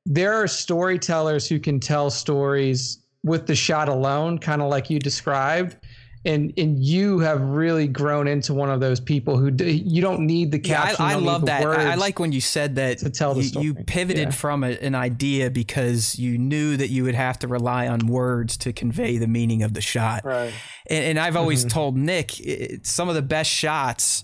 there 0.04 0.34
are 0.34 0.48
storytellers 0.48 1.48
who 1.48 1.60
can 1.60 1.78
tell 1.78 2.10
stories 2.10 2.98
with 3.22 3.46
the 3.46 3.54
shot 3.54 3.88
alone, 3.88 4.38
kind 4.38 4.60
of 4.60 4.68
like 4.68 4.90
you 4.90 4.98
described 4.98 5.76
and 6.24 6.52
and 6.56 6.78
you 6.84 7.18
have 7.18 7.40
really 7.40 7.88
grown 7.88 8.28
into 8.28 8.54
one 8.54 8.70
of 8.70 8.78
those 8.80 9.00
people 9.00 9.36
who 9.36 9.50
do, 9.50 9.64
you 9.64 10.00
don't 10.00 10.20
need 10.24 10.52
the 10.52 10.60
Yeah. 10.64 10.94
I, 10.98 11.12
I 11.12 11.14
love 11.14 11.40
the 11.42 11.46
that. 11.46 11.64
I, 11.66 11.92
I 11.92 11.94
like 11.96 12.18
when 12.20 12.30
you 12.32 12.40
said 12.40 12.76
that 12.76 12.98
to 12.98 13.10
tell 13.10 13.34
the 13.34 13.42
you, 13.42 13.60
you 13.60 13.74
pivoted 13.74 14.28
Yeah. 14.28 14.30
from 14.30 14.62
a, 14.64 14.70
an 14.70 14.94
idea 14.94 15.50
because 15.50 16.18
you 16.18 16.38
knew 16.38 16.76
that 16.76 16.90
you 16.90 17.02
would 17.04 17.16
have 17.16 17.38
to 17.40 17.48
rely 17.48 17.88
on 17.88 18.06
words 18.06 18.56
to 18.58 18.72
convey 18.72 19.18
the 19.18 19.26
meaning 19.26 19.62
of 19.64 19.74
the 19.74 19.80
shot. 19.80 20.24
Right. 20.24 20.52
And, 20.88 21.04
and 21.04 21.18
I've 21.18 21.36
always 21.36 21.64
Mhm. 21.64 21.70
told 21.70 21.96
Nick, 21.96 22.38
it, 22.40 22.86
some 22.86 23.08
of 23.08 23.14
the 23.16 23.22
best 23.22 23.50
shots 23.50 24.22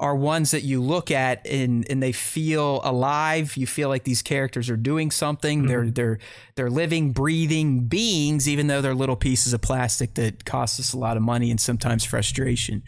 are 0.00 0.16
ones 0.16 0.50
that 0.50 0.62
you 0.62 0.82
look 0.82 1.10
at 1.10 1.46
and 1.46 1.86
and 1.90 2.02
they 2.02 2.10
feel 2.10 2.80
alive. 2.82 3.56
You 3.56 3.66
feel 3.66 3.90
like 3.90 4.04
these 4.04 4.22
characters 4.22 4.70
are 4.70 4.76
doing 4.76 5.10
something. 5.10 5.66
They're 5.66 5.90
they're 5.90 6.18
they're 6.56 6.70
living, 6.70 7.12
breathing 7.12 7.86
beings, 7.86 8.48
even 8.48 8.66
though 8.66 8.80
they're 8.80 8.94
little 8.94 9.14
pieces 9.14 9.52
of 9.52 9.60
plastic 9.60 10.14
that 10.14 10.46
cost 10.46 10.80
us 10.80 10.94
a 10.94 10.98
lot 10.98 11.18
of 11.18 11.22
money 11.22 11.50
and 11.50 11.60
sometimes 11.60 12.04
frustration. 12.04 12.82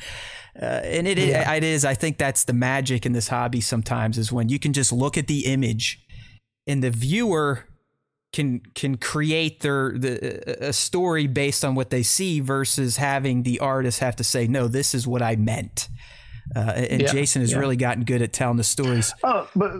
Uh, 0.61 0.81
and 0.85 1.07
it, 1.07 1.19
it 1.19 1.47
it 1.47 1.63
is. 1.63 1.85
I 1.85 1.95
think 1.95 2.17
that's 2.17 2.45
the 2.45 2.55
magic 2.55 3.05
in 3.05 3.13
this 3.13 3.29
hobby. 3.29 3.61
Sometimes 3.61 4.17
is 4.17 4.33
when 4.33 4.49
you 4.49 4.59
can 4.59 4.73
just 4.73 4.91
look 4.91 5.19
at 5.19 5.27
the 5.27 5.45
image, 5.45 6.03
and 6.67 6.83
the 6.83 6.91
viewer 6.91 7.67
can 8.33 8.61
can 8.75 8.97
create 8.97 9.61
their 9.61 9.93
the, 9.99 10.67
a 10.67 10.73
story 10.73 11.27
based 11.27 11.63
on 11.63 11.75
what 11.75 11.91
they 11.91 12.03
see 12.03 12.41
versus 12.41 12.97
having 12.97 13.43
the 13.43 13.61
artist 13.61 14.01
have 14.01 14.17
to 14.17 14.25
say 14.25 14.47
no 14.47 14.69
this 14.69 14.95
is 14.95 15.07
what 15.07 15.21
I 15.21 15.37
meant 15.37 15.91
uh, 16.57 16.59
and 16.61 17.03
Yeah, 17.03 17.13
Jason 17.13 17.43
has 17.43 17.53
yeah. 17.53 17.59
really 17.59 17.77
gotten 17.77 18.05
good 18.05 18.23
at 18.23 18.33
telling 18.33 18.57
the 18.57 18.65
stories 18.65 19.15
Oh, 19.25 19.49
but 19.57 19.73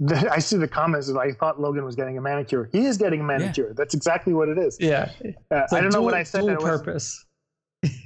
the, 0.00 0.28
I 0.32 0.38
see 0.38 0.56
the 0.56 0.68
comments 0.68 1.06
that 1.12 1.18
I 1.18 1.32
thought 1.32 1.60
Logan 1.60 1.84
was 1.84 1.94
getting 1.96 2.18
a 2.18 2.20
manicure. 2.20 2.68
He 2.72 2.86
is 2.86 2.96
getting 2.98 3.20
a 3.20 3.24
manicure. 3.24 3.72
That's 3.76 3.94
exactly 3.94 4.34
what 4.34 4.48
it 4.48 4.58
is. 4.58 4.76
yeah. 4.80 5.10
Uh, 5.24 5.30
It's 5.62 5.72
I 5.72 5.80
don't 5.80 5.92
know 5.92 6.02
what 6.02 6.14
I 6.14 6.22
said. 6.22 6.40
Dual 6.40 6.48
that 6.48 6.60
was- 6.62 6.80
purpose. 6.80 7.24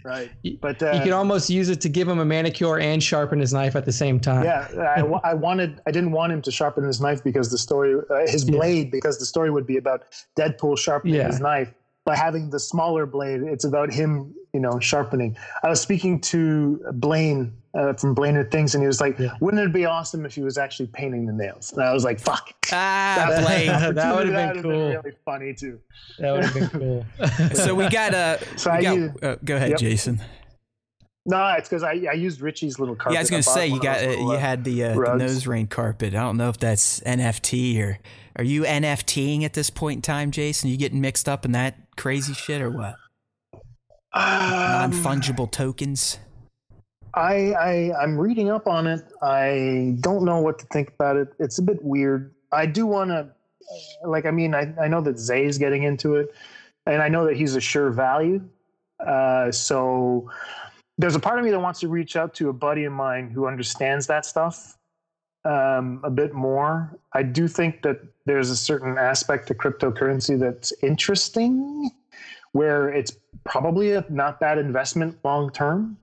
Right. 0.05 0.31
You- 0.43 0.59
But 0.61 0.81
you 0.81 0.89
uh, 0.89 1.03
can 1.05 1.13
almost 1.13 1.49
use 1.51 1.69
it 1.69 1.81
to 1.83 1.89
give 1.89 2.09
him 2.09 2.19
a 2.19 2.25
manicure 2.25 2.79
and 2.81 3.01
sharpen 3.03 3.39
his 3.39 3.53
knife 3.53 3.77
at 3.77 3.85
the 3.85 3.93
same 3.93 4.19
time. 4.19 4.43
yeah, 4.45 4.67
I, 4.97 5.03
I 5.31 5.35
wanted. 5.35 5.81
I 5.87 5.93
didn't 5.93 6.11
want 6.13 6.33
him 6.33 6.43
to 6.43 6.51
sharpen 6.51 6.83
his 6.85 7.01
knife 7.01 7.23
because 7.23 7.51
the 7.51 7.59
story, 7.59 7.95
uh, 8.11 8.27
his 8.27 8.45
Yeah. 8.45 8.57
blade, 8.57 8.91
because 8.91 9.19
the 9.19 9.27
story 9.27 9.51
would 9.53 9.67
be 9.67 9.77
about 9.77 10.05
Deadpool 10.39 10.79
sharpening 10.79 11.15
Yeah. 11.17 11.27
his 11.29 11.39
knife. 11.41 11.73
By 12.09 12.17
having 12.17 12.49
the 12.51 12.59
smaller 12.59 13.05
blade, 13.07 13.43
it's 13.43 13.65
about 13.65 13.93
him, 13.93 14.35
you 14.55 14.61
know, 14.61 14.79
sharpening. 14.81 15.37
I 15.63 15.69
was 15.69 15.81
speaking 15.81 16.21
to 16.33 16.81
Blaine 16.95 17.53
uh, 17.75 17.93
from 17.93 18.15
Blainer 18.15 18.51
Things, 18.51 18.75
and 18.75 18.83
he 18.83 18.87
was 18.87 18.99
like, 19.01 19.19
Yeah. 19.19 19.35
"Wouldn't 19.41 19.63
it 19.63 19.73
be 19.75 19.85
awesome 19.85 20.25
if 20.25 20.35
he 20.35 20.41
was 20.41 20.57
actually 20.57 20.87
painting 20.87 21.27
the 21.27 21.35
nails?" 21.35 21.73
And 21.75 21.83
I 21.83 21.93
was 21.93 22.05
like, 22.05 22.19
"Fuck." 22.19 22.55
ah 22.73 23.15
That's- 23.19 23.45
Blake. 23.45 23.67
That 23.95 24.15
would've 24.17 24.33
been 24.33 24.47
that'd 24.49 24.63
cool. 24.63 24.89
really 24.89 25.13
funny 25.25 25.53
too. 25.55 25.79
That 26.19 26.33
would 26.33 26.45
have 26.47 26.55
been 26.55 26.69
cool. 26.81 27.07
so 27.55 27.75
we 27.75 27.89
got 27.91 28.15
uh, 28.15 28.39
So 28.57 28.71
I 28.71 28.81
got- 28.83 28.97
use- 28.97 29.13
uh, 29.23 29.37
go 29.45 29.57
ahead 29.57 29.71
Yep. 29.71 29.79
Jason 29.81 30.21
No, 31.27 31.47
it's 31.59 31.69
because 31.69 31.83
I, 31.83 31.93
I 32.11 32.15
used 32.15 32.41
Richie's 32.41 32.79
little 32.79 32.97
carpet. 32.97 33.13
yeah 33.13 33.19
I 33.19 33.23
was 33.23 33.31
gonna 33.31 33.43
bought 33.43 33.55
say 33.55 33.67
you 33.69 33.81
got 33.81 33.99
those 33.99 34.07
uh, 34.07 34.11
little, 34.11 34.25
you 34.31 34.33
uh, 34.33 34.39
had 34.39 34.65
the, 34.65 34.85
uh, 34.85 34.95
the 34.95 35.15
nose 35.17 35.47
rain 35.47 35.67
carpet 35.67 36.15
I 36.15 36.21
don't 36.21 36.39
know 36.39 36.49
if 36.49 36.57
that's 36.57 37.01
NFT 37.01 37.79
or 37.83 37.99
are 38.37 38.45
you 38.45 38.63
NFTing 38.63 39.43
at 39.45 39.53
this 39.53 39.69
point 39.69 39.99
in 39.99 40.03
time 40.03 40.31
Jason 40.31 40.71
you 40.71 40.79
getting 40.79 41.03
mixed 41.03 41.29
up 41.29 41.45
in 41.45 41.53
that 41.53 41.75
crazy 41.99 42.33
shit 42.33 42.63
or 42.63 42.71
what 42.71 42.95
non 44.15 44.85
um, 44.85 44.93
fungible 44.93 45.51
tokens 45.51 46.19
I, 47.15 47.53
I 47.53 48.03
I'm 48.03 48.17
reading 48.17 48.51
up 48.51 48.67
on 48.69 48.87
it. 48.87 49.03
I 49.23 49.97
don't 50.01 50.25
know 50.25 50.41
what 50.41 50.59
to 50.61 50.67
think 50.67 50.91
about 50.91 51.17
it. 51.17 51.29
It's 51.41 51.59
a 51.59 51.63
bit 51.63 51.83
weird. 51.83 52.33
I 52.53 52.67
do 52.67 52.87
want 52.87 53.11
to, 53.11 53.29
like, 54.05 54.25
I 54.25 54.31
mean, 54.31 54.55
I, 54.55 54.73
I 54.81 54.89
know 54.89 55.01
that 55.01 55.19
Zay's 55.19 55.59
getting 55.59 55.83
into 55.83 56.17
it, 56.17 56.33
and 56.87 57.03
I 57.03 57.09
know 57.09 57.27
that 57.27 57.37
he's 57.37 57.57
a 57.57 57.61
sure 57.61 57.91
value. 57.91 58.43
Uh, 59.05 59.51
so 59.51 60.31
there's 60.97 61.17
a 61.17 61.21
part 61.21 61.39
of 61.39 61.45
me 61.45 61.51
that 61.51 61.61
wants 61.61 61.81
to 61.81 61.89
reach 61.89 62.17
out 62.17 62.35
to 62.35 62.51
a 62.51 62.53
buddy 62.53 62.85
of 62.85 62.93
mine 62.93 63.31
who 63.31 63.47
understands 63.47 64.07
that 64.07 64.25
stuff 64.25 64.78
um, 65.45 66.01
a 66.05 66.11
bit 66.11 66.35
more. 66.35 66.99
I 67.13 67.23
do 67.23 67.49
think 67.49 67.83
that 67.83 68.01
there's 68.25 68.51
a 68.51 68.57
certain 68.57 68.99
aspect 68.99 69.49
to 69.49 69.55
cryptocurrency 69.55 70.39
that's 70.39 70.73
interesting, 70.83 71.91
where 72.53 72.89
it's 72.89 73.13
probably 73.45 73.93
a 73.93 74.05
not 74.09 74.41
bad 74.41 74.59
investment 74.59 75.19
long 75.25 75.51
term 75.51 75.97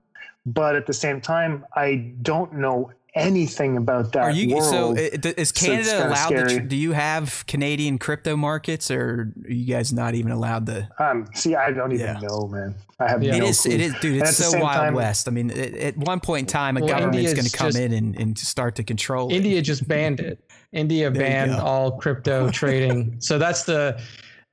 but 0.46 0.76
at 0.76 0.86
the 0.86 0.92
same 0.92 1.20
time, 1.20 1.66
I 1.74 2.12
don't 2.22 2.54
know 2.54 2.92
anything 3.16 3.76
about 3.76 4.12
that 4.12 4.22
Are 4.22 4.30
you 4.30 4.54
world. 4.56 4.98
so? 4.98 5.04
uh, 5.04 5.32
Is 5.36 5.50
Canada 5.50 5.90
kinda 5.90 6.08
allowed? 6.08 6.48
To, 6.50 6.60
do 6.60 6.76
you 6.76 6.92
have 6.92 7.44
Canadian 7.48 7.98
crypto 7.98 8.36
markets, 8.36 8.90
or 8.90 9.32
are 9.44 9.50
you 9.50 9.64
guys 9.74 9.92
not 9.92 10.14
even 10.14 10.30
allowed 10.30 10.66
to? 10.66 10.88
um, 10.98 11.26
see, 11.34 11.56
I 11.56 11.72
don't 11.72 11.92
even 11.92 12.06
Yeah. 12.06 12.20
know, 12.20 12.46
man. 12.52 12.74
I 13.00 13.08
have 13.08 13.22
Yeah. 13.22 13.38
No 13.38 13.46
is. 13.46 13.60
clue. 13.62 13.72
It 13.72 13.80
is, 13.80 13.94
dude. 14.00 14.22
It's 14.22 14.36
the 14.38 14.44
so 14.44 14.60
wild 14.60 14.76
time- 14.80 14.94
west. 14.94 15.26
I 15.28 15.30
mean, 15.30 15.50
it, 15.50 15.74
at 15.74 15.96
one 15.98 16.20
point 16.20 16.42
in 16.48 16.52
time, 16.52 16.76
a 16.76 16.80
Well, 16.80 16.88
government's 16.88 17.16
India's 17.18 17.34
going 17.34 17.46
to 17.46 17.56
come 17.56 17.68
just- 17.68 17.78
in 17.78 17.92
and, 17.92 18.16
and 18.20 18.38
start 18.38 18.74
to 18.76 18.84
control. 18.84 19.30
it. 19.30 19.36
India 19.36 19.60
just 19.62 19.88
banned 19.88 20.20
it. 20.20 20.38
India 20.72 21.10
There 21.10 21.22
banned 21.22 21.52
all 21.56 21.92
crypto 21.92 22.50
trading. 22.60 23.16
So 23.20 23.38
that's 23.38 23.64
the, 23.64 23.98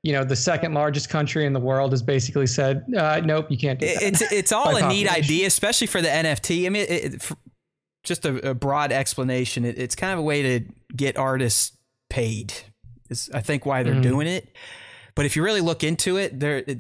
you 0.04 0.12
know, 0.14 0.24
the 0.26 0.36
second 0.36 0.74
largest 0.74 1.10
country 1.10 1.46
in 1.46 1.54
the 1.54 1.60
world 1.60 1.92
has 1.92 2.02
basically 2.02 2.48
said, 2.48 2.84
uh, 2.98 3.22
nope, 3.24 3.48
you 3.50 3.58
can't 3.58 3.80
do 3.80 3.86
It- 3.86 4.00
that. 4.00 4.04
it's 4.04 4.22
it's 4.32 4.52
all 4.58 4.74
By 4.74 4.82
a 4.82 4.88
neat 4.90 5.10
idea, 5.10 5.48
especially 5.48 5.88
for 5.88 6.02
the 6.02 6.10
NFT. 6.10 6.66
I 6.66 6.70
mean, 6.70 6.84
it, 6.84 6.92
it, 6.92 7.14
f 7.16 7.34
just 8.04 8.26
a, 8.26 8.50
a 8.50 8.54
broad 8.54 8.92
explanation. 8.92 9.66
It, 9.66 9.78
it's 9.78 9.96
kind 9.96 10.14
of 10.14 10.20
a 10.20 10.24
way 10.24 10.42
to 10.60 10.66
get 10.96 11.18
artists 11.18 11.78
paid. 12.10 12.54
Is 13.10 13.30
I 13.34 13.42
think 13.42 13.66
why 13.66 13.84
they're 13.84 13.96
Mhm. 13.96 14.04
doing 14.04 14.28
it. 14.28 14.48
But 15.16 15.26
if 15.26 15.36
you 15.36 15.44
really 15.44 15.62
look 15.62 15.84
into 15.84 16.18
it, 16.18 16.40
they're, 16.40 16.64
the, 16.64 16.74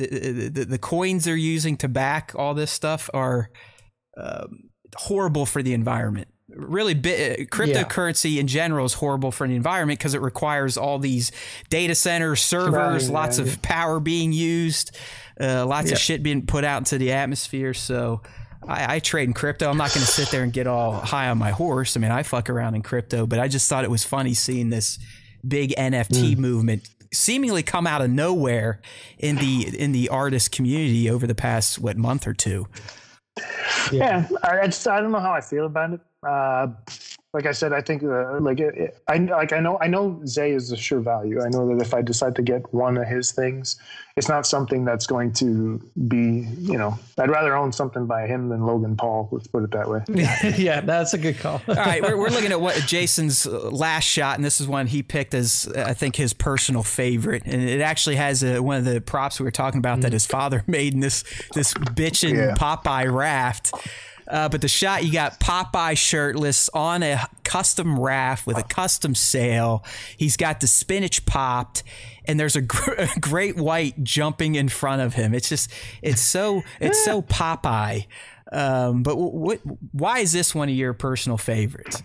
the, 0.51 0.65
the, 0.65 0.77
coins 0.79 1.25
they're 1.25 1.35
using 1.35 1.77
to 1.77 1.87
back 1.87 2.31
all 2.35 2.55
this 2.55 2.71
stuff 2.71 3.07
are 3.13 3.49
um, 4.17 4.69
horrible 4.95 5.45
for 5.45 5.61
the 5.61 5.73
environment. 5.73 6.27
Really, 6.49 6.93
bi- 6.95 7.45
cryptocurrency 7.51 8.37
in 8.37 8.47
general 8.47 8.85
is 8.85 8.93
horrible 8.93 9.31
for 9.31 9.47
the 9.47 9.55
environment 9.55 9.99
because 9.99 10.13
it 10.15 10.21
requires 10.21 10.77
all 10.77 10.97
these 10.99 11.31
data 11.69 11.93
centers, 11.95 12.41
servers, 12.41 13.05
Right, 13.07 13.13
lots 13.13 13.37
yeah. 13.39 13.45
of 13.45 13.61
power 13.61 13.99
being 13.99 14.33
used, 14.33 14.95
uh, 15.39 15.65
lots 15.65 15.87
Yeah. 15.87 15.93
of 15.93 15.99
shit 15.99 16.23
being 16.23 16.45
put 16.45 16.63
out 16.63 16.79
into 16.79 16.97
the 16.97 17.11
atmosphere. 17.11 17.73
So 17.75 18.21
I, 18.67 18.95
I 18.95 18.99
trade 18.99 19.27
in 19.27 19.33
crypto. 19.33 19.69
I'm 19.69 19.77
not 19.77 19.93
going 19.93 20.05
to 20.05 20.11
sit 20.11 20.29
there 20.29 20.43
and 20.43 20.53
get 20.53 20.67
all 20.67 20.93
high 20.93 21.29
on 21.29 21.37
my 21.37 21.51
horse. 21.51 21.97
I 21.97 21.99
mean, 21.99 22.11
I 22.11 22.23
fuck 22.23 22.49
around 22.49 22.75
in 22.75 22.81
crypto, 22.81 23.25
but 23.25 23.39
I 23.39 23.47
just 23.47 23.69
thought 23.69 23.83
it 23.83 23.91
was 23.91 24.03
funny 24.03 24.33
seeing 24.33 24.69
this 24.69 24.99
big 25.45 25.73
NFT 25.77 26.35
mm. 26.35 26.37
movement 26.37 26.87
seemingly 27.13 27.63
come 27.63 27.85
out 27.85 28.01
of 28.01 28.09
nowhere 28.09 28.81
in 29.19 29.35
the 29.37 29.79
in 29.79 29.91
the 29.91 30.09
artist 30.09 30.51
community 30.51 31.09
over 31.09 31.27
the 31.27 31.35
past 31.35 31.79
what 31.79 31.97
month 31.97 32.27
or 32.27 32.33
two. 32.33 32.67
Yeah, 33.91 34.27
yeah 34.31 34.37
I, 34.43 34.65
just 34.65 34.87
I 34.87 35.01
don't 35.01 35.11
know 35.11 35.19
how 35.19 35.31
I 35.31 35.41
feel 35.41 35.65
about 35.65 35.93
it. 35.93 36.01
Uh, 36.27 36.67
like 37.33 37.47
I 37.47 37.51
said, 37.51 37.73
I 37.73 37.81
think 37.81 38.03
uh, 38.03 38.39
like 38.39 38.59
it, 38.59 38.77
it, 38.77 38.97
I 39.07 39.17
like 39.17 39.53
I 39.53 39.59
know 39.59 39.79
I 39.81 39.87
know 39.87 40.21
Zay 40.27 40.51
is 40.51 40.71
a 40.71 40.77
sure 40.77 40.99
value. 40.99 41.41
I 41.41 41.49
know 41.49 41.67
that 41.67 41.83
if 41.83 41.95
I 41.95 42.03
decide 42.03 42.35
to 42.35 42.43
get 42.43 42.71
one 42.71 42.95
of 42.95 43.07
his 43.07 43.31
things, 43.31 43.77
it's 44.15 44.29
not 44.29 44.45
something 44.45 44.85
that's 44.85 45.07
going 45.07 45.33
to 45.33 45.81
be 46.07 46.47
you 46.59 46.77
know 46.77 46.97
I'd 47.17 47.31
rather 47.31 47.55
own 47.55 47.71
something 47.71 48.05
by 48.05 48.27
him 48.27 48.49
than 48.49 48.67
Logan 48.67 48.95
Paul. 48.95 49.29
Let's 49.31 49.47
put 49.47 49.63
it 49.63 49.71
that 49.71 49.89
way. 49.89 50.03
yeah, 50.57 50.81
that's 50.81 51.15
a 51.15 51.17
good 51.17 51.39
call. 51.39 51.59
All 51.67 51.73
right, 51.73 52.03
we're, 52.03 52.17
we're 52.17 52.29
looking 52.29 52.51
at 52.51 52.61
what 52.61 52.75
Jason's 52.85 53.47
last 53.47 54.03
shot, 54.03 54.35
and 54.35 54.45
this 54.45 54.61
is 54.61 54.67
one 54.67 54.85
he 54.85 55.01
picked 55.01 55.33
as 55.33 55.67
I 55.75 55.95
think 55.95 56.15
his 56.15 56.33
personal 56.33 56.83
favorite, 56.83 57.41
and 57.47 57.67
it 57.67 57.81
actually 57.81 58.17
has 58.17 58.43
a, 58.43 58.61
one 58.61 58.77
of 58.77 58.85
the 58.85 59.01
props 59.01 59.39
we 59.39 59.43
were 59.43 59.51
talking 59.51 59.79
about 59.79 59.97
mm. 59.97 60.01
that 60.03 60.13
his 60.13 60.27
father 60.27 60.63
made 60.67 60.93
in 60.93 60.99
this 60.99 61.23
this 61.55 61.73
bitchin' 61.73 62.35
yeah. 62.35 62.53
Popeye 62.53 63.11
raft. 63.11 63.73
Uh, 64.33 64.49
but 64.49 64.61
the 64.61 64.67
shot, 64.67 65.05
you 65.05 65.13
got 65.13 65.39
Popeye 65.39 65.95
shirtless 65.95 66.67
on 66.69 67.03
a 67.03 67.23
custom 67.43 67.99
raft 67.99 68.47
with 68.47 68.57
a 68.57 68.63
custom 68.63 69.13
sail. 69.13 69.85
He's 70.17 70.37
got 70.37 70.59
the 70.59 70.65
spinach 70.65 71.27
popped, 71.27 71.83
and 72.25 72.39
there's 72.39 72.55
a, 72.55 72.61
gr- 72.61 72.93
a 72.97 73.19
great 73.19 73.57
white 73.57 74.03
jumping 74.03 74.55
in 74.55 74.69
front 74.69 75.03
of 75.03 75.13
him. 75.13 75.35
It's 75.35 75.49
just, 75.49 75.71
it's 76.01 76.19
so, 76.19 76.63
it's 76.79 77.05
so 77.05 77.21
Popeye. 77.33 78.07
Um, 78.51 79.03
but 79.03 79.17
what, 79.17 79.61
why 79.91 80.19
is 80.19 80.31
this 80.31 80.55
one 80.55 80.67
of 80.67 80.73
your 80.73 80.93
personal 80.93 81.37
favorites? 81.37 82.01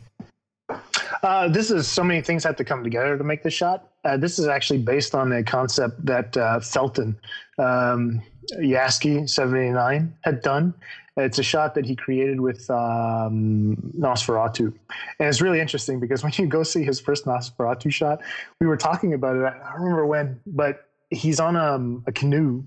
Uh, 1.23 1.49
this 1.49 1.71
is 1.71 1.89
so 1.89 2.05
many 2.05 2.21
things 2.21 2.45
have 2.45 2.57
to 2.57 2.65
come 2.65 2.85
together 2.85 3.17
to 3.17 3.25
make 3.25 3.43
this 3.43 3.55
shot. 3.55 3.89
Uh, 4.05 4.19
this 4.19 4.39
is 4.39 4.47
actually 4.47 4.81
based 4.81 5.15
on 5.15 5.33
a 5.33 5.43
concept 5.43 6.05
that 6.05 6.37
uh, 6.37 6.61
Felton 6.61 7.19
um, 7.59 8.23
Yasky 8.61 9.29
79 9.29 10.15
had 10.23 10.43
done. 10.43 10.75
It's 11.19 11.39
a 11.39 11.43
shot 11.43 11.74
that 11.74 11.85
he 11.85 11.97
created 11.97 12.40
with 12.40 12.70
um, 12.70 13.77
Nosferatu. 13.99 14.73
And 15.19 15.28
it's 15.28 15.40
really 15.40 15.61
interesting 15.61 15.99
because 15.99 16.23
when 16.24 16.32
you 16.36 16.47
go 16.47 16.62
see 16.62 16.85
his 16.85 17.01
first 17.01 17.27
Nosferatu 17.27 17.93
shot, 17.93 18.20
we 18.61 18.66
were 18.66 18.77
talking 18.77 19.15
about 19.15 19.36
it. 19.36 19.45
I 19.45 19.73
don't 19.73 19.82
remember 19.82 20.07
when, 20.07 20.40
but 20.47 20.89
he's 21.11 21.40
on 21.40 21.57
um, 21.57 22.05
a 22.07 22.12
canoe 22.12 22.62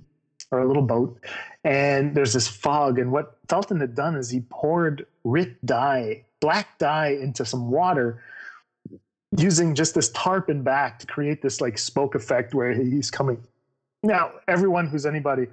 or 0.52 0.60
a 0.60 0.68
little 0.68 0.84
boat, 0.84 1.18
and 1.64 2.14
there's 2.14 2.34
this 2.34 2.48
fog. 2.48 3.00
And 3.00 3.12
what 3.12 3.38
Felton 3.48 3.80
had 3.80 3.96
done 3.96 4.16
is 4.16 4.30
he 4.30 4.42
poured 4.50 5.06
Rit 5.24 5.66
dye, 5.66 6.26
black 6.42 6.78
dye, 6.78 7.18
into 7.22 7.46
some 7.46 7.72
water 7.72 8.22
using 9.38 9.76
just 9.76 9.96
this 9.96 10.10
tarp 10.10 10.50
in 10.50 10.62
back 10.62 11.00
to 11.00 11.08
create 11.08 11.42
this 11.42 11.62
like 11.62 11.78
smoke 11.78 12.16
effect 12.16 12.54
where 12.54 12.74
he's 12.74 13.10
coming. 13.10 13.42
Now, 14.04 14.32
everyone 14.48 14.88
who's 14.88 15.06
anybody 15.06 15.48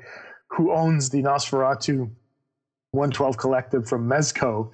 who 0.48 0.72
owns 0.72 1.10
the 1.10 1.22
Nosferatu 1.22 2.10
112 2.93 3.36
collective 3.36 3.89
from 3.89 4.09
Mezco, 4.09 4.73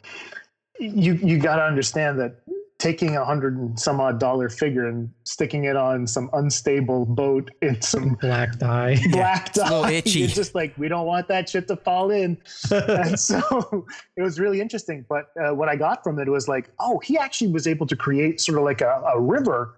you 0.79 1.15
you 1.15 1.39
got 1.39 1.57
to 1.57 1.63
understand 1.63 2.19
that 2.21 2.41
taking 2.79 3.17
a 3.17 3.25
hundred 3.25 3.57
and 3.57 3.79
some 3.79 4.01
odd 4.01 4.19
dollar 4.21 4.49
figure 4.49 4.89
and 4.89 5.11
sticking 5.25 5.65
it 5.65 5.75
on 5.77 6.07
some 6.07 6.29
unstable 6.35 7.07
boat 7.07 7.51
in 7.63 7.81
some 7.81 8.11
black 8.21 8.59
dye, 8.59 8.97
black 9.11 9.57
yeah, 9.57 9.69
dye, 9.69 9.91
itchy. 9.93 10.21
You're 10.21 10.29
just 10.29 10.55
like 10.55 10.77
we 10.77 10.89
don't 10.89 11.07
want 11.07 11.29
that 11.29 11.49
shit 11.49 11.67
to 11.69 11.77
fall 11.77 12.11
in. 12.11 12.37
and 12.71 13.19
so 13.19 13.87
it 14.17 14.23
was 14.23 14.39
really 14.39 14.61
interesting. 14.61 15.05
But 15.09 15.31
uh, 15.41 15.55
what 15.55 15.69
I 15.69 15.77
got 15.77 16.05
from 16.05 16.19
it 16.19 16.29
was 16.29 16.49
like, 16.49 16.71
oh, 16.79 16.99
he 16.99 17.17
actually 17.17 17.53
was 17.53 17.67
able 17.67 17.87
to 17.87 17.97
create 17.97 18.41
sort 18.41 18.59
of 18.59 18.65
like 18.65 18.81
a, 18.81 19.03
a 19.15 19.21
river 19.21 19.77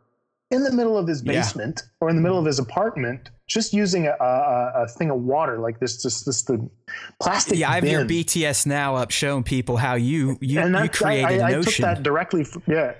in 0.50 0.62
the 0.62 0.72
middle 0.72 0.96
of 0.96 1.06
his 1.06 1.22
basement 1.22 1.82
yeah. 1.84 1.90
or 2.00 2.08
in 2.08 2.16
the 2.16 2.22
middle 2.22 2.38
of 2.38 2.44
his 2.44 2.58
apartment 2.58 3.30
just 3.48 3.72
using 3.72 4.06
a, 4.06 4.14
a, 4.20 4.72
a, 4.84 4.88
thing 4.88 5.10
of 5.10 5.20
water 5.20 5.58
like 5.58 5.80
this 5.80 6.02
just 6.02 6.24
this 6.26 6.42
the 6.42 6.68
plastic 7.20 7.58
yeah 7.58 7.70
i 7.70 7.74
have 7.74 7.82
bin. 7.82 7.92
your 7.92 8.04
bts 8.04 8.66
now 8.66 8.94
up 8.94 9.10
showing 9.10 9.42
people 9.42 9.76
how 9.76 9.94
you 9.94 10.36
you, 10.40 10.60
and 10.60 10.74
you 10.76 10.88
created 10.88 11.40
I, 11.40 11.52
I, 11.52 11.58
I 11.58 11.62
took 11.62 11.76
that 11.76 12.02
directly 12.02 12.44
from, 12.44 12.62
yeah. 12.66 12.94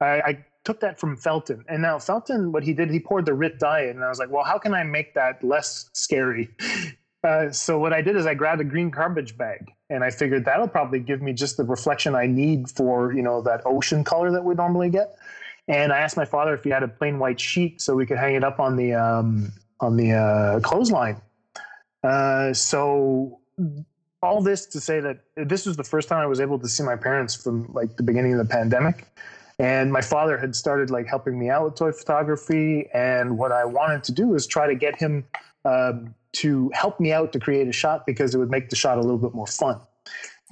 I, 0.00 0.06
I, 0.06 0.44
took 0.64 0.80
that 0.80 0.98
from 0.98 1.14
felton. 1.14 1.62
And 1.68 1.82
now 1.82 1.98
felton 1.98 2.50
what 2.50 2.62
he 2.64 2.72
did 2.72 2.90
he 2.90 2.98
poured 2.98 3.26
the 3.26 3.34
rit 3.34 3.58
dye 3.58 3.82
in 3.82 3.90
and 3.90 4.04
i 4.04 4.08
was 4.08 4.18
like 4.18 4.30
well 4.30 4.44
how 4.44 4.58
can 4.58 4.72
i 4.72 4.82
make 4.82 5.14
that 5.14 5.42
less 5.44 5.90
scary? 5.92 6.50
Uh, 7.24 7.50
so 7.50 7.78
what 7.78 7.90
i 7.94 8.02
did 8.02 8.16
is 8.16 8.26
i 8.26 8.34
grabbed 8.34 8.60
a 8.60 8.64
green 8.64 8.90
garbage 8.90 9.34
bag 9.38 9.72
and 9.88 10.04
i 10.04 10.10
figured 10.10 10.44
that'll 10.44 10.68
probably 10.68 11.00
give 11.00 11.22
me 11.22 11.32
just 11.32 11.56
the 11.56 11.64
reflection 11.64 12.14
i 12.14 12.26
need 12.26 12.68
for 12.68 13.14
you 13.14 13.22
know 13.22 13.40
that 13.40 13.62
ocean 13.64 14.04
color 14.04 14.30
that 14.30 14.44
we 14.44 14.54
normally 14.54 14.90
get 14.90 15.16
and 15.68 15.92
I 15.92 15.98
asked 15.98 16.16
my 16.16 16.24
father 16.24 16.54
if 16.54 16.64
he 16.64 16.70
had 16.70 16.82
a 16.82 16.88
plain 16.88 17.18
white 17.18 17.40
sheet 17.40 17.80
so 17.80 17.94
we 17.94 18.06
could 18.06 18.18
hang 18.18 18.34
it 18.34 18.44
up 18.44 18.60
on 18.60 18.76
the 18.76 18.94
um, 18.94 19.52
on 19.80 19.96
the 19.96 20.12
uh, 20.12 20.60
clothesline. 20.60 21.20
Uh, 22.02 22.52
so 22.52 23.40
all 24.22 24.42
this 24.42 24.66
to 24.66 24.80
say 24.80 25.00
that 25.00 25.20
this 25.36 25.66
was 25.66 25.76
the 25.76 25.84
first 25.84 26.08
time 26.08 26.18
I 26.18 26.26
was 26.26 26.40
able 26.40 26.58
to 26.58 26.68
see 26.68 26.82
my 26.82 26.96
parents 26.96 27.34
from 27.34 27.72
like 27.72 27.96
the 27.96 28.02
beginning 28.02 28.32
of 28.32 28.38
the 28.38 28.44
pandemic. 28.44 29.06
And 29.58 29.92
my 29.92 30.00
father 30.00 30.36
had 30.36 30.56
started 30.56 30.90
like 30.90 31.06
helping 31.06 31.38
me 31.38 31.48
out 31.48 31.64
with 31.64 31.76
toy 31.76 31.92
photography. 31.92 32.88
And 32.92 33.38
what 33.38 33.52
I 33.52 33.64
wanted 33.64 34.02
to 34.04 34.12
do 34.12 34.34
is 34.34 34.46
try 34.46 34.66
to 34.66 34.74
get 34.74 34.96
him 34.96 35.24
um, 35.64 36.14
to 36.32 36.70
help 36.74 36.98
me 36.98 37.12
out 37.12 37.32
to 37.34 37.38
create 37.38 37.68
a 37.68 37.72
shot 37.72 38.04
because 38.04 38.34
it 38.34 38.38
would 38.38 38.50
make 38.50 38.68
the 38.68 38.76
shot 38.76 38.98
a 38.98 39.00
little 39.00 39.18
bit 39.18 39.32
more 39.32 39.46
fun 39.46 39.80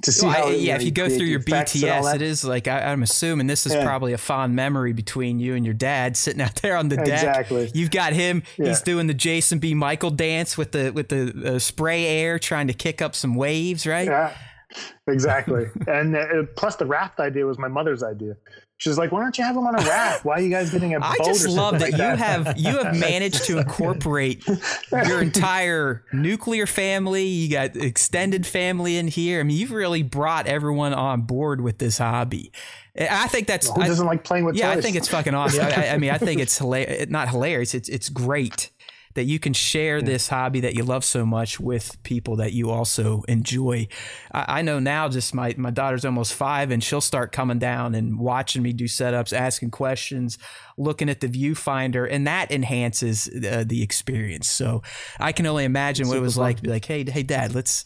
to 0.03 0.11
see 0.11 0.27
well, 0.27 0.49
I, 0.49 0.51
yeah, 0.51 0.75
if 0.75 0.83
you 0.83 0.91
go 0.91 1.07
through 1.09 1.25
your 1.25 1.39
BTS, 1.39 2.15
it 2.15 2.21
is 2.21 2.43
like 2.43 2.67
I, 2.67 2.91
am 2.91 3.03
assuming 3.03 3.47
this 3.47 3.65
is 3.65 3.73
yeah. 3.73 3.83
probably 3.83 4.13
a 4.13 4.17
fond 4.17 4.55
memory 4.55 4.93
between 4.93 5.39
you 5.39 5.55
and 5.55 5.65
your 5.65 5.73
dad 5.73 6.15
sitting 6.23 6.41
out 6.41 6.55
there 6.55 6.77
on 6.77 6.89
the 6.89 6.97
deck. 6.97 7.07
Exactly. 7.07 7.71
You've 7.73 7.91
got 7.91 8.13
him. 8.13 8.43
Yeah. 8.57 8.69
He's 8.69 8.81
doing 8.81 9.07
the 9.07 9.13
Jason 9.13 9.59
B. 9.59 9.73
Michael 9.73 10.11
dance 10.11 10.57
with 10.57 10.73
the 10.73 10.91
with 10.91 11.09
the 11.09 11.55
uh, 11.55 11.59
spray 11.59 12.05
air, 12.05 12.37
trying 12.37 12.67
to 12.67 12.73
kick 12.73 13.01
up 13.01 13.15
some 13.15 13.35
waves, 13.35 13.87
right? 13.87 14.07
Yeah, 14.07 14.35
exactly. 15.07 15.65
and 15.87 16.15
uh, 16.15 16.43
plus, 16.55 16.75
the 16.75 16.85
raft 16.85 17.19
idea 17.19 17.45
was 17.45 17.57
my 17.57 17.67
mother's 17.67 18.03
idea. 18.03 18.35
She's 18.77 18.97
like, 18.97 19.13
"Why 19.13 19.21
don't 19.21 19.37
you 19.37 19.45
have 19.45 19.55
them 19.55 19.65
on 19.65 19.75
a 19.75 19.85
raft? 19.87 20.25
Why 20.25 20.33
are 20.33 20.41
you 20.41 20.49
guys 20.49 20.71
getting 20.71 20.93
a 20.93 20.99
boat?" 20.99 21.15
I 21.19 21.23
just 21.23 21.47
love 21.47 21.79
that 21.79 21.91
like 21.91 22.01
you 22.01 22.03
have 22.03 22.57
you 22.57 22.77
have 22.79 22.95
managed 22.99 23.45
to 23.45 23.59
incorporate 23.59 24.45
your 24.91 25.21
entire 25.21 26.03
nuclear 26.11 26.65
family. 26.65 27.23
You 27.23 27.49
got 27.49 27.77
extended 27.77 28.45
family 28.45 28.97
in 28.97 29.07
here. 29.07 29.39
I 29.39 29.43
mean, 29.43 29.55
you've 29.55 29.71
really 29.71 30.03
brought 30.03 30.47
everyone 30.47 30.93
on 30.93 31.21
board 31.21 31.61
with 31.61 31.77
this 31.77 31.99
hobby. 31.99 32.51
I 32.99 33.27
think 33.27 33.47
that's 33.47 33.69
who 33.69 33.83
doesn't 33.83 34.05
I, 34.05 34.09
like 34.09 34.23
playing 34.25 34.43
with. 34.43 34.55
Yeah, 34.55 34.69
toys? 34.73 34.79
I 34.79 34.81
think 34.81 34.97
it's 34.97 35.07
fucking 35.07 35.33
awesome. 35.33 35.65
I, 35.65 35.89
I, 35.89 35.97
mean, 35.97 36.11
I 36.11 36.17
think 36.17 36.41
it's 36.41 36.57
hilarious. 36.59 37.09
Not 37.09 37.29
hilarious. 37.29 37.73
It's 37.73 37.87
it's 37.87 38.09
great 38.09 38.69
that 39.15 39.25
you 39.25 39.39
can 39.39 39.53
share 39.53 39.99
yeah. 39.99 40.05
this 40.05 40.27
hobby 40.27 40.61
that 40.61 40.75
you 40.75 40.83
love 40.83 41.05
so 41.05 41.25
much 41.25 41.59
with 41.59 42.01
people 42.03 42.37
that 42.37 42.53
you 42.53 42.69
also 42.69 43.23
enjoy. 43.27 43.87
I, 44.31 44.59
I, 44.59 44.61
know 44.61 44.79
now, 44.79 45.09
just 45.09 45.33
my, 45.33 45.53
my 45.57 45.71
daughter's 45.71 46.05
almost 46.05 46.33
five, 46.33 46.71
and 46.71 46.83
she'll 46.83 47.01
start 47.01 47.31
coming 47.31 47.59
down 47.59 47.95
and 47.95 48.17
watching 48.19 48.63
me 48.63 48.73
do 48.73 48.85
setups, 48.85 49.33
asking 49.33 49.71
questions, 49.71 50.37
looking 50.77 51.09
at 51.09 51.21
the 51.21 51.27
viewfinder, 51.27 52.07
and 52.09 52.25
that 52.27 52.51
enhances 52.51 53.27
uh, 53.27 53.63
the 53.65 53.81
experience. 53.83 54.49
So 54.49 54.81
I 55.19 55.31
can 55.31 55.45
only 55.45 55.65
imagine 55.65 56.07
what 56.07 56.17
it 56.17 56.21
was 56.21 56.35
fun. 56.35 56.43
like 56.43 56.57
to 56.57 56.63
be 56.63 56.69
like, 56.69 56.85
hey, 56.85 57.03
hey, 57.09 57.23
dad, 57.23 57.53
let's. 57.53 57.85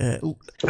Uh, 0.00 0.18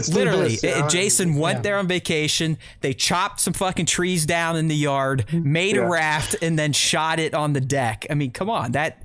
literally, 0.09 0.57
this, 0.57 0.65
yeah. 0.65 0.89
Jason 0.89 1.35
went 1.35 1.59
yeah. 1.59 1.63
there 1.63 1.77
on 1.77 1.87
vacation. 1.87 2.57
They 2.81 2.95
chopped 2.95 3.41
some 3.41 3.53
fucking 3.53 3.85
trees 3.85 4.25
down 4.25 4.57
in 4.57 4.69
the 4.69 4.75
yard, 4.75 5.31
made 5.31 5.77
yeah. 5.77 5.83
a 5.83 5.87
raft, 5.87 6.37
and 6.41 6.59
then 6.59 6.73
shot 6.73 7.21
it 7.21 7.35
on 7.35 7.53
the 7.53 7.61
deck. 7.61 8.07
I 8.09 8.15
mean, 8.15 8.31
come 8.31 8.49
on, 8.49 8.73
that 8.73 9.03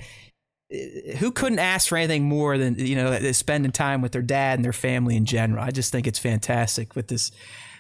who 1.18 1.32
couldn't 1.32 1.60
ask 1.60 1.88
for 1.88 1.98
anything 1.98 2.24
more 2.24 2.58
than 2.58 2.76
you 2.80 2.96
know 2.96 3.32
spending 3.32 3.72
time 3.72 4.02
with 4.02 4.12
their 4.12 4.22
dad 4.22 4.58
and 4.58 4.66
their 4.66 4.74
family 4.74 5.16
in 5.16 5.26
general. 5.26 5.64
I 5.64 5.72
just 5.72 5.92
think 5.92 6.08
it's 6.08 6.20
fantastic 6.20 6.96
what 6.96 7.08
this 7.08 7.32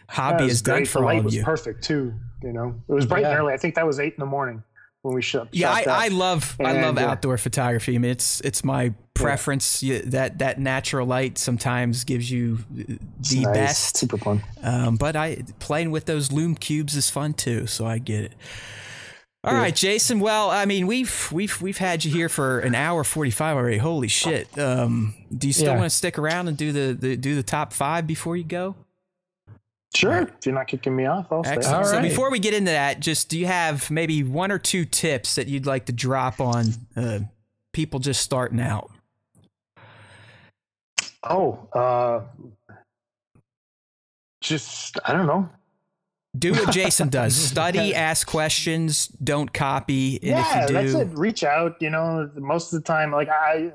hobby 0.07 0.47
has 0.47 0.61
done 0.61 0.85
for 0.85 0.99
the 0.99 0.99
all 0.99 1.05
light 1.05 1.17
you. 1.31 1.39
Was 1.39 1.45
perfect 1.45 1.83
too. 1.83 2.13
You 2.43 2.53
know, 2.53 2.75
it 2.87 2.93
was 2.93 3.05
bright 3.05 3.21
yeah. 3.21 3.31
and 3.31 3.39
early. 3.39 3.53
I 3.53 3.57
think 3.57 3.75
that 3.75 3.87
was 3.87 3.99
eight 3.99 4.13
in 4.13 4.19
the 4.19 4.25
morning 4.25 4.63
when 5.01 5.15
we 5.15 5.21
shot. 5.21 5.49
Yeah, 5.51 5.71
I, 5.71 5.85
I, 5.87 6.07
love 6.09 6.55
and, 6.59 6.67
I 6.67 6.81
love 6.81 6.97
uh, 6.97 7.01
outdoor 7.01 7.37
photography. 7.37 7.95
I 7.95 7.97
mean, 7.97 8.11
it's 8.11 8.41
it's 8.41 8.63
my 8.63 8.93
preference. 9.13 9.81
Yeah. 9.81 10.01
that 10.05 10.39
that 10.39 10.59
natural 10.59 11.07
light 11.07 11.37
sometimes 11.37 12.03
gives 12.03 12.29
you 12.29 12.57
the 12.69 13.41
nice. 13.41 13.53
best. 13.53 13.97
Super 13.97 14.17
fun. 14.17 14.43
Um, 14.61 14.97
but 14.97 15.15
I 15.15 15.43
playing 15.59 15.91
with 15.91 16.05
those 16.05 16.31
Lume 16.31 16.55
Cubes 16.55 16.95
is 16.95 17.09
fun 17.09 17.33
too. 17.33 17.65
So 17.65 17.85
I 17.85 17.97
get 17.97 18.25
it. 18.25 18.33
All 19.45 19.53
right, 19.53 19.75
Jason. 19.75 20.21
Well, 20.21 20.49
I 20.49 20.63
mean, 20.63 20.87
we've 20.87 21.29
we've 21.29 21.61
we've 21.61 21.77
had 21.77 22.05
you 22.05 22.11
here 22.13 22.29
for 22.29 22.59
an 22.59 22.75
hour 22.75 23.03
forty 23.03 23.31
five 23.31 23.57
already. 23.57 23.77
Holy 23.77 24.07
shit! 24.07 24.57
Um, 24.57 25.15
do 25.37 25.47
you 25.47 25.53
still 25.53 25.73
yeah. 25.73 25.79
want 25.79 25.83
to 25.83 25.89
stick 25.89 26.17
around 26.17 26.47
and 26.47 26.55
do 26.55 26.71
the, 26.71 26.93
the 26.93 27.17
do 27.17 27.35
the 27.35 27.43
top 27.43 27.73
five 27.73 28.07
before 28.07 28.37
you 28.37 28.45
go? 28.45 28.75
Sure. 29.93 30.21
If 30.21 30.45
you're 30.45 30.55
not 30.55 30.67
kicking 30.67 30.95
me 30.95 31.07
off, 31.07 31.29
I'll 31.29 31.39
Excellent. 31.39 31.63
stay. 31.63 31.73
All 31.73 31.83
so 31.83 31.93
right. 31.97 32.01
before 32.01 32.31
we 32.31 32.39
get 32.39 32.53
into 32.53 32.71
that, 32.71 33.01
just 33.01 33.27
do 33.27 33.37
you 33.37 33.45
have 33.45 33.91
maybe 33.91 34.23
one 34.23 34.49
or 34.49 34.57
two 34.57 34.85
tips 34.85 35.35
that 35.35 35.47
you'd 35.47 35.65
like 35.65 35.85
to 35.85 35.91
drop 35.91 36.39
on 36.39 36.67
uh, 36.95 37.19
people 37.73 37.99
just 37.99 38.21
starting 38.21 38.61
out? 38.61 38.91
Oh, 41.21 41.67
uh, 41.73 42.21
just 44.41 44.97
I 45.05 45.11
don't 45.11 45.27
know 45.27 45.49
do 46.38 46.53
what 46.53 46.72
Jason 46.72 47.10
does. 47.10 47.35
Study, 47.35 47.93
ask 47.95 48.26
questions, 48.26 49.07
don't 49.07 49.53
copy. 49.53 50.18
And 50.18 50.31
yeah, 50.31 50.64
if 50.64 50.69
you 50.69 50.76
do, 50.76 50.91
that's 50.91 51.11
it. 51.11 51.18
Reach 51.18 51.43
out. 51.43 51.81
You 51.81 51.89
know, 51.89 52.30
most 52.35 52.73
of 52.73 52.81
the 52.81 52.85
time, 52.85 53.11
like 53.11 53.30
I 53.30 53.72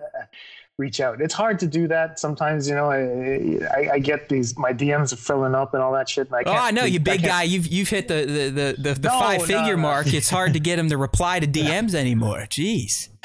reach 0.79 1.01
out. 1.01 1.21
It's 1.21 1.35
hard 1.35 1.59
to 1.59 1.67
do 1.67 1.89
that 1.89 2.19
sometimes. 2.19 2.69
You 2.69 2.77
know, 2.77 2.91
I, 2.91 3.59
I, 3.77 3.91
I 3.95 3.99
get 3.99 4.29
these 4.29 4.57
my 4.57 4.73
DMs 4.73 5.13
are 5.13 5.17
filling 5.17 5.55
up 5.55 5.75
and 5.75 5.83
all 5.83 5.93
that 5.93 6.09
shit. 6.09 6.29
And 6.29 6.37
I 6.37 6.43
oh, 6.47 6.53
I 6.53 6.71
know 6.71 6.85
you, 6.85 7.01
big 7.01 7.23
guy. 7.23 7.43
You've 7.43 7.67
you've 7.67 7.89
hit 7.89 8.09
the 8.09 8.25
the 8.25 8.51
the, 8.51 8.77
the, 8.79 8.95
the 8.95 9.09
no, 9.09 9.19
five 9.19 9.43
figure 9.43 9.77
no, 9.77 9.77
no. 9.77 9.83
mark. 9.83 10.07
It's 10.15 10.31
hard 10.31 10.55
to 10.55 10.61
get 10.61 10.77
them 10.77 10.89
to 10.89 10.97
reply 10.97 11.41
to 11.41 11.47
DMs 11.49 11.95
anymore. 11.95 12.47
Jeez. 12.49 13.09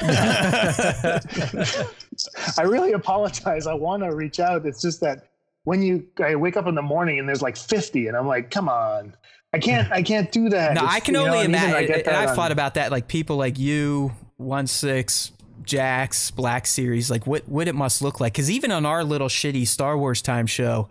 I 2.58 2.62
really 2.62 2.92
apologize. 2.92 3.66
I 3.66 3.74
want 3.74 4.02
to 4.02 4.14
reach 4.14 4.40
out. 4.40 4.66
It's 4.66 4.82
just 4.82 5.00
that 5.00 5.28
when 5.62 5.82
you 5.82 6.06
I 6.22 6.34
wake 6.34 6.56
up 6.56 6.66
in 6.66 6.74
the 6.74 6.82
morning 6.82 7.18
and 7.18 7.28
there's 7.28 7.42
like 7.42 7.56
50 7.56 8.08
and 8.08 8.16
I'm 8.16 8.26
like, 8.26 8.50
come 8.50 8.68
on. 8.68 9.14
I 9.54 9.58
can't 9.58 9.92
I 9.92 10.02
can't 10.02 10.32
do 10.32 10.48
that. 10.48 10.74
No, 10.74 10.84
it's, 10.84 10.94
I 10.94 11.00
can 11.00 11.14
only 11.14 11.38
know, 11.38 11.44
imagine 11.44 11.92
and 11.94 12.08
I've 12.08 12.30
on, 12.30 12.36
thought 12.36 12.50
about 12.50 12.74
that 12.74 12.90
like 12.90 13.06
people 13.06 13.36
like 13.36 13.56
you, 13.56 14.12
one 14.36 14.66
six, 14.66 15.30
Jax, 15.62 16.32
Black 16.32 16.66
Series, 16.66 17.08
like 17.08 17.24
what 17.26 17.48
what 17.48 17.68
it 17.68 17.76
must 17.76 18.02
look 18.02 18.18
like. 18.18 18.32
Because 18.32 18.50
even 18.50 18.72
on 18.72 18.84
our 18.84 19.04
little 19.04 19.28
shitty 19.28 19.68
Star 19.68 19.96
Wars 19.96 20.22
time 20.22 20.48
show, 20.48 20.88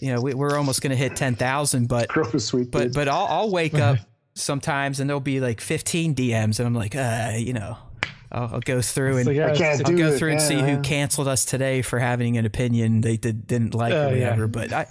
you 0.00 0.12
know, 0.12 0.20
we, 0.20 0.32
are 0.32 0.56
almost 0.56 0.82
going 0.82 0.90
to 0.90 0.96
hit 0.96 1.14
ten 1.14 1.36
thousand. 1.36 1.86
But 1.86 2.10
sweet, 2.40 2.72
but 2.72 2.92
but 2.92 3.06
I'll, 3.06 3.26
I'll 3.26 3.50
wake 3.50 3.74
up 3.74 3.98
sometimes 4.34 4.98
and 4.98 5.08
there'll 5.08 5.20
be 5.20 5.38
like 5.38 5.60
fifteen 5.60 6.12
DMs, 6.14 6.58
and 6.58 6.66
I'm 6.66 6.74
like, 6.74 6.96
uh, 6.96 7.34
you 7.36 7.52
know. 7.52 7.78
I'll, 8.32 8.54
I'll 8.54 8.60
go 8.60 8.80
through 8.80 9.16
and 9.16 9.28
I 9.28 9.56
can't 9.56 9.84
I'll 9.84 9.96
go 9.96 10.06
it. 10.06 10.18
through 10.18 10.30
and 10.30 10.40
see 10.40 10.60
who 10.60 10.80
canceled 10.82 11.26
us 11.26 11.44
today 11.44 11.82
for 11.82 11.98
having 11.98 12.36
an 12.36 12.46
opinion 12.46 13.00
they 13.00 13.16
did, 13.16 13.44
didn't 13.48 13.74
like 13.74 13.92
uh, 13.92 13.96
or 13.96 14.10
whatever. 14.10 14.42
Yeah. 14.42 14.46
But 14.46 14.72
I, 14.72 14.86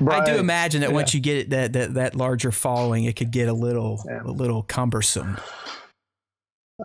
Right. 0.00 0.22
I 0.22 0.24
do 0.24 0.38
imagine 0.38 0.80
that 0.80 0.90
yeah. 0.90 0.94
once 0.94 1.14
you 1.14 1.20
get 1.20 1.50
that, 1.50 1.72
that 1.72 1.94
that 1.94 2.14
larger 2.14 2.50
following, 2.50 3.04
it 3.04 3.16
could 3.16 3.30
get 3.30 3.48
a 3.48 3.52
little 3.52 4.02
yeah. 4.06 4.22
a 4.24 4.30
little 4.30 4.62
cumbersome. 4.62 5.38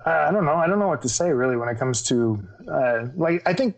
I 0.05 0.31
don't 0.31 0.45
know. 0.45 0.53
I 0.53 0.67
don't 0.67 0.77
know 0.77 0.87
what 0.87 1.01
to 1.01 1.09
say 1.09 1.31
really 1.31 1.57
when 1.57 1.67
it 1.67 1.79
comes 1.79 2.03
to 2.03 2.41
uh, 2.71 3.07
like. 3.15 3.41
I 3.47 3.53
think 3.53 3.75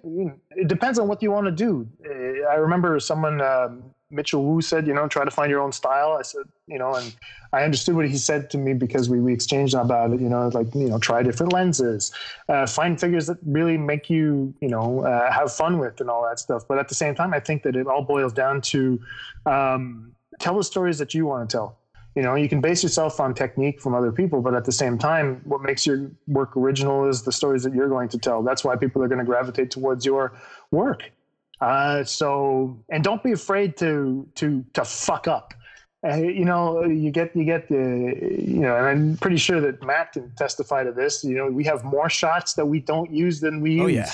it 0.52 0.68
depends 0.68 1.00
on 1.00 1.08
what 1.08 1.24
you 1.24 1.32
want 1.32 1.46
to 1.46 1.52
do. 1.52 1.88
Uh, 2.06 2.48
I 2.50 2.56
remember 2.56 3.00
someone 3.00 3.40
um, 3.42 3.91
Mitchel 4.12 4.44
Wu 4.44 4.62
said, 4.62 4.86
you 4.88 4.94
know, 4.94 5.08
try 5.08 5.24
to 5.24 5.32
find 5.32 5.50
your 5.50 5.62
own 5.62 5.72
style. 5.72 6.18
I 6.20 6.22
said, 6.24 6.44
you 6.68 6.78
know, 6.78 6.94
and 6.96 7.16
I 7.54 7.64
understood 7.64 7.96
what 7.96 8.08
he 8.08 8.18
said 8.18 8.50
to 8.52 8.58
me 8.58 8.74
because 8.74 9.10
we 9.10 9.20
we 9.20 9.34
exchanged 9.34 9.74
about 9.74 10.12
it. 10.12 10.22
You 10.22 10.30
know, 10.30 10.48
like 10.50 10.74
you 10.76 10.90
know, 10.90 11.00
try 11.00 11.24
different 11.24 11.54
lenses, 11.54 12.12
uh, 12.50 12.66
find 12.66 13.00
figures 13.00 13.28
that 13.28 13.38
really 13.46 13.78
make 13.78 14.10
you 14.10 14.54
you 14.62 14.70
know 14.70 15.06
uh, 15.06 15.32
have 15.32 15.52
fun 15.54 15.80
with 15.80 16.02
and 16.02 16.10
all 16.10 16.24
that 16.28 16.40
stuff. 16.40 16.64
But 16.68 16.78
at 16.78 16.90
the 16.90 16.96
same 16.96 17.16
time, 17.16 17.34
I 17.34 17.40
think 17.40 17.64
that 17.64 17.76
it 17.76 17.88
all 17.88 18.04
boils 18.04 18.34
down 18.34 18.62
to 18.62 19.00
um, 19.46 20.14
tell 20.40 20.58
the 20.58 20.64
stories 20.64 20.98
that 20.98 21.14
you 21.14 21.26
want 21.26 21.50
to 21.50 21.58
tell 21.58 21.78
you 22.16 22.22
know 22.22 22.36
you 22.36 22.50
can 22.50 22.62
base 22.62 22.84
yourself 22.84 23.20
on 23.20 23.34
technique 23.34 23.80
from 23.80 23.96
other 23.96 24.12
people 24.12 24.42
but 24.42 24.54
at 24.54 24.66
the 24.66 24.72
same 24.72 24.98
time 24.98 25.42
what 25.46 25.62
makes 25.62 25.86
your 25.86 26.12
work 26.28 26.56
original 26.58 27.08
is 27.08 27.24
the 27.24 27.32
stories 27.32 27.64
that 27.64 27.74
you're 27.74 27.88
going 27.88 28.10
to 28.10 28.18
tell 28.18 28.44
that's 28.44 28.64
why 28.64 28.76
people 28.76 29.02
are 29.02 29.08
going 29.08 29.20
to 29.20 29.26
gravitate 29.26 29.72
towards 29.72 30.06
your 30.06 30.34
work 30.72 31.10
uh, 31.62 32.04
so 32.04 32.78
and 32.90 33.04
don't 33.04 33.24
be 33.24 33.32
afraid 33.32 33.78
to 33.78 34.28
to 34.36 34.66
to 34.74 34.84
fuck 34.84 35.28
up 35.28 35.54
uh, 36.06 36.16
you 36.16 36.46
know 36.46 36.84
you 36.84 37.12
get 37.12 37.36
you 37.36 37.44
get 37.44 37.70
the 37.70 38.18
you 38.40 38.60
know 38.60 38.76
and 38.76 38.86
i'm 38.86 39.18
pretty 39.18 39.38
sure 39.38 39.62
that 39.62 39.82
matt 39.84 40.12
can 40.12 40.32
testify 40.36 40.84
to 40.84 40.92
this 40.92 41.24
you 41.24 41.36
know 41.36 41.48
we 41.48 41.64
have 41.64 41.84
more 41.84 42.10
shots 42.10 42.54
that 42.54 42.66
we 42.66 42.80
don't 42.80 43.12
use 43.12 43.40
than 43.40 43.62
we 43.62 43.74
use 43.74 43.82
oh, 43.84 43.88
yeah. 43.88 44.12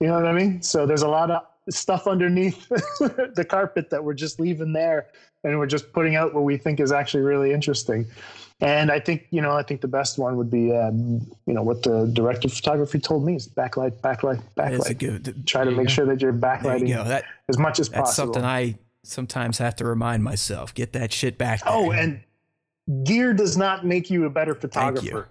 you 0.00 0.06
know 0.06 0.14
what 0.14 0.26
i 0.26 0.32
mean 0.32 0.62
so 0.62 0.86
there's 0.86 1.02
a 1.02 1.08
lot 1.08 1.30
of 1.30 1.42
stuff 1.68 2.06
underneath 2.06 2.68
the 2.68 3.44
carpet 3.48 3.90
that 3.90 4.02
we're 4.02 4.14
just 4.14 4.38
leaving 4.38 4.72
there 4.72 5.08
and 5.46 5.58
we're 5.58 5.66
just 5.66 5.92
putting 5.92 6.16
out 6.16 6.34
what 6.34 6.44
we 6.44 6.56
think 6.56 6.80
is 6.80 6.92
actually 6.92 7.22
really 7.22 7.52
interesting. 7.52 8.06
And 8.60 8.90
I 8.90 9.00
think, 9.00 9.26
you 9.30 9.42
know, 9.42 9.52
I 9.52 9.62
think 9.62 9.82
the 9.82 9.88
best 9.88 10.18
one 10.18 10.36
would 10.38 10.50
be, 10.50 10.72
um, 10.72 11.20
you 11.46 11.52
know, 11.52 11.62
what 11.62 11.82
the 11.82 12.06
director 12.12 12.48
of 12.48 12.54
photography 12.54 12.98
told 12.98 13.24
me 13.24 13.36
is 13.36 13.46
backlight, 13.46 14.00
backlight, 14.00 14.42
backlight. 14.56 14.98
Good, 14.98 15.46
Try 15.46 15.64
to 15.64 15.70
make 15.70 15.90
sure 15.90 16.06
that 16.06 16.22
you're 16.22 16.32
backlighting 16.32 16.88
you 16.88 16.94
that, 16.94 17.24
as 17.50 17.58
much 17.58 17.78
as 17.78 17.90
that's 17.90 18.00
possible. 18.00 18.32
That's 18.32 18.44
something 18.44 18.44
I 18.44 18.78
sometimes 19.04 19.58
have 19.58 19.76
to 19.76 19.84
remind 19.84 20.24
myself. 20.24 20.72
Get 20.72 20.94
that 20.94 21.12
shit 21.12 21.36
back. 21.36 21.64
There. 21.64 21.72
Oh, 21.72 21.90
and 21.90 22.20
gear 23.04 23.34
does 23.34 23.58
not 23.58 23.84
make 23.84 24.08
you 24.08 24.24
a 24.24 24.30
better 24.30 24.54
photographer. 24.54 25.28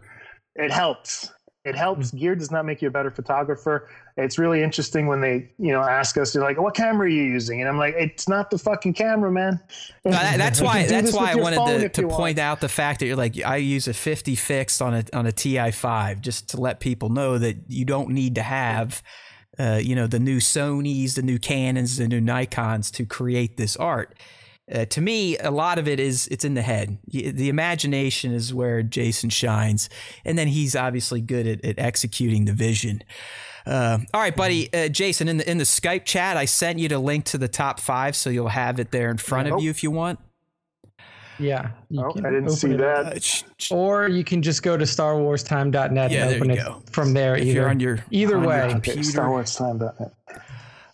It 0.56 0.72
helps. 0.72 1.32
It 1.66 1.76
helps. 1.76 2.08
Mm-hmm. 2.08 2.18
Gear 2.18 2.36
does 2.36 2.52
not 2.52 2.64
make 2.64 2.84
you 2.84 2.88
a 2.88 2.92
better 2.92 3.10
photographer. 3.10 3.90
It's 4.18 4.38
really 4.38 4.62
interesting 4.62 5.08
when 5.08 5.20
they, 5.20 5.50
you 5.58 5.74
know, 5.74 5.82
ask 5.82 6.16
us, 6.16 6.32
they're 6.32 6.44
like, 6.44 6.62
"What 6.62 6.76
camera 6.76 7.08
are 7.08 7.10
you 7.10 7.24
using?" 7.24 7.60
And 7.60 7.68
I'm 7.68 7.80
like, 7.80 7.96
"It's 7.98 8.30
not 8.30 8.52
the 8.52 8.60
fucking 8.60 8.94
camera, 8.94 9.32
man." 9.32 9.60
No, 10.06 10.12
that, 10.12 10.38
that's 10.38 10.62
why. 10.62 10.86
that's 10.86 11.12
why 11.12 11.32
I 11.32 11.36
wanted 11.36 11.92
to, 11.94 12.02
to 12.02 12.08
point 12.08 12.38
out 12.38 12.62
the 12.62 12.70
fact 12.70 13.00
that 13.00 13.08
you're 13.08 13.16
like, 13.16 13.44
I 13.44 13.58
use 13.58 13.88
a 13.88 13.94
50 13.94 14.36
fixed 14.36 14.80
on 14.80 14.94
a 14.94 15.04
on 15.12 15.26
a 15.26 15.32
Ti5 15.32 16.22
just 16.22 16.50
to 16.50 16.62
let 16.62 16.80
people 16.80 17.10
know 17.10 17.40
that 17.40 17.58
you 17.68 17.84
don't 17.84 18.10
need 18.10 18.36
to 18.36 18.44
have. 18.44 19.02
Uh, 19.58 19.80
you 19.82 19.96
know 19.96 20.06
the 20.06 20.20
new 20.20 20.38
Sony's, 20.38 21.16
the 21.16 21.24
new 21.24 21.40
Canons, 21.40 21.98
the 21.98 22.08
new 22.08 22.22
Nikon's 22.22 22.92
to 22.92 23.06
create 23.06 23.58
this 23.58 23.76
art. 23.76 24.16
Uh, 24.72 24.86
to 24.86 25.00
me, 25.00 25.38
a 25.38 25.52
lot 25.52 25.78
of 25.78 25.88
it 25.88 26.00
is 26.00 26.28
it's 26.30 26.44
in 26.44 26.56
the 26.56 26.62
head. 26.62 26.98
The 27.08 27.50
imagination 27.50 28.34
is 28.34 28.54
where 28.54 28.82
Jason 28.82 29.30
shines, 29.30 29.90
and 30.24 30.38
then 30.38 30.48
he's 30.48 30.76
obviously 30.76 31.22
good 31.22 31.46
at, 31.46 31.64
at 31.64 31.78
executing 31.78 32.46
the 32.46 32.54
vision. 32.54 33.04
Uh, 33.68 34.00
all 34.14 34.22
right, 34.22 34.36
buddy, 34.36 34.72
uh, 34.74 34.88
Jason. 34.88 35.28
In 35.28 35.38
the 35.38 35.50
in 35.50 35.60
the 35.60 35.64
Skype 35.64 36.06
chat, 36.06 36.36
I 36.36 36.46
sent 36.46 36.80
you 36.80 36.88
the 36.88 37.00
link 37.00 37.26
to 37.26 37.38
the 37.38 37.48
top 37.48 37.80
five, 37.80 38.16
so 38.16 38.30
you'll 38.32 38.48
have 38.48 38.80
it 38.80 38.92
there 38.92 39.12
in 39.12 39.18
front 39.18 39.52
of 39.52 39.62
you 39.62 39.70
if 39.70 39.84
you 39.84 39.92
want. 39.92 40.20
Yeah. 41.38 41.72
Oh, 41.98 42.12
I 42.16 42.30
didn't 42.30 42.52
see 42.52 42.74
that. 42.74 43.44
Uh, 43.72 43.76
or 43.76 44.08
you 44.08 44.24
can 44.24 44.42
just 44.42 44.64
go 44.64 44.78
to 44.78 44.86
starwarstime.net 44.86 46.12
yeah, 46.12 46.26
and 46.26 46.36
open 46.36 46.52
it 46.52 46.64
go. 46.64 46.82
from 46.92 47.14
there. 47.14 47.36
If 47.36 47.44
either, 47.44 47.54
you're 47.54 47.70
on 47.70 47.80
your 47.80 48.06
either 48.10 48.38
on 48.38 48.46
way. 48.46 48.58
Your 48.58 48.70
computer. 48.70 49.02
Starwarstime.net. 49.02 50.14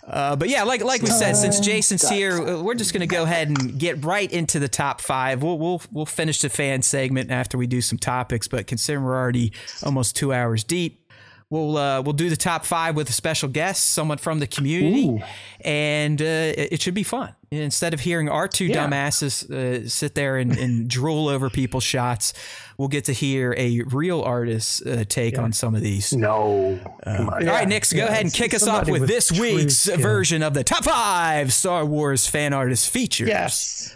Uh, 0.08 0.36
but 0.36 0.50
yeah, 0.50 0.64
like 0.64 0.84
like 0.84 1.02
we 1.02 1.10
said, 1.10 1.36
since 1.36 1.60
Jason's 1.60 2.08
here, 2.10 2.62
we're 2.62 2.76
just 2.76 2.94
going 2.94 3.02
to 3.02 3.08
go 3.08 3.24
ahead 3.24 3.50
and 3.50 3.80
get 3.80 4.04
right 4.04 4.32
into 4.32 4.60
the 4.60 4.68
top 4.68 5.00
five. 5.00 5.44
We'll 5.44 5.58
we'll 5.58 5.82
we'll 5.92 6.06
finish 6.06 6.42
the 6.42 6.50
fan 6.50 6.82
segment 6.82 7.32
after 7.32 7.58
we 7.58 7.68
do 7.68 7.82
some 7.82 7.98
topics. 7.98 8.48
But 8.48 8.68
considering 8.68 9.06
we're 9.06 9.16
already 9.16 9.54
almost 9.84 10.16
two 10.16 10.34
hours 10.34 10.64
deep, 10.64 11.01
We'll 11.52 11.76
uh, 11.76 12.02
we'll 12.02 12.14
do 12.14 12.30
the 12.30 12.38
top 12.38 12.66
five 12.66 12.96
with 12.96 13.10
a 13.10 13.12
special 13.12 13.50
guest, 13.50 13.90
someone 13.90 14.20
from 14.20 14.40
the 14.40 14.48
community, 14.48 15.10
Ooh. 15.10 15.22
and 15.60 16.22
uh, 16.22 16.24
it, 16.24 16.70
it, 16.72 16.82
should 16.82 16.94
be 16.94 17.04
fun. 17.04 17.36
Instead 17.52 17.94
of 17.94 18.00
hearing 18.00 18.30
our 18.30 18.48
two 18.48 18.68
yeah. 18.68 18.88
dumbasses 18.88 19.52
uh, 19.52 19.90
sit 19.90 20.16
there 20.16 20.38
and, 20.38 20.58
and, 20.58 20.88
drool 20.90 21.28
over 21.28 21.50
people's 21.50 21.84
shots, 21.84 22.34
we'll 22.78 22.88
get 22.88 23.04
to 23.04 23.12
hear 23.12 23.54
a 23.58 23.82
real 23.82 24.22
artist's 24.22 24.82
uh, 24.86 25.04
take 25.10 25.34
yeah. 25.34 25.42
on 25.42 25.52
some 25.52 25.76
of 25.76 25.82
these. 25.82 26.14
No. 26.14 26.80
Uh, 27.06 27.28
all 27.30 27.40
right, 27.42 27.68
Nick, 27.68 27.84
so 27.84 27.98
go 27.98 28.06
ahead 28.06 28.24
and 28.24 28.34
kick 28.34 28.54
us 28.54 28.66
off 28.66 28.90
with, 28.90 29.02
with 29.02 29.10
this 29.10 29.30
week's 29.38 29.88
version 29.88 30.44
of 30.44 30.54
the 30.54 30.64
top 30.64 30.86
five 30.86 31.52
Star 31.52 31.86
Wars 31.86 32.28
fan 32.28 32.54
artist 32.54 32.90
features. 32.90 33.28
Yes. 33.28 33.94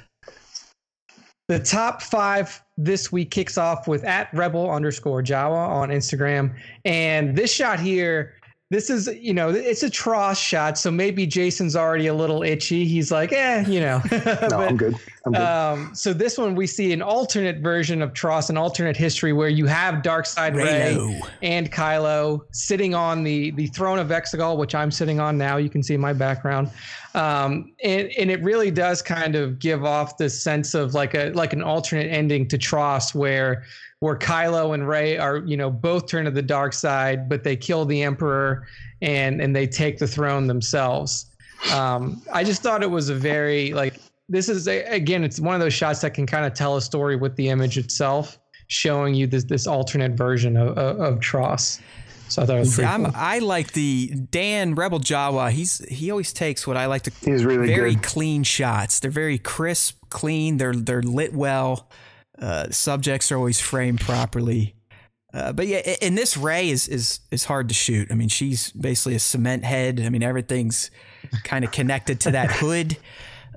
The 1.47 1.59
top 1.59 2.01
five 2.01 2.61
this 2.77 3.11
week 3.11 3.31
kicks 3.31 3.57
off 3.57 3.87
with 3.87 4.03
at 4.03 4.33
rebel 4.33 4.69
underscore 4.69 5.21
Jawa 5.21 5.69
on 5.69 5.89
Instagram. 5.89 6.55
And 6.85 7.35
this 7.35 7.53
shot 7.53 7.79
here 7.79 8.35
this 8.71 8.89
is 8.89 9.07
you 9.21 9.33
know 9.33 9.49
it's 9.49 9.83
a 9.83 9.89
TROS 9.89 10.39
shot 10.39 10.75
so 10.75 10.89
maybe 10.89 11.27
jason's 11.27 11.75
already 11.75 12.07
a 12.07 12.13
little 12.13 12.41
itchy. 12.41 12.85
He's 12.85 13.11
like 13.11 13.31
eh 13.31 13.63
you 13.67 13.79
know. 13.79 14.01
No 14.11 14.21
but, 14.21 14.53
i'm 14.53 14.77
good. 14.77 14.95
I'm 15.25 15.33
good. 15.33 15.41
um, 15.41 15.95
so 15.95 16.13
this 16.13 16.37
one 16.37 16.55
we 16.55 16.65
see 16.65 16.91
an 16.91 17.01
alternate 17.01 17.59
version 17.59 18.01
of 18.01 18.13
TROS 18.13 18.49
an 18.49 18.57
alternate 18.57 18.97
history 18.97 19.33
where 19.33 19.49
you 19.49 19.67
have 19.67 20.01
dark 20.01 20.25
side 20.25 20.55
Rey 20.55 21.21
and 21.43 21.71
kylo 21.71 22.41
sitting 22.51 22.95
on 22.95 23.23
the 23.23 23.51
the 23.51 23.67
throne 23.67 23.99
of 23.99 24.07
exegol 24.07 24.57
which 24.57 24.73
i'm 24.73 24.91
sitting 24.91 25.19
on 25.19 25.37
now. 25.37 25.57
You 25.57 25.69
can 25.69 25.83
see 25.83 25.95
my 25.95 26.13
background 26.13 26.71
um, 27.15 27.73
and, 27.81 28.11
and 28.17 28.29
it 28.29 28.43
really 28.43 28.69
does 28.69 29.01
kind 29.01 29.35
of 29.35 29.57
give 29.57 29.85
off 29.85 30.17
this 30.17 30.39
sense 30.39 30.73
of 30.73 30.93
like 30.93 31.15
a 31.15 31.31
like 31.31 31.53
an 31.53 31.63
alternate 31.63 32.11
ending 32.11 32.45
to 32.49 32.57
TROS 32.57 33.15
where 33.15 33.63
where 33.99 34.17
Kylo 34.17 34.73
and 34.73 34.85
Rey 34.87 35.17
are, 35.17 35.37
you 35.37 35.55
know, 35.55 35.69
both 35.69 36.07
turn 36.07 36.25
to 36.25 36.31
the 36.31 36.41
dark 36.41 36.73
side, 36.73 37.29
but 37.29 37.45
they 37.45 37.55
kill 37.55 37.85
the 37.85 38.03
Emperor 38.03 38.67
and 39.01 39.41
and 39.41 39.55
they 39.55 39.65
take 39.65 39.97
the 39.97 40.07
throne 40.07 40.45
themselves. 40.45 41.27
Um, 41.73 42.21
I 42.33 42.43
just 42.43 42.61
thought 42.61 42.83
it 42.83 42.91
was 42.91 43.07
a 43.07 43.15
very 43.15 43.71
like 43.71 43.97
this 44.27 44.49
is 44.49 44.67
a, 44.67 44.83
again, 44.83 45.23
it's 45.23 45.39
one 45.39 45.55
of 45.55 45.61
those 45.61 45.73
shots 45.73 46.01
that 46.01 46.13
can 46.13 46.25
kind 46.25 46.45
of 46.45 46.53
tell 46.53 46.75
a 46.75 46.81
story 46.81 47.15
with 47.15 47.37
the 47.37 47.47
image 47.47 47.77
itself, 47.77 48.37
showing 48.67 49.15
you 49.15 49.25
this 49.25 49.45
this 49.45 49.67
alternate 49.67 50.17
version 50.17 50.57
of 50.57 50.77
of, 50.77 50.99
of 50.99 51.21
TROS. 51.21 51.79
So 52.27 52.41
I 52.41 52.45
thought 52.45 52.55
it 52.57 52.59
was 52.59 52.75
pretty 52.75 52.91
cool. 52.95 53.11
i 53.13 53.39
like 53.39 53.73
the 53.73 54.07
Dan 54.31 54.75
Rebel 54.75 54.99
Jawa. 54.99 55.51
He's 55.51 55.79
he 55.89 56.11
always 56.11 56.33
takes 56.33 56.65
what 56.65 56.77
I 56.77 56.87
like 56.87 57.03
to. 57.03 57.11
He's 57.23 57.45
really 57.45 57.67
very 57.67 57.93
good. 57.95 58.03
clean 58.03 58.43
shots. 58.43 58.99
They're 58.99 59.11
very 59.11 59.37
crisp, 59.37 59.97
clean. 60.09 60.57
They're 60.57 60.73
they're 60.73 61.03
lit 61.03 61.33
well. 61.33 61.89
Uh, 62.39 62.69
subjects 62.71 63.31
are 63.31 63.37
always 63.37 63.59
framed 63.59 64.01
properly. 64.01 64.75
Uh, 65.33 65.51
but 65.51 65.67
yeah, 65.67 65.79
and 66.01 66.17
this 66.17 66.37
Rey 66.37 66.69
is 66.69 66.87
is 66.87 67.19
is 67.29 67.45
hard 67.45 67.67
to 67.67 67.75
shoot. 67.75 68.09
I 68.11 68.15
mean, 68.15 68.29
she's 68.29 68.71
basically 68.71 69.15
a 69.15 69.19
cement 69.19 69.65
head. 69.65 69.99
I 69.99 70.09
mean, 70.09 70.23
everything's 70.23 70.89
kind 71.43 71.65
of 71.65 71.71
connected 71.71 72.21
to 72.21 72.31
that 72.31 72.51
hood. 72.51 72.97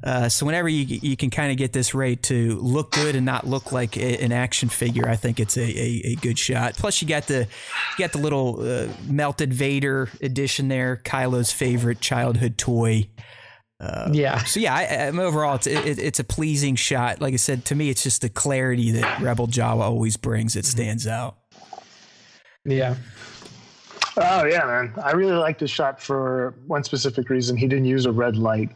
Uh, 0.03 0.29
so 0.29 0.47
whenever 0.47 0.69
you 0.69 0.99
you 1.03 1.17
can 1.17 1.31
kind 1.31 1.51
of 1.51 1.57
get 1.57 1.73
this 1.73 1.95
rate 1.95 2.23
to 2.23 2.57
look 2.61 2.93
good 2.93 3.17
and 3.17 3.27
not 3.27 3.47
look 3.47 3.73
like 3.73 3.97
a, 3.97 4.23
an 4.23 4.33
action 4.33 4.69
figure, 4.69 5.09
I 5.09 5.17
think 5.17 5.41
it's 5.41 5.57
a, 5.57 5.63
a, 5.63 6.03
a, 6.05 6.15
good 6.17 6.39
shot. 6.39 6.75
Plus, 6.75 7.03
you 7.03 7.09
got 7.09 7.27
the 7.27 7.41
you 7.41 7.99
got 7.99 8.13
the 8.13 8.19
little 8.19 8.61
uh, 8.61 8.89
melted 9.09 9.53
Vader 9.53 10.09
edition 10.23 10.69
there, 10.69 11.01
Kylo's 11.05 11.53
favorite 11.53 12.01
childhood 12.01 12.59
toy. 12.59 13.09
Uh, 13.81 14.11
yeah. 14.13 14.39
So 14.45 14.61
yeah, 14.61 14.75
I, 14.75 14.85
I, 14.85 15.09
overall, 15.09 15.57
it's 15.57 15.67
it, 15.67 15.99
it's 15.99 16.21
a 16.21 16.25
pleasing 16.25 16.77
shot. 16.77 17.21
Like 17.21 17.35
I 17.35 17.39
said, 17.39 17.65
to 17.67 17.75
me, 17.75 17.91
it's 17.91 18.03
just 18.03 18.23
the 18.23 18.29
clarity 18.29 18.93
that 18.93 19.21
Rebel 19.21 19.47
Jawa 19.49 19.83
always 19.83 20.17
brings. 20.17 20.57
It 20.57 20.65
stands 20.65 21.07
out. 21.07 21.39
Yeah. 22.65 22.97
Oh 24.17 24.45
yeah, 24.45 24.65
man! 24.65 24.93
I 25.03 25.13
really 25.13 25.37
like 25.37 25.59
this 25.59 25.71
shot 25.71 26.01
for 26.01 26.55
one 26.67 26.83
specific 26.83 27.31
reason. 27.31 27.57
He 27.57 27.69
didn't 27.69 27.85
use 27.85 28.05
a 28.05 28.13
red 28.13 28.37
light. 28.37 28.71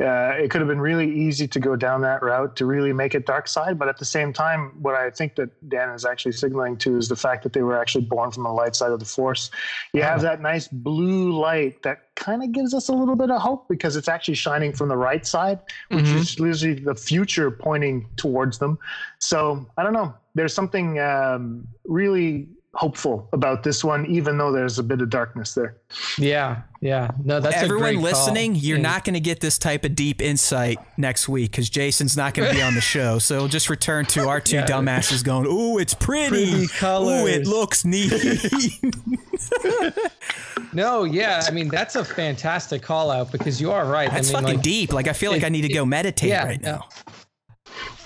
Uh, 0.00 0.32
it 0.38 0.50
could 0.50 0.62
have 0.62 0.68
been 0.68 0.80
really 0.80 1.12
easy 1.12 1.46
to 1.46 1.60
go 1.60 1.76
down 1.76 2.00
that 2.00 2.22
route 2.22 2.56
to 2.56 2.64
really 2.64 2.92
make 2.92 3.14
it 3.14 3.26
dark 3.26 3.46
side, 3.46 3.78
but 3.78 3.86
at 3.86 3.98
the 3.98 4.04
same 4.04 4.32
time, 4.32 4.72
what 4.80 4.94
I 4.94 5.10
think 5.10 5.36
that 5.36 5.50
Dan 5.68 5.90
is 5.90 6.06
actually 6.06 6.32
signaling 6.32 6.78
to 6.78 6.96
is 6.96 7.08
the 7.08 7.16
fact 7.16 7.42
that 7.42 7.52
they 7.52 7.62
were 7.62 7.78
actually 7.78 8.06
born 8.06 8.30
from 8.30 8.44
the 8.44 8.50
light 8.50 8.74
side 8.74 8.92
of 8.92 8.98
the 8.98 9.04
Force. 9.04 9.50
You 9.92 10.02
have 10.02 10.22
that 10.22 10.40
nice 10.40 10.68
blue 10.68 11.32
light 11.32 11.82
that 11.82 12.14
kind 12.14 12.42
of 12.42 12.50
gives 12.52 12.72
us 12.72 12.88
a 12.88 12.92
little 12.92 13.16
bit 13.16 13.30
of 13.30 13.42
hope 13.42 13.68
because 13.68 13.94
it's 13.94 14.08
actually 14.08 14.34
shining 14.36 14.72
from 14.72 14.88
the 14.88 14.96
right 14.96 15.26
side, 15.26 15.58
which 15.88 16.06
mm-hmm. 16.06 16.18
is 16.18 16.38
usually 16.38 16.74
the 16.74 16.94
future 16.94 17.50
pointing 17.50 18.06
towards 18.16 18.58
them. 18.58 18.78
So 19.18 19.66
I 19.76 19.82
don't 19.82 19.92
know. 19.92 20.14
There's 20.34 20.54
something 20.54 20.98
um, 20.98 21.68
really 21.84 22.48
hopeful 22.74 23.28
about 23.32 23.64
this 23.64 23.82
one, 23.82 24.06
even 24.06 24.38
though 24.38 24.52
there's 24.52 24.78
a 24.78 24.82
bit 24.82 25.00
of 25.00 25.10
darkness 25.10 25.54
there. 25.54 25.76
Yeah, 26.18 26.62
yeah. 26.80 27.10
No, 27.24 27.40
that's 27.40 27.56
everyone 27.56 28.00
listening. 28.00 28.52
Call. 28.52 28.62
You're 28.62 28.78
yeah. 28.78 28.82
not 28.82 29.04
going 29.04 29.14
to 29.14 29.20
get 29.20 29.40
this 29.40 29.58
type 29.58 29.84
of 29.84 29.96
deep 29.96 30.22
insight 30.22 30.78
next 30.96 31.28
week 31.28 31.50
because 31.50 31.68
Jason's 31.68 32.16
not 32.16 32.34
going 32.34 32.48
to 32.48 32.54
be 32.54 32.62
on 32.62 32.74
the 32.74 32.80
show. 32.80 33.18
So 33.18 33.36
it'll 33.36 33.48
just 33.48 33.70
return 33.70 34.04
to 34.06 34.28
our 34.28 34.40
two 34.40 34.56
yeah. 34.56 34.66
dumbasses 34.66 35.24
going, 35.24 35.46
"Ooh, 35.46 35.78
it's 35.78 35.94
pretty. 35.94 36.50
pretty 36.50 36.68
colors. 36.68 37.22
Ooh, 37.22 37.26
it 37.26 37.46
looks 37.46 37.84
neat." 37.84 38.12
no, 40.72 41.04
yeah. 41.04 41.42
I 41.46 41.50
mean, 41.50 41.68
that's 41.68 41.96
a 41.96 42.04
fantastic 42.04 42.82
call 42.82 43.10
out 43.10 43.32
because 43.32 43.60
you 43.60 43.72
are 43.72 43.84
right. 43.84 44.10
That's 44.10 44.30
I 44.30 44.34
mean, 44.34 44.42
fucking 44.42 44.56
like, 44.58 44.64
deep. 44.64 44.92
Like 44.92 45.08
I 45.08 45.12
feel 45.12 45.32
like 45.32 45.42
it, 45.42 45.46
I 45.46 45.48
need 45.48 45.62
to 45.62 45.72
go 45.72 45.84
meditate 45.84 46.30
yeah, 46.30 46.46
right 46.46 46.62
now. 46.62 46.86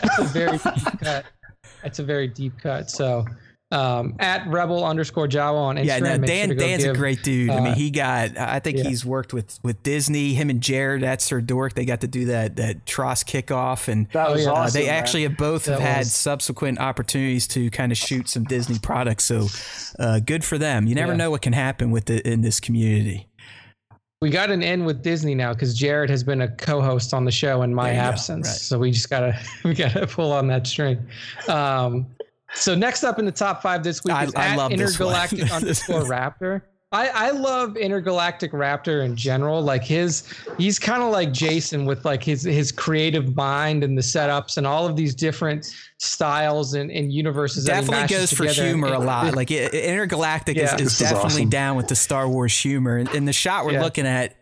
That's 0.00 0.18
a 0.18 0.24
very 0.24 0.58
deep 0.58 1.00
cut. 1.00 1.24
That's 1.82 1.98
a 1.98 2.02
very 2.02 2.28
deep 2.28 2.58
cut. 2.58 2.90
So 2.90 3.26
um, 3.74 4.14
at 4.20 4.46
rebel 4.46 4.84
underscore 4.84 5.26
Jawa 5.26 5.56
on 5.56 5.76
Instagram. 5.76 5.86
Yeah, 5.86 5.98
no, 5.98 6.26
Dan, 6.26 6.48
sure 6.48 6.56
Dan's 6.56 6.84
give, 6.84 6.94
a 6.94 6.98
great 6.98 7.22
dude. 7.22 7.50
Uh, 7.50 7.54
I 7.54 7.60
mean, 7.60 7.72
uh, 7.72 7.74
he 7.74 7.90
got, 7.90 8.38
I 8.38 8.60
think 8.60 8.78
yeah. 8.78 8.84
he's 8.84 9.04
worked 9.04 9.32
with, 9.32 9.58
with 9.62 9.82
Disney, 9.82 10.34
him 10.34 10.48
and 10.48 10.60
Jared 10.60 11.02
at 11.02 11.20
Sir 11.20 11.40
Dork. 11.40 11.74
They 11.74 11.84
got 11.84 12.00
to 12.02 12.06
do 12.06 12.26
that, 12.26 12.56
that 12.56 12.86
TROS 12.86 13.24
kickoff. 13.24 13.88
And 13.88 14.08
that 14.12 14.30
was 14.30 14.46
uh, 14.46 14.52
awesome, 14.52 14.80
they 14.80 14.86
man. 14.86 14.94
actually 14.94 15.22
have 15.24 15.36
both 15.36 15.66
have 15.66 15.80
had 15.80 16.06
subsequent 16.06 16.78
opportunities 16.78 17.48
to 17.48 17.68
kind 17.70 17.90
of 17.90 17.98
shoot 17.98 18.28
some 18.28 18.44
Disney 18.44 18.78
products. 18.78 19.24
So 19.24 19.48
uh, 19.98 20.20
good 20.20 20.44
for 20.44 20.56
them. 20.56 20.86
You 20.86 20.94
never 20.94 21.12
yeah. 21.12 21.18
know 21.18 21.30
what 21.32 21.42
can 21.42 21.52
happen 21.52 21.90
with 21.90 22.04
the, 22.04 22.26
in 22.26 22.42
this 22.42 22.60
community. 22.60 23.28
We 24.22 24.30
got 24.30 24.50
an 24.50 24.62
end 24.62 24.86
with 24.86 25.02
Disney 25.02 25.34
now 25.34 25.52
because 25.52 25.74
Jared 25.74 26.08
has 26.08 26.22
been 26.22 26.42
a 26.42 26.48
co-host 26.48 27.12
on 27.12 27.24
the 27.24 27.30
show 27.30 27.60
in 27.62 27.74
my 27.74 27.90
absence. 27.90 28.46
Right. 28.46 28.56
So 28.56 28.78
we 28.78 28.90
just 28.90 29.10
gotta 29.10 29.38
we 29.64 29.74
gotta 29.74 30.06
pull 30.06 30.32
on 30.32 30.46
that 30.46 30.66
string. 30.66 31.04
Um, 31.46 32.06
so 32.54 32.74
next 32.74 33.04
up 33.04 33.18
in 33.18 33.24
the 33.24 33.32
top 33.32 33.62
five 33.62 33.82
this 33.82 34.04
week 34.04 34.14
I, 34.14 34.24
is 34.24 34.34
I 34.34 34.56
at 34.56 34.72
intergalactic 34.72 35.52
underscore 35.52 36.02
raptor. 36.02 36.62
I, 36.94 37.08
I 37.08 37.30
love 37.32 37.76
intergalactic 37.76 38.52
raptor 38.52 39.04
in 39.04 39.16
general. 39.16 39.60
Like 39.60 39.82
his, 39.82 40.32
he's 40.56 40.78
kind 40.78 41.02
of 41.02 41.10
like 41.10 41.32
Jason 41.32 41.86
with 41.86 42.04
like 42.04 42.22
his 42.22 42.44
his 42.44 42.70
creative 42.70 43.34
mind 43.34 43.82
and 43.82 43.98
the 43.98 44.02
setups 44.02 44.58
and 44.58 44.66
all 44.66 44.86
of 44.86 44.94
these 44.94 45.12
different 45.12 45.74
styles 45.98 46.74
and, 46.74 46.92
and 46.92 47.12
universes. 47.12 47.64
Definitely 47.64 48.06
goes 48.06 48.32
for 48.32 48.46
humor 48.46 48.94
a 48.94 48.98
lot. 49.00 49.24
Like 49.34 49.50
intergalactic 49.50 50.56
yeah. 50.56 50.74
is, 50.76 50.92
is 50.92 50.98
definitely 50.98 51.26
is 51.26 51.34
awesome. 51.34 51.48
down 51.48 51.76
with 51.76 51.88
the 51.88 51.96
Star 51.96 52.28
Wars 52.28 52.56
humor. 52.56 52.98
And, 52.98 53.08
and 53.08 53.26
the 53.26 53.32
shot 53.32 53.64
we're 53.64 53.72
yeah. 53.72 53.82
looking 53.82 54.06
at, 54.06 54.36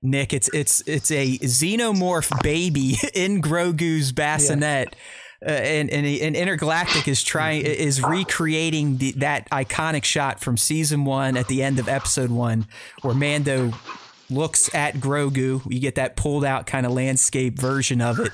Nick, 0.00 0.32
it's 0.32 0.48
it's 0.54 0.80
it's 0.86 1.10
a 1.10 1.36
xenomorph 1.38 2.42
baby 2.42 2.96
in 3.14 3.42
Grogu's 3.42 4.12
bassinet. 4.12 4.88
Yeah 4.92 4.98
uh, 5.44 5.50
and, 5.50 5.88
and 5.90 6.06
and 6.06 6.36
intergalactic 6.36 7.08
is 7.08 7.22
trying 7.22 7.62
is 7.62 8.02
recreating 8.02 8.98
the, 8.98 9.12
that 9.12 9.48
iconic 9.50 10.04
shot 10.04 10.38
from 10.38 10.56
season 10.56 11.04
one 11.04 11.36
at 11.36 11.48
the 11.48 11.62
end 11.62 11.78
of 11.78 11.88
episode 11.88 12.30
one 12.30 12.66
where 13.00 13.14
mando 13.14 13.72
looks 14.30 14.72
at 14.74 14.94
grogu. 14.96 15.62
You 15.70 15.80
get 15.80 15.96
that 15.96 16.16
pulled 16.16 16.44
out 16.44 16.66
kind 16.66 16.86
of 16.86 16.92
landscape 16.92 17.58
version 17.58 18.00
of 18.00 18.20
it. 18.20 18.30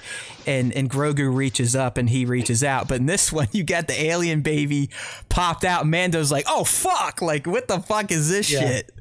And 0.46 0.72
and 0.72 0.88
grogu 0.88 1.34
reaches 1.34 1.74
up 1.74 1.96
and 1.96 2.08
he 2.08 2.24
reaches 2.24 2.62
out. 2.62 2.86
But 2.88 3.00
in 3.00 3.06
this 3.06 3.32
one 3.32 3.48
you 3.52 3.64
got 3.64 3.88
the 3.88 4.00
alien 4.00 4.42
baby 4.42 4.90
popped 5.28 5.64
out. 5.64 5.86
Mando's 5.86 6.30
like 6.30 6.44
oh 6.48 6.64
fuck. 6.64 7.22
Like 7.22 7.46
what 7.46 7.68
the 7.68 7.80
fuck 7.80 8.12
is 8.12 8.28
this 8.28 8.50
yeah. 8.50 8.60
shit 8.60 8.92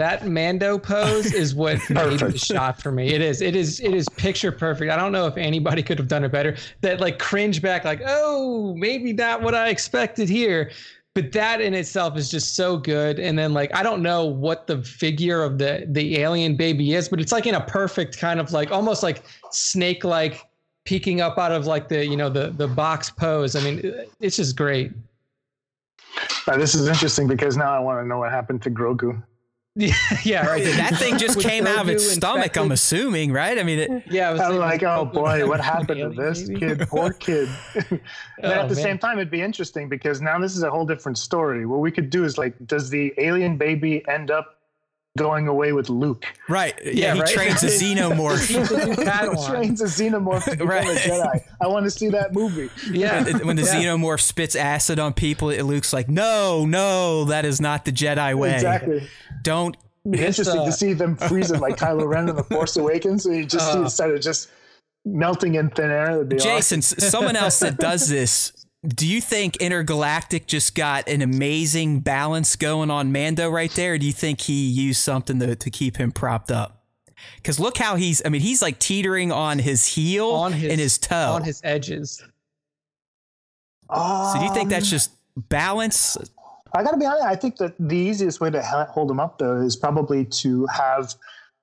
that 0.00 0.26
Mando 0.26 0.78
pose 0.78 1.34
is 1.34 1.54
what 1.54 1.78
made 1.90 2.20
the 2.20 2.38
shot 2.38 2.80
for 2.80 2.90
me. 2.90 3.12
It 3.12 3.20
is. 3.20 3.42
It 3.42 3.54
is. 3.54 3.80
It 3.80 3.92
is 3.92 4.08
picture 4.08 4.50
perfect. 4.50 4.90
I 4.90 4.96
don't 4.96 5.12
know 5.12 5.26
if 5.26 5.36
anybody 5.36 5.82
could 5.86 5.98
have 5.98 6.08
done 6.08 6.24
it 6.24 6.32
better. 6.32 6.56
That 6.80 7.00
like 7.00 7.18
cringe 7.18 7.60
back, 7.60 7.84
like, 7.84 8.00
oh, 8.06 8.74
maybe 8.76 9.12
not 9.12 9.42
what 9.42 9.54
I 9.54 9.68
expected 9.68 10.30
here. 10.30 10.70
But 11.14 11.32
that 11.32 11.60
in 11.60 11.74
itself 11.74 12.16
is 12.16 12.30
just 12.30 12.56
so 12.56 12.78
good. 12.78 13.18
And 13.18 13.38
then 13.38 13.52
like 13.52 13.74
I 13.76 13.82
don't 13.82 14.02
know 14.02 14.24
what 14.24 14.66
the 14.66 14.82
figure 14.82 15.42
of 15.42 15.58
the 15.58 15.84
the 15.86 16.18
alien 16.18 16.56
baby 16.56 16.94
is, 16.94 17.08
but 17.08 17.20
it's 17.20 17.32
like 17.32 17.46
in 17.46 17.56
a 17.56 17.60
perfect 17.60 18.16
kind 18.16 18.40
of 18.40 18.52
like 18.52 18.70
almost 18.70 19.02
like 19.02 19.24
snake 19.50 20.02
like 20.02 20.42
peeking 20.86 21.20
up 21.20 21.36
out 21.36 21.52
of 21.52 21.66
like 21.66 21.88
the 21.88 22.06
you 22.06 22.16
know 22.16 22.30
the 22.30 22.50
the 22.56 22.68
box 22.68 23.10
pose. 23.10 23.54
I 23.54 23.60
mean, 23.60 23.92
it's 24.18 24.36
just 24.36 24.56
great. 24.56 24.92
Uh, 26.46 26.56
this 26.56 26.74
is 26.74 26.88
interesting 26.88 27.26
because 27.26 27.58
now 27.58 27.70
I 27.70 27.80
want 27.80 28.02
to 28.02 28.08
know 28.08 28.18
what 28.18 28.30
happened 28.30 28.62
to 28.62 28.70
Grogu. 28.70 29.22
Yeah, 29.76 29.94
yeah, 30.24 30.46
right. 30.46 30.64
that 30.64 30.96
thing 30.96 31.16
just 31.16 31.40
came 31.40 31.64
out 31.64 31.82
of 31.82 31.88
its 31.88 32.10
stomach. 32.10 32.56
I'm 32.56 32.72
assuming, 32.72 33.32
right? 33.32 33.56
I 33.56 33.62
mean, 33.62 33.78
it, 33.78 34.02
yeah. 34.10 34.32
I 34.32 34.48
am 34.48 34.56
like, 34.56 34.82
oh 34.82 35.04
boy, 35.04 35.46
what 35.48 35.60
happened 35.60 36.00
to 36.00 36.08
this 36.08 36.48
kid? 36.48 36.80
Poor 36.88 37.12
kid. 37.12 37.48
but 37.74 38.00
oh, 38.42 38.50
at 38.50 38.68
the 38.68 38.74
man. 38.74 38.82
same 38.82 38.98
time, 38.98 39.18
it'd 39.18 39.30
be 39.30 39.42
interesting 39.42 39.88
because 39.88 40.20
now 40.20 40.40
this 40.40 40.56
is 40.56 40.64
a 40.64 40.70
whole 40.70 40.84
different 40.84 41.18
story. 41.18 41.66
What 41.66 41.78
we 41.78 41.92
could 41.92 42.10
do 42.10 42.24
is 42.24 42.36
like, 42.36 42.54
does 42.66 42.90
the 42.90 43.14
alien 43.18 43.56
baby 43.58 44.06
end 44.08 44.32
up 44.32 44.59
going 45.18 45.48
away 45.48 45.72
with 45.72 45.88
Luke. 45.88 46.24
Right. 46.48 46.74
Yeah, 46.84 46.92
yeah 46.92 47.14
he 47.14 47.20
right? 47.20 47.30
trains 47.30 47.62
a 47.62 47.66
xenomorph. 47.66 48.46
he 48.48 49.52
trains 49.52 49.80
a 49.80 49.86
xenomorph 49.86 50.44
to 50.44 50.50
become 50.52 50.68
right. 50.68 50.84
a 50.86 51.00
Jedi. 51.00 51.44
I 51.60 51.66
want 51.66 51.84
to 51.84 51.90
see 51.90 52.08
that 52.08 52.32
movie. 52.32 52.70
Yeah. 52.90 53.24
when 53.44 53.56
the 53.56 53.62
yeah. 53.62 53.74
xenomorph 53.74 54.20
spits 54.20 54.54
acid 54.54 54.98
on 54.98 55.12
people, 55.12 55.50
it 55.50 55.62
Luke's 55.62 55.92
like, 55.92 56.08
no, 56.08 56.64
no, 56.66 57.24
that 57.24 57.44
is 57.44 57.60
not 57.60 57.84
the 57.84 57.92
Jedi 57.92 58.34
way. 58.34 58.54
Exactly. 58.54 59.08
Don't. 59.42 59.76
It's 60.06 60.22
interesting 60.22 60.60
uh, 60.60 60.64
to 60.64 60.72
see 60.72 60.94
them 60.94 61.14
freezing 61.16 61.60
like 61.60 61.76
Kylo 61.76 62.08
Ren 62.08 62.28
in 62.28 62.36
The 62.36 62.44
Force 62.44 62.76
Awakens. 62.76 63.24
So 63.24 63.32
you 63.32 63.44
just 63.44 63.68
uh, 63.68 63.74
see 63.74 63.78
instead 63.80 64.10
of 64.10 64.20
just 64.22 64.48
melting 65.04 65.56
in 65.56 65.68
thin 65.70 65.90
air. 65.90 66.24
Jason, 66.24 66.78
awesome. 66.78 67.00
someone 67.00 67.36
else 67.36 67.58
that 67.58 67.76
does 67.76 68.08
this 68.08 68.59
do 68.86 69.06
you 69.06 69.20
think 69.20 69.56
Intergalactic 69.56 70.46
just 70.46 70.74
got 70.74 71.08
an 71.08 71.20
amazing 71.20 72.00
balance 72.00 72.56
going 72.56 72.90
on 72.90 73.12
Mando 73.12 73.50
right 73.50 73.70
there? 73.72 73.98
do 73.98 74.06
you 74.06 74.12
think 74.12 74.40
he 74.40 74.68
used 74.68 75.00
something 75.00 75.38
to, 75.40 75.54
to 75.54 75.70
keep 75.70 75.98
him 75.98 76.12
propped 76.12 76.50
up? 76.50 76.82
Because 77.36 77.60
look 77.60 77.76
how 77.76 77.96
he's, 77.96 78.22
I 78.24 78.30
mean, 78.30 78.40
he's 78.40 78.62
like 78.62 78.78
teetering 78.78 79.32
on 79.32 79.58
his 79.58 79.86
heel 79.86 80.30
on 80.30 80.52
his, 80.52 80.70
and 80.70 80.80
his 80.80 80.96
toe. 80.96 81.32
On 81.32 81.42
his 81.42 81.60
edges. 81.62 82.22
Um, 83.90 84.32
so 84.32 84.38
do 84.38 84.46
you 84.46 84.54
think 84.54 84.70
that's 84.70 84.86
um, 84.86 84.90
just 84.90 85.10
balance? 85.36 86.16
I 86.74 86.82
got 86.82 86.92
to 86.92 86.96
be 86.96 87.04
honest. 87.04 87.24
I 87.24 87.36
think 87.36 87.56
that 87.56 87.74
the 87.78 87.96
easiest 87.96 88.40
way 88.40 88.48
to 88.50 88.62
hold 88.62 89.10
him 89.10 89.20
up, 89.20 89.38
though, 89.38 89.60
is 89.60 89.76
probably 89.76 90.24
to 90.24 90.66
have 90.66 91.14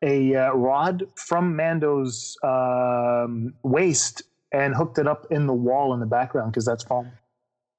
a 0.04 0.36
uh, 0.36 0.52
rod 0.52 1.04
from 1.16 1.56
Mando's 1.56 2.38
um, 2.44 3.56
waist 3.64 4.22
and 4.58 4.74
hooked 4.74 4.98
it 4.98 5.08
up 5.08 5.28
in 5.30 5.46
the 5.46 5.54
wall 5.54 5.94
in 5.94 6.00
the 6.00 6.06
background 6.06 6.52
because 6.52 6.66
that's 6.66 6.84
foam. 6.84 7.12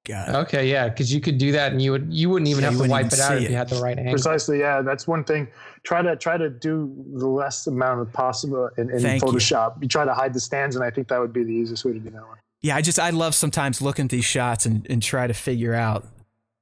Got 0.07 0.29
it. 0.29 0.35
Okay, 0.37 0.71
yeah, 0.71 0.89
because 0.89 1.13
you 1.13 1.21
could 1.21 1.37
do 1.37 1.53
that, 1.53 1.73
and 1.73 1.83
you 1.83 1.91
would 1.93 2.13
you 2.13 2.31
wouldn't 2.31 2.49
even 2.49 2.63
yeah, 2.63 2.71
have 2.71 2.81
to 2.81 2.89
wipe 2.89 3.07
it 3.07 3.21
out 3.21 3.37
if 3.37 3.51
you 3.51 3.57
had 3.57 3.69
the 3.69 3.81
right 3.83 3.99
angle. 3.99 4.13
Precisely, 4.13 4.61
yeah. 4.61 4.81
That's 4.81 5.07
one 5.07 5.25
thing. 5.25 5.49
Try 5.83 6.03
to 6.03 6.17
try 6.17 6.39
to 6.39 6.49
do 6.49 6.95
the 7.15 7.27
less 7.27 7.67
amount 7.67 8.01
of 8.01 8.13
possible 8.13 8.71
in, 8.79 8.91
in 8.91 9.01
Photoshop. 9.01 9.77
You. 9.77 9.83
you. 9.83 9.89
try 9.89 10.05
to 10.05 10.15
hide 10.15 10.33
the 10.33 10.41
stands, 10.41 10.77
and 10.77 10.85
I 10.85 10.91
think 10.91 11.09
that 11.09 11.21
would 11.21 11.33
be 11.33 11.45
the 11.45 11.53
easiest 11.53 11.85
way 11.85 11.93
to 11.93 11.99
do 11.99 12.11
that 12.11 12.27
one. 12.27 12.39
Yeah, 12.61 12.77
I 12.77 12.81
just 12.81 12.99
I 12.99 13.11
love 13.11 13.35
sometimes 13.35 13.83
looking 13.83 14.07
at 14.07 14.11
these 14.11 14.25
shots 14.25 14.67
and, 14.67 14.87
and 14.89 15.03
try 15.03 15.27
to 15.27 15.35
figure 15.35 15.75
out 15.75 16.07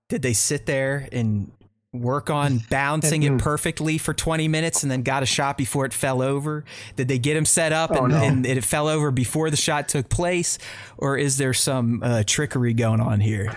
did 0.09 0.23
they 0.23 0.33
sit 0.33 0.67
there 0.67 1.09
and 1.13 1.53
work 2.01 2.31
on 2.31 2.59
bouncing 2.71 3.23
it 3.23 3.39
perfectly 3.39 3.99
for 3.99 4.15
20 4.15 4.49
minutes 4.49 4.83
and 4.83 4.91
then 4.91 5.03
got 5.03 5.23
a 5.23 5.27
shot 5.27 5.59
before 5.59 5.85
it 5.85 5.93
fell 5.93 6.23
over? 6.23 6.65
Did 6.97 7.09
they 7.09 7.19
get 7.19 7.37
him 7.37 7.45
set 7.45 7.73
up 7.73 7.91
oh, 7.93 8.05
and, 8.05 8.09
no. 8.09 8.23
and, 8.23 8.47
it 8.47 8.65
fell 8.65 8.89
over 8.89 9.11
before 9.11 9.51
the 9.51 9.57
shot 9.57 9.89
took 9.89 10.09
place? 10.09 10.59
Or 10.99 11.17
is 11.17 11.37
there 11.37 11.53
some 11.53 12.03
uh, 12.03 12.23
trickery 12.27 12.75
going 12.75 13.01
on 13.01 13.21
here? 13.21 13.55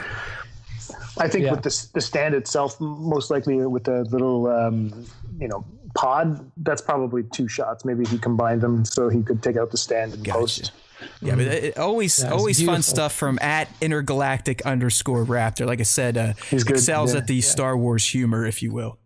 I 1.17 1.27
think 1.27 1.45
yeah. 1.45 1.51
with 1.51 1.63
the, 1.63 1.87
the 1.93 2.01
stand 2.01 2.33
itself, 2.33 2.79
most 2.79 3.29
likely 3.29 3.65
with 3.65 3.83
the 3.83 4.03
little, 4.05 4.47
um, 4.47 5.05
you 5.39 5.47
know, 5.47 5.65
pod, 5.95 6.49
that's 6.57 6.81
probably 6.81 7.23
two 7.23 7.47
shots. 7.47 7.85
Maybe 7.85 8.05
he 8.05 8.17
combined 8.17 8.61
them 8.61 8.85
so 8.85 9.09
he 9.09 9.21
could 9.21 9.43
take 9.43 9.57
out 9.57 9.71
the 9.71 9.77
stand 9.77 10.13
and 10.13 10.23
Gotcha. 10.23 10.39
post. 10.39 10.71
Yeah, 11.21 11.35
but 11.35 11.45
it, 11.45 11.77
always 11.77 12.19
Yeah, 12.19 12.25
it's 12.25 12.33
always 12.33 12.63
fun 12.63 12.81
stuff 12.81 13.13
from 13.13 13.39
at 13.41 13.69
intergalactic 13.81 14.65
underscore 14.65 15.25
raptor. 15.25 15.65
Like 15.65 15.79
I 15.79 15.83
said, 15.83 16.17
uh, 16.17 16.33
He's 16.49 16.63
good, 16.63 16.77
excels 16.77 17.13
yeah. 17.13 17.19
at 17.19 17.27
the 17.27 17.41
Star 17.41 17.77
Wars 17.77 18.05
humor, 18.05 18.45
if 18.45 18.61
you 18.61 18.71
will. 18.71 18.99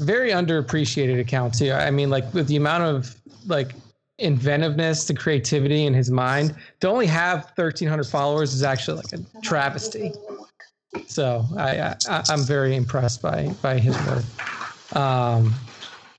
very 0.00 0.30
underappreciated 0.30 1.20
account 1.20 1.54
too. 1.54 1.72
I 1.72 1.90
mean, 1.90 2.10
like 2.10 2.32
with 2.34 2.48
the 2.48 2.56
amount 2.56 2.84
of 2.84 3.14
like 3.46 3.74
inventiveness, 4.18 5.06
the 5.06 5.14
creativity 5.14 5.86
in 5.86 5.94
his 5.94 6.10
mind, 6.10 6.54
to 6.80 6.88
only 6.88 7.06
have 7.06 7.52
1,300 7.56 8.04
followers 8.04 8.54
is 8.54 8.62
actually 8.62 8.96
like 8.96 9.12
a 9.12 9.40
travesty. 9.40 10.12
So 11.06 11.44
I, 11.56 11.94
I 12.08 12.22
I'm 12.28 12.44
very 12.44 12.76
impressed 12.76 13.20
by 13.20 13.48
by 13.62 13.78
his 13.78 13.96
work. 14.06 14.96
Um, 14.96 15.54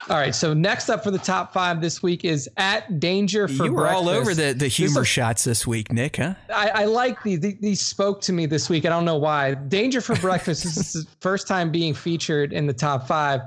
all 0.10 0.18
right, 0.18 0.36
so 0.36 0.54
next 0.54 0.90
up 0.90 1.04
for 1.04 1.10
the 1.10 1.18
top 1.18 1.52
five 1.52 1.82
this 1.82 2.04
week 2.04 2.24
is 2.26 2.48
at 2.58 3.00
Danger 3.00 3.48
for 3.48 3.66
you 3.66 3.74
were 3.74 3.88
all 3.88 4.04
Breakfast. 4.04 4.22
over 4.22 4.34
the, 4.36 4.54
the 4.54 4.68
humor 4.68 5.02
is- 5.02 5.08
shots 5.08 5.44
this 5.44 5.66
week, 5.66 5.92
Nick, 5.92 6.18
huh? 6.18 6.36
I, 6.54 6.70
I 6.70 6.86
like 6.86 7.24
these. 7.24 7.40
These- 7.40 7.60
These 7.60 7.82
spoke 7.82 8.22
to 8.22 8.34
me 8.34 8.46
this 8.46 8.70
week. 8.70 8.86
I 8.86 8.90
don't 8.90 9.06
know 9.06 9.18
why. 9.18 9.56
Danger 9.56 10.02
for 10.02 10.16
Breakfast 10.18 10.64
this 10.64 10.96
is 10.96 11.06
the 11.06 11.12
first 11.22 11.48
time 11.48 11.72
being 11.72 11.94
featured 11.94 12.54
in 12.54 12.68
the 12.68 12.74
top 12.74 13.08
five. 13.08 13.42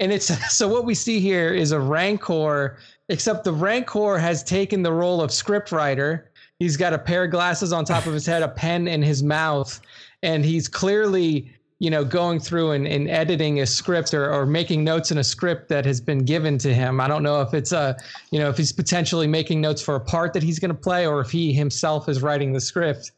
And 0.00 0.10
it's 0.12 0.26
so 0.54 0.66
what 0.66 0.84
we 0.84 0.94
see 0.94 1.20
here 1.20 1.52
is 1.54 1.70
a 1.72 1.78
Rancor, 1.80 2.78
except 3.08 3.44
the 3.44 3.52
Rancor 3.52 4.18
has 4.18 4.42
taken 4.42 4.82
the 4.82 4.92
role 4.92 5.22
of 5.22 5.30
scriptwriter. 5.30 6.24
He's 6.58 6.76
got 6.76 6.92
a 6.92 6.98
pair 6.98 7.24
of 7.24 7.30
glasses 7.30 7.72
on 7.72 7.84
top 7.84 8.06
of 8.06 8.12
his 8.12 8.26
head, 8.26 8.42
a 8.42 8.48
pen 8.48 8.88
in 8.88 9.00
his 9.00 9.22
mouth, 9.22 9.80
and 10.22 10.44
he's 10.44 10.68
clearly, 10.68 11.52
you 11.80 11.90
know, 11.90 12.04
going 12.04 12.38
through 12.38 12.70
and, 12.72 12.86
and 12.86 13.08
editing 13.10 13.60
a 13.60 13.66
script 13.66 14.14
or, 14.14 14.32
or 14.32 14.46
making 14.46 14.84
notes 14.84 15.10
in 15.10 15.18
a 15.18 15.24
script 15.24 15.68
that 15.70 15.84
has 15.86 16.00
been 16.00 16.24
given 16.24 16.58
to 16.58 16.72
him. 16.72 17.00
I 17.00 17.08
don't 17.08 17.22
know 17.22 17.40
if 17.40 17.54
it's 17.54 17.72
a, 17.72 17.96
you 18.30 18.38
know, 18.38 18.48
if 18.50 18.56
he's 18.58 18.70
potentially 18.72 19.26
making 19.26 19.60
notes 19.62 19.80
for 19.82 19.96
a 19.96 20.00
part 20.00 20.32
that 20.34 20.42
he's 20.42 20.58
going 20.58 20.68
to 20.70 20.78
play 20.78 21.06
or 21.06 21.20
if 21.20 21.30
he 21.30 21.52
himself 21.52 22.08
is 22.08 22.20
writing 22.22 22.52
the 22.52 22.60
script. 22.60 23.12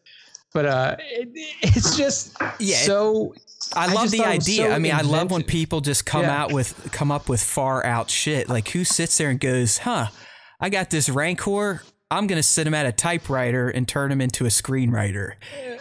But 0.54 0.66
uh, 0.66 0.96
it, 1.00 1.28
it's 1.62 1.96
just 1.96 2.36
Yeah, 2.58 2.76
so. 2.78 3.34
I 3.74 3.84
I 3.84 3.86
love 3.92 4.04
just 4.04 4.12
the 4.12 4.18
thought 4.18 4.32
it 4.32 4.36
was 4.38 4.48
idea. 4.48 4.66
so 4.68 4.72
I 4.72 4.78
mean, 4.78 4.92
I 4.92 5.00
love 5.02 5.30
when 5.30 5.42
people 5.44 5.80
just 5.80 6.04
come 6.04 6.22
Yeah. 6.22 6.42
out 6.42 6.52
with 6.52 6.88
come 6.92 7.10
up 7.10 7.28
with 7.28 7.42
far 7.42 7.84
out 7.86 8.10
shit. 8.10 8.48
Like 8.48 8.68
who 8.68 8.84
sits 8.84 9.16
there 9.18 9.30
and 9.30 9.40
goes, 9.40 9.78
"Huh, 9.78 10.08
I 10.60 10.68
got 10.68 10.90
this 10.90 11.08
Rancor. 11.08 11.82
I'm 12.12 12.26
gonna 12.26 12.42
sit 12.42 12.66
him 12.66 12.74
at 12.74 12.86
a 12.86 12.92
typewriter 12.92 13.68
and 13.68 13.88
turn 13.88 14.12
him 14.12 14.20
into 14.20 14.44
a 14.44 14.48
screenwriter." 14.48 15.32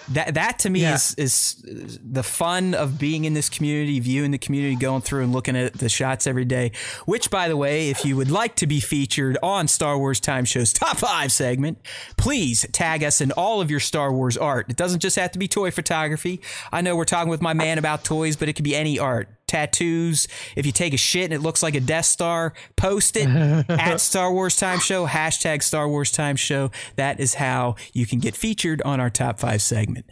That 0.09 0.33
that 0.33 0.59
to 0.59 0.69
me 0.69 0.81
Yeah. 0.81 0.95
is 0.95 1.13
is 1.17 1.99
the 2.03 2.23
fun 2.23 2.73
of 2.73 2.97
being 2.97 3.25
in 3.25 3.33
this 3.33 3.49
community, 3.49 3.99
viewing 3.99 4.31
the 4.31 4.37
community, 4.37 4.75
going 4.75 5.01
through 5.01 5.23
and 5.23 5.33
looking 5.33 5.55
at 5.55 5.73
the 5.73 5.89
shots 5.89 6.25
every 6.25 6.45
day. 6.45 6.71
Which, 7.05 7.29
by 7.29 7.47
the 7.47 7.57
way, 7.57 7.89
if 7.89 8.05
you 8.05 8.15
would 8.17 8.31
like 8.31 8.55
to 8.55 8.67
be 8.67 8.79
featured 8.79 9.37
on 9.43 9.67
Star 9.67 9.97
Wars 9.97 10.19
Time 10.19 10.45
Show's 10.45 10.73
Top 10.73 10.97
Five 10.97 11.31
segment, 11.31 11.77
please 12.17 12.65
tag 12.71 13.03
us 13.03 13.21
in 13.21 13.31
all 13.33 13.61
of 13.61 13.69
your 13.69 13.79
Star 13.79 14.11
Wars 14.13 14.37
art. 14.37 14.67
It 14.69 14.77
doesn't 14.77 15.01
just 15.01 15.17
have 15.17 15.31
to 15.33 15.39
be 15.39 15.47
toy 15.47 15.69
photography. 15.71 16.41
I 16.71 16.81
know 16.81 16.95
we're 16.95 17.03
talking 17.05 17.29
with 17.29 17.41
my 17.41 17.53
man 17.53 17.77
about 17.77 18.03
toys, 18.03 18.35
but 18.37 18.47
it 18.49 18.53
could 18.53 18.63
be 18.65 18.75
any 18.75 18.97
art. 18.97 19.27
Tattoos. 19.51 20.29
If 20.55 20.65
you 20.65 20.71
take 20.71 20.93
a 20.93 20.97
shit 20.97 21.25
and 21.25 21.33
it 21.33 21.41
looks 21.41 21.61
like 21.61 21.75
a 21.75 21.81
Death 21.81 22.05
Star, 22.05 22.53
post 22.77 23.17
it 23.17 23.27
at 23.69 23.97
Star 23.97 24.31
Wars 24.31 24.55
Time 24.55 24.79
Show, 24.79 25.05
hashtag 25.05 25.61
Star 25.61 25.89
Wars 25.89 26.09
Time 26.09 26.37
Show. 26.37 26.71
That 26.95 27.19
is 27.19 27.33
how 27.35 27.75
you 27.91 28.05
can 28.05 28.19
get 28.19 28.33
featured 28.33 28.81
on 28.83 29.01
our 29.01 29.09
top 29.09 29.39
five 29.39 29.61
segment. 29.61 30.05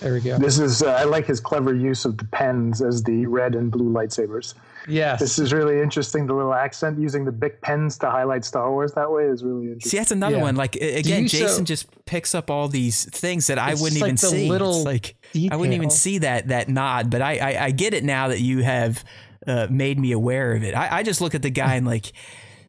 There 0.00 0.12
we 0.12 0.20
go. 0.20 0.38
This 0.38 0.58
is 0.58 0.82
uh, 0.82 0.92
I 0.92 1.04
like 1.04 1.26
his 1.26 1.40
clever 1.40 1.74
use 1.74 2.04
of 2.04 2.18
the 2.18 2.24
pens 2.26 2.82
as 2.82 3.02
the 3.02 3.26
red 3.26 3.54
and 3.54 3.70
blue 3.70 3.90
lightsabers. 3.90 4.54
Yes. 4.88 5.20
This 5.20 5.38
is 5.38 5.52
really 5.52 5.80
interesting. 5.80 6.26
The 6.26 6.34
little 6.34 6.54
accent 6.54 6.98
using 6.98 7.24
the 7.24 7.32
big 7.32 7.60
pens 7.60 7.98
to 7.98 8.10
highlight 8.10 8.44
Star 8.44 8.70
Wars 8.70 8.92
that 8.92 9.10
way 9.10 9.24
is 9.24 9.42
really 9.44 9.66
interesting. 9.66 9.90
See, 9.90 9.96
that's 9.98 10.10
another 10.10 10.36
Yeah. 10.36 10.42
one. 10.42 10.56
Like 10.56 10.76
again, 10.76 11.22
you 11.24 11.28
so- 11.28 11.38
Jason 11.38 11.64
just 11.64 11.86
picks 12.06 12.34
up 12.34 12.50
all 12.50 12.68
these 12.68 13.04
things 13.10 13.46
that 13.48 13.58
I 13.58 13.74
wouldn't 13.74 13.92
just 13.92 13.96
even 13.96 14.08
like 14.10 14.18
see. 14.18 14.48
little 14.48 14.76
it's 14.76 14.84
like 14.86 15.16
I 15.52 15.56
wouldn't 15.56 15.74
even 15.74 15.90
see 15.90 16.18
that 16.18 16.48
that 16.48 16.68
nod, 16.68 17.10
but 17.10 17.22
I 17.22 17.38
I, 17.38 17.64
I 17.66 17.70
get 17.70 17.94
it 17.94 18.04
now 18.04 18.28
that 18.28 18.40
you 18.40 18.62
have 18.62 19.04
uh, 19.46 19.66
made 19.70 19.98
me 19.98 20.12
aware 20.12 20.52
of 20.54 20.62
it. 20.62 20.74
I, 20.74 20.98
I 20.98 21.02
just 21.02 21.20
look 21.20 21.34
at 21.34 21.42
the 21.42 21.50
guy 21.50 21.74
and 21.76 21.86
like. 21.86 22.12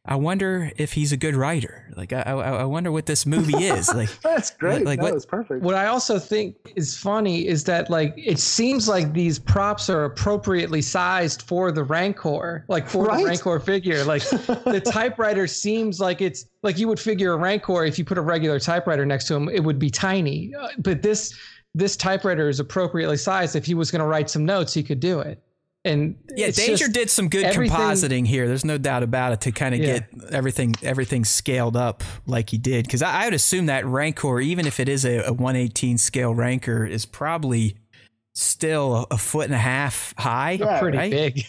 I 0.04 0.16
wonder 0.16 0.72
if 0.78 0.94
he's 0.94 1.12
a 1.12 1.18
good 1.18 1.36
writer. 1.36 1.88
Like 1.96 2.12
I, 2.12 2.22
I, 2.22 2.34
I 2.34 2.64
wonder 2.64 2.92
what 2.92 3.06
this 3.06 3.26
movie 3.28 3.66
is. 3.66 3.88
Like, 3.94 4.10
That's 4.22 4.50
great. 4.50 4.84
Like 4.84 4.98
no, 4.98 5.04
what- 5.06 5.14
that's 5.14 5.28
perfect. 5.28 5.62
what 5.64 5.76
I 5.76 5.86
also 5.88 6.18
think 6.18 6.56
is 6.76 6.98
funny 6.98 7.48
is 7.48 7.64
that 7.66 7.90
like 7.92 8.14
it 8.18 8.40
seems 8.40 8.88
like 8.88 9.14
these 9.14 9.38
props 9.38 9.90
are 9.92 10.06
appropriately 10.06 10.82
sized 10.82 11.44
for 11.44 11.72
the 11.72 11.84
Rancor, 11.84 12.66
like 12.68 12.88
for 12.90 13.06
Right. 13.06 13.20
the 13.20 13.26
Rancor 13.30 13.60
figure. 13.60 14.04
Like 14.04 14.24
the 14.28 14.82
typewriter 14.92 15.46
seems 15.46 16.00
like 16.00 16.20
it's 16.22 16.48
like 16.64 16.80
you 16.80 16.88
would 16.88 17.00
figure 17.00 17.34
a 17.34 17.38
Rancor 17.38 17.86
if 17.86 18.00
you 18.00 18.06
put 18.06 18.18
a 18.18 18.22
regular 18.22 18.60
typewriter 18.60 19.06
next 19.06 19.26
to 19.28 19.36
him, 19.36 19.50
it 19.50 19.64
would 19.64 19.78
be 19.78 19.92
tiny. 19.92 20.52
Uh, 20.60 20.70
But 20.80 21.04
this 21.04 21.38
this 21.76 21.96
typewriter 21.96 22.50
is 22.50 22.60
appropriately 22.60 23.18
sized. 23.18 23.56
If 23.56 23.66
he 23.66 23.76
was 23.76 23.92
going 23.92 24.02
to 24.02 24.06
write 24.08 24.30
some 24.32 24.46
notes, 24.46 24.74
he 24.74 24.82
could 24.84 25.00
do 25.00 25.20
it. 25.20 25.42
And 25.84 26.16
yeah, 26.36 26.52
Danger 26.52 26.86
just- 26.86 26.94
did 26.94 27.10
some 27.10 27.28
good 27.28 27.46
compositing 27.56 28.28
here. 28.28 28.48
There's 28.48 28.64
no 28.66 28.78
doubt 28.78 29.02
about 29.02 29.34
it 29.34 29.42
to 29.42 29.52
kind 29.52 29.74
of 29.74 29.82
Yeah. 29.82 30.00
get 30.00 30.32
everything 30.32 30.76
everything 30.84 31.26
scaled 31.26 31.76
up 31.76 32.04
like 32.28 32.52
he 32.52 32.58
did. 32.60 32.86
Because 32.86 33.02
I, 33.02 33.24
I 33.24 33.26
would 33.26 33.34
assume 33.34 33.66
that 33.66 33.86
Rancor, 33.86 34.40
even 34.40 34.68
if 34.68 34.80
it 34.80 34.88
is 34.88 35.06
a, 35.06 35.24
a 35.26 35.34
118 35.34 35.98
scale 35.98 36.36
Rancor, 36.36 36.86
is 36.86 37.06
probably 37.08 37.78
still 38.36 38.96
a, 38.96 39.16
a 39.16 39.18
foot 39.18 39.46
and 39.46 39.56
a 39.56 39.60
half 39.60 40.14
high. 40.20 40.52
Yeah, 40.52 40.80
pretty 40.80 40.98
right? 41.00 41.12
big. 41.12 41.46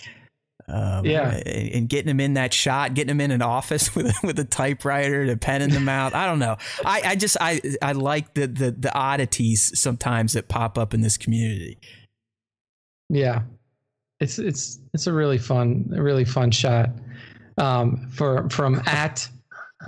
Um, 0.67 1.05
Yeah. 1.05 1.31
and, 1.35 1.69
and 1.75 1.89
getting 1.91 2.09
him 2.09 2.21
in 2.21 2.35
that 2.35 2.55
shot, 2.55 2.95
getting 2.95 3.11
him 3.11 3.21
in 3.21 3.33
an 3.33 3.43
office 3.43 3.95
with 3.95 4.07
a, 4.07 4.27
with 4.27 4.39
a 4.39 4.45
typewriter, 4.45 5.27
to 5.27 5.37
pen 5.37 5.61
in 5.61 5.69
the 5.71 5.81
mouth. 5.81 6.15
I 6.15 6.25
don't 6.25 6.39
know. 6.39 6.57
I, 6.87 7.03
I 7.05 7.17
just 7.17 7.37
I 7.39 7.61
I 7.83 7.93
like 7.93 8.33
the, 8.33 8.47
the 8.47 8.71
the 8.71 8.95
oddities 8.95 9.79
sometimes 9.79 10.33
that 10.33 10.49
pop 10.49 10.79
up 10.79 10.95
in 10.95 11.03
this 11.03 11.19
community. 11.19 11.77
Yeah, 13.11 13.43
it's 14.23 14.39
it's 14.39 14.79
it's 14.95 15.07
a 15.07 15.13
really 15.13 15.39
fun, 15.39 15.93
a 15.95 16.03
really 16.03 16.25
fun 16.25 16.51
shot. 16.51 16.91
Um, 17.59 18.09
for 18.11 18.49
from 18.49 18.81
at 18.87 19.29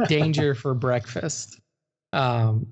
danger 0.09 0.55
for 0.55 0.74
breakfast. 0.74 1.61
Um, 2.12 2.66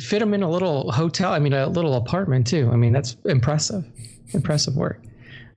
fit 0.00 0.22
him 0.22 0.32
in 0.34 0.42
a 0.42 0.50
little 0.50 0.90
hotel. 0.90 1.32
I 1.32 1.38
mean, 1.38 1.52
a 1.52 1.66
little 1.66 1.94
apartment 1.94 2.46
too. 2.46 2.70
I 2.72 2.76
mean, 2.76 2.92
that's 2.92 3.16
impressive, 3.26 3.84
impressive 4.32 4.76
work. 4.76 5.02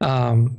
Um, 0.02 0.58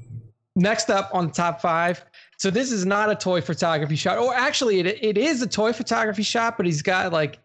next 0.57 0.91
up 0.91 1.11
on 1.13 1.27
the 1.27 1.33
top 1.33 1.61
five. 1.61 2.05
So 2.39 2.51
this 2.51 2.73
is 2.73 2.85
not 2.87 3.11
a 3.11 3.15
toy 3.15 3.41
photography 3.41 3.97
shot, 3.97 4.19
or 4.19 4.35
actually, 4.35 4.81
it 4.81 4.87
it 5.03 5.19
is 5.19 5.43
a 5.43 5.47
toy 5.47 5.73
photography 5.73 6.23
shot, 6.23 6.57
but 6.57 6.67
he's 6.67 6.83
got 6.83 7.13
like, 7.13 7.39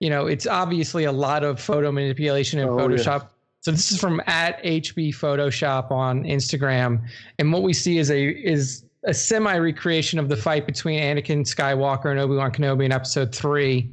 you 0.00 0.10
know, 0.10 0.26
it's 0.26 0.46
obviously 0.46 1.04
a 1.04 1.12
lot 1.12 1.44
of 1.44 1.60
photo 1.60 1.90
manipulation 1.90 2.60
and 2.60 2.68
Oh, 2.68 2.76
yeah. 2.88 3.28
So 3.60 3.70
this 3.72 3.90
is 3.90 4.00
from 4.00 4.20
at 4.26 4.62
HB 4.62 5.10
Photoshop 5.14 5.90
on 5.90 6.24
Instagram, 6.24 7.00
and 7.38 7.52
what 7.52 7.62
we 7.62 7.72
see 7.72 7.98
is 7.98 8.10
a 8.10 8.30
is 8.30 8.84
a 9.04 9.14
semi 9.14 9.56
recreation 9.56 10.18
of 10.18 10.28
the 10.28 10.36
fight 10.36 10.66
between 10.66 11.00
Anakin 11.00 11.40
Skywalker 11.44 12.10
and 12.10 12.20
Obi 12.20 12.36
Wan 12.36 12.52
Kenobi 12.52 12.84
in 12.84 12.92
Episode 12.92 13.34
Three. 13.34 13.90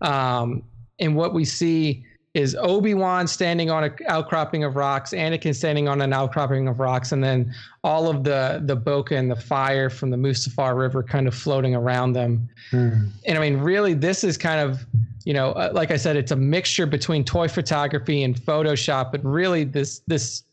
Um, 0.00 0.62
and 0.98 1.16
what 1.16 1.32
we 1.34 1.44
see 1.44 2.04
is 2.34 2.56
Obi 2.56 2.94
Wan 2.94 3.28
standing 3.28 3.70
on 3.70 3.84
an 3.84 3.94
outcropping 4.08 4.64
of 4.64 4.74
rocks, 4.74 5.10
Anakin 5.12 5.54
standing 5.54 5.86
on 5.88 6.00
an 6.00 6.12
outcropping 6.12 6.66
of 6.66 6.80
rocks, 6.80 7.12
and 7.12 7.22
then 7.22 7.54
all 7.84 8.10
of 8.10 8.24
the 8.24 8.60
the 8.64 8.76
bokeh 8.76 9.16
and 9.16 9.30
the 9.30 9.36
fire 9.36 9.88
from 9.88 10.10
the 10.10 10.16
Mustafar 10.16 10.76
River 10.76 11.04
kind 11.04 11.28
of 11.28 11.34
floating 11.34 11.76
around 11.76 12.12
them 12.14 12.48
Hmm. 12.70 13.06
and 13.26 13.38
I 13.38 13.40
mean, 13.40 13.58
really, 13.58 13.94
this 13.94 14.24
is 14.24 14.36
kind 14.36 14.58
of, 14.58 14.84
you 15.24 15.32
know, 15.32 15.52
uh, 15.52 15.70
like 15.72 15.90
I 15.90 15.96
said, 15.96 16.16
it's 16.16 16.32
a 16.32 16.36
mixture 16.36 16.86
between 16.86 17.24
toy 17.24 17.48
photography 17.48 18.22
and 18.24 18.34
Photoshop. 18.36 19.10
But 19.12 19.24
really, 19.24 19.64
this 19.64 20.00
this 20.06 20.44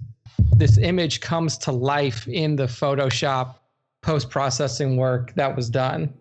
this 0.56 0.78
image 0.78 1.20
comes 1.22 1.58
to 1.60 1.72
life 1.72 2.28
in 2.28 2.56
the 2.56 2.66
Photoshop 2.66 3.56
post 4.02 4.30
processing 4.30 4.98
work 4.98 5.34
that 5.36 5.56
was 5.56 5.70
done. 5.70 6.14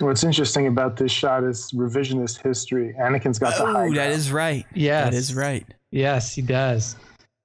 What's 0.00 0.24
interesting 0.24 0.66
about 0.66 0.96
this 0.96 1.12
shot 1.12 1.44
is 1.44 1.70
revisionist 1.72 2.42
history. 2.42 2.94
Anakin's 2.98 3.38
got 3.38 3.56
the 3.56 3.64
high 3.66 3.70
Oh, 3.70 3.72
ground. 3.74 3.96
that 3.96 4.10
is 4.10 4.32
right. 4.32 4.66
Yes, 4.74 5.04
That 5.04 5.14
is 5.14 5.34
right. 5.34 5.66
Yes, 5.90 6.34
he 6.34 6.42
does. 6.42 6.96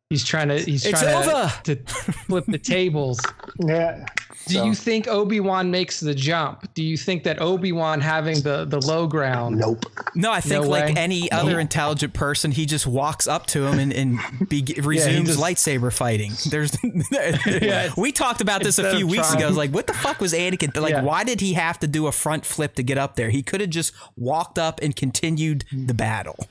He's 0.09 0.23
trying 0.23 0.47
to. 0.47 0.57
He's 0.59 0.85
It's 0.85 0.99
trying 0.99 1.27
over. 1.27 1.53
to, 1.65 1.75
to 1.75 1.93
flip 2.13 2.45
the 2.47 2.57
tables. 2.57 3.19
Yeah. 3.59 4.05
Do 4.47 4.53
So- 4.55 4.65
you 4.65 4.73
think 4.73 5.07
Obi 5.07 5.39
Wan 5.39 5.69
makes 5.71 5.99
the 5.99 6.15
jump? 6.15 6.67
Do 6.73 6.83
you 6.83 6.97
think 6.97 7.23
that 7.23 7.41
Obi 7.41 7.71
Wan 7.71 8.01
having 8.01 8.41
the 8.41 8.65
the 8.65 8.79
low 8.79 9.07
ground? 9.07 9.57
Nope. 9.57 9.85
No, 10.15 10.31
I 10.31 10.41
think 10.41 10.63
No 10.63 10.69
like 10.69 10.85
way. 10.85 10.93
any 10.97 11.31
other 11.31 11.59
intelligent 11.59 12.13
person, 12.13 12.51
he 12.51 12.65
just 12.65 12.87
walks 12.87 13.27
up 13.27 13.45
to 13.47 13.65
him 13.65 13.79
and, 13.79 13.93
and 13.93 14.19
be, 14.49 14.63
resumes 14.81 15.29
just- 15.29 15.39
lightsaber 15.39 15.91
fighting. 15.93 16.33
There's, 16.49 16.75
Yeah, 17.45 17.91
we 17.97 18.11
talked 18.11 18.41
about 18.41 18.63
this 18.63 18.79
a 18.79 18.91
few 18.95 19.05
of 19.05 19.11
weeks 19.11 19.27
trying- 19.27 19.37
ago. 19.37 19.45
I 19.45 19.49
was 19.49 19.57
like, 19.57 19.71
what 19.71 19.87
the 19.87 19.93
fuck 19.93 20.19
was 20.19 20.33
Anakin? 20.33 20.75
Like, 20.79 20.91
Yeah. 20.91 21.01
why 21.03 21.23
did 21.23 21.41
he 21.41 21.53
have 21.53 21.79
to 21.79 21.87
do 21.87 22.07
a 22.07 22.11
front 22.11 22.45
flip 22.45 22.75
to 22.75 22.83
get 22.83 22.97
up 22.97 23.15
there? 23.15 23.29
He 23.29 23.43
could 23.43 23.61
have 23.61 23.69
just 23.69 23.93
walked 24.15 24.57
up 24.57 24.79
and 24.81 24.95
continued 24.95 25.65
the 25.71 25.93
battle. 25.93 26.47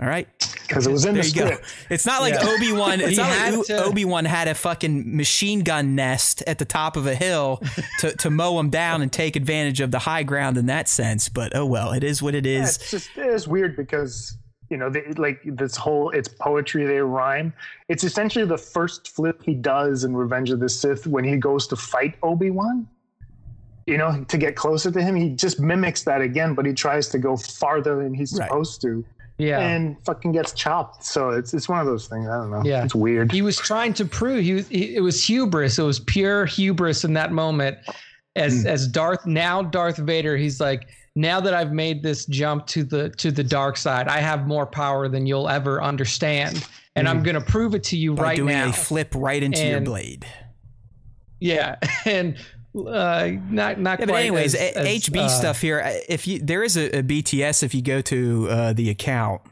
All 0.00 0.06
right. 0.08 0.26
because 0.66 0.86
it 0.88 0.92
was 0.92 1.04
in 1.04 1.14
there 1.14 1.22
the 1.22 1.28
you 1.28 1.34
go. 1.56 1.56
It's 1.88 2.04
not 2.04 2.20
like 2.20 2.34
Yeah. 2.34 2.48
Obi 2.48 2.72
Wan. 2.72 3.00
It's 3.00 3.16
not 3.16 3.28
like 3.56 3.66
to- 3.66 3.84
Obi 3.84 4.04
Wan 4.04 4.24
had 4.24 4.48
a 4.48 4.54
fucking 4.54 5.16
machine 5.16 5.60
gun 5.60 5.94
nest 5.94 6.42
at 6.48 6.58
the 6.58 6.64
top 6.64 6.96
of 6.96 7.06
a 7.06 7.14
hill 7.14 7.62
to, 8.00 8.10
to 8.16 8.28
mow 8.30 8.58
him 8.58 8.70
down 8.70 9.02
and 9.02 9.12
take 9.12 9.36
advantage 9.36 9.80
of 9.80 9.92
the 9.92 10.00
high 10.00 10.24
ground 10.24 10.56
in 10.58 10.66
that 10.66 10.88
sense. 10.88 11.28
But 11.28 11.54
oh 11.54 11.64
well, 11.66 11.92
it 11.92 12.02
is 12.02 12.20
what 12.22 12.34
it 12.34 12.44
Yeah, 12.44 12.64
it's 12.64 12.90
just 12.90 13.10
it's 13.16 13.46
weird 13.46 13.76
because 13.76 14.36
you 14.68 14.76
know 14.78 14.90
they, 14.90 15.02
like 15.16 15.40
this 15.44 15.76
whole 15.76 16.10
it's 16.10 16.26
poetry 16.28 16.84
they 16.86 16.98
rhyme. 16.98 17.52
It's 17.88 18.02
essentially 18.02 18.44
the 18.46 18.58
first 18.58 19.14
flip 19.14 19.42
he 19.44 19.54
does 19.54 20.02
in 20.02 20.16
Revenge 20.16 20.50
of 20.50 20.58
the 20.58 20.68
Sith 20.68 21.06
when 21.06 21.22
he 21.22 21.36
goes 21.36 21.68
to 21.68 21.76
fight 21.76 22.16
Obi 22.24 22.50
Wan. 22.50 22.88
You 23.86 23.98
know, 23.98 24.24
to 24.24 24.38
get 24.38 24.56
closer 24.56 24.90
to 24.90 25.02
him, 25.02 25.14
he 25.14 25.28
just 25.30 25.60
mimics 25.60 26.02
that 26.04 26.22
again, 26.22 26.54
but 26.54 26.64
he 26.64 26.72
tries 26.72 27.08
to 27.10 27.18
go 27.18 27.36
farther 27.36 28.02
than 28.02 28.14
he's 28.14 28.32
Right. 28.32 28.48
supposed 28.48 28.80
to, 28.80 29.04
Yeah. 29.38 29.58
and 29.60 29.96
fucking 30.04 30.32
gets 30.32 30.52
chopped. 30.52 31.04
So 31.04 31.30
it's 31.30 31.52
it's 31.54 31.68
one 31.68 31.80
of 31.80 31.86
those 31.86 32.06
things. 32.06 32.28
I 32.28 32.36
don't 32.36 32.50
know. 32.50 32.62
Yeah. 32.64 32.84
it's 32.84 32.94
weird. 32.94 33.32
he 33.32 33.42
was 33.42 33.56
trying 33.56 33.92
to 33.94 34.04
prove 34.04 34.42
he, 34.44 34.54
was- 34.54 34.68
he 34.68 34.94
it 34.94 35.00
was 35.00 35.24
hubris. 35.24 35.78
It 35.78 35.82
was 35.82 35.98
pure 36.00 36.46
hubris 36.46 37.04
in 37.04 37.12
that 37.14 37.32
moment. 37.32 37.78
As 38.36 38.62
Hmm. 38.62 38.68
as 38.68 38.86
Darth 38.88 39.26
now 39.26 39.62
Darth 39.62 39.96
Vader, 39.96 40.36
he's 40.36 40.60
like, 40.60 40.88
now 41.16 41.40
that 41.40 41.54
I've 41.54 41.72
made 41.72 42.02
this 42.02 42.26
jump 42.26 42.66
to 42.68 42.82
the 42.84 43.10
to 43.10 43.30
the 43.30 43.44
dark 43.44 43.76
side, 43.76 44.08
I 44.08 44.18
have 44.18 44.46
more 44.46 44.66
power 44.66 45.08
than 45.08 45.26
you'll 45.26 45.48
ever 45.48 45.82
understand, 45.82 46.64
and 46.96 47.08
I'm 47.08 47.22
gonna 47.22 47.40
prove 47.40 47.74
it 47.76 47.84
to 47.84 47.96
you 47.96 48.14
By 48.14 48.22
right 48.22 48.36
doing 48.36 48.54
now. 48.56 48.70
a 48.70 48.72
flip 48.72 49.12
right 49.16 49.40
into 49.42 49.64
your 49.66 49.80
blade. 49.80 50.26
yeah, 51.40 51.76
and 52.04 52.36
uh, 52.74 53.30
not 53.50 53.78
not 53.78 54.00
Yeah, 54.00 54.06
quite. 54.06 54.06
but 54.06 54.14
anyways, 54.16 54.54
as- 54.54 54.76
as, 54.76 54.86
HB 54.86 55.16
uh, 55.18 55.28
stuff 55.28 55.60
here. 55.60 55.82
If 56.08 56.26
you 56.26 56.38
there 56.40 56.62
is 56.62 56.76
a, 56.76 56.98
a 56.98 57.02
BTS, 57.02 57.62
if 57.62 57.74
you 57.74 57.82
go 57.82 58.00
to 58.02 58.48
uh, 58.50 58.72
the 58.72 58.90
account, 58.90 59.42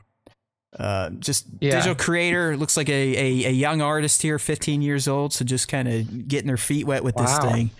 uh, 0.78 1.11
just 1.11 1.47
Yeah. 1.61 1.73
digital 1.77 1.94
creator 1.94 2.57
looks 2.57 2.77
like 2.77 2.89
a, 2.89 2.93
a, 2.93 3.49
a 3.49 3.53
young 3.53 3.81
artist 3.82 4.23
here, 4.23 4.39
15 4.39 4.82
years 4.82 5.07
old, 5.07 5.32
so 5.32 5.44
just 5.44 5.69
kind 5.69 5.86
of 5.89 6.28
getting 6.28 6.47
their 6.47 6.57
feet 6.57 6.86
wet 6.86 7.05
with 7.05 7.15
this 7.16 7.39
thing. 7.39 7.70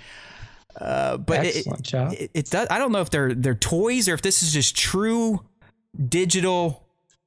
Uh, 0.81 1.17
but 1.19 1.45
it, 1.45 1.67
job. 1.83 2.13
it, 2.15 2.31
it 2.35 2.51
does. 2.51 2.67
I 2.71 2.79
don't 2.79 2.93
know 2.93 3.01
if 3.01 3.11
they're 3.11 3.35
they're 3.35 3.55
toys 3.55 4.09
or 4.09 4.15
if 4.15 4.23
this 4.23 4.43
is 4.43 4.53
just 4.53 4.77
true 4.77 5.41
digital 6.09 6.82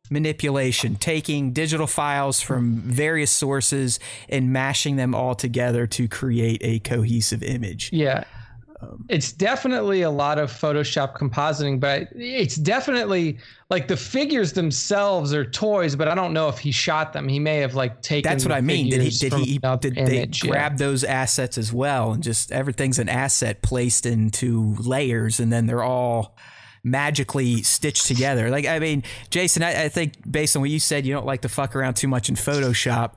manipulation, 0.09 0.95
taking 0.95 1.51
digital 1.53 1.87
files 1.87 2.41
from 2.41 2.75
various 2.81 3.31
sources 3.31 3.99
and 4.29 4.51
mashing 4.51 4.95
them 4.95 5.15
all 5.15 5.35
together 5.35 5.87
to 5.87 6.07
create 6.07 6.61
a 6.63 6.79
cohesive 6.79 7.43
image. 7.43 7.91
Yeah. 7.91 8.23
Um, 8.81 9.05
it's 9.09 9.31
definitely 9.31 10.01
a 10.01 10.09
lot 10.09 10.37
of 10.37 10.51
Photoshop 10.51 11.17
compositing, 11.17 11.79
but 11.79 12.09
it's 12.13 12.55
definitely 12.55 13.37
like 13.69 13.87
the 13.87 13.97
figures 13.97 14.53
themselves 14.53 15.33
are 15.33 15.45
toys, 15.45 15.95
but 15.95 16.07
I 16.07 16.15
don't 16.15 16.33
know 16.33 16.49
if 16.49 16.59
he 16.59 16.71
shot 16.71 17.13
them. 17.13 17.27
He 17.27 17.39
may 17.39 17.57
have 17.57 17.73
like 17.73 18.01
taken 18.01 18.29
That's 18.29 18.43
what 18.43 18.51
I 18.51 18.61
mean. 18.61 18.89
Did 18.89 19.01
he? 19.01 19.09
Did 19.09 19.33
he? 19.33 19.57
Did 19.57 19.95
they 19.95 20.17
image, 20.17 20.43
yeah. 20.43 20.51
grab 20.51 20.77
those 20.77 21.03
assets 21.03 21.57
as 21.57 21.71
well, 21.71 22.11
and 22.11 22.21
just 22.21 22.51
everything's 22.51 22.99
an 22.99 23.09
asset 23.09 23.61
placed 23.61 24.05
into 24.05 24.75
layers, 24.79 25.39
and 25.39 25.53
then 25.53 25.67
they're 25.67 25.83
all 25.83 26.35
magically 26.85 27.63
stitched 27.63 28.05
together. 28.05 28.49
Like 28.49 28.65
I 28.65 28.79
mean, 28.79 29.03
Jason, 29.29 29.63
I, 29.63 29.85
I 29.85 29.89
think 29.89 30.13
based 30.29 30.55
on 30.55 30.61
what 30.61 30.69
you 30.69 30.79
said, 30.79 31.05
you 31.05 31.13
don't 31.13 31.25
like 31.25 31.41
to 31.41 31.49
fuck 31.49 31.75
around 31.75 31.95
too 31.95 32.07
much 32.07 32.29
in 32.29 32.35
Photoshop. 32.35 33.13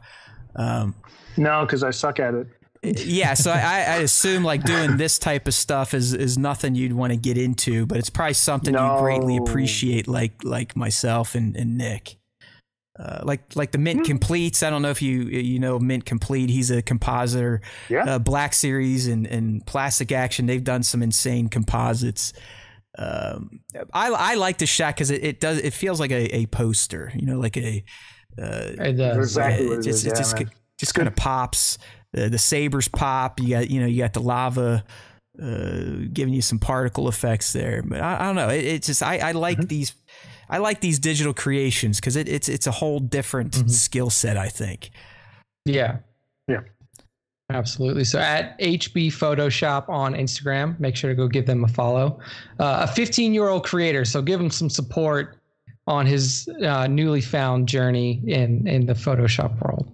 Um, 0.57 0.97
no, 1.37 1.65
because 1.65 1.85
I 1.85 1.91
suck 1.91 2.19
at 2.19 2.35
it. 2.35 2.49
yeah, 2.83 3.35
so 3.35 3.51
I, 3.51 3.59
I 3.59 3.97
assume 3.99 4.45
like 4.45 4.63
doing 4.65 4.97
this 4.97 5.19
type 5.19 5.47
of 5.47 5.55
stuff 5.55 5.95
is 5.95 6.15
is 6.15 6.39
nothing 6.39 6.75
you'd 6.75 6.93
want 6.93 7.13
to 7.13 7.17
get 7.17 7.37
into, 7.37 7.87
but 7.87 7.99
it's 7.99 8.11
probably 8.11 8.35
something 8.35 8.75
you 8.75 8.97
greatly 8.99 9.37
appreciate, 9.37 10.09
like 10.09 10.43
like 10.43 10.75
myself 10.77 11.35
and, 11.35 11.57
and 11.57 11.77
Nick. 11.77 12.17
Uh, 12.99 13.21
like 13.23 13.43
like 13.55 13.71
the 13.71 13.79
Hmm. 13.79 13.85
Mint 13.85 14.07
Completes. 14.07 14.63
I 14.65 14.71
don't 14.71 14.83
know 14.83 14.91
if 14.91 15.03
you 15.03 15.23
you 15.25 15.59
know 15.61 15.79
Mint 15.79 16.05
Complete. 16.05 16.51
He's 16.51 16.71
a 16.71 16.83
compositor. 16.83 17.61
Yeah. 17.89 18.05
Uh, 18.05 18.19
Black 18.19 18.55
Series 18.55 19.07
and, 19.07 19.25
and 19.27 19.65
Plastic 19.67 20.11
Action. 20.11 20.47
They've 20.47 20.65
done 20.65 20.83
some 20.83 21.01
insane 21.03 21.49
composites. 21.49 22.33
Um, 22.97 23.61
I 23.93 24.09
I 24.11 24.35
like 24.35 24.59
the 24.59 24.67
shot 24.67 24.95
because 24.95 25.11
it, 25.11 25.25
it 25.25 25.41
does 25.41 25.59
it 25.59 25.73
feels 25.73 26.01
like 26.01 26.11
a, 26.11 26.35
a 26.35 26.47
poster. 26.47 27.13
You 27.15 27.27
know, 27.27 27.39
like 27.39 27.57
a 27.57 27.85
Uh, 28.41 28.73
It 28.79 28.93
does. 28.97 29.17
Exactly 29.19 29.67
yeah, 29.67 29.73
it 29.75 29.79
it 29.79 29.83
just 29.83 30.07
it 30.07 30.17
just 30.17 30.37
man. 30.37 30.51
just 30.79 30.95
kind 30.95 31.09
of 31.09 31.17
pops. 31.17 31.79
The, 32.13 32.29
the 32.29 32.39
sabers 32.39 32.89
pop. 32.89 33.41
You 33.41 33.49
got 33.51 33.71
you 33.71 33.81
know 33.81 33.87
you 33.87 33.99
got 34.03 34.15
the 34.15 34.21
lava 34.23 34.85
uh, 35.43 36.07
giving 36.13 36.33
you 36.35 36.43
some 36.43 36.59
particle 36.59 37.09
effects 37.09 37.53
there. 37.53 37.83
But 37.83 38.01
I, 38.01 38.21
I 38.21 38.25
don't 38.25 38.37
know. 38.37 38.49
It, 38.49 38.65
it's 38.65 38.87
just 38.87 39.03
I, 39.03 39.19
I 39.19 39.33
like 39.33 39.59
Mm-hmm. 39.59 39.67
these. 39.67 39.95
I 40.51 40.59
like 40.59 40.81
these 40.81 40.99
digital 40.99 41.35
creations 41.35 42.01
because 42.01 42.17
it, 42.17 42.29
it's 42.29 42.49
it's 42.49 42.67
a 42.67 42.73
whole 42.73 43.01
different 43.01 43.53
Mm-hmm. 43.53 43.69
skill 43.69 44.11
set. 44.11 44.37
I 44.37 44.49
think. 44.49 44.91
Yeah. 45.67 45.99
Yeah. 46.49 46.61
Absolutely. 47.51 48.05
So 48.05 48.19
at 48.19 48.59
HB 48.61 49.07
Photoshop 49.09 49.89
on 49.89 50.15
Instagram, 50.15 50.79
make 50.79 50.95
sure 50.97 51.09
to 51.11 51.17
go 51.17 51.27
give 51.29 51.47
them 51.47 51.65
a 51.65 51.69
follow. 51.69 52.21
Uh, 52.61 52.87
a 52.89 52.93
15 52.93 53.33
year 53.33 53.49
old 53.49 53.65
creator, 53.65 54.05
so 54.05 54.21
give 54.21 54.39
him 54.39 54.51
some 54.51 54.69
support 54.69 55.37
on 55.87 56.05
his 56.05 56.47
uh, 56.63 56.87
newly 56.87 57.23
found 57.23 57.67
journey 57.67 58.21
in 58.27 58.67
in 58.69 58.85
the 58.85 58.93
Photoshop 58.93 59.59
world. 59.63 59.91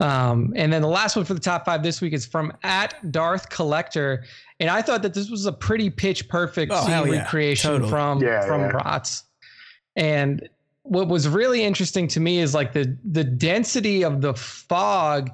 Um, 0.00 0.52
and 0.56 0.70
then 0.70 0.82
the 0.82 0.88
last 0.88 1.16
one 1.16 1.24
for 1.24 1.32
the 1.32 1.40
top 1.40 1.64
five 1.64 1.82
this 1.82 2.00
week 2.02 2.12
is 2.12 2.26
from 2.26 2.52
at 2.62 3.10
Darth 3.10 3.48
Collector, 3.48 4.24
and 4.60 4.68
I 4.68 4.82
thought 4.82 5.00
that 5.02 5.14
this 5.14 5.30
was 5.30 5.46
a 5.46 5.52
pretty 5.52 5.88
pitch 5.88 6.28
perfect 6.28 6.72
Oh, 6.74 6.82
scene 6.84 7.06
yeah. 7.10 7.20
recreation 7.22 7.70
Totally. 7.70 7.88
from 7.90 8.20
Yeah, 8.20 8.44
from 8.46 8.60
yeah. 8.62 8.72
ROTS. 8.72 9.22
And 9.96 10.46
what 10.82 11.08
was 11.08 11.26
really 11.28 11.62
interesting 11.62 12.06
to 12.08 12.20
me 12.20 12.40
is 12.40 12.52
like 12.52 12.74
the 12.74 12.94
the 13.10 13.24
density 13.24 14.02
of 14.04 14.20
the 14.20 14.34
fog 14.34 15.30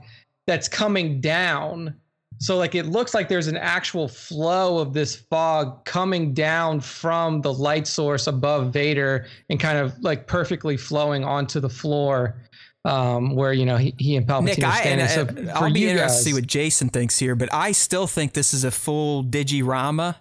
that's 0.49 0.67
coming 0.67 1.21
down. 1.21 1.95
So 2.39 2.57
like 2.57 2.75
it 2.75 2.87
looks 2.87 3.15
like 3.15 3.29
there's 3.29 3.49
an 3.49 3.57
actual 3.57 4.09
flow 4.09 4.79
of 4.79 4.95
this 4.95 5.15
fog 5.15 5.85
coming 5.85 6.33
down 6.33 6.81
from 6.81 7.43
the 7.43 7.53
light 7.53 7.87
source 7.87 8.27
above 8.27 8.73
Vader 8.73 9.27
and 9.51 9.61
kind 9.61 9.77
of 9.77 9.97
like 10.01 10.27
perfectly 10.27 10.77
flowing 10.77 11.23
onto 11.23 11.61
the 11.61 11.69
floor 11.69 12.41
um, 12.85 13.35
where 13.35 13.53
you 13.53 13.67
know 13.67 13.77
he, 13.77 13.95
he 13.99 14.17
and 14.17 14.27
Palpatine 14.27 14.45
Nick, 14.45 14.63
are 14.65 14.67
I, 14.67 14.81
standing. 14.81 15.07
and, 15.07 15.11
so 15.11 15.51
uh, 15.53 15.59
for 15.59 15.65
I'll 15.67 15.73
be 15.73 15.81
you 15.81 15.89
interested 15.89 16.15
guys, 16.15 16.25
to 16.25 16.31
see 16.31 16.35
what 16.35 16.47
Jason 16.47 16.89
thinks 16.89 17.19
here, 17.19 17.35
but 17.35 17.53
I 17.53 17.73
still 17.73 18.07
think 18.07 18.33
this 18.33 18.55
is 18.55 18.65
a 18.65 18.71
full 18.71 19.23
digirama. 19.25 20.17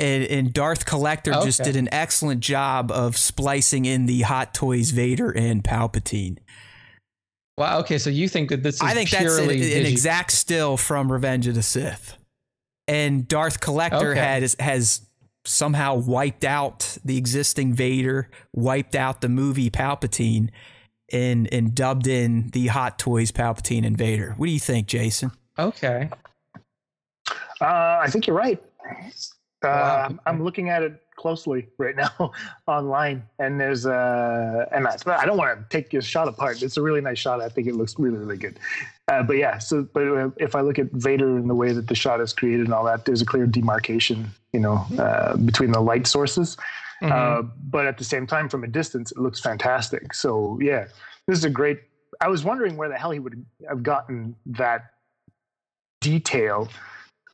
And, 0.00 0.22
and 0.22 0.52
Darth 0.52 0.86
Collector 0.86 1.32
just 1.42 1.64
did 1.64 1.74
an 1.74 1.88
excellent 1.90 2.40
job 2.40 2.92
of 2.92 3.16
splicing 3.16 3.84
in 3.84 4.06
the 4.06 4.20
Hot 4.20 4.54
Toys 4.54 4.92
Vader 4.92 5.32
and 5.32 5.64
Palpatine. 5.64 6.38
Wow, 7.58 7.78
okay, 7.80 7.98
so 7.98 8.08
you 8.08 8.28
think 8.28 8.48
that 8.50 8.62
this 8.62 8.76
is 8.76 8.80
I 8.82 8.94
think 8.94 9.10
that's 9.10 9.24
an, 9.24 9.44
purely 9.46 9.74
an 9.76 9.84
digi- 9.84 9.90
exact 9.90 10.32
still 10.32 10.76
from 10.76 11.12
Revenge 11.12 11.46
of 11.46 11.54
the 11.54 11.62
Sith. 11.62 12.16
And 12.86 13.28
Darth 13.28 13.60
Collector 13.60 14.12
Okay. 14.12 14.20
had 14.20 14.54
has 14.60 15.02
somehow 15.44 15.94
wiped 15.96 16.44
out 16.44 16.96
the 17.04 17.16
existing 17.18 17.74
Vader, 17.74 18.30
wiped 18.54 18.94
out 18.94 19.20
the 19.20 19.28
movie 19.28 19.70
Palpatine, 19.70 20.48
and 21.12 21.52
and 21.52 21.74
dubbed 21.74 22.06
in 22.06 22.48
the 22.52 22.68
Hot 22.68 22.98
Toys 22.98 23.30
Palpatine 23.32 23.86
and 23.86 23.96
Vader. 23.96 24.34
What 24.36 24.46
do 24.46 24.52
you 24.52 24.60
think, 24.60 24.86
Jason? 24.86 25.32
okay. 25.58 26.08
Uh, 27.60 27.98
I 28.00 28.06
think 28.08 28.26
you're 28.26 28.36
right. 28.36 28.62
Uh, 29.62 29.66
Wow. 29.68 29.96
I'm- 30.04 30.20
I'm 30.26 30.44
looking 30.44 30.68
at 30.68 30.82
it 30.82 31.02
closely 31.16 31.66
right 31.78 31.96
now 31.96 32.30
online, 32.68 33.24
and 33.40 33.58
there's 33.60 33.86
uh, 33.86 34.66
and 34.70 34.86
I, 34.86 34.96
I 35.16 35.26
don't 35.26 35.36
want 35.36 35.58
to 35.58 35.66
take 35.68 35.92
your 35.92 36.02
shot 36.02 36.28
apart. 36.28 36.62
It's 36.62 36.76
a 36.76 36.82
really 36.82 37.00
nice 37.00 37.18
shot. 37.18 37.40
I 37.40 37.48
think 37.48 37.66
it 37.66 37.74
looks 37.74 37.98
really, 37.98 38.18
really 38.18 38.36
good. 38.36 38.58
Uh, 39.08 39.22
but 39.24 39.36
yeah, 39.36 39.58
so 39.58 39.82
but 39.92 40.06
uh, 40.06 40.30
if 40.36 40.54
I 40.54 40.60
look 40.60 40.78
at 40.78 40.92
Vader 40.92 41.36
and 41.36 41.50
the 41.50 41.54
way 41.56 41.72
that 41.72 41.88
the 41.88 41.94
shot 41.96 42.20
is 42.20 42.32
created 42.32 42.66
and 42.66 42.72
all 42.74 42.84
that, 42.84 43.04
there's 43.04 43.20
a 43.22 43.26
clear 43.26 43.46
demarcation, 43.46 44.30
you 44.52 44.60
know, 44.60 44.86
uh, 44.98 45.36
between 45.36 45.72
the 45.72 45.80
light 45.80 46.06
sources. 46.06 46.56
Mhm. 47.02 47.10
Uh, 47.12 47.42
but 47.70 47.86
at 47.86 47.96
the 47.98 48.04
same 48.04 48.26
time, 48.26 48.48
from 48.48 48.62
a 48.64 48.68
distance, 48.68 49.10
it 49.12 49.18
looks 49.18 49.40
fantastic. 49.40 50.14
So 50.14 50.58
yeah, 50.62 50.86
this 51.26 51.36
is 51.38 51.44
a 51.44 51.50
great. 51.50 51.80
I 52.20 52.28
was 52.28 52.44
wondering 52.44 52.76
where 52.76 52.88
the 52.88 52.96
hell 52.98 53.10
he 53.10 53.18
would 53.18 53.44
have 53.68 53.82
gotten 53.82 54.36
that 54.46 54.90
detail 56.00 56.68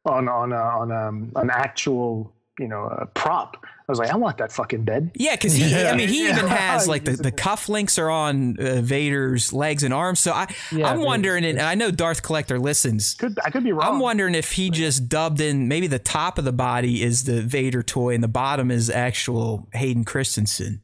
on 0.05 0.29
on 0.29 0.53
a, 0.53 0.57
on 0.57 0.93
um, 0.93 1.33
an 1.37 1.51
actual 1.51 2.33
you 2.59 2.69
know 2.69 2.85
a 2.85 3.07
prop. 3.07 3.65
I 3.87 3.93
was 3.93 3.99
like, 3.99 4.09
I 4.09 4.17
want 4.17 4.39
that 4.39 4.51
fucking 4.51 4.85
bed. 4.85 5.11
Yeah, 5.15 5.33
because 5.37 5.53
he, 5.53 5.71
Yeah. 5.71 5.91
I 5.93 5.97
mean, 5.97 6.09
he 6.09 6.27
even 6.27 6.47
has 6.47 6.89
like 6.95 7.05
the, 7.05 7.13
the 7.19 7.31
cufflinks 7.31 7.99
are 7.99 8.09
on 8.09 8.59
uh, 8.59 8.81
Vader's 8.81 9.53
legs 9.53 9.83
and 9.83 9.93
arms. 9.93 10.21
So 10.21 10.33
I, 10.33 10.47
Yeah, 10.73 10.91
I'm 10.91 11.03
wondering, 11.03 11.45
and 11.45 11.61
I 11.61 11.75
know 11.75 11.91
Darth 11.91 12.23
Collector 12.23 12.59
listens. 12.59 13.13
Could 13.13 13.39
I 13.45 13.51
could 13.51 13.63
be 13.63 13.73
wrong? 13.73 13.87
I'm 13.87 13.99
wondering 14.01 14.35
if 14.35 14.53
he 14.53 14.71
just 14.71 15.11
dubbed 15.11 15.39
in 15.43 15.69
maybe 15.69 15.87
the 15.87 15.99
top 15.99 16.39
of 16.39 16.47
the 16.47 16.53
body 16.53 17.03
is 17.03 17.25
the 17.25 17.43
Vader 17.43 17.83
toy 17.83 18.15
and 18.15 18.25
the 18.25 18.29
bottom 18.29 18.71
is 18.71 18.89
actual 18.89 19.69
Hayden 19.75 20.07
Christensen. 20.07 20.81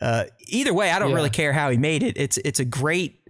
Uh, 0.00 0.26
either 0.46 0.72
way, 0.72 0.92
I 0.92 1.00
don't 1.00 1.10
Yeah. 1.10 1.16
really 1.16 1.30
care 1.30 1.52
how 1.52 1.70
he 1.70 1.76
made 1.78 2.04
it. 2.04 2.16
It's 2.16 2.38
it's 2.38 2.60
a 2.60 2.64
great 2.64 3.22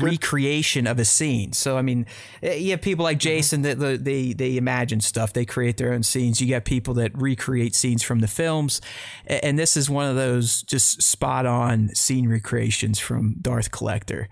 recreation 0.00 0.86
of 0.86 0.98
a 0.98 1.04
scene. 1.04 1.52
So 1.52 1.76
I 1.76 1.82
mean, 1.82 2.06
eh, 2.42 2.54
you 2.54 2.70
have 2.70 2.80
people 2.80 3.02
like 3.02 3.18
mm-hmm. 3.18 3.28
Jason 3.28 3.62
that 3.62 3.78
the, 3.78 3.96
they 3.96 4.32
they 4.32 4.56
imagine 4.56 5.00
stuff, 5.00 5.32
they 5.32 5.44
create 5.44 5.76
their 5.76 5.92
own 5.92 6.02
scenes. 6.02 6.40
You 6.40 6.46
get 6.46 6.64
people 6.64 6.94
that 6.94 7.16
recreate 7.16 7.74
scenes 7.74 8.02
from 8.02 8.20
the 8.20 8.28
films, 8.28 8.80
and 9.26 9.58
this 9.58 9.76
is 9.76 9.90
one 9.90 10.08
of 10.08 10.16
those 10.16 10.62
just 10.62 11.02
spot 11.02 11.46
on 11.46 11.94
scene 11.94 12.28
recreations 12.28 12.98
from 12.98 13.36
Darth 13.40 13.70
Collector. 13.70 14.28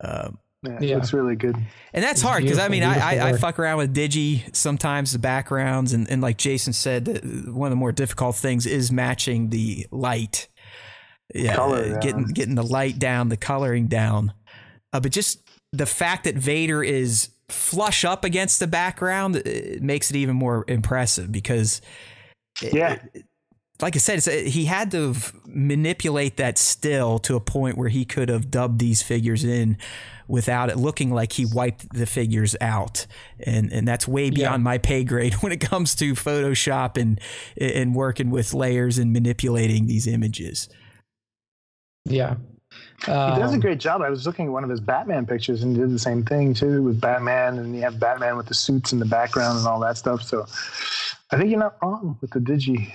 Um, 0.00 0.38
yeah, 0.62 0.78
yeah, 0.80 0.94
looks 0.94 1.12
really 1.12 1.34
good. 1.34 1.56
And 1.92 2.04
that's 2.04 2.20
it's 2.20 2.22
hard 2.22 2.44
because 2.44 2.58
I 2.58 2.68
mean, 2.68 2.84
I, 2.84 3.16
I, 3.16 3.28
I, 3.30 3.32
fuck 3.32 3.58
around 3.58 3.78
with 3.78 3.94
Digi 3.94 4.54
sometimes 4.54 5.10
the 5.10 5.18
backgrounds, 5.18 5.92
and, 5.92 6.08
and 6.08 6.22
like 6.22 6.38
Jason 6.38 6.72
said, 6.72 7.08
one 7.48 7.66
of 7.66 7.70
the 7.70 7.76
more 7.76 7.90
difficult 7.90 8.36
things 8.36 8.64
is 8.64 8.92
matching 8.92 9.50
the 9.50 9.86
light. 9.90 10.48
Yeah, 11.34 11.56
Color, 11.56 11.98
getting 11.98 12.26
getting 12.26 12.54
the 12.54 12.62
light 12.62 12.98
down, 12.98 13.28
the 13.28 13.36
coloring 13.36 13.88
down. 13.88 14.34
Uh, 14.92 15.00
but 15.00 15.12
just 15.12 15.42
the 15.72 15.86
fact 15.86 16.24
that 16.24 16.34
Vader 16.34 16.82
is 16.82 17.30
flush 17.48 18.04
up 18.04 18.24
against 18.24 18.60
the 18.60 18.66
background 18.66 19.36
it 19.36 19.82
makes 19.82 20.08
it 20.08 20.16
even 20.16 20.34
more 20.34 20.64
impressive 20.68 21.30
because 21.30 21.82
uh, 22.62 22.68
yeah. 22.72 22.98
It, 23.14 23.24
like 23.80 23.96
I 23.96 23.98
said, 23.98 24.26
uh, 24.26 24.48
he 24.48 24.66
had 24.66 24.92
to 24.92 25.14
manipulate 25.46 26.36
that 26.36 26.56
still 26.56 27.18
to 27.20 27.34
a 27.34 27.40
point 27.40 27.76
where 27.76 27.88
he 27.88 28.04
could 28.04 28.28
have 28.28 28.50
dubbed 28.50 28.78
these 28.78 29.02
figures 29.02 29.44
in 29.44 29.76
without 30.28 30.70
it 30.70 30.76
looking 30.76 31.12
like 31.12 31.32
he 31.32 31.44
wiped 31.44 31.92
the 31.92 32.06
figures 32.06 32.54
out. 32.60 33.06
And 33.40 33.72
and 33.72 33.86
that's 33.86 34.06
way 34.06 34.30
beyond 34.30 34.60
yeah. 34.60 34.64
my 34.64 34.78
pay 34.78 35.04
grade 35.04 35.34
when 35.42 35.52
it 35.52 35.60
comes 35.60 35.94
to 35.96 36.14
Photoshop 36.14 36.96
and 36.96 37.20
and 37.60 37.94
working 37.94 38.30
with 38.30 38.54
layers 38.54 38.98
and 38.98 39.12
manipulating 39.12 39.86
these 39.86 40.06
images. 40.06 40.68
Yeah. 42.04 42.36
Um, 43.08 43.34
he 43.34 43.40
does 43.40 43.50
a 43.50 43.54
um, 43.54 43.60
great 43.60 43.78
job. 43.78 44.00
I 44.00 44.10
was 44.10 44.26
looking 44.26 44.46
at 44.46 44.52
one 44.52 44.64
of 44.64 44.70
his 44.70 44.80
Batman 44.80 45.26
pictures 45.26 45.62
and 45.62 45.74
he 45.74 45.82
did 45.82 45.90
the 45.90 45.98
same 45.98 46.24
thing 46.24 46.54
too 46.54 46.82
with 46.82 47.00
Batman, 47.00 47.58
and 47.58 47.74
you 47.74 47.82
have 47.82 47.98
Batman 47.98 48.36
with 48.36 48.46
the 48.46 48.54
suits 48.54 48.92
in 48.92 48.98
the 48.98 49.04
background 49.04 49.58
and 49.58 49.66
all 49.66 49.80
that 49.80 49.96
stuff. 49.96 50.22
So 50.22 50.46
I 51.30 51.36
think 51.36 51.50
you're 51.50 51.58
not 51.58 51.76
wrong 51.82 52.16
with 52.20 52.30
the 52.30 52.40
digi, 52.40 52.92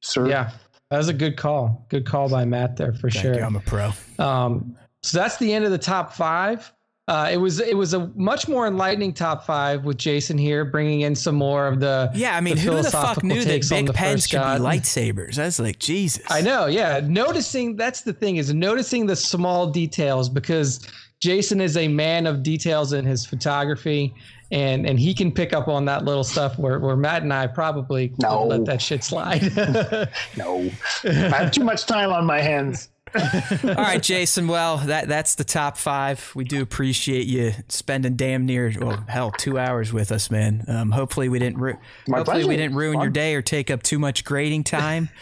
sir. 0.00 0.28
Yeah, 0.28 0.52
that 0.90 0.98
was 0.98 1.08
a 1.08 1.14
good 1.14 1.36
call. 1.36 1.86
Good 1.88 2.06
call 2.06 2.28
by 2.28 2.44
Matt 2.44 2.76
there 2.76 2.92
for 2.92 3.10
Thank 3.10 3.22
sure. 3.22 3.34
You, 3.34 3.42
I'm 3.42 3.56
a 3.56 3.60
pro. 3.60 3.92
Um, 4.18 4.76
so 5.02 5.18
that's 5.18 5.36
the 5.38 5.52
end 5.52 5.64
of 5.64 5.70
the 5.70 5.78
top 5.78 6.12
five. 6.12 6.72
Uh, 7.08 7.26
it 7.32 7.38
was 7.38 7.58
it 7.58 7.74
was 7.74 7.94
a 7.94 8.06
much 8.16 8.48
more 8.48 8.66
enlightening 8.66 9.14
top 9.14 9.46
five 9.46 9.86
with 9.86 9.96
Jason 9.96 10.36
here, 10.36 10.62
bringing 10.66 11.00
in 11.00 11.14
some 11.14 11.34
more 11.34 11.66
of 11.66 11.80
the 11.80 12.10
yeah. 12.14 12.36
I 12.36 12.42
mean, 12.42 12.56
the 12.56 12.60
who 12.60 12.82
the 12.82 12.90
fuck 12.90 13.24
knew 13.24 13.42
that 13.42 13.66
big 13.66 13.94
pens 13.94 14.26
could 14.26 14.36
God. 14.36 14.58
be 14.58 14.64
lightsabers? 14.64 15.36
That's 15.36 15.58
like 15.58 15.78
Jesus. 15.78 16.22
I 16.30 16.42
know. 16.42 16.66
Yeah, 16.66 17.00
noticing 17.02 17.76
that's 17.76 18.02
the 18.02 18.12
thing 18.12 18.36
is 18.36 18.52
noticing 18.52 19.06
the 19.06 19.16
small 19.16 19.70
details 19.70 20.28
because 20.28 20.86
Jason 21.20 21.62
is 21.62 21.78
a 21.78 21.88
man 21.88 22.26
of 22.26 22.42
details 22.42 22.92
in 22.92 23.06
his 23.06 23.24
photography, 23.24 24.14
and 24.52 24.86
and 24.86 25.00
he 25.00 25.14
can 25.14 25.32
pick 25.32 25.54
up 25.54 25.66
on 25.66 25.86
that 25.86 26.04
little 26.04 26.24
stuff 26.24 26.58
where, 26.58 26.78
where 26.78 26.96
Matt 26.96 27.22
and 27.22 27.32
I 27.32 27.46
probably 27.46 28.12
no. 28.20 28.44
let 28.44 28.66
that 28.66 28.82
shit 28.82 29.02
slide. 29.02 29.50
no, 30.36 30.70
I 31.04 31.12
have 31.12 31.52
too 31.52 31.64
much 31.64 31.86
time 31.86 32.12
on 32.12 32.26
my 32.26 32.42
hands. 32.42 32.90
All 33.64 33.74
right, 33.74 34.02
Jason. 34.02 34.48
Well, 34.48 34.78
that 34.78 35.08
that's 35.08 35.34
the 35.36 35.44
top 35.44 35.76
five. 35.76 36.32
We 36.34 36.44
do 36.44 36.62
appreciate 36.62 37.26
you 37.26 37.52
spending 37.68 38.16
damn 38.16 38.46
near 38.46 38.72
well, 38.78 39.04
hell, 39.08 39.30
two 39.30 39.58
hours 39.58 39.92
with 39.92 40.12
us, 40.12 40.30
man. 40.30 40.64
Um, 40.68 40.90
hopefully 40.90 41.28
we 41.28 41.38
didn't 41.38 41.58
ru- 41.58 41.78
hopefully 42.06 42.24
pleasure. 42.24 42.48
we 42.48 42.56
didn't 42.56 42.76
ruin 42.76 42.94
Fun. 42.94 43.02
your 43.02 43.10
day 43.10 43.34
or 43.34 43.42
take 43.42 43.70
up 43.70 43.82
too 43.82 43.98
much 43.98 44.24
grading 44.24 44.64
time. 44.64 45.08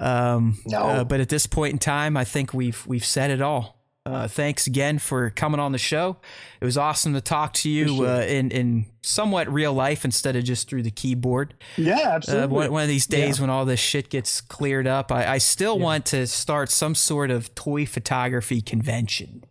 Um, 0.00 0.58
no, 0.64 0.78
uh, 0.82 1.04
but 1.04 1.18
at 1.18 1.28
this 1.28 1.46
point 1.48 1.72
in 1.72 1.78
time, 1.80 2.16
I 2.16 2.22
think 2.22 2.54
we've 2.54 2.86
we've 2.86 3.04
said 3.04 3.32
it 3.32 3.42
all. 3.42 3.77
Uh, 4.08 4.26
thanks 4.26 4.66
again 4.66 4.98
for 4.98 5.28
coming 5.30 5.60
on 5.60 5.72
the 5.72 5.78
show. 5.78 6.16
It 6.60 6.64
was 6.64 6.78
awesome 6.78 7.12
to 7.12 7.20
talk 7.20 7.52
to 7.54 7.68
you 7.68 8.06
uh, 8.06 8.24
in 8.26 8.50
in 8.50 8.86
somewhat 9.02 9.52
real 9.52 9.74
life 9.74 10.04
instead 10.04 10.34
of 10.34 10.44
just 10.44 10.68
through 10.68 10.82
the 10.82 10.90
keyboard. 10.90 11.52
Yeah, 11.76 11.98
uh, 11.98 12.08
absolutely. 12.12 12.44
Uh, 12.44 12.48
one, 12.48 12.72
one, 12.72 12.82
of 12.82 12.88
these 12.88 13.06
days 13.06 13.38
yeah. 13.38 13.42
when 13.42 13.50
all 13.50 13.66
this 13.66 13.80
shit 13.80 14.08
gets 14.08 14.40
cleared 14.40 14.86
up, 14.86 15.12
I, 15.12 15.34
I 15.34 15.38
still 15.38 15.76
yeah. 15.76 15.84
want 15.84 16.06
to 16.06 16.26
start 16.26 16.70
some 16.70 16.94
sort 16.94 17.30
of 17.30 17.54
toy 17.54 17.84
photography 17.84 18.62
convention. 18.62 19.44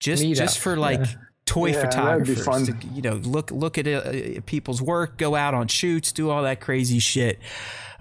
Just 0.00 0.24
Meet 0.24 0.34
just 0.36 0.56
up. 0.58 0.62
for 0.62 0.76
like. 0.76 1.00
Yeah. 1.00 1.12
Toy 1.46 1.72
photographers, 1.72 2.68
to, 2.68 2.76
you 2.94 3.02
know, 3.02 3.14
look 3.14 3.50
look 3.50 3.76
at 3.76 3.88
uh, 3.88 4.40
people's 4.46 4.80
work, 4.80 5.18
go 5.18 5.34
out 5.34 5.52
on 5.52 5.66
shoots, 5.66 6.12
do 6.12 6.30
all 6.30 6.44
that 6.44 6.60
crazy 6.60 7.00
shit. 7.00 7.40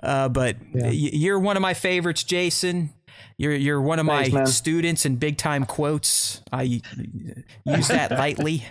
Uh, 0.04 0.30
but 0.30 0.56
you're 0.74 1.40
one 1.40 1.58
of 1.58 1.62
my 1.62 1.74
favorites, 1.74 2.24
Jason. 2.24 2.94
You're 3.40 3.56
you're 3.56 3.82
one 3.82 4.00
of 4.00 4.06
Thanks, 4.06 4.34
my 4.34 4.40
man. 4.40 4.48
students 4.48 5.06
in 5.06 5.16
big 5.16 5.38
time 5.38 5.64
quotes. 5.64 6.42
I 6.52 6.82
use 7.64 7.88
that 7.88 8.12
lightly. 8.12 8.66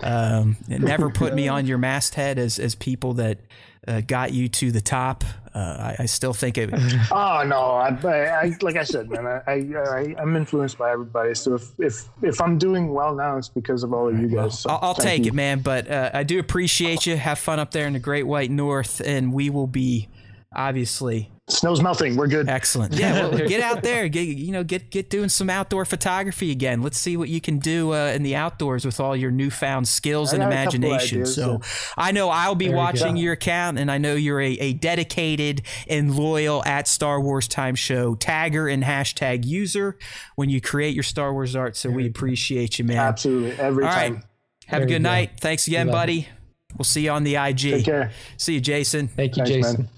Um, 0.00 0.56
never 0.66 1.08
put 1.14 1.34
me 1.34 1.46
on 1.46 1.66
your 1.66 1.78
masthead 1.78 2.36
as 2.36 2.58
as 2.58 2.74
people 2.74 3.14
that 3.14 3.38
uh, 3.86 4.00
got 4.00 4.32
you 4.32 4.48
to 4.48 4.72
the 4.72 4.80
top. 4.80 5.22
Uh, 5.54 5.58
I, 5.58 5.96
I, 6.00 6.06
still 6.06 6.32
think 6.32 6.58
it. 6.58 6.70
oh 7.12 7.44
no! 7.46 7.60
I, 7.60 7.90
I, 7.90 8.56
like 8.60 8.74
I 8.74 8.82
said, 8.82 9.08
man, 9.08 9.24
I, 9.24 9.40
I 9.46 10.14
am 10.20 10.34
influenced 10.34 10.78
by 10.78 10.90
everybody. 10.90 11.36
So 11.36 11.54
if 11.54 11.70
if 11.78 12.08
if 12.20 12.40
I'm 12.40 12.58
doing 12.58 12.92
well 12.92 13.14
now, 13.14 13.36
it's 13.36 13.48
because 13.48 13.84
of 13.84 13.92
all 13.92 14.08
of 14.08 14.18
you 14.18 14.26
guys. 14.26 14.58
So 14.58 14.70
I'll, 14.70 14.78
I'll 14.82 14.94
take 14.94 15.26
you. 15.26 15.28
it, 15.28 15.34
man. 15.34 15.60
But 15.60 15.88
uh, 15.88 16.10
I 16.12 16.24
do 16.24 16.40
appreciate 16.40 17.06
you. 17.06 17.16
Have 17.16 17.38
fun 17.38 17.60
up 17.60 17.70
there 17.70 17.86
in 17.86 17.92
the 17.92 18.00
Great 18.00 18.24
White 18.24 18.50
North, 18.50 19.00
and 19.00 19.32
we 19.32 19.48
will 19.48 19.68
be 19.68 20.08
obviously 20.52 21.30
snow's 21.48 21.82
melting. 21.82 22.16
We're 22.16 22.26
good. 22.26 22.48
Excellent. 22.48 22.98
Yeah, 22.98 23.28
well, 23.28 23.46
get 23.46 23.60
out 23.60 23.82
there. 23.82 24.08
Get 24.08 24.22
you 24.22 24.50
know, 24.50 24.64
get 24.64 24.90
get 24.90 25.08
doing 25.08 25.28
some 25.28 25.48
outdoor 25.48 25.84
photography 25.84 26.50
again. 26.50 26.82
Let's 26.82 26.98
see 26.98 27.16
what 27.16 27.28
you 27.28 27.40
can 27.40 27.58
do 27.58 27.94
uh, 27.94 28.08
in 28.08 28.24
the 28.24 28.34
outdoors 28.34 28.84
with 28.84 28.98
all 28.98 29.14
your 29.14 29.30
newfound 29.30 29.86
skills 29.86 30.32
and 30.32 30.42
imagination. 30.42 31.18
Ideas, 31.18 31.34
so, 31.36 31.60
I 31.96 32.10
know 32.10 32.28
I'll 32.28 32.56
be 32.56 32.70
watching 32.70 33.16
your 33.16 33.34
account, 33.34 33.78
and 33.78 33.88
I 33.90 33.98
know 33.98 34.16
you're 34.16 34.40
a, 34.40 34.52
a 34.54 34.72
dedicated 34.72 35.62
and 35.88 36.16
loyal 36.16 36.64
at 36.64 36.88
Star 36.88 37.20
Wars 37.20 37.46
Time 37.46 37.76
Show 37.76 38.16
tagger 38.16 38.72
and 38.72 38.82
hashtag 38.82 39.46
user 39.46 39.96
when 40.34 40.50
you 40.50 40.60
create 40.60 40.94
your 40.94 41.04
Star 41.04 41.32
Wars 41.32 41.54
art. 41.54 41.76
So 41.76 41.88
we 41.88 42.06
appreciate 42.06 42.80
you, 42.80 42.84
man. 42.84 42.98
Absolutely, 42.98 43.52
every 43.60 43.84
all 43.84 43.92
time. 43.92 44.14
Right. 44.14 44.24
Have 44.66 44.80
there 44.80 44.86
a 44.86 44.90
good 44.90 45.02
night. 45.02 45.32
Thanks 45.40 45.68
again, 45.68 45.86
buddy. 45.86 46.28
We'll 46.76 46.84
see 46.84 47.04
you 47.04 47.10
on 47.10 47.24
the 47.24 47.36
IG. 47.36 47.58
Take 47.58 47.84
care. 47.84 48.10
See 48.36 48.54
you, 48.54 48.60
Jason. 48.60 49.08
Thank 49.08 49.36
you, 49.36 49.44
Thanks, 49.44 49.68
Jason. 49.68 49.82
Man. 49.82 49.90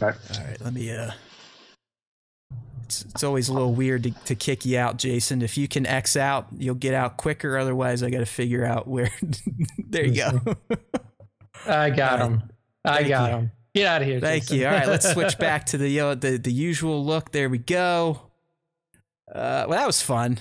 All 0.00 0.08
right, 0.08 0.60
let 0.60 0.72
me. 0.72 0.90
Uh, 0.90 1.10
it's, 2.84 3.04
it's 3.06 3.24
always 3.24 3.48
a 3.48 3.52
little 3.52 3.74
weird 3.74 4.02
to, 4.04 4.10
to 4.10 4.34
kick 4.34 4.64
you 4.64 4.78
out, 4.78 4.98
Jason. 4.98 5.42
If 5.42 5.56
you 5.56 5.68
can 5.68 5.86
X 5.86 6.16
out, 6.16 6.48
you'll 6.56 6.74
get 6.74 6.94
out 6.94 7.16
quicker. 7.16 7.56
Otherwise, 7.56 8.02
I 8.02 8.10
got 8.10 8.18
to 8.18 8.26
figure 8.26 8.64
out 8.64 8.86
where. 8.86 9.10
there 9.78 10.04
you 10.06 10.16
go. 10.16 10.56
I 11.66 11.90
got 11.90 12.20
right. 12.20 12.30
him. 12.30 12.42
I 12.84 12.96
Thank 12.96 13.08
got 13.08 13.30
you. 13.30 13.36
him. 13.36 13.52
Get 13.74 13.86
out 13.86 14.02
of 14.02 14.08
here. 14.08 14.20
Thank 14.20 14.44
Jason. 14.44 14.58
you. 14.58 14.66
All 14.66 14.72
right, 14.72 14.88
let's 14.88 15.10
switch 15.10 15.38
back 15.38 15.66
to 15.66 15.78
the 15.78 16.00
uh, 16.00 16.14
the 16.14 16.36
the 16.36 16.52
usual 16.52 17.04
look. 17.04 17.32
There 17.32 17.48
we 17.48 17.58
go. 17.58 18.20
Uh, 19.32 19.64
well, 19.68 19.78
that 19.78 19.86
was 19.86 20.02
fun. 20.02 20.38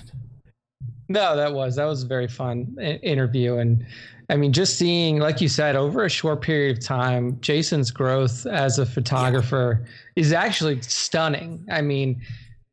No, 1.08 1.36
that 1.36 1.54
was 1.54 1.76
that 1.76 1.86
was 1.86 2.04
a 2.04 2.08
very 2.08 2.28
fun 2.28 2.78
interview, 2.80 3.58
and 3.58 3.86
I 4.32 4.38
mean, 4.38 4.54
just 4.54 4.78
seeing, 4.78 5.20
like 5.20 5.42
you 5.42 5.50
said, 5.50 5.76
over 5.76 6.06
a 6.06 6.10
short 6.10 6.42
period 6.42 6.78
of 6.78 6.84
time, 6.84 7.38
Jason's 7.42 7.92
growth 7.92 8.46
as 8.46 8.80
a 8.80 8.86
photographer 8.86 9.82
yeah. 9.82 10.22
is 10.22 10.32
actually 10.32 10.82
stunning. 10.82 11.66
I 11.70 11.82
mean, 11.82 12.22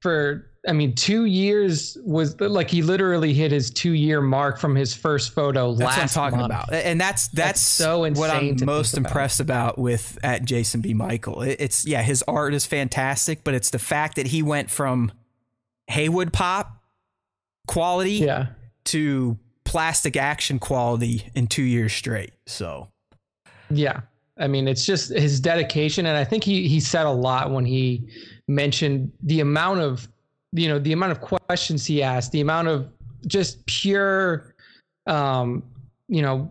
for 0.01 0.49
I 0.69 0.73
mean, 0.73 0.95
two 0.95 1.25
years 1.25 1.99
was 2.05 2.41
like 2.41 2.71
he 2.71 2.81
literally 2.83 3.35
hit 3.35 3.51
his 3.51 3.71
two 3.71 3.95
year 3.95 4.21
mark 4.21 4.61
from 4.61 4.77
his 4.77 4.95
first 4.95 5.35
photo 5.35 5.75
that's 5.75 5.81
last 5.81 5.97
what 5.97 6.03
I'm 6.03 6.09
talking 6.09 6.39
month. 6.39 6.53
about, 6.53 6.73
and 6.73 7.01
that's 7.01 7.27
that's, 7.29 7.49
that's 7.49 7.61
so 7.61 8.05
insane. 8.05 8.21
What 8.21 8.31
I'm 8.31 8.57
most 8.65 8.97
impressed 8.97 9.41
about. 9.41 9.75
about. 9.75 9.79
with 9.79 10.17
at 10.23 10.45
Jason 10.45 10.81
B. 10.81 10.95
Michael, 10.95 11.43
it's 11.43 11.85
yeah, 11.85 12.03
his 12.03 12.23
art 12.29 12.55
is 12.55 12.67
fantastic, 12.67 13.43
but 13.43 13.55
it's 13.55 13.71
the 13.71 13.81
fact 13.81 14.15
that 14.15 14.29
he 14.29 14.45
went 14.45 14.71
from 14.71 15.11
Haywood 15.89 16.33
Pop 16.33 16.85
quality 17.67 18.13
yeah. 18.13 18.47
to 18.85 19.37
plastic 19.69 20.17
action 20.17 20.59
quality 20.59 21.31
in 21.35 21.47
two 21.47 21.63
years 21.63 21.93
straight. 21.93 22.33
So, 22.47 22.89
yeah, 23.69 24.01
I 24.39 24.49
mean, 24.49 24.67
it's 24.67 24.87
just 24.87 25.11
his 25.11 25.41
dedication, 25.41 26.07
and 26.07 26.17
I 26.17 26.25
think 26.25 26.43
he 26.43 26.67
he 26.67 26.81
said 26.81 27.05
a 27.05 27.11
lot 27.11 27.51
when 27.51 27.67
he 27.67 28.09
mentioned 28.49 29.13
the 29.23 29.41
amount 29.41 29.81
of 29.81 30.09
you 30.53 30.69
know 30.69 30.79
the 30.79 30.93
amount 30.93 31.13
of 31.13 31.21
questions 31.21 31.85
he 31.85 32.03
asked, 32.03 32.33
the 32.33 32.41
amount 32.41 32.69
of 32.69 32.89
just 33.27 33.65
pure, 33.67 34.55
um, 35.07 35.63
you 36.09 36.23
know, 36.23 36.51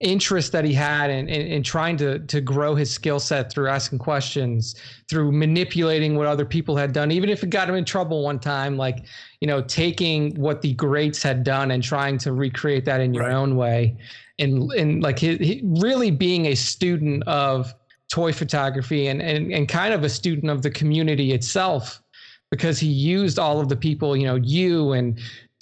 interest 0.00 0.52
that 0.52 0.64
he 0.64 0.74
had 0.74 1.10
in, 1.10 1.26
in, 1.28 1.46
in, 1.46 1.62
trying 1.62 1.96
to 1.96 2.18
to 2.18 2.42
grow 2.42 2.74
his 2.74 2.90
skill 2.90 3.18
set 3.18 3.50
through 3.50 3.66
asking 3.66 3.98
questions 3.98 4.74
through 5.08 5.32
manipulating 5.32 6.16
what 6.16 6.26
other 6.26 6.44
people 6.44 6.76
had 6.76 6.92
done 6.92 7.10
even 7.10 7.30
if 7.30 7.42
it 7.42 7.48
got 7.48 7.66
him 7.66 7.74
in 7.74 7.84
trouble 7.84 8.22
one 8.22 8.38
time 8.38 8.76
like 8.76 9.06
you 9.40 9.46
know 9.46 9.62
taking 9.62 10.34
what 10.34 10.60
the 10.60 10.74
greats 10.74 11.22
had 11.22 11.42
done 11.42 11.70
and 11.70 11.82
trying 11.82 12.18
to 12.18 12.32
recreate 12.32 12.84
that 12.84 13.00
in 13.00 13.14
your 13.14 13.24
right. 13.24 13.32
own 13.32 13.56
way 13.56 13.96
and 14.38 14.70
and 14.72 15.02
like 15.02 15.18
he, 15.18 15.38
he 15.38 15.62
really 15.64 16.10
being 16.10 16.46
a 16.46 16.54
student 16.54 17.22
of 17.26 17.74
toy 18.08 18.34
photography 18.34 19.06
and, 19.06 19.22
and 19.22 19.50
and 19.50 19.66
kind 19.66 19.94
of 19.94 20.04
a 20.04 20.10
student 20.10 20.50
of 20.50 20.60
the 20.60 20.70
community 20.70 21.32
itself 21.32 22.02
because 22.50 22.78
he 22.78 22.88
used 22.88 23.38
all 23.38 23.60
of 23.60 23.68
the 23.68 23.76
people, 23.76 24.16
you 24.16 24.26
know, 24.26 24.36
you 24.36 24.92
and 24.92 25.18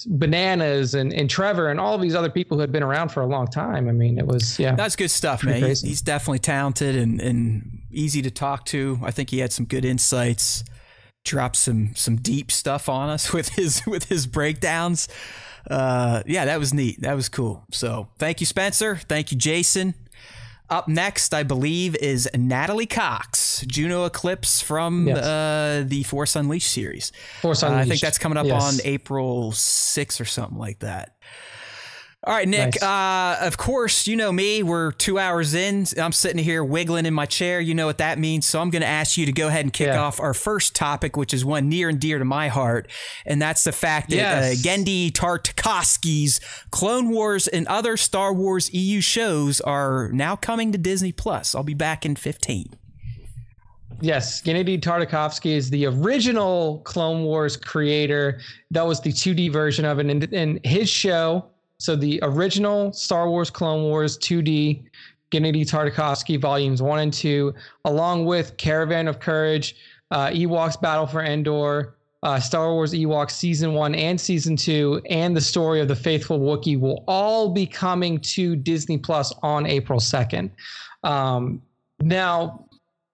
bananas 0.06 0.94
and, 0.94 1.12
and 1.12 1.30
Trevor 1.30 1.70
and 1.70 1.78
all 1.78 1.94
of 1.94 2.00
these 2.00 2.14
other 2.14 2.30
people 2.30 2.56
who 2.56 2.60
had 2.60 2.72
been 2.72 2.82
around 2.82 3.10
for 3.10 3.22
a 3.22 3.26
long 3.26 3.46
time. 3.46 3.88
I 3.88 3.92
mean, 3.92 4.18
it 4.18 4.26
was 4.26 4.58
yeah. 4.58 4.74
That's 4.74 4.96
good 4.96 5.10
stuff, 5.10 5.44
man. 5.44 5.62
He's, 5.62 5.82
he's, 5.82 6.02
definitely 6.02 6.40
talented 6.40 6.96
and, 6.96 7.20
and 7.20 7.82
easy 7.90 8.20
to 8.22 8.30
talk 8.30 8.64
to. 8.66 8.98
I 9.02 9.10
think 9.10 9.30
he 9.30 9.38
had 9.38 9.52
some 9.52 9.66
good 9.66 9.84
insights. 9.84 10.64
Dropped 11.24 11.56
some 11.56 11.94
some 11.94 12.16
deep 12.16 12.50
stuff 12.50 12.88
on 12.88 13.08
us 13.08 13.32
with 13.32 13.50
his 13.50 13.86
with 13.86 14.08
his 14.08 14.26
breakdowns. 14.26 15.08
Uh, 15.70 16.22
yeah, 16.26 16.44
that 16.44 16.58
was 16.58 16.74
neat. 16.74 17.00
That 17.00 17.14
was 17.14 17.28
cool. 17.28 17.64
So 17.70 18.08
thank 18.18 18.40
you, 18.40 18.46
Spencer. 18.46 18.96
Thank 18.96 19.32
you, 19.32 19.38
Jason. 19.38 19.94
Up 20.70 20.89
next, 20.89 21.35
I 21.35 21.43
believe, 21.43 21.95
is 21.97 22.28
Natalie 22.35 22.86
Cox, 22.86 23.65
Juno 23.66 24.07
Eclipse 24.07 24.62
from 24.62 25.07
yes. 25.07 25.19
uh, 25.19 25.85
the 25.86 26.05
Force 26.05 26.36
Unleashed 26.36 26.70
series. 26.70 27.12
Force 27.43 27.62
Unleashed. 27.62 27.78
Uh, 27.78 27.82
I 27.82 27.85
think 27.86 28.01
that's 28.01 28.16
coming 28.16 28.39
up 28.39 28.47
yes. 28.47 28.62
on 28.62 28.86
April 28.86 29.53
6th 29.53 30.20
or 30.20 30.24
something 30.24 30.59
like 30.59 30.78
that. 30.78 31.16
All 32.26 32.32
right, 32.32 32.48
Nick. 32.48 32.80
Nice. 32.80 32.82
Uh, 32.82 33.44
of 33.44 33.59
course, 33.59 34.06
you 34.06 34.16
know 34.16 34.32
me. 34.32 34.62
We're 34.62 34.92
two 34.92 35.18
hours 35.18 35.52
in. 35.52 35.84
I'm 36.01 36.12
sitting 36.12 36.42
here 36.42 36.64
wiggling 36.64 37.05
in 37.05 37.12
my 37.12 37.26
chair. 37.26 37.60
You 37.60 37.74
know 37.74 37.84
what 37.84 37.98
that 37.98 38.18
means. 38.18 38.46
So 38.46 38.62
I'm 38.62 38.70
going 38.70 38.80
to 38.80 38.88
ask 38.88 39.18
you 39.18 39.26
to 39.26 39.32
go 39.32 39.48
ahead 39.48 39.66
and 39.66 39.72
kick 39.72 39.88
yeah. 39.88 40.01
off 40.01 40.18
our 40.20 40.32
first 40.32 40.74
topic, 40.74 41.18
which 41.18 41.34
is 41.34 41.44
one 41.44 41.68
near 41.68 41.90
and 41.90 42.01
dear 42.01 42.18
to 42.18 42.24
my 42.24 42.48
heart, 42.48 42.90
and 43.26 43.42
that's 43.42 43.64
the 43.64 43.72
fact 43.72 44.09
that 44.09 44.16
uh, 44.16 44.40
yes. 44.40 44.52
uh, 44.59 44.68
Genndy 44.68 45.12
Tartakovsky's 45.12 46.40
Clone 46.70 47.10
Wars 47.10 47.46
and 47.46 47.66
other 47.66 47.98
Star 47.98 48.32
Wars 48.32 48.72
EU 48.72 49.02
shows 49.02 49.60
are 49.60 50.09
now 50.12 50.34
coming 50.34 50.72
to 50.72 50.78
Disney 50.78 51.12
Plus. 51.12 51.55
I'll 51.55 51.62
be 51.62 51.74
back 51.74 52.06
in 52.06 52.16
15. 52.16 52.74
Yes, 54.01 54.40
Genndy 54.42 54.80
Tartakovsky 54.80 55.55
is 55.55 55.68
the 55.68 55.86
original 55.86 56.80
Clone 56.80 57.24
Wars 57.24 57.56
creator. 57.56 58.40
That 58.70 58.86
was 58.86 59.01
the 59.02 59.10
2D 59.10 59.52
version 59.52 59.84
of 59.84 59.98
it, 59.98 60.06
and, 60.06 60.32
and 60.32 60.64
his 60.64 60.88
show 60.88 61.51
so 61.85 61.94
the 61.94 62.19
original 62.23 62.94
Star 62.94 63.28
Wars 63.28 63.51
Clone 63.51 63.82
Wars 63.82 64.16
2D, 64.16 64.85
Genndy 65.31 65.66
Tartakovsky 65.66 66.40
volumes 66.40 66.81
one 66.81 67.01
and 67.01 67.12
two, 67.12 67.52
along 67.85 68.24
with 68.24 68.56
Caravan 68.56 69.06
of 69.06 69.20
Courage, 69.20 69.77
uh, 70.11 70.28
Ewoks 70.28 70.81
Battle 70.81 71.06
for 71.06 71.23
Endor, 71.23 71.94
uh, 72.23 72.40
Star 72.40 72.73
Wars 72.73 72.94
Ewoks 72.94 73.32
season 73.32 73.74
one 73.74 73.94
and 73.94 74.19
season 74.19 74.56
two, 74.56 75.02
and 75.11 75.36
the 75.36 75.43
story 75.43 75.78
of 75.78 75.89
the 75.89 75.94
faithful 75.94 76.40
Wookiee 76.40 76.81
will 76.81 77.05
all 77.06 77.51
be 77.51 77.66
coming 77.66 78.19
to 78.20 78.56
Disney 78.56 78.97
Plus 78.97 79.35
on 79.43 79.66
April 79.66 80.01
2nd. 80.01 80.51
Um, 81.02 81.61
now, 82.01 82.65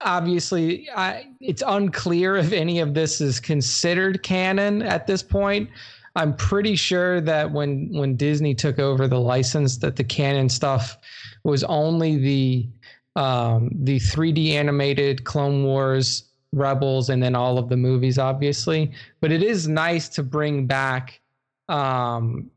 obviously, 0.00 0.88
I, 0.94 1.26
it's 1.40 1.64
unclear 1.66 2.36
if 2.36 2.52
any 2.52 2.78
of 2.78 2.94
this 2.94 3.20
is 3.20 3.40
considered 3.40 4.22
canon 4.22 4.80
at 4.82 5.08
this 5.08 5.24
point. 5.24 5.70
I'm 6.16 6.34
pretty 6.34 6.74
sure 6.74 7.20
that 7.20 7.50
when 7.50 7.88
when 7.92 8.16
Disney 8.16 8.54
took 8.54 8.78
over 8.78 9.06
the 9.06 9.20
license, 9.20 9.78
that 9.78 9.96
the 9.96 10.04
canon 10.04 10.48
stuff 10.48 10.98
was 11.44 11.62
only 11.64 12.16
the 12.16 12.68
um, 13.16 13.70
the 13.72 13.98
3D 13.98 14.52
animated 14.52 15.24
Clone 15.24 15.64
Wars, 15.64 16.24
Rebels, 16.52 17.10
and 17.10 17.22
then 17.22 17.34
all 17.34 17.58
of 17.58 17.68
the 17.68 17.76
movies, 17.76 18.18
obviously. 18.18 18.92
But 19.20 19.32
it 19.32 19.42
is 19.42 19.68
nice 19.68 20.08
to 20.10 20.22
bring 20.22 20.66
back 20.66 21.20
um, 21.68 22.50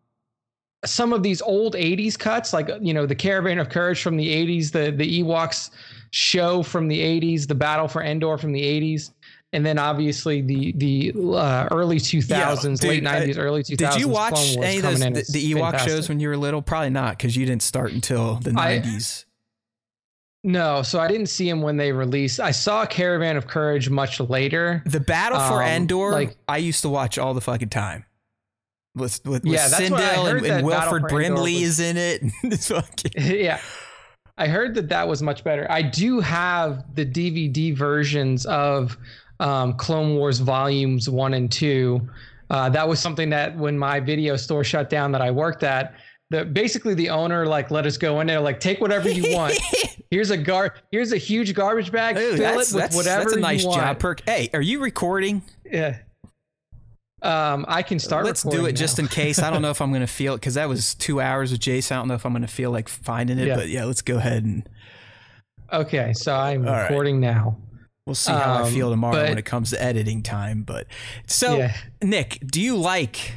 some 0.85 1.13
of 1.13 1.23
these 1.23 1.41
old 1.41 1.75
80s 1.75 2.17
cuts, 2.17 2.53
like 2.53 2.69
you 2.81 2.93
know 2.93 3.05
the 3.05 3.15
Caravan 3.15 3.59
of 3.59 3.69
Courage 3.69 4.01
from 4.01 4.17
the 4.17 4.27
80s, 4.27 4.71
the 4.71 4.91
the 4.91 5.23
Ewoks 5.23 5.69
show 6.09 6.63
from 6.63 6.87
the 6.87 6.99
80s, 6.99 7.47
the 7.47 7.55
Battle 7.55 7.87
for 7.87 8.01
Endor 8.01 8.37
from 8.37 8.51
the 8.51 8.61
80s 8.61 9.11
and 9.53 9.65
then 9.65 9.77
obviously 9.77 10.41
the 10.41 10.73
the 10.73 11.13
uh, 11.15 11.67
early 11.71 11.97
2000s, 11.97 12.27
yeah, 12.29 12.55
dude, 12.55 12.83
late 12.83 13.03
90s, 13.03 13.37
uh, 13.37 13.41
early 13.41 13.63
2000s. 13.63 13.77
Did 13.77 14.01
you 14.01 14.07
watch 14.07 14.57
any 14.57 14.77
of 14.77 14.83
those 14.83 14.99
the, 14.99 15.11
the 15.11 15.53
Ewok 15.53 15.61
fantastic. 15.61 15.89
shows 15.91 16.09
when 16.09 16.19
you 16.19 16.27
were 16.27 16.37
little? 16.37 16.61
Probably 16.61 16.89
not, 16.89 17.17
because 17.17 17.37
you 17.37 17.45
didn't 17.45 17.61
start 17.61 17.93
until 17.93 18.35
the 18.37 18.53
I, 18.57 18.79
90s. 18.79 19.25
No, 20.43 20.81
so 20.81 20.99
I 20.99 21.07
didn't 21.07 21.27
see 21.27 21.47
him 21.47 21.61
when 21.61 21.77
they 21.77 21.93
released. 21.93 22.39
I 22.41 22.51
saw 22.51 22.85
Caravan 22.85 23.37
of 23.37 23.47
Courage 23.47 23.89
much 23.89 24.19
later. 24.19 24.83
The 24.85 24.99
Battle 24.99 25.39
for 25.39 25.63
um, 25.63 25.69
Endor, 25.69 26.11
like 26.11 26.35
I 26.47 26.57
used 26.57 26.81
to 26.81 26.89
watch 26.89 27.17
all 27.17 27.33
the 27.33 27.41
fucking 27.41 27.69
time. 27.69 28.05
With 28.95 29.23
with, 29.25 29.43
with 29.43 29.53
yeah, 29.53 29.69
Cindel 29.69 30.37
and, 30.37 30.45
and 30.45 30.65
Wilford 30.65 31.07
Brimley 31.07 31.61
was, 31.61 31.79
is 31.79 31.95
in 31.95 31.97
it. 31.97 33.15
yeah. 33.17 33.59
I 34.37 34.47
heard 34.47 34.73
that 34.75 34.89
that 34.89 35.07
was 35.07 35.21
much 35.21 35.43
better. 35.43 35.67
I 35.69 35.83
do 35.83 36.19
have 36.19 36.95
the 36.95 37.05
DVD 37.05 37.75
versions 37.75 38.45
of 38.47 38.97
um, 39.43 39.73
Clone 39.73 40.15
Wars 40.15 40.39
volumes 40.39 41.09
one 41.09 41.35
and 41.35 41.51
two. 41.51 42.01
Uh, 42.49 42.69
that 42.69 42.87
was 42.87 42.99
something 42.99 43.29
that 43.29 43.55
when 43.57 43.77
my 43.77 43.99
video 43.99 44.35
store 44.37 44.63
shut 44.63 44.89
down 44.89 45.11
that 45.11 45.21
I 45.21 45.31
worked 45.31 45.63
at, 45.63 45.95
the 46.29 46.45
basically 46.45 46.93
the 46.93 47.09
owner 47.09 47.45
like 47.45 47.69
let 47.69 47.85
us 47.85 47.97
go 47.97 48.21
in 48.21 48.27
there 48.27 48.39
like 48.39 48.59
take 48.59 48.79
whatever 48.79 49.09
you 49.09 49.35
want. 49.35 49.59
here's 50.09 50.31
a 50.31 50.37
gar 50.37 50.75
here's 50.91 51.11
a 51.11 51.17
huge 51.17 51.53
garbage 51.53 51.91
bag. 51.91 52.17
Ooh, 52.17 52.37
fill 52.37 52.59
it 52.59 52.71
with 52.73 52.95
whatever. 52.95 53.23
That's 53.25 53.33
a 53.33 53.39
nice 53.39 53.63
job 53.63 53.99
perk. 53.99 54.21
Hey, 54.25 54.49
are 54.53 54.61
you 54.61 54.81
recording? 54.81 55.43
Yeah. 55.69 55.99
Um, 57.21 57.65
I 57.67 57.83
can 57.83 57.99
start. 57.99 58.25
Let's 58.25 58.43
do 58.43 58.65
it 58.65 58.71
now. 58.71 58.77
just 58.77 58.99
in 58.99 59.07
case. 59.07 59.39
I 59.39 59.49
don't 59.49 59.61
know 59.61 59.69
if 59.71 59.81
I'm 59.81 59.91
going 59.91 60.01
to 60.01 60.07
feel 60.07 60.33
it 60.33 60.37
because 60.37 60.55
that 60.55 60.69
was 60.69 60.95
two 60.95 61.21
hours 61.21 61.51
with 61.51 61.61
Jason. 61.61 61.95
I 61.95 61.99
don't 61.99 62.07
know 62.07 62.15
if 62.15 62.25
I'm 62.25 62.33
going 62.33 62.41
to 62.41 62.47
feel 62.47 62.71
like 62.71 62.89
finding 62.89 63.39
it, 63.39 63.47
yeah. 63.47 63.55
but 63.55 63.69
yeah, 63.69 63.85
let's 63.85 64.01
go 64.01 64.17
ahead 64.17 64.43
and. 64.43 64.67
Okay, 65.71 66.13
so 66.13 66.35
I'm 66.35 66.67
All 66.67 66.81
recording 66.81 67.15
right. 67.21 67.33
now. 67.33 67.57
We'll 68.05 68.15
see 68.15 68.31
how 68.31 68.55
um, 68.55 68.63
I 68.63 68.69
feel 68.69 68.89
tomorrow 68.89 69.13
but, 69.13 69.29
when 69.29 69.37
it 69.37 69.45
comes 69.45 69.69
to 69.69 69.81
editing 69.81 70.23
time. 70.23 70.63
But 70.63 70.87
so, 71.25 71.57
yeah. 71.57 71.75
Nick, 72.01 72.39
do 72.45 72.61
you 72.61 72.75
like 72.75 73.33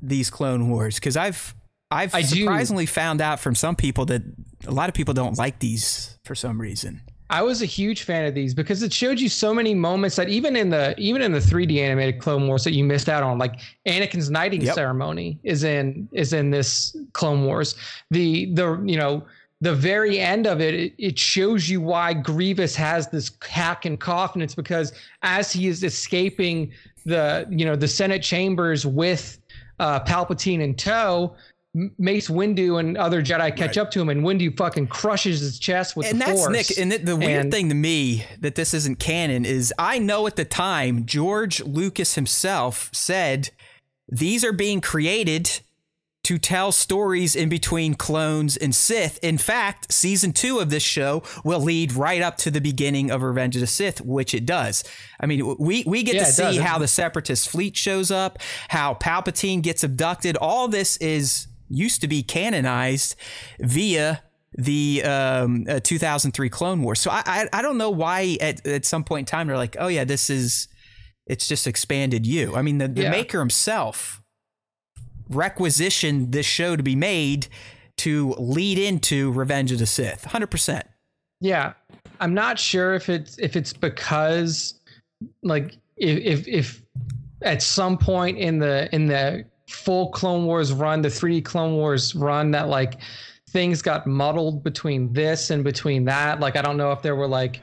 these 0.00 0.30
Clone 0.30 0.70
Wars? 0.70 0.96
Because 0.96 1.16
I've 1.16 1.54
I've 1.90 2.14
I 2.14 2.22
surprisingly 2.22 2.86
do. 2.86 2.92
found 2.92 3.20
out 3.20 3.40
from 3.40 3.54
some 3.54 3.76
people 3.76 4.04
that 4.06 4.22
a 4.66 4.70
lot 4.70 4.88
of 4.88 4.94
people 4.94 5.14
don't 5.14 5.36
like 5.36 5.58
these 5.58 6.18
for 6.24 6.34
some 6.34 6.60
reason. 6.60 7.02
I 7.30 7.42
was 7.42 7.62
a 7.62 7.66
huge 7.66 8.02
fan 8.02 8.26
of 8.26 8.34
these 8.34 8.54
because 8.54 8.82
it 8.82 8.92
showed 8.92 9.18
you 9.18 9.28
so 9.28 9.54
many 9.54 9.74
moments 9.74 10.16
that 10.16 10.28
even 10.28 10.56
in 10.56 10.70
the 10.70 10.94
even 10.98 11.22
in 11.22 11.32
the 11.32 11.38
3D 11.38 11.78
animated 11.78 12.20
Clone 12.20 12.46
Wars 12.46 12.64
that 12.64 12.74
you 12.74 12.84
missed 12.84 13.08
out 13.08 13.22
on, 13.22 13.38
like 13.38 13.60
Anakin's 13.88 14.30
knighting 14.30 14.60
yep. 14.60 14.74
ceremony 14.74 15.38
is 15.42 15.64
in 15.64 16.08
is 16.12 16.32
in 16.32 16.50
this 16.50 16.96
Clone 17.12 17.44
Wars. 17.44 17.74
The 18.10 18.52
the 18.54 18.80
you 18.84 18.96
know 18.96 19.24
the 19.64 19.74
very 19.74 20.20
end 20.20 20.46
of 20.46 20.60
it, 20.60 20.92
it, 20.98 21.18
shows 21.18 21.70
you 21.70 21.80
why 21.80 22.12
Grievous 22.12 22.76
has 22.76 23.08
this 23.08 23.30
hack 23.40 23.86
and 23.86 23.98
cough, 23.98 24.34
and 24.34 24.42
it's 24.42 24.54
because 24.54 24.92
as 25.22 25.50
he 25.50 25.68
is 25.68 25.82
escaping 25.82 26.70
the 27.06 27.46
you 27.48 27.64
know 27.64 27.74
the 27.74 27.88
Senate 27.88 28.22
chambers 28.22 28.84
with 28.84 29.38
uh, 29.80 30.00
Palpatine 30.00 30.60
in 30.60 30.74
tow, 30.74 31.34
Mace 31.96 32.28
Windu 32.28 32.78
and 32.78 32.98
other 32.98 33.22
Jedi 33.22 33.56
catch 33.56 33.60
right. 33.60 33.78
up 33.78 33.90
to 33.92 34.02
him, 34.02 34.10
and 34.10 34.22
Windu 34.22 34.54
fucking 34.54 34.88
crushes 34.88 35.40
his 35.40 35.58
chest 35.58 35.96
with 35.96 36.10
and 36.10 36.20
the 36.20 36.26
that's 36.26 36.40
Force. 36.40 36.52
Nick. 36.52 36.78
And 36.78 36.92
the, 36.92 36.98
the 36.98 37.16
weird 37.16 37.44
and, 37.44 37.50
thing 37.50 37.70
to 37.70 37.74
me 37.74 38.26
that 38.40 38.56
this 38.56 38.74
isn't 38.74 38.98
canon 38.98 39.46
is 39.46 39.72
I 39.78 39.98
know 39.98 40.26
at 40.26 40.36
the 40.36 40.44
time 40.44 41.06
George 41.06 41.62
Lucas 41.62 42.16
himself 42.16 42.90
said 42.92 43.48
these 44.08 44.44
are 44.44 44.52
being 44.52 44.82
created 44.82 45.62
to 46.24 46.38
tell 46.38 46.72
stories 46.72 47.36
in 47.36 47.48
between 47.48 47.94
clones 47.94 48.56
and 48.56 48.74
Sith. 48.74 49.18
In 49.22 49.38
fact, 49.38 49.92
season 49.92 50.32
two 50.32 50.58
of 50.58 50.70
this 50.70 50.82
show 50.82 51.22
will 51.44 51.60
lead 51.60 51.92
right 51.92 52.22
up 52.22 52.36
to 52.38 52.50
the 52.50 52.60
beginning 52.60 53.10
of 53.10 53.22
Revenge 53.22 53.56
of 53.56 53.60
the 53.60 53.66
Sith, 53.66 54.00
which 54.00 54.34
it 54.34 54.44
does. 54.44 54.84
I 55.20 55.26
mean, 55.26 55.56
we, 55.58 55.84
we 55.86 56.02
get 56.02 56.16
yeah, 56.16 56.24
to 56.24 56.32
see 56.32 56.42
does. 56.42 56.58
how 56.58 56.78
the 56.78 56.88
Separatist 56.88 57.48
fleet 57.48 57.76
shows 57.76 58.10
up, 58.10 58.38
how 58.68 58.94
Palpatine 58.94 59.62
gets 59.62 59.84
abducted. 59.84 60.36
All 60.36 60.68
this 60.68 60.96
is 60.96 61.46
used 61.68 62.00
to 62.00 62.08
be 62.08 62.22
canonized 62.22 63.16
via 63.60 64.22
the 64.56 65.02
um, 65.04 65.66
uh, 65.68 65.80
2003 65.80 66.48
Clone 66.48 66.82
Wars. 66.82 67.00
So 67.00 67.10
I, 67.10 67.22
I, 67.26 67.48
I 67.52 67.62
don't 67.62 67.78
know 67.78 67.90
why 67.90 68.36
at, 68.40 68.66
at 68.66 68.84
some 68.84 69.04
point 69.04 69.28
in 69.28 69.30
time 69.30 69.46
they're 69.46 69.56
like, 69.56 69.76
oh 69.78 69.88
yeah, 69.88 70.04
this 70.04 70.30
is 70.30 70.68
it's 71.26 71.48
just 71.48 71.66
expanded 71.66 72.26
you. 72.26 72.54
I 72.54 72.62
mean, 72.62 72.78
the, 72.78 72.88
the 72.88 73.02
yeah. 73.02 73.10
maker 73.10 73.38
himself 73.38 74.20
requisitioned 75.34 76.32
this 76.32 76.46
show 76.46 76.76
to 76.76 76.82
be 76.82 76.96
made 76.96 77.48
to 77.98 78.34
lead 78.38 78.78
into 78.78 79.32
Revenge 79.32 79.72
of 79.72 79.78
the 79.78 79.86
Sith. 79.86 80.26
100%. 80.28 80.82
Yeah. 81.40 81.74
I'm 82.20 82.34
not 82.34 82.58
sure 82.58 82.94
if 82.94 83.08
it's 83.08 83.38
if 83.38 83.56
it's 83.56 83.72
because 83.72 84.80
like 85.42 85.76
if 85.96 86.18
if, 86.18 86.48
if 86.48 86.82
at 87.42 87.62
some 87.62 87.98
point 87.98 88.38
in 88.38 88.58
the 88.58 88.88
in 88.94 89.06
the 89.06 89.44
full 89.68 90.10
Clone 90.10 90.46
Wars 90.46 90.72
run, 90.72 91.02
the 91.02 91.08
3D 91.08 91.44
Clone 91.44 91.74
Wars 91.74 92.14
run 92.14 92.50
that 92.52 92.68
like 92.68 93.00
things 93.50 93.82
got 93.82 94.06
muddled 94.06 94.62
between 94.64 95.12
this 95.12 95.50
and 95.50 95.62
between 95.64 96.04
that. 96.04 96.40
Like 96.40 96.56
I 96.56 96.62
don't 96.62 96.76
know 96.76 96.92
if 96.92 97.02
there 97.02 97.16
were 97.16 97.28
like 97.28 97.60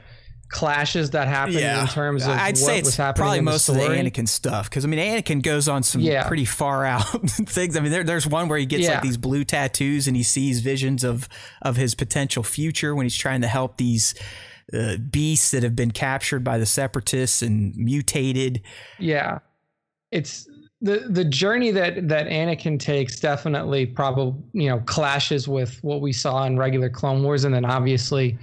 clashes 0.52 1.10
that 1.10 1.26
happen 1.26 1.54
yeah. 1.54 1.82
in 1.82 1.88
terms 1.88 2.22
of 2.24 2.30
I'd 2.30 2.56
say 2.56 2.78
it's 2.78 2.96
probably 2.96 3.40
most 3.40 3.68
of 3.68 3.74
the 3.74 3.80
Anakin 3.80 4.28
stuff 4.28 4.70
because 4.70 4.84
I 4.84 4.88
mean 4.88 5.00
Anakin 5.00 5.42
goes 5.42 5.68
on 5.68 5.82
some 5.82 6.00
yeah. 6.00 6.28
pretty 6.28 6.44
far 6.44 6.84
out 6.84 7.02
things. 7.30 7.76
I 7.76 7.80
mean 7.80 7.90
there, 7.90 8.04
there's 8.04 8.26
one 8.26 8.48
where 8.48 8.58
he 8.58 8.66
gets 8.66 8.84
yeah. 8.84 8.92
like 8.92 9.02
these 9.02 9.16
blue 9.16 9.44
tattoos 9.44 10.06
and 10.06 10.16
he 10.16 10.22
sees 10.22 10.60
visions 10.60 11.02
of 11.02 11.28
of 11.62 11.76
his 11.76 11.94
potential 11.94 12.42
future 12.42 12.94
when 12.94 13.04
he's 13.04 13.16
trying 13.16 13.40
to 13.40 13.48
help 13.48 13.78
these 13.78 14.14
uh, 14.72 14.96
beasts 14.96 15.50
that 15.50 15.62
have 15.62 15.74
been 15.74 15.90
captured 15.90 16.44
by 16.44 16.58
the 16.58 16.66
separatists 16.66 17.42
and 17.42 17.74
mutated. 17.76 18.62
Yeah, 18.98 19.40
it's 20.10 20.48
the 20.80 21.06
the 21.08 21.24
journey 21.24 21.70
that 21.70 22.08
that 22.08 22.26
Anakin 22.26 22.78
takes 22.78 23.18
definitely 23.20 23.86
probably 23.86 24.42
you 24.52 24.68
know 24.68 24.80
clashes 24.80 25.48
with 25.48 25.82
what 25.82 26.00
we 26.00 26.12
saw 26.12 26.44
in 26.44 26.58
regular 26.58 26.90
Clone 26.90 27.22
Wars, 27.22 27.44
and 27.44 27.54
then 27.54 27.64
obviously 27.64 28.38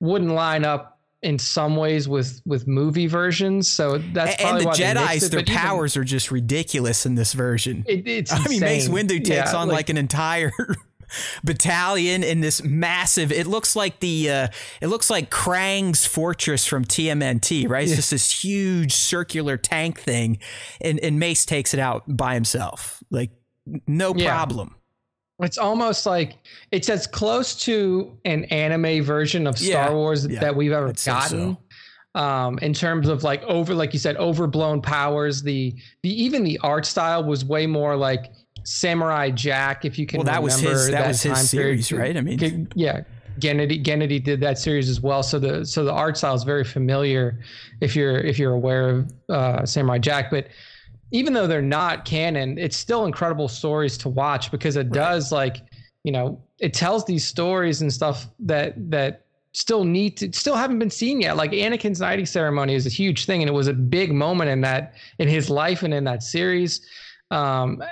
wouldn't 0.00 0.32
line 0.32 0.64
up 0.64 0.93
in 1.24 1.38
some 1.38 1.74
ways 1.74 2.06
with 2.06 2.40
with 2.44 2.68
movie 2.68 3.06
versions. 3.06 3.68
So 3.68 3.98
that's 3.98 4.40
and, 4.40 4.58
and 4.58 4.66
the 4.66 4.70
Jedi's 4.70 5.30
their 5.30 5.42
powers 5.42 5.96
even, 5.96 6.02
are 6.02 6.04
just 6.04 6.30
ridiculous 6.30 7.06
in 7.06 7.14
this 7.14 7.32
version. 7.32 7.84
It, 7.88 8.06
it's 8.06 8.32
I 8.32 8.46
mean, 8.46 8.60
Mace 8.60 8.88
Windu 8.88 9.24
takes 9.24 9.28
yeah, 9.28 9.56
on 9.56 9.68
like, 9.68 9.76
like 9.76 9.88
an 9.88 9.96
entire 9.96 10.52
battalion 11.44 12.22
in 12.22 12.40
this 12.40 12.62
massive. 12.62 13.32
It 13.32 13.46
looks 13.46 13.74
like 13.74 14.00
the 14.00 14.30
uh, 14.30 14.48
it 14.82 14.88
looks 14.88 15.08
like 15.08 15.30
Krang's 15.30 16.04
fortress 16.04 16.66
from 16.66 16.84
TMNT, 16.84 17.68
right? 17.68 17.82
It's 17.82 17.90
yeah. 17.90 17.96
just 17.96 18.10
this 18.10 18.44
huge 18.44 18.92
circular 18.92 19.56
tank 19.56 19.98
thing, 19.98 20.38
and 20.82 21.00
and 21.00 21.18
Mace 21.18 21.46
takes 21.46 21.72
it 21.72 21.80
out 21.80 22.04
by 22.06 22.34
himself, 22.34 23.02
like 23.10 23.30
no 23.86 24.14
yeah. 24.14 24.26
It's 25.40 25.58
almost 25.58 26.06
like 26.06 26.38
it's 26.70 26.88
as 26.88 27.06
close 27.06 27.56
to 27.64 28.16
an 28.24 28.44
anime 28.46 29.02
version 29.02 29.46
of 29.46 29.58
Star 29.58 29.88
yeah. 29.88 29.92
Wars 29.92 30.28
that 30.28 30.54
we've 30.54 30.72
ever 30.72 30.92
gotten. 30.92 31.56
So 31.56 31.58
um, 32.14 32.58
in 32.60 32.72
terms 32.72 33.08
of 33.08 33.24
like 33.24 33.42
over, 33.42 33.74
like 33.74 33.92
you 33.92 33.98
said, 33.98 34.16
overblown 34.16 34.80
powers. 34.80 35.42
The 35.42 35.74
the 36.02 36.22
even 36.22 36.44
the 36.44 36.58
art 36.62 36.86
style 36.86 37.24
was 37.24 37.44
way 37.44 37.66
more 37.66 37.96
like 37.96 38.32
Samurai 38.64 39.30
Jack, 39.30 39.84
if 39.84 39.98
you 39.98 40.06
can. 40.06 40.18
Well, 40.18 40.26
that 40.26 40.42
was 40.42 40.58
his. 40.58 40.86
That, 40.86 40.92
that 41.02 41.08
was 41.08 41.22
his 41.22 41.50
series, 41.50 41.88
period. 41.88 42.02
right? 42.02 42.16
I 42.16 42.20
mean, 42.20 42.68
yeah. 42.74 43.02
Gennady 43.40 43.84
Gennady 43.84 44.22
did 44.22 44.40
that 44.42 44.58
series 44.58 44.88
as 44.88 45.00
well. 45.00 45.24
So 45.24 45.40
the 45.40 45.66
so 45.66 45.84
the 45.84 45.92
art 45.92 46.16
style 46.16 46.34
is 46.34 46.44
very 46.44 46.62
familiar 46.62 47.40
if 47.80 47.96
you're 47.96 48.18
if 48.18 48.38
you're 48.38 48.52
aware 48.52 48.90
of 48.90 49.12
uh, 49.28 49.66
Samurai 49.66 49.98
Jack. 49.98 50.30
But 50.30 50.46
even 51.10 51.32
though 51.32 51.46
they're 51.46 51.62
not 51.62 52.04
canon, 52.04 52.58
it's 52.58 52.76
still 52.76 53.04
incredible 53.04 53.48
stories 53.48 53.96
to 53.98 54.08
watch 54.08 54.50
because 54.50 54.76
it 54.76 54.90
does 54.90 55.32
like 55.32 55.58
you 56.02 56.12
know 56.12 56.42
it 56.58 56.74
tells 56.74 57.04
these 57.04 57.26
stories 57.26 57.82
and 57.82 57.92
stuff 57.92 58.26
that 58.40 58.74
that 58.90 59.24
still 59.52 59.84
need 59.84 60.16
to 60.16 60.32
still 60.32 60.56
haven't 60.56 60.78
been 60.78 60.90
seen 60.90 61.20
yet. 61.20 61.36
Like 61.36 61.52
Anakin's 61.52 62.00
knighting 62.00 62.26
ceremony 62.26 62.74
is 62.74 62.86
a 62.86 62.90
huge 62.90 63.24
thing, 63.24 63.42
and 63.42 63.48
it 63.48 63.54
was 63.54 63.68
a 63.68 63.72
big 63.72 64.12
moment 64.12 64.50
in 64.50 64.60
that 64.62 64.94
in 65.18 65.28
his 65.28 65.48
life 65.48 65.82
and 65.82 65.94
in 65.94 66.04
that 66.04 66.22
series. 66.22 66.86
Um, 67.30 67.82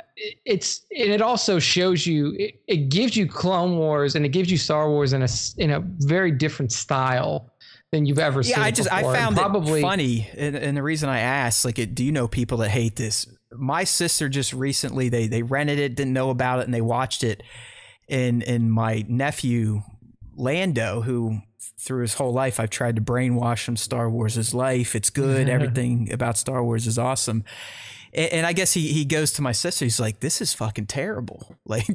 it's 0.44 0.86
and 0.97 1.10
it 1.10 1.22
also 1.22 1.59
shows 1.59 2.06
you 2.06 2.34
it, 2.39 2.60
it, 2.68 2.89
gives 2.90 3.16
you 3.16 3.26
Clone 3.26 3.76
Wars 3.78 4.14
and 4.14 4.26
it 4.26 4.28
gives 4.28 4.51
you 4.51 4.59
Star 4.59 4.89
Wars 4.89 5.14
in 5.14 5.22
a 5.22 5.28
in 5.56 5.70
a 5.70 5.80
very 5.80 6.30
different 6.30 6.70
style 6.70 7.52
than 7.93 8.06
you've 8.06 8.19
ever 8.19 8.40
yeah, 8.40 8.55
seen. 8.55 8.62
Yeah, 8.62 8.66
I 8.66 8.70
just 8.70 8.90
before. 8.90 9.14
I 9.14 9.19
found 9.19 9.36
probably, 9.36 9.81
it 9.81 9.82
funny, 9.82 10.28
and, 10.36 10.56
and, 10.56 10.77
the 10.77 10.82
reason 10.82 11.09
I 11.09 11.20
asked, 11.20 11.64
like, 11.64 11.78
it, 11.78 11.94
do 11.94 12.05
you 12.05 12.12
know 12.12 12.27
people 12.27 12.59
that 12.59 12.70
hate 12.70 12.97
this? 12.97 13.27
My 13.52 13.85
sister 13.85 14.28
just 14.28 14.52
recently 14.52 15.09
they 15.09 15.27
they 15.27 15.43
rented 15.43 15.78
it, 15.78 15.94
didn't 15.94 16.14
know 16.14 16.31
about 16.31 16.60
it, 16.60 16.64
and 16.64 16.74
they 16.74 16.81
watched 16.81 17.23
it, 17.23 17.43
and 18.09 18.43
and 18.43 18.73
my 18.73 19.05
nephew 19.09 19.82
Lando, 20.35 21.02
who 21.02 21.40
through 21.78 22.02
his 22.02 22.14
whole 22.14 22.32
life 22.32 22.60
I've 22.60 22.70
tried 22.70 22.97
to 22.97 23.02
brainwash 23.02 23.69
him 23.69 23.77
Star 23.77 24.09
Wars 24.09 24.39
is 24.39 24.55
life. 24.55 24.94
It's 24.97 25.10
good. 25.10 25.48
Everything 25.51 26.12
about 26.12 26.39
Star 26.39 26.64
Wars 26.64 26.86
is 26.86 26.98
awesome 26.98 27.44
and, 28.14 28.32
and, 28.32 28.47
I 28.47 28.52
guess 28.52 28.73
he 28.73 28.93
he 28.93 29.05
goes 29.05 29.32
to 29.35 29.43
my 29.43 29.52
sister. 29.52 29.85
He's 29.85 29.98
like, 30.01 30.20
"This 30.20 30.40
is 30.40 30.52
fucking 30.52 30.86
terrible." 30.86 31.56
Like, 31.64 31.86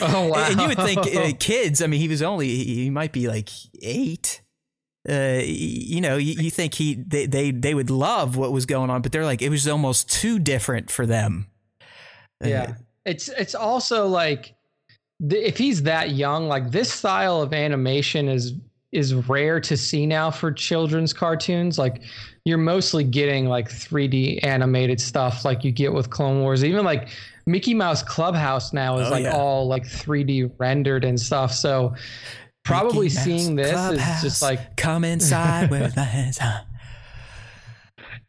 oh 0.00 0.28
wow. 0.28 0.46
And 0.48 0.60
you 0.60 0.68
would 0.68 0.78
think 0.78 1.00
uh, 1.14 1.32
kids. 1.38 1.82
I 1.82 1.86
mean, 1.86 2.00
he 2.00 2.08
was 2.08 2.22
only 2.22 2.48
he 2.48 2.88
might 2.88 3.12
be 3.12 3.28
like 3.28 3.50
eight. 3.82 4.40
Uh, 5.08 5.40
you 5.44 6.00
know, 6.00 6.16
you, 6.16 6.34
you 6.34 6.50
think 6.50 6.74
he 6.74 6.94
they, 6.94 7.26
they 7.26 7.50
they 7.50 7.74
would 7.74 7.90
love 7.90 8.36
what 8.36 8.52
was 8.52 8.66
going 8.66 8.90
on, 8.90 9.02
but 9.02 9.12
they're 9.12 9.24
like 9.24 9.42
it 9.42 9.50
was 9.50 9.68
almost 9.68 10.10
too 10.10 10.38
different 10.38 10.90
for 10.90 11.06
them. 11.06 11.46
Yeah, 12.44 12.62
uh, 12.62 12.72
it's 13.04 13.28
it's 13.28 13.54
also 13.54 14.06
like 14.06 14.54
if 15.20 15.56
he's 15.56 15.82
that 15.84 16.10
young, 16.10 16.48
like 16.48 16.70
this 16.70 16.92
style 16.92 17.40
of 17.40 17.52
animation 17.52 18.28
is 18.28 18.54
is 18.92 19.14
rare 19.14 19.60
to 19.60 19.76
see 19.76 20.06
now 20.06 20.30
for 20.30 20.50
children's 20.50 21.12
cartoons. 21.12 21.78
Like 21.78 22.02
you're 22.44 22.58
mostly 22.58 23.04
getting 23.04 23.46
like 23.46 23.68
3D 23.68 24.44
animated 24.44 25.00
stuff 25.00 25.44
like 25.44 25.64
you 25.64 25.72
get 25.72 25.92
with 25.92 26.10
Clone 26.10 26.40
Wars. 26.40 26.64
Even 26.64 26.84
like 26.84 27.08
Mickey 27.46 27.74
Mouse 27.74 28.02
Clubhouse 28.02 28.72
now 28.72 28.98
is 28.98 29.08
oh, 29.08 29.10
like 29.10 29.24
yeah. 29.24 29.36
all 29.36 29.66
like 29.66 29.84
3D 29.84 30.52
rendered 30.58 31.04
and 31.04 31.20
stuff. 31.20 31.52
So 31.52 31.94
probably 32.66 33.08
Mickey 33.08 33.16
seeing 33.16 33.54
Mouse 33.54 33.66
this 33.66 33.72
Clubhouse, 33.72 34.16
is 34.16 34.22
just 34.22 34.42
like 34.42 34.76
come 34.76 35.04
inside 35.04 35.70
with 35.70 35.96
my 35.96 36.02
hands 36.02 36.38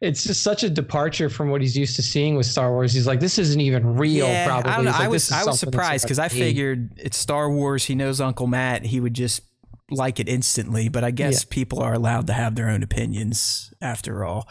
It's 0.00 0.24
just 0.24 0.42
such 0.42 0.62
a 0.62 0.70
departure 0.70 1.28
from 1.28 1.50
what 1.50 1.60
he's 1.60 1.76
used 1.76 1.96
to 1.96 2.02
seeing 2.02 2.36
with 2.36 2.46
Star 2.46 2.70
Wars. 2.70 2.92
He's 2.92 3.06
like, 3.06 3.20
this 3.20 3.38
isn't 3.38 3.60
even 3.60 3.96
real. 3.96 4.26
Yeah, 4.26 4.46
probably. 4.46 4.72
I, 4.72 4.80
like, 4.80 4.94
I 4.94 5.08
was 5.08 5.30
I 5.32 5.44
was 5.44 5.58
surprised 5.58 6.04
because 6.04 6.18
I 6.18 6.28
figured 6.28 6.92
it's 6.96 7.16
Star 7.16 7.50
Wars. 7.50 7.84
He 7.84 7.94
knows 7.94 8.20
Uncle 8.20 8.46
Matt. 8.46 8.86
He 8.86 9.00
would 9.00 9.14
just 9.14 9.42
like 9.90 10.20
it 10.20 10.28
instantly, 10.28 10.88
but 10.88 11.02
I 11.02 11.10
guess 11.10 11.44
yeah. 11.44 11.48
people 11.54 11.80
are 11.80 11.94
allowed 11.94 12.26
to 12.28 12.32
have 12.32 12.54
their 12.54 12.68
own 12.68 12.82
opinions 12.82 13.72
after 13.80 14.24
all. 14.24 14.48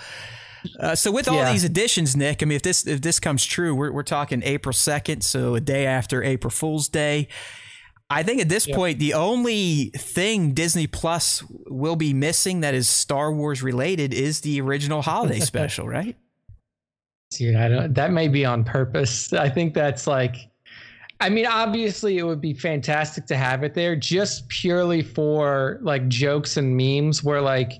Uh, 0.80 0.96
so 0.96 1.12
with 1.12 1.28
all 1.28 1.36
yeah. 1.36 1.52
these 1.52 1.64
additions, 1.64 2.16
Nick, 2.16 2.42
I 2.42 2.46
mean, 2.46 2.56
if 2.56 2.64
this 2.64 2.86
if 2.86 3.02
this 3.02 3.20
comes 3.20 3.46
true, 3.46 3.74
we're 3.74 3.92
we're 3.92 4.04
talking 4.04 4.42
April 4.44 4.74
second, 4.74 5.24
so 5.24 5.56
a 5.56 5.62
day 5.62 5.86
after 5.86 6.24
April 6.24 6.52
Fool's 6.52 6.90
Day. 6.90 7.28
I 8.10 8.24
think 8.24 8.42
at 8.42 8.48
this 8.48 8.68
yep. 8.68 8.76
point, 8.76 9.00
the 9.00 9.14
only 9.16 9.92
thing 9.96 10.54
Disney 10.54 10.88
Plus 10.88 11.44
will 11.68 11.98
be 11.98 12.14
missing 12.14 12.62
that 12.62 12.74
is 12.74 12.88
Star 12.88 13.34
Wars 13.34 13.62
related 13.62 14.14
is 14.14 14.42
the 14.42 14.62
original 14.62 15.02
holiday 15.02 15.40
special, 15.42 15.88
right? 15.88 16.16
Yeah, 17.38 17.66
I 17.66 17.68
don't. 17.68 17.94
That 17.94 18.12
may 18.12 18.30
be 18.30 18.46
on 18.46 18.64
purpose. 18.64 19.34
I 19.34 19.50
think 19.50 19.74
that's 19.74 20.08
like 20.08 20.50
I 21.20 21.30
mean, 21.30 21.48
obviously, 21.48 22.20
it 22.20 22.24
would 22.24 22.42
be 22.42 22.54
fantastic 22.54 23.26
to 23.28 23.36
have 23.36 23.64
it 23.64 23.74
there 23.74 23.96
just 23.96 24.48
purely 24.50 25.02
for 25.02 25.80
like 25.82 26.08
jokes 26.08 26.58
and 26.58 26.78
memes 26.78 27.24
where 27.24 27.42
like 27.42 27.74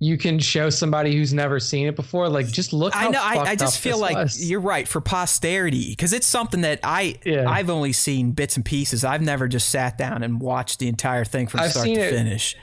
you 0.00 0.18
can 0.18 0.38
show 0.38 0.70
somebody 0.70 1.16
who's 1.16 1.32
never 1.32 1.60
seen 1.60 1.86
it 1.86 1.96
before. 1.96 2.28
Like, 2.28 2.48
just 2.48 2.72
look. 2.72 2.94
I 2.96 3.08
know. 3.08 3.20
I, 3.22 3.38
I, 3.50 3.56
just 3.56 3.78
feel 3.78 3.98
like 3.98 4.16
was. 4.16 4.48
you're 4.48 4.60
right 4.60 4.86
for 4.86 5.00
posterity 5.00 5.90
because 5.90 6.12
it's 6.12 6.26
something 6.26 6.62
that 6.62 6.80
I 6.82 7.18
yeah. 7.24 7.48
I've 7.48 7.70
only 7.70 7.92
seen 7.92 8.32
bits 8.32 8.56
and 8.56 8.64
pieces. 8.64 9.04
I've 9.04 9.22
never 9.22 9.48
just 9.48 9.70
sat 9.70 9.96
down 9.96 10.22
and 10.22 10.40
watched 10.40 10.78
the 10.78 10.88
entire 10.88 11.24
thing 11.24 11.46
from 11.46 11.60
I've 11.60 11.70
start 11.70 11.86
to 11.86 11.92
it, 11.92 12.10
finish. 12.10 12.56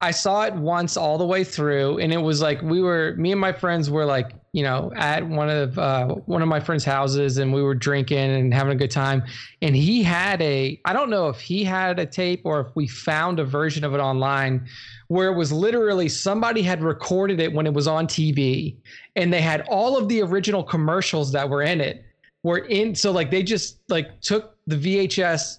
I 0.00 0.10
saw 0.10 0.42
it 0.42 0.54
once 0.54 0.96
all 0.96 1.18
the 1.18 1.26
way 1.26 1.44
through, 1.44 1.98
and 1.98 2.12
it 2.12 2.18
was 2.18 2.42
like 2.42 2.60
we 2.62 2.82
were 2.82 3.14
me 3.16 3.32
and 3.32 3.40
my 3.40 3.52
friends 3.52 3.90
were 3.90 4.04
like 4.04 4.32
you 4.52 4.62
know 4.62 4.92
at 4.96 5.26
one 5.26 5.48
of 5.48 5.78
uh, 5.78 6.06
one 6.26 6.42
of 6.42 6.48
my 6.48 6.60
friends' 6.60 6.84
houses, 6.84 7.38
and 7.38 7.52
we 7.52 7.62
were 7.62 7.74
drinking 7.74 8.18
and 8.18 8.52
having 8.52 8.72
a 8.72 8.76
good 8.76 8.90
time. 8.90 9.22
And 9.62 9.76
he 9.76 10.02
had 10.02 10.40
a 10.42 10.80
I 10.84 10.92
don't 10.92 11.10
know 11.10 11.28
if 11.28 11.40
he 11.40 11.64
had 11.64 11.98
a 11.98 12.06
tape 12.06 12.42
or 12.44 12.60
if 12.60 12.74
we 12.74 12.86
found 12.86 13.38
a 13.38 13.44
version 13.44 13.84
of 13.84 13.94
it 13.94 13.98
online 13.98 14.66
where 15.08 15.32
it 15.32 15.36
was 15.36 15.52
literally 15.52 16.08
somebody 16.08 16.62
had 16.62 16.82
recorded 16.82 17.40
it 17.40 17.52
when 17.52 17.66
it 17.66 17.74
was 17.74 17.86
on 17.86 18.06
TV, 18.06 18.76
and 19.16 19.32
they 19.32 19.40
had 19.40 19.62
all 19.68 19.96
of 19.96 20.08
the 20.08 20.22
original 20.22 20.64
commercials 20.64 21.32
that 21.32 21.48
were 21.48 21.62
in 21.62 21.80
it 21.80 22.04
were 22.42 22.58
in. 22.58 22.94
So 22.94 23.10
like 23.12 23.30
they 23.30 23.42
just 23.42 23.78
like 23.88 24.20
took 24.20 24.56
the 24.66 24.76
VHS 24.76 25.58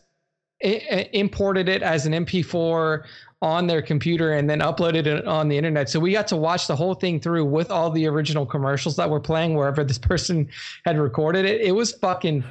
imported 0.62 1.68
it 1.68 1.82
as 1.82 2.06
an 2.06 2.14
MP4 2.14 3.04
on 3.42 3.66
their 3.66 3.82
computer 3.82 4.34
and 4.34 4.50
then 4.50 4.60
uploaded 4.60 5.08
it 5.08 5.26
on 5.26 5.48
the 5.48 5.58
internet. 5.58 5.90
So 5.90 6.00
we 6.00 6.12
got 6.12 6.28
to 6.28 6.36
watch 6.36 6.68
the 6.68 6.76
whole 6.76 6.94
thing 6.94 7.20
through 7.20 7.46
with 7.46 7.72
all 7.72 7.90
the 7.90 8.06
original 8.08 8.46
commercials 8.46 8.96
that 8.98 9.10
were 9.10 9.20
playing 9.20 9.56
wherever 9.56 9.84
this 9.84 9.98
person 10.00 10.48
had 10.86 10.98
recorded 10.98 11.46
it. 11.46 11.62
It 11.62 11.72
was 11.72 11.94
fucking 11.94 12.44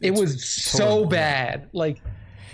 it 0.00 0.12
it's 0.12 0.20
was 0.20 0.44
so 0.44 1.04
bad. 1.04 1.68
Like 1.72 2.00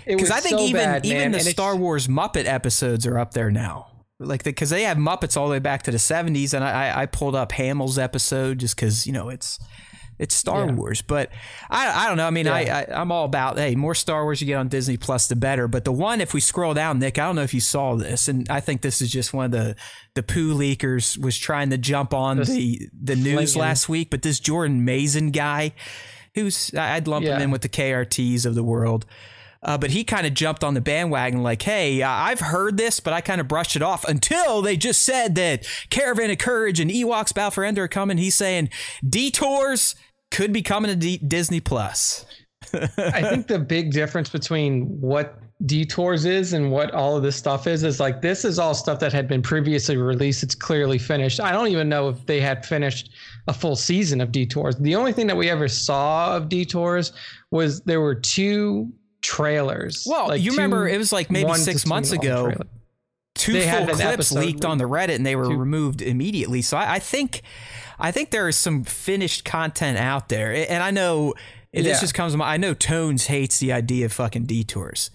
because 0.05 0.31
I 0.31 0.39
think 0.39 0.59
so 0.59 0.65
even 0.65 0.83
bad, 0.83 1.05
even 1.05 1.31
the 1.31 1.39
and 1.39 1.47
Star 1.47 1.75
Wars 1.75 2.07
Muppet 2.07 2.45
episodes 2.45 3.05
are 3.05 3.17
up 3.17 3.33
there 3.33 3.51
now. 3.51 3.91
Like 4.19 4.43
because 4.43 4.69
the, 4.71 4.77
they 4.77 4.83
have 4.83 4.97
Muppets 4.97 5.37
all 5.37 5.47
the 5.47 5.51
way 5.51 5.59
back 5.59 5.83
to 5.83 5.91
the 5.91 5.97
'70s, 5.97 6.53
and 6.53 6.63
I, 6.63 7.01
I 7.01 7.05
pulled 7.05 7.35
up 7.35 7.51
Hamill's 7.51 7.99
episode 7.99 8.59
just 8.59 8.75
because 8.75 9.05
you 9.05 9.13
know 9.13 9.29
it's 9.29 9.59
it's 10.19 10.33
Star 10.33 10.65
yeah. 10.65 10.73
Wars, 10.73 11.01
but 11.01 11.29
I, 11.69 12.05
I 12.05 12.07
don't 12.07 12.17
know. 12.17 12.25
I 12.25 12.31
mean, 12.31 12.47
yeah. 12.47 12.53
I, 12.53 12.85
I 12.91 13.01
am 13.01 13.11
all 13.11 13.25
about 13.25 13.57
hey, 13.57 13.75
more 13.75 13.95
Star 13.95 14.23
Wars 14.23 14.41
you 14.41 14.47
get 14.47 14.55
on 14.55 14.67
Disney 14.67 14.97
Plus, 14.97 15.27
the 15.27 15.35
better. 15.35 15.67
But 15.67 15.85
the 15.85 15.91
one, 15.91 16.21
if 16.21 16.33
we 16.33 16.39
scroll 16.39 16.73
down, 16.73 16.99
Nick, 16.99 17.19
I 17.19 17.25
don't 17.25 17.35
know 17.35 17.43
if 17.43 17.53
you 17.53 17.59
saw 17.59 17.95
this, 17.95 18.27
and 18.27 18.49
I 18.49 18.59
think 18.59 18.81
this 18.81 19.01
is 19.01 19.11
just 19.11 19.33
one 19.33 19.45
of 19.45 19.51
the 19.51 19.75
the 20.15 20.23
poo 20.23 20.55
leakers 20.55 21.17
was 21.17 21.37
trying 21.37 21.69
to 21.69 21.77
jump 21.77 22.13
on 22.13 22.37
this 22.37 22.49
the 22.49 22.89
the 22.99 23.15
news 23.15 23.55
last 23.55 23.87
week. 23.87 24.09
But 24.09 24.23
this 24.23 24.39
Jordan 24.39 24.83
Mason 24.85 25.31
guy, 25.31 25.73
who's 26.33 26.73
I'd 26.73 27.07
lump 27.07 27.25
yeah. 27.25 27.35
him 27.35 27.43
in 27.43 27.51
with 27.51 27.61
the 27.61 27.69
KRTs 27.69 28.45
of 28.45 28.55
the 28.55 28.63
world. 28.63 29.05
Uh, 29.63 29.77
but 29.77 29.91
he 29.91 30.03
kind 30.03 30.27
of 30.27 30.33
jumped 30.33 30.63
on 30.63 30.73
the 30.73 30.81
bandwagon 30.81 31.43
like, 31.43 31.61
hey, 31.61 32.01
uh, 32.01 32.09
I've 32.09 32.39
heard 32.39 32.77
this, 32.77 32.99
but 32.99 33.13
I 33.13 33.21
kind 33.21 33.41
of 33.41 33.47
brushed 33.47 33.75
it 33.75 33.81
off 33.81 34.05
until 34.05 34.61
they 34.61 34.77
just 34.77 35.03
said 35.03 35.35
that 35.35 35.67
Caravan 35.89 36.29
of 36.29 36.37
Courage 36.37 36.79
and 36.79 36.91
Ewoks 36.91 37.33
Battle 37.33 37.51
for 37.51 37.65
Endor 37.65 37.83
are 37.83 37.87
coming. 37.87 38.17
He's 38.17 38.35
saying 38.35 38.69
detours 39.07 39.95
could 40.31 40.53
be 40.53 40.61
coming 40.61 40.89
to 40.89 40.95
D- 40.95 41.17
Disney 41.17 41.59
Plus. 41.59 42.25
I 42.73 43.21
think 43.21 43.47
the 43.47 43.59
big 43.59 43.91
difference 43.91 44.29
between 44.29 44.85
what 44.99 45.39
detours 45.65 46.25
is 46.25 46.53
and 46.53 46.71
what 46.71 46.93
all 46.93 47.17
of 47.17 47.23
this 47.23 47.35
stuff 47.35 47.65
is 47.65 47.83
is 47.83 47.99
like 47.99 48.21
this 48.21 48.45
is 48.45 48.59
all 48.59 48.75
stuff 48.75 48.99
that 48.99 49.11
had 49.11 49.27
been 49.27 49.41
previously 49.41 49.97
released 49.97 50.43
it's 50.43 50.53
clearly 50.53 50.99
finished 50.99 51.39
i 51.39 51.51
don't 51.51 51.69
even 51.69 51.89
know 51.89 52.09
if 52.09 52.23
they 52.27 52.39
had 52.39 52.63
finished 52.63 53.09
a 53.47 53.53
full 53.53 53.75
season 53.75 54.21
of 54.21 54.31
detours 54.31 54.75
the 54.75 54.95
only 54.95 55.11
thing 55.11 55.25
that 55.25 55.35
we 55.35 55.49
ever 55.49 55.67
saw 55.67 56.35
of 56.35 56.47
detours 56.47 57.11
was 57.49 57.81
there 57.81 58.01
were 58.01 58.13
two 58.13 58.91
trailers. 59.27 60.05
Well 60.09 60.29
like 60.29 60.41
you 60.41 60.51
two, 60.51 60.57
remember 60.57 60.87
it 60.87 60.97
was 60.97 61.11
like 61.11 61.29
maybe 61.29 61.53
six 61.55 61.85
months 61.85 62.11
ago 62.11 62.53
two 63.35 63.53
They 63.53 63.69
full 63.69 63.85
clips 63.87 64.31
leaked 64.31 64.65
on 64.65 64.77
the 64.79 64.85
reddit 64.85 65.15
and 65.15 65.25
they 65.25 65.35
were 65.35 65.47
two- 65.49 65.57
removed 65.57 66.01
immediately. 66.01 66.61
So 66.61 66.77
I, 66.77 66.95
I 66.95 66.99
think 66.99 67.41
i 67.99 68.11
think 68.11 68.29
there 68.29 68.47
is 68.47 68.55
some 68.55 68.83
finished 68.83 69.43
content 69.43 69.97
out 69.97 70.29
there. 70.29 70.53
And 70.69 70.81
i 70.83 70.91
know 70.91 71.33
and 71.73 71.85
this 71.85 71.99
just 71.99 72.13
comes 72.13 72.33
to 72.33 72.37
mind 72.37 72.51
i 72.51 72.57
know 72.57 72.73
tones 72.73 73.25
hates 73.27 73.59
the 73.59 73.73
idea 73.73 74.05
of 74.05 74.13
fucking 74.13 74.45
detours 74.45 75.11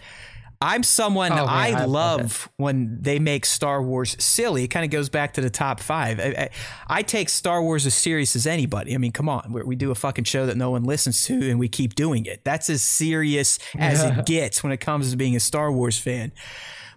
I'm 0.62 0.82
someone 0.82 1.32
Oh, 1.32 1.36
man, 1.36 1.48
I, 1.48 1.68
I 1.82 1.84
love 1.84 2.48
when 2.56 2.98
they 3.02 3.18
make 3.18 3.44
Star 3.44 3.82
Wars 3.82 4.16
silly. 4.22 4.64
It 4.64 4.68
kind 4.68 4.84
of 4.84 4.90
goes 4.90 5.08
back 5.08 5.34
to 5.34 5.40
the 5.40 5.50
top 5.50 5.80
five. 5.80 6.20
I, 6.20 6.22
I, 6.24 6.50
I 6.98 7.02
take 7.02 7.28
Star 7.28 7.62
Wars 7.62 7.84
as 7.86 7.94
serious 7.94 8.36
as 8.36 8.46
anybody. 8.46 8.94
I 8.94 8.98
mean, 8.98 9.12
come 9.12 9.28
on, 9.28 9.52
we 9.52 9.62
we 9.62 9.76
do 9.76 9.90
a 9.90 9.94
fucking 9.94 10.24
show 10.24 10.46
that 10.46 10.56
no 10.56 10.70
one 10.70 10.84
listens 10.84 11.22
to, 11.24 11.50
and 11.50 11.58
we 11.58 11.68
keep 11.68 11.94
doing 11.94 12.24
it. 12.26 12.44
That's 12.44 12.70
as 12.70 12.82
serious 12.82 13.58
as 13.78 14.02
Yeah. 14.02 14.18
it 14.20 14.26
gets 14.34 14.62
when 14.62 14.72
it 14.72 14.78
comes 14.78 15.10
to 15.10 15.16
being 15.16 15.36
a 15.36 15.40
Star 15.40 15.70
Wars 15.72 15.98
fan. 15.98 16.32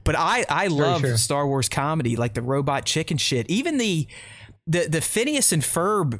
But 0.03 0.15
I, 0.15 0.45
I 0.47 0.67
love. 0.67 1.03
Star 1.19 1.47
Wars 1.47 1.67
comedy, 1.67 2.15
like 2.15 2.35
the 2.35 2.41
robot 2.43 2.85
chicken 2.85 3.17
shit. 3.17 3.49
Even 3.49 3.77
the 3.79 4.07
the 4.67 4.87
the 4.87 5.01
Phineas 5.01 5.51
and 5.51 5.63
Ferb 5.63 6.19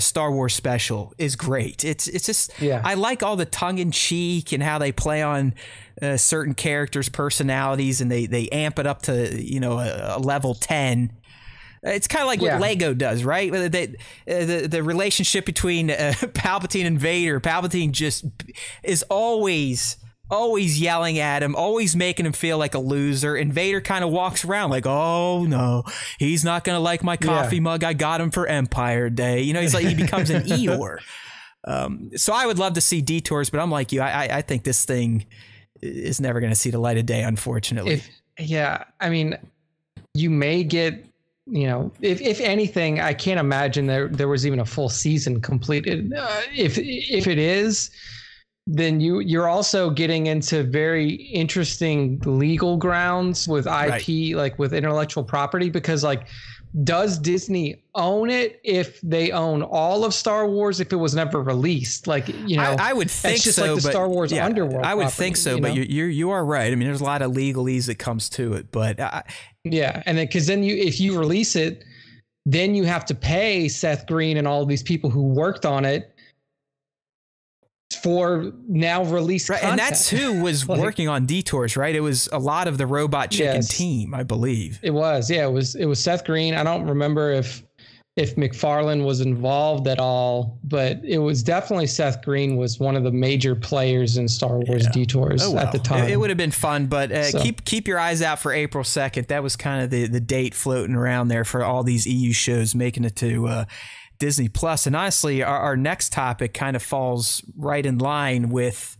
Star 0.00 0.30
Wars 0.32 0.54
special 0.54 1.12
is 1.18 1.36
great. 1.36 1.84
It's 1.84 2.06
it's 2.08 2.26
just 2.26 2.52
Yeah. 2.60 2.80
I 2.84 2.94
like 2.94 3.22
all 3.22 3.36
the 3.36 3.44
tongue 3.46 3.78
in 3.78 3.90
cheek 3.90 4.52
and 4.52 4.62
how 4.62 4.78
they 4.78 4.92
play 4.92 5.22
on 5.22 5.54
uh, 6.00 6.16
certain 6.16 6.54
characters' 6.54 7.08
personalities 7.08 8.00
and 8.00 8.10
they 8.10 8.26
they 8.26 8.48
amp 8.50 8.78
it 8.78 8.86
up 8.86 9.02
to 9.02 9.42
you 9.42 9.60
know 9.60 9.78
a, 9.78 10.16
a 10.16 10.18
level 10.18 10.54
ten. 10.54 11.12
It's 11.82 12.06
kind 12.08 12.20
of 12.22 12.26
like 12.28 12.42
Yeah. 12.42 12.54
what 12.58 12.60
Lego 12.62 12.92
does, 12.92 13.24
right? 13.24 13.50
They, 13.50 13.68
they- 13.68 13.86
uh, 14.28 14.44
the 14.44 14.68
the 14.68 14.82
relationship 14.82 15.46
between 15.46 15.90
uh, 15.90 16.12
Palpatine 16.20 16.86
and 16.86 16.98
Vader. 17.00 17.40
Palpatine 17.40 17.92
just 17.92 18.24
is 18.82 19.02
always 19.04 19.96
always 20.30 20.80
yelling 20.80 21.18
at 21.18 21.42
him, 21.42 21.54
always 21.56 21.94
making 21.96 22.26
him 22.26 22.32
feel 22.32 22.58
like 22.58 22.74
a 22.74 22.78
loser. 22.78 23.36
And 23.36 23.52
Vader 23.52 23.80
kind 23.80 24.04
of 24.04 24.10
walks 24.10 24.44
around 24.44 24.70
like, 24.70 24.86
"Oh 24.86 25.44
no, 25.44 25.84
he's 26.18 26.44
not 26.44 26.64
gonna 26.64 26.80
like 26.80 27.02
my 27.02 27.16
coffee 27.16 27.60
mug. 27.60 27.84
I 27.84 27.92
got 27.92 28.20
him 28.20 28.30
for 28.30 28.46
Empire 28.46 29.10
Day." 29.10 29.42
You 29.42 29.52
know, 29.52 29.60
he's 29.60 29.74
like 29.74 29.86
he 29.86 29.94
becomes 29.94 30.30
an 30.30 30.42
Eeyore. 30.46 30.98
Um, 31.64 32.10
so 32.16 32.32
I 32.32 32.46
would 32.46 32.58
love 32.58 32.74
to 32.74 32.80
see 32.80 33.02
detours, 33.02 33.50
but 33.50 33.60
I'm 33.60 33.70
like 33.70 33.92
you. 33.92 34.00
I, 34.00 34.26
I, 34.26 34.36
I 34.38 34.42
think 34.42 34.64
this 34.64 34.84
thing 34.84 35.26
is 35.82 36.20
never 36.20 36.40
going 36.40 36.52
to 36.52 36.58
see 36.58 36.70
the 36.70 36.78
light 36.78 36.96
of 36.98 37.06
day, 37.06 37.22
unfortunately. 37.22 37.94
if 37.94 38.08
yeah 38.38 38.84
i 39.00 39.10
mean 39.10 39.36
you 40.14 40.30
may 40.30 40.64
get 40.64 41.04
you 41.46 41.66
know 41.66 41.92
if 42.00 42.20
if 42.22 42.40
anything 42.40 42.98
i 43.00 43.12
can't 43.12 43.38
imagine 43.38 43.86
there 43.86 44.08
there 44.08 44.28
was 44.28 44.46
even 44.46 44.60
a 44.60 44.64
full 44.64 44.88
season 44.88 45.40
completed 45.42 46.12
uh, 46.14 46.40
if 46.54 46.78
if 46.78 47.26
it 47.26 47.38
is 47.38 47.90
then 48.66 49.00
you 49.00 49.20
you're 49.20 49.48
also 49.48 49.90
getting 49.90 50.26
into 50.26 50.62
very 50.62 51.10
interesting 51.10 52.20
legal 52.24 52.76
grounds 52.76 53.48
with 53.48 53.66
IP 53.66 54.36
like 54.36 54.58
with 54.58 54.72
intellectual 54.72 55.24
property 55.24 55.70
because 55.70 56.04
like 56.04 56.26
does 56.84 57.18
Disney 57.18 57.82
own 57.96 58.30
it 58.30 58.60
if 58.62 59.00
they 59.00 59.32
own 59.32 59.62
all 59.62 60.04
of 60.04 60.14
Star 60.14 60.48
Wars 60.48 60.78
if 60.78 60.92
it 60.92 60.96
was 60.96 61.14
never 61.16 61.42
released 61.42 62.06
like 62.06 62.28
you 62.28 62.56
know 62.56 62.76
I, 62.78 62.90
I 62.90 62.92
would 62.92 63.10
think 63.10 63.34
that's 63.34 63.44
just 63.44 63.56
so, 63.56 63.74
like 63.74 63.82
the 63.82 63.88
but 63.88 63.90
Star 63.90 64.08
Wars 64.08 64.30
yeah, 64.30 64.44
underworld 64.44 64.84
I 64.84 64.94
would 64.94 65.02
property, 65.02 65.16
think 65.16 65.36
so, 65.36 65.56
you 65.56 65.62
but 65.62 65.68
know? 65.68 65.74
you 65.74 65.82
you 65.82 66.04
you 66.04 66.30
are 66.30 66.44
right. 66.44 66.70
I 66.70 66.76
mean, 66.76 66.86
there's 66.86 67.00
a 67.00 67.04
lot 67.04 67.22
of 67.22 67.32
legalese 67.32 67.86
that 67.86 67.96
comes 67.96 68.28
to 68.30 68.52
it, 68.54 68.70
but 68.70 69.00
I, 69.00 69.24
Yeah, 69.64 70.02
and 70.06 70.16
then 70.16 70.26
because 70.26 70.46
then 70.46 70.62
you 70.62 70.76
if 70.76 71.00
you 71.00 71.18
release 71.18 71.56
it, 71.56 71.84
then 72.46 72.76
you 72.76 72.84
have 72.84 73.04
to 73.06 73.16
pay 73.16 73.68
Seth 73.68 74.06
Green 74.06 74.36
and 74.36 74.46
all 74.46 74.64
these 74.64 74.82
people 74.82 75.10
who 75.10 75.22
worked 75.22 75.66
on 75.66 75.84
it 75.84 76.14
for 78.02 78.52
now 78.68 79.04
released 79.04 79.48
right, 79.48 79.60
content. 79.60 79.80
and 79.80 79.88
that's 79.90 80.08
who 80.08 80.40
was 80.42 80.68
Like- 80.68 80.80
working 80.80 81.08
on 81.08 81.26
detours, 81.26 81.76
right? 81.76 81.94
It 81.94 82.00
was 82.00 82.28
a 82.32 82.38
lot 82.38 82.68
of 82.68 82.78
the 82.78 82.86
Robot 82.86 83.30
Chicken 83.30 83.56
Yes. 83.56 83.68
team, 83.68 84.14
I 84.14 84.22
believe. 84.22 84.78
It 84.82 84.92
was, 84.92 85.30
yeah, 85.30 85.46
it 85.46 85.52
was 85.52 85.74
it 85.74 85.86
was 85.86 85.98
Seth 86.00 86.24
Green. 86.24 86.54
I 86.54 86.62
don't 86.62 86.86
remember 86.86 87.32
if 87.32 87.62
if 88.16 88.34
McFarlane 88.36 89.04
was 89.04 89.20
involved 89.20 89.86
at 89.86 89.98
all, 89.98 90.58
but 90.64 91.00
it 91.04 91.18
was 91.18 91.42
definitely 91.42 91.86
Seth 91.86 92.22
Green 92.22 92.56
was 92.56 92.78
one 92.78 92.96
of 92.96 93.02
the 93.04 93.12
major 93.12 93.54
players 93.54 94.18
in 94.18 94.28
Star 94.28 94.58
Wars 94.58 94.86
Detours 94.88 95.42
Oh, 95.44 95.56
at 95.56 95.70
the 95.72 95.78
well. 95.78 95.84
time. 95.84 96.04
It, 96.04 96.10
it 96.10 96.16
would 96.16 96.28
have 96.28 96.36
been 96.36 96.50
fun, 96.50 96.86
but 96.86 97.10
uh, 97.12 97.24
So- 97.30 97.40
keep 97.40 97.64
keep 97.64 97.86
your 97.88 97.98
eyes 97.98 98.20
out 98.20 98.38
for 98.40 98.52
April 98.52 98.84
second. 98.84 99.28
That 99.28 99.42
was 99.42 99.56
kind 99.56 99.82
of 99.82 99.90
the 99.90 100.06
the 100.06 100.20
date 100.20 100.54
floating 100.54 100.94
around 100.94 101.28
there 101.28 101.44
for 101.44 101.64
all 101.64 101.82
these 101.82 102.06
EU 102.06 102.32
shows 102.32 102.74
making 102.74 103.04
it 103.04 103.16
to 103.16 103.46
uh, 103.48 103.64
Disney 104.20 104.48
Plus. 104.48 104.86
And 104.86 104.94
honestly, 104.94 105.42
our, 105.42 105.58
our 105.58 105.76
next 105.76 106.12
topic 106.12 106.54
kind 106.54 106.76
of 106.76 106.82
falls 106.82 107.42
right 107.56 107.84
in 107.84 107.98
line 107.98 108.50
with 108.50 108.96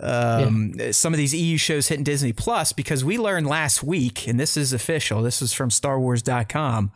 um, 0.00 0.74
some 0.92 1.12
of 1.12 1.18
these 1.18 1.34
EU 1.34 1.58
shows 1.58 1.88
hitting 1.88 2.04
Disney 2.04 2.32
Plus 2.32 2.72
because 2.72 3.04
we 3.04 3.18
learned 3.18 3.46
last 3.46 3.82
week, 3.82 4.26
and 4.26 4.40
this 4.40 4.56
is 4.56 4.72
official. 4.72 5.22
This 5.22 5.42
is 5.42 5.52
from 5.52 5.68
StarWars.com. 5.68 6.92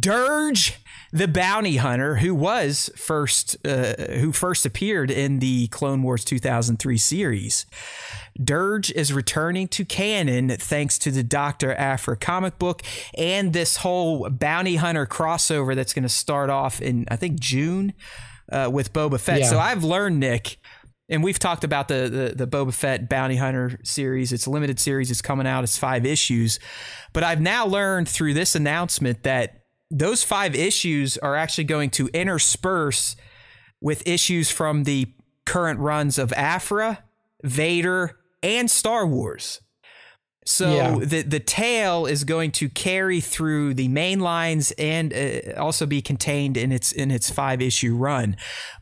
Dirge 0.00 0.78
the 1.14 1.28
bounty 1.28 1.76
hunter 1.76 2.16
who 2.16 2.34
was 2.34 2.90
first 2.96 3.56
uh, 3.64 3.94
who 4.14 4.32
first 4.32 4.66
appeared 4.66 5.12
in 5.12 5.38
the 5.38 5.68
Clone 5.68 6.02
Wars 6.02 6.24
2003 6.24 6.98
series. 6.98 7.66
Dirge 8.42 8.90
is 8.90 9.12
returning 9.12 9.68
to 9.68 9.84
canon 9.84 10.48
thanks 10.48 10.98
to 10.98 11.12
the 11.12 11.22
Dr. 11.22 11.72
Aphra 11.72 12.16
comic 12.16 12.58
book 12.58 12.82
and 13.16 13.52
this 13.52 13.76
whole 13.76 14.28
bounty 14.28 14.74
hunter 14.74 15.06
crossover 15.06 15.76
that's 15.76 15.94
going 15.94 16.02
to 16.02 16.08
start 16.08 16.50
off 16.50 16.82
in 16.82 17.06
I 17.08 17.14
think 17.14 17.38
June 17.38 17.92
uh, 18.50 18.68
with 18.72 18.92
Boba 18.92 19.20
Fett. 19.20 19.38
Yeah. 19.38 19.50
So 19.50 19.58
I've 19.60 19.84
learned 19.84 20.18
Nick 20.18 20.58
and 21.08 21.22
we've 21.22 21.38
talked 21.38 21.62
about 21.62 21.86
the, 21.86 22.34
the 22.34 22.44
the 22.44 22.48
Boba 22.48 22.74
Fett 22.74 23.08
Bounty 23.08 23.36
Hunter 23.36 23.78
series. 23.84 24.32
It's 24.32 24.46
a 24.46 24.50
limited 24.50 24.80
series. 24.80 25.12
It's 25.12 25.22
coming 25.22 25.46
out. 25.46 25.62
It's 25.62 25.78
five 25.78 26.04
issues, 26.04 26.58
but 27.12 27.22
I've 27.22 27.40
now 27.40 27.66
learned 27.66 28.08
through 28.08 28.34
this 28.34 28.56
announcement 28.56 29.22
that 29.22 29.63
those 29.90 30.22
five 30.24 30.54
issues 30.54 31.16
are 31.18 31.36
actually 31.36 31.64
going 31.64 31.90
to 31.90 32.08
intersperse 32.08 33.16
with 33.80 34.06
issues 34.06 34.50
from 34.50 34.84
the 34.84 35.12
current 35.44 35.78
runs 35.80 36.18
of 36.18 36.32
Aphra, 36.32 37.04
Vader, 37.42 38.18
and 38.42 38.70
Star 38.70 39.06
Wars. 39.06 39.60
So 40.46 40.74
Yeah. 40.74 40.98
the 41.02 41.22
the 41.22 41.40
tale 41.40 42.04
is 42.06 42.24
going 42.24 42.50
to 42.52 42.68
carry 42.68 43.20
through 43.20 43.74
the 43.74 43.88
main 43.88 44.20
lines 44.20 44.72
and 44.72 45.12
uh, 45.12 45.58
also 45.58 45.86
be 45.86 46.02
contained 46.02 46.56
in 46.56 46.70
its 46.72 46.92
in 46.92 47.10
its 47.10 47.30
five 47.30 47.62
issue 47.62 47.94
run. 47.94 48.36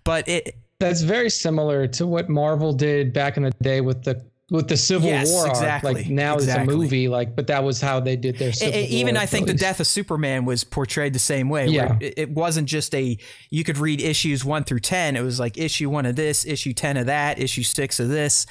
But 0.04 0.28
it 0.28 0.56
That's 0.80 1.02
very 1.02 1.30
similar 1.30 1.86
to 1.88 2.06
what 2.08 2.28
Marvel 2.28 2.72
did 2.72 3.12
back 3.12 3.36
in 3.36 3.44
the 3.44 3.52
day 3.62 3.80
with 3.80 4.02
the 4.02 4.24
with 4.52 4.68
the 4.68 4.76
Civil 4.76 5.08
Yes, 5.08 5.30
War 5.30 5.46
arc. 5.46 5.50
exactly, 5.50 5.94
Like 5.94 6.08
now 6.08 6.34
exactly. 6.34 6.64
it's 6.64 6.72
a 6.72 6.76
movie, 6.76 7.08
like 7.08 7.34
but 7.34 7.46
that 7.48 7.64
was 7.64 7.80
how 7.80 7.98
they 8.00 8.14
did 8.16 8.38
their 8.38 8.52
Civil 8.52 8.78
e- 8.78 8.84
even 8.84 9.16
I 9.16 9.26
think 9.26 9.46
the 9.46 9.54
death 9.54 9.80
of 9.80 9.86
Superman 9.86 10.44
was 10.44 10.62
portrayed 10.62 11.14
the 11.14 11.18
same 11.18 11.48
way. 11.48 11.66
Yeah. 11.68 11.96
it, 12.00 12.14
it 12.16 12.30
wasn't 12.30 12.68
just 12.68 12.94
a 12.94 13.16
you 13.50 13.64
could 13.64 13.78
read 13.78 14.00
issues 14.00 14.44
one 14.44 14.64
through 14.64 14.80
ten. 14.80 15.16
It 15.16 15.22
was 15.22 15.40
like 15.40 15.58
issue 15.58 15.88
one 15.90 16.06
of 16.06 16.14
this, 16.16 16.44
issue 16.44 16.72
ten 16.72 16.96
of 16.96 17.06
that, 17.06 17.38
issue 17.40 17.62
six 17.62 17.98
of 17.98 18.08
this. 18.08 18.46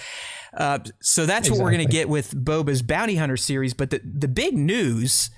Uh, 0.54 0.80
so 1.00 1.26
that's 1.26 1.50
what 1.50 1.60
we're 1.60 1.72
going 1.72 1.86
to 1.86 1.92
get 1.92 2.10
with 2.10 2.36
Boba's 2.36 2.82
Bounty 2.82 3.16
Hunter 3.16 3.38
series. 3.38 3.74
But 3.74 3.92
the 3.92 4.02
the 4.04 4.28
big 4.28 4.58
news 4.58 5.30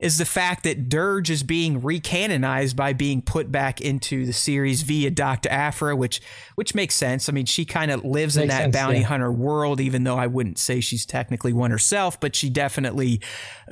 is 0.00 0.16
the 0.18 0.24
fact 0.24 0.62
that 0.62 0.88
Dirge 0.88 1.28
is 1.28 1.42
being 1.42 1.82
recanonized 1.82 2.76
by 2.76 2.92
being 2.92 3.20
put 3.20 3.50
back 3.50 3.80
into 3.80 4.26
the 4.26 4.32
series 4.32 4.82
via 4.82 5.10
Dr. 5.10 5.48
Aphra, 5.50 5.96
which 5.96 6.20
which 6.54 6.74
makes 6.74 6.94
sense. 6.94 7.28
I 7.28 7.32
mean, 7.32 7.46
she 7.46 7.64
kind 7.64 7.90
of 7.90 8.04
lives 8.04 8.36
in 8.36 8.46
that 8.48 8.62
sense, 8.62 8.76
bounty 8.76 9.00
yeah. 9.00 9.06
hunter 9.06 9.32
world, 9.32 9.80
even 9.80 10.04
though 10.04 10.16
I 10.16 10.28
wouldn't 10.28 10.58
say 10.58 10.80
she's 10.80 11.04
technically 11.04 11.52
one 11.52 11.72
herself, 11.72 12.20
but 12.20 12.36
she 12.36 12.48
definitely 12.48 13.20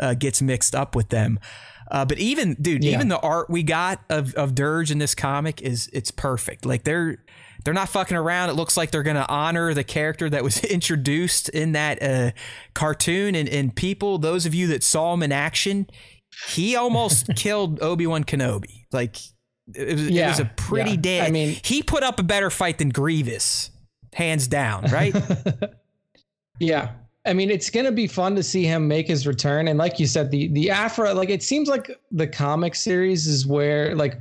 uh, 0.00 0.14
gets 0.14 0.42
mixed 0.42 0.74
up 0.74 0.96
with 0.96 1.10
them. 1.10 1.38
Uh, 1.88 2.04
but 2.04 2.18
even 2.18 2.54
dude, 2.60 2.82
Yeah. 2.82 2.94
even 2.94 3.06
the 3.06 3.20
art 3.20 3.48
we 3.48 3.62
got 3.62 4.00
of 4.10 4.34
of 4.34 4.56
Dirge 4.56 4.90
in 4.90 4.98
this 4.98 5.14
comic 5.14 5.62
is 5.62 5.88
it's 5.92 6.10
perfect. 6.10 6.66
Like 6.66 6.82
they're 6.82 7.18
they're 7.64 7.74
not 7.74 7.88
fucking 7.88 8.16
around. 8.16 8.50
It 8.50 8.54
looks 8.54 8.76
like 8.76 8.90
they're 8.90 9.04
gonna 9.04 9.26
honor 9.28 9.74
the 9.74 9.84
character 9.84 10.28
that 10.28 10.42
was 10.42 10.64
introduced 10.64 11.48
in 11.50 11.72
that 11.72 12.02
uh, 12.02 12.32
cartoon. 12.74 13.36
And 13.36 13.48
and 13.48 13.74
people, 13.74 14.18
those 14.18 14.44
of 14.44 14.54
you 14.56 14.66
that 14.68 14.82
saw 14.82 15.14
him 15.14 15.22
in 15.22 15.30
action, 15.30 15.86
he 16.48 16.76
almost 16.76 17.28
killed 17.36 17.82
Obi 17.82 18.06
Wan 18.06 18.24
Kenobi. 18.24 18.86
Like 18.92 19.16
it 19.74 19.94
was, 19.94 20.08
it 20.08 20.26
was 20.26 20.40
a 20.40 20.50
pretty 20.56 20.92
yeah. 20.92 20.96
damn. 20.96 21.26
I 21.26 21.30
mean- 21.30 21.56
he 21.64 21.82
put 21.82 22.02
up 22.02 22.20
a 22.20 22.22
better 22.22 22.50
fight 22.50 22.78
than 22.78 22.90
Grievous, 22.90 23.70
hands 24.12 24.46
down. 24.48 24.84
Right? 24.90 25.14
Yeah. 26.58 26.92
I 27.26 27.32
mean, 27.32 27.50
it's 27.50 27.70
gonna 27.70 27.92
be 27.92 28.06
fun 28.06 28.36
to 28.36 28.42
see 28.42 28.64
him 28.64 28.86
make 28.86 29.08
his 29.08 29.26
return. 29.26 29.68
And 29.68 29.78
like 29.78 29.98
you 29.98 30.06
said, 30.06 30.30
the 30.30 30.48
the 30.48 30.70
Aphra, 30.70 31.12
like 31.12 31.28
it 31.28 31.42
seems 31.42 31.68
like 31.68 31.90
the 32.12 32.26
comic 32.26 32.74
series 32.74 33.26
is 33.26 33.46
where 33.46 33.94
like 33.96 34.20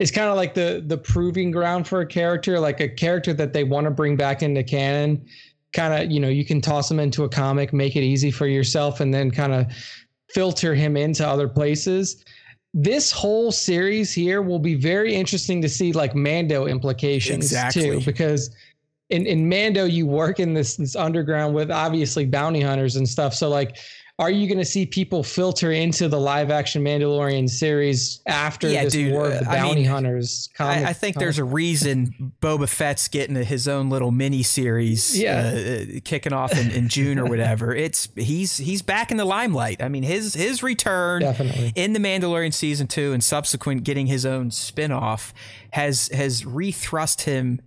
it's 0.00 0.10
kind 0.10 0.28
of 0.28 0.36
like 0.36 0.54
the 0.54 0.82
the 0.86 0.98
proving 0.98 1.52
ground 1.52 1.86
for 1.86 2.00
a 2.00 2.06
character, 2.06 2.58
like 2.58 2.80
a 2.80 2.88
character 2.88 3.32
that 3.34 3.52
they 3.52 3.62
want 3.62 3.84
to 3.84 3.90
bring 3.90 4.16
back 4.16 4.42
into 4.42 4.64
canon. 4.64 5.24
kind 5.72 5.94
of 5.94 6.10
you 6.10 6.18
know 6.18 6.28
you 6.28 6.44
can 6.44 6.60
toss 6.60 6.88
them 6.88 6.98
into 6.98 7.22
a 7.22 7.28
comic, 7.28 7.72
make 7.72 7.94
it 7.94 8.02
easy 8.02 8.32
for 8.32 8.46
yourself, 8.48 8.98
and 9.00 9.14
then 9.14 9.30
kind 9.30 9.52
of 9.54 9.66
filter 10.34 10.74
him 10.74 10.96
into 10.96 11.26
other 11.26 11.48
places. 11.48 12.24
This 12.74 13.10
whole 13.10 13.52
series 13.52 14.12
here 14.12 14.40
will 14.40 14.58
be 14.58 14.74
very 14.74 15.14
interesting 15.14 15.60
to 15.62 15.68
see 15.68 15.92
like 15.92 16.14
Mando 16.14 16.66
implications 16.66 17.44
exactly. 17.44 17.82
too, 17.82 18.00
because 18.04 18.50
in, 19.10 19.26
in 19.26 19.48
Mando 19.48 19.84
you 19.84 20.06
work 20.06 20.40
in 20.40 20.54
this 20.54 20.76
this 20.76 20.96
underground 20.96 21.54
with 21.54 21.70
obviously 21.70 22.24
bounty 22.24 22.62
hunters 22.62 22.96
and 22.96 23.06
stuff. 23.06 23.34
So 23.34 23.50
like 23.50 23.76
are 24.18 24.30
you 24.30 24.46
going 24.46 24.58
to 24.58 24.64
see 24.64 24.84
people 24.84 25.22
filter 25.22 25.72
into 25.72 26.06
the 26.06 26.20
live 26.20 26.50
action 26.50 26.84
Mandalorian 26.84 27.48
series 27.48 28.20
after 28.26 28.68
yeah, 28.68 28.84
this 28.84 28.92
dude, 28.92 29.12
War 29.12 29.26
of 29.26 29.38
the 29.38 29.44
Bounty 29.46 29.70
I 29.70 29.74
mean, 29.74 29.84
Hunters? 29.86 30.50
Comic, 30.54 30.84
I, 30.84 30.90
I 30.90 30.92
think 30.92 31.14
comic? 31.14 31.24
there's 31.24 31.38
a 31.38 31.44
reason 31.44 32.32
Boba 32.40 32.68
Fett's 32.68 33.08
getting 33.08 33.34
his 33.36 33.66
own 33.66 33.88
little 33.88 34.10
mini 34.10 34.42
series, 34.42 35.18
yeah, 35.18 35.86
uh, 35.96 36.00
kicking 36.04 36.32
off 36.32 36.56
in, 36.56 36.70
in 36.70 36.88
June 36.88 37.18
or 37.18 37.26
whatever. 37.26 37.74
It's 37.82 38.08
he's 38.14 38.58
he's 38.58 38.80
back 38.80 39.10
in 39.10 39.16
the 39.16 39.24
limelight. 39.24 39.82
I 39.82 39.88
mean 39.88 40.04
his 40.04 40.34
his 40.34 40.62
return 40.62 41.22
Definitely. 41.22 41.72
in 41.74 41.94
the 41.94 41.98
Mandalorian 41.98 42.54
season 42.54 42.86
two 42.86 43.12
and 43.12 43.24
subsequent 43.24 43.82
getting 43.82 44.06
his 44.06 44.24
own 44.24 44.50
spinoff 44.50 45.32
has 45.72 46.08
has 46.08 46.42
rethrust 46.42 47.22
him 47.22 47.60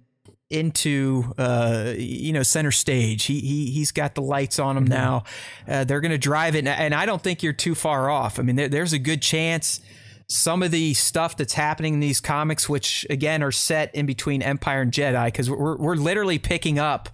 into 0.50 1.34
uh, 1.38 1.94
you 1.98 2.34
know 2.34 2.44
center 2.44 2.72
stage. 2.72 3.26
He 3.26 3.40
he 3.40 3.72
he's 3.72 3.92
got 3.92 4.16
the 4.16 4.22
lights 4.22 4.60
on 4.60 4.78
him 4.78 4.86
mm-hmm. 4.86 4.94
now. 4.94 5.24
Uh, 5.68 5.84
they're 5.84 6.02
going 6.02 6.12
to 6.12 6.18
drive 6.18 6.56
it, 6.56 6.68
and 6.68 6.94
I 6.94 7.06
don't 7.06 7.22
think 7.22 7.44
you're 7.44 7.54
too 7.54 7.76
far 7.76 8.10
off. 8.10 8.40
I 8.40 8.44
mean, 8.44 8.56
there, 8.56 8.70
there's 8.70 8.94
a 8.94 9.00
good 9.00 9.22
chance 9.22 9.82
some 10.28 10.64
of 10.64 10.72
the 10.72 10.94
stuff 10.94 11.38
that's 11.38 11.54
happening 11.54 11.96
in 11.96 12.00
these 12.00 12.20
comics, 12.20 12.68
which 12.68 13.06
again 13.10 13.44
are 13.44 13.52
set 13.52 13.94
in 13.94 14.06
between 14.06 14.42
Empire 14.42 14.82
and 14.82 14.92
Jedi, 14.92 15.26
because 15.26 15.50
we're 15.50 15.78
we're 15.78 15.96
literally 15.96 16.40
picking 16.40 16.80
up. 16.80 17.10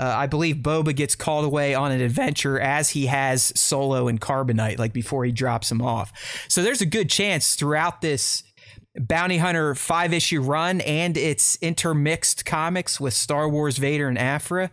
Uh, 0.00 0.14
I 0.16 0.26
believe 0.28 0.56
Boba 0.56 0.94
gets 0.94 1.16
called 1.16 1.44
away 1.44 1.74
on 1.74 1.90
an 1.90 2.00
adventure 2.00 2.60
as 2.60 2.90
he 2.90 3.06
has 3.06 3.52
Solo 3.60 4.06
and 4.06 4.20
Carbonite, 4.20 4.78
like 4.78 4.92
before 4.92 5.24
he 5.24 5.32
drops 5.32 5.72
him 5.72 5.82
off. 5.82 6.12
So 6.48 6.62
there's 6.62 6.80
a 6.80 6.86
good 6.86 7.10
chance 7.10 7.56
throughout 7.56 8.00
this 8.00 8.44
Bounty 8.96 9.38
Hunter 9.38 9.74
five 9.74 10.12
issue 10.12 10.40
run 10.40 10.80
and 10.80 11.16
its 11.16 11.56
intermixed 11.60 12.44
comics 12.44 13.00
with 13.00 13.14
Star 13.14 13.48
Wars, 13.48 13.78
Vader, 13.78 14.08
and 14.08 14.18
Aphra, 14.18 14.70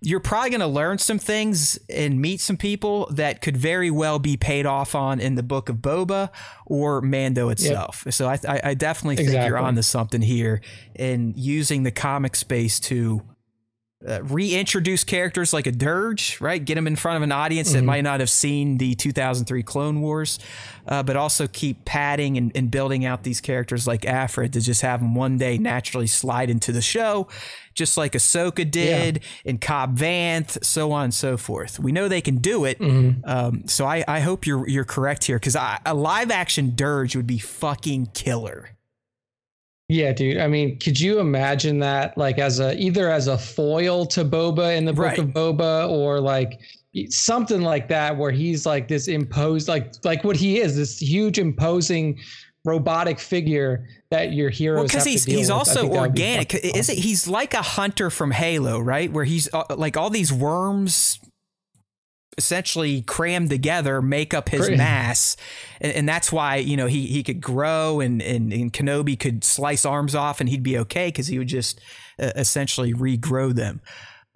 you're 0.00 0.20
probably 0.20 0.50
going 0.50 0.60
to 0.60 0.66
learn 0.66 0.98
some 0.98 1.18
things 1.18 1.78
and 1.88 2.20
meet 2.20 2.40
some 2.40 2.56
people 2.56 3.08
that 3.10 3.40
could 3.40 3.56
very 3.56 3.90
well 3.90 4.18
be 4.18 4.36
paid 4.36 4.66
off 4.66 4.94
on 4.94 5.18
in 5.18 5.34
the 5.34 5.42
book 5.42 5.68
of 5.68 5.76
Boba 5.76 6.30
or 6.64 7.00
Mando 7.00 7.48
itself. 7.48 8.02
Yep. 8.04 8.14
So 8.14 8.28
I, 8.28 8.60
I, 8.62 8.74
definitely 8.74 9.16
think 9.16 9.28
exactly. 9.28 9.48
you're 9.48 9.58
on 9.58 9.74
to 9.76 9.82
something 9.82 10.22
here 10.22 10.60
in 10.94 11.32
using 11.36 11.82
the 11.82 11.90
comic 11.90 12.36
space 12.36 12.78
to 12.80 13.22
uh, 14.06 14.22
reintroduce 14.22 15.04
characters 15.04 15.52
like 15.52 15.66
a 15.66 15.72
Dirge, 15.72 16.40
right? 16.40 16.64
Get 16.64 16.76
them 16.76 16.86
in 16.86 16.96
front 16.96 17.16
of 17.16 17.22
an 17.22 17.32
audience 17.32 17.68
mm-hmm. 17.68 17.78
that 17.78 17.84
might 17.84 18.04
not 18.04 18.20
have 18.20 18.30
seen 18.30 18.78
the 18.78 18.94
2003 18.94 19.62
Clone 19.62 20.00
Wars, 20.00 20.38
uh, 20.86 21.02
but 21.02 21.16
also 21.16 21.46
keep 21.48 21.84
padding 21.84 22.36
and, 22.36 22.52
and, 22.54 22.70
building 22.70 23.04
out 23.04 23.24
these 23.24 23.40
characters 23.40 23.86
like 23.86 24.04
Aphra 24.04 24.48
to 24.48 24.60
just 24.60 24.82
have 24.82 25.00
them 25.00 25.14
one 25.14 25.38
day 25.38 25.58
naturally 25.58 26.06
slide 26.06 26.50
into 26.50 26.72
the 26.72 26.82
show, 26.82 27.26
just 27.74 27.96
like 27.96 28.12
Ahsoka 28.12 28.68
did 28.70 29.16
yeah. 29.16 29.50
and 29.50 29.60
Cobb 29.60 29.98
Vanth, 29.98 30.62
so 30.64 30.92
on 30.92 31.04
and 31.04 31.14
so 31.14 31.36
forth. 31.36 31.80
We 31.80 31.90
know 31.90 32.06
they 32.06 32.20
can 32.20 32.38
do 32.38 32.64
it, 32.64 32.78
mm-hmm. 32.78 33.28
um, 33.28 33.66
so 33.66 33.86
I, 33.86 34.04
I, 34.06 34.20
hope 34.20 34.46
you're 34.46 34.68
you're 34.68 34.84
correct 34.84 35.24
here 35.24 35.38
because 35.38 35.56
a 35.56 35.94
live 35.94 36.30
action 36.30 36.74
Dirge 36.76 37.16
would 37.16 37.26
be 37.26 37.38
fucking 37.38 38.10
killer. 38.14 38.75
Yeah, 39.88 40.12
dude. 40.12 40.38
I 40.38 40.48
mean, 40.48 40.78
could 40.78 40.98
you 40.98 41.20
imagine 41.20 41.78
that 41.78 42.18
like 42.18 42.38
as 42.38 42.58
a 42.58 42.76
either 42.76 43.10
as 43.10 43.28
a 43.28 43.38
foil 43.38 44.04
to 44.06 44.24
Boba 44.24 44.76
in 44.76 44.84
the 44.84 44.92
book 44.92 45.04
right. 45.04 45.18
of 45.18 45.26
Boba 45.28 45.88
or 45.88 46.20
like 46.20 46.58
something 47.08 47.60
like 47.60 47.88
that 47.88 48.16
where 48.16 48.32
he's 48.32 48.66
like 48.66 48.88
this 48.88 49.06
imposed 49.06 49.68
like 49.68 49.92
like 50.04 50.24
what 50.24 50.36
he 50.36 50.58
is, 50.58 50.76
this 50.76 51.00
huge 51.00 51.38
imposing 51.38 52.18
robotic 52.64 53.20
figure 53.20 53.86
that 54.10 54.32
your 54.32 54.50
heroes 54.50 54.78
well, 54.78 54.86
because 54.86 55.04
he's 55.04 55.24
he's 55.24 55.46
with. 55.46 55.50
also 55.50 55.88
organic 55.88 56.52
is 56.52 56.88
it 56.88 56.98
he's 56.98 57.28
like 57.28 57.54
a 57.54 57.62
hunter 57.62 58.10
from 58.10 58.32
halo 58.32 58.80
right 58.80 59.12
where 59.12 59.24
he's 59.24 59.48
uh, 59.54 59.62
like 59.76 59.96
all 59.96 60.10
these 60.10 60.32
worms 60.32 61.20
essentially 62.38 63.02
crammed 63.02 63.48
together 63.48 64.02
make 64.02 64.34
up 64.34 64.48
his 64.50 64.70
mass 64.70 65.36
and, 65.80 65.92
and, 65.92 66.08
that's 66.08 66.30
why 66.30 66.56
you 66.56 66.76
know 66.76 66.86
he 66.86 67.06
he 67.06 67.22
could 67.22 67.40
grow 67.40 68.00
and, 68.00 68.20
and 68.20 68.52
and 68.52 68.72
Kenobi 68.72 69.18
could 69.18 69.42
slice 69.42 69.86
arms 69.86 70.14
off 70.14 70.40
and 70.40 70.48
he'd 70.50 70.62
be 70.62 70.76
okay 70.78 71.08
because 71.08 71.28
he 71.28 71.38
would 71.38 71.48
just 71.48 71.80
uh, 72.18 72.32
essentially 72.36 72.92
regrow 72.92 73.54
them 73.54 73.80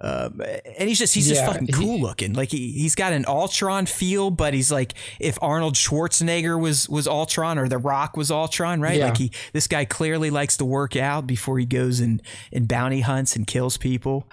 um, 0.03 0.41
and 0.79 0.89
he's 0.89 0.99
just 0.99 1.15
he's 1.15 1.29
just 1.29 1.45
fucking 1.45 1.67
cool 1.69 2.01
looking. 2.01 2.33
Like 2.33 2.51
he 2.51 2.73
he's 2.73 2.95
got 2.95 3.13
an 3.13 3.27
Ultron 3.29 3.85
feel, 3.85 4.31
but 4.31 4.55
he's 4.55 4.73
like 4.73 4.95
if 5.19 5.39
Arnold 5.43 5.75
Schwarzenegger 5.75 6.59
was 6.59 6.89
was 6.89 7.07
Ultron 7.07 7.59
or 7.59 7.69
The 7.69 7.77
Rock 7.77 8.17
was 8.17 8.31
Ultron, 8.31 8.81
right? 8.81 8.97
Yeah. 8.97 9.07
Like 9.07 9.19
he 9.19 9.31
this 9.53 9.67
guy 9.67 9.85
clearly 9.85 10.31
likes 10.31 10.57
to 10.57 10.65
work 10.65 10.97
out 10.97 11.27
before 11.27 11.59
he 11.59 11.67
goes 11.67 12.01
and 12.01 12.23
and 12.51 12.67
bounty 12.67 13.01
hunts 13.01 13.37
and 13.37 13.47
kills 13.47 13.77
people. 13.77 14.27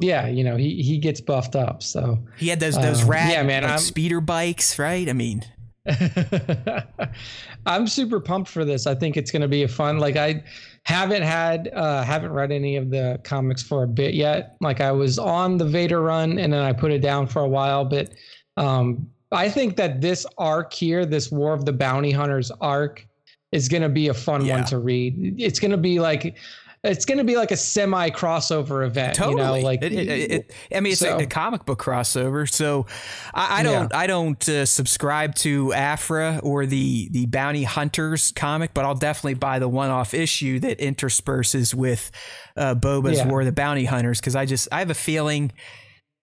Yeah, 0.00 0.26
you 0.26 0.44
know 0.44 0.56
he 0.56 0.82
he 0.82 0.98
gets 0.98 1.20
buffed 1.20 1.56
up. 1.56 1.82
So 1.82 2.18
he 2.36 2.48
had 2.48 2.60
those 2.60 2.76
those 2.76 3.04
uh, 3.04 3.06
rad 3.06 3.32
yeah, 3.32 3.42
man, 3.42 3.62
like, 3.62 3.80
speeder 3.80 4.20
bikes, 4.20 4.78
right? 4.78 5.08
I 5.08 5.12
mean, 5.12 5.44
I'm 7.66 7.86
super 7.86 8.20
pumped 8.20 8.50
for 8.50 8.64
this. 8.64 8.86
I 8.86 8.94
think 8.94 9.16
it's 9.16 9.30
going 9.30 9.42
to 9.42 9.48
be 9.48 9.62
a 9.62 9.68
fun. 9.68 9.98
Like 9.98 10.16
I 10.16 10.44
haven't 10.84 11.22
had 11.22 11.70
uh, 11.74 12.02
haven't 12.02 12.32
read 12.32 12.52
any 12.52 12.76
of 12.76 12.90
the 12.90 13.20
comics 13.24 13.62
for 13.62 13.82
a 13.82 13.88
bit 13.88 14.14
yet. 14.14 14.56
Like 14.60 14.80
I 14.80 14.92
was 14.92 15.18
on 15.18 15.58
the 15.58 15.64
Vader 15.64 16.02
run 16.02 16.38
and 16.38 16.52
then 16.52 16.62
I 16.62 16.72
put 16.72 16.92
it 16.92 17.00
down 17.00 17.26
for 17.26 17.42
a 17.42 17.48
while, 17.48 17.84
but 17.84 18.10
um, 18.56 19.08
I 19.32 19.48
think 19.48 19.76
that 19.76 20.00
this 20.00 20.26
arc 20.38 20.72
here, 20.72 21.06
this 21.06 21.30
War 21.30 21.54
of 21.54 21.64
the 21.64 21.72
Bounty 21.72 22.10
Hunters 22.10 22.50
arc, 22.60 23.06
is 23.50 23.68
going 23.68 23.82
to 23.82 23.88
be 23.88 24.08
a 24.08 24.14
fun 24.14 24.44
yeah. 24.44 24.56
one 24.56 24.64
to 24.66 24.78
read. 24.78 25.34
It's 25.38 25.58
going 25.58 25.70
to 25.70 25.76
be 25.76 26.00
like 26.00 26.36
it's 26.84 27.04
going 27.04 27.18
to 27.18 27.24
be 27.24 27.36
like 27.36 27.52
a 27.52 27.56
semi 27.56 28.10
crossover 28.10 28.84
event. 28.84 29.14
Totally. 29.14 29.40
You 29.40 29.46
know, 29.46 29.66
like 29.66 29.82
it, 29.82 29.92
it, 29.92 30.30
it, 30.32 30.52
I 30.74 30.80
mean, 30.80 30.92
it's 30.92 31.00
so, 31.00 31.16
a, 31.16 31.22
a, 31.22 31.26
comic 31.26 31.64
book 31.64 31.80
crossover. 31.80 32.50
So 32.50 32.86
I, 33.32 33.60
I 33.60 33.62
don't, 33.62 33.90
yeah. 33.90 33.98
I 33.98 34.06
don't 34.08 34.48
uh, 34.48 34.66
subscribe 34.66 35.36
to 35.36 35.72
Aphra 35.72 36.40
or 36.42 36.66
the 36.66 37.08
the 37.10 37.26
Bounty 37.26 37.62
Hunters 37.62 38.32
comic, 38.32 38.74
but 38.74 38.84
I'll 38.84 38.96
definitely 38.96 39.34
buy 39.34 39.60
the 39.60 39.68
one 39.68 39.90
off 39.90 40.12
issue 40.12 40.58
that 40.60 40.80
intersperses 40.80 41.72
with 41.72 42.10
uh, 42.56 42.74
Boba's 42.74 43.18
yeah. 43.18 43.28
War 43.28 43.40
of 43.40 43.46
the 43.46 43.52
Bounty 43.52 43.84
Hunters 43.84 44.20
because 44.20 44.34
I 44.34 44.44
just 44.44 44.66
I 44.72 44.80
have 44.80 44.90
a 44.90 44.94
feeling 44.94 45.52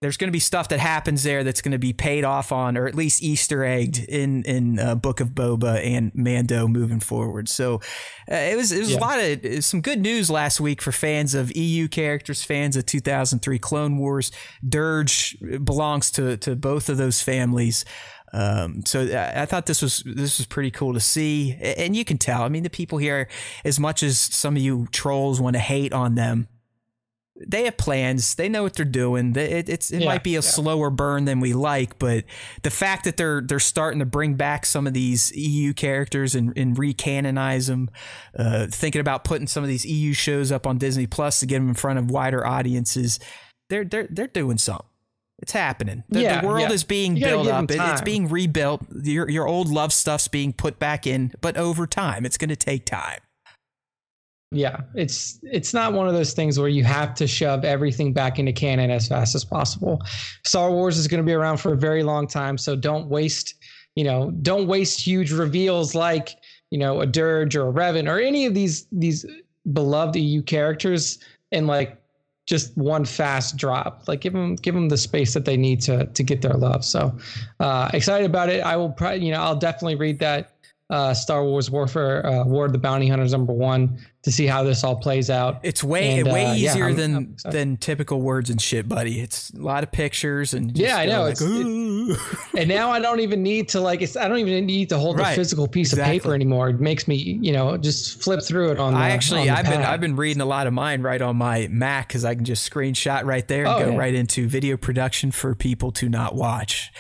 there's 0.02 0.16
going 0.16 0.30
to 0.30 0.32
be 0.32 0.40
stuff 0.40 0.70
that 0.70 0.80
happens 0.80 1.24
there 1.24 1.44
that's 1.44 1.62
going 1.62 1.74
to 1.74 1.80
be 1.80 1.92
paid 1.92 2.24
off 2.24 2.54
on, 2.54 2.78
or 2.78 2.88
at 2.88 2.96
least 2.96 3.22
Easter 3.22 3.66
egged 3.66 4.00
in 4.00 4.44
in 4.44 4.80
uh, 4.80 4.96
Book 4.96 5.20
of 5.20 5.30
Boba 5.30 5.84
and 5.86 6.12
Mando 6.16 6.68
moving 6.68 7.02
forward. 7.02 7.50
So 7.50 7.76
uh, 8.32 8.36
it 8.36 8.56
was 8.56 8.72
it 8.72 8.80
was 8.80 8.92
yeah. 8.92 8.98
a 8.98 9.00
lot 9.00 9.20
of 9.20 9.66
some 9.66 9.82
good 9.82 10.00
news 10.00 10.30
last 10.30 10.62
week 10.62 10.82
for 10.82 10.94
fans 10.94 11.36
of 11.36 11.56
EU 11.56 11.90
characters, 11.90 12.44
fans 12.44 12.78
of 12.78 12.86
2003 12.86 13.60
Clone 13.60 13.98
Wars. 13.98 14.32
Dirge 14.68 15.38
belongs 15.64 16.12
to 16.12 16.38
to 16.38 16.56
both 16.56 16.88
of 16.88 16.98
those 16.98 17.22
families. 17.22 17.84
Um, 18.32 18.86
so 18.86 19.02
I, 19.02 19.42
I, 19.42 19.46
thought 19.48 19.66
this 19.66 19.82
was 19.82 20.04
this 20.06 20.38
was 20.38 20.46
pretty 20.46 20.70
cool 20.70 20.94
to 20.94 21.00
see, 21.00 21.58
and 21.62 21.96
you 21.96 22.06
can 22.06 22.20
tell. 22.20 22.44
I 22.44 22.50
mean, 22.50 22.64
the 22.64 22.70
people 22.70 23.00
here, 23.00 23.28
as 23.66 23.80
much 23.80 24.04
as 24.04 24.20
some 24.20 24.56
of 24.56 24.62
you 24.62 24.88
trolls 24.92 25.42
want 25.42 25.56
to 25.56 25.60
hate 25.60 25.94
on 25.94 26.14
them, 26.14 26.48
they 27.48 27.66
have 27.66 27.78
plans. 27.78 28.36
They 28.36 28.50
know 28.50 28.64
what 28.64 28.74
they're 28.74 28.86
doing. 28.86 29.36
It, 29.36 29.70
it's 29.70 29.92
it 29.92 30.02
yeah, 30.02 30.08
might 30.08 30.24
be 30.24 30.36
a 30.36 30.38
yeah. 30.38 30.42
slower 30.42 30.90
burn 30.90 31.26
than 31.26 31.40
we 31.40 31.54
like, 31.54 31.98
but 31.98 32.26
the 32.64 32.70
fact 32.70 33.06
that 33.06 33.18
they're 33.18 33.42
they're 33.42 33.60
starting 33.60 34.00
to 34.00 34.06
bring 34.06 34.34
back 34.34 34.66
some 34.66 34.86
of 34.86 34.94
these 34.94 35.36
EU 35.36 35.74
characters 35.74 36.36
and, 36.36 36.56
and 36.58 36.76
recanonize 36.76 37.68
them, 37.68 37.90
uh, 38.38 38.68
thinking 38.68 39.00
about 39.00 39.24
putting 39.24 39.48
some 39.48 39.64
of 39.64 39.70
these 39.70 39.86
EU 39.86 40.14
shows 40.14 40.52
up 40.52 40.68
on 40.68 40.78
Disney 40.78 41.08
Plus 41.08 41.40
to 41.40 41.46
get 41.46 41.60
them 41.60 41.70
in 41.70 41.76
front 41.76 42.00
of 42.00 42.12
wider 42.12 42.46
audiences, 42.46 43.20
they're 43.70 43.86
they're 43.86 44.08
they're 44.10 44.28
doing 44.28 44.58
something. 44.58 44.86
It's 45.42 45.54
happening. 45.54 46.04
The, 46.10 46.22
yeah, 46.22 46.42
the 46.42 46.48
world 46.48 46.70
is 46.72 46.84
being 46.84 47.16
built 47.16 47.48
up. 47.48 47.72
It, 47.72 47.80
it's 47.80 48.02
being 48.02 48.28
rebuilt. 48.28 48.82
Your 49.04 49.30
your 49.30 49.48
old 49.48 49.70
love 49.70 49.94
stuff's 49.94 50.28
being 50.28 50.52
put 50.52 50.80
back 50.80 51.08
in, 51.08 51.34
but 51.40 51.56
over 51.56 51.88
time, 51.88 52.26
it's 52.26 52.38
going 52.38 52.50
to 52.50 52.58
take 52.58 52.86
time. 52.86 53.20
Yeah, 54.52 54.82
it's 54.96 55.40
it's 55.44 55.76
not 55.76 55.94
one 55.94 56.08
of 56.08 56.16
those 56.16 56.34
things 56.34 56.60
where 56.60 56.70
you 56.70 56.84
have 56.84 57.14
to 57.16 57.28
shove 57.28 57.64
everything 57.64 58.14
back 58.14 58.40
into 58.40 58.52
canon 58.52 58.90
as 58.90 59.08
fast 59.08 59.36
as 59.36 59.46
possible. 59.46 60.02
Star 60.44 60.72
Wars 60.72 60.98
is 60.98 61.08
going 61.08 61.22
to 61.22 61.26
be 61.26 61.34
around 61.34 61.58
for 61.58 61.74
a 61.74 61.78
very 61.78 62.02
long 62.02 62.26
time, 62.26 62.58
so 62.58 62.76
don't 62.76 63.08
waste, 63.10 63.54
you 63.96 64.04
know, 64.04 64.32
don't 64.42 64.66
waste 64.66 65.02
huge 65.02 65.32
reveals 65.32 65.94
like, 65.94 66.36
you 66.72 66.80
know, 66.80 67.00
a 67.02 67.06
Dirge 67.06 67.56
or 67.56 67.70
a 67.70 67.72
Revan 67.72 68.10
or 68.10 68.20
any 68.20 68.48
of 68.48 68.56
these 68.56 68.88
these 68.92 69.24
beloved 69.72 70.16
EU 70.16 70.42
characters 70.42 71.20
in 71.52 71.68
like 71.68 72.02
just 72.48 72.76
one 72.76 73.06
fast 73.06 73.56
drop. 73.56 74.08
Like 74.08 74.22
give 74.22 74.34
them 74.34 74.56
give 74.56 74.74
them 74.74 74.90
the 74.90 74.98
space 74.98 75.36
that 75.36 75.46
they 75.46 75.58
need 75.58 75.80
to 75.82 76.08
to 76.08 76.24
get 76.24 76.42
their 76.42 76.56
love. 76.56 76.84
So, 76.84 77.16
uh 77.60 77.92
excited 77.94 78.26
about 78.26 78.50
it. 78.50 78.62
I 78.62 78.78
will 78.78 78.90
probably, 78.90 79.24
you 79.28 79.32
know, 79.32 79.42
I'll 79.42 79.56
definitely 79.56 79.96
read 79.96 80.18
that 80.20 80.56
uh, 80.90 81.14
Star 81.14 81.44
Wars 81.44 81.70
Warfare, 81.70 82.26
uh, 82.26 82.44
War 82.46 82.66
of 82.66 82.72
the 82.72 82.80
Bounty 82.80 83.08
Hunters 83.08 83.32
number 83.32 83.54
one 83.54 84.00
to 84.24 84.32
see 84.32 84.46
how 84.46 84.64
this 84.64 84.84
all 84.84 84.98
plays 84.98 85.30
out. 85.30 85.60
It's 85.64 85.82
way 85.82 86.20
and, 86.20 86.32
way 86.32 86.46
uh, 86.46 86.54
easier 86.54 86.90
yeah, 86.90 86.96
than 86.96 87.16
I'm 87.16 87.52
than 87.52 87.78
typical 87.78 88.22
words 88.22 88.50
and 88.50 88.62
shit, 88.62 88.88
buddy. 88.88 89.22
It's 89.22 89.50
a 89.52 89.62
lot 89.62 89.84
of 89.84 89.92
pictures 89.92 90.54
and 90.54 90.78
yeah, 90.78 90.98
I 90.98 91.06
know. 91.06 91.24
Like, 91.24 91.38
it, 91.40 92.20
and 92.58 92.68
now 92.68 92.92
I 92.92 93.00
don't 93.00 93.22
even 93.22 93.42
need 93.42 93.70
to 93.70 93.80
like. 93.80 94.02
I 94.18 94.28
don't 94.28 94.40
even 94.40 94.66
need 94.66 94.90
to 94.90 94.98
hold 94.98 95.20
right. 95.20 95.32
a 95.32 95.36
physical 95.36 95.68
piece 95.68 95.94
exactly. 95.94 96.18
of 96.18 96.24
paper 96.24 96.36
anymore. 96.36 96.70
It 96.70 96.82
makes 96.82 97.08
me, 97.08 97.16
you 97.16 97.54
know, 97.54 97.78
just 97.78 98.22
flip 98.22 98.44
through 98.44 98.72
it 98.72 98.80
on. 98.80 98.94
The, 98.94 99.00
I 99.00 99.12
actually, 99.12 99.50
I've 99.50 99.66
pad. 99.66 99.78
been 99.78 99.84
I've 99.84 100.02
been 100.02 100.18
reading 100.18 100.42
a 100.42 100.46
lot 100.46 100.68
of 100.68 100.74
mine 100.74 101.02
right 101.02 101.22
on 101.22 101.38
my 101.38 101.70
Mac 101.72 102.10
because 102.10 102.26
I 102.26 102.36
can 102.36 102.44
just 102.44 102.70
screenshot 102.70 103.24
right 103.24 103.48
there 103.48 103.66
and 103.66 103.74
oh, 103.74 103.86
go 103.86 103.92
yeah. 103.92 103.98
right 103.98 104.14
into 104.14 104.50
video 104.50 104.76
production 104.76 105.32
for 105.32 105.56
people 105.56 105.94
to 105.94 106.10
not 106.10 106.36
watch. 106.36 106.92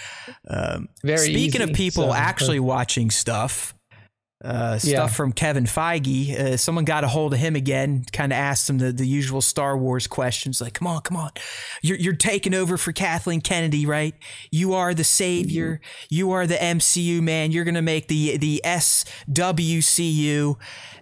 Um, 0.47 0.87
Very 1.03 1.17
speaking 1.17 1.61
easy, 1.61 1.71
of 1.71 1.73
people 1.73 2.07
so, 2.07 2.13
actually 2.13 2.61
watching 2.61 3.11
stuff 3.11 3.73
uh, 4.43 4.77
stuff 4.77 4.91
yeah. 4.91 5.07
from 5.07 5.33
Kevin 5.33 5.65
Feige. 5.65 6.39
Uh, 6.39 6.57
someone 6.57 6.85
got 6.85 7.03
a 7.03 7.09
hold 7.09 7.33
of 7.33 7.39
him 7.39 7.55
again, 7.57 8.05
kind 8.13 8.31
of 8.31 8.37
asked 8.37 8.69
him 8.69 8.77
the, 8.77 8.93
the 8.93 9.05
usual 9.05 9.41
Star 9.41 9.77
Wars 9.77 10.07
questions 10.07 10.61
like, 10.61 10.75
come 10.75 10.87
on, 10.87 11.01
come 11.01 11.17
on. 11.17 11.31
You're, 11.81 11.97
you're 11.97 12.15
taking 12.15 12.53
over 12.53 12.77
for 12.77 12.93
Kathleen 12.93 13.41
Kennedy, 13.41 13.85
right? 13.85 14.15
You 14.49 14.73
are 14.73 14.93
the 14.93 15.03
savior. 15.03 15.81
You 16.09 16.31
are 16.31 16.47
the 16.47 16.55
MCU 16.55 17.21
man. 17.21 17.51
You're 17.51 17.65
going 17.65 17.75
to 17.75 17.81
make 17.81 18.07
the, 18.07 18.37
the 18.37 18.61
SWCU. 18.63 20.55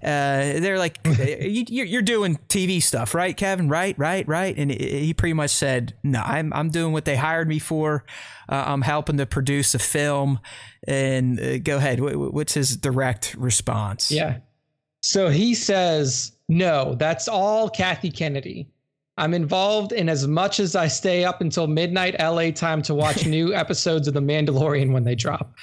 Uh, 0.03 0.59
they're 0.59 0.79
like, 0.79 0.99
you, 1.05 1.99
are 1.99 2.01
doing 2.01 2.39
TV 2.49 2.81
stuff, 2.81 3.13
right, 3.13 3.37
Kevin? 3.37 3.69
Right, 3.69 3.97
right, 3.99 4.27
right. 4.27 4.57
And 4.57 4.71
he 4.71 5.13
pretty 5.13 5.33
much 5.33 5.51
said, 5.51 5.93
no, 6.01 6.21
I'm, 6.21 6.51
I'm 6.53 6.69
doing 6.69 6.91
what 6.91 7.05
they 7.05 7.15
hired 7.15 7.47
me 7.47 7.59
for. 7.59 8.03
Uh, 8.49 8.63
I'm 8.67 8.81
helping 8.81 9.17
to 9.17 9.25
produce 9.25 9.75
a 9.75 9.79
film. 9.79 10.39
And 10.87 11.39
uh, 11.39 11.57
go 11.59 11.77
ahead. 11.77 11.99
What's 11.99 12.53
his 12.53 12.77
direct 12.77 13.26
response? 13.35 14.11
Yeah. 14.11 14.37
So 15.01 15.29
he 15.29 15.53
says, 15.53 16.33
no, 16.49 16.95
that's 16.95 17.27
all 17.27 17.69
Kathy 17.69 18.11
Kennedy. 18.11 18.67
I'm 19.17 19.33
involved 19.33 19.93
in 19.93 20.09
as 20.09 20.27
much 20.27 20.59
as 20.59 20.75
I 20.75 20.87
stay 20.87 21.23
up 21.23 21.41
until 21.41 21.65
midnight 21.65 22.15
LA 22.19 22.51
time 22.51 22.81
to 22.83 22.93
watch 22.93 23.25
new 23.27 23.53
episodes 23.53 24.07
of 24.07 24.13
The 24.13 24.21
Mandalorian 24.21 24.91
when 24.91 25.03
they 25.03 25.15
drop. 25.15 25.53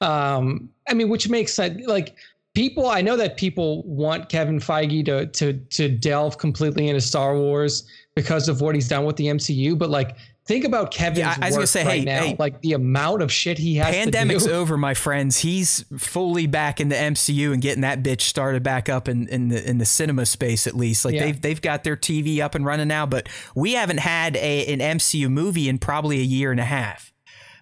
Um, 0.00 0.68
I 0.88 0.94
mean, 0.94 1.08
which 1.08 1.28
makes 1.28 1.54
sense. 1.54 1.86
Like 1.86 2.16
people, 2.54 2.88
I 2.88 3.02
know 3.02 3.16
that 3.16 3.36
people 3.36 3.82
want 3.84 4.28
Kevin 4.28 4.58
Feige 4.58 5.04
to 5.06 5.26
to 5.26 5.52
to 5.52 5.88
delve 5.88 6.38
completely 6.38 6.88
into 6.88 7.00
Star 7.00 7.36
Wars 7.36 7.86
because 8.16 8.48
of 8.48 8.60
what 8.60 8.74
he's 8.74 8.88
done 8.88 9.04
with 9.04 9.16
the 9.16 9.26
MCU, 9.26 9.78
but 9.78 9.90
like 9.90 10.16
Think 10.46 10.66
about 10.66 10.90
Kevin's 10.90 11.20
yeah, 11.20 11.38
I 11.40 11.46
was 11.46 11.54
gonna 11.54 11.66
say, 11.66 11.86
right 11.86 11.98
hey, 12.00 12.04
now, 12.04 12.22
hey, 12.22 12.36
like 12.38 12.60
the 12.60 12.74
amount 12.74 13.22
of 13.22 13.32
shit 13.32 13.56
he 13.56 13.76
has. 13.76 13.94
Pandemic's 13.94 14.46
over, 14.48 14.76
my 14.76 14.92
friends. 14.92 15.38
He's 15.38 15.86
fully 15.96 16.46
back 16.46 16.82
in 16.82 16.90
the 16.90 16.96
MCU 16.96 17.54
and 17.54 17.62
getting 17.62 17.80
that 17.80 18.02
bitch 18.02 18.20
started 18.20 18.62
back 18.62 18.90
up 18.90 19.08
in, 19.08 19.26
in 19.28 19.48
the 19.48 19.66
in 19.66 19.78
the 19.78 19.86
cinema 19.86 20.26
space 20.26 20.66
at 20.66 20.76
least. 20.76 21.06
Like 21.06 21.14
yeah. 21.14 21.24
they've 21.24 21.40
they've 21.40 21.62
got 21.62 21.82
their 21.82 21.96
TV 21.96 22.40
up 22.40 22.54
and 22.54 22.66
running 22.66 22.88
now, 22.88 23.06
but 23.06 23.26
we 23.54 23.72
haven't 23.72 24.00
had 24.00 24.36
a 24.36 24.66
an 24.66 24.80
MCU 24.80 25.30
movie 25.30 25.66
in 25.66 25.78
probably 25.78 26.18
a 26.18 26.24
year 26.24 26.50
and 26.50 26.60
a 26.60 26.64
half. 26.64 27.13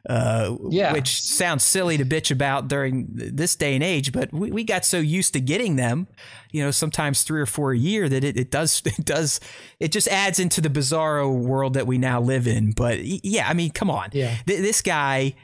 Uh, 0.08 0.56
yeah. 0.68 0.92
which 0.92 1.22
sounds 1.22 1.62
silly 1.62 1.96
to 1.96 2.04
bitch 2.04 2.32
about 2.32 2.66
during 2.66 3.06
this 3.12 3.54
day 3.54 3.74
and 3.74 3.84
age, 3.84 4.10
but 4.10 4.32
we, 4.32 4.50
we 4.50 4.64
got 4.64 4.84
so 4.84 4.98
used 4.98 5.32
to 5.32 5.40
getting 5.40 5.76
them, 5.76 6.08
you 6.50 6.60
know, 6.60 6.72
sometimes 6.72 7.22
three 7.22 7.40
or 7.40 7.46
four 7.46 7.70
a 7.70 7.78
year 7.78 8.08
that 8.08 8.24
it, 8.24 8.36
it 8.36 8.50
does, 8.50 8.82
it 8.86 9.04
does, 9.04 9.38
it 9.78 9.92
just 9.92 10.08
adds 10.08 10.40
into 10.40 10.60
the 10.60 10.68
bizarro 10.68 11.32
world 11.32 11.74
that 11.74 11.86
we 11.86 11.98
now 11.98 12.20
live 12.20 12.48
in. 12.48 12.72
But 12.72 12.98
yeah, 13.02 13.48
I 13.48 13.54
mean, 13.54 13.70
come 13.70 13.90
on. 13.90 14.08
Yeah. 14.12 14.34
Th- 14.44 14.60
this 14.60 14.82
guy, 14.82 15.34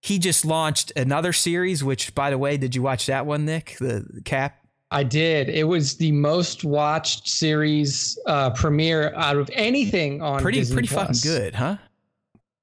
he 0.00 0.18
just 0.18 0.44
launched 0.44 0.92
another 0.96 1.32
series, 1.32 1.84
which 1.84 2.14
by 2.16 2.30
the 2.30 2.38
way, 2.38 2.56
did 2.56 2.74
you 2.74 2.82
watch 2.82 3.06
that 3.06 3.26
one, 3.26 3.44
Nick? 3.44 3.76
The, 3.78 4.22
Cap? 4.24 4.56
I 4.90 5.02
did. 5.04 5.48
It 5.50 5.64
was 5.64 5.98
the 5.98 6.12
most 6.12 6.64
watched 6.64 7.28
series 7.28 8.18
uh, 8.26 8.50
premiere 8.50 9.14
out 9.14 9.36
of 9.36 9.50
anything 9.52 10.22
on 10.22 10.40
pretty 10.40 10.60
Disney 10.60 10.74
pretty 10.74 10.88
Plus. 10.88 11.20
fucking 11.22 11.38
good, 11.38 11.54
huh? 11.54 11.76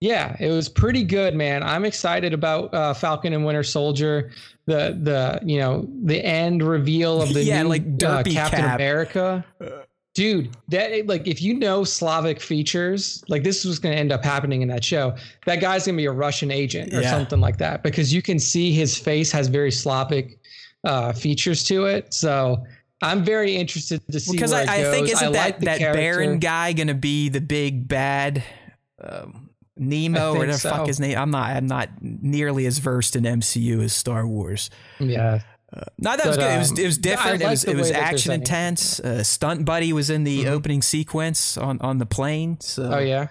Yeah, 0.02 0.36
it 0.40 0.50
was 0.50 0.68
pretty 0.68 1.04
good, 1.04 1.36
man. 1.36 1.64
I'm 1.64 1.86
excited 1.86 2.34
about 2.34 2.74
uh, 2.74 2.94
Falcon 2.94 3.34
and 3.34 3.46
Winter 3.46 3.64
Soldier. 3.64 4.32
The 4.66 4.98
the 5.02 5.40
you 5.44 5.60
know 5.60 5.88
the 6.04 6.24
end 6.24 6.64
reveal 6.64 7.22
of 7.22 7.34
the 7.34 7.44
yeah, 7.44 7.62
new 7.62 7.70
like 7.70 7.84
uh, 8.04 8.24
Captain 8.24 8.62
Cap. 8.62 8.76
America. 8.76 9.46
Dude, 10.14 10.56
that 10.70 11.08
like 11.08 11.28
if 11.28 11.42
you 11.42 11.54
know 11.54 11.84
Slavic 11.84 12.40
features, 12.42 13.24
like 13.28 13.44
this 13.44 13.66
was 13.66 13.80
going 13.80 13.94
to 13.94 14.00
end 14.00 14.12
up 14.12 14.24
happening 14.24 14.62
in 14.62 14.68
that 14.70 14.84
show. 14.84 15.16
That 15.46 15.58
guy's 15.58 15.86
going 15.86 15.96
to 15.96 16.02
be 16.02 16.06
a 16.06 16.12
Russian 16.12 16.52
agent 16.52 16.94
or 16.94 17.02
yeah. 17.02 17.12
something 17.12 17.42
like 17.42 17.58
that 17.58 17.84
because 17.84 18.14
you 18.14 18.22
can 18.22 18.40
see 18.40 18.72
his 18.72 18.98
face 18.98 19.32
has 19.32 19.50
very 19.50 19.72
Slavic 19.72 20.40
uh, 20.86 21.12
features 21.12 21.64
to 21.66 21.86
it. 21.86 22.14
So 22.14 22.64
I'm 23.02 23.24
very 23.24 23.56
interested 23.56 24.02
to 24.10 24.20
see 24.20 24.32
because 24.32 24.54
I, 24.54 24.62
I, 24.62 24.84
think 24.92 25.10
isn't 25.10 25.28
I 25.28 25.32
that 25.32 25.46
like 25.46 25.60
that 25.62 25.80
character. 25.80 26.00
Baron 26.00 26.40
guy 26.40 26.74
going 26.74 26.88
to 26.88 26.94
be 26.94 27.28
the 27.28 27.42
big 27.42 27.88
bad? 27.88 28.42
Um, 29.02 29.45
Nemo 29.78 30.34
or 30.34 30.38
whatever 30.40 30.58
so. 30.58 30.70
fuck 30.70 30.88
his 30.88 31.00
name. 31.00 31.18
I'm 31.18 31.32
not. 31.32 31.50
I'm 31.52 31.68
not 31.68 31.90
nearly 32.02 32.66
as 32.66 32.78
versed 32.78 33.16
in 33.16 33.24
MCU 33.24 33.84
as 33.84 33.94
Star 33.94 34.26
Wars. 34.26 34.70
Yeah. 35.00 35.42
Uh, 35.76 35.82
no, 35.98 36.12
that 36.12 36.20
but, 36.20 36.28
was 36.28 36.38
good. 36.38 36.46
Um, 36.46 36.52
it 36.52 36.60
was 36.60 36.80
it 36.80 36.86
was 36.86 36.98
different. 36.98 37.42
It 37.42 37.48
was 37.48 37.64
it 37.66 37.76
was 37.76 37.92
action 37.92 38.32
intense. 38.32 39.00
Uh, 39.00 39.24
Stunt 39.24 39.66
Buddy 39.66 39.92
was 39.92 40.10
in 40.10 40.24
the 40.24 40.46
mm-hmm. 40.46 40.54
opening 40.54 40.82
sequence 40.82 41.58
on 41.58 41.80
on 41.82 41.98
the 41.98 42.06
plane. 42.06 42.58
So. 42.62 42.94
Oh 42.94 43.00
yeah. 43.00 43.28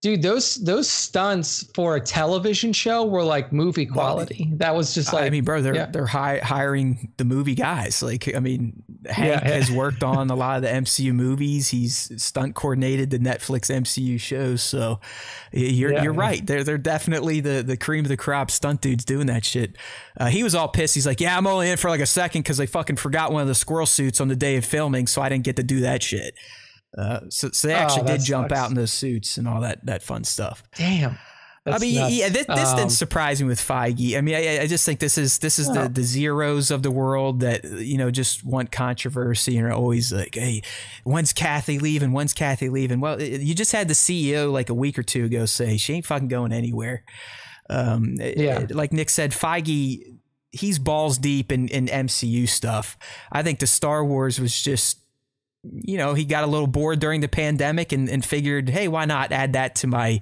Dude, 0.00 0.22
those 0.22 0.54
those 0.56 0.88
stunts 0.88 1.68
for 1.74 1.96
a 1.96 2.00
television 2.00 2.72
show 2.72 3.04
were 3.04 3.24
like 3.24 3.52
movie 3.52 3.84
quality. 3.84 4.46
Well, 4.48 4.58
that 4.58 4.76
was 4.76 4.94
just 4.94 5.12
like 5.12 5.24
I 5.24 5.30
mean, 5.30 5.42
bro, 5.42 5.60
they're 5.60 5.74
yeah. 5.74 5.86
they're 5.86 6.06
hi- 6.06 6.38
hiring 6.38 7.12
the 7.16 7.24
movie 7.24 7.56
guys. 7.56 8.00
Like, 8.00 8.32
I 8.32 8.38
mean, 8.38 8.84
Hank 9.06 9.42
yeah. 9.42 9.48
has 9.48 9.72
worked 9.72 10.04
on 10.04 10.30
a 10.30 10.36
lot 10.36 10.56
of 10.58 10.62
the 10.62 10.68
MCU 10.68 11.12
movies. 11.12 11.70
He's 11.70 12.12
stunt 12.22 12.54
coordinated 12.54 13.10
the 13.10 13.18
Netflix 13.18 13.74
MCU 13.74 14.20
shows. 14.20 14.62
So 14.62 15.00
you're 15.50 15.92
yeah, 15.92 16.04
you're 16.04 16.12
right. 16.12 16.46
They're 16.46 16.62
they're 16.62 16.78
definitely 16.78 17.40
the 17.40 17.64
the 17.66 17.76
cream 17.76 18.04
of 18.04 18.08
the 18.08 18.16
crop 18.16 18.52
stunt 18.52 18.80
dudes 18.80 19.04
doing 19.04 19.26
that 19.26 19.44
shit. 19.44 19.74
Uh, 20.16 20.26
he 20.26 20.44
was 20.44 20.54
all 20.54 20.68
pissed. 20.68 20.94
He's 20.94 21.08
like, 21.08 21.20
"Yeah, 21.20 21.36
I'm 21.36 21.48
only 21.48 21.70
in 21.70 21.76
for 21.76 21.90
like 21.90 22.00
a 22.00 22.06
second 22.06 22.42
because 22.42 22.58
they 22.58 22.66
fucking 22.66 22.96
forgot 22.96 23.32
one 23.32 23.42
of 23.42 23.48
the 23.48 23.54
squirrel 23.56 23.86
suits 23.86 24.20
on 24.20 24.28
the 24.28 24.36
day 24.36 24.54
of 24.54 24.64
filming, 24.64 25.08
so 25.08 25.22
I 25.22 25.28
didn't 25.28 25.44
get 25.44 25.56
to 25.56 25.64
do 25.64 25.80
that 25.80 26.04
shit." 26.04 26.36
Uh, 26.96 27.20
so, 27.28 27.50
so 27.50 27.68
they 27.68 27.74
oh, 27.74 27.78
actually 27.78 28.02
oh, 28.02 28.06
did 28.16 28.22
jump 28.22 28.52
out 28.52 28.70
in 28.70 28.74
those 28.74 28.92
suits 28.92 29.36
and 29.36 29.46
all 29.46 29.60
that 29.60 29.84
that 29.86 30.02
fun 30.02 30.24
stuff. 30.24 30.62
Damn. 30.76 31.18
I 31.66 31.78
mean, 31.78 31.96
nuts. 31.96 32.14
yeah, 32.14 32.28
this, 32.28 32.46
this 32.46 32.70
um, 32.70 32.76
didn't 32.76 32.92
surprise 32.92 33.42
me 33.42 33.48
with 33.48 33.60
Feige. 33.60 34.16
I 34.16 34.20
mean, 34.20 34.34
I, 34.34 34.60
I 34.60 34.66
just 34.66 34.86
think 34.86 35.00
this 35.00 35.18
is 35.18 35.38
this 35.38 35.58
is 35.58 35.70
the 35.72 35.88
the 35.88 36.02
zeros 36.02 36.70
of 36.70 36.82
the 36.82 36.90
world 36.90 37.40
that 37.40 37.64
you 37.64 37.98
know 37.98 38.10
just 38.10 38.44
want 38.44 38.72
controversy 38.72 39.56
and 39.56 39.66
are 39.66 39.72
always 39.72 40.12
like, 40.12 40.34
hey, 40.34 40.62
when's 41.04 41.32
Kathy 41.32 41.78
leaving? 41.78 42.12
When's 42.12 42.32
Kathy 42.32 42.68
leaving? 42.68 43.00
Well, 43.00 43.20
you 43.20 43.54
just 43.54 43.72
had 43.72 43.88
the 43.88 43.94
CEO 43.94 44.50
like 44.52 44.70
a 44.70 44.74
week 44.74 44.98
or 44.98 45.02
two 45.02 45.24
ago 45.24 45.46
say 45.46 45.76
she 45.76 45.94
ain't 45.94 46.06
fucking 46.06 46.28
going 46.28 46.52
anywhere. 46.52 47.04
Um, 47.70 48.14
yeah, 48.18 48.66
like 48.70 48.92
Nick 48.92 49.10
said, 49.10 49.32
Feige, 49.32 50.02
he's 50.50 50.78
balls 50.78 51.18
deep 51.18 51.52
in 51.52 51.68
in 51.68 51.86
MCU 51.86 52.48
stuff. 52.48 52.96
I 53.30 53.42
think 53.42 53.58
the 53.58 53.66
Star 53.66 54.04
Wars 54.04 54.40
was 54.40 54.60
just 54.60 55.00
you 55.62 55.98
know, 55.98 56.14
he 56.14 56.24
got 56.24 56.44
a 56.44 56.46
little 56.46 56.66
bored 56.66 57.00
during 57.00 57.20
the 57.20 57.28
pandemic 57.28 57.92
and, 57.92 58.08
and 58.08 58.24
figured, 58.24 58.68
hey, 58.68 58.88
why 58.88 59.04
not 59.04 59.32
add 59.32 59.54
that 59.54 59.74
to 59.76 59.86
my 59.86 60.20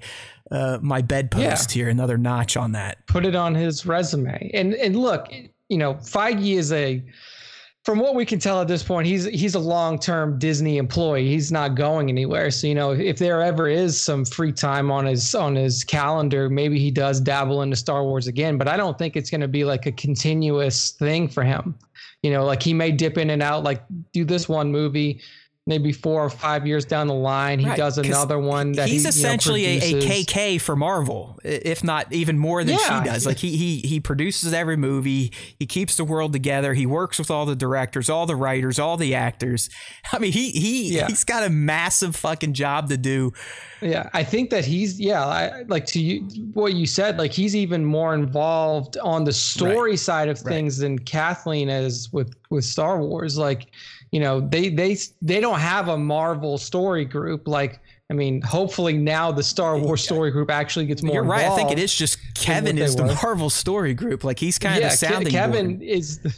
uh, 0.50 0.78
my 0.80 1.02
bedpost 1.02 1.74
yeah. 1.74 1.82
here, 1.82 1.90
another 1.90 2.16
notch 2.16 2.56
on 2.56 2.72
that. 2.72 3.04
Put 3.06 3.26
it 3.26 3.34
on 3.34 3.54
his 3.54 3.84
resume. 3.84 4.50
And 4.54 4.74
and 4.74 4.96
look, 4.96 5.32
you 5.68 5.78
know, 5.78 5.94
Feige 5.94 6.56
is 6.56 6.72
a 6.72 7.02
from 7.84 8.00
what 8.00 8.16
we 8.16 8.24
can 8.24 8.40
tell 8.40 8.60
at 8.60 8.66
this 8.66 8.82
point, 8.82 9.06
he's 9.06 9.26
he's 9.26 9.54
a 9.54 9.60
long-term 9.60 10.40
Disney 10.40 10.76
employee. 10.76 11.28
He's 11.28 11.52
not 11.52 11.76
going 11.76 12.08
anywhere. 12.08 12.50
So, 12.50 12.66
you 12.66 12.74
know, 12.74 12.90
if 12.90 13.18
there 13.18 13.42
ever 13.42 13.68
is 13.68 14.00
some 14.00 14.24
free 14.24 14.52
time 14.52 14.90
on 14.90 15.06
his 15.06 15.34
on 15.36 15.54
his 15.54 15.84
calendar, 15.84 16.50
maybe 16.50 16.80
he 16.80 16.90
does 16.90 17.20
dabble 17.20 17.62
into 17.62 17.76
Star 17.76 18.02
Wars 18.02 18.26
again, 18.26 18.58
but 18.58 18.66
I 18.66 18.76
don't 18.76 18.98
think 18.98 19.16
it's 19.16 19.30
going 19.30 19.40
to 19.40 19.48
be 19.48 19.64
like 19.64 19.86
a 19.86 19.92
continuous 19.92 20.90
thing 20.90 21.28
for 21.28 21.44
him. 21.44 21.76
You 22.26 22.32
know, 22.32 22.44
like 22.44 22.60
he 22.60 22.74
may 22.74 22.90
dip 22.90 23.18
in 23.18 23.30
and 23.30 23.40
out, 23.40 23.62
like 23.62 23.84
do 24.12 24.24
this 24.24 24.48
one 24.48 24.72
movie, 24.72 25.20
maybe 25.66 25.90
four 25.90 26.24
or 26.24 26.30
five 26.30 26.64
years 26.64 26.84
down 26.84 27.08
the 27.08 27.14
line, 27.14 27.58
he 27.58 27.66
right, 27.66 27.76
does 27.76 27.98
another 27.98 28.38
one 28.38 28.72
that 28.72 28.88
he's 28.88 29.02
he, 29.02 29.08
essentially 29.08 29.62
know, 29.62 29.84
a, 29.84 29.98
a, 29.98 30.02
KK 30.02 30.60
for 30.60 30.76
Marvel, 30.76 31.38
if 31.42 31.82
not 31.82 32.12
even 32.12 32.38
more 32.38 32.62
than 32.62 32.76
yeah. 32.78 33.02
she 33.02 33.08
does. 33.08 33.26
Like 33.26 33.38
he 33.38 33.56
he 33.56 33.80
he 33.80 33.98
produces 33.98 34.52
every 34.52 34.76
movie, 34.76 35.32
he 35.58 35.66
keeps 35.66 35.96
the 35.96 36.04
world 36.04 36.32
together, 36.32 36.74
he 36.74 36.86
works 36.86 37.18
with 37.18 37.30
all 37.30 37.46
the 37.46 37.56
directors, 37.56 38.08
all 38.08 38.26
the 38.26 38.36
writers, 38.36 38.78
all 38.78 38.96
the 38.96 39.14
actors. 39.14 39.68
I 40.12 40.20
mean, 40.20 40.32
he 40.32 40.50
he 40.50 40.96
yeah. 40.96 41.08
he's 41.08 41.24
got 41.24 41.42
a 41.42 41.50
massive 41.50 42.14
fucking 42.14 42.52
job 42.52 42.88
to 42.90 42.96
do. 42.96 43.32
Yeah, 43.80 44.08
I 44.14 44.22
think 44.22 44.50
that 44.50 44.64
he's 44.64 45.00
yeah, 45.00 45.26
I, 45.26 45.62
like 45.62 45.86
to 45.86 46.00
you 46.00 46.22
what 46.54 46.74
you 46.74 46.86
said, 46.86 47.18
like 47.18 47.32
he's 47.32 47.56
even 47.56 47.84
more 47.84 48.14
involved 48.14 48.96
on 48.98 49.24
the 49.24 49.32
story 49.32 49.90
right. 49.90 49.98
side 49.98 50.28
of 50.28 50.38
things 50.38 50.78
than 50.78 50.98
Kathleen 51.00 51.68
is 51.68 52.12
with 52.12 52.34
with 52.50 52.64
Star 52.64 53.02
Wars. 53.02 53.36
Like 53.36 53.72
you 54.10 54.20
know 54.20 54.40
they 54.40 54.68
they 54.68 54.96
they 55.22 55.40
don't 55.40 55.58
have 55.58 55.88
a 55.88 55.98
Marvel 55.98 56.58
story 56.58 57.04
group 57.04 57.46
like 57.48 57.80
I 58.08 58.14
mean, 58.14 58.40
hopefully 58.42 58.92
now 58.92 59.32
the 59.32 59.42
Star 59.42 59.76
Wars 59.76 60.04
story 60.04 60.30
group 60.30 60.48
actually 60.48 60.86
gets 60.86 61.02
more. 61.02 61.14
You're 61.14 61.24
right. 61.24 61.46
I 61.46 61.56
think 61.56 61.72
it 61.72 61.78
is 61.80 61.92
just 61.92 62.18
Kevin 62.34 62.78
is 62.78 62.94
the 62.94 63.06
Marvel 63.22 63.50
story 63.50 63.94
group. 63.94 64.22
Like 64.22 64.38
he's 64.38 64.58
kind 64.58 64.80
yeah, 64.80 64.88
of 64.88 64.92
sounding. 64.92 65.32
Kevin 65.32 65.78
board. 65.78 65.82
is. 65.82 66.18
The, 66.20 66.34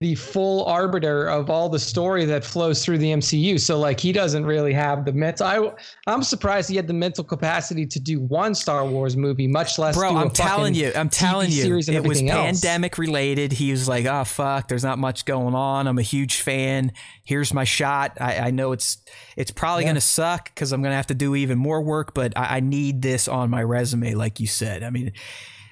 the 0.00 0.14
full 0.14 0.64
arbiter 0.64 1.28
of 1.28 1.50
all 1.50 1.68
the 1.68 1.78
story 1.78 2.24
that 2.24 2.42
flows 2.42 2.82
through 2.82 2.96
the 2.96 3.12
MCU. 3.12 3.60
So 3.60 3.78
like 3.78 4.00
he 4.00 4.12
doesn't 4.12 4.46
really 4.46 4.72
have 4.72 5.04
the 5.04 5.12
mental. 5.12 5.46
I 5.46 5.72
I'm 6.10 6.22
surprised 6.22 6.70
he 6.70 6.76
had 6.76 6.86
the 6.86 6.94
mental 6.94 7.22
capacity 7.22 7.84
to 7.84 8.00
do 8.00 8.18
one 8.18 8.54
Star 8.54 8.86
Wars 8.86 9.14
movie, 9.14 9.46
much 9.46 9.78
less. 9.78 9.94
Bro, 9.94 10.16
I'm 10.16 10.30
telling 10.30 10.74
you, 10.74 10.90
I'm 10.96 11.10
telling 11.10 11.50
TV 11.50 11.86
you, 11.88 11.96
it 11.96 12.02
was 12.06 12.22
else. 12.22 12.30
pandemic 12.30 12.96
related. 12.96 13.52
He 13.52 13.72
was 13.72 13.88
like, 13.88 14.06
"Oh 14.06 14.24
fuck, 14.24 14.68
there's 14.68 14.84
not 14.84 14.98
much 14.98 15.26
going 15.26 15.54
on. 15.54 15.86
I'm 15.86 15.98
a 15.98 16.02
huge 16.02 16.40
fan. 16.40 16.92
Here's 17.22 17.52
my 17.52 17.64
shot. 17.64 18.16
I, 18.18 18.38
I 18.38 18.50
know 18.52 18.72
it's 18.72 18.96
it's 19.36 19.50
probably 19.50 19.84
yeah. 19.84 19.90
gonna 19.90 20.00
suck 20.00 20.46
because 20.46 20.72
I'm 20.72 20.82
gonna 20.82 20.96
have 20.96 21.08
to 21.08 21.14
do 21.14 21.34
even 21.34 21.58
more 21.58 21.82
work, 21.82 22.14
but 22.14 22.32
I, 22.38 22.56
I 22.56 22.60
need 22.60 23.02
this 23.02 23.28
on 23.28 23.50
my 23.50 23.62
resume, 23.62 24.14
like 24.14 24.40
you 24.40 24.46
said. 24.46 24.82
I 24.82 24.88
mean." 24.88 25.12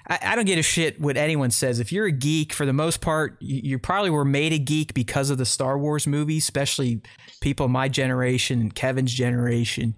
I, 0.08 0.18
I, 0.22 0.36
don't 0.36 0.44
get 0.44 0.58
a 0.58 0.62
shit 0.62 1.00
what 1.00 1.16
anyone 1.16 1.50
says. 1.50 1.80
If 1.80 1.92
you're 1.92 2.06
a 2.06 2.12
geek, 2.12 2.52
for 2.52 2.64
the 2.66 2.72
most 2.72 3.00
part, 3.00 3.36
you, 3.40 3.60
you, 3.62 3.78
probably 3.78 4.10
were 4.10 4.24
made 4.24 4.52
a 4.52 4.58
geek 4.58 4.94
because 4.94 5.30
of 5.30 5.38
the 5.38 5.44
Star 5.44 5.78
Wars 5.78 6.06
movies, 6.06 6.44
especially 6.44 7.02
people 7.40 7.68
my 7.68 7.88
generation 7.88 8.60
and 8.60 8.74
Kevin's 8.74 9.12
generation. 9.12 9.94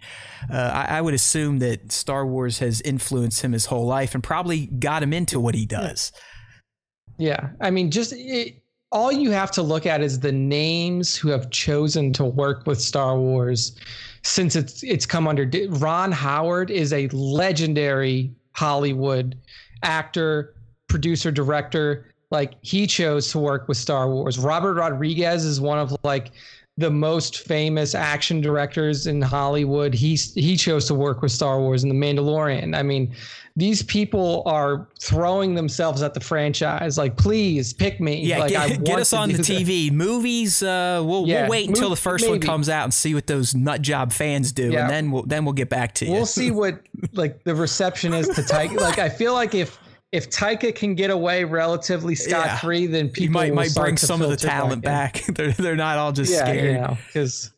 Uh, 0.52 0.56
I, 0.56 0.98
I, 0.98 1.00
would 1.00 1.14
assume 1.14 1.58
that 1.60 1.92
Star 1.92 2.26
Wars 2.26 2.58
has 2.58 2.80
influenced 2.80 3.42
him 3.42 3.52
his 3.52 3.66
whole 3.66 3.86
life 3.86 4.14
and 4.14 4.22
probably 4.22 4.66
got 4.66 5.02
him 5.02 5.12
into 5.12 5.38
what 5.38 5.54
he 5.54 5.66
does. 5.66 6.12
Yeah. 7.18 7.50
I 7.60 7.70
mean, 7.70 7.90
just 7.90 8.12
it, 8.14 8.62
all 8.92 9.12
you 9.12 9.30
have 9.30 9.50
to 9.52 9.62
look 9.62 9.86
at 9.86 10.00
is 10.00 10.20
the 10.20 10.32
names 10.32 11.14
who 11.14 11.28
have 11.28 11.50
chosen 11.50 12.12
to 12.14 12.24
work 12.24 12.66
with 12.66 12.80
Star 12.80 13.18
Wars 13.18 13.78
since 14.22 14.56
it's 14.56 14.82
it's 14.82 15.06
come 15.06 15.26
under 15.28 15.50
Ron 15.68 16.12
Howard 16.12 16.70
is 16.70 16.92
a 16.92 17.08
legendary 17.08 18.34
Hollywood 18.52 19.38
actor, 19.82 20.54
producer, 20.88 21.30
director. 21.30 22.06
Like 22.30 22.54
he 22.62 22.86
chose 22.86 23.30
to 23.32 23.38
work 23.38 23.66
with 23.66 23.76
Star 23.76 24.08
Wars. 24.08 24.38
Robert 24.38 24.74
Rodriguez 24.74 25.44
is 25.44 25.60
one 25.60 25.78
of 25.78 25.96
like 26.04 26.30
the 26.80 26.90
most 26.90 27.40
famous 27.40 27.94
action 27.94 28.40
directors 28.40 29.06
in 29.06 29.20
Hollywood. 29.20 29.94
He 29.94 30.16
he 30.16 30.56
chose 30.56 30.86
to 30.86 30.94
work 30.94 31.22
with 31.22 31.30
Star 31.30 31.60
Wars 31.60 31.84
and 31.84 31.90
The 31.92 31.94
Mandalorian. 31.94 32.74
I 32.76 32.82
mean, 32.82 33.14
these 33.54 33.82
people 33.82 34.42
are 34.46 34.88
throwing 34.98 35.54
themselves 35.54 36.02
at 36.02 36.14
the 36.14 36.20
franchise. 36.20 36.96
Like, 36.96 37.16
please 37.16 37.74
pick 37.74 38.00
me. 38.00 38.24
Yeah, 38.24 38.38
like, 38.38 38.50
get, 38.50 38.84
get 38.84 38.98
us 38.98 39.12
on 39.12 39.28
the 39.30 39.38
TV. 39.38 39.88
That. 39.88 39.94
Movies, 39.94 40.62
uh, 40.62 41.02
we'll, 41.04 41.26
yeah, 41.26 41.42
we'll 41.42 41.50
wait 41.50 41.68
until 41.68 41.90
the 41.90 41.96
first 41.96 42.24
maybe. 42.24 42.38
one 42.38 42.40
comes 42.40 42.70
out 42.70 42.84
and 42.84 42.94
see 42.94 43.14
what 43.14 43.26
those 43.26 43.54
nut 43.54 43.82
job 43.82 44.12
fans 44.12 44.52
do, 44.52 44.70
yeah. 44.70 44.80
and 44.80 44.90
then 44.90 45.10
we'll 45.10 45.24
then 45.24 45.44
we'll 45.44 45.52
get 45.52 45.68
back 45.68 45.94
to 45.96 46.06
you. 46.06 46.12
We'll 46.12 46.26
see 46.26 46.50
what 46.50 46.80
like 47.12 47.44
the 47.44 47.54
reception 47.54 48.14
is 48.14 48.26
to 48.28 48.40
Taika. 48.40 48.76
like, 48.80 48.98
I 48.98 49.10
feel 49.10 49.34
like 49.34 49.54
if 49.54 49.78
if 50.12 50.28
Taika 50.28 50.74
can 50.74 50.94
get 50.94 51.10
away 51.10 51.44
relatively 51.44 52.14
scot 52.14 52.60
free, 52.60 52.80
yeah. 52.80 52.90
then 52.90 53.08
people 53.08 53.34
might 53.34 53.54
might 53.54 53.74
bring 53.74 53.96
some 53.96 54.22
of 54.22 54.30
the 54.30 54.36
talent 54.36 54.82
back. 54.82 55.22
they're 55.28 55.52
they're 55.52 55.76
not 55.76 55.98
all 55.98 56.12
just 56.12 56.32
yeah, 56.32 56.44
scared. 56.44 56.76
Yeah, 56.76 56.96
because. 57.06 57.52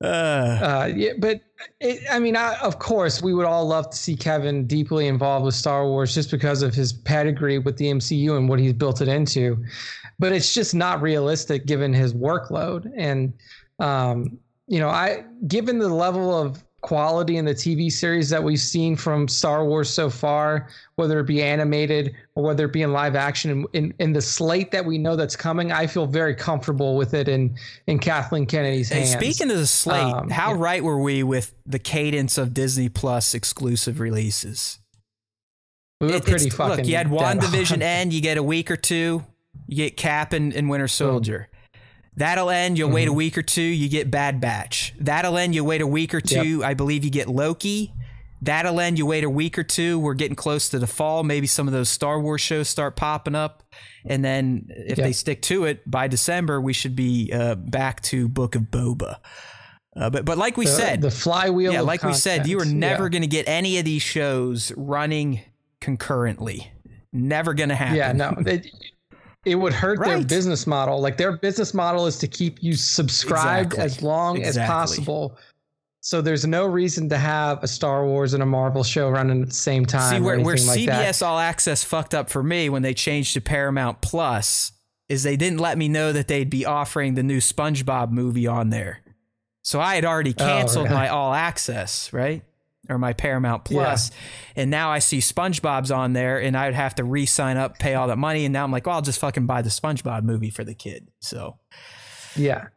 Uh, 0.00 0.06
uh, 0.06 0.92
yeah, 0.94 1.10
but 1.18 1.40
it, 1.80 2.04
I 2.08 2.20
mean, 2.20 2.36
I, 2.36 2.54
of 2.60 2.78
course, 2.78 3.20
we 3.20 3.34
would 3.34 3.44
all 3.44 3.66
love 3.66 3.90
to 3.90 3.96
see 3.96 4.14
Kevin 4.14 4.64
deeply 4.64 5.08
involved 5.08 5.44
with 5.44 5.56
Star 5.56 5.88
Wars 5.88 6.14
just 6.14 6.30
because 6.30 6.62
of 6.62 6.72
his 6.72 6.92
pedigree 6.92 7.58
with 7.58 7.76
the 7.78 7.86
MCU 7.86 8.36
and 8.36 8.48
what 8.48 8.60
he's 8.60 8.74
built 8.74 9.00
it 9.00 9.08
into. 9.08 9.60
But 10.20 10.30
it's 10.30 10.54
just 10.54 10.72
not 10.72 11.02
realistic 11.02 11.66
given 11.66 11.92
his 11.92 12.14
workload. 12.14 12.92
And, 12.96 13.32
um, 13.80 14.38
you 14.68 14.78
know, 14.78 14.88
I, 14.88 15.24
given 15.48 15.80
the 15.80 15.88
level 15.88 16.32
of 16.32 16.62
quality 16.80 17.36
in 17.36 17.44
the 17.44 17.54
TV 17.54 17.90
series 17.90 18.30
that 18.30 18.42
we've 18.42 18.60
seen 18.60 18.94
from 18.96 19.26
Star 19.26 19.64
Wars 19.64 19.90
so 19.90 20.08
far, 20.08 20.68
whether 20.94 21.18
it 21.18 21.24
be 21.24 21.42
animated 21.42 22.14
or 22.34 22.44
whether 22.44 22.66
it 22.66 22.72
be 22.72 22.82
in 22.82 22.92
live 22.92 23.16
action, 23.16 23.66
in, 23.72 23.92
in 23.98 24.12
the 24.12 24.20
slate 24.20 24.70
that 24.70 24.84
we 24.84 24.96
know 24.96 25.16
that's 25.16 25.36
coming, 25.36 25.72
I 25.72 25.86
feel 25.86 26.06
very 26.06 26.34
comfortable 26.34 26.96
with 26.96 27.14
it 27.14 27.28
in 27.28 27.56
in 27.86 27.98
Kathleen 27.98 28.46
Kennedy's 28.46 28.90
hands. 28.90 29.12
Speaking 29.12 29.50
of 29.50 29.58
the 29.58 29.66
slate, 29.66 30.02
um, 30.02 30.30
how 30.30 30.50
yeah. 30.52 30.58
right 30.58 30.84
were 30.84 31.00
we 31.00 31.22
with 31.22 31.54
the 31.66 31.78
cadence 31.78 32.38
of 32.38 32.54
Disney 32.54 32.88
Plus 32.88 33.34
exclusive 33.34 33.98
releases? 33.98 34.78
We 36.00 36.12
were 36.12 36.20
pretty 36.20 36.50
fucking. 36.50 36.76
Look, 36.76 36.86
you 36.86 36.94
had 36.94 37.08
WandaVision 37.08 37.80
end, 37.82 38.12
you 38.12 38.20
get 38.20 38.38
a 38.38 38.42
week 38.42 38.70
or 38.70 38.76
two, 38.76 39.24
you 39.66 39.76
get 39.76 39.96
Cap 39.96 40.32
and, 40.32 40.52
and 40.54 40.70
Winter 40.70 40.86
Soldier. 40.88 41.48
That'll 42.18 42.50
end. 42.50 42.76
You'll 42.76 42.88
mm-hmm. 42.88 42.94
wait 42.94 43.04
a 43.04 43.10
mm-hmm. 43.10 43.16
week 43.16 43.38
or 43.38 43.42
two. 43.42 43.62
You 43.62 43.88
get 43.88 44.10
Bad 44.10 44.40
Batch. 44.40 44.92
That'll 44.98 45.38
end. 45.38 45.54
You 45.54 45.62
wait 45.62 45.80
a 45.80 45.86
week 45.86 46.14
or 46.14 46.20
two. 46.20 46.58
Yep. 46.58 46.68
I 46.68 46.74
believe 46.74 47.04
you 47.04 47.10
get 47.10 47.28
Loki. 47.28 47.92
That'll 48.42 48.80
end. 48.80 48.98
You 48.98 49.06
wait 49.06 49.22
a 49.22 49.30
week 49.30 49.56
or 49.56 49.62
two. 49.62 50.00
We're 50.00 50.14
getting 50.14 50.34
close 50.34 50.68
to 50.70 50.80
the 50.80 50.86
fall. 50.88 51.22
Maybe 51.22 51.46
some 51.46 51.68
of 51.68 51.72
those 51.72 51.88
Star 51.88 52.20
Wars 52.20 52.40
shows 52.40 52.68
start 52.68 52.96
popping 52.96 53.36
up. 53.36 53.62
And 54.04 54.24
then 54.24 54.66
if 54.68 54.98
yep. 54.98 55.06
they 55.06 55.12
stick 55.12 55.42
to 55.42 55.64
it 55.64 55.88
by 55.88 56.08
December, 56.08 56.60
we 56.60 56.72
should 56.72 56.96
be 56.96 57.30
uh, 57.32 57.54
back 57.54 58.00
to 58.02 58.28
Book 58.28 58.56
of 58.56 58.62
Boba. 58.62 59.18
Uh, 59.96 60.10
but 60.10 60.24
but 60.24 60.38
like 60.38 60.56
we 60.56 60.66
the, 60.66 60.72
said, 60.72 61.00
the 61.02 61.10
flywheel. 61.10 61.72
Yeah, 61.72 61.80
like 61.82 62.00
content. 62.00 62.16
we 62.16 62.20
said, 62.20 62.46
you 62.46 62.60
are 62.60 62.64
never 62.64 63.04
yeah. 63.04 63.10
going 63.10 63.22
to 63.22 63.28
get 63.28 63.48
any 63.48 63.78
of 63.78 63.84
these 63.84 64.02
shows 64.02 64.72
running 64.76 65.40
concurrently. 65.80 66.72
Never 67.12 67.54
going 67.54 67.70
to 67.70 67.74
happen. 67.74 67.96
Yeah, 67.96 68.12
no. 68.12 68.34
it 68.46 68.70
would 69.54 69.72
hurt 69.72 69.98
right. 69.98 70.08
their 70.08 70.24
business 70.24 70.66
model. 70.66 71.00
Like 71.00 71.16
their 71.16 71.36
business 71.36 71.74
model 71.74 72.06
is 72.06 72.18
to 72.18 72.26
keep 72.26 72.62
you 72.62 72.74
subscribed 72.74 73.74
exactly. 73.74 73.84
as 73.84 74.02
long 74.02 74.36
exactly. 74.38 74.62
as 74.62 74.68
possible. 74.68 75.38
So 76.00 76.22
there's 76.22 76.46
no 76.46 76.66
reason 76.66 77.08
to 77.08 77.18
have 77.18 77.62
a 77.62 77.68
Star 77.68 78.06
Wars 78.06 78.32
and 78.32 78.42
a 78.42 78.46
Marvel 78.46 78.84
show 78.84 79.10
running 79.10 79.42
at 79.42 79.48
the 79.48 79.54
same 79.54 79.84
time. 79.84 80.14
See 80.14 80.20
where, 80.20 80.40
where 80.40 80.56
like 80.56 80.80
CBS 80.80 81.26
All 81.26 81.38
Access 81.38 81.84
fucked 81.84 82.14
up 82.14 82.30
for 82.30 82.42
me 82.42 82.68
when 82.68 82.82
they 82.82 82.94
changed 82.94 83.34
to 83.34 83.40
Paramount 83.40 84.00
Plus 84.00 84.72
is 85.08 85.22
they 85.22 85.36
didn't 85.36 85.58
let 85.58 85.76
me 85.76 85.88
know 85.88 86.12
that 86.12 86.28
they'd 86.28 86.50
be 86.50 86.64
offering 86.64 87.14
the 87.14 87.22
new 87.22 87.38
SpongeBob 87.38 88.10
movie 88.10 88.46
on 88.46 88.70
there. 88.70 89.00
So 89.62 89.80
I 89.80 89.96
had 89.96 90.04
already 90.04 90.34
oh, 90.38 90.44
canceled 90.44 90.88
oh, 90.88 90.94
my 90.94 91.08
All 91.08 91.34
Access, 91.34 92.12
right? 92.12 92.42
Or 92.88 92.98
my 92.98 93.12
Paramount 93.12 93.64
Plus, 93.64 94.10
yeah. 94.10 94.62
and 94.62 94.70
now 94.70 94.90
I 94.90 94.98
see 94.98 95.18
SpongeBob's 95.18 95.90
on 95.90 96.12
there, 96.12 96.40
and 96.40 96.56
I 96.56 96.66
would 96.66 96.74
have 96.74 96.94
to 96.96 97.04
re-sign 97.04 97.56
up, 97.56 97.78
pay 97.78 97.94
all 97.94 98.08
that 98.08 98.18
money, 98.18 98.44
and 98.44 98.52
now 98.52 98.64
I'm 98.64 98.72
like, 98.72 98.86
well, 98.86 98.96
I'll 98.96 99.02
just 99.02 99.20
fucking 99.20 99.46
buy 99.46 99.62
the 99.62 99.70
SpongeBob 99.70 100.22
movie 100.22 100.50
for 100.50 100.64
the 100.64 100.74
kid. 100.74 101.08
So, 101.20 101.58
yeah, 102.38 102.68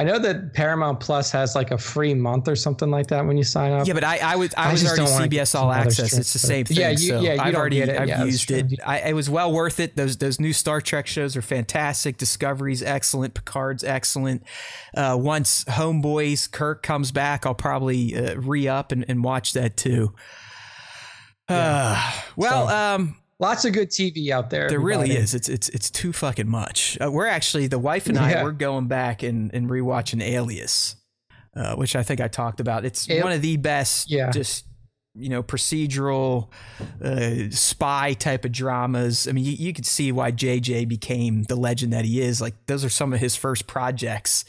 I 0.00 0.04
know 0.04 0.18
that 0.18 0.54
Paramount 0.54 0.98
Plus 0.98 1.30
has 1.30 1.54
like 1.54 1.70
a 1.72 1.78
free 1.78 2.14
month 2.14 2.48
or 2.48 2.56
something 2.56 2.90
like 2.90 3.08
that 3.08 3.26
when 3.26 3.36
you 3.36 3.44
sign 3.44 3.72
up. 3.72 3.86
Yeah, 3.86 3.92
but 3.92 4.02
I, 4.02 4.18
I 4.18 4.36
was 4.36 4.54
I, 4.56 4.70
I 4.70 4.72
was 4.72 4.98
already 4.98 5.36
CBS 5.36 5.54
All 5.54 5.70
Access. 5.70 6.16
It's 6.16 6.32
the 6.32 6.38
same 6.38 6.64
thing. 6.64 6.78
Yeah, 6.78 6.90
you, 6.90 6.96
so 6.96 7.20
yeah, 7.20 7.34
you 7.34 7.40
I've 7.40 7.54
already 7.54 7.80
it. 7.80 7.90
I've 7.90 8.08
yeah, 8.08 8.24
used 8.24 8.50
it. 8.50 8.80
I, 8.84 9.00
it 9.00 9.12
was 9.12 9.28
well 9.28 9.52
worth 9.52 9.78
it. 9.78 9.96
Those 9.96 10.16
those 10.16 10.40
new 10.40 10.54
Star 10.54 10.80
Trek 10.80 11.06
shows 11.06 11.36
are 11.36 11.42
fantastic. 11.42 12.16
Discovery's 12.16 12.82
excellent. 12.82 13.34
Picard's 13.34 13.84
excellent. 13.84 14.42
Uh, 14.96 15.18
once 15.20 15.64
Homeboys 15.64 16.50
Kirk 16.50 16.82
comes 16.82 17.12
back, 17.12 17.44
I'll 17.44 17.54
probably 17.54 18.16
uh, 18.16 18.36
re 18.36 18.68
up 18.68 18.92
and, 18.92 19.04
and 19.06 19.22
watch 19.22 19.52
that 19.52 19.76
too. 19.76 20.14
Uh, 21.46 21.52
yeah. 21.52 22.12
well, 22.36 22.68
so. 22.68 22.74
um, 22.74 23.19
Lots 23.40 23.64
of 23.64 23.72
good 23.72 23.88
TV 23.88 24.30
out 24.30 24.50
there. 24.50 24.68
There 24.68 24.78
everybody. 24.78 25.10
really 25.10 25.20
is. 25.20 25.34
It's 25.34 25.48
it's 25.48 25.70
it's 25.70 25.90
too 25.90 26.12
fucking 26.12 26.48
much. 26.48 26.98
Uh, 27.02 27.10
we're 27.10 27.26
actually 27.26 27.68
the 27.68 27.78
wife 27.78 28.06
and 28.06 28.18
I 28.18 28.42
we're 28.44 28.52
going 28.52 28.86
back 28.86 29.22
and 29.22 29.52
and 29.54 29.68
rewatching 29.68 30.22
Alias, 30.22 30.96
uh, 31.56 31.74
which 31.74 31.96
I 31.96 32.02
think 32.02 32.20
I 32.20 32.28
talked 32.28 32.60
about. 32.60 32.84
It's 32.84 33.08
one 33.08 33.32
of 33.32 33.40
the 33.40 33.56
best. 33.56 34.10
Yeah. 34.10 34.30
Just 34.30 34.66
you 35.14 35.30
know 35.30 35.42
procedural 35.42 36.50
uh, 37.02 37.50
spy 37.50 38.12
type 38.12 38.44
of 38.44 38.52
dramas. 38.52 39.26
I 39.26 39.32
mean, 39.32 39.46
you, 39.46 39.52
you 39.52 39.72
could 39.72 39.86
see 39.86 40.12
why 40.12 40.32
JJ 40.32 40.86
became 40.86 41.44
the 41.44 41.56
legend 41.56 41.94
that 41.94 42.04
he 42.04 42.20
is. 42.20 42.42
Like 42.42 42.54
those 42.66 42.84
are 42.84 42.90
some 42.90 43.14
of 43.14 43.20
his 43.20 43.36
first 43.36 43.66
projects, 43.66 44.44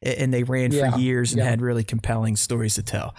and 0.00 0.32
they 0.32 0.44
ran 0.44 0.70
yeah. 0.70 0.92
for 0.92 0.98
years 1.00 1.32
and 1.32 1.40
yeah. 1.40 1.50
had 1.50 1.60
really 1.60 1.84
compelling 1.84 2.36
stories 2.36 2.76
to 2.76 2.84
tell. 2.84 3.16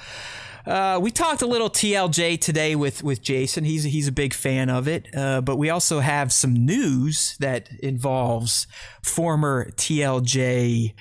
Uh, 0.68 1.00
we 1.02 1.12
talked 1.12 1.42
a 1.42 1.48
little 1.48 1.70
TLJ 1.70 2.42
today 2.42 2.76
with 2.76 3.02
with 3.02 3.22
Jason. 3.22 3.64
He's 3.64 3.86
he's 3.86 4.10
a 4.10 4.12
big 4.12 4.34
fan 4.34 4.70
of 4.70 4.88
it. 4.88 5.08
Uh, 5.16 5.40
but 5.40 5.56
we 5.56 5.70
also 5.70 6.02
have 6.02 6.34
some 6.34 6.54
news 6.54 7.38
that 7.40 7.70
involves 7.82 8.68
former 9.02 9.72
TLJ 9.72 10.94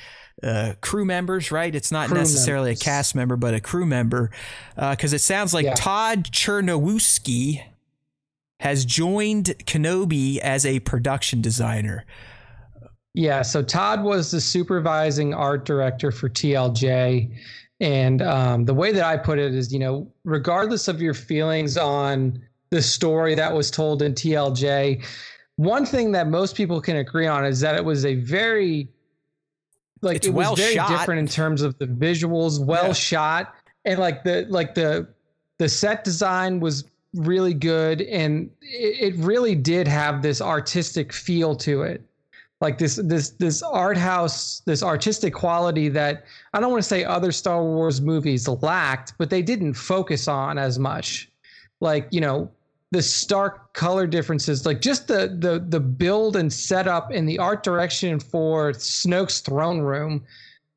uh, 0.44 0.74
crew 0.80 1.04
members. 1.04 1.50
Right? 1.50 1.74
It's 1.74 1.90
not 1.90 2.08
crew 2.08 2.18
necessarily 2.18 2.70
members. 2.70 2.82
a 2.82 2.84
cast 2.84 3.14
member, 3.16 3.36
but 3.36 3.54
a 3.54 3.60
crew 3.60 3.86
member, 3.86 4.30
because 4.76 5.12
uh, 5.12 5.16
it 5.16 5.20
sounds 5.20 5.52
like 5.52 5.64
yeah. 5.64 5.74
Todd 5.74 6.26
Cherniawsky 6.30 7.64
has 8.60 8.84
joined 8.84 9.46
Kenobi 9.66 10.38
as 10.38 10.64
a 10.64 10.78
production 10.80 11.40
designer. 11.42 12.04
Yeah, 13.14 13.42
so 13.42 13.62
Todd 13.62 14.04
was 14.04 14.30
the 14.30 14.40
supervising 14.40 15.34
art 15.34 15.64
director 15.64 16.12
for 16.12 16.28
TLJ. 16.28 17.34
And 17.80 18.22
um, 18.22 18.64
the 18.64 18.74
way 18.74 18.92
that 18.92 19.04
I 19.04 19.16
put 19.16 19.38
it 19.38 19.54
is, 19.54 19.72
you 19.72 19.78
know, 19.78 20.10
regardless 20.24 20.88
of 20.88 21.02
your 21.02 21.14
feelings 21.14 21.76
on 21.76 22.42
the 22.70 22.80
story 22.80 23.34
that 23.34 23.54
was 23.54 23.70
told 23.70 24.02
in 24.02 24.14
TLJ, 24.14 25.04
one 25.56 25.84
thing 25.84 26.12
that 26.12 26.28
most 26.28 26.56
people 26.56 26.80
can 26.80 26.96
agree 26.96 27.26
on 27.26 27.44
is 27.44 27.60
that 27.60 27.74
it 27.74 27.84
was 27.84 28.04
a 28.04 28.14
very, 28.14 28.88
like, 30.00 30.16
it's 30.16 30.26
it 30.26 30.30
was 30.30 30.46
well 30.46 30.56
very 30.56 30.74
shot. 30.74 30.88
different 30.88 31.20
in 31.20 31.26
terms 31.26 31.62
of 31.62 31.78
the 31.78 31.86
visuals, 31.86 32.64
well 32.64 32.88
yeah. 32.88 32.92
shot, 32.92 33.54
and 33.84 33.98
like 33.98 34.24
the 34.24 34.46
like 34.48 34.74
the 34.74 35.08
the 35.58 35.68
set 35.68 36.04
design 36.04 36.60
was 36.60 36.84
really 37.14 37.54
good, 37.54 38.02
and 38.02 38.50
it, 38.60 39.14
it 39.14 39.16
really 39.16 39.54
did 39.54 39.86
have 39.86 40.22
this 40.22 40.40
artistic 40.40 41.12
feel 41.12 41.54
to 41.56 41.82
it. 41.82 42.05
Like 42.60 42.78
this 42.78 42.96
this 42.96 43.30
this 43.30 43.62
art 43.62 43.96
house 43.96 44.62
this 44.64 44.82
artistic 44.82 45.34
quality 45.34 45.88
that 45.88 46.24
i 46.54 46.60
don't 46.60 46.70
want 46.70 46.82
to 46.82 46.88
say 46.88 47.04
other 47.04 47.30
star 47.30 47.62
wars 47.62 48.00
movies 48.00 48.48
lacked 48.48 49.12
but 49.18 49.28
they 49.30 49.42
didn't 49.42 49.74
focus 49.74 50.28
on 50.28 50.58
as 50.58 50.78
much. 50.78 51.30
Like 51.80 52.08
you 52.10 52.22
know 52.22 52.50
the 52.92 53.02
stark 53.02 53.72
color 53.74 54.06
differences 54.06 54.64
like 54.64 54.80
just 54.80 55.08
the 55.08 55.36
the 55.38 55.64
the 55.68 55.80
build 55.80 56.36
and 56.36 56.52
setup 56.52 57.10
and 57.10 57.28
the 57.28 57.38
art 57.38 57.62
direction 57.62 58.18
for 58.18 58.72
snoke's 58.72 59.40
throne 59.40 59.80
room 59.80 60.24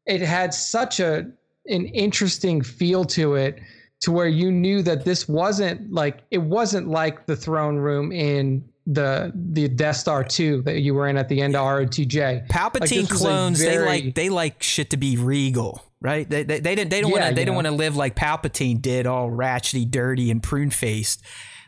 it 0.05 0.21
had 0.21 0.53
such 0.53 0.99
a 0.99 1.31
an 1.67 1.85
interesting 1.85 2.61
feel 2.61 3.05
to 3.05 3.35
it 3.35 3.61
to 4.01 4.11
where 4.11 4.27
you 4.27 4.51
knew 4.51 4.81
that 4.81 5.05
this 5.05 5.29
wasn't 5.29 5.91
like 5.93 6.23
it 6.31 6.39
wasn't 6.39 6.87
like 6.87 7.25
the 7.25 7.35
throne 7.35 7.77
room 7.77 8.11
in 8.11 8.63
the 8.89 9.31
the 9.35 9.67
Death 9.67 9.97
Star 9.97 10.23
2 10.23 10.63
that 10.63 10.79
you 10.79 10.93
were 10.93 11.07
in 11.07 11.17
at 11.17 11.29
the 11.29 11.41
end 11.41 11.55
of 11.55 11.65
ROTJ. 11.65 12.47
Palpatine 12.47 13.09
like, 13.09 13.09
clones 13.09 13.61
very, 13.61 13.75
they 13.75 13.85
like 13.85 14.15
they 14.15 14.29
like 14.29 14.63
shit 14.63 14.89
to 14.89 14.97
be 14.97 15.17
regal, 15.17 15.83
right? 16.01 16.27
They 16.27 16.43
they, 16.43 16.59
they 16.59 16.75
didn't 16.75 16.89
they 16.89 17.01
don't 17.01 17.11
yeah, 17.11 17.19
want 17.19 17.29
to 17.29 17.35
they 17.35 17.45
don't 17.45 17.55
want 17.55 17.67
to 17.67 17.73
live 17.73 17.95
like 17.95 18.15
Palpatine 18.15 18.81
did 18.81 19.05
all 19.05 19.29
ratchety, 19.29 19.89
dirty 19.89 20.31
and 20.31 20.41
prune-faced. 20.41 21.21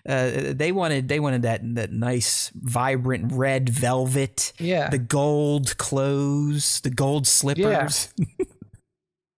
Uh, 0.07 0.31
they 0.53 0.71
wanted 0.71 1.07
they 1.07 1.19
wanted 1.19 1.43
that 1.43 1.61
that 1.75 1.91
nice 1.91 2.51
vibrant 2.55 3.31
red 3.33 3.69
velvet, 3.69 4.51
yeah, 4.57 4.89
the 4.89 4.97
gold 4.97 5.77
clothes, 5.77 6.81
the 6.81 6.89
gold 6.89 7.27
slippers. 7.27 8.09
Yeah. 8.17 8.45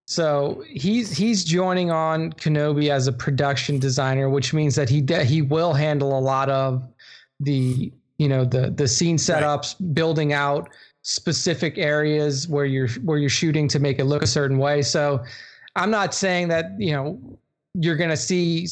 So 0.06 0.64
he's 0.68 1.18
he's 1.18 1.44
joining 1.44 1.90
on 1.90 2.34
Kenobi 2.34 2.90
as 2.90 3.08
a 3.08 3.12
production 3.12 3.80
designer, 3.80 4.30
which 4.30 4.54
means 4.54 4.76
that 4.76 4.88
he 4.88 5.04
he 5.24 5.42
will 5.42 5.74
handle 5.74 6.18
a 6.18 6.20
lot 6.20 6.50
of 6.50 6.88
the 7.44 7.92
you 8.18 8.28
know 8.28 8.46
the 8.46 8.70
the 8.70 8.88
scene 8.88 9.18
setups, 9.18 9.80
right. 9.80 9.94
building 9.94 10.34
out 10.34 10.70
specific 11.02 11.78
areas 11.78 12.48
where 12.48 12.66
you're 12.66 12.90
where 13.04 13.18
you're 13.18 13.30
shooting 13.30 13.68
to 13.68 13.80
make 13.80 14.00
it 14.00 14.06
look 14.06 14.24
a 14.24 14.28
certain 14.28 14.58
way. 14.58 14.82
So 14.82 15.24
I'm 15.76 15.92
not 15.92 16.14
saying 16.14 16.48
that 16.50 16.72
you 16.80 16.92
know 16.92 17.20
you're 17.74 17.98
gonna 17.98 18.18
see 18.18 18.68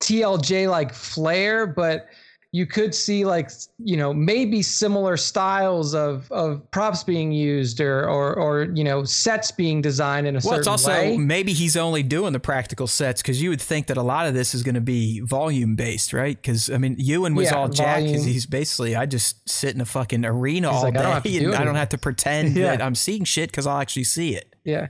TLJ 0.00 0.68
like 0.68 0.94
flair, 0.94 1.66
but 1.66 2.08
you 2.52 2.66
could 2.66 2.94
see 2.94 3.24
like 3.24 3.50
you 3.78 3.96
know 3.96 4.12
maybe 4.12 4.60
similar 4.60 5.16
styles 5.16 5.94
of 5.94 6.30
of 6.32 6.68
props 6.72 7.04
being 7.04 7.30
used 7.30 7.80
or 7.80 8.08
or 8.08 8.34
or 8.34 8.64
you 8.74 8.82
know 8.82 9.04
sets 9.04 9.52
being 9.52 9.80
designed 9.80 10.26
in 10.26 10.34
a 10.34 10.40
well, 10.42 10.42
certain 10.42 10.52
way. 10.52 10.66
Well, 10.66 10.74
it's 10.74 10.84
also 10.84 10.90
way. 10.90 11.16
maybe 11.16 11.52
he's 11.52 11.76
only 11.76 12.02
doing 12.02 12.32
the 12.32 12.40
practical 12.40 12.88
sets 12.88 13.22
because 13.22 13.40
you 13.40 13.50
would 13.50 13.60
think 13.60 13.86
that 13.86 13.96
a 13.96 14.02
lot 14.02 14.26
of 14.26 14.34
this 14.34 14.52
is 14.54 14.64
going 14.64 14.74
to 14.74 14.80
be 14.80 15.20
volume 15.20 15.76
based, 15.76 16.12
right? 16.12 16.36
Because 16.36 16.70
I 16.70 16.78
mean, 16.78 16.96
Ewan 16.98 17.36
was 17.36 17.50
yeah, 17.50 17.56
all 17.56 17.68
jacked 17.68 18.06
because 18.06 18.24
he's 18.24 18.46
basically 18.46 18.96
I 18.96 19.06
just 19.06 19.48
sit 19.48 19.74
in 19.74 19.80
a 19.80 19.86
fucking 19.86 20.24
arena 20.24 20.68
he's 20.68 20.76
all 20.76 20.82
like, 20.82 20.94
day 20.94 21.00
I 21.00 21.44
and 21.44 21.54
I 21.54 21.64
don't 21.64 21.74
have 21.76 21.90
to 21.90 21.98
pretend 21.98 22.56
yeah. 22.56 22.76
that 22.76 22.82
I'm 22.82 22.96
seeing 22.96 23.24
shit 23.24 23.50
because 23.50 23.66
I'll 23.66 23.78
actually 23.78 24.04
see 24.04 24.34
it. 24.34 24.56
Yeah. 24.64 24.88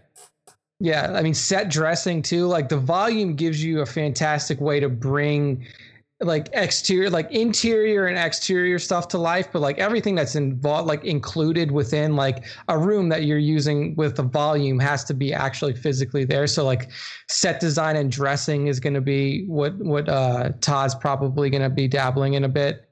Yeah, 0.82 1.12
I 1.12 1.20
mean 1.20 1.34
set 1.34 1.68
dressing 1.68 2.22
too. 2.22 2.46
Like 2.46 2.70
the 2.70 2.78
volume 2.78 3.34
gives 3.34 3.62
you 3.62 3.82
a 3.82 3.86
fantastic 3.86 4.62
way 4.62 4.80
to 4.80 4.88
bring 4.88 5.66
like 6.20 6.50
exterior 6.52 7.08
like 7.08 7.30
interior 7.32 8.06
and 8.06 8.18
exterior 8.18 8.78
stuff 8.78 9.08
to 9.08 9.16
life 9.16 9.48
but 9.50 9.60
like 9.60 9.78
everything 9.78 10.14
that's 10.14 10.36
involved 10.36 10.86
like 10.86 11.02
included 11.04 11.70
within 11.70 12.14
like 12.14 12.44
a 12.68 12.76
room 12.76 13.08
that 13.08 13.24
you're 13.24 13.38
using 13.38 13.94
with 13.96 14.16
the 14.16 14.22
volume 14.22 14.78
has 14.78 15.02
to 15.04 15.14
be 15.14 15.32
actually 15.32 15.74
physically 15.74 16.24
there. 16.24 16.46
So 16.46 16.64
like 16.64 16.90
set 17.28 17.60
design 17.60 17.96
and 17.96 18.10
dressing 18.10 18.66
is 18.66 18.80
going 18.80 18.94
to 18.94 19.00
be 19.00 19.44
what 19.46 19.74
what 19.76 20.08
uh 20.08 20.50
todd's 20.60 20.94
probably 20.94 21.48
going 21.48 21.62
to 21.62 21.70
be 21.70 21.88
dabbling 21.88 22.34
in 22.34 22.44
a 22.44 22.48
bit. 22.48 22.86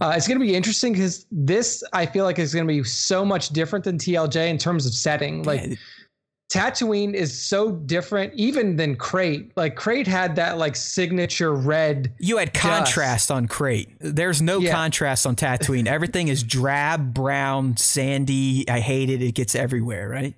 Uh, 0.00 0.12
it's 0.16 0.26
going 0.26 0.38
to 0.38 0.44
be 0.44 0.54
interesting 0.54 0.92
because 0.92 1.26
this 1.30 1.82
i 1.92 2.04
feel 2.04 2.24
like 2.24 2.38
is 2.38 2.52
going 2.52 2.66
to 2.66 2.72
be 2.72 2.82
so 2.82 3.24
much 3.24 3.50
different 3.50 3.84
than 3.84 3.96
tlj 3.96 4.36
in 4.48 4.58
terms 4.58 4.84
of 4.84 4.92
setting. 4.92 5.42
Like 5.44 5.62
yeah 5.64 5.76
Tatooine 6.48 7.12
is 7.12 7.36
so 7.36 7.72
different 7.72 8.32
even 8.34 8.76
than 8.76 8.94
Crait. 8.94 9.50
Like 9.56 9.74
Crait 9.74 10.06
had 10.06 10.36
that 10.36 10.58
like 10.58 10.76
signature 10.76 11.52
red. 11.52 12.12
You 12.18 12.36
had 12.36 12.54
contrast 12.54 13.28
dust. 13.28 13.30
on 13.32 13.48
Crait. 13.48 13.90
There's 13.98 14.40
no 14.40 14.60
yeah. 14.60 14.72
contrast 14.72 15.26
on 15.26 15.34
Tatooine. 15.34 15.86
Everything 15.86 16.28
is 16.28 16.44
drab, 16.44 17.12
brown, 17.12 17.76
sandy. 17.76 18.64
I 18.68 18.78
hate 18.78 19.10
it. 19.10 19.22
It 19.22 19.32
gets 19.32 19.56
everywhere, 19.56 20.08
right? 20.08 20.34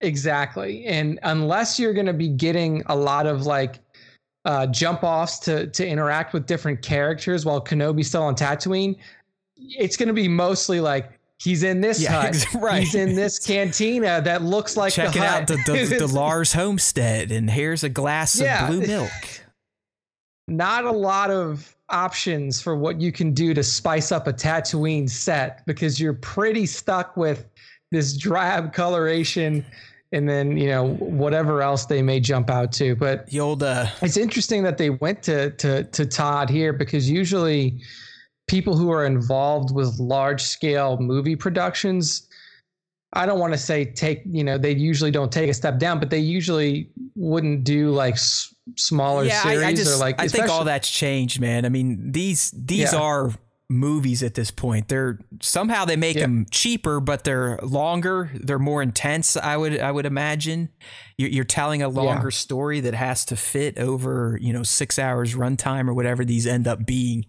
Exactly. 0.00 0.86
And 0.86 1.18
unless 1.22 1.78
you're 1.78 1.92
going 1.92 2.06
to 2.06 2.14
be 2.14 2.28
getting 2.28 2.82
a 2.86 2.96
lot 2.96 3.26
of 3.26 3.44
like 3.44 3.80
uh, 4.46 4.66
jump 4.68 5.04
offs 5.04 5.38
to 5.40 5.66
to 5.66 5.86
interact 5.86 6.32
with 6.32 6.46
different 6.46 6.80
characters 6.80 7.44
while 7.44 7.62
Kenobi's 7.62 8.08
still 8.08 8.22
on 8.22 8.34
Tatooine, 8.34 8.96
it's 9.58 9.98
going 9.98 10.08
to 10.08 10.14
be 10.14 10.28
mostly 10.28 10.80
like 10.80 11.19
He's 11.40 11.62
in 11.62 11.80
this 11.80 12.02
yeah, 12.02 12.22
hut. 12.22 12.44
Right. 12.60 12.82
He's 12.82 12.94
in 12.94 13.14
this 13.14 13.38
cantina 13.38 14.20
that 14.22 14.42
looks 14.42 14.76
like 14.76 14.92
checking 14.92 15.22
out 15.22 15.46
the, 15.46 15.56
the, 15.56 15.96
the 16.00 16.06
Lars 16.06 16.52
homestead, 16.52 17.30
and 17.30 17.50
here's 17.50 17.82
a 17.82 17.88
glass 17.88 18.38
yeah. 18.38 18.64
of 18.64 18.70
blue 18.70 18.86
milk. 18.86 19.10
Not 20.48 20.84
a 20.84 20.90
lot 20.92 21.30
of 21.30 21.74
options 21.88 22.60
for 22.60 22.76
what 22.76 23.00
you 23.00 23.10
can 23.10 23.32
do 23.32 23.54
to 23.54 23.62
spice 23.62 24.12
up 24.12 24.26
a 24.26 24.32
Tatooine 24.32 25.08
set 25.08 25.64
because 25.66 25.98
you're 25.98 26.14
pretty 26.14 26.66
stuck 26.66 27.16
with 27.16 27.46
this 27.90 28.16
drab 28.16 28.72
coloration 28.72 29.64
and 30.12 30.28
then 30.28 30.56
you 30.56 30.68
know 30.68 30.94
whatever 30.96 31.62
else 31.62 31.86
they 31.86 32.02
may 32.02 32.20
jump 32.20 32.50
out 32.50 32.72
to. 32.72 32.94
But 32.96 33.28
the 33.28 33.40
old, 33.40 33.62
uh, 33.62 33.86
it's 34.02 34.16
interesting 34.16 34.62
that 34.64 34.76
they 34.76 34.90
went 34.90 35.22
to 35.22 35.50
to 35.52 35.84
to 35.84 36.04
Todd 36.04 36.50
here 36.50 36.72
because 36.72 37.08
usually 37.08 37.80
people 38.50 38.76
who 38.76 38.90
are 38.90 39.06
involved 39.06 39.72
with 39.72 39.96
large 40.00 40.42
scale 40.42 40.98
movie 40.98 41.36
productions 41.36 42.26
I 43.12 43.26
don't 43.26 43.40
want 43.40 43.52
to 43.52 43.58
say 43.58 43.84
take, 43.84 44.22
you 44.24 44.44
know, 44.44 44.56
they 44.56 44.72
usually 44.72 45.10
don't 45.10 45.32
take 45.32 45.50
a 45.50 45.54
step 45.54 45.80
down, 45.80 45.98
but 45.98 46.10
they 46.10 46.20
usually 46.20 46.90
wouldn't 47.16 47.64
do 47.64 47.90
like 47.90 48.14
s- 48.14 48.54
smaller 48.76 49.24
yeah, 49.24 49.42
series 49.42 49.62
I, 49.64 49.68
I 49.68 49.74
just, 49.74 49.96
or 49.96 49.98
like. 49.98 50.20
I 50.20 50.28
think 50.28 50.48
all 50.48 50.62
that's 50.62 50.88
changed, 50.88 51.40
man. 51.40 51.64
I 51.64 51.70
mean, 51.70 52.12
these 52.12 52.52
these 52.52 52.92
yeah. 52.92 53.00
are 53.00 53.32
movies 53.68 54.22
at 54.22 54.34
this 54.34 54.52
point. 54.52 54.86
They're 54.86 55.18
somehow 55.42 55.84
they 55.84 55.96
make 55.96 56.16
yeah. 56.16 56.22
them 56.22 56.46
cheaper, 56.52 57.00
but 57.00 57.24
they're 57.24 57.58
longer. 57.62 58.30
They're 58.32 58.60
more 58.60 58.80
intense. 58.80 59.36
I 59.36 59.56
would 59.56 59.80
I 59.80 59.90
would 59.90 60.06
imagine. 60.06 60.68
You're, 61.18 61.30
you're 61.30 61.44
telling 61.44 61.82
a 61.82 61.88
longer 61.88 62.30
story 62.30 62.78
that 62.78 62.94
has 62.94 63.24
to 63.24 63.36
fit 63.36 63.76
over 63.76 64.38
you 64.40 64.52
know 64.52 64.62
six 64.62 65.00
hours 65.00 65.34
runtime 65.34 65.88
or 65.88 65.94
whatever 65.94 66.24
these 66.24 66.46
end 66.46 66.68
up 66.68 66.86
being. 66.86 67.24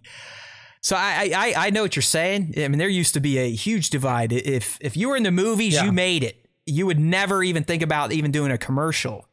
So 0.82 0.96
I, 0.96 1.30
I 1.34 1.66
I 1.66 1.70
know 1.70 1.82
what 1.82 1.94
you're 1.94 2.02
saying. 2.02 2.54
I 2.56 2.66
mean, 2.66 2.78
there 2.78 2.88
used 2.88 3.14
to 3.14 3.20
be 3.20 3.38
a 3.38 3.50
huge 3.50 3.90
divide. 3.90 4.32
If 4.32 4.78
if 4.80 4.96
you 4.96 5.08
were 5.08 5.16
in 5.16 5.22
the 5.22 5.30
movies, 5.30 5.74
yeah. 5.74 5.84
you 5.84 5.92
made 5.92 6.24
it. 6.24 6.44
You 6.66 6.86
would 6.86 6.98
never 6.98 7.42
even 7.42 7.62
think 7.64 7.82
about 7.82 8.12
even 8.12 8.32
doing 8.32 8.50
a 8.50 8.58
commercial. 8.58 9.28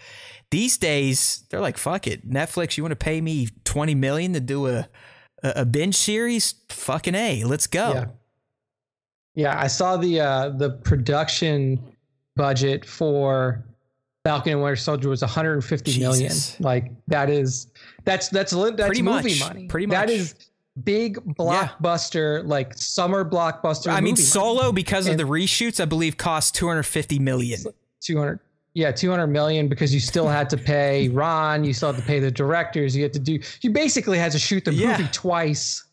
These 0.51 0.77
days, 0.77 1.43
they're 1.49 1.59
like, 1.59 1.77
"Fuck 1.77 2.05
it, 2.05 2.29
Netflix. 2.29 2.77
You 2.77 2.83
want 2.83 2.91
to 2.91 3.03
pay 3.03 3.19
me 3.19 3.49
twenty 3.63 3.95
million 3.95 4.33
to 4.33 4.39
do 4.39 4.67
a 4.67 4.87
a 5.41 5.65
binge 5.65 5.95
series? 5.95 6.53
Fucking 6.69 7.15
a, 7.15 7.43
let's 7.45 7.65
go." 7.65 7.93
Yeah, 7.93 8.05
yeah. 9.33 9.59
I 9.59 9.67
saw 9.67 9.97
the 9.97 10.21
uh, 10.21 10.49
the 10.49 10.69
production 10.69 11.79
budget 12.35 12.85
for 12.85 13.63
Falcon 14.23 14.53
and 14.53 14.61
Winter 14.61 14.75
Soldier 14.75 15.09
was 15.09 15.21
150 15.21 15.91
Jesus. 15.91 15.99
million. 15.99 16.33
Like 16.59 16.91
that 17.07 17.29
is 17.29 17.67
that's 18.05 18.29
that's 18.29 18.51
that's 18.51 18.85
Pretty 18.85 19.01
movie 19.01 19.39
much. 19.39 19.39
money. 19.39 19.67
Pretty 19.67 19.87
much. 19.87 19.95
That 19.95 20.09
is 20.09 20.35
big 20.83 21.17
blockbuster, 21.35 22.41
yeah. 22.41 22.49
like 22.49 22.73
summer 22.75 23.23
blockbuster. 23.23 23.91
I 23.91 24.01
mean, 24.01 24.15
Solo 24.15 24.71
because 24.71 25.07
and 25.07 25.19
of 25.19 25.27
the 25.27 25.31
reshoots, 25.31 25.79
I 25.79 25.85
believe, 25.85 26.17
cost 26.17 26.55
250 26.55 27.19
million. 27.19 27.59
200. 28.01 28.39
Yeah, 28.73 28.91
200 28.91 29.27
million 29.27 29.67
because 29.67 29.93
you 29.93 29.99
still 29.99 30.27
had 30.27 30.49
to 30.51 30.57
pay 30.57 31.09
Ron, 31.13 31.63
you 31.63 31.73
still 31.73 31.91
had 31.91 32.01
to 32.01 32.07
pay 32.07 32.19
the 32.19 32.31
directors, 32.31 32.95
you 32.95 33.03
had 33.03 33.13
to 33.13 33.19
do, 33.19 33.39
you 33.61 33.71
basically 33.71 34.17
had 34.17 34.31
to 34.31 34.39
shoot 34.39 34.63
the 34.65 34.73
yeah. 34.73 34.97
movie 34.97 35.09
twice. 35.11 35.83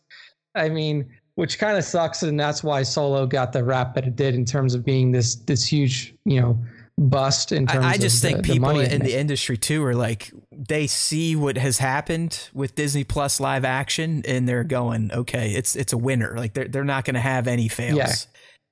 I 0.55 0.69
mean, 0.69 1.05
which 1.35 1.59
kind 1.59 1.77
of 1.77 1.83
sucks, 1.83 2.23
and 2.23 2.39
that's 2.39 2.63
why 2.63 2.83
Solo 2.83 3.27
got 3.27 3.53
the 3.53 3.63
rap 3.63 3.93
that 3.95 4.05
it 4.05 4.15
did 4.15 4.35
in 4.35 4.43
terms 4.43 4.73
of 4.73 4.83
being 4.83 5.11
this 5.11 5.35
this 5.35 5.65
huge, 5.65 6.15
you 6.25 6.41
know, 6.41 6.57
bust 6.97 7.51
in 7.51 7.67
terms. 7.67 7.85
I, 7.85 7.91
I 7.91 7.97
just 7.97 8.21
think 8.21 8.37
the, 8.37 8.53
people 8.53 8.73
the 8.73 8.93
in 8.93 9.01
the 9.01 9.17
industry 9.17 9.57
too 9.57 9.83
are 9.83 9.95
like 9.95 10.31
they 10.51 10.87
see 10.87 11.35
what 11.35 11.57
has 11.57 11.77
happened 11.77 12.49
with 12.53 12.75
Disney 12.75 13.03
Plus 13.03 13.39
live 13.39 13.65
action, 13.65 14.23
and 14.27 14.47
they're 14.47 14.63
going, 14.63 15.11
okay, 15.11 15.51
it's 15.51 15.75
it's 15.75 15.93
a 15.93 15.97
winner. 15.97 16.35
Like 16.37 16.53
they're 16.53 16.67
they're 16.67 16.83
not 16.83 17.05
going 17.05 17.15
to 17.15 17.19
have 17.19 17.47
any 17.47 17.67
fails. 17.67 18.27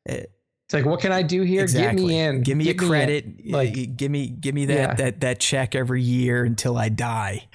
Yeah. 0.06 0.14
it's 0.16 0.74
like, 0.74 0.86
what 0.86 1.00
can 1.00 1.12
I 1.12 1.22
do 1.22 1.44
here? 1.44 1.64
Exactly. 1.64 2.02
Get 2.02 2.08
me 2.08 2.20
in. 2.20 2.42
Give 2.42 2.58
me 2.58 2.64
Get 2.66 2.82
a 2.82 2.88
credit. 2.88 3.46
Me 3.46 3.52
like, 3.52 3.98
give 3.98 4.12
me 4.12 4.28
give 4.28 4.56
me 4.56 4.66
that 4.66 4.74
yeah. 4.74 4.94
that 4.96 5.22
that 5.22 5.40
check 5.40 5.76
every 5.76 6.02
year 6.02 6.44
until 6.44 6.78
I 6.78 6.90
die. 6.90 7.48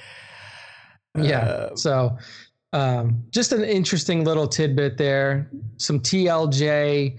Yeah. 1.18 1.38
Uh, 1.38 1.76
so, 1.76 2.16
um, 2.72 3.24
just 3.30 3.52
an 3.52 3.64
interesting 3.64 4.24
little 4.24 4.46
tidbit 4.46 4.96
there. 4.96 5.50
Some 5.78 5.98
TLJ 5.98 7.18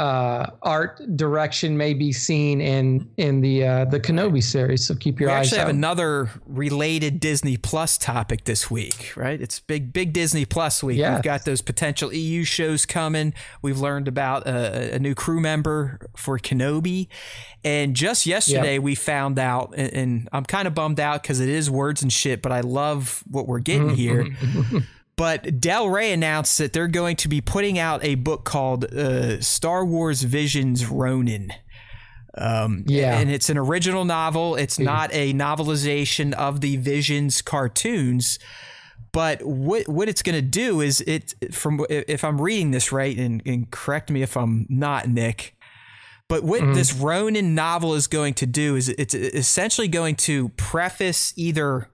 uh, 0.00 0.50
art 0.62 1.14
direction 1.14 1.76
may 1.76 1.92
be 1.92 2.10
seen 2.10 2.62
in 2.62 3.06
in 3.18 3.42
the 3.42 3.66
uh, 3.66 3.84
the 3.84 4.00
Kenobi 4.00 4.42
series. 4.42 4.86
So 4.86 4.94
keep 4.94 5.20
your 5.20 5.28
we 5.28 5.34
eyes. 5.34 5.38
We 5.38 5.46
actually 5.48 5.58
out. 5.58 5.66
have 5.66 5.76
another 5.76 6.30
related 6.46 7.20
Disney 7.20 7.58
Plus 7.58 7.98
topic 7.98 8.44
this 8.44 8.70
week, 8.70 9.12
right? 9.14 9.38
It's 9.38 9.60
big 9.60 9.92
big 9.92 10.14
Disney 10.14 10.46
Plus 10.46 10.82
week. 10.82 10.96
Yes. 10.96 11.16
We've 11.16 11.24
got 11.24 11.44
those 11.44 11.60
potential 11.60 12.14
EU 12.14 12.44
shows 12.44 12.86
coming. 12.86 13.34
We've 13.60 13.78
learned 13.78 14.08
about 14.08 14.46
a, 14.46 14.94
a 14.94 14.98
new 14.98 15.14
crew 15.14 15.38
member 15.38 15.98
for 16.16 16.38
Kenobi, 16.38 17.08
and 17.62 17.94
just 17.94 18.24
yesterday 18.24 18.78
we 18.78 18.94
found 18.94 19.38
out, 19.38 19.74
and, 19.76 19.92
and 19.92 20.28
I'm 20.32 20.46
kind 20.46 20.66
of 20.66 20.74
bummed 20.74 20.98
out 20.98 21.22
because 21.22 21.40
it 21.40 21.50
is 21.50 21.70
words 21.70 22.00
and 22.00 22.10
shit, 22.10 22.40
but 22.40 22.52
I 22.52 22.62
love 22.62 23.22
what 23.30 23.46
we're 23.46 23.58
getting 23.58 23.90
here. 23.90 24.26
But 25.20 25.60
Del 25.60 25.90
Rey 25.90 26.12
announced 26.12 26.56
that 26.56 26.72
they're 26.72 26.88
going 26.88 27.16
to 27.16 27.28
be 27.28 27.42
putting 27.42 27.78
out 27.78 28.02
a 28.02 28.14
book 28.14 28.44
called 28.44 28.86
uh, 28.86 29.38
Star 29.42 29.84
Wars 29.84 30.22
Visions 30.22 30.86
Ronin. 30.86 31.52
Um, 32.38 32.84
Yeah. 32.86 33.18
and 33.18 33.30
it's 33.30 33.50
an 33.50 33.58
original 33.58 34.06
novel. 34.06 34.56
It's 34.56 34.78
not 34.78 35.10
a 35.12 35.34
novelization 35.34 36.32
of 36.32 36.62
the 36.62 36.76
Visions 36.78 37.42
cartoons. 37.42 38.38
But 39.12 39.44
what 39.44 39.88
what 39.88 40.08
it's 40.08 40.22
going 40.22 40.36
to 40.36 40.42
do 40.62 40.80
is 40.80 41.02
it 41.02 41.34
from 41.52 41.84
if 41.90 42.24
I'm 42.24 42.40
reading 42.40 42.70
this 42.70 42.90
right, 42.90 43.18
and, 43.18 43.42
and 43.44 43.70
correct 43.70 44.10
me 44.10 44.22
if 44.22 44.38
I'm 44.38 44.64
not, 44.70 45.06
Nick. 45.06 45.54
But 46.28 46.44
what 46.44 46.60
this 46.74 46.94
Ronin 46.94 47.54
novel 47.54 47.92
is 47.94 48.06
going 48.06 48.32
to 48.34 48.46
do 48.46 48.74
is 48.74 48.88
it's 48.88 49.14
essentially 49.14 49.88
going 49.88 50.16
to 50.16 50.48
preface 50.50 51.34
either 51.36 51.90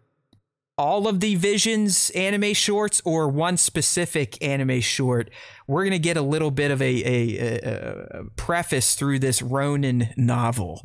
all 0.78 1.08
of 1.08 1.20
the 1.20 1.34
Visions 1.36 2.10
anime 2.10 2.52
shorts 2.52 3.00
or 3.04 3.28
one 3.28 3.56
specific 3.56 4.42
anime 4.44 4.80
short. 4.80 5.30
We're 5.66 5.82
going 5.84 5.92
to 5.92 5.98
get 5.98 6.16
a 6.16 6.22
little 6.22 6.50
bit 6.50 6.70
of 6.70 6.82
a, 6.82 6.84
a, 6.84 7.38
a, 7.38 8.20
a 8.20 8.24
preface 8.36 8.94
through 8.94 9.20
this 9.20 9.40
Ronin 9.40 10.10
novel. 10.16 10.82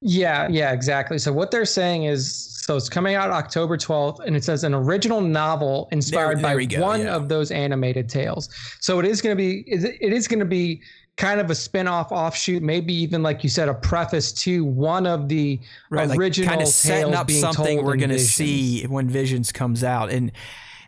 Yeah, 0.00 0.46
yeah, 0.48 0.72
exactly. 0.72 1.18
So 1.18 1.32
what 1.32 1.50
they're 1.50 1.64
saying 1.64 2.04
is, 2.04 2.54
so 2.64 2.76
it's 2.76 2.88
coming 2.88 3.14
out 3.16 3.30
October 3.30 3.76
12th, 3.76 4.20
and 4.24 4.36
it 4.36 4.44
says 4.44 4.62
an 4.62 4.74
original 4.74 5.20
novel 5.20 5.88
inspired 5.90 6.38
There- 6.38 6.42
there 6.42 6.56
by 6.58 6.64
go, 6.66 6.82
one 6.82 7.00
yeah. 7.00 7.16
of 7.16 7.28
those 7.28 7.50
animated 7.50 8.08
tales. 8.08 8.48
So 8.80 9.00
it 9.00 9.06
is 9.06 9.20
going 9.20 9.36
to 9.36 9.40
be, 9.40 9.64
it 9.66 9.96
it 10.00 10.12
is 10.12 10.28
going 10.28 10.38
to 10.40 10.44
be 10.44 10.82
kind 11.18 11.40
of 11.40 11.50
a 11.50 11.54
spin-off 11.54 12.12
offshoot, 12.12 12.62
maybe 12.62 12.94
even 12.94 13.22
like 13.22 13.42
you 13.42 13.50
said, 13.50 13.68
a 13.68 13.74
preface 13.74 14.32
to 14.32 14.64
one 14.64 15.04
of 15.04 15.28
the 15.28 15.60
original 15.92 16.48
kind 16.48 16.62
of 16.62 16.68
setting 16.68 17.06
tales 17.06 17.14
up 17.16 17.26
being 17.26 17.40
something 17.40 17.76
told 17.76 17.84
we're 17.84 17.96
going 17.96 18.08
to 18.08 18.18
see 18.20 18.84
when 18.84 19.10
Visions 19.10 19.50
comes 19.50 19.82
out. 19.82 20.10
And 20.10 20.30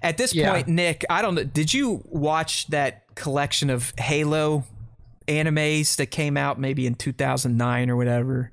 at 0.03 0.17
this 0.17 0.33
Yeah. 0.33 0.53
point, 0.53 0.69
Nick, 0.69 1.05
I 1.11 1.21
don't 1.21 1.35
know. 1.35 1.45
Did 1.45 1.75
you 1.75 2.03
watch 2.07 2.69
that 2.69 3.03
collection 3.17 3.71
of 3.71 3.93
Halo 3.99 4.65
animes 5.27 5.97
that 5.97 6.07
came 6.07 6.37
out 6.37 6.61
maybe 6.61 6.87
in 6.87 6.95
2009 6.95 7.91
or 7.91 7.97
whatever? 7.97 8.53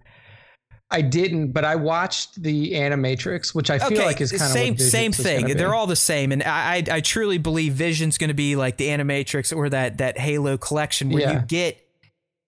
I 0.90 1.02
didn't, 1.02 1.52
but 1.52 1.66
I 1.66 1.76
watched 1.76 2.42
the 2.42 2.72
Animatrix, 2.74 3.54
which 3.54 3.70
I 3.70 3.78
feel 3.78 4.06
like 4.06 4.22
is 4.22 4.32
kind 4.32 4.42
same 4.52 4.74
of 4.74 4.80
what 4.80 4.88
same 4.90 5.12
thing. 5.12 5.48
They're 5.58 5.76
all 5.76 5.88
the 5.88 5.96
same, 5.98 6.32
and 6.32 6.42
I 6.44 6.76
I, 6.76 6.84
I 6.98 7.02
truly 7.02 7.38
believe 7.38 7.74
Vision's 7.74 8.18
going 8.18 8.30
to 8.30 8.34
be 8.34 8.56
like 8.56 8.78
the 8.78 8.88
Animatrix 8.88 9.56
or 9.56 9.68
that 9.70 9.98
that 9.98 10.18
Halo 10.18 10.58
collection 10.58 11.10
where 11.10 11.34
you 11.34 11.40
get 11.42 11.78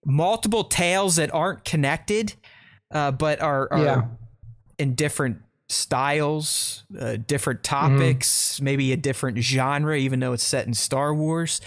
multiple 0.06 0.64
tales 0.64 1.16
that 1.16 1.32
aren't 1.34 1.64
connected, 1.66 2.32
uh, 2.90 3.10
but 3.10 3.42
are, 3.42 3.70
are 3.70 3.84
Yeah. 3.84 4.02
in 4.78 4.94
different 4.94 5.38
styles, 5.68 6.84
uh, 6.98 7.16
different 7.26 7.62
Mm-hmm. 7.62 7.98
topics, 7.98 8.60
maybe 8.62 8.92
a 8.92 8.96
different 8.96 9.36
genre, 9.38 9.96
even 9.98 10.20
though 10.20 10.32
it's 10.32 10.42
set 10.42 10.66
in 10.66 10.72
Star 10.72 11.14
Wars. 11.14 11.60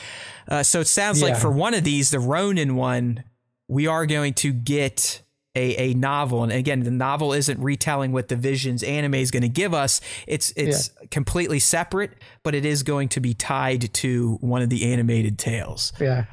Uh, 0.48 0.64
so 0.64 0.80
it 0.80 0.88
sounds 0.88 1.22
like 1.22 1.38
for 1.38 1.52
one 1.52 1.74
of 1.76 1.84
these, 1.84 2.10
the 2.10 2.20
Ronin 2.20 2.76
one, 2.76 3.24
we 3.68 3.86
are 3.86 4.06
going 4.08 4.34
to 4.36 4.52
get 4.52 5.22
a, 5.56 5.92
a 5.92 5.94
novel. 5.94 6.44
And 6.44 6.52
again, 6.52 6.82
the 6.82 6.92
novel 6.92 7.34
isn't 7.34 7.60
retelling 7.60 8.12
what 8.12 8.28
the 8.28 8.36
Visions 8.36 8.84
anime 8.84 9.16
is 9.16 9.32
going 9.32 9.44
to 9.44 9.50
give 9.50 9.74
us. 9.74 10.02
It's 10.28 10.52
it's 10.56 10.90
completely 11.12 11.60
separate, 11.60 12.12
but 12.42 12.56
it 12.56 12.66
is 12.66 12.84
going 12.84 13.10
to 13.10 13.20
be 13.20 13.34
tied 13.34 13.94
to 13.94 14.38
one 14.42 14.62
of 14.62 14.70
the 14.70 14.92
animated 14.92 15.38
tales. 15.38 15.94
Yeah. 16.00 16.26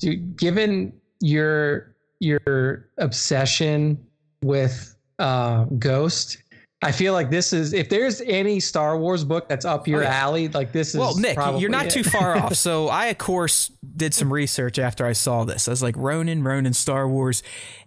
Dude, 0.00 0.36
given 0.36 0.92
your 1.20 1.94
your 2.18 2.88
obsession 2.98 4.04
with 4.42 4.96
uh 5.18 5.64
Ghost, 5.78 6.38
I 6.84 6.92
feel 6.92 7.12
like 7.14 7.30
this 7.30 7.52
is 7.52 7.72
if 7.72 7.88
there's 7.88 8.20
any 8.20 8.60
Star 8.60 8.98
Wars 8.98 9.24
book 9.24 9.48
that's 9.48 9.64
up 9.64 9.88
your 9.88 10.00
Oh, 10.00 10.04
yeah. 10.04 10.14
alley, 10.14 10.48
like 10.48 10.72
this 10.72 10.90
is 10.94 10.96
Well, 11.00 11.16
Nick, 11.18 11.36
you're 11.58 11.70
not 11.70 11.86
it. 11.86 11.90
too 11.90 12.04
far 12.04 12.36
off. 12.36 12.54
So 12.64 12.88
I, 12.88 13.06
of 13.06 13.18
course, 13.18 13.70
did 13.96 14.14
some 14.14 14.32
research 14.32 14.78
after 14.78 15.04
I 15.06 15.12
saw 15.12 15.44
this. 15.44 15.66
I 15.68 15.70
was 15.72 15.82
like, 15.82 15.94
Ronin, 15.96 16.42
Ronin, 16.44 16.72
Star 16.72 17.08
Wars. 17.08 17.42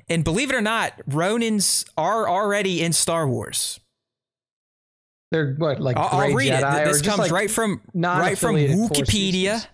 And 0.10 0.24
believe 0.24 0.50
it 0.50 0.56
or 0.56 0.62
not, 0.62 0.94
Ronins 1.10 1.86
are 1.98 2.28
already 2.30 2.82
in 2.82 2.94
Star 2.94 3.28
Wars. 3.28 3.80
They're 5.32 5.56
what 5.56 5.82
like 5.82 5.98
I'll, 5.98 6.22
I'll 6.22 6.34
read 6.34 6.52
Jedi 6.54 6.82
it. 6.82 6.86
This 6.86 7.02
comes 7.02 7.18
like 7.20 7.32
right 7.32 7.52
from 7.52 7.82
right 7.94 8.38
from 8.38 8.56
Wikipedia. 8.56 9.66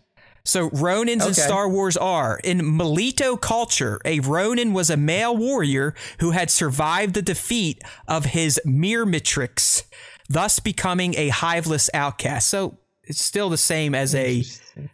So 0.45 0.69
Ronins 0.71 1.25
in 1.25 1.33
Star 1.33 1.69
Wars 1.69 1.95
are 1.95 2.37
in 2.43 2.59
Melitto 2.59 3.39
culture. 3.39 4.01
A 4.03 4.19
Ronin 4.19 4.73
was 4.73 4.89
a 4.89 4.97
male 4.97 5.35
warrior 5.35 5.95
who 6.19 6.31
had 6.31 6.51
survived 6.51 7.13
the 7.13 7.21
defeat 7.21 7.81
of 8.09 8.25
his 8.25 8.59
myrmitrix, 8.65 9.83
thus 10.27 10.59
becoming 10.59 11.15
a 11.15 11.29
hiveless 11.29 11.89
outcast. 11.93 12.49
So 12.49 12.77
it's 13.05 13.23
still 13.23 13.49
the 13.49 13.57
same 13.57 13.93
as 13.93 14.15
a 14.15 14.43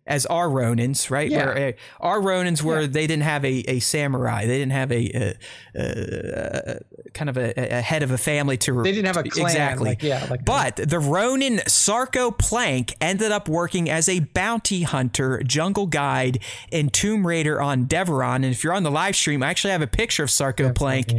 as 0.07 0.25
our 0.25 0.47
Ronins, 0.47 1.09
right? 1.11 1.29
Yeah. 1.29 1.45
Where, 1.45 1.67
uh, 1.69 1.71
our 1.99 2.19
Ronins 2.19 2.61
were 2.63 2.87
they 2.87 3.05
didn't 3.05 3.23
have 3.23 3.45
a, 3.45 3.63
a 3.69 3.79
samurai, 3.79 4.45
they 4.45 4.57
didn't 4.57 4.71
have 4.71 4.91
a, 4.91 5.35
a, 5.75 5.79
a, 5.79 6.79
kind 7.13 7.29
of 7.29 7.37
a, 7.37 7.53
a 7.55 7.81
head 7.81 8.01
of 8.03 8.11
a 8.11 8.17
family 8.17 8.57
to 8.57 8.81
They 8.81 8.91
didn't 8.91 9.07
have 9.07 9.17
a 9.17 9.29
clan, 9.29 9.45
exactly. 9.45 9.89
like, 9.89 10.03
yeah, 10.03 10.25
like- 10.29 10.43
but 10.43 10.75
the 10.77 10.99
Ronin 10.99 11.61
Sarco 11.67 12.31
Plank 12.31 12.95
ended 12.99 13.31
up 13.31 13.47
working 13.47 13.89
as 13.89 14.09
a 14.09 14.19
bounty 14.21 14.81
hunter, 14.83 15.41
jungle 15.43 15.85
guide, 15.85 16.39
and 16.71 16.91
Tomb 16.91 17.25
Raider 17.25 17.61
on 17.61 17.85
Devaron. 17.85 18.37
And 18.37 18.45
if 18.45 18.63
you're 18.63 18.73
on 18.73 18.83
the 18.83 18.91
live 18.91 19.15
stream, 19.15 19.43
I 19.43 19.49
actually 19.49 19.71
have 19.71 19.81
a 19.83 19.87
picture 19.87 20.23
of 20.23 20.31
Sarco 20.31 20.73
Plank. 20.73 21.13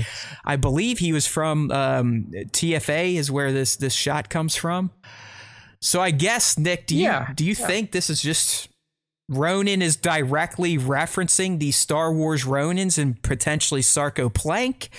I 0.44 0.56
believe 0.56 0.98
he 0.98 1.12
was 1.12 1.26
from 1.26 1.70
um, 1.70 2.26
TFA, 2.32 3.14
is 3.14 3.30
where 3.30 3.52
this 3.52 3.76
this 3.76 3.92
shot 3.92 4.28
comes 4.28 4.56
from. 4.56 4.90
So 5.82 6.00
I 6.00 6.10
guess 6.10 6.58
Nick, 6.58 6.86
do 6.86 6.96
you 6.96 7.04
Yeah, 7.04 7.32
do 7.34 7.44
you 7.44 7.54
think 7.54 7.92
this 7.92 8.10
is 8.10 8.20
just 8.20 8.68
Ronin 9.28 9.80
is 9.80 9.96
directly 9.96 10.76
referencing 10.76 11.58
the 11.58 11.70
Star 11.70 12.12
Wars 12.12 12.44
Ronins 12.44 12.98
and 12.98 13.22
potentially 13.22 13.82
Sarco 13.82 14.28
Plank? 14.28 14.90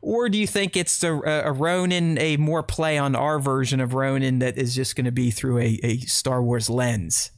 Or 0.00 0.28
do 0.28 0.38
you 0.38 0.46
think 0.46 0.76
it's 0.76 1.02
a, 1.02 1.12
a 1.12 1.52
Ronin, 1.52 2.18
a 2.18 2.36
more 2.36 2.62
play 2.62 2.98
on 2.98 3.14
our 3.14 3.38
version 3.38 3.80
of 3.80 3.94
Ronin 3.94 4.38
that 4.40 4.58
is 4.58 4.74
just 4.74 4.96
going 4.96 5.04
to 5.04 5.12
be 5.12 5.30
through 5.30 5.58
a, 5.58 5.78
a 5.82 5.98
Star 5.98 6.42
Wars 6.42 6.68
lens? 6.68 7.30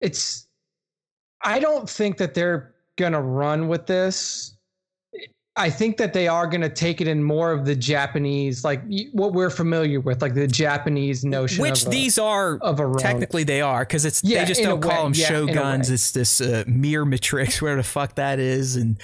it's 0.00 0.46
I 1.42 1.60
don't 1.60 1.88
think 1.88 2.18
that 2.18 2.34
they're 2.34 2.74
gonna 2.96 3.20
run 3.20 3.68
with 3.68 3.86
this. 3.86 4.56
I 5.58 5.70
think 5.70 5.96
that 5.96 6.12
they 6.12 6.28
are 6.28 6.46
going 6.46 6.60
to 6.60 6.68
take 6.68 7.00
it 7.00 7.08
in 7.08 7.22
more 7.22 7.52
of 7.52 7.64
the 7.66 7.74
Japanese, 7.74 8.64
like 8.64 8.80
what 9.12 9.32
we're 9.32 9.50
familiar 9.50 10.00
with, 10.00 10.22
like 10.22 10.34
the 10.34 10.46
Japanese 10.46 11.24
notion. 11.24 11.60
Which 11.62 11.82
of 11.82 11.88
a- 11.88 11.90
these 11.90 12.18
are 12.18 12.58
of 12.58 12.78
a 12.80 12.94
technically 12.98 13.42
they 13.44 13.60
are 13.60 13.80
because 13.84 14.04
it's 14.04 14.22
Yeah, 14.22 14.40
they 14.40 14.46
just 14.48 14.62
don't 14.62 14.80
call 14.80 14.90
way, 14.90 15.02
them 15.10 15.12
yeah, 15.16 15.26
shoguns. 15.26 15.90
It's 15.90 16.12
this 16.12 16.40
uh, 16.40 16.64
mere 16.66 17.04
matrix, 17.04 17.60
where 17.62 17.76
the 17.76 17.82
fuck 17.82 18.14
that 18.14 18.38
is, 18.38 18.76
and 18.76 18.98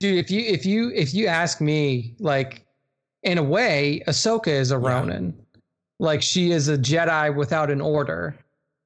dude. 0.00 0.18
If 0.18 0.30
you 0.30 0.40
if 0.40 0.64
you 0.64 0.90
if 0.94 1.12
you 1.14 1.26
ask 1.26 1.60
me, 1.60 2.14
like 2.18 2.64
in 3.22 3.38
a 3.38 3.42
way, 3.42 4.02
Ahsoka 4.08 4.48
is 4.48 4.72
a 4.72 4.76
Yeah. 4.80 4.88
Ronin. 4.88 5.34
Like 6.00 6.22
she 6.22 6.50
is 6.50 6.68
a 6.68 6.76
Jedi 6.78 7.34
without 7.36 7.70
an 7.70 7.80
order. 7.80 8.34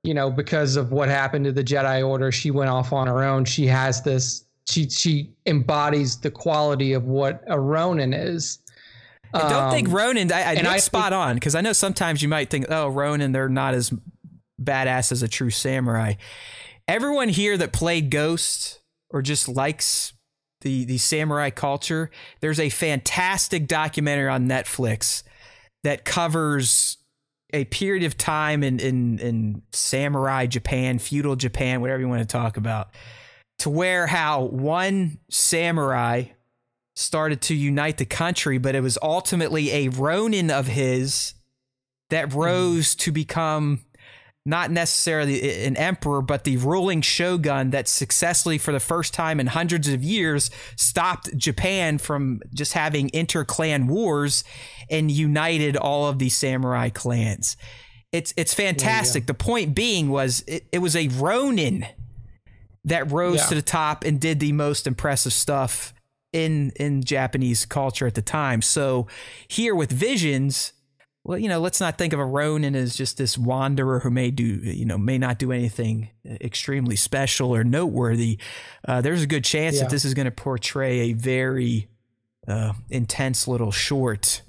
You 0.03 0.15
know, 0.15 0.31
because 0.31 0.77
of 0.77 0.93
what 0.93 1.09
happened 1.09 1.45
to 1.47 1.53
the 1.53 1.65
Jedi 1.65 2.07
Order, 2.07 2.31
she 2.31 2.53
went 2.53 2.71
off 2.71 2.93
on 2.93 3.09
her 3.09 3.25
own. 3.25 3.45
She 3.45 3.67
has 3.67 4.03
this. 4.03 4.45
She 4.69 4.89
she 4.89 5.31
embodies 5.47 6.19
the 6.19 6.31
quality 6.31 6.93
of 6.93 7.05
what 7.05 7.43
a 7.47 7.59
Ronin 7.59 8.13
is. 8.13 8.59
I 9.33 9.49
don't 9.49 9.71
think 9.71 9.89
Um, 9.89 9.95
Ronin. 9.95 10.33
I, 10.33 10.37
I 10.37 10.53
and 10.55 10.67
I 10.67 10.79
spot 10.79 11.13
on 11.13 11.35
because 11.35 11.55
I 11.55 11.61
know 11.61 11.73
sometimes 11.73 12.23
you 12.23 12.29
might 12.29 12.51
think, 12.51 12.67
oh, 12.69 12.89
Ronin, 12.89 13.33
they're 13.33 13.49
not 13.49 13.75
as 13.75 13.93
badass 14.61 15.13
as 15.13 15.23
a 15.23 15.29
true 15.29 15.51
samurai. 15.51 16.15
Everyone 16.89 17.29
here 17.29 17.57
that 17.57 17.73
played 17.73 18.11
Ghost 18.11 18.81
or 19.11 19.23
just 19.23 19.49
likes 19.49 20.13
the 20.63 20.85
the 20.85 20.99
samurai 20.99 21.51
culture, 21.51 22.11
there's 22.41 22.61
a 22.61 22.69
fantastic 22.71 23.67
documentary 23.69 24.29
on 24.29 24.49
Netflix 24.49 25.23
that 25.85 26.05
covers 26.05 26.97
a 27.53 27.65
period 27.67 28.05
of 28.05 28.17
time 28.17 28.63
in 28.63 28.81
in 28.81 29.19
in 29.19 29.63
samurai 29.73 30.47
Japan, 30.47 30.99
feudal 30.99 31.37
Japan, 31.37 31.81
whatever 31.81 32.01
you 32.01 32.09
want 32.09 32.23
to 32.23 32.27
talk 32.27 32.57
about, 32.57 32.91
to 33.59 33.71
where 33.71 34.07
how 34.07 34.45
one 34.45 35.19
samurai 35.31 36.25
started 36.95 37.41
to 37.43 37.55
unite 37.55 37.99
the 37.99 38.07
country, 38.07 38.59
but 38.59 38.75
it 38.75 38.81
was 38.81 38.99
ultimately 39.03 39.71
a 39.71 39.89
Ronin 39.89 40.51
of 40.51 40.67
his 40.67 41.35
that 42.11 42.33
rose 42.33 42.95
to 42.95 43.13
become 43.13 43.81
not 44.45 44.71
necessarily 44.71 45.65
an 45.65 45.77
emperor, 45.77 46.23
but 46.23 46.45
the 46.45 46.57
ruling 46.59 47.01
shogun 47.03 47.71
that 47.71 47.89
successfully, 47.89 48.59
for 48.59 48.71
the 48.71 48.79
first 48.79 49.13
time 49.13 49.41
in 49.41 49.49
hundreds 49.49 49.89
of 49.89 50.05
years, 50.05 50.51
stopped 50.77 51.37
Japan 51.37 51.99
from 51.99 52.41
just 52.55 52.73
having 52.73 53.11
inter-clan 53.13 53.89
wars 53.89 54.45
and 54.89 55.11
united 55.11 55.77
all 55.77 56.07
of 56.07 56.21
these 56.21 56.37
samurai 56.37 56.91
clans. 56.91 57.57
It's 58.13 58.33
it's 58.37 58.55
fantastic. 58.55 59.27
The 59.27 59.35
point 59.35 59.75
being 59.75 60.11
was 60.11 60.45
it, 60.47 60.69
it 60.71 60.79
was 60.79 60.95
a 60.95 61.09
Ronin 61.09 61.85
that 62.87 63.11
rose 63.13 63.39
yeah. 63.39 63.47
to 63.47 63.55
the 63.57 63.63
top 63.63 64.05
and 64.05 64.19
did 64.21 64.41
the 64.41 64.53
most 64.53 64.87
impressive 64.87 65.33
stuff 65.33 65.93
in 66.33 66.73
in 66.77 67.03
Japanese 67.05 67.67
culture 67.67 68.07
at 68.07 68.15
the 68.15 68.23
time. 68.23 68.63
So 68.63 69.07
here 69.49 69.75
with 69.75 69.93
Visions, 69.93 70.73
well, 71.25 71.39
you 71.39 71.49
know, 71.49 71.59
let's 71.59 71.81
not 71.81 71.99
think 71.99 72.13
of 72.13 72.21
a 72.21 72.25
Ronin 72.25 72.77
as 72.77 72.97
just 72.97 73.19
this 73.19 73.37
wanderer 73.37 74.01
who 74.01 74.11
may 74.11 74.31
do, 74.31 74.45
you 74.45 74.85
know, 74.85 74.97
may 74.97 75.19
not 75.19 75.39
do 75.39 75.51
anything 75.51 76.11
extremely 76.25 76.97
special 76.97 77.55
or 77.55 77.65
noteworthy. 77.65 78.39
Uh, 78.87 79.01
there's 79.01 79.23
a 79.23 79.27
good 79.27 79.45
chance 79.45 79.77
yeah. 79.77 79.83
that 79.83 79.91
this 79.91 80.05
is 80.05 80.15
going 80.15 80.27
to 80.27 80.31
portray 80.31 81.11
a 81.11 81.13
very 81.15 81.89
uh, 82.47 82.75
intense 82.91 83.49
little 83.49 83.73
short 83.73 84.43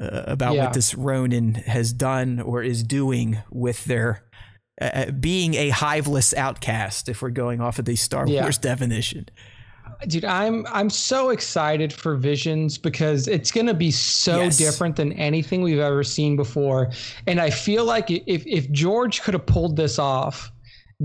uh, 0.00 0.22
about 0.26 0.54
yeah. 0.54 0.64
what 0.64 0.72
this 0.74 0.94
Ronin 0.94 1.54
has 1.54 1.92
done 1.92 2.40
or 2.40 2.62
is 2.62 2.82
doing 2.82 3.38
with 3.50 3.84
their 3.84 4.23
uh, 4.80 4.84
uh, 4.84 5.10
being 5.12 5.54
a 5.54 5.70
hiveless 5.70 6.34
outcast. 6.34 7.08
If 7.08 7.22
we're 7.22 7.30
going 7.30 7.60
off 7.60 7.78
of 7.78 7.84
the 7.84 7.96
Star 7.96 8.26
yeah. 8.26 8.42
Wars 8.42 8.58
definition 8.58 9.26
dude 10.06 10.24
i'm 10.24 10.66
i'm 10.70 10.90
so 10.90 11.30
excited 11.30 11.92
for 11.92 12.16
visions 12.16 12.76
because 12.78 13.28
it's 13.28 13.50
going 13.50 13.66
to 13.66 13.74
be 13.74 13.90
so 13.90 14.42
yes. 14.42 14.58
different 14.58 14.96
than 14.96 15.12
anything 15.14 15.62
we've 15.62 15.78
ever 15.78 16.04
seen 16.04 16.36
before 16.36 16.90
and 17.26 17.40
i 17.40 17.50
feel 17.50 17.84
like 17.84 18.10
if 18.10 18.46
if 18.46 18.70
george 18.70 19.22
could 19.22 19.34
have 19.34 19.46
pulled 19.46 19.76
this 19.76 19.98
off 19.98 20.50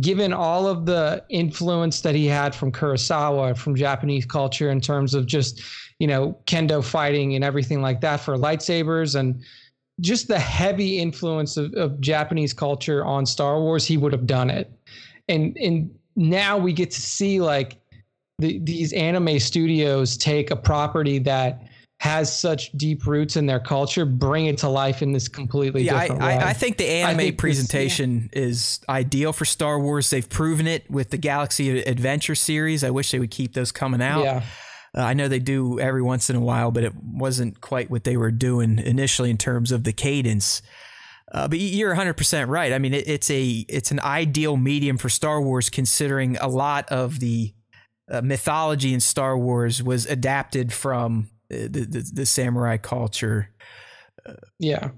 given 0.02 0.32
all 0.34 0.68
of 0.68 0.86
the 0.86 1.24
influence 1.30 2.02
that 2.02 2.16
he 2.16 2.26
had 2.26 2.54
from 2.54 2.72
kurosawa 2.72 3.58
from 3.58 3.76
japanese 3.76 4.26
culture 4.26 4.70
in 4.70 4.82
terms 4.82 5.14
of 5.14 5.26
just 5.26 5.62
you 6.00 6.08
know 6.08 6.38
kendo 6.46 6.84
fighting 6.84 7.36
and 7.36 7.44
everything 7.44 7.82
like 7.82 8.02
that 8.02 8.20
for 8.20 8.36
lightsabers 8.36 9.18
and 9.18 9.42
just 10.02 10.28
the 10.28 10.40
heavy 10.40 11.00
influence 11.00 11.58
of, 11.58 11.74
of 11.74 12.00
japanese 12.00 12.54
culture 12.54 13.04
on 13.06 13.26
star 13.26 13.60
wars 13.60 13.86
he 13.86 13.98
would 13.98 14.12
have 14.12 14.28
done 14.28 14.50
it 14.50 14.72
and 15.28 15.58
and 15.58 15.94
now 16.16 16.58
we 16.58 16.74
get 16.74 16.92
to 16.92 17.02
see 17.02 17.40
like 17.40 17.78
the, 18.40 18.60
these 18.60 18.94
anime 18.94 19.40
studios 19.40 20.18
take 20.18 20.52
a 20.52 20.56
property 20.56 21.20
that 21.20 21.64
has 22.00 22.36
such 22.36 22.72
deep 22.74 23.06
roots 23.06 23.36
in 23.36 23.46
their 23.46 23.60
culture, 23.60 24.06
bring 24.06 24.46
it 24.46 24.58
to 24.58 24.70
life 24.70 25.02
in 25.02 25.12
this 25.12 25.28
completely 25.28 25.84
yeah, 25.84 26.00
different 26.00 26.22
I, 26.22 26.28
way. 26.28 26.38
I, 26.38 26.50
I 26.50 26.54
think 26.54 26.78
the 26.78 26.88
anime 26.88 27.18
think 27.18 27.38
presentation 27.38 28.30
this, 28.34 28.42
yeah. 28.42 28.48
is 28.48 28.80
ideal 28.88 29.34
for 29.34 29.44
Star 29.44 29.78
Wars. 29.80 30.10
They've 30.10 30.28
proven 30.28 30.66
it 30.66 30.90
with 30.90 31.10
the 31.10 31.18
Galaxy 31.18 31.82
Adventure 31.82 32.36
series. 32.36 32.86
I 32.86 32.90
wish 32.90 33.12
they 33.12 33.20
would 33.20 33.32
keep 33.32 33.54
those 33.54 33.74
coming 33.74 34.02
out. 34.02 34.24
Yeah. 34.24 34.44
Uh, 34.96 35.02
I 35.02 35.14
know 35.14 35.28
they 35.28 35.40
do 35.40 35.80
every 35.80 36.02
once 36.02 36.30
in 36.30 36.36
a 36.36 36.42
while, 36.42 36.72
but 36.72 36.84
it 36.84 36.94
wasn't 36.96 37.62
quite 37.62 37.90
what 37.90 38.04
they 38.04 38.18
were 38.18 38.32
doing 38.32 38.80
initially 38.80 39.30
in 39.30 39.38
terms 39.38 39.72
of 39.72 39.84
the 39.84 39.94
cadence. 39.94 40.62
Uh, 41.32 41.48
but 41.48 41.60
you're 41.60 41.96
100% 41.96 42.48
right. 42.48 42.74
I 42.74 42.80
mean, 42.80 42.94
it, 42.94 43.08
it's 43.08 43.30
a 43.30 43.66
it's 43.70 43.92
an 43.92 44.00
ideal 44.00 44.58
medium 44.58 44.98
for 44.98 45.10
Star 45.10 45.42
Wars, 45.42 45.70
considering 45.70 46.38
a 46.38 46.48
lot 46.48 46.90
of 46.90 47.20
the 47.20 47.54
uh, 48.10 48.22
mythology 48.22 48.94
in 48.94 49.00
Star 49.00 49.38
Wars 49.38 49.84
was 49.84 50.08
adapted 50.08 50.74
from 50.74 51.30
uh, 51.52 51.70
the, 51.70 51.86
the, 51.88 52.12
the 52.14 52.26
samurai 52.26 52.78
culture. 52.78 53.52
yeah. 54.58 54.90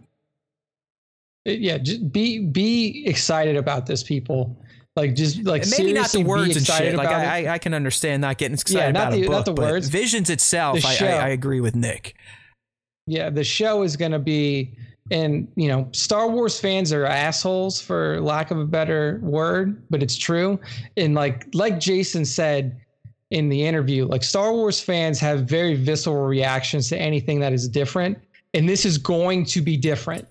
Yeah, 1.43 1.79
be 2.11 2.45
be 2.45 3.03
excited 3.07 3.55
about 3.55 3.87
this, 3.87 4.03
people. 4.03 4.63
Like 4.95 5.15
just 5.15 5.43
like 5.43 5.63
and 5.63 5.71
maybe 5.77 5.93
not 5.93 6.11
the 6.11 6.23
words 6.23 6.57
and 6.57 6.65
shit. 6.65 6.95
Like 6.95 7.07
I, 7.07 7.45
I, 7.45 7.53
I, 7.53 7.57
can 7.59 7.73
understand 7.73 8.21
not 8.21 8.37
getting 8.37 8.55
excited 8.55 8.77
yeah, 8.77 8.91
not 8.91 9.07
about 9.07 9.11
the, 9.13 9.21
a 9.21 9.27
book, 9.27 9.31
not 9.31 9.45
the 9.45 9.53
words. 9.53 9.87
Visions 9.87 10.29
itself, 10.29 10.85
I, 10.85 10.97
I, 10.99 11.11
I 11.11 11.29
agree 11.29 11.61
with 11.61 11.75
Nick. 11.75 12.15
Yeah, 13.07 13.29
the 13.29 13.43
show 13.43 13.83
is 13.83 13.95
going 13.95 14.11
to 14.11 14.19
be 14.19 14.75
and 15.09 15.47
you 15.55 15.67
know 15.67 15.87
star 15.93 16.29
wars 16.29 16.59
fans 16.59 16.93
are 16.93 17.05
assholes 17.05 17.81
for 17.81 18.21
lack 18.21 18.51
of 18.51 18.59
a 18.59 18.65
better 18.65 19.19
word 19.23 19.81
but 19.89 20.01
it's 20.01 20.15
true 20.15 20.59
and 20.95 21.15
like 21.15 21.47
like 21.53 21.79
jason 21.79 22.23
said 22.23 22.79
in 23.31 23.47
the 23.47 23.65
interview, 23.65 24.05
like 24.05 24.23
Star 24.23 24.53
Wars 24.53 24.79
fans 24.79 25.19
have 25.19 25.45
very 25.45 25.73
visceral 25.73 26.25
reactions 26.25 26.89
to 26.89 26.97
anything 26.99 27.39
that 27.39 27.53
is 27.53 27.67
different. 27.67 28.17
And 28.53 28.67
this 28.67 28.85
is 28.85 28.97
going 28.97 29.45
to 29.45 29.61
be 29.61 29.77
different. 29.77 30.27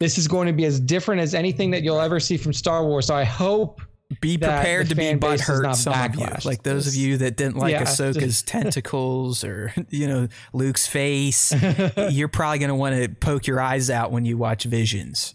This 0.00 0.18
is 0.18 0.26
going 0.28 0.46
to 0.46 0.52
be 0.52 0.64
as 0.64 0.80
different 0.80 1.20
as 1.20 1.34
anything 1.34 1.70
that 1.72 1.82
you'll 1.82 2.00
ever 2.00 2.20
see 2.20 2.36
from 2.36 2.52
Star 2.52 2.84
Wars. 2.84 3.06
So 3.06 3.14
I 3.14 3.24
hope 3.24 3.82
be 4.20 4.36
prepared 4.38 4.88
to 4.90 4.94
be 4.94 5.04
butthurt 5.14 5.74
some 5.74 5.94
of 5.94 6.14
you. 6.16 6.26
like 6.44 6.62
those 6.62 6.86
of 6.86 6.94
you 6.94 7.16
that 7.18 7.36
didn't 7.36 7.56
like 7.56 7.72
yeah, 7.72 7.82
ahsoka's 7.82 8.16
just, 8.16 8.48
tentacles 8.48 9.44
or 9.44 9.72
you 9.88 10.06
know 10.06 10.28
luke's 10.52 10.86
face 10.86 11.52
you're 12.10 12.28
probably 12.28 12.58
going 12.58 12.68
to 12.68 12.74
want 12.74 12.94
to 12.94 13.08
poke 13.08 13.46
your 13.46 13.60
eyes 13.60 13.90
out 13.90 14.12
when 14.12 14.24
you 14.24 14.36
watch 14.36 14.64
visions 14.64 15.34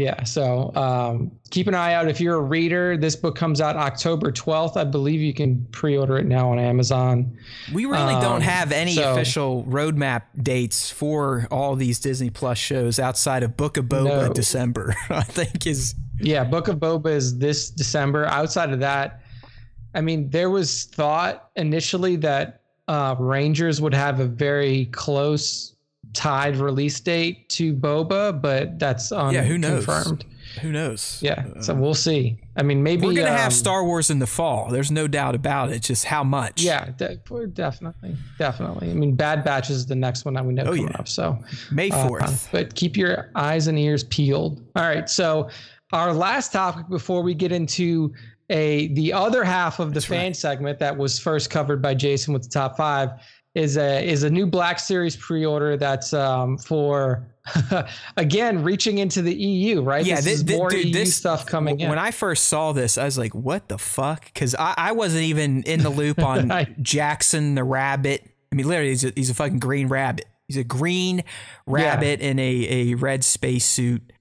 yeah, 0.00 0.22
so 0.24 0.74
um, 0.74 1.30
keep 1.50 1.66
an 1.66 1.74
eye 1.74 1.94
out. 1.94 2.08
If 2.08 2.20
you're 2.20 2.36
a 2.36 2.42
reader, 2.42 2.96
this 2.96 3.16
book 3.16 3.36
comes 3.36 3.60
out 3.60 3.76
October 3.76 4.32
12th. 4.32 4.76
I 4.76 4.84
believe 4.84 5.20
you 5.20 5.34
can 5.34 5.66
pre 5.72 5.96
order 5.96 6.18
it 6.18 6.26
now 6.26 6.50
on 6.50 6.58
Amazon. 6.58 7.36
We 7.72 7.84
really 7.84 8.14
um, 8.14 8.22
don't 8.22 8.40
have 8.42 8.72
any 8.72 8.94
so, 8.94 9.12
official 9.12 9.64
roadmap 9.64 10.22
dates 10.42 10.90
for 10.90 11.46
all 11.50 11.76
these 11.76 11.98
Disney 12.00 12.30
Plus 12.30 12.58
shows 12.58 12.98
outside 12.98 13.42
of 13.42 13.56
Book 13.56 13.76
of 13.76 13.86
Boba 13.86 14.28
no. 14.28 14.32
December, 14.32 14.94
I 15.10 15.22
think 15.22 15.66
is. 15.66 15.94
Yeah, 16.20 16.44
Book 16.44 16.68
of 16.68 16.76
Boba 16.78 17.10
is 17.10 17.38
this 17.38 17.70
December. 17.70 18.26
Outside 18.26 18.72
of 18.72 18.80
that, 18.80 19.22
I 19.94 20.00
mean, 20.00 20.30
there 20.30 20.50
was 20.50 20.84
thought 20.84 21.50
initially 21.56 22.16
that 22.16 22.62
uh, 22.88 23.16
Rangers 23.18 23.80
would 23.80 23.94
have 23.94 24.20
a 24.20 24.26
very 24.26 24.86
close 24.86 25.71
tied 26.12 26.56
release 26.56 27.00
date 27.00 27.48
to 27.50 27.74
Boba, 27.74 28.40
but 28.40 28.78
that's 28.78 29.12
unconfirmed. 29.12 29.34
Yeah, 29.34 29.42
who 29.44 29.58
knows? 29.58 30.18
Who 30.60 30.70
knows? 30.70 31.18
Yeah, 31.22 31.46
so 31.60 31.74
we'll 31.74 31.94
see. 31.94 32.36
I 32.56 32.62
mean, 32.62 32.82
maybe 32.82 33.06
we're 33.06 33.14
gonna 33.14 33.30
um, 33.30 33.36
have 33.36 33.52
Star 33.54 33.84
Wars 33.84 34.10
in 34.10 34.18
the 34.18 34.26
fall. 34.26 34.68
There's 34.68 34.90
no 34.90 35.06
doubt 35.06 35.34
about 35.34 35.70
it. 35.70 35.82
Just 35.82 36.04
how 36.04 36.22
much? 36.22 36.62
Yeah, 36.62 36.90
de- 36.90 37.16
definitely, 37.54 38.16
definitely. 38.38 38.90
I 38.90 38.94
mean, 38.94 39.14
Bad 39.14 39.44
Batch 39.44 39.70
is 39.70 39.86
the 39.86 39.94
next 39.94 40.24
one 40.24 40.34
that 40.34 40.44
we 40.44 40.52
know 40.52 40.64
oh, 40.64 40.66
coming 40.66 40.88
yeah. 40.88 40.98
up. 40.98 41.08
So 41.08 41.38
May 41.70 41.90
uh, 41.90 42.06
fourth. 42.06 42.22
Uh, 42.22 42.48
but 42.52 42.74
keep 42.74 42.96
your 42.96 43.30
eyes 43.34 43.66
and 43.66 43.78
ears 43.78 44.04
peeled. 44.04 44.62
All 44.76 44.82
right. 44.82 45.08
So 45.08 45.48
our 45.92 46.12
last 46.12 46.52
topic 46.52 46.88
before 46.88 47.22
we 47.22 47.34
get 47.34 47.52
into 47.52 48.12
a 48.50 48.88
the 48.88 49.12
other 49.12 49.44
half 49.44 49.78
of 49.78 49.88
the 49.88 49.94
That's 49.94 50.06
fan 50.06 50.26
right. 50.26 50.36
segment 50.36 50.78
that 50.80 50.96
was 50.96 51.18
first 51.18 51.48
covered 51.48 51.80
by 51.80 51.94
Jason 51.94 52.34
with 52.34 52.42
the 52.42 52.50
top 52.50 52.76
five 52.76 53.10
is 53.54 53.76
a 53.76 54.06
is 54.06 54.22
a 54.22 54.30
new 54.30 54.46
Black 54.46 54.78
Series 54.78 55.16
pre-order 55.16 55.76
that's 55.76 56.12
um, 56.12 56.56
for 56.56 57.26
again 58.16 58.62
reaching 58.62 58.98
into 58.98 59.20
the 59.20 59.34
EU, 59.34 59.82
right? 59.82 60.04
Yeah, 60.04 60.20
this, 60.20 60.42
this 60.42 60.56
more 60.56 60.70
dude, 60.70 60.86
EU 60.86 60.92
this, 60.92 61.16
stuff 61.16 61.44
coming 61.46 61.76
when 61.76 61.82
in. 61.82 61.88
When 61.90 61.98
I 61.98 62.12
first 62.12 62.44
saw 62.44 62.72
this, 62.72 62.96
I 62.96 63.04
was 63.04 63.18
like, 63.18 63.34
"What 63.34 63.68
the 63.68 63.78
fuck?" 63.78 64.24
Because 64.24 64.54
I, 64.54 64.74
I 64.76 64.92
wasn't 64.92 65.24
even 65.24 65.62
in 65.64 65.82
the 65.82 65.90
loop 65.90 66.18
on 66.22 66.48
Jaxxon 66.48 67.54
the 67.54 67.64
rabbit. 67.64 68.28
I 68.50 68.54
mean, 68.54 68.66
literally, 68.66 68.90
he's 68.90 69.04
a, 69.04 69.12
he's 69.14 69.30
a 69.30 69.34
fucking 69.34 69.58
green 69.58 69.88
rabbit. 69.88 70.26
He's 70.48 70.56
a 70.56 70.64
green 70.64 71.24
rabbit 71.66 72.20
yeah. 72.20 72.30
in 72.30 72.38
a 72.38 72.66
a 72.70 72.94
red 72.94 73.22
spacesuit. 73.24 74.12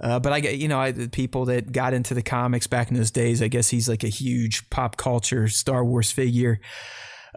Uh, 0.00 0.20
but 0.20 0.32
I 0.32 0.38
get, 0.38 0.58
you 0.58 0.68
know, 0.68 0.78
I, 0.78 0.92
the 0.92 1.08
people 1.08 1.46
that 1.46 1.72
got 1.72 1.92
into 1.92 2.14
the 2.14 2.22
comics 2.22 2.68
back 2.68 2.88
in 2.88 2.96
those 2.96 3.10
days, 3.10 3.42
I 3.42 3.48
guess 3.48 3.68
he's 3.68 3.88
like 3.88 4.04
a 4.04 4.08
huge 4.08 4.70
pop 4.70 4.96
culture 4.96 5.48
Star 5.48 5.84
Wars 5.84 6.12
figure. 6.12 6.60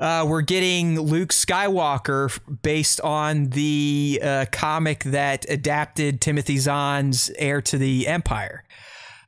Uh, 0.01 0.25
we're 0.27 0.41
getting 0.41 0.99
Luke 0.99 1.29
Skywalker 1.29 2.37
based 2.63 2.99
on 3.01 3.51
the 3.51 4.19
uh, 4.23 4.45
comic 4.51 5.03
that 5.03 5.45
adapted 5.47 6.19
Timothy 6.21 6.57
Zahn's 6.57 7.29
Heir 7.37 7.61
to 7.61 7.77
the 7.77 8.07
Empire. 8.07 8.63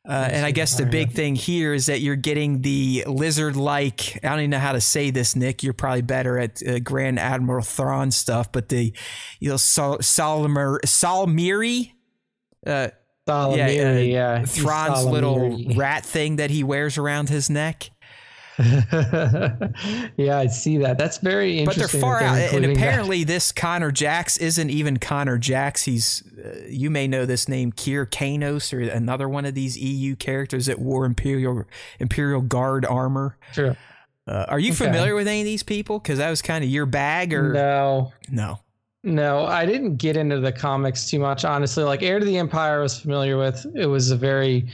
Uh, 0.06 0.28
and 0.32 0.46
I 0.46 0.52
guess 0.52 0.76
the 0.76 0.86
big 0.86 1.12
thing 1.12 1.36
here 1.36 1.74
is 1.74 1.86
that 1.86 2.02
you're 2.02 2.18
getting 2.18 2.62
the 2.62 3.06
lizard-like. 3.08 4.20
I 4.22 4.30
don't 4.30 4.40
even 4.40 4.50
know 4.50 4.60
how 4.60 4.74
to 4.74 4.82
say 4.82 5.12
this, 5.12 5.34
Nick. 5.36 5.64
You're 5.64 5.74
probably 5.74 6.02
better 6.02 6.38
at 6.40 6.62
uh, 6.68 6.80
Grand 6.80 7.20
Admiral 7.20 7.64
Thrawn 7.64 8.12
stuff, 8.12 8.52
but 8.52 8.68
the 8.68 8.92
you 9.40 9.50
know 9.50 9.58
Sol- 9.58 10.00
Salmiri, 10.00 11.92
uh, 12.66 12.90
yeah, 13.28 13.66
uh, 13.66 14.00
yeah, 14.00 14.44
Thrawn's 14.44 15.06
little 15.06 15.58
rat 15.76 16.06
thing 16.06 16.36
that 16.36 16.50
he 16.50 16.64
wears 16.66 16.98
around 16.98 17.30
his 17.30 17.50
neck. 17.50 17.90
yeah, 18.60 20.38
I 20.38 20.48
see 20.48 20.78
that. 20.78 20.98
That's 20.98 21.18
very 21.18 21.60
interesting. 21.60 21.84
But 21.84 21.92
they're 21.92 22.02
far 22.02 22.22
out, 22.22 22.54
and 22.54 22.66
apparently, 22.66 23.24
that. 23.24 23.34
this 23.34 23.52
Carnor 23.52 23.92
Jax 23.92 24.38
isn't 24.38 24.70
even 24.70 24.98
Carnor 24.98 25.40
Jax. 25.40 25.84
He's 25.84 26.24
uh, 26.38 26.66
you 26.68 26.92
may 26.92 27.08
know 27.08 27.26
this 27.26 27.50
name, 27.50 27.72
Kir 27.72 28.06
Kanos, 28.06 28.72
or 28.72 28.80
another 28.80 29.28
one 29.28 29.46
of 29.46 29.56
these 29.56 29.78
EU 29.78 30.16
characters 30.16 30.68
that 30.68 30.78
wore 30.78 31.06
Imperial 31.06 31.64
Imperial 32.00 32.42
Guard 32.42 32.86
armor. 32.86 33.38
Sure. 33.54 33.76
Uh, 34.28 34.46
are 34.48 34.60
you 34.60 34.72
okay. 34.72 34.86
familiar 34.86 35.16
with 35.16 35.28
any 35.28 35.42
of 35.42 35.46
these 35.46 35.64
people? 35.64 36.00
Because 36.00 36.20
that 36.20 36.30
was 36.30 36.42
kind 36.42 36.64
of 36.64 36.70
your 36.70 36.86
bag, 36.86 37.34
or 37.34 37.54
no, 37.54 38.14
no. 38.30 38.60
No, 39.04 39.46
I 39.46 39.66
didn't 39.66 39.98
get 39.98 40.16
into 40.16 40.40
the 40.40 40.52
comics 40.52 41.10
too 41.10 41.20
much, 41.20 41.44
honestly. 41.44 41.84
Like 41.84 42.04
Heir 42.04 42.20
to 42.20 42.26
the 42.26 42.38
Empire, 42.38 42.80
I 42.80 42.84
was 42.84 43.00
familiar 43.00 43.38
with. 43.38 43.66
It 43.76 43.88
was 43.88 44.12
a 44.12 44.16
very, 44.16 44.70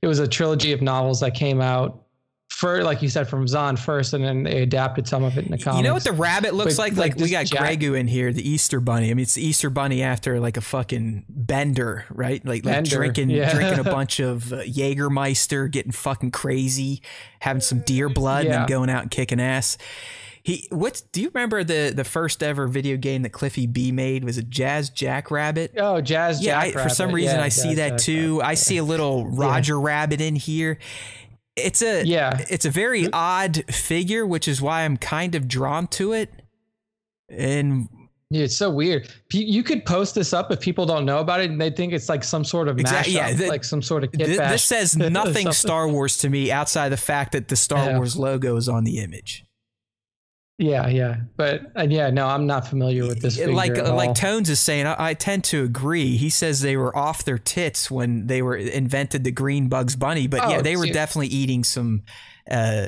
it 0.00 0.06
was 0.06 0.20
a 0.20 0.28
trilogy 0.28 0.72
of 0.72 0.80
novels 0.80 1.20
that 1.20 1.34
came 1.34 1.60
out 1.60 2.03
for 2.48 2.82
like 2.84 3.02
you 3.02 3.08
said 3.08 3.28
from 3.28 3.48
Zahn 3.48 3.76
first, 3.76 4.12
and 4.12 4.24
then 4.24 4.44
they 4.44 4.62
adapted 4.62 5.08
some 5.08 5.24
of 5.24 5.36
it 5.36 5.44
in 5.44 5.50
the 5.50 5.58
comics. 5.58 5.78
You 5.78 5.82
know 5.82 5.94
what 5.94 6.04
the 6.04 6.12
rabbit 6.12 6.54
looks 6.54 6.78
like? 6.78 6.96
Like, 6.96 7.14
like 7.16 7.22
we 7.22 7.30
got 7.30 7.46
Jack- 7.46 7.78
Gregu 7.78 7.98
in 7.98 8.06
here, 8.06 8.32
the 8.32 8.48
Easter 8.48 8.80
Bunny. 8.80 9.10
I 9.10 9.14
mean, 9.14 9.22
it's 9.22 9.34
the 9.34 9.44
Easter 9.44 9.70
Bunny 9.70 10.02
after 10.02 10.38
like 10.38 10.56
a 10.56 10.60
fucking 10.60 11.24
bender, 11.28 12.04
right? 12.10 12.44
Like, 12.44 12.64
like 12.64 12.84
drinking 12.84 13.30
yeah. 13.30 13.52
drinking 13.52 13.80
a 13.80 13.84
bunch 13.90 14.20
of 14.20 14.52
uh, 14.52 14.62
Jägermeister, 14.62 15.70
getting 15.70 15.92
fucking 15.92 16.30
crazy, 16.30 17.02
having 17.40 17.60
some 17.60 17.80
deer 17.80 18.08
blood, 18.08 18.44
yeah. 18.44 18.52
and 18.52 18.60
then 18.60 18.68
going 18.68 18.90
out 18.90 19.02
and 19.02 19.10
kicking 19.10 19.40
ass. 19.40 19.76
He 20.44 20.68
what 20.70 21.02
do 21.12 21.22
you 21.22 21.30
remember 21.32 21.64
the 21.64 21.90
the 21.96 22.04
first 22.04 22.42
ever 22.42 22.68
video 22.68 22.98
game 22.98 23.22
that 23.22 23.30
Cliffy 23.30 23.66
B 23.66 23.92
made 23.92 24.24
was 24.24 24.36
a 24.36 24.42
Jazz 24.42 24.90
Jackrabbit? 24.90 25.72
Oh, 25.78 26.02
Jazz 26.02 26.44
yeah, 26.44 26.60
I, 26.60 26.70
for 26.70 26.90
some 26.90 27.12
reason 27.12 27.38
yeah, 27.38 27.44
I 27.44 27.48
see 27.48 27.76
that 27.76 27.98
too. 27.98 28.42
I 28.44 28.52
see 28.52 28.76
a 28.76 28.84
little 28.84 29.26
Roger. 29.26 29.80
Rabbit 29.80 30.20
in 30.20 30.36
here. 30.36 30.78
It's 31.56 31.82
a 31.82 32.04
yeah. 32.04 32.44
It's 32.48 32.64
a 32.64 32.70
very 32.70 33.08
odd 33.12 33.64
figure, 33.72 34.26
which 34.26 34.48
is 34.48 34.60
why 34.60 34.82
I'm 34.82 34.96
kind 34.96 35.34
of 35.34 35.46
drawn 35.46 35.86
to 35.88 36.12
it. 36.12 36.30
And 37.28 37.88
yeah, 38.30 38.44
it's 38.44 38.56
so 38.56 38.70
weird. 38.70 39.08
You 39.32 39.62
could 39.62 39.84
post 39.84 40.16
this 40.16 40.32
up 40.32 40.50
if 40.50 40.60
people 40.60 40.86
don't 40.86 41.04
know 41.04 41.18
about 41.18 41.40
it, 41.40 41.50
and 41.50 41.60
they 41.60 41.70
think 41.70 41.92
it's 41.92 42.08
like 42.08 42.24
some 42.24 42.44
sort 42.44 42.68
of 42.68 42.78
exactly, 42.80 43.14
mashup, 43.14 43.16
yeah, 43.16 43.32
the, 43.32 43.46
like 43.46 43.62
some 43.62 43.82
sort 43.82 44.02
of 44.02 44.12
th- 44.12 44.38
This 44.38 44.64
says 44.64 44.96
nothing 44.96 45.52
Star 45.52 45.86
Wars 45.86 46.18
to 46.18 46.28
me 46.28 46.50
outside 46.50 46.88
the 46.88 46.96
fact 46.96 47.32
that 47.32 47.48
the 47.48 47.56
Star 47.56 47.90
yeah. 47.90 47.96
Wars 47.96 48.16
logo 48.16 48.56
is 48.56 48.68
on 48.68 48.82
the 48.84 48.98
image. 48.98 49.44
Yeah, 50.56 50.86
yeah, 50.86 51.16
but 51.36 51.62
uh, 51.76 51.86
yeah, 51.88 52.10
no, 52.10 52.28
I'm 52.28 52.46
not 52.46 52.68
familiar 52.68 53.08
with 53.08 53.20
this. 53.20 53.44
like 53.44 53.76
like 53.76 54.14
Tones 54.14 54.48
is 54.48 54.60
saying, 54.60 54.86
I, 54.86 55.08
I, 55.08 55.14
tend 55.14 55.42
to 55.44 55.64
agree. 55.64 56.16
He 56.16 56.30
says 56.30 56.60
they 56.60 56.76
were 56.76 56.96
off 56.96 57.24
their 57.24 57.38
tits 57.38 57.90
when 57.90 58.28
they 58.28 58.40
were 58.40 58.56
invented 58.56 59.24
the 59.24 59.32
green 59.32 59.68
Bugs 59.68 59.96
Bunny, 59.96 60.28
but 60.28 60.44
oh, 60.44 60.50
yeah, 60.50 60.62
they 60.62 60.76
were 60.76 60.86
definitely 60.86 61.26
eating 61.26 61.64
some 61.64 62.04
uh, 62.48 62.86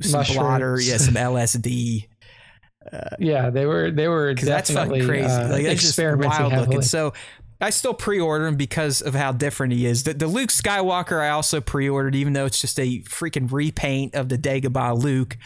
some 0.00 0.20
Mushrooms. 0.20 0.38
blotter, 0.38 0.80
yeah, 0.80 0.98
some 0.98 1.14
LSD. 1.14 2.06
Uh, 2.92 3.00
yeah, 3.18 3.50
they 3.50 3.66
were 3.66 3.90
they 3.90 4.06
were 4.06 4.34
definitely 4.34 5.00
that's 5.00 5.10
crazy. 5.10 5.26
Uh, 5.26 5.48
like 5.50 5.64
it's 5.64 5.82
just 5.82 5.98
wild 5.98 6.22
heavily. 6.22 6.58
looking. 6.60 6.82
So 6.82 7.14
I 7.60 7.70
still 7.70 7.94
pre-order 7.94 8.46
him 8.46 8.54
because 8.54 9.00
of 9.00 9.16
how 9.16 9.32
different 9.32 9.72
he 9.72 9.86
is. 9.86 10.04
The, 10.04 10.14
the 10.14 10.28
Luke 10.28 10.50
Skywalker 10.50 11.20
I 11.20 11.30
also 11.30 11.60
pre-ordered, 11.60 12.14
even 12.14 12.32
though 12.32 12.46
it's 12.46 12.60
just 12.60 12.78
a 12.78 13.00
freaking 13.00 13.50
repaint 13.50 14.14
of 14.14 14.28
the 14.28 14.38
Dagobah 14.38 15.02
Luke 15.02 15.36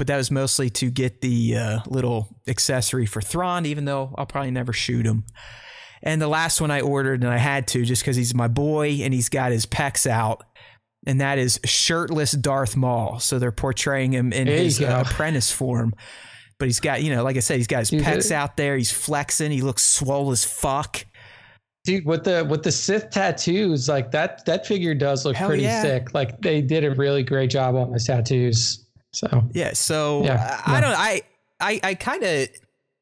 but 0.00 0.06
that 0.06 0.16
was 0.16 0.30
mostly 0.30 0.70
to 0.70 0.90
get 0.90 1.20
the 1.20 1.54
uh, 1.58 1.78
little 1.86 2.34
accessory 2.48 3.04
for 3.04 3.20
Thrawn, 3.20 3.66
even 3.66 3.84
though 3.84 4.14
I'll 4.16 4.24
probably 4.24 4.50
never 4.50 4.72
shoot 4.72 5.04
him. 5.04 5.26
And 6.02 6.22
the 6.22 6.26
last 6.26 6.58
one 6.58 6.70
I 6.70 6.80
ordered, 6.80 7.22
and 7.22 7.30
I 7.30 7.36
had 7.36 7.68
to 7.68 7.84
just 7.84 8.00
because 8.00 8.16
he's 8.16 8.34
my 8.34 8.48
boy 8.48 9.00
and 9.02 9.12
he's 9.12 9.28
got 9.28 9.52
his 9.52 9.66
pecs 9.66 10.06
out, 10.06 10.42
and 11.06 11.20
that 11.20 11.36
is 11.36 11.60
shirtless 11.66 12.32
Darth 12.32 12.78
Maul. 12.78 13.18
So 13.18 13.38
they're 13.38 13.52
portraying 13.52 14.14
him 14.14 14.32
in 14.32 14.46
there 14.46 14.56
his 14.56 14.80
uh, 14.80 15.04
apprentice 15.06 15.52
form. 15.52 15.92
But 16.58 16.68
he's 16.68 16.80
got, 16.80 17.02
you 17.02 17.14
know, 17.14 17.22
like 17.22 17.36
I 17.36 17.40
said, 17.40 17.58
he's 17.58 17.66
got 17.66 17.80
his 17.80 17.90
Dude, 17.90 18.02
pecs 18.02 18.32
out 18.32 18.56
there. 18.56 18.78
He's 18.78 18.90
flexing. 18.90 19.50
He 19.50 19.60
looks 19.60 19.84
swole 19.84 20.30
as 20.30 20.46
fuck. 20.46 21.04
Dude, 21.84 22.06
with 22.06 22.24
the 22.24 22.46
with 22.48 22.62
the 22.62 22.72
Sith 22.72 23.10
tattoos, 23.10 23.86
like 23.86 24.12
that 24.12 24.46
that 24.46 24.66
figure 24.66 24.94
does 24.94 25.26
look 25.26 25.36
Hell 25.36 25.48
pretty 25.48 25.64
yeah. 25.64 25.82
sick. 25.82 26.14
Like 26.14 26.40
they 26.40 26.62
did 26.62 26.84
a 26.84 26.94
really 26.94 27.22
great 27.22 27.50
job 27.50 27.74
on 27.74 27.92
the 27.92 28.00
tattoos. 28.00 28.86
So 29.12 29.48
yeah, 29.52 29.72
so 29.72 30.24
yeah, 30.24 30.62
I, 30.66 30.76
I 30.76 30.80
don't 30.80 30.96
I 30.96 31.22
I 31.60 31.80
I 31.82 31.94
kind 31.94 32.22
of 32.22 32.48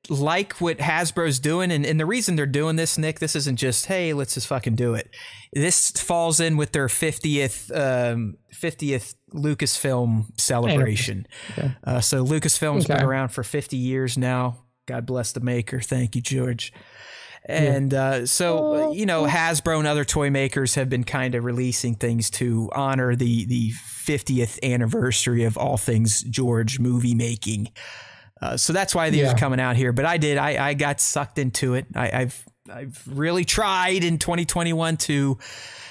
like 0.09 0.55
what 0.55 0.79
Hasbro's 0.79 1.39
doing, 1.39 1.71
and, 1.71 1.85
and 1.85 2.01
the 2.01 2.07
reason 2.07 2.35
they're 2.37 2.47
doing 2.47 2.77
this, 2.77 2.97
Nick, 2.97 3.19
this 3.19 3.37
isn't 3.37 3.57
just 3.57 3.87
hey, 3.87 4.15
let's 4.15 4.35
just 4.35 4.47
fucking 4.47 4.75
do 4.75 4.95
it. 4.95 5.11
This 5.53 5.91
falls 5.91 6.41
in 6.41 6.57
with 6.57 6.73
their 6.73 6.89
fiftieth 6.89 7.71
um, 7.75 8.37
fiftieth 8.51 9.15
Lucasfilm 9.35 10.41
celebration. 10.41 11.27
Okay. 11.51 11.73
Uh, 11.85 12.01
so 12.01 12.25
Lucasfilm's 12.25 12.85
okay. 12.85 12.95
been 12.95 13.05
around 13.05 13.29
for 13.29 13.43
fifty 13.43 13.77
years 13.77 14.17
now. 14.17 14.65
God 14.87 15.05
bless 15.05 15.33
the 15.33 15.41
maker. 15.41 15.81
Thank 15.81 16.17
you, 16.17 16.23
George. 16.23 16.73
And 17.49 17.95
uh, 17.95 18.27
so, 18.27 18.93
you 18.93 19.07
know, 19.07 19.25
Hasbro 19.27 19.79
and 19.79 19.89
other 19.89 20.05
toy 20.05 20.29
makers 20.29 20.75
have 20.75 20.91
been 20.91 21.05
kind 21.05 21.35
of 21.35 21.45
releasing 21.45 21.95
things 21.95 22.29
to 22.33 22.69
honor 22.75 23.17
the 23.17 23.47
the 23.47 23.73
50th 23.73 24.63
anniversary 24.63 25.45
of 25.45 25.57
all 25.57 25.79
things 25.79 26.23
George 26.23 26.79
movie 26.79 27.15
making. 27.15 27.71
Uh, 28.41 28.57
so 28.57 28.73
that's 28.73 28.95
why 28.95 29.11
these 29.11 29.23
yeah. 29.23 29.33
are 29.33 29.39
coming 29.39 29.61
out 29.61 29.77
here. 29.77 29.93
But 29.93 30.05
I 30.05 30.19
did. 30.19 30.39
I, 30.39 30.69
I 30.69 30.75
got 30.75 31.01
sucked 31.01 31.39
into 31.39 31.75
it. 31.75 31.87
I, 31.95 32.11
I've 32.21 32.45
I've 32.71 33.03
really 33.07 33.45
tried 33.45 34.05
in 34.05 34.19
2021 34.19 34.99
to 34.99 35.39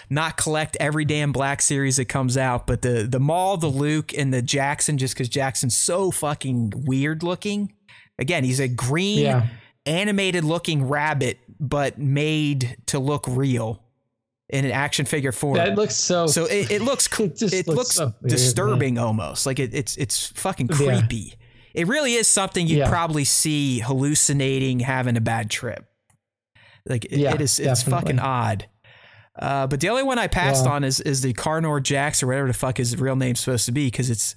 not 0.10 0.38
collect 0.38 0.78
every 0.80 1.06
damn 1.06 1.32
Black 1.32 1.62
Series 1.62 1.98
that 1.98 2.06
comes 2.06 2.38
out, 2.38 2.68
but 2.68 2.82
the 2.82 3.08
the 3.10 3.20
Maul, 3.20 3.58
the 3.58 3.68
Luke, 3.68 4.14
and 4.14 4.34
the 4.34 4.42
Jaxxon, 4.42 4.98
just 4.98 5.14
because 5.14 5.30
Jaxxon's 5.30 5.76
so 5.76 6.12
fucking 6.12 6.74
weird 6.86 7.24
looking. 7.24 7.74
Again, 8.20 8.44
he's 8.44 8.60
a 8.60 8.68
green, 8.68 9.20
yeah. 9.20 9.48
Animated 9.88 10.44
looking 10.44 10.88
rabbit, 10.88 11.40
but 11.60 11.98
made 11.98 12.78
to 12.88 13.00
look 13.00 13.26
real 13.28 13.84
in 14.50 14.66
an 14.66 14.72
action 14.72 15.06
figure 15.06 15.32
form. 15.32 15.56
That 15.56 15.76
looks 15.76 15.96
so. 15.96 16.28
So 16.28 16.46
it, 16.46 16.72
it 16.72 16.82
looks 16.84 17.08
it, 17.20 17.42
it 17.42 17.68
looks, 17.68 17.68
looks 17.68 17.96
so 17.96 18.14
disturbing 18.26 18.96
weird, 18.96 19.06
almost. 19.06 19.46
Like 19.46 19.60
it, 19.60 19.74
it's 19.74 19.98
it's 19.98 20.28
fucking 20.28 20.68
creepy. 20.68 21.16
Yeah. 21.16 21.34
It 21.74 21.88
really 21.88 22.14
is 22.14 22.28
something 22.28 22.66
you'd 22.66 22.80
yeah. 22.80 22.90
probably 22.90 23.24
see 23.24 23.80
hallucinating, 23.80 24.80
having 24.80 25.16
a 25.16 25.22
bad 25.22 25.50
trip. 25.50 25.86
Like 26.88 27.06
it, 27.06 27.20
yeah, 27.20 27.34
it 27.34 27.42
is. 27.42 27.60
It's 27.60 27.84
fucking 27.84 28.20
odd. 28.20 28.68
Uh, 29.38 29.68
but 29.68 29.80
the 29.82 29.90
only 29.90 30.04
one 30.04 30.18
I 30.18 30.28
passed 30.28 30.66
on 30.66 30.84
is 30.84 31.00
is 31.00 31.22
the 31.22 31.34
Carnor 31.34 31.82
Jax 31.84 32.24
or 32.24 32.28
whatever 32.28 32.48
the 32.48 32.54
fuck 32.54 32.78
his 32.78 32.98
real 32.98 33.16
name's 33.16 33.40
supposed 33.40 33.66
to 33.68 33.72
be 33.72 33.88
because 33.88 34.10
it's 34.10 34.36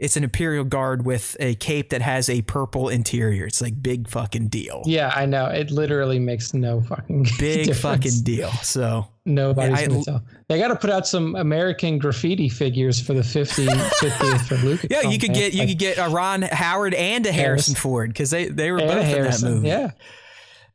it's 0.00 0.16
an 0.16 0.24
Imperial 0.24 0.64
Guard 0.64 1.04
with 1.04 1.36
a 1.40 1.54
cape 1.56 1.90
that 1.90 2.00
has 2.00 2.30
a 2.30 2.40
purple 2.42 2.88
interior. 2.88 3.44
It's 3.44 3.60
like 3.60 3.80
big 3.82 4.08
fucking 4.08 4.48
deal. 4.48 4.82
Yeah, 4.86 5.12
I 5.14 5.26
know. 5.26 5.44
It 5.44 5.70
literally 5.70 6.18
makes 6.18 6.54
no 6.54 6.80
fucking 6.80 7.24
big 7.38 7.66
difference. 7.66 7.80
fucking 7.80 8.22
deal. 8.22 8.50
So 8.62 9.06
nobody's 9.26 9.78
I, 9.78 9.86
gonna 9.86 10.02
tell. 10.02 10.22
They 10.48 10.58
got 10.58 10.68
to 10.68 10.76
put 10.76 10.88
out 10.88 11.06
some 11.06 11.36
American 11.36 11.98
graffiti 11.98 12.48
figures 12.48 12.98
for 12.98 13.12
the 13.12 13.22
50, 13.22 13.66
50th 13.66 14.48
for 14.48 14.56
Lucas. 14.66 14.86
Yeah, 14.90 15.02
you 15.02 15.18
could 15.18 15.34
get 15.34 15.52
you 15.52 15.60
like, 15.60 15.68
could 15.68 15.78
get 15.78 15.98
a 15.98 16.08
Ron 16.08 16.42
Howard 16.42 16.94
and 16.94 17.26
a 17.26 17.30
Harrison, 17.30 17.44
Harrison 17.44 17.74
Ford 17.74 18.08
because 18.08 18.30
they 18.30 18.48
they 18.48 18.72
were 18.72 18.78
both 18.78 19.04
Harrison, 19.04 19.48
in 19.48 19.54
that 19.54 19.56
movie. 19.58 19.68
Yeah. 19.68 19.90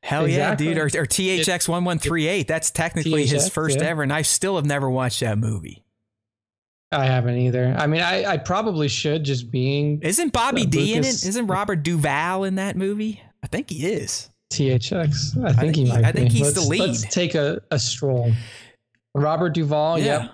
Hell 0.01 0.25
exactly. 0.25 0.67
yeah, 0.67 0.73
dude! 0.73 0.77
Or, 0.77 1.01
or 1.01 1.05
THX 1.07 1.67
one 1.67 1.83
one 1.83 1.97
three 1.97 2.27
eight. 2.27 2.47
That's 2.47 2.69
technically 2.69 3.25
THX, 3.25 3.31
his 3.31 3.49
first 3.49 3.79
yeah. 3.79 3.87
ever, 3.87 4.03
and 4.03 4.13
I 4.13 4.21
still 4.21 4.57
have 4.57 4.65
never 4.65 4.87
watched 4.87 5.21
that 5.21 5.39
movie. 5.39 5.83
I 6.91 7.05
haven't 7.05 7.37
either. 7.37 7.75
I 7.77 7.87
mean, 7.87 8.01
I, 8.01 8.25
I 8.25 8.37
probably 8.37 8.87
should 8.87 9.23
just 9.23 9.51
being. 9.51 10.01
Isn't 10.01 10.31
Bobby 10.31 10.63
uh, 10.63 10.65
D 10.65 10.95
Lucas, 10.95 11.23
in 11.23 11.27
it? 11.27 11.29
Isn't 11.29 11.47
Robert 11.47 11.83
Duvall 11.83 12.43
in 12.43 12.55
that 12.55 12.77
movie? 12.77 13.21
I 13.43 13.47
think 13.47 13.69
he 13.69 13.85
is. 13.85 14.29
THX. 14.53 14.93
I 14.95 15.07
think, 15.07 15.45
I 15.45 15.61
think 15.61 15.75
he, 15.75 15.85
might. 15.85 16.05
I 16.05 16.11
think 16.11 16.31
be. 16.31 16.37
he's 16.37 16.55
let's, 16.55 16.63
the 16.63 16.69
lead. 16.69 16.79
Let's 16.81 17.01
take 17.13 17.35
a, 17.35 17.61
a 17.71 17.79
stroll. 17.79 18.31
Robert 19.13 19.53
Duvall. 19.53 19.99
Yeah. 19.99 20.29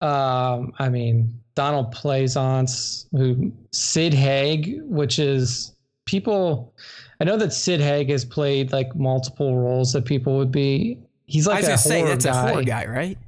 Yep. 0.00 0.08
Um, 0.10 0.72
I 0.78 0.88
mean, 0.88 1.40
Donald 1.54 1.92
Pleasence, 1.92 3.06
who 3.12 3.52
Sid 3.72 4.14
Haig, 4.14 4.80
which 4.84 5.18
is 5.18 5.74
people. 6.06 6.72
I 7.20 7.24
know 7.24 7.36
that 7.36 7.52
Sid 7.52 7.80
Haig 7.80 8.10
has 8.10 8.24
played 8.24 8.72
like 8.72 8.94
multiple 8.94 9.58
roles 9.58 9.92
that 9.92 10.04
people 10.04 10.36
would 10.36 10.52
be. 10.52 10.98
He's 11.26 11.46
like 11.46 11.64
I 11.64 11.72
was 11.72 11.86
a 11.86 11.88
horror 11.88 12.00
say 12.00 12.02
that's 12.04 12.24
guy. 12.24 12.30
a 12.30 12.52
horror 12.52 12.62
guy, 12.62 12.86
right? 12.86 13.18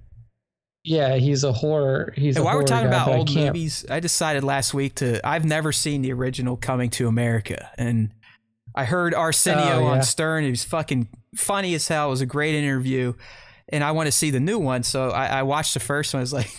Yeah, 0.82 1.16
he's 1.16 1.44
a 1.44 1.52
horror. 1.52 2.12
He's 2.16 2.36
hey, 2.36 2.42
while 2.42 2.56
we're 2.56 2.64
talking 2.64 2.90
guy, 2.90 3.02
about 3.02 3.08
old 3.08 3.34
movies, 3.34 3.84
I 3.90 4.00
decided 4.00 4.44
last 4.44 4.72
week 4.72 4.96
to. 4.96 5.26
I've 5.26 5.44
never 5.44 5.72
seen 5.72 6.02
the 6.02 6.12
original 6.12 6.56
Coming 6.56 6.88
to 6.90 7.06
America, 7.06 7.70
and 7.76 8.12
I 8.74 8.84
heard 8.84 9.14
Arsenio 9.14 9.62
oh, 9.62 9.80
yeah. 9.80 9.86
on 9.86 10.02
Stern. 10.02 10.44
He 10.44 10.50
was 10.50 10.64
fucking 10.64 11.08
funny 11.36 11.74
as 11.74 11.86
hell. 11.86 12.08
It 12.08 12.10
was 12.10 12.20
a 12.22 12.26
great 12.26 12.54
interview, 12.54 13.12
and 13.68 13.84
I 13.84 13.90
want 13.90 14.06
to 14.06 14.12
see 14.12 14.30
the 14.30 14.40
new 14.40 14.58
one. 14.58 14.82
So 14.82 15.10
I, 15.10 15.26
I 15.26 15.42
watched 15.42 15.74
the 15.74 15.80
first 15.80 16.14
one. 16.14 16.20
I 16.20 16.22
was 16.22 16.32
like, 16.32 16.50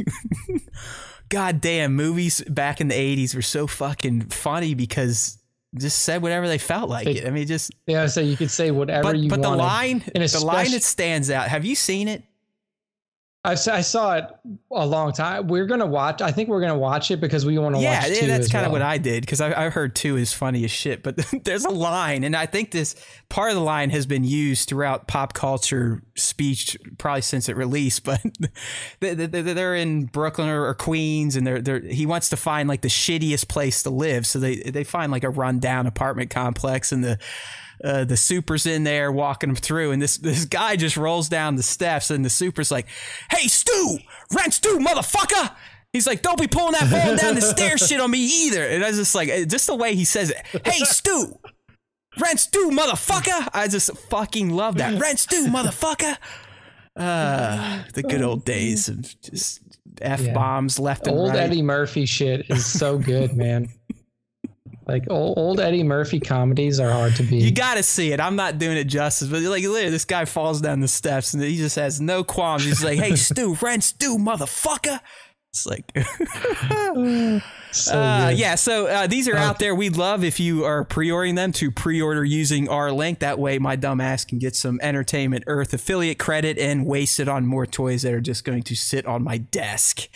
God 1.30 1.59
damn, 1.59 1.95
movies 1.95 2.43
back 2.48 2.80
in 2.80 2.90
the 2.90 2.95
'80s 2.95 3.33
were 3.33 3.41
so 3.41 3.66
fucking 3.66 4.27
funny 4.27 4.75
because 4.75 5.40
just 5.80 6.01
said 6.01 6.22
whatever 6.22 6.48
they 6.48 6.59
felt 6.59 6.90
like 6.90 7.06
they, 7.06 7.14
it. 7.14 7.27
I 7.27 7.32
mean, 7.32 7.48
just 7.48 7.72
yeah. 7.88 8.06
So 8.06 8.22
you 8.22 8.38
could 8.38 8.51
say 8.51 8.69
whatever 8.69 9.03
but, 9.03 9.17
you. 9.17 9.30
But 9.30 9.40
wanted. 9.40 9.53
the 9.53 9.58
line, 9.58 10.03
the 10.14 10.43
line 10.45 10.72
that 10.72 10.83
stands 10.83 11.32
out. 11.32 11.48
Have 11.48 11.66
you 11.66 11.74
seen 11.74 12.08
it? 12.08 12.24
I, 13.44 13.53
I 13.53 13.56
saw 13.56 14.18
it 14.18 14.26
a 14.72 14.86
long 14.86 15.14
time. 15.14 15.48
We're 15.48 15.66
gonna 15.66 15.88
watch. 15.88 16.22
I 16.22 16.32
think 16.32 16.48
we're 16.48 16.61
gonna 16.61 16.78
watch 16.78 17.10
it 17.10 17.20
because 17.20 17.44
we 17.44 17.58
want 17.58 17.76
to 17.76 17.82
yeah, 17.82 18.02
watch. 18.02 18.22
Yeah, 18.22 18.28
that's 18.28 18.52
kind 18.52 18.61
well. 18.61 18.68
of 18.68 18.72
what 18.74 18.82
I 18.84 19.00
did 19.00 19.22
because 19.22 19.42
I, 19.42 19.66
I, 19.66 19.70
heard 19.70 19.95
two 19.95 20.16
is 20.16 20.32
funny 20.32 20.64
as 20.64 20.70
shit. 20.70 21.02
But 21.02 21.18
there's 21.44 21.66
a 21.66 21.72
line, 21.72 22.24
and 22.24 22.36
I 22.36 22.45
think 22.45 22.70
this 22.70 22.95
part 23.30 23.50
of 23.50 23.56
the 23.56 23.64
line 23.64 23.90
has 23.90 24.06
been 24.06 24.24
used 24.24 24.70
throughout 24.70 25.08
pop 25.08 25.34
culture 25.34 26.03
speech 26.16 26.78
probably 27.00 27.24
since 27.24 27.50
it 27.50 27.56
released. 27.56 28.06
But 28.11 28.22
they're 29.00 29.76
in 29.76 30.06
Brooklyn 30.06 30.48
or 30.48 30.72
Queens, 30.76 31.36
and 31.36 31.45
they're, 31.45 31.61
they're 31.61 31.80
he 31.80 32.06
wants 32.06 32.30
to 32.30 32.38
find 32.38 32.70
like 32.70 32.82
the 32.82 32.90
shittiest 32.90 33.48
place 33.48 33.82
to 33.84 33.90
live. 33.90 34.28
So 34.28 34.40
they 34.40 34.58
they 34.58 34.84
find 34.84 35.11
like 35.11 35.24
a 35.24 35.30
rundown 35.30 35.88
apartment 35.88 36.30
complex, 36.30 36.92
and 36.92 37.03
the 37.03 37.18
uh, 37.84 38.03
the 38.03 38.18
super's 38.18 38.66
in 38.66 38.84
there 38.84 39.11
walking 39.11 39.50
him 39.50 39.56
through, 39.56 39.92
and 39.92 40.01
this 40.01 40.18
this 40.18 40.45
guy 40.45 40.76
just 40.76 40.98
rolls 40.98 41.30
down 41.30 41.56
the 41.56 41.64
steps, 41.64 42.11
and 42.11 42.24
the 42.24 42.30
super's 42.30 42.72
like, 42.72 42.88
"Hey, 43.30 43.48
Stu, 43.48 44.00
rent 44.35 44.53
Stu, 44.53 44.80
motherfucker!" 44.80 45.56
He's 45.93 46.08
like, 46.08 46.22
"Don't 46.22 46.40
be 46.40 46.48
pulling 46.48 46.74
that 46.74 46.90
ball 46.92 47.16
down 47.16 47.35
the 47.35 47.42
stairs 47.42 47.82
shit 47.88 48.00
on 48.00 48.11
me 48.11 48.19
either." 48.19 48.66
And 48.66 48.84
I 48.84 48.90
was 48.90 48.98
just 48.98 49.16
like, 49.16 49.30
uh, 49.30 49.45
just 49.45 49.68
the 49.68 49.76
way 49.76 49.95
he 49.95 50.06
says 50.06 50.30
it. 50.30 50.38
Hey, 50.66 50.80
Stu, 50.85 51.38
rent 52.19 52.40
Stu, 52.40 52.72
motherfucker! 52.72 53.50
I 53.53 53.68
just 53.68 53.95
fucking 54.10 54.50
love 54.50 54.77
that. 54.77 55.00
Rent 55.00 55.19
Stu, 55.19 55.48
motherfucker. 55.48 56.18
Uh, 56.95 57.84
the 57.93 58.03
good 58.03 58.22
old 58.22 58.43
days 58.43 58.90
of 58.90 59.16
just 59.22 59.61
f 60.01 60.34
bombs 60.34 60.77
yeah. 60.77 60.85
left 60.85 61.08
and 61.08 61.18
old 61.18 61.30
right. 61.30 61.40
Eddie 61.40 61.61
Murphy 61.61 62.06
shit 62.06 62.50
is 62.50 62.66
so 62.66 62.98
good, 62.98 63.35
man. 63.35 63.69
Like 64.92 65.10
old, 65.10 65.38
old 65.38 65.60
Eddie 65.60 65.84
Murphy 65.84 66.20
comedies 66.20 66.80
are 66.80 66.92
hard 66.92 67.16
to 67.16 67.24
beat. 67.24 67.44
You 67.44 67.52
got 67.52 67.76
to 67.76 67.84
see 67.84 68.11
it. 68.11 68.20
I'm 68.20 68.36
not 68.36 68.58
doing 68.58 68.78
it 68.78 68.86
justice, 68.86 69.30
but 69.30 69.42
like 69.42 69.64
literally, 69.64 69.90
this 69.90 70.06
guy 70.06 70.26
falls 70.26 70.60
down 70.61 70.82
the 70.82 70.88
steps 70.88 71.34
and 71.34 71.42
he 71.42 71.58
just 71.58 71.78
has 71.78 72.02
no 72.02 72.24
qualms. 72.24 72.66
He's 72.66 72.84
like, 72.84 73.00
"Hey, 73.00 73.16
Stu, 73.16 73.56
rent 73.61 73.84
Stu, 73.84 74.18
motherfucker." 74.18 75.00
It's 75.53 75.66
like, 75.66 75.92
so 77.74 78.00
uh, 78.00 78.30
yeah. 78.34 78.56
So 78.56 78.88
uh, 78.88 79.08
these 79.08 79.28
are 79.28 79.36
out 79.36 79.60
there. 79.60 79.76
We'd 79.76 79.98
love 79.98 80.24
if 80.24 80.40
you 80.40 80.64
are 80.64 80.86
pre-ordering 80.86 81.36
them 81.36 81.52
to 81.53 81.72
pre-order 81.72 82.24
using 82.24 82.70
our 82.70 82.90
link. 82.90 83.20
That 83.20 83.38
way, 83.38 83.60
my 83.60 83.76
dumb 83.76 84.00
ass 84.00 84.24
can 84.24 84.40
get 84.40 84.56
some 84.56 84.80
Entertainment 84.82 85.44
Earth 85.48 85.74
affiliate 85.74 86.20
credit 86.20 86.58
and 86.58 86.86
waste 86.86 87.20
it 87.20 87.28
on 87.28 87.45
more 87.45 87.66
toys 87.66 88.03
that 88.03 88.14
are 88.14 88.22
just 88.22 88.45
going 88.45 88.64
to 88.64 88.76
sit 88.76 89.06
on 89.06 89.24
my 89.24 89.40
desk. 89.40 90.08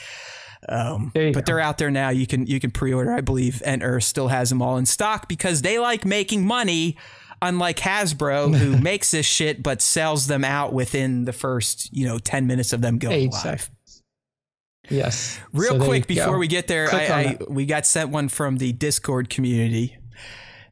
Um, 0.68 1.12
but 1.14 1.34
go. 1.34 1.42
they're 1.42 1.60
out 1.60 1.78
there 1.78 1.92
now. 1.92 2.10
You 2.10 2.26
can 2.26 2.48
you 2.48 2.60
can 2.60 2.72
pre-order. 2.72 3.14
I 3.14 3.22
believe 3.22 3.62
and 3.66 3.84
Earth 3.84 4.04
still 4.04 4.30
has 4.30 4.50
them 4.50 4.62
all 4.62 4.78
in 4.78 4.86
stock 4.86 5.28
because 5.28 5.62
they 5.62 5.80
like 5.80 6.06
making 6.06 6.46
money. 6.46 6.98
Unlike 7.42 7.78
Hasbro, 7.78 8.56
who 8.58 8.78
makes 8.78 9.12
this 9.12 9.26
shit 9.26 9.62
but 9.62 9.82
sells 9.82 10.28
them 10.28 10.44
out 10.44 10.74
within 10.74 11.26
the 11.26 11.34
first 11.34 11.94
you 11.94 12.08
know 12.08 12.18
ten 12.18 12.48
minutes 12.48 12.74
of 12.74 12.82
them 12.82 12.98
going 12.98 13.16
Eight 13.16 13.32
live. 13.32 13.70
Yes. 14.90 15.40
Real 15.52 15.80
so 15.80 15.86
quick 15.86 16.08
before 16.08 16.34
go. 16.34 16.40
we 16.40 16.48
get 16.48 16.68
there, 16.68 16.94
I, 16.94 17.06
I 17.06 17.38
we 17.48 17.66
got 17.66 17.86
sent 17.86 18.10
one 18.10 18.30
from 18.30 18.58
the 18.58 18.72
Discord 18.72 19.30
community. 19.30 19.98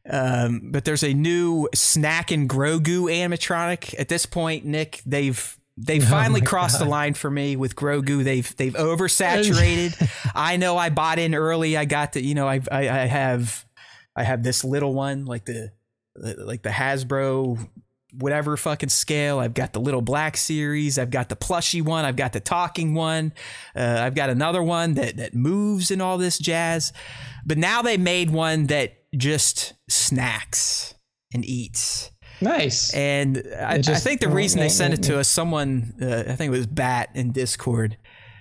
Um, 0.08 0.70
but 0.70 0.84
there's 0.84 1.02
a 1.02 1.14
new 1.14 1.68
Snack 1.74 2.30
and 2.30 2.48
Grogu 2.48 3.04
animatronic. 3.04 3.98
At 3.98 4.08
this 4.08 4.26
point, 4.26 4.64
Nick, 4.64 5.00
they've 5.06 5.58
they 5.76 5.98
oh 5.98 6.02
finally 6.02 6.40
crossed 6.40 6.78
God. 6.78 6.86
the 6.86 6.90
line 6.90 7.14
for 7.14 7.30
me 7.30 7.56
with 7.56 7.74
Grogu. 7.74 8.22
They've 8.22 8.56
they've 8.56 8.74
oversaturated. 8.74 10.08
I 10.34 10.56
know 10.56 10.76
I 10.76 10.90
bought 10.90 11.18
in 11.18 11.34
early. 11.34 11.76
I 11.76 11.84
got 11.84 12.12
the 12.12 12.24
you 12.24 12.34
know 12.34 12.46
I 12.46 12.60
I, 12.70 12.88
I 12.88 13.06
have 13.06 13.64
I 14.14 14.22
have 14.22 14.42
this 14.42 14.64
little 14.64 14.94
one 14.94 15.24
like 15.24 15.44
the 15.44 15.72
like 16.16 16.62
the 16.62 16.70
Hasbro 16.70 17.68
whatever 18.18 18.56
fucking 18.56 18.88
scale. 18.88 19.38
I've 19.38 19.54
got 19.54 19.72
the 19.72 19.80
little 19.80 20.00
black 20.00 20.36
series. 20.36 20.98
I've 20.98 21.10
got 21.10 21.28
the 21.28 21.36
plushy 21.36 21.82
one. 21.82 22.04
I've 22.04 22.16
got 22.16 22.32
the 22.32 22.40
talking 22.40 22.94
one. 22.94 23.32
Uh, 23.74 23.98
I've 24.00 24.14
got 24.14 24.30
another 24.30 24.62
one 24.62 24.94
that 24.94 25.16
that 25.16 25.34
moves 25.34 25.90
and 25.90 26.00
all 26.00 26.18
this 26.18 26.38
jazz. 26.38 26.92
But 27.44 27.58
now 27.58 27.82
they 27.82 27.96
made 27.96 28.30
one 28.30 28.66
that 28.68 29.04
just 29.16 29.74
snacks 29.90 30.94
and 31.32 31.44
eats. 31.44 32.10
Nice. 32.44 32.94
And 32.94 33.42
I, 33.58 33.74
I, 33.74 33.80
think 33.80 34.20
the 34.20 34.28
reason 34.28 34.60
they 34.60 34.68
sent 34.68 34.94
it 34.94 35.02
to 35.04 35.18
us, 35.18 35.28
someone, 35.28 35.94
uh, 36.00 36.30
I 36.30 36.36
think 36.36 36.52
it 36.52 36.56
was 36.56 36.66
Bat 36.66 37.10
in 37.14 37.32
Discord, 37.32 37.96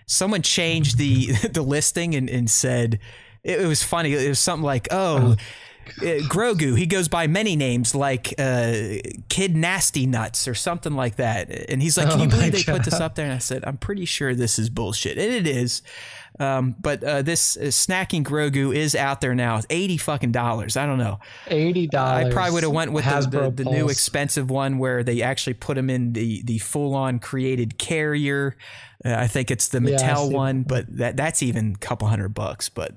someone 0.05 0.41
changed 0.41 0.97
the 0.97 1.31
the 1.51 1.61
listing 1.61 2.13
and, 2.15 2.29
and 2.29 2.49
said 2.49 2.99
it, 3.43 3.65
was 3.65 3.81
funny. 3.83 4.13
It 4.13 4.29
was 4.29 4.39
something 4.39 4.65
like, 4.65 4.87
oh, 4.91 5.33
oh 5.33 5.35
uh, 5.99 6.23
Grogu, 6.27 6.77
he 6.77 6.85
goes 6.85 7.07
by 7.07 7.27
many 7.27 7.55
names 7.55 7.93
like 7.95 8.33
uh, 8.37 8.73
Kid 9.29 9.55
Nasty 9.55 10.05
Nuts 10.05 10.47
or 10.47 10.53
something 10.53 10.93
like 10.93 11.17
that. 11.17 11.49
And 11.69 11.81
he's 11.81 11.97
like, 11.97 12.09
Can 12.09 12.19
oh 12.19 12.23
you 12.23 12.29
believe 12.29 12.51
they 12.53 12.63
God. 12.63 12.77
put 12.77 12.85
this 12.85 12.99
up 12.99 13.15
there? 13.15 13.25
And 13.25 13.33
I 13.33 13.39
said, 13.39 13.63
I'm 13.65 13.77
pretty 13.77 14.05
sure 14.05 14.35
this 14.35 14.59
is 14.59 14.69
bullshit. 14.69 15.17
And 15.17 15.33
it 15.33 15.47
is. 15.47 15.81
Um, 16.39 16.75
but 16.81 17.03
uh, 17.03 17.21
this 17.21 17.57
uh, 17.57 17.65
snacking 17.65 18.23
Grogu 18.23 18.75
is 18.75 18.95
out 18.95 19.21
there 19.21 19.35
now. 19.35 19.57
It's 19.57 19.67
eighty 19.69 19.97
fucking 19.97 20.31
dollars. 20.31 20.75
I 20.75 20.85
don't 20.85 20.97
know. 20.97 21.19
Eighty 21.47 21.85
dollars. 21.87 22.25
I 22.25 22.31
probably 22.31 22.53
would 22.53 22.63
have 22.63 22.71
went 22.71 22.91
with 22.91 23.05
the, 23.05 23.51
the, 23.51 23.63
the 23.63 23.69
new 23.69 23.87
expensive 23.89 24.49
one 24.49 24.79
where 24.79 25.03
they 25.03 25.21
actually 25.21 25.53
put 25.53 25.77
him 25.77 25.89
in 25.89 26.13
the 26.13 26.41
the 26.43 26.57
full 26.57 26.95
on 26.95 27.19
created 27.19 27.77
carrier. 27.77 28.55
Uh, 29.05 29.13
I 29.15 29.27
think 29.27 29.51
it's 29.51 29.67
the 29.67 29.79
Mattel 29.79 30.31
yeah, 30.31 30.35
one, 30.37 30.63
but 30.63 30.85
that 30.97 31.17
that's 31.17 31.43
even 31.43 31.73
a 31.75 31.77
couple 31.77 32.07
hundred 32.07 32.29
bucks. 32.29 32.67
But 32.67 32.95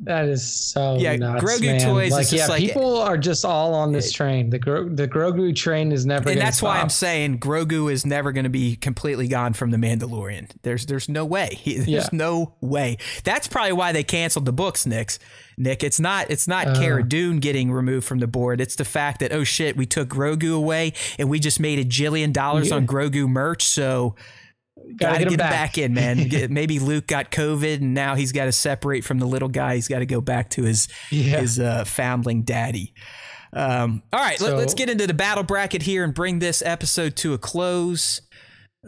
that 0.00 0.26
is 0.26 0.48
so 0.48 0.96
yeah. 0.96 1.16
Nuts, 1.16 1.42
Grogu 1.42 1.66
man. 1.66 1.80
toys. 1.80 2.12
Like 2.12 2.30
yeah, 2.30 2.46
like, 2.46 2.60
people 2.60 2.98
are 2.98 3.18
just 3.18 3.44
all 3.44 3.74
on 3.74 3.90
this 3.90 4.12
train. 4.12 4.48
The 4.48 4.58
Gro- 4.58 4.88
the 4.88 5.08
Grogu 5.08 5.54
train 5.54 5.90
is 5.90 6.06
never. 6.06 6.30
And 6.30 6.40
that's 6.40 6.58
stop. 6.58 6.68
why 6.68 6.80
I'm 6.80 6.88
saying 6.88 7.40
Grogu 7.40 7.90
is 7.92 8.06
never 8.06 8.30
going 8.30 8.44
to 8.44 8.50
be 8.50 8.76
completely 8.76 9.26
gone 9.26 9.54
from 9.54 9.72
the 9.72 9.76
Mandalorian. 9.76 10.50
There's 10.62 10.86
there's 10.86 11.08
no 11.08 11.24
way. 11.24 11.60
There's 11.64 11.88
yeah. 11.88 12.08
no 12.12 12.54
way. 12.60 12.98
That's 13.24 13.48
probably 13.48 13.72
why 13.72 13.92
they 13.92 14.04
canceled 14.04 14.44
the 14.44 14.52
books, 14.52 14.86
Nick. 14.86 15.18
Nick, 15.56 15.82
it's 15.82 15.98
not 15.98 16.30
it's 16.30 16.46
not 16.46 16.68
uh, 16.68 16.74
Cara 16.78 17.02
Dune 17.02 17.40
getting 17.40 17.72
removed 17.72 18.06
from 18.06 18.20
the 18.20 18.28
board. 18.28 18.60
It's 18.60 18.76
the 18.76 18.84
fact 18.84 19.18
that 19.20 19.32
oh 19.32 19.42
shit, 19.42 19.76
we 19.76 19.86
took 19.86 20.08
Grogu 20.08 20.54
away 20.54 20.92
and 21.18 21.28
we 21.28 21.40
just 21.40 21.58
made 21.58 21.80
a 21.80 21.84
jillion 21.84 22.32
dollars 22.32 22.68
yeah. 22.70 22.76
on 22.76 22.86
Grogu 22.86 23.28
merch. 23.28 23.64
So 23.64 24.14
Got 24.96 25.14
to 25.14 25.18
get, 25.18 25.32
him 25.32 25.36
back. 25.36 25.50
back. 25.50 25.78
in, 25.78 25.94
man. 25.94 26.28
Maybe 26.50 26.78
Luke 26.78 27.06
got 27.06 27.30
COVID, 27.30 27.76
and 27.76 27.94
now 27.94 28.14
he's 28.14 28.32
got 28.32 28.46
to 28.46 28.52
separate 28.52 29.04
from 29.04 29.18
the 29.18 29.26
little 29.26 29.48
guy. 29.48 29.74
He's 29.74 29.88
got 29.88 29.98
to 30.00 30.06
go 30.06 30.20
back 30.20 30.50
to 30.50 30.62
his 30.62 30.88
yeah. 31.10 31.40
his 31.40 31.58
uh, 31.58 31.84
foundling 31.84 32.42
daddy. 32.42 32.94
Um, 33.52 34.02
all 34.12 34.20
right, 34.20 34.38
so, 34.38 34.56
let, 34.56 34.66
us 34.66 34.74
get 34.74 34.90
into 34.90 35.06
the 35.06 35.14
battle 35.14 35.42
bracket 35.42 35.82
here 35.82 36.04
and 36.04 36.12
bring 36.12 36.38
this 36.38 36.62
episode 36.62 37.16
to 37.16 37.32
a 37.32 37.38
close. 37.38 38.20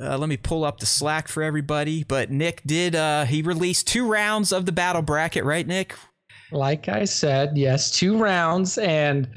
Uh, 0.01 0.17
let 0.17 0.29
me 0.29 0.37
pull 0.37 0.65
up 0.65 0.81
the 0.81 0.87
Slack 0.87 1.29
for 1.29 1.43
everybody. 1.43 2.05
But 2.05 2.31
Nick 2.31 2.63
did 2.65 2.95
uh, 2.95 3.25
he 3.25 3.43
released 3.43 3.89
two 3.89 4.07
rounds 4.07 4.53
of 4.53 4.67
the 4.67 4.73
battle 4.73 5.03
bracket, 5.03 5.45
right, 5.45 5.67
Nick? 5.67 5.95
Like 6.53 6.89
I 6.89 7.05
said, 7.05 7.57
yes, 7.57 7.91
two 7.91 8.19
rounds, 8.19 8.77
and 8.79 9.29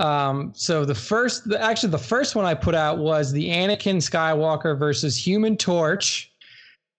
um, 0.00 0.52
so 0.54 0.86
the 0.86 0.94
first, 0.94 1.52
actually, 1.52 1.90
the 1.90 1.98
first 1.98 2.34
one 2.34 2.46
I 2.46 2.54
put 2.54 2.74
out 2.74 2.98
was 2.98 3.32
the 3.32 3.50
Anakin 3.50 3.96
Skywalker 3.96 4.78
versus 4.78 5.14
Human 5.14 5.58
Torch, 5.58 6.32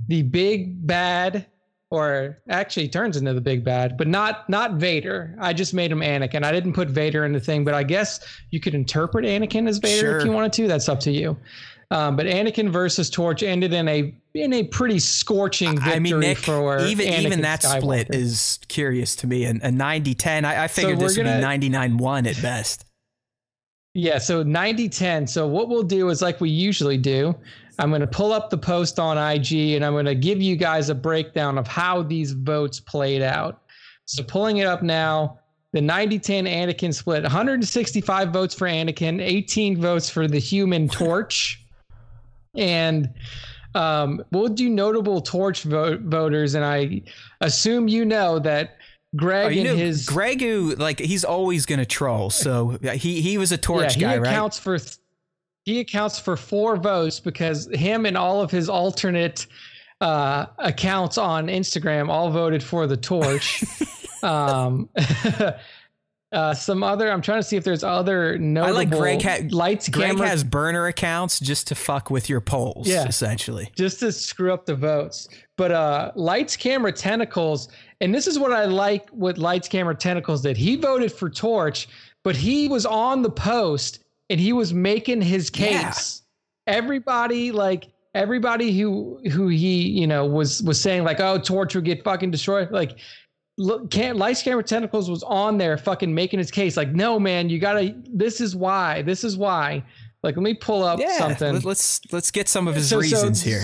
the 0.08 0.22
big 0.22 0.86
bad, 0.86 1.48
or 1.90 2.38
actually 2.48 2.88
turns 2.88 3.18
into 3.18 3.34
the 3.34 3.42
big 3.42 3.66
bad, 3.66 3.98
but 3.98 4.08
not 4.08 4.48
not 4.50 4.76
Vader. 4.76 5.36
I 5.40 5.52
just 5.52 5.74
made 5.74 5.92
him 5.92 6.02
Anakin. 6.02 6.44
I 6.44 6.52
didn't 6.52 6.74
put 6.74 6.90
Vader 6.90 7.26
in 7.26 7.34
the 7.34 7.40
thing, 7.40 7.66
but 7.66 7.74
I 7.74 7.82
guess 7.82 8.24
you 8.52 8.60
could 8.60 8.76
interpret 8.76 9.26
Anakin 9.26 9.68
as 9.68 9.80
Vader 9.80 10.00
sure. 10.00 10.18
if 10.20 10.26
you 10.26 10.32
wanted 10.32 10.54
to. 10.54 10.68
That's 10.68 10.88
up 10.88 11.00
to 11.02 11.12
you. 11.12 11.36
Um, 11.90 12.16
but 12.16 12.28
Anakin 12.28 12.70
versus 12.70 13.10
Torch 13.10 13.42
ended 13.42 13.74
in 13.74 13.88
a 13.88 14.14
in 14.36 14.54
a 14.54 14.64
pretty 14.64 15.00
scorching 15.00 15.76
victory 15.76 15.94
I 15.94 16.00
mean, 16.00 16.20
Nick, 16.20 16.38
for 16.38 16.80
even 16.80 17.08
Anakin 17.08 17.20
even 17.22 17.42
that 17.42 17.62
Skywalker. 17.62 17.82
split 17.82 18.16
is 18.16 18.60
curious 18.70 19.16
to 19.18 19.28
me. 19.28 19.44
And 19.44 19.62
a 19.62 19.70
90-10, 19.70 20.46
I, 20.46 20.66
I 20.66 20.68
figured 20.70 21.00
so 21.00 21.06
this 21.06 21.18
would 21.18 21.26
gonna, 21.26 21.58
be 21.58 21.70
99-1 21.70 22.28
at 22.28 22.42
best. 22.42 22.86
Yeah, 23.94 24.20
so 24.20 24.42
90 24.44 24.88
10. 24.90 25.28
So, 25.28 25.48
what 25.48 25.68
we'll 25.68 25.84
do 25.84 26.10
is 26.10 26.22
like 26.22 26.40
we 26.40 26.50
usually 26.50 26.98
do, 26.98 27.36
I'm 27.80 27.90
going 27.90 28.02
to 28.02 28.08
pull 28.08 28.32
up 28.32 28.50
the 28.50 28.58
post 28.58 29.00
on 29.00 29.18
IG 29.18 29.76
and 29.76 29.84
I'm 29.84 29.94
going 29.94 30.06
to 30.06 30.16
give 30.16 30.42
you 30.42 30.56
guys 30.56 30.90
a 30.90 30.96
breakdown 30.96 31.58
of 31.58 31.68
how 31.68 32.02
these 32.02 32.32
votes 32.32 32.80
played 32.80 33.22
out. 33.22 33.64
So, 34.06 34.24
pulling 34.24 34.58
it 34.58 34.66
up 34.68 34.82
now, 34.82 35.40
the 35.74 35.82
90 35.82 36.20
10 36.20 36.46
Anakin 36.46 36.94
split 36.94 37.24
165 37.24 38.30
votes 38.30 38.56
for 38.56 38.68
Anakin, 38.68 39.22
18 39.22 39.82
votes 39.82 40.10
for 40.10 40.28
the 40.28 40.40
human 40.40 40.88
torch. 40.90 41.62
and 42.58 43.10
um, 43.74 44.22
we'll 44.32 44.50
do 44.50 44.68
notable 44.70 45.22
torch 45.22 45.64
vote- 45.64 46.02
voters. 46.02 46.56
And 46.56 46.66
I 46.66 47.02
assume 47.40 47.88
you 47.88 48.04
know 48.04 48.38
that 48.40 48.78
Greg 49.16 49.46
oh, 49.46 49.50
you 49.50 49.64
know, 49.64 49.76
his 49.76 50.08
Gregu 50.08 50.78
like 50.80 51.00
he's 51.00 51.26
always 51.26 51.66
going 51.66 51.80
to 51.80 51.86
troll. 51.86 52.30
So 52.30 52.78
he 52.94 53.22
he 53.22 53.38
was 53.38 53.52
a 53.52 53.58
torch 53.58 53.98
yeah, 53.98 54.02
guy, 54.02 54.18
right? 54.18 54.28
He 54.28 54.34
accounts 54.34 54.58
for 54.58 54.78
he 55.66 55.80
accounts 55.80 56.18
for 56.18 56.38
four 56.38 56.78
votes 56.78 57.20
because 57.20 57.68
him 57.74 58.06
and 58.06 58.18
all 58.18 58.42
of 58.42 58.50
his 58.50 58.70
alternate 58.70 59.48
uh, 60.00 60.48
accounts 60.58 61.18
on 61.18 61.48
Instagram 61.48 62.10
all 62.10 62.32
voted 62.32 62.64
for 62.64 62.88
the 62.88 62.98
torch. 62.98 63.64
um, 64.24 64.90
uh, 66.32 66.54
some 66.54 66.82
other. 66.82 67.12
I'm 67.12 67.22
trying 67.22 67.40
to 67.40 67.44
see 67.44 67.58
if 67.58 67.64
there's 67.64 67.84
other 67.84 68.38
notable. 68.38 68.74
I 68.74 68.78
like 68.78 68.90
Greg. 68.90 69.22
Ha- 69.22 69.48
lights. 69.52 69.90
Greg 69.90 70.12
camera. 70.12 70.28
has 70.28 70.44
burner 70.44 70.88
accounts 70.88 71.40
just 71.40 71.68
to 71.68 71.76
fuck 71.76 72.10
with 72.10 72.30
your 72.30 72.42
polls. 72.42 72.88
Yeah, 72.88 73.06
essentially, 73.08 73.70
just 73.76 74.00
to 74.00 74.12
screw 74.12 74.54
up 74.54 74.66
the 74.66 74.76
votes. 74.76 75.30
But 75.58 75.72
uh, 75.72 76.12
lights, 76.16 76.56
camera, 76.56 76.92
tentacles 76.92 77.70
and 78.02 78.14
this 78.14 78.28
is 78.28 78.38
what 78.38 78.52
I 78.52 78.66
like 78.66 79.08
with 79.14 79.38
Lights 79.38 79.68
Camera 79.70 79.96
Tentacles 79.96 80.42
did. 80.42 80.58
He 80.58 80.76
voted 80.76 81.12
for 81.14 81.30
Torch, 81.30 81.88
but 82.24 82.36
he 82.36 82.68
was 82.68 82.86
on 82.86 83.22
the 83.22 83.30
post 83.30 84.04
and 84.30 84.40
he 84.40 84.52
was 84.54 84.74
making 84.74 85.22
his 85.22 85.50
case. 85.50 86.24
Yeah. 86.68 86.74
Everybody 86.76 87.52
like 87.52 87.88
everybody 88.14 88.78
who 88.78 89.20
who 89.32 89.48
he 89.48 89.88
you 89.88 90.06
know 90.08 90.26
was 90.26 90.62
was 90.64 90.80
saying 90.82 91.04
like 91.04 91.20
oh 91.22 91.38
Torch 91.38 91.76
would 91.76 91.86
get 91.86 92.04
fucking 92.04 92.30
destroyed 92.32 92.70
like 92.72 92.98
look, 93.58 93.90
can't 93.90 94.18
lights 94.18 94.42
camera 94.44 94.64
tentacles 94.64 95.10
was 95.10 95.24
on 95.24 95.58
there 95.58 95.78
fucking 95.78 96.14
making 96.14 96.38
his 96.40 96.52
case 96.52 96.76
like 96.76 96.90
no 96.90 97.18
man 97.20 97.50
you 97.50 97.58
gotta 97.58 97.96
this 98.10 98.42
is 98.42 98.54
why 98.56 99.02
this 99.04 99.24
is 99.24 99.38
why 99.38 99.82
like 100.24 100.36
let 100.36 100.44
me 100.44 100.54
pull 100.54 100.84
up 100.84 101.00
Yeah, 101.00 101.18
something 101.18 101.54
let- 101.56 101.66
let's 101.66 102.02
let's 102.12 102.32
get 102.32 102.50
some 102.50 102.68
of 102.68 102.76
his 102.76 102.90
So- 102.90 102.98
so- 102.98 103.02
reasons 103.02 103.42
here. 103.42 103.62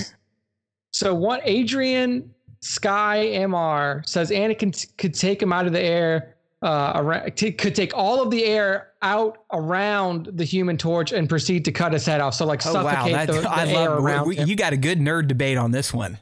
so 0.91 1.13
what 1.13 1.41
adrian 1.43 2.33
sky 2.61 3.25
mr 3.33 4.07
says 4.07 4.31
anakin 4.31 4.71
could 4.97 5.13
take 5.13 5.41
him 5.41 5.53
out 5.53 5.67
of 5.67 5.73
the 5.73 5.81
air 5.81 6.35
uh 6.63 6.93
around, 6.95 7.31
t- 7.35 7.51
could 7.51 7.75
take 7.75 7.95
all 7.95 8.21
of 8.21 8.31
the 8.31 8.43
air 8.45 8.89
out 9.03 9.43
around 9.53 10.27
the 10.33 10.43
human 10.43 10.75
torch 10.77 11.11
and 11.11 11.29
proceed 11.29 11.63
to 11.63 11.71
cut 11.71 11.93
his 11.93 12.05
head 12.05 12.19
off 12.19 12.33
so 12.33 12.45
like 12.45 12.65
Oh 12.65 12.73
suffocate 12.73 13.13
wow, 13.13 13.25
that, 13.25 13.27
the, 13.27 13.41
the 13.41 13.49
I 13.49 13.67
air 13.67 13.89
love. 13.91 14.03
around 14.03 14.27
we- 14.27 14.35
him. 14.37 14.47
you 14.47 14.55
got 14.55 14.73
a 14.73 14.77
good 14.77 14.99
nerd 14.99 15.27
debate 15.27 15.57
on 15.57 15.69
this 15.71 15.93
one. 15.93 16.17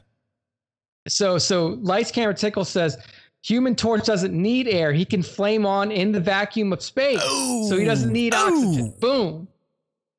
So 1.08 1.38
so 1.38 1.78
lights 1.80 2.10
camera 2.10 2.34
tickle 2.34 2.64
says 2.64 2.98
human 3.42 3.74
torch 3.76 4.04
doesn't 4.04 4.34
need 4.34 4.68
air. 4.68 4.92
He 4.92 5.04
can 5.04 5.22
flame 5.22 5.64
on 5.64 5.90
in 5.92 6.12
the 6.12 6.20
vacuum 6.20 6.72
of 6.72 6.82
space. 6.82 7.22
so 7.22 7.76
he 7.78 7.84
doesn't 7.84 8.12
need 8.12 8.34
oxygen. 8.34 8.92
Boom. 9.00 9.48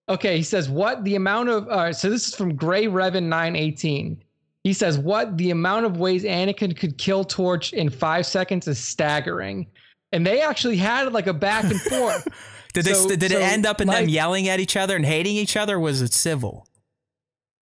Okay, 0.09 0.37
he 0.37 0.43
says 0.43 0.69
what 0.69 1.03
the 1.03 1.15
amount 1.15 1.49
of 1.49 1.67
uh, 1.67 1.91
so 1.93 2.09
this 2.09 2.27
is 2.27 2.33
from 2.33 2.55
Gray 2.55 2.85
Revan 2.87 3.23
918. 3.23 4.23
He 4.67 4.73
says 4.73 4.97
what 4.97 5.37
the 5.37 5.51
amount 5.51 5.85
of 5.85 5.95
ways 5.95 6.25
Anakin 6.25 6.75
could 6.75 6.97
kill 6.97 7.23
Torch 7.23 7.71
in 7.71 7.89
five 7.89 8.25
seconds 8.25 8.67
is 8.67 8.77
staggering. 8.77 9.65
And 10.11 10.27
they 10.27 10.41
actually 10.41 10.75
had 10.75 11.13
like 11.13 11.27
a 11.27 11.33
back 11.33 11.63
and 11.63 11.79
forth. 11.83 12.27
Did 12.73 12.83
they? 12.83 13.15
Did 13.15 13.31
so, 13.31 13.37
it 13.37 13.41
end 13.41 13.65
up 13.65 13.79
in 13.79 13.87
them 13.87 14.09
yelling 14.09 14.49
at 14.49 14.59
each 14.59 14.75
other 14.75 14.97
and 14.97 15.05
hating 15.05 15.37
each 15.37 15.55
other? 15.55 15.77
Or 15.77 15.79
was 15.79 16.01
it 16.01 16.11
civil? 16.11 16.67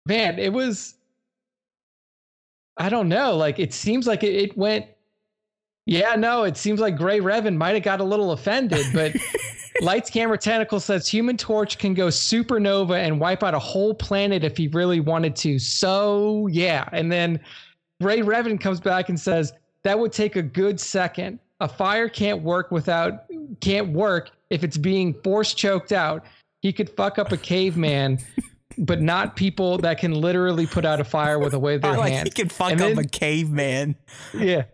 Man, 0.06 0.38
it 0.38 0.52
was 0.52 0.94
I 2.76 2.88
don't 2.88 3.08
know. 3.08 3.36
Like 3.36 3.58
it 3.58 3.72
seems 3.72 4.06
like 4.06 4.22
it, 4.22 4.36
it 4.36 4.56
went 4.56 4.86
Yeah, 5.86 6.14
no, 6.14 6.44
it 6.44 6.56
seems 6.56 6.78
like 6.78 6.96
Gray 6.96 7.18
Revan 7.18 7.56
might 7.56 7.74
have 7.74 7.82
got 7.82 7.98
a 7.98 8.04
little 8.04 8.30
offended, 8.30 8.86
but 8.94 9.12
Lights 9.80 10.10
Camera 10.10 10.38
Tentacle 10.38 10.80
says 10.80 11.08
Human 11.08 11.36
Torch 11.36 11.78
can 11.78 11.94
go 11.94 12.08
supernova 12.08 12.96
and 12.96 13.18
wipe 13.18 13.42
out 13.42 13.54
a 13.54 13.58
whole 13.58 13.94
planet 13.94 14.44
if 14.44 14.56
he 14.56 14.68
really 14.68 15.00
wanted 15.00 15.34
to. 15.36 15.58
So, 15.58 16.46
yeah. 16.48 16.88
And 16.92 17.10
then 17.10 17.40
Ray 18.00 18.20
Revan 18.20 18.60
comes 18.60 18.80
back 18.80 19.08
and 19.08 19.18
says 19.18 19.52
that 19.82 19.98
would 19.98 20.12
take 20.12 20.36
a 20.36 20.42
good 20.42 20.80
second. 20.80 21.38
A 21.60 21.68
fire 21.68 22.08
can't 22.08 22.42
work 22.42 22.70
without 22.70 23.24
can't 23.60 23.88
work 23.88 24.30
if 24.50 24.64
it's 24.64 24.76
being 24.76 25.14
force 25.22 25.54
choked 25.54 25.92
out. 25.92 26.24
He 26.60 26.72
could 26.72 26.90
fuck 26.90 27.18
up 27.18 27.32
a 27.32 27.36
caveman, 27.36 28.18
but 28.78 29.00
not 29.00 29.36
people 29.36 29.78
that 29.78 29.98
can 29.98 30.12
literally 30.12 30.66
put 30.66 30.84
out 30.84 31.00
a 31.00 31.04
fire 31.04 31.38
with 31.38 31.54
a 31.54 31.58
wave 31.58 31.76
of 31.78 31.82
their 31.82 31.92
like 31.98 32.12
hands. 32.12 32.28
he 32.28 32.30
can 32.30 32.48
fuck 32.48 32.72
And 32.72 32.80
up 32.80 32.88
then- 32.90 32.98
a 32.98 33.08
caveman. 33.08 33.96
Yeah. 34.34 34.64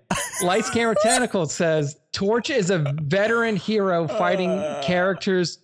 Lights 0.42 0.70
Camera 0.70 0.94
Tentacle 1.02 1.46
says 1.46 1.96
Torch 2.12 2.50
is 2.50 2.70
a 2.70 2.78
veteran 3.02 3.56
hero 3.56 4.06
fighting 4.08 4.50
Uh. 4.50 4.82
characters 4.84 5.58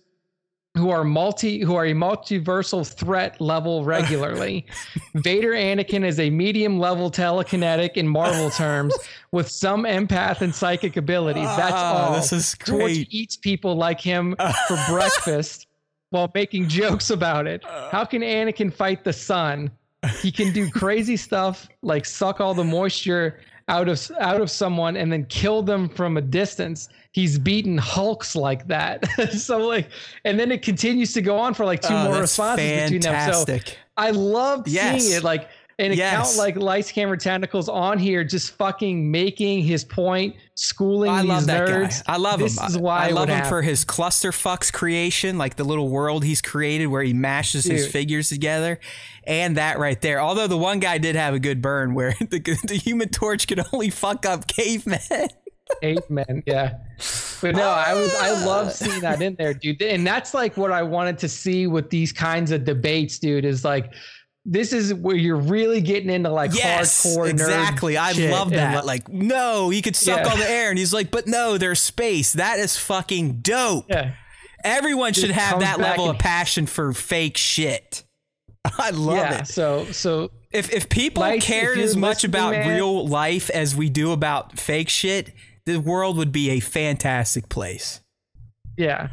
who 0.75 0.89
are 0.89 1.05
multi 1.05 1.59
who 1.61 1.73
are 1.75 1.85
a 1.85 1.93
multiversal 1.93 2.85
threat 2.85 3.39
level 3.39 3.85
regularly. 3.85 4.65
Vader 5.15 5.51
Anakin 5.53 6.03
is 6.03 6.19
a 6.19 6.29
medium 6.29 6.79
level 6.79 7.09
telekinetic 7.09 7.93
in 7.93 8.05
Marvel 8.09 8.49
terms 8.57 8.93
with 9.31 9.47
some 9.49 9.83
empath 9.85 10.41
and 10.41 10.53
psychic 10.53 10.97
abilities. 10.97 11.45
That's 11.55 11.71
Ah, 11.73 12.07
all. 12.09 12.15
this 12.15 12.33
is 12.33 12.55
Torch 12.59 13.07
eats 13.09 13.37
people 13.37 13.75
like 13.75 14.01
him 14.01 14.35
for 14.67 14.77
breakfast 14.89 15.67
while 16.15 16.31
making 16.33 16.67
jokes 16.69 17.09
about 17.09 17.45
it. 17.45 17.63
Uh. 17.65 17.89
How 17.91 18.05
can 18.05 18.21
Anakin 18.21 18.73
fight 18.73 19.03
the 19.03 19.13
sun? 19.13 19.69
He 20.21 20.31
can 20.31 20.53
do 20.53 20.69
crazy 20.81 21.17
stuff 21.17 21.67
like 21.81 22.05
suck 22.05 22.39
all 22.39 22.53
the 22.53 22.63
moisture 22.63 23.39
out 23.67 23.89
of 23.89 24.11
out 24.19 24.39
of 24.41 24.49
someone 24.51 24.95
and 24.95 25.11
then 25.11 25.25
kill 25.25 25.61
them 25.61 25.89
from 25.89 26.17
a 26.17 26.21
distance. 26.21 26.87
He's 27.11 27.37
beaten 27.39 27.77
Hulks 27.77 28.35
like 28.35 28.67
that. 28.67 29.05
so 29.31 29.57
like, 29.59 29.89
and 30.25 30.39
then 30.39 30.51
it 30.51 30.61
continues 30.61 31.13
to 31.13 31.21
go 31.21 31.37
on 31.37 31.53
for 31.53 31.65
like 31.65 31.81
two 31.81 31.93
Oh, 31.93 32.03
more 32.05 32.21
responses 32.21 32.83
between 32.83 33.01
them. 33.01 33.13
So 33.33 33.45
fantastic. 33.45 33.77
I 33.97 34.11
loved 34.11 34.67
Yes. 34.67 35.01
seeing 35.03 35.17
it. 35.17 35.23
Like 35.23 35.49
an 35.77 35.91
Yes. 35.91 36.13
account 36.13 36.37
like 36.37 36.55
Lights 36.55 36.91
Camera 36.91 37.17
Tentacles 37.17 37.67
on 37.67 37.99
here, 37.99 38.23
just 38.23 38.51
fucking 38.51 39.11
making 39.11 39.63
his 39.63 39.83
point, 39.83 40.35
schooling 40.55 41.11
I 41.11 41.21
these 41.21 41.29
love 41.29 41.45
that 41.47 41.67
nerds. 41.67 42.05
guy. 42.05 42.13
I 42.13 42.17
love 42.17 42.39
this 42.39 42.57
him. 42.57 42.65
is 42.67 42.77
why 42.77 43.07
I 43.07 43.09
love 43.09 43.27
him 43.27 43.45
for 43.45 43.61
his 43.61 43.83
cluster 43.83 44.31
fucks 44.31 44.71
creation, 44.71 45.37
like 45.37 45.55
the 45.55 45.65
little 45.65 45.89
world 45.89 46.23
he's 46.23 46.41
created 46.41 46.87
where 46.87 47.03
he 47.03 47.13
mashes 47.13 47.65
his 47.65 47.87
figures 47.87 48.29
together, 48.29 48.79
and 49.25 49.57
that 49.57 49.77
right 49.77 49.99
there. 49.99 50.21
Although 50.21 50.47
the 50.47 50.57
one 50.57 50.79
guy 50.79 50.97
did 50.97 51.15
have 51.15 51.33
a 51.33 51.39
good 51.39 51.61
burn 51.61 51.93
where 51.93 52.11
the, 52.19 52.39
the 52.67 52.75
Human 52.75 53.09
Torch 53.09 53.47
could 53.47 53.61
only 53.73 53.89
fuck 53.89 54.25
up 54.25 54.47
cavemen. 54.47 54.99
Amen. 55.83 56.43
Yeah. 56.45 56.77
But 57.41 57.55
no, 57.55 57.67
I 57.67 57.93
was 57.93 58.13
I 58.15 58.29
ah. 58.29 58.45
love 58.45 58.71
seeing 58.71 59.01
that 59.01 59.21
in 59.21 59.35
there, 59.35 59.53
dude. 59.53 59.81
And 59.81 60.05
that's 60.05 60.33
like 60.33 60.57
what 60.57 60.71
I 60.71 60.83
wanted 60.83 61.17
to 61.19 61.27
see 61.27 61.67
with 61.67 61.89
these 61.89 62.13
kinds 62.13 62.51
of 62.51 62.65
debates, 62.65 63.17
dude, 63.19 63.45
is 63.45 63.65
like 63.65 63.93
this 64.45 64.73
is 64.73 64.93
where 64.93 65.15
you're 65.15 65.35
really 65.37 65.81
getting 65.81 66.09
into 66.09 66.29
like 66.29 66.53
yes, 66.53 67.03
hardcore 67.05 67.29
exactly. 67.29 67.97
I 67.97 68.13
shit. 68.13 68.31
love 68.31 68.51
that. 68.51 68.85
Like, 68.85 69.09
no, 69.09 69.69
he 69.69 69.81
could 69.81 69.95
suck 69.95 70.19
Yeah. 70.19 70.27
all 70.29 70.37
the 70.37 70.49
air, 70.49 70.69
and 70.69 70.77
he's 70.77 70.93
like, 70.93 71.09
but 71.11 71.25
no, 71.27 71.57
there's 71.57 71.79
space. 71.79 72.33
That 72.33 72.59
is 72.59 72.77
fucking 72.77 73.39
dope. 73.41 73.85
yeah. 73.89 74.13
Everyone 74.63 75.13
should 75.13 75.31
have 75.31 75.59
that 75.59 75.79
level 75.79 76.09
of 76.09 76.17
passion 76.17 76.65
for 76.65 76.91
fake 76.93 77.37
shit. 77.37 78.03
I 78.79 78.89
love 78.91 79.17
yeah. 79.17 79.39
it. 79.41 79.47
So 79.47 79.85
so 79.91 80.31
If 80.51 80.71
if 80.73 80.89
people 80.89 81.23
cared 81.39 81.77
you're 81.77 81.85
as 81.85 81.95
much 81.95 82.23
about 82.23 82.51
man- 82.51 82.69
real 82.69 83.07
life 83.07 83.49
as 83.51 83.75
we 83.75 83.89
do 83.89 84.11
about 84.11 84.59
fake 84.59 84.89
shit, 84.89 85.33
the 85.67 85.77
world 85.79 86.17
would 86.17 86.31
be 86.31 86.49
a 86.51 86.59
fantastic 86.59 87.47
place. 87.49 88.01
yeah. 88.77 89.09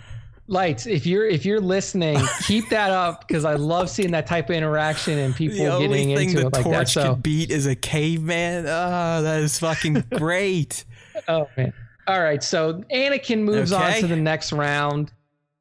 Lights, 0.53 0.87
if 0.87 1.07
you're 1.07 1.27
if 1.27 1.47
you're 1.47 1.61
listening, 1.61 2.19
keep 2.47 2.69
that 2.69 2.91
up 2.91 3.27
because 3.27 3.47
I 3.47 3.55
love 3.55 3.89
seeing 3.89 4.11
that 4.11 4.27
type 4.27 4.51
of 4.51 4.57
interaction 4.57 5.17
and 5.19 5.35
people 5.35 5.57
The 5.57 5.67
only 5.69 5.89
getting 5.89 6.15
thing 6.17 6.29
into 6.29 6.41
the 6.43 6.47
it 6.49 6.53
like 6.53 6.65
that. 6.65 6.71
torch 6.73 6.93
So 6.93 7.15
could 7.15 7.23
beat 7.23 7.51
is 7.51 7.67
a 7.67 7.75
caveman. 7.75 8.67
Oh, 8.67 9.23
that 9.23 9.41
is 9.41 9.59
fucking 9.59 10.05
great. 10.15 10.85
Oh 11.27 11.49
man. 11.57 11.73
All 12.07 12.21
right. 12.21 12.43
So 12.43 12.83
Anakin 12.93 13.41
moves 13.45 13.73
on 13.73 13.95
to 13.95 14.07
the 14.07 14.17
next 14.17 14.53
round. 14.53 15.11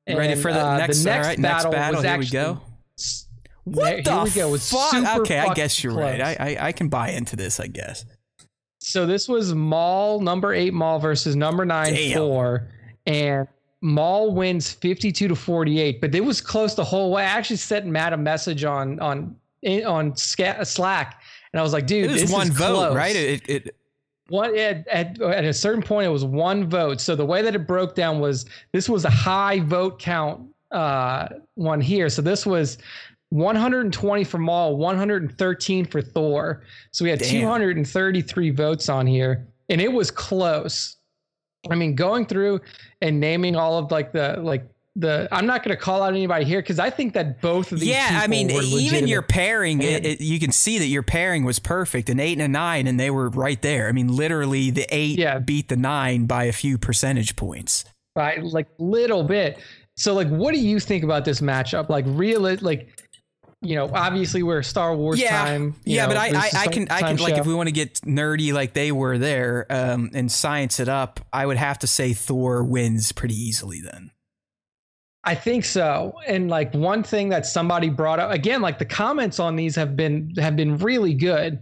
You 0.08 0.18
ready 0.18 0.36
for 0.36 0.52
the 0.52 0.60
uh, 0.66 0.78
next? 0.80 1.04
the 1.04 1.10
next 1.10 1.28
right, 1.28 1.42
battle, 1.42 1.72
next 1.72 1.80
battle. 1.82 1.96
was 1.96 2.04
Here 2.04 2.12
actually 2.14 2.26
we 2.26 2.56
go. 2.56 2.62
What 3.64 3.84
there- 3.84 4.02
the 4.02 4.26
here 4.32 4.46
we 4.48 4.52
go. 4.52 4.58
Fuck? 4.58 4.92
super 4.92 5.22
Okay, 5.22 5.38
I 5.40 5.54
guess 5.54 5.82
you're 5.84 5.94
right. 5.94 6.20
I, 6.20 6.36
I 6.40 6.68
I 6.68 6.72
can 6.74 6.90
buy 6.90 7.12
into 7.12 7.36
this. 7.38 7.60
I 7.62 7.68
guess. 7.68 8.04
So 8.80 9.06
this 9.06 9.30
was 9.30 9.54
Maul 9.54 10.20
number 10.20 10.54
eight 10.54 10.74
Maul 10.74 11.00
versus 11.00 11.36
number 11.36 11.64
nine 11.64 11.94
Damn. 11.94 12.18
four, 12.18 12.68
and 13.06 13.48
Maul 13.82 14.34
wins 14.34 14.72
fifty 14.72 15.12
two 15.12 15.28
to 15.28 15.36
forty 15.36 15.80
eight. 15.80 16.02
But 16.02 16.14
it 16.16 16.24
was 16.24 16.40
close 16.42 16.76
the 16.76 16.84
whole 16.84 17.12
way. 17.12 17.24
I 17.24 17.26
actually 17.26 17.58
sent 17.58 17.86
Matt 17.86 18.14
a 18.14 18.18
message 18.18 18.64
on 18.64 19.00
on 19.00 19.36
on 19.86 20.16
Slack, 20.16 21.22
and 21.54 21.60
I 21.60 21.64
was 21.64 21.74
like, 21.74 21.88
dude, 21.88 22.10
this 22.10 22.32
one 22.32 22.48
is 22.48 22.54
vote, 22.54 22.74
close. 22.76 22.96
right? 22.96 23.16
It, 23.16 23.50
it 23.50 23.76
One 24.30 24.58
at, 24.58 24.88
at 24.88 25.22
at 25.22 25.46
a 25.46 25.54
certain 25.54 25.84
point, 25.84 26.08
it 26.08 26.12
was 26.12 26.26
one 26.26 26.70
vote. 26.70 27.02
So 27.02 27.16
the 27.16 27.26
way 27.26 27.42
that 27.42 27.56
it 27.56 27.68
broke 27.68 27.96
down 27.96 28.20
was 28.20 28.46
this 28.72 28.88
was 28.88 29.06
a 29.06 29.10
high 29.10 29.60
vote 29.60 30.00
count 30.00 30.48
uh, 30.72 31.28
one 31.56 31.82
here. 31.82 32.10
So 32.10 32.22
this 32.22 32.46
was 32.46 32.78
120 33.30 34.24
for 34.26 34.38
Maul, 34.38 34.78
113 34.78 35.86
for 35.86 36.02
Thor. 36.02 36.64
So 36.92 37.04
we 37.04 37.10
had 37.10 37.20
Damn. 37.20 37.42
233 37.42 38.50
votes 38.52 38.90
on 38.90 39.08
here, 39.08 39.48
and 39.70 39.82
it 39.82 39.92
was 39.92 40.12
close. 40.12 40.98
I 41.70 41.76
mean, 41.76 41.96
going 41.96 42.26
through 42.26 42.62
and 43.02 43.20
naming 43.20 43.56
all 43.56 43.78
of 43.78 43.92
like 43.92 44.12
the 44.14 44.38
like 44.42 44.68
the 44.96 45.28
I'm 45.32 45.46
not 45.46 45.64
going 45.64 45.76
to 45.76 45.82
call 45.82 46.04
out 46.04 46.14
anybody 46.14 46.44
here 46.44 46.62
because 46.62 46.80
I 46.80 46.90
think 46.90 47.14
that 47.14 47.40
both 47.42 47.72
of 47.72 47.80
these 47.80 47.90
yeah, 47.90 48.20
I 48.22 48.28
mean, 48.28 48.50
even 48.52 49.08
your 49.08 49.22
pairing, 49.22 49.82
it, 49.82 50.06
it, 50.06 50.22
you 50.22 50.40
can 50.40 50.52
see 50.52 50.80
that 50.80 50.88
your 50.88 51.04
pairing 51.04 51.44
was 51.46 51.60
perfect. 51.60 52.10
An 52.10 52.20
eight 52.20 52.34
and 52.34 52.42
a 52.42 52.48
nine, 52.48 52.88
and 52.88 53.00
they 53.00 53.10
were 53.10 53.30
right 53.30 53.62
there. 53.62 53.88
I 53.88 53.92
mean, 53.94 54.10
literally, 54.10 54.70
the 54.70 54.86
eight 54.90 55.18
Yeah. 55.18 55.40
beat 55.40 55.70
the 55.70 55.78
nine 55.78 56.26
by 56.26 56.46
a 56.46 56.52
few 56.52 56.78
percentage 56.78 57.36
points. 57.36 57.86
right? 58.16 58.44
Like 58.44 58.68
little 58.80 59.24
bit. 59.24 59.60
So 59.96 60.14
like, 60.14 60.28
what 60.28 60.54
do 60.54 60.60
you 60.60 60.80
think 60.80 61.04
about 61.04 61.24
this 61.26 61.42
matchup? 61.42 61.88
Like 61.90 62.06
real, 62.08 62.42
like, 62.62 62.90
you 63.62 63.76
know, 63.76 63.90
obviously 63.94 64.42
we're 64.42 64.64
Star 64.64 64.96
Wars 64.96 65.20
Yeah. 65.20 65.30
time. 65.46 65.76
Yeah, 65.84 66.04
know, 66.04 66.10
but 66.10 66.18
I, 66.18 66.28
I, 66.28 66.50
I 66.64 66.68
can, 66.68 66.88
I 66.90 67.00
can, 67.02 67.18
like, 67.18 67.38
if 67.38 67.46
we 67.46 67.54
want 67.54 67.68
to 67.68 67.74
get 67.74 67.96
nerdy 68.02 68.54
like 68.54 68.74
they 68.74 68.92
were 68.92 69.18
there, 69.18 69.68
um, 69.70 70.10
and 70.14 70.32
science 70.32 70.80
it 70.80 70.90
up, 70.90 71.20
I 71.32 71.46
would 71.46 71.58
have 71.58 71.78
to 71.80 71.88
say 71.88 72.14
Thor 72.14 72.64
wins 72.64 73.12
pretty 73.12 73.36
easily. 73.36 73.80
Then 73.82 74.12
I 75.24 75.36
think 75.36 75.66
so. 75.66 76.16
And 76.26 76.50
like 76.50 76.74
one 76.74 77.04
thing 77.04 77.30
that 77.30 77.46
somebody 77.46 77.90
brought 77.90 78.20
up 78.20 78.32
again, 78.32 78.62
like 78.62 78.80
the 78.80 78.86
comments 78.86 79.40
on 79.40 79.56
these 79.56 79.76
have 79.76 79.96
been 79.96 80.34
have 80.38 80.56
been 80.56 80.78
really 80.78 81.14
good. 81.14 81.60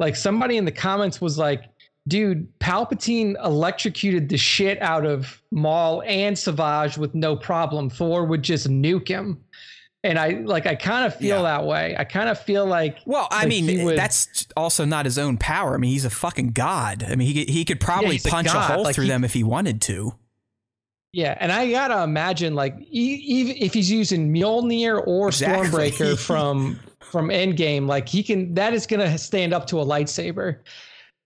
Like 0.00 0.16
somebody 0.16 0.56
in 0.56 0.64
the 0.64 0.72
comments 0.72 1.20
was 1.20 1.38
like, 1.38 1.64
dude, 2.08 2.46
Palpatine 2.58 3.36
electrocuted 3.44 4.28
the 4.28 4.36
shit 4.36 4.82
out 4.82 5.06
of 5.06 5.40
Maul 5.52 6.02
and 6.04 6.36
Savage 6.36 6.98
with 6.98 7.14
no 7.14 7.36
problem. 7.36 7.88
Thor 7.88 8.24
would 8.24 8.42
just 8.42 8.68
nuke 8.68 9.08
him. 9.08 9.40
And 10.06 10.18
I 10.18 10.30
like 10.30 10.66
I 10.66 10.74
kind 10.74 11.04
of 11.04 11.14
feel 11.14 11.38
yeah. 11.38 11.42
that 11.42 11.64
way. 11.64 11.96
I 11.98 12.04
kind 12.04 12.28
of 12.28 12.38
feel 12.38 12.64
like 12.64 12.98
well, 13.04 13.28
I 13.30 13.46
mean, 13.46 13.84
would, 13.84 13.98
that's 13.98 14.46
also 14.56 14.84
not 14.84 15.04
his 15.04 15.18
own 15.18 15.36
power. 15.36 15.74
I 15.74 15.78
mean, 15.78 15.90
he's 15.90 16.04
a 16.04 16.10
fucking 16.10 16.52
god. 16.52 17.04
I 17.06 17.16
mean, 17.16 17.32
he 17.32 17.44
he 17.44 17.64
could 17.64 17.80
probably 17.80 18.16
yeah, 18.16 18.30
punch 18.30 18.48
a, 18.48 18.56
a, 18.56 18.60
hole 18.60 18.84
like 18.84 18.94
through 18.94 19.04
he, 19.04 19.10
them 19.10 19.24
if 19.24 19.32
he 19.32 19.42
wanted 19.42 19.80
to. 19.82 20.14
Yeah, 21.12 21.36
and 21.40 21.50
I 21.50 21.70
gotta 21.70 22.02
imagine 22.02 22.54
like 22.54 22.78
even 22.90 23.56
if 23.58 23.74
he's 23.74 23.90
using 23.90 24.32
Mjolnir 24.32 25.04
or 25.06 25.28
exactly. 25.28 25.90
Stormbreaker 25.90 26.18
from 26.26 26.78
from 27.00 27.28
Endgame, 27.28 27.86
like 27.86 28.08
he 28.08 28.22
can 28.22 28.54
that 28.54 28.74
is 28.74 28.86
gonna 28.86 29.18
stand 29.18 29.52
up 29.52 29.66
to 29.68 29.80
a 29.80 29.84
lightsaber. 29.84 30.58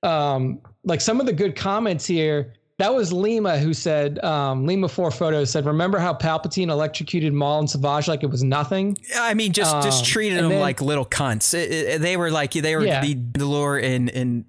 Um, 0.02 0.60
like 0.84 1.00
some 1.00 1.20
of 1.20 1.26
the 1.26 1.32
good 1.32 1.56
comments 1.56 2.06
here 2.06 2.54
that 2.80 2.94
was 2.94 3.12
Lima 3.12 3.58
who 3.58 3.74
said, 3.74 4.18
um, 4.24 4.66
Lima 4.66 4.88
four 4.88 5.10
photos 5.10 5.50
said, 5.50 5.66
remember 5.66 5.98
how 5.98 6.14
Palpatine 6.14 6.70
electrocuted 6.70 7.34
Maul 7.34 7.60
and 7.60 7.70
Savage 7.70 8.08
like 8.08 8.22
it 8.22 8.30
was 8.30 8.42
nothing? 8.42 8.96
I 9.16 9.34
mean, 9.34 9.52
just 9.52 9.74
um, 9.74 9.82
just 9.82 10.06
treated 10.06 10.38
them 10.38 10.48
then, 10.48 10.60
like 10.60 10.80
little 10.80 11.04
cunts. 11.04 11.52
It, 11.52 11.70
it, 11.70 12.00
they 12.00 12.16
were 12.16 12.30
like 12.30 12.52
they 12.52 12.74
were 12.76 12.84
yeah. 12.86 13.02
the 13.02 13.14
Mandalore 13.14 13.82
and 13.82 14.08
and 14.08 14.44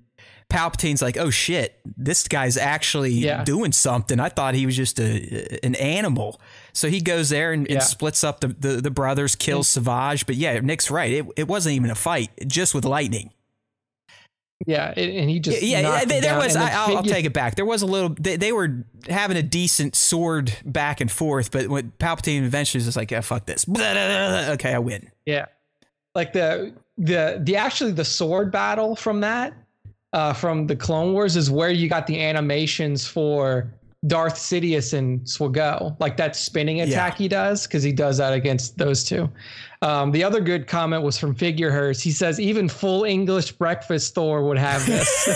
Palpatine's 0.49 1.01
like, 1.01 1.17
oh 1.17 1.29
shit, 1.29 1.79
this 1.97 2.27
guy's 2.27 2.57
actually 2.57 3.11
yeah. 3.11 3.43
doing 3.43 3.73
something. 3.73 4.19
I 4.19 4.29
thought 4.29 4.53
he 4.53 4.65
was 4.65 4.77
just 4.77 4.99
a 4.99 5.65
an 5.65 5.75
animal. 5.75 6.39
So 6.73 6.89
he 6.89 7.01
goes 7.01 7.29
there 7.29 7.51
and, 7.51 7.67
yeah. 7.67 7.75
and 7.75 7.83
splits 7.83 8.23
up 8.23 8.39
the, 8.39 8.47
the, 8.47 8.81
the 8.81 8.91
brothers, 8.91 9.35
kills 9.35 9.67
Savage. 9.67 10.25
But 10.25 10.35
yeah, 10.35 10.59
Nick's 10.59 10.89
right. 10.89 11.11
It, 11.11 11.25
it 11.35 11.47
wasn't 11.49 11.75
even 11.75 11.89
a 11.89 11.95
fight, 11.95 12.29
just 12.47 12.73
with 12.73 12.85
lightning. 12.85 13.31
Yeah, 14.67 14.93
and 14.95 15.29
he 15.29 15.39
just 15.39 15.61
yeah. 15.61 15.81
yeah 15.81 16.05
there 16.05 16.37
was. 16.37 16.55
I, 16.55 16.89
will 16.89 17.03
take 17.03 17.25
it 17.25 17.33
back. 17.33 17.55
There 17.55 17.65
was 17.65 17.81
a 17.81 17.85
little. 17.85 18.09
They, 18.09 18.37
they, 18.37 18.51
were 18.51 18.85
having 19.09 19.37
a 19.37 19.43
decent 19.43 19.95
sword 19.95 20.55
back 20.65 21.01
and 21.01 21.11
forth, 21.11 21.51
but 21.51 21.67
when 21.67 21.91
Palpatine 21.99 22.43
eventually 22.43 22.79
was 22.79 22.85
just 22.85 22.97
like, 22.97 23.11
"Yeah, 23.11 23.21
fuck 23.21 23.45
this." 23.45 23.65
Okay, 24.51 24.73
I 24.73 24.79
win. 24.79 25.09
Yeah, 25.25 25.45
like 26.15 26.33
the 26.33 26.73
the 26.97 27.41
the 27.43 27.55
actually 27.55 27.91
the 27.91 28.05
sword 28.05 28.51
battle 28.51 28.95
from 28.95 29.21
that 29.21 29.53
uh, 30.13 30.33
from 30.33 30.67
the 30.67 30.75
Clone 30.75 31.13
Wars 31.13 31.35
is 31.35 31.49
where 31.49 31.71
you 31.71 31.87
got 31.87 32.07
the 32.07 32.21
animations 32.21 33.07
for 33.07 33.73
Darth 34.07 34.35
Sidious 34.35 34.93
and 34.93 35.21
Swago, 35.21 35.95
like 35.99 36.17
that 36.17 36.35
spinning 36.35 36.81
attack 36.81 37.13
yeah. 37.13 37.17
he 37.17 37.27
does, 37.27 37.67
because 37.67 37.83
he 37.83 37.91
does 37.91 38.17
that 38.17 38.33
against 38.33 38.77
those 38.77 39.03
two. 39.03 39.29
Um, 39.81 40.11
the 40.11 40.23
other 40.23 40.41
good 40.41 40.67
comment 40.67 41.01
was 41.01 41.17
from 41.17 41.33
Figure 41.33 41.71
Hers. 41.71 42.01
He 42.01 42.11
says 42.11 42.39
even 42.39 42.69
full 42.69 43.03
English 43.03 43.53
breakfast 43.53 44.13
Thor 44.13 44.43
would 44.43 44.59
have 44.59 44.85
this. 44.85 45.27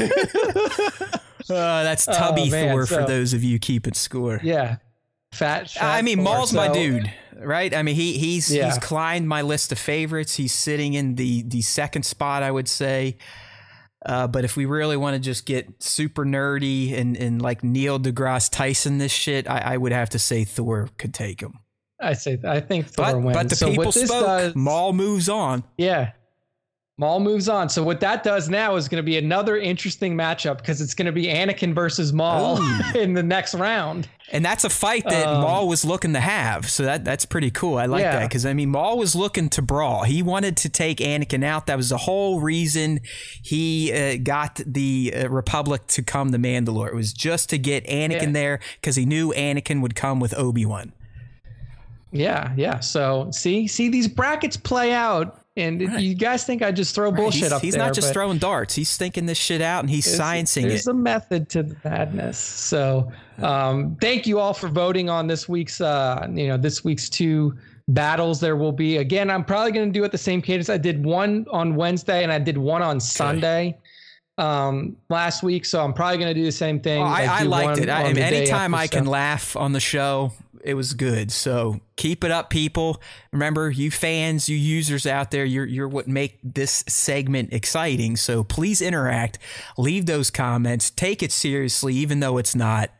uh, 0.00 1.18
that's 1.48 2.06
Tubby 2.06 2.50
oh, 2.54 2.70
Thor 2.70 2.86
so, 2.86 3.02
for 3.02 3.06
those 3.06 3.34
of 3.34 3.44
you 3.44 3.58
keeping 3.58 3.92
score. 3.92 4.40
Yeah, 4.42 4.76
fat. 5.32 5.70
fat 5.70 5.94
I 5.94 6.00
mean, 6.00 6.16
Thor, 6.16 6.24
Maul's 6.24 6.50
so. 6.50 6.56
my 6.56 6.68
dude, 6.68 7.12
right? 7.36 7.74
I 7.74 7.82
mean, 7.82 7.96
he 7.96 8.16
he's 8.16 8.50
yeah. 8.50 8.66
he's 8.66 8.78
climbed 8.78 9.28
my 9.28 9.42
list 9.42 9.72
of 9.72 9.78
favorites. 9.78 10.36
He's 10.36 10.54
sitting 10.54 10.94
in 10.94 11.16
the 11.16 11.42
the 11.42 11.60
second 11.60 12.04
spot, 12.04 12.42
I 12.42 12.50
would 12.50 12.68
say. 12.68 13.18
Uh, 14.06 14.26
but 14.26 14.44
if 14.44 14.56
we 14.56 14.66
really 14.66 14.96
want 14.96 15.14
to 15.14 15.20
just 15.20 15.46
get 15.46 15.82
super 15.82 16.26
nerdy 16.26 16.92
and, 16.92 17.16
and 17.16 17.40
like 17.40 17.64
Neil 17.64 17.98
deGrasse 17.98 18.50
Tyson 18.50 18.98
this 18.98 19.12
shit, 19.12 19.48
I, 19.48 19.58
I 19.58 19.76
would 19.78 19.92
have 19.92 20.10
to 20.10 20.18
say 20.18 20.44
Thor 20.44 20.90
could 20.98 21.14
take 21.14 21.40
him. 21.40 21.58
I 22.04 22.12
say 22.12 22.38
I 22.44 22.60
think 22.60 22.86
Thor 22.88 23.12
but, 23.12 23.22
wins. 23.22 23.36
But 23.36 23.48
the 23.48 23.56
so 23.56 23.70
people 23.70 23.92
spoke. 23.92 24.08
Does, 24.08 24.54
Maul 24.54 24.92
moves 24.92 25.28
on. 25.28 25.64
Yeah, 25.76 26.12
Maul 26.96 27.18
moves 27.18 27.48
on. 27.48 27.68
So 27.68 27.82
what 27.82 27.98
that 28.00 28.22
does 28.22 28.48
now 28.48 28.76
is 28.76 28.86
going 28.86 29.02
to 29.02 29.04
be 29.04 29.18
another 29.18 29.56
interesting 29.56 30.14
matchup 30.14 30.58
because 30.58 30.80
it's 30.80 30.94
going 30.94 31.06
to 31.06 31.12
be 31.12 31.24
Anakin 31.24 31.74
versus 31.74 32.12
Maul 32.12 32.60
in 32.94 33.14
the 33.14 33.22
next 33.22 33.54
round. 33.54 34.08
And 34.30 34.44
that's 34.44 34.62
a 34.62 34.70
fight 34.70 35.02
that 35.08 35.26
um, 35.26 35.40
Maul 35.40 35.66
was 35.66 35.84
looking 35.84 36.12
to 36.12 36.20
have. 36.20 36.70
So 36.70 36.84
that 36.84 37.04
that's 37.04 37.26
pretty 37.26 37.50
cool. 37.50 37.78
I 37.78 37.86
like 37.86 38.02
yeah. 38.02 38.20
that 38.20 38.28
because 38.28 38.46
I 38.46 38.52
mean 38.52 38.70
Maul 38.70 38.96
was 38.96 39.16
looking 39.16 39.48
to 39.50 39.62
brawl. 39.62 40.04
He 40.04 40.22
wanted 40.22 40.56
to 40.58 40.68
take 40.68 40.98
Anakin 40.98 41.44
out. 41.44 41.66
That 41.66 41.76
was 41.76 41.88
the 41.88 41.98
whole 41.98 42.40
reason 42.40 43.00
he 43.42 43.92
uh, 43.92 44.16
got 44.22 44.60
the 44.64 45.12
uh, 45.16 45.28
Republic 45.28 45.88
to 45.88 46.02
come 46.02 46.30
to 46.30 46.38
Mandalore. 46.38 46.88
It 46.88 46.94
was 46.94 47.12
just 47.12 47.50
to 47.50 47.58
get 47.58 47.84
Anakin 47.86 48.22
yeah. 48.22 48.32
there 48.32 48.60
because 48.80 48.94
he 48.94 49.04
knew 49.04 49.32
Anakin 49.32 49.82
would 49.82 49.96
come 49.96 50.20
with 50.20 50.32
Obi 50.38 50.64
Wan. 50.64 50.92
Yeah, 52.14 52.52
yeah. 52.56 52.78
So 52.78 53.28
see, 53.32 53.66
see 53.66 53.88
these 53.88 54.06
brackets 54.06 54.56
play 54.56 54.92
out, 54.92 55.40
and 55.56 55.80
right. 55.82 56.00
you 56.00 56.14
guys 56.14 56.44
think 56.44 56.62
I 56.62 56.70
just 56.70 56.94
throw 56.94 57.10
bullshit 57.10 57.42
he's, 57.42 57.52
up 57.52 57.60
he's 57.60 57.74
there? 57.74 57.82
He's 57.82 57.88
not 57.88 57.94
just 57.94 58.12
throwing 58.12 58.38
darts. 58.38 58.74
He's 58.76 58.96
thinking 58.96 59.26
this 59.26 59.36
shit 59.36 59.60
out, 59.60 59.80
and 59.80 59.90
he's 59.90 60.06
sciencing 60.06 60.62
there's 60.62 60.64
it. 60.64 60.68
There's 60.68 60.86
a 60.86 60.94
method 60.94 61.48
to 61.50 61.64
the 61.64 61.76
madness. 61.84 62.38
So, 62.38 63.10
um, 63.42 63.96
thank 64.00 64.28
you 64.28 64.38
all 64.38 64.54
for 64.54 64.68
voting 64.68 65.10
on 65.10 65.26
this 65.26 65.48
week's, 65.48 65.80
uh, 65.80 66.28
you 66.32 66.46
know, 66.46 66.56
this 66.56 66.84
week's 66.84 67.08
two 67.08 67.58
battles. 67.88 68.38
There 68.38 68.56
will 68.56 68.72
be 68.72 68.98
again. 68.98 69.28
I'm 69.28 69.44
probably 69.44 69.72
going 69.72 69.92
to 69.92 69.92
do 69.92 70.04
it 70.04 70.12
the 70.12 70.18
same 70.18 70.40
cadence. 70.40 70.70
I 70.70 70.78
did 70.78 71.04
one 71.04 71.46
on 71.50 71.74
Wednesday, 71.74 72.22
and 72.22 72.30
I 72.30 72.38
did 72.38 72.56
one 72.56 72.80
on 72.80 73.00
Sunday 73.00 73.76
um 74.36 74.96
last 75.10 75.44
week 75.44 75.64
so 75.64 75.80
i'm 75.80 75.92
probably 75.92 76.18
going 76.18 76.26
to 76.26 76.34
do 76.34 76.44
the 76.44 76.50
same 76.50 76.80
thing 76.80 77.00
oh, 77.00 77.06
I, 77.06 77.22
I 77.22 77.42
liked 77.44 77.78
it 77.78 77.88
I, 77.88 78.02
anytime 78.02 78.74
i 78.74 78.88
can 78.88 79.06
laugh 79.06 79.54
on 79.54 79.70
the 79.70 79.78
show 79.78 80.32
it 80.64 80.74
was 80.74 80.94
good. 80.94 81.30
So 81.30 81.80
keep 81.96 82.24
it 82.24 82.30
up, 82.30 82.48
people. 82.48 83.00
Remember, 83.32 83.70
you 83.70 83.90
fans, 83.90 84.48
you 84.48 84.56
users 84.56 85.06
out 85.06 85.30
there, 85.30 85.44
you're 85.44 85.66
you're 85.66 85.88
what 85.88 86.08
make 86.08 86.38
this 86.42 86.82
segment 86.88 87.52
exciting. 87.52 88.16
So 88.16 88.42
please 88.42 88.80
interact, 88.80 89.38
leave 89.76 90.06
those 90.06 90.30
comments, 90.30 90.90
take 90.90 91.22
it 91.22 91.32
seriously, 91.32 91.94
even 91.94 92.20
though 92.20 92.38
it's 92.38 92.54
not. 92.54 92.90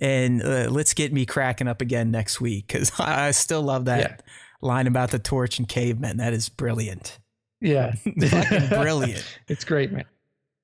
And 0.00 0.42
uh, 0.42 0.68
let's 0.70 0.94
get 0.94 1.12
me 1.12 1.26
cracking 1.26 1.68
up 1.68 1.82
again 1.82 2.10
next 2.10 2.40
week 2.40 2.66
because 2.68 2.90
I 2.98 3.32
still 3.32 3.62
love 3.62 3.84
that 3.84 4.00
yeah. 4.00 4.16
line 4.62 4.86
about 4.86 5.10
the 5.10 5.18
torch 5.18 5.58
and 5.58 5.68
cavemen. 5.68 6.16
That 6.16 6.32
is 6.32 6.48
brilliant. 6.48 7.18
Yeah, 7.60 7.92
fucking 8.28 8.68
brilliant. 8.68 9.38
It's 9.48 9.64
great, 9.64 9.92
man. 9.92 10.06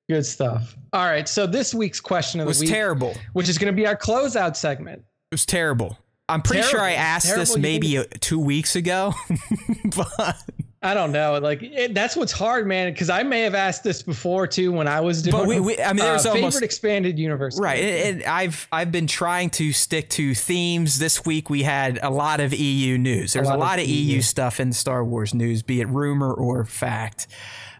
Good 0.09 0.25
stuff. 0.25 0.75
All 0.93 1.05
right, 1.05 1.29
so 1.29 1.45
this 1.45 1.75
week's 1.75 1.99
question 1.99 2.39
of 2.39 2.47
was 2.47 2.59
the 2.59 2.65
week, 2.65 2.73
terrible, 2.73 3.13
which 3.33 3.47
is 3.47 3.59
going 3.59 3.71
to 3.71 3.75
be 3.75 3.85
our 3.85 3.95
closeout 3.95 4.55
segment. 4.55 4.99
It 4.99 5.35
was 5.35 5.45
terrible. 5.45 5.97
I'm 6.29 6.41
pretty 6.41 6.61
terrible, 6.61 6.79
sure 6.79 6.85
I 6.85 6.93
asked 6.93 7.33
this 7.33 7.57
maybe 7.57 8.03
two 8.19 8.39
weeks 8.39 8.75
ago. 8.75 9.13
but 9.95 10.35
I 10.81 10.93
don't 10.93 11.11
know. 11.11 11.39
Like 11.39 11.63
it, 11.63 11.93
that's 11.93 12.15
what's 12.15 12.31
hard, 12.31 12.67
man. 12.67 12.91
Because 12.91 13.09
I 13.09 13.23
may 13.23 13.41
have 13.41 13.55
asked 13.55 13.83
this 13.83 14.03
before 14.03 14.45
too 14.45 14.71
when 14.71 14.87
I 14.87 15.01
was 15.01 15.23
doing. 15.23 15.35
But 15.35 15.47
we, 15.47 15.59
we 15.59 15.79
I 15.79 15.93
mean, 15.93 15.97
there's 15.97 16.25
uh, 16.25 16.31
almost 16.31 16.55
favorite 16.55 16.65
expanded 16.65 17.17
universe, 17.17 17.59
right? 17.59 17.81
And, 17.81 18.21
and, 18.21 18.23
I've 18.25 18.67
I've 18.71 18.91
been 18.91 19.07
trying 19.07 19.49
to 19.51 19.71
stick 19.71 20.09
to 20.11 20.35
themes. 20.35 20.99
This 20.99 21.25
week 21.25 21.49
we 21.49 21.63
had 21.63 21.99
a 22.03 22.09
lot 22.09 22.39
of 22.39 22.53
EU 22.53 22.97
news. 22.97 23.33
There's 23.33 23.47
a 23.47 23.51
lot, 23.51 23.57
a 23.57 23.59
lot 23.59 23.79
of, 23.79 23.85
of. 23.85 23.89
EU 23.89 24.21
stuff 24.21 24.59
in 24.59 24.71
Star 24.71 25.03
Wars 25.03 25.33
news, 25.33 25.63
be 25.63 25.81
it 25.81 25.87
rumor 25.87 26.33
or 26.33 26.63
fact. 26.65 27.27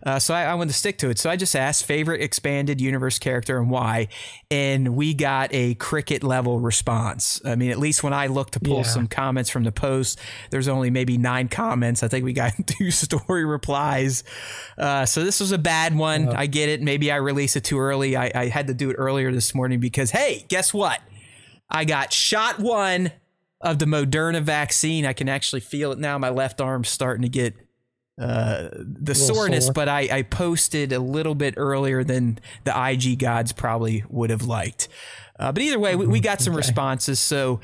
Uh, 0.03 0.19
so 0.19 0.33
I, 0.33 0.43
I 0.43 0.53
wanted 0.55 0.71
to 0.71 0.77
stick 0.77 0.97
to 0.99 1.09
it. 1.09 1.19
So 1.19 1.29
I 1.29 1.35
just 1.35 1.55
asked 1.55 1.85
favorite 1.85 2.21
expanded 2.21 2.79
universe 2.81 3.19
character 3.19 3.57
and 3.57 3.69
why, 3.69 4.07
and 4.51 4.95
we 4.95 5.13
got 5.13 5.49
a 5.53 5.75
cricket 5.75 6.23
level 6.23 6.59
response. 6.59 7.41
I 7.45 7.55
mean, 7.55 7.71
at 7.71 7.79
least 7.79 8.03
when 8.03 8.13
I 8.13 8.27
looked 8.27 8.53
to 8.53 8.59
pull 8.59 8.77
yeah. 8.77 8.83
some 8.83 9.07
comments 9.07 9.49
from 9.49 9.63
the 9.63 9.71
post, 9.71 10.19
there's 10.49 10.67
only 10.67 10.89
maybe 10.89 11.17
nine 11.17 11.47
comments. 11.47 12.03
I 12.03 12.07
think 12.07 12.25
we 12.25 12.33
got 12.33 12.53
two 12.65 12.91
story 12.91 13.45
replies. 13.45 14.23
Uh, 14.77 15.05
so 15.05 15.23
this 15.23 15.39
was 15.39 15.51
a 15.51 15.57
bad 15.57 15.95
one. 15.95 16.29
I 16.29 16.47
get 16.47 16.69
it. 16.69 16.81
Maybe 16.81 17.11
I 17.11 17.17
released 17.17 17.55
it 17.55 17.63
too 17.63 17.79
early. 17.79 18.15
I, 18.15 18.31
I 18.33 18.47
had 18.47 18.67
to 18.67 18.73
do 18.73 18.89
it 18.89 18.95
earlier 18.95 19.31
this 19.31 19.53
morning 19.55 19.79
because 19.79 20.11
hey, 20.11 20.45
guess 20.47 20.73
what? 20.73 21.01
I 21.69 21.85
got 21.85 22.13
shot 22.13 22.59
one 22.59 23.11
of 23.61 23.79
the 23.79 23.85
Moderna 23.85 24.41
vaccine. 24.41 25.05
I 25.05 25.13
can 25.13 25.27
actually 25.27 25.61
feel 25.61 25.91
it 25.91 25.99
now. 25.99 26.17
My 26.17 26.29
left 26.29 26.61
arm's 26.61 26.89
starting 26.89 27.23
to 27.23 27.29
get 27.29 27.55
uh, 28.19 28.69
the 28.73 29.13
soreness, 29.13 29.65
sore. 29.65 29.73
but 29.73 29.89
I, 29.89 30.09
I 30.11 30.21
posted 30.23 30.91
a 30.91 30.99
little 30.99 31.35
bit 31.35 31.53
earlier 31.57 32.03
than 32.03 32.39
the 32.63 32.73
IG 32.75 33.19
gods 33.19 33.51
probably 33.51 34.03
would 34.09 34.29
have 34.29 34.43
liked. 34.43 34.87
Uh, 35.39 35.51
but 35.51 35.61
either 35.61 35.77
way, 35.77 35.95
we, 35.95 36.07
we 36.07 36.19
got 36.19 36.41
some 36.41 36.53
okay. 36.53 36.57
responses. 36.57 37.19
So, 37.19 37.59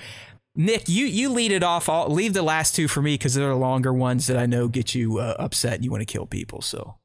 Nick, 0.56 0.88
you 0.88 1.06
you 1.06 1.30
lead 1.30 1.52
it 1.52 1.64
off. 1.64 1.90
I'll 1.90 2.08
leave 2.10 2.34
the 2.34 2.44
last 2.44 2.76
two 2.76 2.88
for 2.88 3.02
me 3.02 3.16
because 3.16 3.34
they're 3.34 3.50
the 3.50 3.56
longer 3.56 3.92
ones 3.92 4.28
that 4.28 4.38
I 4.38 4.46
know 4.46 4.68
get 4.68 4.94
you 4.94 5.18
uh, 5.18 5.36
upset 5.40 5.74
and 5.74 5.84
you 5.84 5.90
want 5.90 6.02
to 6.02 6.06
kill 6.06 6.28
people. 6.28 6.62
So, 6.62 6.98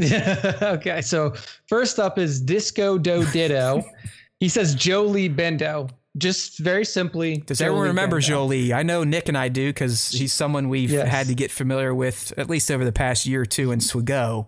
okay. 0.02 1.02
So 1.02 1.34
first 1.66 1.98
up 1.98 2.18
is 2.18 2.40
Disco 2.40 2.96
Do 2.96 3.30
Ditto. 3.32 3.84
he 4.40 4.48
says 4.48 4.74
Jolee 4.74 5.34
Bindo 5.34 5.90
just 6.18 6.58
very 6.58 6.84
simply. 6.84 7.38
Does 7.38 7.60
everyone 7.60 7.88
remember 7.88 8.20
Jolee? 8.20 8.72
I 8.72 8.82
know 8.82 9.04
Nick 9.04 9.28
and 9.28 9.38
I 9.38 9.48
do 9.48 9.68
because 9.70 10.10
he's 10.10 10.32
someone 10.32 10.68
we've 10.68 10.90
yes. 10.90 11.08
had 11.08 11.28
to 11.28 11.34
get 11.34 11.50
familiar 11.50 11.94
with 11.94 12.32
at 12.36 12.50
least 12.50 12.70
over 12.70 12.84
the 12.84 12.92
past 12.92 13.26
year 13.26 13.42
or 13.42 13.46
two 13.46 13.72
in 13.72 13.78
Swago. 13.78 14.46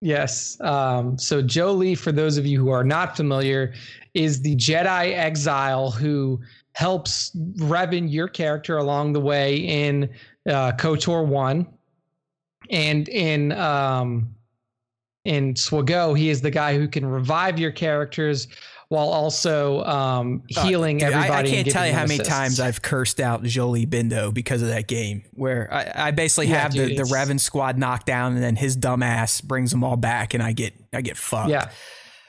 Yes. 0.00 0.60
Um, 0.60 1.16
so 1.16 1.42
Jolee, 1.42 1.96
for 1.96 2.12
those 2.12 2.36
of 2.36 2.46
you 2.46 2.58
who 2.58 2.70
are 2.70 2.84
not 2.84 3.16
familiar, 3.16 3.72
is 4.12 4.42
the 4.42 4.54
Jedi 4.56 5.14
exile 5.16 5.90
who 5.90 6.40
helps 6.72 7.30
Revan, 7.56 8.12
your 8.12 8.28
character, 8.28 8.78
along 8.78 9.12
the 9.12 9.20
way 9.20 9.56
in 9.56 10.10
uh, 10.48 10.72
KOTOR 10.72 11.26
one, 11.26 11.66
and 12.70 13.08
in 13.08 13.52
um, 13.52 14.34
in 15.24 15.54
Swago, 15.54 16.16
he 16.16 16.28
is 16.28 16.42
the 16.42 16.50
guy 16.50 16.76
who 16.76 16.86
can 16.86 17.06
revive 17.06 17.58
your 17.58 17.72
characters 17.72 18.48
while 18.94 19.08
also 19.08 19.82
um, 19.84 20.44
uh, 20.56 20.64
healing 20.64 21.02
uh, 21.02 21.06
dude, 21.06 21.14
everybody. 21.16 21.48
I, 21.48 21.52
I 21.52 21.54
can't 21.54 21.70
tell 21.70 21.86
you 21.86 21.92
how 21.92 22.06
many 22.06 22.22
times 22.22 22.60
I've 22.60 22.80
cursed 22.80 23.20
out 23.20 23.42
Jolee 23.42 23.86
Bindo 23.86 24.32
because 24.32 24.62
of 24.62 24.68
that 24.68 24.86
game, 24.86 25.24
where 25.32 25.68
I, 25.72 26.08
I 26.08 26.10
basically 26.12 26.46
yeah, 26.46 26.60
have 26.60 26.72
dude, 26.72 26.90
the, 26.90 26.96
the 26.96 27.02
Revan 27.02 27.40
squad 27.40 27.76
knocked 27.76 28.06
down, 28.06 28.34
and 28.34 28.42
then 28.42 28.54
his 28.54 28.76
dumbass 28.76 29.42
brings 29.42 29.72
them 29.72 29.82
all 29.82 29.96
back, 29.96 30.32
and 30.32 30.42
I 30.42 30.52
get 30.52 30.74
I 30.92 31.00
get 31.00 31.16
fucked. 31.16 31.50
Yeah, 31.50 31.70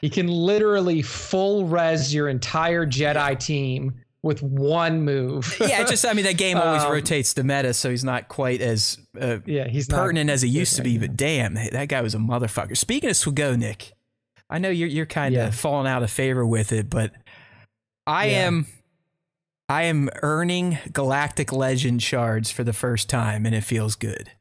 he 0.01 0.09
can 0.09 0.27
literally 0.27 1.03
full 1.03 1.65
res 1.65 2.13
your 2.13 2.29
entire 2.29 2.85
Jedi 2.85 3.39
team 3.39 4.01
with 4.23 4.41
one 4.41 5.03
move. 5.03 5.55
yeah, 5.61 5.83
just 5.83 6.03
I 6.03 6.13
mean 6.13 6.25
that 6.25 6.37
game 6.37 6.57
always 6.57 6.83
um, 6.85 6.91
rotates 6.91 7.33
the 7.33 7.43
meta, 7.43 7.75
so 7.75 7.91
he's 7.91 8.03
not 8.03 8.27
quite 8.27 8.59
as 8.59 8.97
uh, 9.21 9.37
yeah 9.45 9.67
he's 9.67 9.87
pertinent 9.87 10.31
as 10.31 10.41
he 10.41 10.49
used 10.49 10.75
to 10.77 10.81
be. 10.81 10.97
But 10.97 11.15
damn, 11.15 11.53
that 11.53 11.89
guy 11.89 12.01
was 12.01 12.15
a 12.15 12.17
motherfucker. 12.17 12.75
Speaking 12.75 13.11
of 13.11 13.15
Swago, 13.15 13.55
Nick, 13.55 13.94
I 14.49 14.59
know 14.59 14.69
you're 14.69 14.87
you're 14.87 15.05
kind 15.05 15.35
of 15.35 15.39
yeah. 15.39 15.51
falling 15.51 15.87
out 15.87 16.03
of 16.03 16.11
favor 16.11 16.45
with 16.45 16.71
it, 16.71 16.89
but 16.89 17.11
I 18.05 18.27
yeah. 18.27 18.47
am 18.47 18.67
I 19.67 19.83
am 19.83 20.09
earning 20.21 20.77
Galactic 20.93 21.51
Legend 21.51 22.01
shards 22.03 22.51
for 22.51 22.63
the 22.63 22.73
first 22.73 23.09
time, 23.09 23.45
and 23.45 23.55
it 23.55 23.61
feels 23.61 23.95
good. 23.95 24.31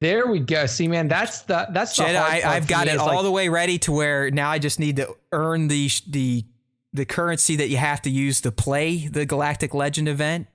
There 0.00 0.28
we 0.28 0.38
go. 0.38 0.66
See, 0.66 0.86
man, 0.86 1.08
that's 1.08 1.42
the 1.42 1.66
that's 1.72 1.96
the 1.96 2.04
Jedi. 2.04 2.16
I, 2.16 2.54
have 2.54 2.68
got 2.68 2.86
it 2.86 2.98
all 2.98 3.16
like, 3.16 3.22
the 3.24 3.32
way 3.32 3.48
ready 3.48 3.78
to 3.80 3.92
where 3.92 4.30
now 4.30 4.48
I 4.48 4.60
just 4.60 4.78
need 4.78 4.96
to 4.96 5.16
earn 5.32 5.66
the 5.66 5.90
the 6.06 6.44
the 6.92 7.04
currency 7.04 7.56
that 7.56 7.68
you 7.68 7.78
have 7.78 8.00
to 8.02 8.10
use 8.10 8.40
to 8.42 8.52
play 8.52 9.08
the 9.08 9.26
Galactic 9.26 9.74
Legend 9.74 10.08
event 10.08 10.46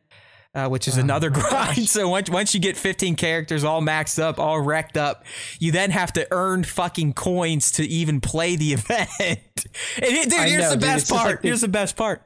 uh, 0.56 0.68
which 0.68 0.88
is 0.88 0.98
oh 0.98 1.02
another 1.02 1.30
grind. 1.32 1.76
Gosh. 1.78 1.90
So 1.90 2.08
once 2.10 2.30
once 2.30 2.54
you 2.54 2.60
get 2.60 2.78
15 2.78 3.16
characters 3.16 3.64
all 3.64 3.82
maxed 3.82 4.20
up, 4.20 4.40
all 4.40 4.60
wrecked 4.60 4.98
up, 4.98 5.26
you 5.60 5.72
then 5.72 5.92
have 5.92 6.14
to 6.14 6.28
earn 6.32 6.64
fucking 6.64 7.14
coins 7.14 7.72
to 7.74 7.84
even 7.84 8.22
play 8.22 8.56
the 8.56 8.74
event. 8.74 9.10
and 9.22 9.38
it, 9.98 10.30
dude, 10.30 10.40
here's 10.40 10.64
know, 10.64 10.72
the 10.72 10.78
best 10.78 11.10
part. 11.10 11.26
Like 11.26 11.44
here's 11.44 11.62
the 11.62 11.68
best 11.68 11.96
part. 11.96 12.24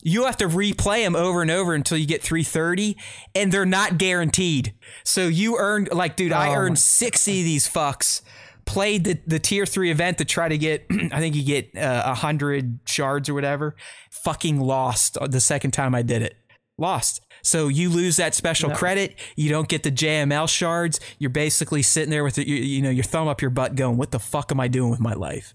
You 0.00 0.26
have 0.26 0.36
to 0.36 0.48
replay 0.48 1.02
them 1.04 1.16
over 1.16 1.42
and 1.42 1.50
over 1.50 1.74
until 1.74 1.98
you 1.98 2.06
get 2.06 2.22
330, 2.22 2.96
and 3.34 3.50
they're 3.50 3.66
not 3.66 3.98
guaranteed. 3.98 4.72
So 5.02 5.26
you 5.26 5.58
earned 5.58 5.92
like, 5.92 6.14
dude, 6.14 6.32
oh 6.32 6.36
I 6.36 6.54
earned 6.54 6.78
60 6.78 7.40
of 7.40 7.44
these 7.44 7.68
fucks 7.68 8.22
played 8.68 9.04
the, 9.04 9.18
the 9.26 9.38
tier 9.38 9.64
three 9.64 9.90
event 9.90 10.18
to 10.18 10.26
try 10.26 10.46
to 10.46 10.58
get, 10.58 10.86
I 10.90 11.18
think 11.20 11.34
you 11.34 11.42
get 11.42 11.70
uh, 11.74 11.80
a 11.80 12.10
uh, 12.10 12.14
hundred 12.14 12.80
shards 12.86 13.28
or 13.28 13.34
whatever. 13.34 13.74
Fucking 14.10 14.60
lost 14.60 15.16
the 15.28 15.40
second 15.40 15.70
time 15.70 15.94
I 15.94 16.02
did 16.02 16.22
it. 16.22 16.36
Lost. 16.76 17.22
So 17.48 17.68
you 17.68 17.88
lose 17.88 18.16
that 18.16 18.34
special 18.34 18.68
no. 18.68 18.74
credit. 18.74 19.18
You 19.36 19.48
don't 19.48 19.68
get 19.68 19.82
the 19.82 19.90
JML 19.90 20.48
shards. 20.48 21.00
You're 21.18 21.30
basically 21.30 21.82
sitting 21.82 22.10
there 22.10 22.22
with 22.22 22.34
the, 22.34 22.46
you, 22.46 22.56
you 22.56 22.82
know 22.82 22.90
your 22.90 23.04
thumb 23.04 23.26
up 23.26 23.40
your 23.40 23.50
butt, 23.50 23.74
going, 23.74 23.96
"What 23.96 24.10
the 24.10 24.18
fuck 24.18 24.52
am 24.52 24.60
I 24.60 24.68
doing 24.68 24.90
with 24.90 25.00
my 25.00 25.14
life?" 25.14 25.54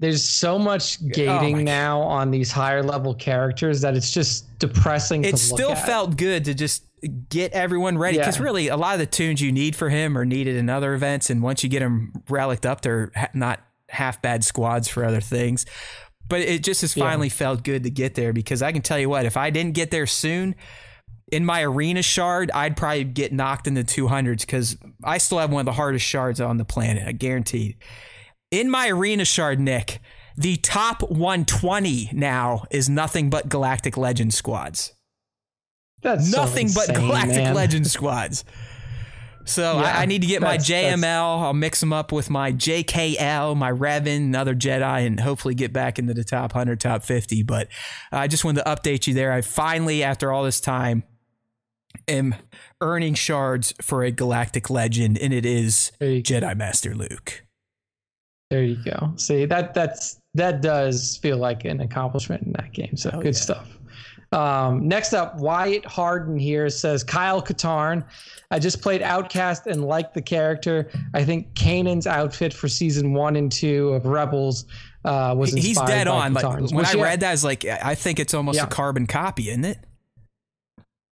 There's 0.00 0.24
so 0.24 0.58
much 0.58 0.98
oh 1.02 1.08
gating 1.12 1.58
oh 1.58 1.62
now 1.62 2.00
on 2.02 2.30
these 2.30 2.50
higher 2.50 2.82
level 2.82 3.14
characters 3.14 3.80
that 3.80 3.96
it's 3.96 4.12
just 4.12 4.58
depressing. 4.58 5.24
It 5.24 5.38
still 5.38 5.74
felt 5.74 6.16
good 6.16 6.44
to 6.46 6.54
just 6.54 6.84
get 7.28 7.52
everyone 7.52 7.96
ready 7.96 8.18
because 8.18 8.38
yeah. 8.38 8.44
really 8.44 8.68
a 8.68 8.76
lot 8.76 8.94
of 8.94 8.98
the 8.98 9.06
tunes 9.06 9.40
you 9.40 9.52
need 9.52 9.76
for 9.76 9.88
him 9.88 10.18
are 10.18 10.24
needed 10.24 10.56
in 10.56 10.68
other 10.68 10.94
events, 10.94 11.30
and 11.30 11.42
once 11.42 11.62
you 11.62 11.70
get 11.70 11.80
them 11.80 12.12
relicked 12.28 12.66
up, 12.66 12.80
they're 12.80 13.12
not 13.32 13.60
half 13.90 14.20
bad 14.20 14.44
squads 14.44 14.88
for 14.88 15.04
other 15.04 15.20
things. 15.20 15.66
But 16.28 16.40
it 16.40 16.62
just 16.62 16.82
has 16.82 16.94
finally 16.94 17.28
yeah. 17.28 17.34
felt 17.34 17.64
good 17.64 17.84
to 17.84 17.90
get 17.90 18.14
there 18.14 18.32
because 18.32 18.62
I 18.62 18.72
can 18.72 18.82
tell 18.82 18.98
you 18.98 19.08
what, 19.08 19.24
if 19.24 19.36
I 19.36 19.50
didn't 19.50 19.72
get 19.72 19.90
there 19.90 20.06
soon, 20.06 20.54
in 21.30 21.44
my 21.44 21.62
arena 21.62 22.02
shard, 22.02 22.50
I'd 22.52 22.76
probably 22.76 23.04
get 23.04 23.32
knocked 23.32 23.66
in 23.66 23.74
the 23.74 23.84
200s 23.84 24.40
because 24.40 24.76
I 25.02 25.18
still 25.18 25.38
have 25.38 25.50
one 25.50 25.60
of 25.60 25.66
the 25.66 25.72
hardest 25.72 26.04
shards 26.04 26.40
on 26.40 26.56
the 26.56 26.64
planet. 26.64 27.06
I 27.06 27.12
guarantee. 27.12 27.76
In 28.50 28.70
my 28.70 28.88
arena 28.88 29.24
shard, 29.24 29.60
Nick, 29.60 30.00
the 30.36 30.56
top 30.56 31.02
120 31.02 32.10
now 32.12 32.64
is 32.70 32.88
nothing 32.88 33.28
but 33.28 33.48
Galactic 33.48 33.96
Legend 33.96 34.32
squads. 34.32 34.92
That's 36.02 36.30
nothing 36.30 36.68
so 36.68 36.80
insane, 36.82 36.94
but 36.94 37.00
Galactic 37.00 37.36
man. 37.36 37.54
Legend 37.54 37.86
squads. 37.90 38.44
So 39.48 39.80
yeah, 39.80 39.98
I, 39.98 40.02
I, 40.02 40.06
need 40.06 40.22
to 40.22 40.28
get 40.28 40.42
my 40.42 40.58
JML. 40.58 41.42
I'll 41.42 41.54
mix 41.54 41.80
them 41.80 41.92
up 41.92 42.12
with 42.12 42.30
my 42.30 42.52
JKL, 42.52 43.56
my 43.56 43.72
Revan, 43.72 44.18
another 44.18 44.54
Jedi, 44.54 45.06
and 45.06 45.18
hopefully 45.18 45.54
get 45.54 45.72
back 45.72 45.98
into 45.98 46.14
the 46.14 46.24
top 46.24 46.54
100, 46.54 46.80
top 46.80 47.02
50. 47.02 47.42
But 47.42 47.68
I 48.12 48.28
just 48.28 48.44
wanted 48.44 48.64
to 48.64 48.70
update 48.70 49.06
you 49.06 49.14
there. 49.14 49.32
I 49.32 49.40
finally, 49.40 50.02
after 50.02 50.32
all 50.32 50.44
this 50.44 50.60
time, 50.60 51.02
am 52.06 52.34
earning 52.80 53.14
shards 53.14 53.74
for 53.80 54.04
a 54.04 54.10
galactic 54.10 54.70
legend, 54.70 55.18
and 55.18 55.32
it 55.32 55.46
is 55.46 55.92
Jedi 56.00 56.56
Master 56.56 56.94
Luke. 56.94 57.44
There 58.50 58.62
you 58.62 58.76
go. 58.82 59.12
See 59.16 59.44
that 59.44 59.74
that's 59.74 60.20
that 60.34 60.62
does 60.62 61.18
feel 61.18 61.36
like 61.36 61.64
an 61.64 61.80
accomplishment 61.80 62.44
in 62.44 62.52
that 62.52 62.72
game. 62.72 62.96
So 62.96 63.10
oh, 63.12 63.18
good 63.20 63.34
yeah. 63.34 63.40
stuff. 63.40 63.77
Um, 64.32 64.86
next 64.86 65.14
up, 65.14 65.36
Wyatt 65.38 65.86
Harden 65.86 66.38
here 66.38 66.68
says 66.68 67.02
Kyle 67.02 67.40
Katarn. 67.40 68.04
I 68.50 68.58
just 68.58 68.82
played 68.82 69.00
Outcast 69.02 69.66
and 69.66 69.84
liked 69.84 70.14
the 70.14 70.22
character. 70.22 70.90
I 71.14 71.24
think 71.24 71.54
Kanan's 71.54 72.06
outfit 72.06 72.52
for 72.52 72.68
season 72.68 73.14
one 73.14 73.36
and 73.36 73.50
two 73.50 73.88
of 73.94 74.04
Rebels 74.04 74.66
uh, 75.04 75.34
was 75.36 75.54
inspired 75.54 75.66
He's 75.66 75.80
dead 75.80 76.08
on. 76.08 76.34
Like, 76.34 76.70
when 76.70 76.84
I 76.84 76.92
read 76.94 77.20
that, 77.20 77.28
I 77.28 77.32
was 77.32 77.44
like, 77.44 77.64
I 77.64 77.94
think 77.94 78.18
it's 78.18 78.34
almost 78.34 78.56
yeah. 78.56 78.64
a 78.64 78.68
carbon 78.68 79.06
copy, 79.06 79.48
isn't 79.48 79.64
it? 79.64 79.78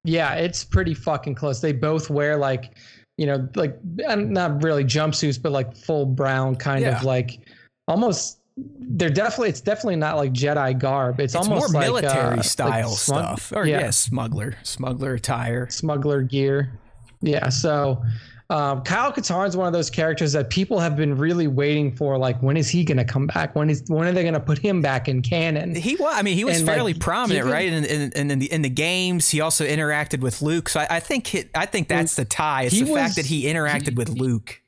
Yeah, 0.05 0.35
it's 0.35 0.63
pretty 0.63 0.95
fucking 0.95 1.35
close. 1.35 1.61
They 1.61 1.73
both 1.73 2.11
wear 2.11 2.37
like, 2.37 2.77
you 3.17 3.27
know, 3.27 3.49
like 3.55 3.79
not 3.85 4.63
really 4.63 4.85
jumpsuits, 4.85 5.41
but 5.41 5.53
like 5.53 5.75
full 5.75 6.05
brown 6.07 6.55
kind 6.55 6.83
yeah. 6.83 6.97
of 6.97 7.03
like 7.03 7.41
almost 7.89 8.41
they're 8.57 9.11
definitely 9.11 9.51
it's 9.51 9.61
definitely 9.61 9.97
not 9.97 10.17
like 10.17 10.33
Jedi 10.33 10.79
garb. 10.79 11.21
It's, 11.21 11.35
it's 11.35 11.49
almost 11.49 11.73
more 11.73 11.83
like, 11.83 12.05
military 12.05 12.39
uh, 12.39 12.43
style 12.43 12.89
like 12.91 12.99
smug- 12.99 13.39
stuff. 13.39 13.53
Or 13.55 13.67
yeah. 13.67 13.81
yeah, 13.81 13.91
smuggler, 13.91 14.57
smuggler 14.63 15.15
attire, 15.15 15.69
smuggler 15.69 16.23
gear. 16.23 16.79
Yeah, 17.21 17.49
so 17.49 18.03
um, 18.49 18.83
Kyle 18.83 19.13
Katarn 19.13 19.49
is 19.49 19.57
one 19.57 19.67
of 19.67 19.73
those 19.73 19.91
characters 19.91 20.33
that 20.33 20.51
people 20.51 20.79
have 20.79 20.97
been 20.97 21.17
really 21.17 21.49
waiting 21.49 21.95
for. 21.95 22.17
Like, 22.17 22.41
when 22.43 22.57
is 22.57 22.69
he 22.69 22.85
going 22.85 22.99
to 22.99 23.05
come 23.05 23.27
back? 23.27 23.57
When 23.57 23.69
is 23.69 23.83
when 23.89 24.07
are 24.07 24.13
they 24.13 24.23
going 24.23 24.35
to 24.35 24.41
put 24.41 24.59
him 24.59 24.81
back 24.81 25.09
in 25.09 25.21
canon? 25.21 25.75
He 25.75 25.97
was. 25.97 26.15
I 26.17 26.23
mean, 26.23 26.37
he 26.37 26.45
was 26.45 26.59
and 26.59 26.67
fairly 26.67 26.93
like, 26.93 27.03
prominent, 27.03 27.47
right? 27.47 27.71
In, 27.71 27.85
in, 27.85 28.31
in, 28.31 28.39
the 28.39 28.53
in 28.53 28.63
the 28.63 28.71
games, 28.71 29.29
he 29.29 29.41
also 29.41 29.67
interacted 29.67 30.21
with 30.21 30.43
Luke. 30.43 30.69
So 30.69 30.81
I, 30.81 30.97
I 30.97 31.01
think 31.01 31.27
he, 31.27 31.45
I 31.55 31.67
think 31.67 31.89
that's 31.89 32.15
the 32.15 32.25
tie. 32.25 32.65
It's 32.65 32.79
the 32.79 32.85
was, 32.85 32.95
fact 32.95 33.17
that 33.17 33.27
he 33.27 33.45
interacted 33.45 33.91
he, 33.91 33.95
with 33.95 34.11
Luke 34.11 34.63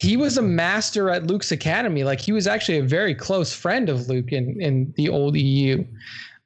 he 0.00 0.16
was 0.16 0.38
a 0.38 0.42
master 0.42 1.10
at 1.10 1.26
Luke's 1.26 1.52
academy. 1.52 2.04
Like 2.04 2.20
he 2.20 2.32
was 2.32 2.46
actually 2.46 2.78
a 2.78 2.82
very 2.82 3.14
close 3.14 3.52
friend 3.52 3.88
of 3.88 4.08
Luke 4.08 4.32
in 4.32 4.60
in 4.60 4.92
the 4.96 5.08
old 5.08 5.36
EU. 5.36 5.84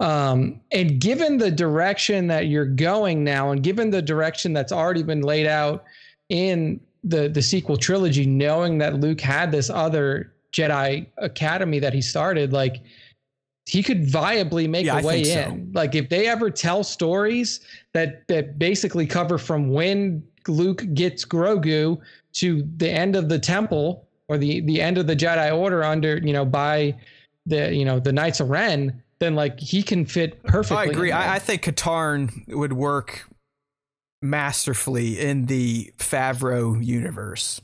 Um, 0.00 0.60
and 0.72 1.00
given 1.00 1.38
the 1.38 1.52
direction 1.52 2.26
that 2.26 2.48
you're 2.48 2.66
going 2.66 3.22
now, 3.22 3.52
and 3.52 3.62
given 3.62 3.90
the 3.90 4.02
direction 4.02 4.52
that's 4.52 4.72
already 4.72 5.04
been 5.04 5.22
laid 5.22 5.46
out 5.46 5.84
in 6.28 6.80
the 7.04 7.28
the 7.28 7.42
sequel 7.42 7.76
trilogy, 7.76 8.26
knowing 8.26 8.78
that 8.78 8.94
Luke 8.94 9.20
had 9.20 9.52
this 9.52 9.70
other 9.70 10.32
Jedi 10.52 11.06
academy 11.18 11.78
that 11.78 11.94
he 11.94 12.02
started, 12.02 12.52
like 12.52 12.82
he 13.66 13.84
could 13.84 14.04
viably 14.04 14.68
make 14.68 14.86
yeah, 14.86 14.98
a 14.98 15.02
way 15.02 15.20
in. 15.20 15.72
So. 15.72 15.78
Like 15.78 15.94
if 15.94 16.08
they 16.08 16.26
ever 16.26 16.50
tell 16.50 16.82
stories 16.82 17.60
that 17.92 18.26
that 18.26 18.58
basically 18.58 19.06
cover 19.06 19.38
from 19.38 19.68
when 19.68 20.24
Luke 20.48 20.84
gets 20.94 21.24
Grogu 21.24 21.98
to 22.34 22.68
the 22.76 22.90
end 22.90 23.16
of 23.16 23.28
the 23.28 23.38
temple 23.38 24.06
or 24.28 24.38
the 24.38 24.60
the 24.62 24.80
end 24.80 24.98
of 24.98 25.06
the 25.06 25.16
Jedi 25.16 25.56
Order 25.56 25.84
under 25.84 26.18
you 26.18 26.32
know 26.32 26.44
by 26.44 26.94
the 27.46 27.74
you 27.74 27.84
know 27.84 28.00
the 28.00 28.12
Knights 28.12 28.40
of 28.40 28.50
Ren, 28.50 29.02
then 29.18 29.34
like 29.34 29.58
he 29.60 29.82
can 29.82 30.06
fit 30.06 30.42
perfectly. 30.44 30.76
I 30.76 30.84
agree. 30.84 31.12
I, 31.12 31.36
I, 31.36 31.38
think 31.38 31.62
Katarn 31.62 32.48
would 32.48 32.72
work 32.72 33.28
masterfully 34.22 35.20
in 35.20 35.46
the 35.46 35.92
Favreau 35.98 36.84
universe. 36.84 37.60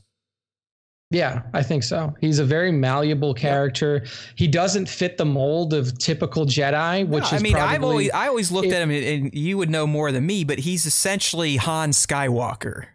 Yeah, 1.12 1.42
I 1.52 1.62
think 1.64 1.82
so. 1.82 2.14
He's 2.20 2.38
a 2.38 2.44
very 2.44 2.70
malleable 2.70 3.34
character. 3.34 4.04
He 4.36 4.46
doesn't 4.46 4.88
fit 4.88 5.18
the 5.18 5.24
mold 5.24 5.74
of 5.74 5.98
typical 5.98 6.46
Jedi, 6.46 7.06
which 7.06 7.22
no, 7.22 7.26
is 7.26 7.32
I 7.32 7.38
mean, 7.40 7.56
I've 7.56 7.82
always 7.82 8.10
I 8.12 8.28
always 8.28 8.52
looked 8.52 8.68
it, 8.68 8.74
at 8.74 8.82
him, 8.82 8.90
and 8.92 9.34
you 9.34 9.58
would 9.58 9.70
know 9.70 9.88
more 9.88 10.12
than 10.12 10.24
me, 10.24 10.44
but 10.44 10.60
he's 10.60 10.86
essentially 10.86 11.56
Han 11.56 11.90
Skywalker. 11.90 12.86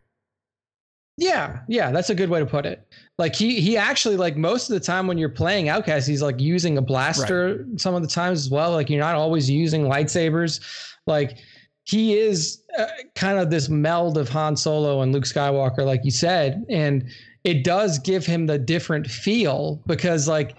Yeah, 1.18 1.60
yeah, 1.68 1.92
that's 1.92 2.10
a 2.10 2.16
good 2.16 2.30
way 2.30 2.40
to 2.40 2.46
put 2.46 2.66
it. 2.66 2.88
Like 3.18 3.36
he 3.36 3.60
he 3.60 3.76
actually 3.76 4.16
like 4.16 4.38
most 4.38 4.70
of 4.70 4.74
the 4.74 4.86
time 4.86 5.08
when 5.08 5.18
you're 5.18 5.30
playing 5.30 5.68
Outcast, 5.68 6.08
he's 6.08 6.22
like 6.22 6.40
using 6.40 6.78
a 6.78 6.82
blaster 6.82 7.66
right. 7.70 7.80
some 7.80 7.96
of 7.96 8.02
the 8.02 8.08
times 8.08 8.40
as 8.40 8.50
well. 8.50 8.72
Like 8.72 8.90
you're 8.90 9.00
not 9.00 9.16
always 9.16 9.50
using 9.50 9.84
lightsabers. 9.84 10.62
Like 11.06 11.38
he 11.84 12.18
is 12.18 12.64
uh, 12.78 12.88
kind 13.16 13.40
of 13.40 13.50
this 13.50 13.68
meld 13.68 14.18
of 14.18 14.30
Han 14.30 14.56
Solo 14.56 15.02
and 15.02 15.14
Luke 15.14 15.26
Skywalker, 15.26 15.86
like 15.86 16.02
you 16.04 16.12
said, 16.12 16.66
and 16.70 17.06
it 17.46 17.64
does 17.64 18.00
give 18.00 18.26
him 18.26 18.48
the 18.48 18.58
different 18.58 19.08
feel 19.08 19.80
because 19.86 20.28
like 20.28 20.56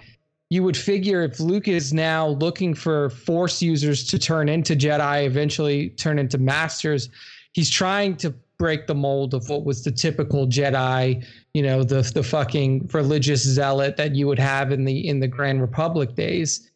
you 0.51 0.63
would 0.63 0.77
figure 0.77 1.25
if 1.25 1.41
Luke 1.41 1.67
is 1.67 1.93
now 1.93 2.29
looking 2.29 2.75
for 2.75 3.11
Force 3.11 3.61
users 3.61 4.07
to 4.07 4.19
turn 4.19 4.49
into 4.49 4.77
Jedi, 4.77 5.27
eventually 5.27 5.91
turn 5.91 6.21
into 6.21 6.39
Masters, 6.39 7.09
he's 7.53 7.69
trying 7.69 8.17
to 8.19 8.33
break 8.57 8.87
the 8.87 8.95
mold 8.95 9.35
of 9.35 9.49
what 9.51 9.65
was 9.65 9.83
the 9.83 9.91
typical 9.91 10.47
Jedi, 10.47 11.27
you 11.55 11.63
know, 11.63 11.83
the 11.83 12.03
the 12.15 12.23
fucking 12.23 12.89
religious 12.93 13.43
zealot 13.43 13.97
that 13.97 14.15
you 14.15 14.29
would 14.29 14.39
have 14.39 14.71
in 14.71 14.85
the 14.85 15.09
in 15.09 15.19
the 15.19 15.29
Grand 15.29 15.61
Republic 15.61 16.15
days. 16.15 16.71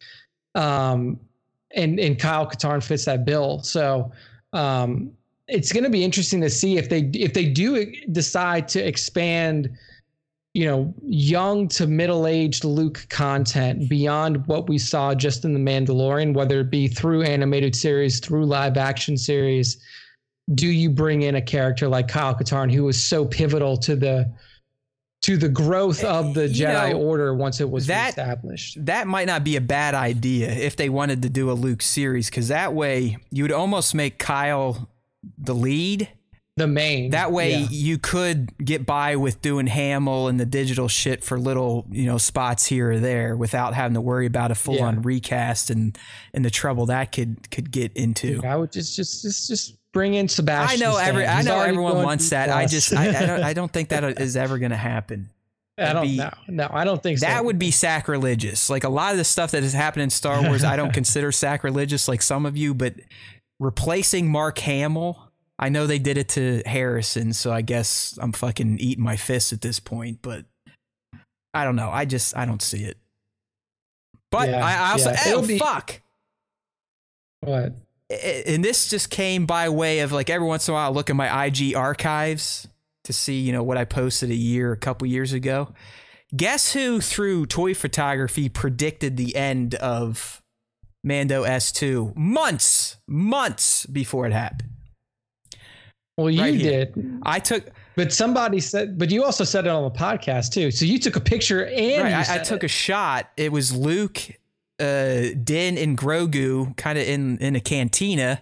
Um, 0.55 1.17
and 1.73 1.97
and 2.01 2.19
Kyle 2.19 2.45
Katarn 2.45 2.83
fits 2.83 3.05
that 3.05 3.23
bill. 3.23 3.63
So 3.63 4.11
um, 4.51 5.11
it's 5.47 5.71
going 5.71 5.85
to 5.85 5.89
be 5.89 6.03
interesting 6.03 6.41
to 6.41 6.49
see 6.49 6.77
if 6.77 6.89
they 6.89 7.09
if 7.13 7.33
they 7.33 7.45
do 7.45 7.89
decide 8.11 8.67
to 8.69 8.85
expand 8.85 9.69
you 10.53 10.65
know 10.65 10.93
young 11.03 11.67
to 11.67 11.87
middle-aged 11.87 12.63
luke 12.63 13.05
content 13.09 13.87
beyond 13.89 14.45
what 14.47 14.67
we 14.67 14.77
saw 14.77 15.13
just 15.15 15.45
in 15.45 15.53
the 15.53 15.59
mandalorian 15.59 16.33
whether 16.33 16.59
it 16.59 16.69
be 16.69 16.87
through 16.87 17.21
animated 17.23 17.75
series 17.75 18.19
through 18.19 18.45
live 18.45 18.77
action 18.77 19.17
series 19.17 19.81
do 20.53 20.67
you 20.67 20.89
bring 20.89 21.21
in 21.21 21.35
a 21.35 21.41
character 21.41 21.87
like 21.87 22.07
kyle 22.07 22.35
katarn 22.35 22.71
who 22.71 22.83
was 22.83 23.01
so 23.01 23.25
pivotal 23.25 23.77
to 23.77 23.95
the 23.95 24.31
to 25.21 25.37
the 25.37 25.49
growth 25.49 26.03
of 26.03 26.33
the 26.33 26.47
you 26.47 26.65
jedi 26.65 26.91
know, 26.91 27.01
order 27.01 27.33
once 27.33 27.61
it 27.61 27.69
was 27.69 27.87
that, 27.87 28.09
established? 28.09 28.83
that 28.85 29.07
might 29.07 29.27
not 29.27 29.43
be 29.43 29.55
a 29.55 29.61
bad 29.61 29.93
idea 29.93 30.49
if 30.51 30.75
they 30.75 30.89
wanted 30.89 31.21
to 31.21 31.29
do 31.29 31.49
a 31.49 31.53
luke 31.53 31.81
series 31.81 32.29
because 32.29 32.49
that 32.49 32.73
way 32.73 33.17
you 33.29 33.43
would 33.43 33.51
almost 33.51 33.95
make 33.95 34.17
kyle 34.17 34.89
the 35.37 35.55
lead 35.55 36.09
the 36.57 36.67
main. 36.67 37.11
That 37.11 37.31
way 37.31 37.59
yeah. 37.59 37.67
you 37.69 37.97
could 37.97 38.51
get 38.63 38.85
by 38.85 39.15
with 39.15 39.41
doing 39.41 39.67
Hamill 39.67 40.27
and 40.27 40.39
the 40.39 40.45
digital 40.45 40.87
shit 40.87 41.23
for 41.23 41.39
little, 41.39 41.85
you 41.89 42.05
know, 42.05 42.17
spots 42.17 42.65
here 42.65 42.91
or 42.91 42.99
there 42.99 43.35
without 43.35 43.73
having 43.73 43.93
to 43.93 44.01
worry 44.01 44.25
about 44.25 44.51
a 44.51 44.55
full 44.55 44.75
yeah. 44.75 44.85
on 44.85 45.01
recast 45.01 45.69
and 45.69 45.97
and 46.33 46.43
the 46.43 46.49
trouble 46.49 46.87
that 46.87 47.11
could 47.11 47.49
could 47.51 47.71
get 47.71 47.93
into. 47.93 48.35
Dude, 48.35 48.45
I 48.45 48.57
would 48.57 48.71
just 48.71 48.95
just 48.95 49.21
just 49.21 49.47
just 49.47 49.77
bring 49.93 50.13
in 50.13 50.27
Sebastian. 50.27 50.81
I 50.81 50.85
know 50.85 50.97
every 50.97 51.25
I 51.25 51.41
know 51.41 51.61
everyone 51.61 52.03
wants 52.03 52.29
that. 52.31 52.49
I 52.49 52.65
just 52.65 52.93
I, 52.93 53.09
I, 53.09 53.25
don't 53.25 53.43
I 53.43 53.53
don't 53.53 53.71
think 53.71 53.89
that 53.89 54.03
is 54.19 54.35
ever 54.35 54.57
going 54.57 54.71
to 54.71 54.77
happen. 54.77 55.29
I 55.77 55.93
don't 55.93 56.15
know. 56.15 56.31
No, 56.47 56.67
I 56.69 56.83
don't 56.83 57.01
think 57.01 57.21
that 57.21 57.37
so. 57.37 57.43
would 57.43 57.57
be 57.57 57.71
sacrilegious. 57.71 58.69
Like 58.69 58.83
a 58.83 58.89
lot 58.89 59.13
of 59.13 59.17
the 59.17 59.23
stuff 59.23 59.51
that 59.51 59.63
has 59.63 59.73
happened 59.73 60.03
in 60.03 60.09
Star 60.09 60.43
Wars, 60.43 60.63
I 60.63 60.75
don't 60.75 60.93
consider 60.93 61.31
sacrilegious 61.31 62.07
like 62.07 62.21
some 62.21 62.45
of 62.45 62.55
you, 62.55 62.73
but 62.73 62.95
replacing 63.59 64.29
Mark 64.29 64.59
Hamill 64.59 65.30
I 65.61 65.69
know 65.69 65.85
they 65.85 65.99
did 65.99 66.17
it 66.17 66.29
to 66.29 66.63
Harrison, 66.65 67.33
so 67.33 67.53
I 67.53 67.61
guess 67.61 68.17
I'm 68.19 68.31
fucking 68.31 68.79
eating 68.79 69.03
my 69.03 69.15
fists 69.15 69.53
at 69.53 69.61
this 69.61 69.79
point, 69.79 70.19
but 70.23 70.45
I 71.53 71.63
don't 71.63 71.75
know. 71.75 71.91
I 71.91 72.05
just 72.05 72.35
I 72.35 72.45
don't 72.45 72.63
see 72.63 72.83
it. 72.83 72.97
But 74.31 74.49
yeah, 74.49 74.65
I, 74.65 74.73
I, 74.73 74.91
also 74.93 75.11
yeah. 75.11 75.21
oh 75.27 75.45
be, 75.45 75.59
fuck. 75.59 76.01
What? 77.41 77.75
And 78.09 78.65
this 78.65 78.89
just 78.89 79.11
came 79.11 79.45
by 79.45 79.69
way 79.69 79.99
of 79.99 80.11
like 80.11 80.29
every 80.29 80.47
once 80.47 80.67
in 80.67 80.73
a 80.73 80.75
while 80.75 80.89
I 80.89 80.93
look 80.93 81.09
at 81.09 81.15
my 81.15 81.45
IG 81.45 81.75
archives 81.75 82.67
to 83.03 83.13
see, 83.13 83.39
you 83.39 83.51
know, 83.51 83.63
what 83.63 83.77
I 83.77 83.85
posted 83.85 84.31
a 84.31 84.35
year, 84.35 84.71
a 84.71 84.77
couple 84.77 85.07
years 85.07 85.31
ago. 85.31 85.73
Guess 86.35 86.73
who 86.73 87.01
through 87.01 87.45
toy 87.45 87.73
photography 87.73 88.49
predicted 88.49 89.17
the 89.17 89.35
end 89.35 89.75
of 89.75 90.41
Mando 91.03 91.43
S2 91.43 92.15
months, 92.15 92.97
months 93.07 93.85
before 93.85 94.25
it 94.25 94.33
happened? 94.33 94.70
Well, 96.21 96.29
you 96.29 96.41
right 96.41 96.57
did. 96.57 97.19
I 97.23 97.39
took, 97.39 97.69
but 97.95 98.13
somebody 98.13 98.59
said, 98.59 98.97
but 98.97 99.11
you 99.11 99.23
also 99.23 99.43
said 99.43 99.65
it 99.65 99.69
on 99.69 99.83
the 99.83 99.91
podcast 99.91 100.53
too. 100.53 100.71
So 100.71 100.85
you 100.85 100.99
took 100.99 101.15
a 101.15 101.21
picture 101.21 101.65
and 101.65 102.03
right, 102.03 102.29
I, 102.29 102.35
I, 102.35 102.37
took 102.39 102.63
it. 102.63 102.67
a 102.67 102.69
shot. 102.69 103.29
It 103.37 103.51
was 103.51 103.75
Luke, 103.75 104.19
uh, 104.79 105.29
Din, 105.43 105.77
and 105.77 105.97
Grogu, 105.97 106.75
kind 106.77 106.97
of 106.97 107.07
in 107.07 107.37
in 107.39 107.55
a 107.55 107.59
cantina, 107.59 108.41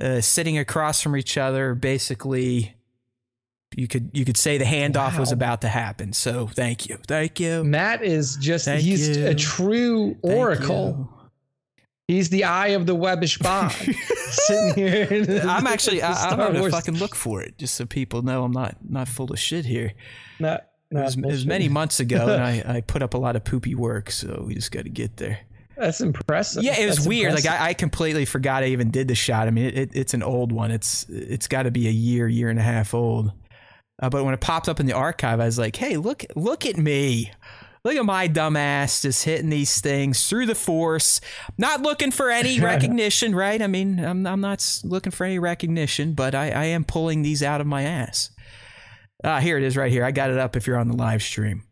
uh, 0.00 0.20
sitting 0.20 0.58
across 0.58 1.00
from 1.02 1.16
each 1.16 1.36
other. 1.36 1.74
Basically, 1.74 2.74
you 3.76 3.88
could 3.88 4.10
you 4.12 4.24
could 4.24 4.36
say 4.36 4.58
the 4.58 4.64
handoff 4.64 5.14
wow. 5.14 5.20
was 5.20 5.32
about 5.32 5.60
to 5.62 5.68
happen. 5.68 6.12
So 6.12 6.46
thank 6.46 6.88
you, 6.88 6.98
thank 7.06 7.40
you. 7.40 7.64
Matt 7.64 8.02
is 8.02 8.36
just 8.36 8.66
thank 8.66 8.82
he's 8.82 9.16
you. 9.16 9.26
a 9.26 9.34
true 9.34 10.16
oracle. 10.22 11.10
He's 12.06 12.28
the 12.28 12.44
eye 12.44 12.68
of 12.68 12.86
the 12.86 12.94
webbish 12.94 13.42
bond. 13.42 13.72
sitting 14.34 14.74
here. 14.74 15.40
I'm 15.48 15.66
actually 15.66 16.02
I, 16.02 16.32
am 16.32 16.38
gonna 16.38 16.70
fucking 16.70 16.98
look 16.98 17.14
for 17.14 17.40
it 17.42 17.56
just 17.58 17.74
so 17.74 17.86
people 17.86 18.22
know 18.22 18.44
I'm 18.44 18.52
not 18.52 18.76
not 18.86 19.08
full 19.08 19.32
of 19.32 19.38
shit 19.38 19.64
here. 19.64 19.92
Not, 20.38 20.66
not 20.90 21.00
it, 21.00 21.04
was, 21.04 21.16
it 21.16 21.24
was 21.24 21.46
many 21.46 21.68
months 21.68 22.00
ago, 22.00 22.28
and 22.28 22.42
I, 22.42 22.64
I 22.76 22.80
put 22.82 23.02
up 23.02 23.14
a 23.14 23.18
lot 23.18 23.36
of 23.36 23.44
poopy 23.44 23.74
work, 23.74 24.10
so 24.10 24.44
we 24.46 24.54
just 24.54 24.72
got 24.72 24.84
to 24.84 24.90
get 24.90 25.16
there. 25.16 25.40
That's 25.76 26.00
impressive. 26.00 26.62
Yeah, 26.62 26.78
it 26.78 26.86
was 26.86 26.96
That's 26.96 27.08
weird. 27.08 27.30
Impressive. 27.30 27.50
Like 27.50 27.60
I, 27.60 27.68
I, 27.70 27.74
completely 27.74 28.24
forgot 28.26 28.62
I 28.62 28.66
even 28.66 28.90
did 28.90 29.08
the 29.08 29.16
shot. 29.16 29.48
I 29.48 29.50
mean, 29.50 29.66
it, 29.66 29.78
it, 29.78 29.90
it's 29.94 30.14
an 30.14 30.22
old 30.22 30.52
one. 30.52 30.70
It's 30.70 31.06
it's 31.08 31.48
got 31.48 31.64
to 31.64 31.70
be 31.70 31.88
a 31.88 31.92
year, 31.92 32.28
year 32.28 32.48
and 32.48 32.58
a 32.58 32.62
half 32.62 32.94
old. 32.94 33.32
Uh, 34.00 34.10
but 34.10 34.24
when 34.24 34.34
it 34.34 34.40
popped 34.40 34.68
up 34.68 34.80
in 34.80 34.86
the 34.86 34.92
archive, 34.92 35.40
I 35.40 35.46
was 35.46 35.58
like, 35.58 35.76
"Hey, 35.76 35.96
look, 35.96 36.24
look 36.36 36.66
at 36.66 36.76
me! 36.76 37.32
Look 37.84 37.96
at 37.96 38.04
my 38.06 38.28
dumbass 38.28 39.02
just 39.02 39.24
hitting 39.24 39.50
these 39.50 39.80
things 39.82 40.26
through 40.26 40.46
the 40.46 40.54
force, 40.54 41.20
not 41.58 41.82
looking 41.82 42.10
for 42.10 42.30
any 42.30 42.58
recognition, 42.72 43.34
right? 43.34 43.60
I 43.60 43.66
mean, 43.66 43.98
I'm, 43.98 44.26
I'm 44.26 44.40
not 44.40 44.80
looking 44.84 45.12
for 45.12 45.24
any 45.24 45.38
recognition, 45.38 46.14
but 46.14 46.34
I, 46.34 46.50
I 46.50 46.64
am 46.66 46.84
pulling 46.84 47.20
these 47.20 47.42
out 47.42 47.60
of 47.60 47.66
my 47.66 47.82
ass. 47.82 48.30
Ah, 49.22 49.40
here 49.40 49.58
it 49.58 49.64
is 49.64 49.76
right 49.76 49.92
here. 49.92 50.04
I 50.04 50.12
got 50.12 50.30
it 50.30 50.38
up 50.38 50.56
if 50.56 50.66
you're 50.66 50.78
on 50.78 50.88
the 50.88 50.96
live 50.96 51.22
stream. 51.22 51.64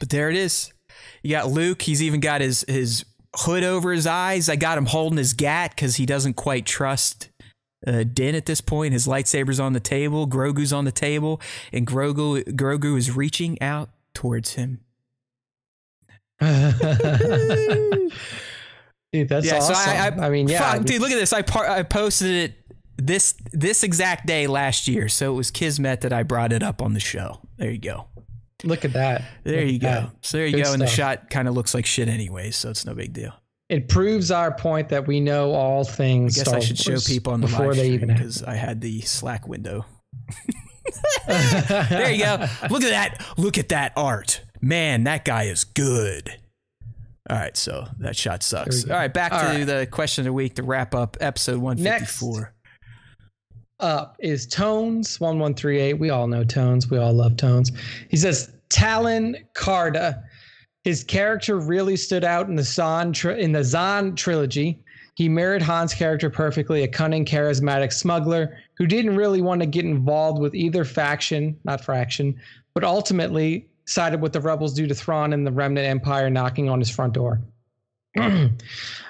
But 0.00 0.10
there 0.10 0.30
it 0.30 0.36
is. 0.36 0.72
You 1.22 1.30
got 1.30 1.48
Luke. 1.48 1.82
He's 1.82 2.02
even 2.02 2.20
got 2.20 2.40
his, 2.40 2.64
his 2.66 3.04
hood 3.36 3.62
over 3.62 3.92
his 3.92 4.06
eyes. 4.06 4.48
I 4.48 4.56
got 4.56 4.78
him 4.78 4.86
holding 4.86 5.18
his 5.18 5.32
gat 5.32 5.70
because 5.70 5.96
he 5.96 6.06
doesn't 6.06 6.34
quite 6.34 6.66
trust 6.66 7.28
uh, 7.86 8.04
Din 8.04 8.34
at 8.34 8.46
this 8.46 8.60
point. 8.60 8.92
His 8.92 9.06
lightsaber's 9.06 9.60
on 9.60 9.72
the 9.74 9.80
table. 9.80 10.26
Grogu's 10.26 10.72
on 10.72 10.84
the 10.84 10.92
table, 10.92 11.40
and 11.72 11.86
Grogu 11.86 12.44
Grogu 12.44 12.96
is 12.96 13.14
reaching 13.14 13.60
out 13.62 13.90
towards 14.14 14.54
him. 14.54 14.83
dude, 16.40 16.50
that's 19.28 19.46
yeah, 19.46 19.56
awesome. 19.56 19.74
So 19.74 19.90
I, 19.90 20.08
I, 20.08 20.26
I, 20.26 20.30
mean, 20.30 20.48
yeah, 20.48 20.72
fuck, 20.72 20.84
dude, 20.84 21.00
look 21.00 21.10
at 21.10 21.16
this. 21.16 21.32
I 21.32 21.42
par- 21.42 21.68
I 21.68 21.82
posted 21.82 22.30
it 22.30 22.54
this 22.96 23.34
this 23.52 23.82
exact 23.82 24.26
day 24.26 24.46
last 24.46 24.88
year, 24.88 25.08
so 25.08 25.32
it 25.32 25.36
was 25.36 25.50
Kismet 25.50 26.00
that 26.00 26.12
I 26.12 26.22
brought 26.22 26.52
it 26.52 26.62
up 26.62 26.82
on 26.82 26.94
the 26.94 27.00
show. 27.00 27.40
There 27.56 27.70
you 27.70 27.78
go. 27.78 28.06
Look 28.64 28.84
at 28.84 28.92
that. 28.94 29.22
There 29.44 29.62
look 29.62 29.72
you 29.72 29.78
go. 29.78 29.88
That. 29.88 30.10
So 30.22 30.38
there 30.38 30.46
you 30.46 30.52
Good 30.52 30.58
go. 30.58 30.64
Stuff. 30.64 30.74
And 30.74 30.82
the 30.82 30.86
shot 30.86 31.30
kind 31.30 31.48
of 31.48 31.54
looks 31.54 31.74
like 31.74 31.86
shit 31.86 32.08
anyway, 32.08 32.50
so 32.50 32.70
it's 32.70 32.84
no 32.84 32.94
big 32.94 33.12
deal. 33.12 33.32
It 33.68 33.88
proves 33.88 34.30
our 34.30 34.52
point 34.52 34.88
that 34.90 35.06
we 35.06 35.20
know 35.20 35.52
all 35.52 35.84
things. 35.84 36.36
I 36.36 36.40
guess 36.40 36.48
Star 36.48 36.58
I 36.58 36.60
should 36.60 36.78
show 36.78 36.98
people 36.98 37.32
on 37.32 37.40
the 37.40 37.46
before 37.46 37.68
live 37.68 37.76
they 37.76 37.90
even 37.90 38.08
because 38.08 38.42
I 38.42 38.54
had 38.54 38.80
the 38.80 39.00
Slack 39.02 39.46
window. 39.46 39.84
there 41.26 42.12
you 42.12 42.24
go. 42.24 42.46
Look 42.70 42.82
at 42.82 42.90
that. 42.90 43.24
Look 43.38 43.58
at 43.58 43.70
that 43.70 43.92
art 43.96 44.42
man, 44.64 45.04
that 45.04 45.24
guy 45.24 45.44
is 45.44 45.64
good. 45.64 46.34
All 47.30 47.36
right, 47.36 47.56
so 47.56 47.86
that 47.98 48.16
shot 48.16 48.42
sucks. 48.42 48.84
All 48.84 48.96
right, 48.96 49.12
back 49.12 49.32
All 49.32 49.40
to 49.40 49.46
right. 49.46 49.64
the 49.64 49.86
question 49.90 50.22
of 50.22 50.26
the 50.26 50.32
week 50.32 50.54
to 50.56 50.62
wrap 50.62 50.94
up 50.94 51.16
episode 51.20 51.58
154. 51.58 52.40
Next 52.40 52.50
up 53.80 54.16
is 54.20 54.46
Tones 54.46 55.18
1138. 55.20 55.94
We 55.94 56.10
all 56.10 56.26
know 56.26 56.44
Tones. 56.44 56.90
We 56.90 56.98
all 56.98 57.12
love 57.12 57.36
Tones. 57.36 57.72
He 58.08 58.16
says 58.16 58.52
Talon 58.68 59.36
Karrde. 59.54 60.22
His 60.84 61.02
character 61.02 61.58
really 61.58 61.96
stood 61.96 62.24
out 62.24 62.48
in 62.48 62.56
the 62.56 63.10
tri- 63.14 63.34
in 63.34 63.52
the 63.52 63.64
Zahn 63.64 64.14
trilogy. 64.14 64.82
He 65.16 65.28
mirrored 65.28 65.62
Han's 65.62 65.94
character 65.94 66.28
perfectly, 66.28 66.82
a 66.82 66.88
cunning, 66.88 67.24
charismatic 67.24 67.92
smuggler 67.92 68.58
who 68.76 68.86
didn't 68.86 69.16
really 69.16 69.40
want 69.40 69.60
to 69.60 69.66
get 69.66 69.84
involved 69.84 70.40
with 70.40 70.54
either 70.54 70.84
faction, 70.84 71.56
not 71.64 71.84
fraction, 71.84 72.34
but 72.74 72.84
ultimately 72.84 73.68
sided 73.86 74.20
with 74.20 74.32
the 74.32 74.40
rebels 74.40 74.74
due 74.74 74.86
to 74.86 74.94
Thrawn 74.94 75.32
and 75.32 75.46
the 75.46 75.52
Remnant 75.52 75.86
Empire 75.86 76.30
knocking 76.30 76.68
on 76.68 76.78
his 76.78 76.90
front 76.90 77.12
door. 77.12 77.40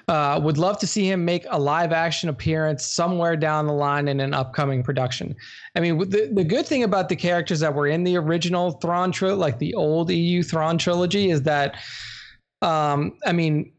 uh, 0.08 0.40
would 0.42 0.56
love 0.56 0.78
to 0.78 0.86
see 0.86 1.10
him 1.10 1.24
make 1.24 1.44
a 1.50 1.58
live 1.58 1.92
action 1.92 2.28
appearance 2.28 2.86
somewhere 2.86 3.36
down 3.36 3.66
the 3.66 3.72
line 3.72 4.08
in 4.08 4.20
an 4.20 4.32
upcoming 4.32 4.82
production. 4.82 5.36
I 5.76 5.80
mean, 5.80 5.98
the, 5.98 6.30
the 6.32 6.44
good 6.44 6.66
thing 6.66 6.84
about 6.84 7.08
the 7.08 7.16
characters 7.16 7.60
that 7.60 7.74
were 7.74 7.86
in 7.86 8.04
the 8.04 8.16
original 8.16 8.72
Thrawn 8.72 9.12
trilogy, 9.12 9.38
like 9.38 9.58
the 9.58 9.74
old 9.74 10.10
EU 10.10 10.42
Thrawn 10.42 10.78
trilogy, 10.78 11.30
is 11.30 11.42
that, 11.42 11.76
um, 12.62 13.18
I 13.26 13.32
mean, 13.32 13.72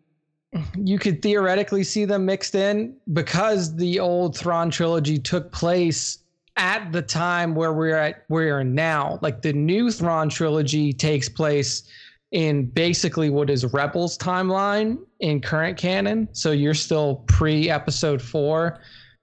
you 0.78 1.00
could 1.00 1.22
theoretically 1.22 1.84
see 1.84 2.06
them 2.06 2.26
mixed 2.26 2.56
in 2.56 2.96
because 3.12 3.76
the 3.76 4.00
old 4.00 4.38
Thrawn 4.38 4.70
trilogy 4.70 5.18
took 5.18 5.52
place 5.52 6.20
at 6.58 6.92
the 6.92 7.02
time 7.02 7.56
where 7.56 7.74
we're 7.74 7.98
at 7.98 8.24
we're 8.30 8.64
now. 8.64 9.20
Like 9.22 9.42
the 9.42 9.54
new 9.54 9.92
Thrawn 9.92 10.30
trilogy 10.30 10.94
takes 10.94 11.28
place 11.28 11.84
in 12.32 12.66
basically 12.66 13.30
what 13.30 13.50
is 13.50 13.66
Rebels 13.66 14.18
timeline 14.18 14.98
in 15.20 15.42
current 15.42 15.78
canon. 15.78 16.28
So 16.32 16.52
you're 16.52 16.74
still 16.74 17.24
pre 17.28 17.70
episode 17.70 18.22
four 18.22 18.80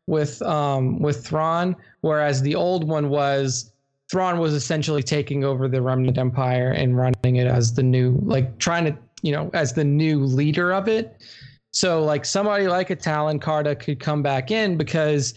with 0.07 0.41
um 0.43 1.01
with 1.01 1.27
Thrawn, 1.27 1.77
whereas 2.01 2.43
the 2.43 2.55
old 2.55 2.89
one 2.89 3.09
was 3.09 3.73
Thrawn 4.11 4.39
was 4.39 4.52
essentially 4.52 5.02
taking 5.02 5.44
over 5.44 5.69
the 5.69 5.81
Remnant 5.81 6.19
Empire 6.19 6.70
and 6.70 6.97
running 6.97 7.36
it 7.36 7.47
as 7.47 7.75
the 7.75 7.83
new 7.83 8.19
like 8.23 8.59
trying 8.59 8.85
to 8.85 8.97
you 9.23 9.33
know 9.33 9.51
as 9.55 9.73
the 9.73 9.85
new 9.85 10.25
leader 10.25 10.73
of 10.73 10.89
it. 10.89 11.23
So 11.70 12.05
like 12.05 12.27
somebody 12.27 12.69
like 12.69 12.91
a 12.91 12.97
Talon 12.97 13.41
Karrde 13.41 13.78
could 13.81 13.99
come 13.99 14.23
back 14.23 14.51
in 14.51 14.77
because 14.77 15.33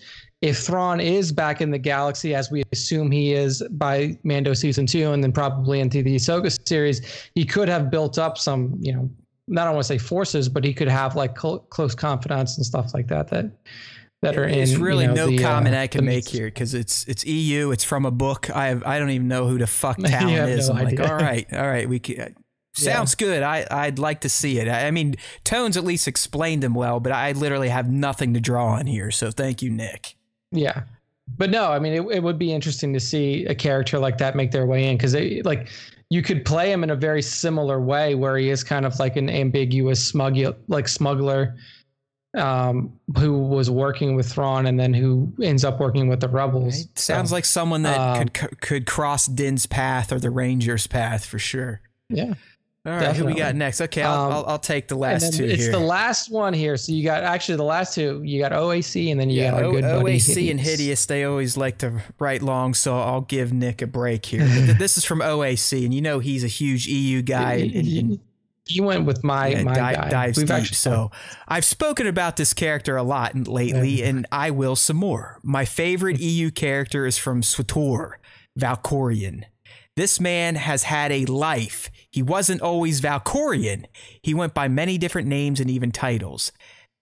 if 0.45 0.59
Thrawn 0.59 0.99
is 0.99 1.31
back 1.31 1.59
in 1.59 1.71
the 1.71 1.79
galaxy, 1.79 2.35
as 2.35 2.51
we 2.51 2.63
assume 2.71 3.09
he 3.09 3.33
is 3.33 3.63
by 3.71 4.15
Mando 4.23 4.53
season 4.53 4.85
two, 4.85 5.11
and 5.11 5.23
then 5.23 5.31
probably 5.31 5.79
into 5.79 6.03
the 6.03 6.15
Ahsoka 6.15 6.55
series, 6.67 7.29
he 7.33 7.43
could 7.43 7.67
have 7.67 7.89
built 7.89 8.19
up 8.19 8.37
some, 8.37 8.77
you 8.79 8.93
know, 8.93 9.09
not 9.47 9.67
I 9.67 9.71
want 9.71 9.81
to 9.81 9.87
say 9.87 9.97
forces, 9.97 10.47
but 10.47 10.63
he 10.63 10.71
could 10.71 10.87
have 10.87 11.15
like 11.15 11.39
cl- 11.39 11.59
close 11.59 11.95
confidants 11.95 12.57
and 12.57 12.65
stuff 12.65 12.93
like 12.93 13.07
that. 13.07 13.27
That 13.29 13.51
that 14.21 14.37
are 14.37 14.47
There's 14.47 14.73
in. 14.73 14.81
really 14.81 15.05
you 15.05 15.09
know, 15.09 15.25
no 15.25 15.27
the, 15.27 15.39
comment 15.39 15.75
uh, 15.75 15.79
I 15.79 15.87
can 15.87 16.05
make 16.05 16.27
here 16.27 16.45
because 16.45 16.75
it's 16.75 17.05
it's 17.05 17.25
EU. 17.25 17.71
It's 17.71 17.83
from 17.83 18.05
a 18.05 18.11
book. 18.11 18.49
I 18.51 18.67
have, 18.67 18.83
I 18.83 18.99
don't 18.99 19.09
even 19.09 19.27
know 19.27 19.47
who 19.47 19.57
the 19.57 19.67
fuck 19.67 19.97
Talon 20.03 20.49
is. 20.49 20.69
no 20.69 20.75
I'm 20.75 20.85
like, 20.85 20.99
all 20.99 21.15
right, 21.15 21.51
all 21.53 21.67
right, 21.67 21.89
we 21.89 21.97
can, 21.99 22.35
sounds 22.75 23.15
good. 23.15 23.41
I 23.41 23.65
I'd 23.71 23.97
like 23.97 24.21
to 24.21 24.29
see 24.29 24.59
it. 24.59 24.67
I, 24.67 24.87
I 24.87 24.91
mean, 24.91 25.15
Tones 25.43 25.75
at 25.75 25.83
least 25.83 26.07
explained 26.07 26.63
him 26.63 26.75
well, 26.75 26.99
but 26.99 27.11
I 27.11 27.31
literally 27.31 27.69
have 27.69 27.89
nothing 27.89 28.35
to 28.35 28.39
draw 28.39 28.73
on 28.73 28.85
here. 28.85 29.09
So 29.09 29.31
thank 29.31 29.63
you, 29.63 29.71
Nick. 29.71 30.15
Yeah. 30.51 30.83
But 31.37 31.49
no, 31.49 31.71
I 31.71 31.79
mean, 31.79 31.93
it, 31.93 32.17
it 32.17 32.23
would 32.23 32.37
be 32.37 32.53
interesting 32.53 32.93
to 32.93 32.99
see 32.99 33.45
a 33.45 33.55
character 33.55 33.97
like 33.97 34.17
that 34.19 34.35
make 34.35 34.51
their 34.51 34.65
way 34.65 34.87
in 34.87 34.97
because 34.97 35.15
like 35.43 35.69
you 36.09 36.21
could 36.21 36.45
play 36.45 36.71
him 36.71 36.83
in 36.83 36.91
a 36.91 36.95
very 36.95 37.21
similar 37.21 37.79
way 37.79 38.15
where 38.15 38.37
he 38.37 38.49
is 38.49 38.63
kind 38.63 38.85
of 38.85 38.97
like 38.99 39.15
an 39.15 39.29
ambiguous 39.29 40.05
smuggler, 40.05 40.55
like 40.67 40.87
smuggler, 40.87 41.55
um, 42.37 42.93
who 43.17 43.39
was 43.39 43.71
working 43.71 44.15
with 44.15 44.31
Thrawn 44.31 44.67
and 44.67 44.79
then 44.79 44.93
who 44.93 45.31
ends 45.41 45.63
up 45.63 45.79
working 45.79 46.07
with 46.07 46.19
the 46.19 46.29
rebels. 46.29 46.77
Right? 46.77 46.99
Sounds 46.99 47.31
like 47.31 47.45
someone 47.45 47.83
that 47.83 47.99
um, 47.99 48.27
could 48.27 48.61
could 48.61 48.85
cross 48.85 49.25
Din's 49.25 49.65
path 49.65 50.11
or 50.11 50.19
the 50.19 50.29
Ranger's 50.29 50.85
path 50.85 51.25
for 51.25 51.39
sure. 51.39 51.81
yeah. 52.09 52.33
All 52.85 52.91
right, 52.91 53.15
who 53.15 53.25
we 53.25 53.33
got 53.33 53.55
next? 53.55 53.81
Okay, 53.81 54.03
I'll, 54.03 54.25
Um, 54.25 54.31
I'll, 54.31 54.45
I'll 54.45 54.59
take 54.59 54.87
the 54.87 54.95
last 54.95 55.33
two 55.33 55.43
it's 55.43 55.63
here. 55.63 55.71
the 55.71 55.79
last 55.79 56.29
one 56.31 56.53
here. 56.53 56.77
So 56.77 56.91
you 56.91 57.03
got 57.03 57.23
actually 57.23 57.55
the 57.57 57.63
last 57.63 57.95
two. 57.95 58.21
You 58.23 58.39
got 58.39 58.51
OAC 58.51 59.09
and 59.11 59.19
then 59.19 59.31
you 59.31 59.41
yeah, 59.41 59.51
got 59.51 59.59
our 59.63 59.65
O- 59.65 59.71
good 59.71 59.81
buddy 59.81 60.17
OAC 60.17 60.51
and 60.51 60.59
Hideous, 60.59 61.05
they 61.07 61.23
always 61.23 61.57
like 61.57 61.79
to 61.79 62.01
write 62.19 62.43
long, 62.43 62.75
so 62.75 62.95
I'll 62.99 63.21
give 63.21 63.51
Nick 63.51 63.81
a 63.81 63.87
break 63.87 64.25
here. 64.27 64.45
This 64.77 64.97
is 64.97 65.03
from 65.05 65.19
OAC, 65.21 65.83
and 65.83 65.93
you 65.93 66.01
know 66.01 66.19
he's 66.19 66.43
a 66.43 66.47
huge 66.47 66.85
EU 66.85 67.21
guy. 67.23 67.53
And, 67.55 67.75
and, 67.75 68.19
You 68.67 68.83
went 68.83 69.05
with 69.05 69.23
my 69.23 69.47
yeah, 69.47 69.63
my 69.63 69.73
di- 69.73 69.93
guy. 69.95 70.09
dives 70.09 70.37
We've 70.37 70.47
deep. 70.47 70.55
actually 70.55 70.75
So 70.75 71.09
I've 71.47 71.65
spoken 71.65 72.05
about 72.07 72.35
this 72.37 72.53
character 72.53 72.97
a 72.97 73.03
lot 73.03 73.47
lately, 73.47 74.03
and 74.03 74.27
I 74.31 74.51
will 74.51 74.75
some 74.75 74.97
more. 74.97 75.39
My 75.43 75.65
favorite 75.65 76.19
EU 76.31 76.51
character 76.51 77.05
is 77.07 77.17
from 77.17 77.41
SWTOR, 77.41 78.13
Valkorion. 78.59 79.43
This 79.95 80.19
man 80.19 80.55
has 80.55 80.83
had 80.83 81.11
a 81.11 81.25
life. 81.25 81.89
He 82.15 82.21
wasn't 82.23 82.61
always 82.61 83.01
Valkorion. 83.01 83.87
He 84.21 84.33
went 84.33 84.53
by 84.53 84.69
many 84.69 84.97
different 84.97 85.27
names 85.27 85.59
and 85.59 85.69
even 85.69 85.91
titles. 85.91 86.53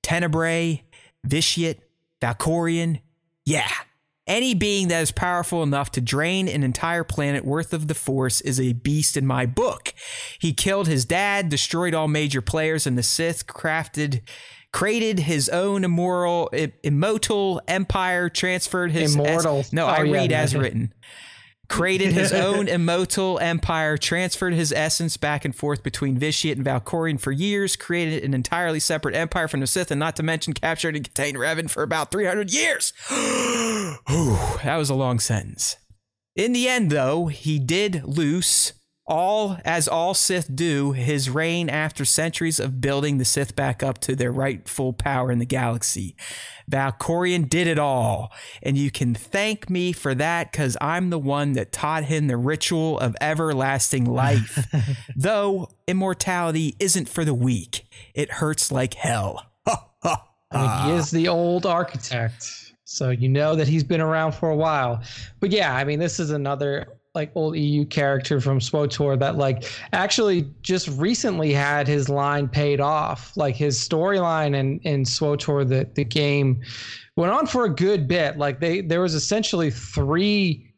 Tenebrae, 0.02 0.82
Vitiate, 1.24 1.82
Valkorion. 2.20 3.00
Yeah. 3.46 3.70
Any 4.26 4.56
being 4.56 4.88
that 4.88 5.04
is 5.04 5.12
powerful 5.12 5.62
enough 5.62 5.92
to 5.92 6.02
drain 6.02 6.48
an 6.48 6.64
entire 6.64 7.04
planet 7.04 7.46
worth 7.46 7.74
of 7.74 7.88
the 7.88 7.94
Force 7.94 8.42
is 8.42 8.60
a 8.60 8.74
beast 8.74 9.16
in 9.16 9.28
my 9.28 9.46
book. 9.46 9.94
He 10.40 10.52
killed 10.52 10.88
his 10.88 11.06
dad, 11.06 11.48
destroyed 11.48 11.94
all 11.94 12.08
major 12.08 12.42
players 12.42 12.88
in 12.88 12.96
the 12.96 13.04
Sith, 13.04 13.46
crafted, 13.46 14.22
created 14.72 15.20
his 15.20 15.48
own 15.48 15.84
immoral, 15.84 16.50
immortal 16.82 17.62
empire, 17.68 18.30
transferred 18.30 18.92
his 18.92 19.14
Immortal. 19.14 19.64
no, 19.72 19.86
Oh, 19.86 19.90
I 19.90 20.04
yeah, 20.06 20.12
read 20.14 20.32
as 20.32 20.56
written. 20.56 20.92
Created 21.74 22.14
his 22.14 22.32
own 22.34 22.68
immortal 22.68 23.40
empire, 23.40 23.98
transferred 23.98 24.54
his 24.54 24.72
essence 24.72 25.18
back 25.18 25.44
and 25.44 25.56
forth 25.56 25.82
between 25.82 26.20
Vitiate 26.20 26.56
and 26.56 26.64
Valkorion 26.64 27.20
for 27.20 27.32
years, 27.32 27.76
created 27.76 28.24
an 28.24 28.36
entirely 28.36 28.80
separate 28.80 29.16
empire 29.16 29.48
from 29.48 29.60
the 29.60 29.66
Sith, 29.66 29.90
and 29.90 29.98
not 29.98 30.16
to 30.18 30.22
mention 30.22 30.54
captured 30.54 30.96
and 30.96 31.04
contained 31.04 31.36
Revan 31.36 31.68
for 31.68 31.82
about 31.82 32.12
300 32.12 32.54
years. 32.54 32.94
Whew, 33.10 34.38
that 34.64 34.76
was 34.78 34.92
a 34.92 34.94
long 34.94 35.20
sentence. 35.20 35.78
In 36.36 36.54
the 36.54 36.68
end, 36.68 36.92
though, 36.92 37.26
he 37.26 37.58
did 37.58 38.04
loose 38.04 38.74
all 39.06 39.58
as 39.66 39.88
all 39.88 40.14
Sith 40.14 40.56
do 40.56 40.94
his 40.94 41.30
reign 41.30 41.70
after 41.70 42.06
centuries 42.06 42.60
of 42.60 42.80
building 42.80 43.18
the 43.18 43.26
Sith 43.26 43.56
back 43.56 43.84
up 43.84 43.98
to 44.00 44.16
their 44.16 44.32
rightful 44.32 44.94
power 44.94 45.32
in 45.32 45.40
the 45.40 45.46
galaxy. 45.46 46.16
Valkorion 46.72 47.50
did 47.50 47.68
it 47.68 47.78
all, 47.78 48.32
and 48.62 48.78
you 48.78 48.90
can 48.90 49.14
thank 49.14 49.70
me 49.70 49.92
for 49.92 50.16
that 50.16 50.52
because 50.52 50.78
I'm 50.80 51.10
the 51.10 51.20
one 51.20 51.54
that 51.54 51.72
taught 51.72 52.06
him 52.06 52.28
the 52.28 52.38
ritual 52.38 52.98
of 53.00 53.16
everlasting 53.20 54.06
life. 54.06 54.68
Though 55.16 55.70
immortality 55.88 56.76
isn't 56.80 57.10
for 57.10 57.26
the 57.26 57.34
weak, 57.34 57.86
it 58.14 58.32
hurts 58.32 58.72
like 58.72 58.94
hell. 58.94 59.52
I 60.54 60.86
mean, 60.86 60.92
he 60.94 61.00
is 61.00 61.12
the 61.12 61.28
old 61.28 61.66
architect, 61.66 62.74
so 62.86 63.10
you 63.10 63.28
know 63.28 63.56
that 63.56 63.68
he's 63.68 63.84
been 63.84 64.02
around 64.02 64.34
for 64.34 64.50
a 64.50 64.56
while. 64.56 65.02
But 65.40 65.52
yeah, 65.52 65.76
I 65.76 65.84
mean, 65.84 66.00
this 66.00 66.20
is 66.20 66.30
another 66.30 66.88
like 67.16 67.32
old 67.36 67.56
EU 67.56 67.86
character 67.86 68.42
from 68.42 68.60
SWTOR 68.60 69.20
that 69.20 69.38
like 69.38 69.66
actually 69.92 70.50
just 70.64 70.88
recently 70.90 71.54
had 71.54 71.88
his 71.88 72.10
line 72.10 72.48
paid 72.48 72.80
off. 72.80 73.38
Like 73.38 73.56
his 73.56 73.78
storyline 73.78 74.56
in 74.56 74.80
in 74.80 75.04
SWTOR, 75.04 75.68
the 75.68 75.88
the 75.94 76.04
game 76.04 76.62
went 77.16 77.32
on 77.32 77.46
for 77.46 77.66
a 77.66 77.70
good 77.70 78.08
bit. 78.08 78.38
Like 78.38 78.60
they 78.60 78.82
there 78.82 79.02
was 79.02 79.14
essentially 79.14 79.70
three 79.70 80.74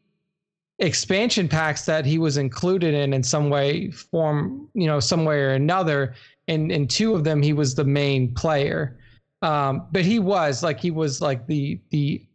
expansion 0.78 1.48
packs 1.48 1.86
that 1.86 2.04
he 2.04 2.18
was 2.18 2.36
included 2.36 2.92
in 2.92 3.14
in 3.14 3.22
some 3.22 3.48
way 3.48 3.90
form 3.90 4.68
you 4.74 4.86
know 4.86 5.00
some 5.00 5.24
way 5.24 5.38
or 5.38 5.52
another 5.52 6.14
and 6.48 6.70
in 6.70 6.86
two 6.86 7.14
of 7.14 7.24
them 7.24 7.40
he 7.40 7.54
was 7.54 7.74
the 7.74 7.84
main 7.84 8.34
player 8.34 8.98
um 9.40 9.86
but 9.90 10.04
he 10.04 10.18
was 10.18 10.62
like 10.62 10.78
he 10.78 10.90
was 10.90 11.22
like 11.22 11.46
the 11.46 11.80
the 11.88 12.25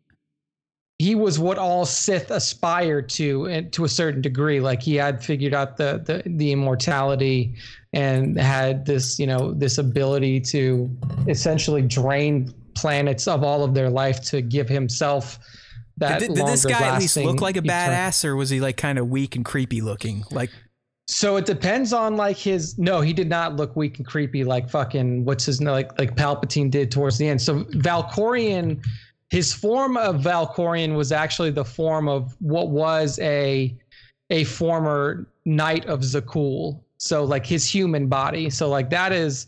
he 1.02 1.16
was 1.16 1.40
what 1.40 1.58
all 1.58 1.86
Sith 1.86 2.30
aspired 2.30 3.10
to 3.10 3.48
and 3.48 3.74
to 3.74 3.86
a 3.86 3.90
certain 3.90 4.22
degree 4.22 4.60
like 4.60 4.82
he 4.84 4.96
had 4.96 5.24
figured 5.24 5.54
out 5.54 5.78
the 5.78 6.02
the 6.06 6.22
the 6.30 6.52
immortality 6.52 7.56
and 7.94 8.40
had 8.40 8.86
this 8.86 9.18
you 9.18 9.26
know 9.26 9.54
this 9.54 9.78
ability 9.80 10.40
to 10.40 10.90
essentially 11.28 11.82
drain 11.82 12.54
planets 12.76 13.28
of 13.28 13.44
all 13.44 13.64
of 13.64 13.74
their 13.74 13.90
life 13.90 14.22
to 14.22 14.42
give 14.42 14.70
himself 14.70 15.40
that 15.98 16.20
Did, 16.20 16.36
did 16.36 16.48
this 16.48 16.66
guy 16.66 16.88
at 16.88 17.00
least 17.00 17.18
look 17.18 17.42
like 17.42 17.58
a 17.58 17.62
badass, 17.62 18.26
or 18.26 18.36
was 18.36 18.50
he 18.50 18.60
like 18.60 18.78
kind 18.78 18.98
of 18.98 19.10
weak 19.10 19.36
and 19.36 19.46
creepy 19.46 19.82
looking? 19.82 20.24
Like, 20.32 20.50
So 21.08 21.38
it 21.38 21.46
depends 21.46 21.94
on 21.94 22.18
like 22.18 22.38
his. 22.38 22.78
No, 22.80 23.02
he 23.02 23.14
did 23.14 23.30
not 23.30 23.56
look 23.56 23.76
weak 23.76 23.98
and 23.98 24.08
creepy 24.08 24.44
like 24.44 24.70
fucking 24.70 25.26
what's 25.26 25.46
his 25.46 25.62
like 25.62 25.98
like 26.00 26.16
Palpatine 26.16 26.72
did 26.72 26.90
towards 26.92 27.20
the 27.20 27.28
end. 27.28 27.40
So 27.40 27.66
Valkorion, 27.66 28.84
his 29.32 29.54
form 29.54 29.96
of 29.96 30.18
Valkorion 30.18 30.96
was 30.96 31.14
actually 31.14 31.52
the 31.52 31.64
form 31.64 32.10
of 32.10 32.36
what 32.40 32.70
was 32.70 33.18
a 33.20 33.76
a 34.30 34.44
former 34.44 35.28
knight 35.46 35.86
of 35.86 36.02
Zakuul. 36.02 36.82
So 36.98 37.24
like 37.24 37.46
his 37.46 37.68
human 37.68 38.08
body. 38.08 38.50
So 38.50 38.70
like 38.70 38.90
that 38.92 39.12
is 39.14 39.48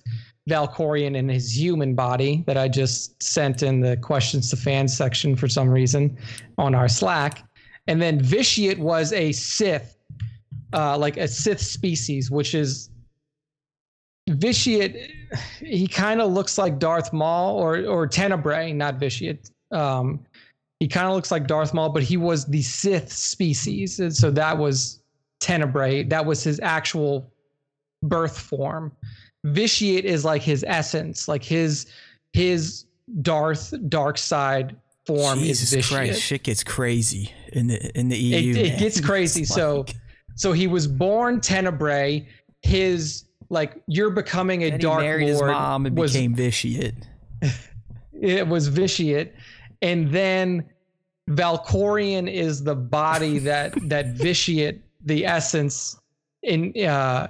Valkorion 0.50 1.16
in 1.16 1.30
his 1.30 1.56
human 1.58 1.96
body 1.96 2.44
that 2.48 2.58
I 2.58 2.68
just 2.68 3.22
sent 3.22 3.62
in 3.62 3.82
the 3.82 3.96
questions 3.98 4.50
to 4.50 4.58
fans 4.58 4.96
section 4.96 5.36
for 5.36 5.48
some 5.48 5.70
reason 5.70 6.18
on 6.58 6.74
our 6.74 6.88
Slack. 6.88 7.44
And 7.88 8.02
then 8.02 8.22
Vitiate 8.22 8.80
was 8.80 9.14
a 9.14 9.32
Sith 9.34 9.98
uh, 10.72 10.98
like 10.98 11.18
a 11.18 11.28
Sith 11.28 11.62
species, 11.62 12.32
which 12.32 12.56
is 12.56 12.90
Vitiate. 14.30 15.12
He 15.60 15.88
kind 15.88 16.22
of 16.22 16.32
looks 16.32 16.58
like 16.58 16.80
Darth 16.80 17.12
Maul 17.12 17.58
or 17.58 17.86
or 17.86 18.08
Tenebrae, 18.08 18.72
not 18.72 18.96
Vitiate. 18.96 19.50
Um, 19.74 20.20
he 20.80 20.88
kind 20.88 21.08
of 21.08 21.14
looks 21.14 21.32
like 21.32 21.48
Darth 21.48 21.74
Maul, 21.74 21.90
but 21.90 22.04
he 22.04 22.18
was 22.18 22.46
the 22.46 22.62
Sith 22.62 23.12
species, 23.12 24.00
and 24.00 24.14
so 24.16 24.30
that 24.32 24.58
was 24.58 25.02
Tenebrae. 25.40 26.04
That 26.04 26.26
was 26.26 26.44
his 26.44 26.60
actual 26.62 27.32
birth 28.02 28.38
form. 28.38 28.92
Vitiate 29.46 30.06
is 30.06 30.24
like 30.26 30.42
his 30.42 30.64
essence, 30.68 31.28
like 31.28 31.44
his 31.44 31.88
his 32.34 32.86
Darth 33.22 33.74
dark 33.90 34.18
side 34.18 34.76
form 35.06 35.40
Jesus 35.40 35.72
is 35.72 35.74
Vitiate. 35.74 36.10
Christ, 36.10 36.22
shit 36.22 36.44
gets 36.44 36.64
crazy 36.64 37.32
in 37.52 37.68
the 37.68 37.98
in 37.98 38.10
the 38.10 38.18
EU. 38.18 38.52
It, 38.56 38.58
it 38.74 38.80
gets 38.80 39.00
crazy. 39.02 39.42
It's 39.42 39.54
So, 39.56 39.80
like- 39.80 39.96
so 40.36 40.52
he 40.52 40.68
was 40.68 40.88
born 40.88 41.42
Tenebrae. 41.42 42.28
His 42.62 43.26
like 43.50 43.82
you're 43.88 44.10
becoming 44.10 44.64
a 44.64 44.70
then 44.72 44.80
he 44.80 44.84
dark 44.84 45.02
married 45.02 45.34
lord 45.34 45.50
his 45.50 45.54
mom 45.54 45.86
and 45.86 45.98
was 45.98 46.14
became 46.14 46.34
vitiate. 46.34 46.96
it 48.22 48.48
was 48.48 48.68
vitiate, 48.70 49.34
and 49.84 50.10
then 50.10 50.66
Valkorion 51.30 52.32
is 52.32 52.64
the 52.64 52.76
body 52.76 53.38
that 53.40 53.74
that 53.90 54.08
vitiate 54.08 54.82
the 55.06 55.26
essence 55.26 55.98
in 56.42 56.74
uh 56.86 57.28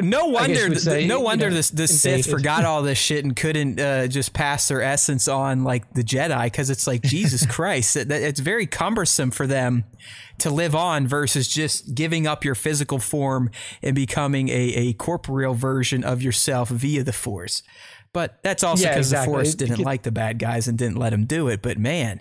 No 0.00 0.26
wonder, 0.26 0.68
you 0.68 0.74
say, 0.76 1.06
no 1.06 1.18
you 1.18 1.24
wonder 1.24 1.50
know, 1.50 1.56
the, 1.56 1.72
the 1.74 1.88
Sith 1.88 2.30
forgot 2.30 2.64
all 2.64 2.82
this 2.82 2.98
shit 3.06 3.24
and 3.24 3.36
couldn't 3.36 3.78
uh, 3.78 4.06
just 4.06 4.32
pass 4.32 4.68
their 4.68 4.82
essence 4.82 5.28
on 5.28 5.64
like 5.64 5.92
the 5.92 6.02
Jedi 6.02 6.44
because 6.44 6.70
it's 6.70 6.86
like 6.86 7.02
Jesus 7.02 7.44
Christ, 7.50 7.96
it, 7.96 8.10
it's 8.10 8.40
very 8.40 8.66
cumbersome 8.66 9.30
for 9.30 9.46
them 9.46 9.84
to 10.38 10.50
live 10.50 10.74
on 10.74 11.06
versus 11.06 11.48
just 11.48 11.94
giving 11.94 12.26
up 12.26 12.44
your 12.44 12.54
physical 12.54 12.98
form 12.98 13.50
and 13.82 13.94
becoming 13.94 14.48
a, 14.48 14.52
a 14.74 14.92
corporeal 14.94 15.52
version 15.52 16.02
of 16.02 16.22
yourself 16.22 16.70
via 16.70 17.04
the 17.04 17.12
Force. 17.12 17.62
But 18.12 18.40
that's 18.42 18.62
also 18.64 18.82
Yeah, 18.84 18.90
because 18.94 19.06
exactly. 19.08 19.32
the 19.32 19.36
Force 19.38 19.54
didn't 19.54 19.80
it- 19.80 19.84
like 19.84 20.02
the 20.02 20.10
bad 20.12 20.38
guys 20.38 20.66
and 20.68 20.76
didn't 20.76 20.96
let 20.96 21.10
them 21.10 21.26
do 21.26 21.48
it. 21.48 21.62
But 21.62 21.78
man, 21.78 22.20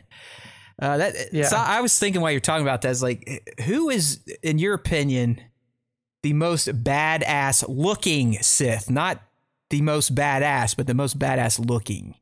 Uh, 0.81 0.95
that 0.97 1.33
yeah. 1.33 1.47
So 1.47 1.57
I 1.57 1.81
was 1.81 1.97
thinking 1.99 2.21
while 2.21 2.31
you're 2.31 2.39
talking 2.39 2.65
about 2.65 2.81
that 2.83 2.89
is 2.91 3.03
like, 3.03 3.53
who 3.65 3.89
is, 3.89 4.19
in 4.43 4.59
your 4.59 4.73
opinion, 4.73 5.41
the 6.23 6.31
most 6.33 6.67
badass 6.83 7.65
looking 7.67 8.33
Sith? 8.41 8.89
Not 8.89 9.21
the 9.71 9.81
most 9.81 10.15
badass, 10.15 10.75
but 10.77 10.87
the 10.87 10.93
most 10.93 11.19
badass 11.19 11.59
looking. 11.59 12.15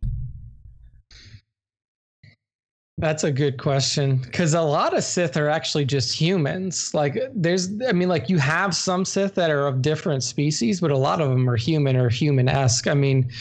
That's 2.99 3.23
a 3.23 3.31
good 3.31 3.57
question 3.59 4.17
because 4.17 4.55
a 4.55 4.61
lot 4.61 4.97
of 4.97 5.03
Sith 5.03 5.37
are 5.37 5.49
actually 5.49 5.85
just 5.85 6.19
humans. 6.19 6.93
Like, 6.95 7.15
there's, 7.35 7.69
I 7.87 7.91
mean, 7.91 8.09
like 8.09 8.27
you 8.27 8.39
have 8.39 8.75
some 8.75 9.05
Sith 9.05 9.35
that 9.35 9.51
are 9.51 9.67
of 9.67 9.83
different 9.83 10.23
species, 10.23 10.81
but 10.81 10.89
a 10.89 10.97
lot 10.97 11.21
of 11.21 11.29
them 11.29 11.47
are 11.47 11.55
human 11.55 11.95
or 11.95 12.09
human 12.09 12.49
esque. 12.49 12.87
I 12.87 12.95
mean, 12.95 13.31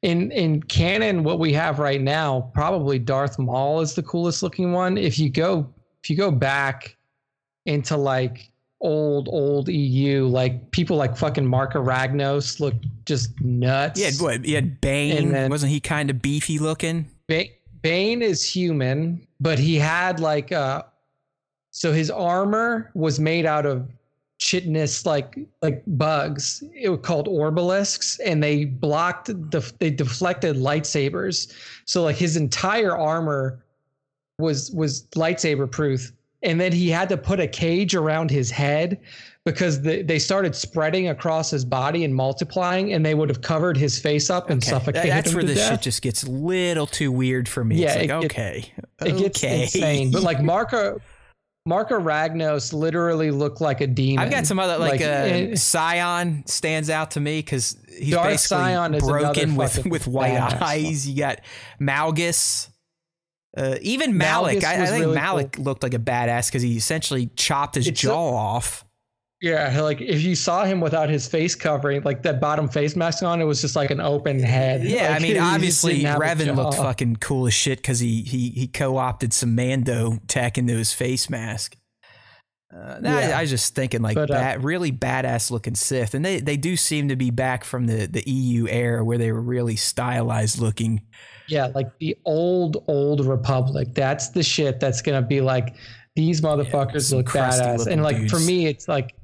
in 0.00 0.30
in 0.32 0.62
canon, 0.62 1.22
what 1.22 1.38
we 1.38 1.52
have 1.52 1.78
right 1.78 2.00
now, 2.00 2.50
probably 2.54 2.98
Darth 2.98 3.38
Maul 3.38 3.80
is 3.80 3.94
the 3.94 4.02
coolest 4.02 4.42
looking 4.42 4.72
one. 4.72 4.96
If 4.96 5.18
you 5.18 5.28
go 5.28 5.70
if 6.02 6.10
you 6.10 6.16
go 6.16 6.30
back 6.30 6.96
into 7.66 7.96
like 7.96 8.50
old 8.80 9.28
old 9.30 9.68
EU, 9.68 10.26
like 10.26 10.70
people 10.70 10.96
like 10.96 11.16
fucking 11.16 11.44
Marka 11.44 11.74
Ragnos 11.74 12.60
look 12.60 12.74
just 13.06 13.38
nuts. 13.40 14.00
Yeah, 14.00 14.10
what? 14.22 14.44
He 14.44 14.52
had 14.52 14.80
Bane. 14.80 15.32
Then, 15.32 15.50
Wasn't 15.50 15.72
he 15.72 15.80
kind 15.80 16.10
of 16.10 16.20
beefy 16.20 16.58
looking? 16.58 17.10
Bane, 17.26 17.50
Bane 17.84 18.22
is 18.22 18.42
human, 18.42 19.26
but 19.40 19.58
he 19.58 19.76
had 19.76 20.18
like 20.18 20.50
uh 20.50 20.84
so 21.70 21.92
his 21.92 22.10
armor 22.10 22.90
was 22.94 23.20
made 23.20 23.44
out 23.44 23.66
of 23.66 23.86
chitinous 24.38 25.04
like 25.04 25.38
like 25.60 25.82
bugs. 25.86 26.64
It 26.74 26.88
was 26.88 27.00
called 27.02 27.28
orbalisks 27.28 28.18
and 28.24 28.42
they 28.42 28.64
blocked 28.64 29.26
the 29.26 29.72
they 29.80 29.90
deflected 29.90 30.56
lightsabers. 30.56 31.52
So 31.84 32.04
like 32.04 32.16
his 32.16 32.38
entire 32.38 32.96
armor 32.96 33.62
was 34.38 34.70
was 34.70 35.02
lightsaber 35.14 35.70
proof 35.70 36.10
and 36.42 36.58
then 36.58 36.72
he 36.72 36.88
had 36.88 37.10
to 37.10 37.18
put 37.18 37.38
a 37.38 37.46
cage 37.46 37.94
around 37.94 38.30
his 38.30 38.50
head 38.50 38.98
because 39.44 39.82
the, 39.82 40.02
they 40.02 40.18
started 40.18 40.56
spreading 40.56 41.08
across 41.08 41.50
his 41.50 41.64
body 41.64 42.04
and 42.04 42.14
multiplying, 42.14 42.92
and 42.94 43.04
they 43.04 43.14
would 43.14 43.28
have 43.28 43.42
covered 43.42 43.76
his 43.76 43.98
face 43.98 44.30
up 44.30 44.48
and 44.48 44.62
okay. 44.62 44.70
suffocated 44.70 45.10
That's 45.10 45.30
him 45.30 45.36
where 45.36 45.44
this 45.44 45.58
death. 45.58 45.72
shit 45.72 45.82
just 45.82 46.02
gets 46.02 46.22
a 46.22 46.30
little 46.30 46.86
too 46.86 47.12
weird 47.12 47.48
for 47.48 47.62
me. 47.64 47.76
Yeah, 47.76 47.94
like, 47.94 48.04
it, 48.04 48.10
okay, 48.10 48.72
it, 49.00 49.08
it 49.08 49.18
gets 49.18 49.44
insane. 49.44 50.10
But 50.10 50.22
like 50.22 50.38
Marka. 50.40 51.00
Marka 51.66 51.92
Ragnos 51.92 52.74
literally 52.74 53.30
looked 53.30 53.62
like 53.62 53.80
a 53.80 53.86
demon. 53.86 54.22
I've 54.22 54.30
got 54.30 54.44
some 54.44 54.58
other 54.58 54.76
like, 54.76 55.00
like 55.00 55.00
uh, 55.00 55.56
Sion 55.56 56.44
stands 56.46 56.90
out 56.90 57.12
to 57.12 57.20
me 57.20 57.38
because 57.38 57.78
he's 57.88 58.12
Darth 58.12 58.28
basically 58.28 58.74
Sion 58.74 58.98
broken 58.98 59.56
with 59.56 59.86
with 59.86 60.06
white 60.06 60.36
eyes. 60.36 61.08
You 61.08 61.16
got 61.16 61.40
Malgus. 61.80 62.68
Uh, 63.56 63.76
even 63.80 64.18
Malak, 64.18 64.62
I, 64.62 64.74
I, 64.74 64.86
think 64.86 65.04
really 65.04 65.14
Malak 65.14 65.52
cool. 65.52 65.64
looked 65.64 65.82
like 65.82 65.94
a 65.94 65.98
badass 65.98 66.48
because 66.48 66.60
he 66.60 66.76
essentially 66.76 67.30
chopped 67.34 67.76
his 67.76 67.86
it's 67.86 67.98
jaw 67.98 68.28
a, 68.28 68.34
off. 68.34 68.84
Yeah, 69.44 69.78
like 69.82 70.00
if 70.00 70.22
you 70.22 70.34
saw 70.34 70.64
him 70.64 70.80
without 70.80 71.10
his 71.10 71.28
face 71.28 71.54
covering, 71.54 72.00
like 72.02 72.22
that 72.22 72.40
bottom 72.40 72.66
face 72.66 72.96
mask 72.96 73.22
on, 73.22 73.42
it 73.42 73.44
was 73.44 73.60
just 73.60 73.76
like 73.76 73.90
an 73.90 74.00
open 74.00 74.38
head. 74.38 74.82
Yeah, 74.82 75.10
like, 75.10 75.10
I 75.10 75.18
mean, 75.22 75.38
obviously 75.38 76.00
Revan 76.00 76.56
looked 76.56 76.78
fucking 76.78 77.16
cool 77.16 77.46
as 77.46 77.52
shit 77.52 77.76
because 77.76 78.00
he 78.00 78.22
he 78.22 78.48
he 78.48 78.66
co-opted 78.66 79.34
some 79.34 79.54
Mando 79.54 80.18
tech 80.28 80.56
into 80.56 80.72
his 80.72 80.94
face 80.94 81.28
mask. 81.28 81.76
Uh, 82.74 83.00
yeah. 83.02 83.16
I, 83.16 83.30
I, 83.32 83.40
was 83.42 83.50
just 83.50 83.74
thinking 83.74 84.00
like 84.00 84.14
but, 84.14 84.30
uh, 84.30 84.56
really 84.60 84.90
badass 84.90 85.50
looking 85.50 85.74
Sith, 85.74 86.14
and 86.14 86.24
they 86.24 86.40
they 86.40 86.56
do 86.56 86.74
seem 86.74 87.08
to 87.08 87.16
be 87.16 87.28
back 87.28 87.64
from 87.64 87.86
the 87.86 88.06
the 88.06 88.22
EU 88.26 88.66
era 88.66 89.04
where 89.04 89.18
they 89.18 89.30
were 89.30 89.42
really 89.42 89.76
stylized 89.76 90.58
looking. 90.58 91.02
Yeah, 91.48 91.66
like 91.74 91.90
the 91.98 92.16
old 92.24 92.82
old 92.88 93.26
Republic. 93.26 93.88
That's 93.92 94.30
the 94.30 94.42
shit 94.42 94.80
that's 94.80 95.02
gonna 95.02 95.20
be 95.20 95.42
like 95.42 95.76
these 96.16 96.40
motherfuckers 96.40 97.12
yeah, 97.12 97.18
look 97.18 97.26
badass, 97.26 97.86
and 97.86 98.02
like 98.02 98.16
dudes. 98.16 98.32
for 98.32 98.40
me, 98.40 98.68
it's 98.68 98.88
like 98.88 99.14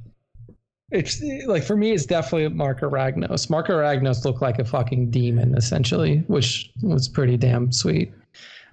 it's 0.91 1.23
like 1.47 1.63
for 1.63 1.77
me, 1.77 1.93
it's 1.93 2.07
definitely 2.07 2.49
Marka 2.57 2.91
Ragnos. 2.91 3.49
Marka 3.49 3.71
Ragnos 3.71 4.25
looked 4.25 4.43
like 4.43 4.59
a 4.59 4.65
fucking 4.65 5.11
demon 5.11 5.55
essentially, 5.57 6.19
which 6.27 6.71
was 6.83 7.09
pretty 7.09 7.37
damn 7.37 7.71
sweet. 7.73 8.13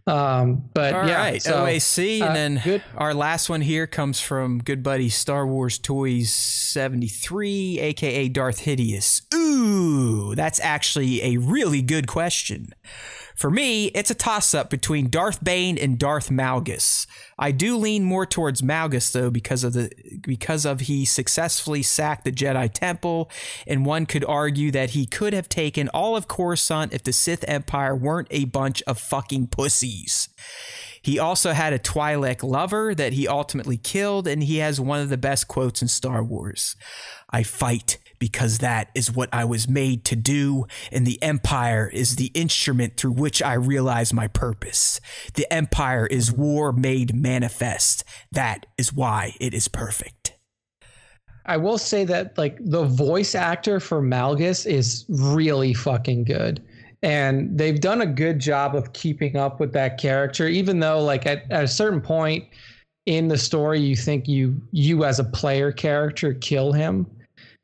Um, 0.08 0.64
but 0.74 0.94
All 0.94 1.06
yeah, 1.06 1.18
right, 1.18 1.42
so, 1.42 1.66
OAC, 1.66 2.22
and 2.22 2.30
uh, 2.30 2.34
then 2.34 2.62
good. 2.64 2.84
our 2.96 3.14
last 3.14 3.50
one 3.50 3.60
here 3.60 3.86
comes 3.86 4.22
from 4.22 4.60
good 4.60 4.82
buddy 4.82 5.10
Star 5.10 5.46
Wars 5.46 5.78
Toys 5.78 6.32
seventy 6.32 7.10
three, 7.10 7.78
aka 7.80 8.30
Darth 8.30 8.60
Hideous. 8.60 9.24
Ooh, 9.36 10.34
that's 10.34 10.62
actually 10.62 11.22
a 11.24 11.38
really 11.38 11.82
good 11.82 12.08
question. 12.08 12.70
For 13.38 13.52
me, 13.52 13.86
it's 13.88 14.10
a 14.10 14.16
toss 14.16 14.56
up 14.56 14.72
between 14.72 15.12
Darth 15.12 15.44
Bane 15.44 15.78
and 15.78 16.00
Darth 16.00 16.32
Malgus. 16.32 17.06
I 17.38 17.52
do 17.52 17.78
lean 17.78 18.04
more 18.04 18.26
towards 18.26 18.64
Malgus 18.64 19.12
though 19.12 19.30
because 19.30 19.64
of 19.64 19.74
the 19.74 19.92
because 20.22 20.66
of 20.66 20.82
he 20.82 21.06
successfully 21.06 21.84
sacked 21.84 22.26
the 22.26 22.32
Jedi 22.32 22.74
Temple, 22.74 23.30
and 23.68 23.86
one 23.86 24.08
could 24.08 24.26
argue 24.26 24.72
that 24.72 24.92
he 24.92 25.06
could 25.06 25.34
have 25.34 25.48
taken 25.48 25.88
all 25.90 26.16
of 26.16 26.28
Coruscant 26.28 26.94
if 26.94 27.04
the 27.04 27.14
Sith 27.14 27.46
Empire 27.48 27.96
weren't 27.96 28.28
a 28.32 28.46
bunch 28.46 28.82
of 28.88 29.00
fucking 29.00 29.48
pussies. 29.48 30.30
He 31.00 31.20
also 31.20 31.54
had 31.54 31.74
a 31.74 31.80
Twi'lek 31.80 32.42
lover 32.42 32.96
that 32.96 33.14
he 33.14 33.28
ultimately 33.28 33.78
killed, 33.78 34.28
and 34.28 34.44
he 34.44 34.58
has 34.58 34.82
one 34.82 35.00
of 35.00 35.10
the 35.10 35.18
best 35.18 35.48
quotes 35.48 35.84
in 35.84 35.88
Star 35.88 36.24
Wars. 36.24 36.76
I 37.30 37.44
fight 37.44 38.00
because 38.20 38.60
that 38.60 38.90
is 38.96 39.12
what 39.12 39.30
I 39.32 39.46
was 39.46 39.68
made 39.68 40.04
to 40.06 40.16
do, 40.16 40.66
and 40.92 41.06
the 41.06 41.22
Empire 41.22 41.90
is 41.92 42.16
the 42.16 42.32
instrument 42.34 42.98
through 42.98 43.12
which 43.12 43.42
I 43.42 43.54
realize 43.54 44.14
my 44.14 44.28
purpose. 44.28 45.00
The 45.34 45.52
Empire 45.52 46.06
is 46.08 46.32
war 46.32 46.72
made 46.72 47.16
manifest. 47.16 48.04
That 48.32 48.66
is 48.78 48.94
why 48.94 49.36
it 49.40 49.54
is 49.54 49.68
perfect. 49.68 50.34
I 51.46 51.58
will 51.58 51.78
say 51.78 52.04
that 52.06 52.38
like 52.38 52.58
the 52.60 52.84
voice 52.84 53.34
actor 53.34 53.80
for 53.80 54.02
Malgus 54.02 54.66
is 54.66 55.06
really 55.08 55.74
fucking 55.74 56.26
good. 56.26 56.62
And 57.04 57.58
they've 57.58 57.80
done 57.80 58.02
a 58.02 58.08
good 58.08 58.40
job 58.40 58.76
of 58.76 58.92
keeping 58.94 59.38
up 59.38 59.60
with 59.60 59.72
that 59.74 59.98
character, 59.98 60.48
even 60.48 60.80
though 60.80 61.02
like 61.02 61.26
at, 61.26 61.50
at 61.52 61.64
a 61.64 61.68
certain 61.68 62.02
point 62.02 62.46
in 63.06 63.30
the 63.30 63.38
story 63.38 63.80
you 63.80 63.96
think 63.96 64.28
you 64.28 64.62
you 64.72 65.06
as 65.06 65.18
a 65.18 65.24
player 65.24 65.72
character 65.72 66.34
kill 66.34 66.74
him 66.74 67.08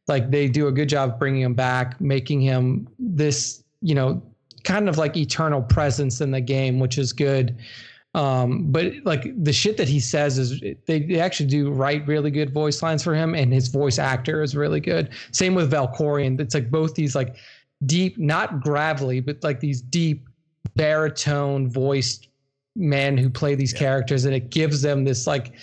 like 0.07 0.31
they 0.31 0.47
do 0.47 0.67
a 0.67 0.71
good 0.71 0.89
job 0.89 1.19
bringing 1.19 1.41
him 1.41 1.53
back, 1.53 1.99
making 2.01 2.41
him 2.41 2.87
this, 2.99 3.63
you 3.81 3.95
know, 3.95 4.21
kind 4.63 4.89
of 4.89 4.97
like 4.97 5.15
eternal 5.17 5.61
presence 5.61 6.21
in 6.21 6.31
the 6.31 6.41
game, 6.41 6.79
which 6.79 6.97
is 6.97 7.13
good. 7.13 7.57
Um, 8.15 8.71
but 8.71 8.93
like 9.05 9.31
the 9.43 9.53
shit 9.53 9.77
that 9.77 9.87
he 9.87 9.99
says 9.99 10.37
is 10.37 10.59
they, 10.85 10.99
they 10.99 11.19
actually 11.19 11.47
do 11.47 11.71
write 11.71 12.05
really 12.07 12.29
good 12.29 12.53
voice 12.53 12.83
lines 12.83 13.03
for 13.03 13.15
him, 13.15 13.33
and 13.33 13.51
his 13.51 13.69
voice 13.69 13.97
actor 13.97 14.43
is 14.43 14.55
really 14.55 14.79
good. 14.79 15.09
Same 15.31 15.55
with 15.55 15.71
Valkorion. 15.71 16.39
It's 16.39 16.53
like 16.53 16.69
both 16.69 16.93
these 16.93 17.15
like 17.15 17.35
deep, 17.85 18.17
not 18.17 18.61
gravelly, 18.61 19.19
but 19.19 19.43
like 19.43 19.59
these 19.59 19.81
deep 19.81 20.29
baritone 20.75 21.69
voiced 21.69 22.27
men 22.75 23.17
who 23.17 23.29
play 23.29 23.55
these 23.55 23.73
yeah. 23.73 23.79
characters, 23.79 24.25
and 24.25 24.35
it 24.35 24.51
gives 24.51 24.81
them 24.83 25.03
this 25.05 25.25
like 25.25 25.53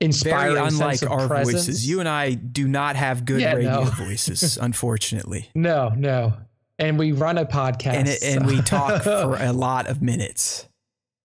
inspiring 0.00 0.54
Very 0.54 0.68
unlike 0.68 1.02
our 1.02 1.28
presence. 1.28 1.66
voices. 1.66 1.88
You 1.88 2.00
and 2.00 2.08
I 2.08 2.34
do 2.34 2.66
not 2.66 2.96
have 2.96 3.24
good 3.24 3.40
yeah, 3.40 3.54
radio 3.54 3.84
no. 3.84 3.90
voices, 3.90 4.56
unfortunately. 4.56 5.50
No, 5.54 5.90
no. 5.90 6.34
And 6.78 6.98
we 6.98 7.12
run 7.12 7.36
a 7.38 7.44
podcast. 7.44 7.94
And, 7.94 8.08
it, 8.08 8.22
and 8.22 8.46
we 8.46 8.62
talk 8.62 9.02
for 9.04 9.36
a 9.36 9.52
lot 9.52 9.86
of 9.86 10.00
minutes. 10.00 10.66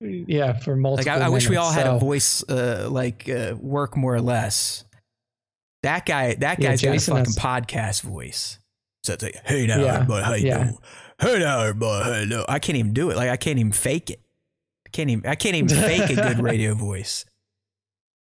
Yeah, 0.01 0.53
for 0.53 0.75
multiple. 0.75 1.13
Like 1.13 1.21
I, 1.21 1.25
I 1.25 1.29
wish 1.29 1.49
we 1.49 1.55
all 1.55 1.71
had 1.71 1.87
a 1.87 1.97
voice 1.97 2.43
uh, 2.49 2.89
like 2.91 3.29
uh, 3.29 3.55
work 3.57 3.95
more 3.95 4.13
or 4.13 4.21
less. 4.21 4.83
That 5.83 6.05
guy, 6.05 6.35
that 6.35 6.59
guy's 6.59 6.83
yeah, 6.83 6.91
got 6.91 6.97
a 6.97 7.01
fucking 7.01 7.25
has... 7.25 7.35
podcast 7.37 8.01
voice. 8.01 8.59
So 9.03 9.13
it's 9.13 9.23
like, 9.23 9.39
hey 9.45 9.67
now, 9.67 9.79
yeah. 9.79 9.93
everybody, 9.95 10.25
how 10.25 10.33
you 10.33 10.47
yeah. 10.47 10.63
doing? 10.63 10.77
Hey 11.19 11.39
now, 11.39 11.61
everybody, 11.61 12.03
how 12.03 12.19
you? 12.19 12.45
I 12.49 12.59
can't 12.59 12.77
even 12.77 12.93
do 12.93 13.09
it. 13.09 13.15
Like 13.15 13.29
I 13.29 13.37
can't 13.37 13.57
even 13.57 13.71
fake 13.71 14.09
it. 14.09 14.19
I 14.85 14.89
can't 14.89 15.09
even. 15.09 15.29
I 15.29 15.35
can't 15.35 15.55
even 15.55 15.69
fake 15.81 16.09
a 16.09 16.15
good 16.15 16.39
radio 16.39 16.73
voice. 16.73 17.25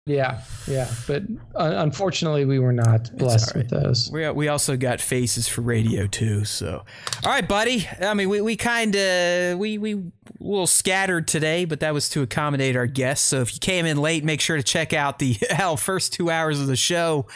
Yeah, 0.10 0.42
yeah, 0.68 0.90
but 1.06 1.22
uh, 1.54 1.74
unfortunately, 1.78 2.44
we 2.44 2.58
were 2.58 2.74
not 2.74 3.16
blessed 3.16 3.54
right. 3.54 3.64
with 3.64 3.70
those. 3.70 4.10
We 4.12 4.28
we 4.32 4.48
also 4.48 4.76
got 4.76 5.02
faces 5.02 5.48
for 5.48 5.62
radio 5.62 6.08
too. 6.08 6.46
So, 6.46 6.84
all 7.24 7.32
right, 7.32 7.48
buddy. 7.48 7.88
I 8.02 8.16
mean, 8.16 8.28
we, 8.28 8.42
we 8.42 8.56
kind 8.56 8.96
of 8.96 9.60
we 9.60 9.78
we 9.78 9.94
a 9.94 10.02
little 10.40 10.66
scattered 10.66 11.28
today, 11.28 11.66
but 11.66 11.82
that 11.82 11.94
was 11.94 12.10
to 12.10 12.24
accommodate 12.24 12.76
our 12.76 12.88
guests. 12.88 13.28
So 13.28 13.42
if 13.42 13.54
you 13.54 13.60
came 13.60 13.86
in 13.86 13.98
late, 13.98 14.24
make 14.24 14.42
sure 14.42 14.58
to 14.58 14.64
check 14.64 14.94
out 14.94 15.20
the 15.20 15.38
hell 15.52 15.78
first 15.78 16.12
two 16.12 16.32
hours 16.32 16.60
of 16.60 16.66
the 16.66 16.76
show. 16.76 17.28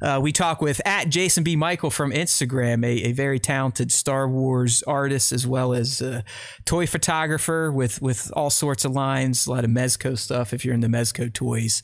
Uh, 0.00 0.20
we 0.22 0.32
talk 0.32 0.60
with 0.60 0.80
at 0.84 1.08
Jason 1.08 1.44
B. 1.44 1.56
Michael 1.56 1.90
from 1.90 2.12
Instagram, 2.12 2.84
a, 2.84 3.08
a 3.08 3.12
very 3.12 3.38
talented 3.38 3.92
Star 3.92 4.28
Wars 4.28 4.82
artist 4.84 5.32
as 5.32 5.46
well 5.46 5.72
as 5.72 6.00
a 6.00 6.24
toy 6.64 6.86
photographer 6.86 7.72
with 7.72 8.02
with 8.02 8.30
all 8.34 8.50
sorts 8.50 8.84
of 8.84 8.92
lines, 8.92 9.46
a 9.46 9.50
lot 9.50 9.64
of 9.64 9.70
Mezco 9.70 10.18
stuff 10.18 10.52
if 10.52 10.64
you're 10.64 10.74
into 10.74 10.88
Mezco 10.88 11.32
toys. 11.32 11.82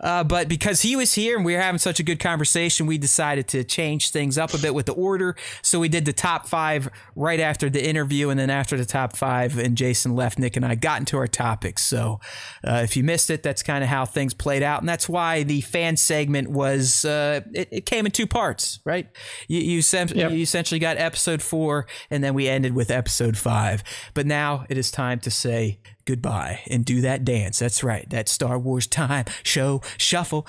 Uh, 0.00 0.24
but 0.24 0.48
because 0.48 0.82
he 0.82 0.96
was 0.96 1.14
here 1.14 1.36
and 1.36 1.44
we 1.44 1.54
were 1.54 1.60
having 1.60 1.78
such 1.78 2.00
a 2.00 2.02
good 2.02 2.20
conversation, 2.20 2.86
we 2.86 2.98
decided 2.98 3.48
to 3.48 3.64
change 3.64 4.10
things 4.10 4.38
up 4.38 4.54
a 4.54 4.58
bit 4.58 4.74
with 4.74 4.86
the 4.86 4.92
order. 4.92 5.36
So 5.62 5.80
we 5.80 5.88
did 5.88 6.04
the 6.04 6.12
top 6.12 6.46
five 6.46 6.88
right 7.14 7.40
after 7.40 7.68
the 7.68 7.86
interview, 7.86 8.30
and 8.30 8.38
then 8.38 8.50
after 8.50 8.76
the 8.76 8.84
top 8.84 9.16
five, 9.16 9.58
and 9.58 9.76
Jason 9.76 10.14
left, 10.14 10.38
Nick 10.38 10.56
and 10.56 10.64
I 10.64 10.74
got 10.74 11.00
into 11.00 11.16
our 11.16 11.26
topics. 11.26 11.82
So 11.84 12.20
uh, 12.66 12.80
if 12.84 12.96
you 12.96 13.04
missed 13.04 13.30
it, 13.30 13.42
that's 13.42 13.62
kind 13.62 13.82
of 13.82 13.90
how 13.90 14.04
things 14.04 14.34
played 14.34 14.62
out, 14.62 14.80
and 14.80 14.88
that's 14.88 15.08
why 15.08 15.42
the 15.42 15.60
fan 15.60 15.96
segment 15.96 16.50
was 16.50 17.04
uh, 17.04 17.40
it, 17.54 17.68
it, 17.70 17.86
came 17.86 18.06
in 18.06 18.12
two 18.12 18.26
parts, 18.26 18.80
right? 18.84 19.08
You 19.46 19.60
you, 19.60 19.82
sem- 19.82 20.08
yep. 20.08 20.32
you 20.32 20.38
essentially 20.38 20.78
got 20.78 20.96
episode 20.96 21.42
four, 21.42 21.86
and 22.10 22.22
then 22.22 22.34
we 22.34 22.48
ended 22.48 22.74
with 22.74 22.90
episode 22.90 23.36
five. 23.36 23.82
But 24.14 24.26
now 24.26 24.64
it 24.68 24.78
is 24.78 24.90
time 24.90 25.20
to 25.20 25.30
say 25.30 25.78
goodbye 26.04 26.60
and 26.70 26.84
do 26.84 27.00
that 27.02 27.24
dance. 27.24 27.58
That's 27.58 27.82
right, 27.82 28.08
that 28.10 28.28
Star 28.28 28.58
Wars 28.58 28.86
time 28.86 29.26
show 29.42 29.82
shuffle. 29.96 30.46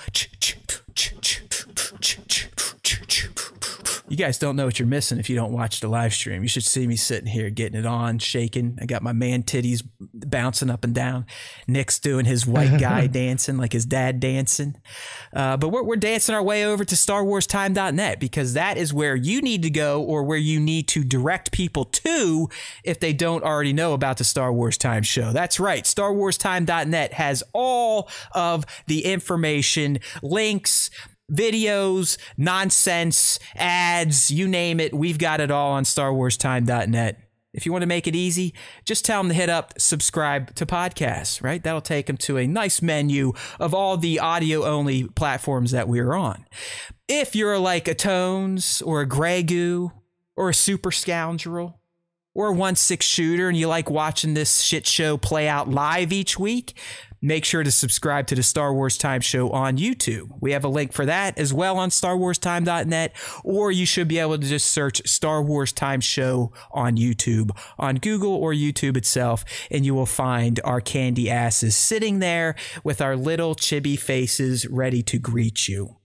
You 4.10 4.16
guys 4.16 4.38
don't 4.38 4.56
know 4.56 4.64
what 4.64 4.80
you're 4.80 4.88
missing 4.88 5.20
if 5.20 5.30
you 5.30 5.36
don't 5.36 5.52
watch 5.52 5.78
the 5.78 5.86
live 5.86 6.12
stream. 6.12 6.42
You 6.42 6.48
should 6.48 6.64
see 6.64 6.84
me 6.84 6.96
sitting 6.96 7.28
here 7.28 7.48
getting 7.48 7.78
it 7.78 7.86
on, 7.86 8.18
shaking. 8.18 8.76
I 8.82 8.86
got 8.86 9.04
my 9.04 9.12
man 9.12 9.44
titties 9.44 9.86
bouncing 10.00 10.68
up 10.68 10.82
and 10.82 10.92
down. 10.92 11.26
Nick's 11.68 12.00
doing 12.00 12.24
his 12.24 12.44
white 12.44 12.80
guy 12.80 13.06
dancing 13.06 13.56
like 13.56 13.72
his 13.72 13.86
dad 13.86 14.18
dancing. 14.18 14.76
Uh, 15.32 15.56
but 15.56 15.68
we're, 15.68 15.84
we're 15.84 15.94
dancing 15.94 16.34
our 16.34 16.42
way 16.42 16.64
over 16.64 16.84
to 16.84 16.94
StarWarsTime.net 16.96 18.18
because 18.18 18.54
that 18.54 18.76
is 18.76 18.92
where 18.92 19.14
you 19.14 19.40
need 19.40 19.62
to 19.62 19.70
go 19.70 20.02
or 20.02 20.24
where 20.24 20.38
you 20.38 20.58
need 20.58 20.88
to 20.88 21.04
direct 21.04 21.52
people 21.52 21.84
to 21.84 22.48
if 22.82 22.98
they 22.98 23.12
don't 23.12 23.44
already 23.44 23.72
know 23.72 23.92
about 23.92 24.18
the 24.18 24.24
Star 24.24 24.52
Wars 24.52 24.76
Time 24.76 25.04
show. 25.04 25.32
That's 25.32 25.60
right. 25.60 25.84
StarWarsTime.net 25.84 27.12
has 27.12 27.44
all 27.52 28.10
of 28.32 28.66
the 28.88 29.04
information, 29.04 30.00
links, 30.20 30.90
videos, 31.30 32.18
nonsense, 32.36 33.38
ads, 33.56 34.30
you 34.30 34.48
name 34.48 34.80
it. 34.80 34.94
We've 34.94 35.18
got 35.18 35.40
it 35.40 35.50
all 35.50 35.72
on 35.72 35.84
StarWarsTime.net. 35.84 37.18
If 37.52 37.66
you 37.66 37.72
want 37.72 37.82
to 37.82 37.88
make 37.88 38.06
it 38.06 38.14
easy, 38.14 38.54
just 38.84 39.04
tell 39.04 39.20
them 39.20 39.28
to 39.28 39.34
hit 39.34 39.50
up 39.50 39.74
subscribe 39.78 40.54
to 40.54 40.66
podcasts, 40.66 41.42
right? 41.42 41.62
That'll 41.62 41.80
take 41.80 42.06
them 42.06 42.16
to 42.18 42.38
a 42.38 42.46
nice 42.46 42.80
menu 42.80 43.32
of 43.58 43.74
all 43.74 43.96
the 43.96 44.20
audio 44.20 44.64
only 44.64 45.04
platforms 45.04 45.72
that 45.72 45.88
we're 45.88 46.14
on. 46.14 46.46
If 47.08 47.34
you're 47.34 47.58
like 47.58 47.88
a 47.88 47.94
Tones 47.94 48.82
or 48.82 49.00
a 49.00 49.06
Grey 49.06 49.42
Goo 49.42 49.90
or 50.36 50.50
a 50.50 50.54
Super 50.54 50.92
Scoundrel 50.92 51.80
or 52.34 52.48
a 52.48 52.52
1 52.52 52.76
6 52.76 53.04
shooter 53.04 53.48
and 53.48 53.58
you 53.58 53.66
like 53.66 53.90
watching 53.90 54.34
this 54.34 54.60
shit 54.60 54.86
show 54.86 55.16
play 55.16 55.48
out 55.48 55.68
live 55.68 56.12
each 56.12 56.38
week, 56.38 56.78
make 57.22 57.44
sure 57.44 57.62
to 57.62 57.70
subscribe 57.70 58.26
to 58.28 58.34
the 58.34 58.42
Star 58.42 58.72
Wars 58.72 58.96
Time 58.96 59.20
Show 59.20 59.50
on 59.50 59.76
YouTube. 59.76 60.30
We 60.40 60.52
have 60.52 60.64
a 60.64 60.68
link 60.68 60.92
for 60.92 61.06
that 61.06 61.38
as 61.38 61.52
well 61.52 61.78
on 61.78 61.90
starwarstime.net, 61.90 63.12
or 63.44 63.70
you 63.70 63.86
should 63.86 64.08
be 64.08 64.18
able 64.18 64.38
to 64.38 64.46
just 64.46 64.70
search 64.70 65.06
Star 65.08 65.42
Wars 65.42 65.72
Time 65.72 66.00
Show 66.00 66.52
on 66.72 66.96
YouTube, 66.96 67.50
on 67.78 67.96
Google 67.96 68.34
or 68.34 68.52
YouTube 68.52 68.96
itself, 68.96 69.44
and 69.70 69.84
you 69.84 69.94
will 69.94 70.06
find 70.06 70.60
our 70.64 70.80
candy 70.80 71.30
asses 71.30 71.76
sitting 71.76 72.18
there 72.18 72.54
with 72.84 73.00
our 73.00 73.16
little 73.16 73.54
chibi 73.54 73.98
faces 73.98 74.66
ready 74.66 75.02
to 75.02 75.18
greet 75.18 75.68
you. 75.68 75.96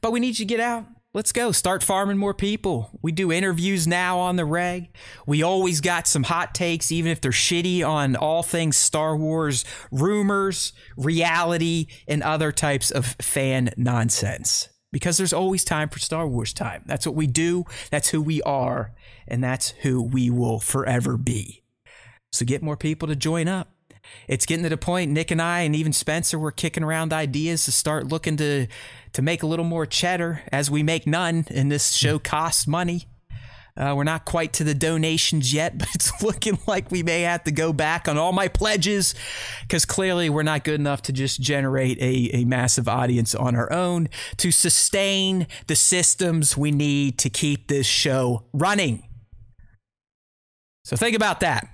But 0.00 0.12
we 0.12 0.20
need 0.20 0.38
you 0.38 0.44
to 0.44 0.44
get 0.44 0.60
out 0.60 0.86
Let's 1.16 1.32
go. 1.32 1.50
Start 1.50 1.82
farming 1.82 2.18
more 2.18 2.34
people. 2.34 2.90
We 3.00 3.10
do 3.10 3.32
interviews 3.32 3.86
now 3.86 4.18
on 4.18 4.36
the 4.36 4.44
reg. 4.44 4.90
We 5.26 5.42
always 5.42 5.80
got 5.80 6.06
some 6.06 6.24
hot 6.24 6.54
takes, 6.54 6.92
even 6.92 7.10
if 7.10 7.22
they're 7.22 7.30
shitty, 7.30 7.82
on 7.82 8.16
all 8.16 8.42
things 8.42 8.76
Star 8.76 9.16
Wars 9.16 9.64
rumors, 9.90 10.74
reality, 10.94 11.86
and 12.06 12.22
other 12.22 12.52
types 12.52 12.90
of 12.90 13.16
fan 13.18 13.70
nonsense. 13.78 14.68
Because 14.92 15.16
there's 15.16 15.32
always 15.32 15.64
time 15.64 15.88
for 15.88 16.00
Star 16.00 16.28
Wars 16.28 16.52
time. 16.52 16.82
That's 16.84 17.06
what 17.06 17.16
we 17.16 17.26
do, 17.26 17.64
that's 17.90 18.10
who 18.10 18.20
we 18.20 18.42
are, 18.42 18.92
and 19.26 19.42
that's 19.42 19.70
who 19.70 20.02
we 20.02 20.28
will 20.28 20.60
forever 20.60 21.16
be. 21.16 21.62
So 22.30 22.44
get 22.44 22.62
more 22.62 22.76
people 22.76 23.08
to 23.08 23.16
join 23.16 23.48
up 23.48 23.70
it's 24.28 24.46
getting 24.46 24.62
to 24.64 24.68
the 24.68 24.76
point 24.76 25.10
Nick 25.10 25.30
and 25.30 25.40
I 25.40 25.60
and 25.60 25.74
even 25.74 25.92
Spencer 25.92 26.38
were 26.38 26.52
kicking 26.52 26.82
around 26.82 27.12
ideas 27.12 27.64
to 27.64 27.72
start 27.72 28.08
looking 28.08 28.36
to 28.38 28.66
to 29.16 29.22
make 29.22 29.42
a 29.42 29.46
little 29.46 29.64
more 29.64 29.86
cheddar 29.86 30.42
as 30.52 30.70
we 30.70 30.82
make 30.82 31.06
none 31.06 31.46
and 31.48 31.72
this 31.72 31.92
show 31.92 32.18
costs 32.18 32.66
money. 32.66 33.06
Uh, 33.74 33.94
we're 33.96 34.04
not 34.04 34.26
quite 34.26 34.52
to 34.52 34.62
the 34.62 34.74
donations 34.74 35.54
yet, 35.54 35.78
but 35.78 35.88
it's 35.94 36.22
looking 36.22 36.58
like 36.66 36.90
we 36.90 37.02
may 37.02 37.22
have 37.22 37.42
to 37.44 37.50
go 37.50 37.72
back 37.72 38.08
on 38.08 38.18
all 38.18 38.32
my 38.32 38.46
pledges 38.46 39.14
because 39.62 39.86
clearly 39.86 40.28
we're 40.28 40.42
not 40.42 40.64
good 40.64 40.78
enough 40.78 41.00
to 41.00 41.14
just 41.14 41.40
generate 41.40 41.98
a, 41.98 42.36
a 42.36 42.44
massive 42.44 42.88
audience 42.88 43.34
on 43.34 43.56
our 43.56 43.72
own 43.72 44.10
to 44.36 44.50
sustain 44.50 45.46
the 45.66 45.76
systems 45.76 46.54
we 46.54 46.70
need 46.70 47.16
to 47.18 47.30
keep 47.30 47.68
this 47.68 47.86
show 47.86 48.44
running. 48.52 49.02
So 50.84 50.94
think 50.94 51.16
about 51.16 51.40
that 51.40 51.66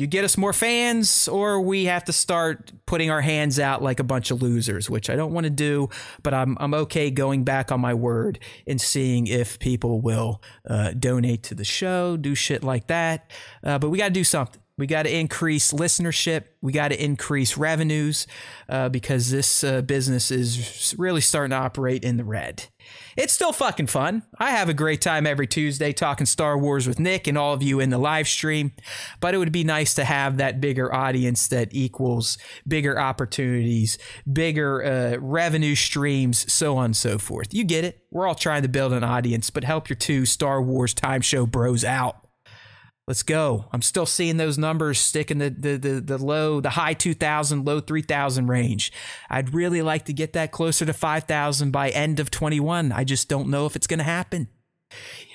you 0.00 0.06
get 0.06 0.24
us 0.24 0.36
more 0.36 0.52
fans 0.52 1.28
or 1.28 1.60
we 1.60 1.86
have 1.86 2.04
to 2.04 2.12
start 2.12 2.72
putting 2.86 3.10
our 3.10 3.20
hands 3.20 3.58
out 3.58 3.82
like 3.82 4.00
a 4.00 4.04
bunch 4.04 4.30
of 4.30 4.40
losers 4.42 4.88
which 4.88 5.10
i 5.10 5.16
don't 5.16 5.32
want 5.32 5.44
to 5.44 5.50
do 5.50 5.88
but 6.22 6.32
i'm, 6.34 6.56
I'm 6.60 6.74
okay 6.74 7.10
going 7.10 7.44
back 7.44 7.70
on 7.72 7.80
my 7.80 7.94
word 7.94 8.38
and 8.66 8.80
seeing 8.80 9.26
if 9.26 9.58
people 9.58 10.00
will 10.00 10.42
uh, 10.68 10.92
donate 10.92 11.42
to 11.44 11.54
the 11.54 11.64
show 11.64 12.16
do 12.16 12.34
shit 12.34 12.62
like 12.62 12.86
that 12.88 13.30
uh, 13.64 13.78
but 13.78 13.90
we 13.90 13.98
got 13.98 14.08
to 14.08 14.14
do 14.14 14.24
something 14.24 14.60
we 14.78 14.86
got 14.86 15.02
to 15.02 15.14
increase 15.14 15.72
listenership. 15.72 16.44
We 16.62 16.72
got 16.72 16.88
to 16.88 17.04
increase 17.04 17.58
revenues 17.58 18.28
uh, 18.68 18.88
because 18.88 19.28
this 19.28 19.64
uh, 19.64 19.82
business 19.82 20.30
is 20.30 20.94
really 20.96 21.20
starting 21.20 21.50
to 21.50 21.56
operate 21.56 22.04
in 22.04 22.16
the 22.16 22.24
red. 22.24 22.66
It's 23.16 23.32
still 23.32 23.52
fucking 23.52 23.88
fun. 23.88 24.22
I 24.38 24.50
have 24.52 24.68
a 24.68 24.74
great 24.74 25.00
time 25.00 25.26
every 25.26 25.46
Tuesday 25.46 25.92
talking 25.92 26.26
Star 26.26 26.56
Wars 26.56 26.86
with 26.86 27.00
Nick 27.00 27.26
and 27.26 27.36
all 27.36 27.52
of 27.52 27.62
you 27.62 27.80
in 27.80 27.90
the 27.90 27.98
live 27.98 28.28
stream. 28.28 28.72
But 29.20 29.34
it 29.34 29.38
would 29.38 29.50
be 29.50 29.64
nice 29.64 29.94
to 29.94 30.04
have 30.04 30.36
that 30.36 30.60
bigger 30.60 30.94
audience 30.94 31.48
that 31.48 31.68
equals 31.72 32.38
bigger 32.66 32.98
opportunities, 32.98 33.98
bigger 34.32 34.84
uh, 34.84 35.16
revenue 35.18 35.74
streams, 35.74 36.50
so 36.52 36.76
on 36.76 36.86
and 36.86 36.96
so 36.96 37.18
forth. 37.18 37.52
You 37.52 37.64
get 37.64 37.84
it. 37.84 38.04
We're 38.10 38.26
all 38.26 38.34
trying 38.34 38.62
to 38.62 38.68
build 38.68 38.92
an 38.92 39.04
audience, 39.04 39.50
but 39.50 39.64
help 39.64 39.88
your 39.88 39.96
two 39.96 40.24
Star 40.24 40.62
Wars 40.62 40.94
time 40.94 41.20
show 41.20 41.46
bros 41.46 41.84
out. 41.84 42.27
Let's 43.08 43.22
go. 43.22 43.64
I'm 43.72 43.80
still 43.80 44.04
seeing 44.04 44.36
those 44.36 44.58
numbers 44.58 44.98
stick 44.98 45.30
in 45.30 45.38
the, 45.38 45.48
the, 45.48 45.78
the, 45.78 46.00
the 46.02 46.18
low, 46.18 46.60
the 46.60 46.68
high 46.68 46.92
2000, 46.92 47.64
low 47.64 47.80
3000 47.80 48.48
range. 48.48 48.92
I'd 49.30 49.54
really 49.54 49.80
like 49.80 50.04
to 50.04 50.12
get 50.12 50.34
that 50.34 50.52
closer 50.52 50.84
to 50.84 50.92
5000 50.92 51.70
by 51.70 51.88
end 51.88 52.20
of 52.20 52.30
21. 52.30 52.92
I 52.92 53.04
just 53.04 53.26
don't 53.26 53.48
know 53.48 53.64
if 53.64 53.76
it's 53.76 53.86
going 53.86 54.00
to 54.00 54.04
happen. 54.04 54.48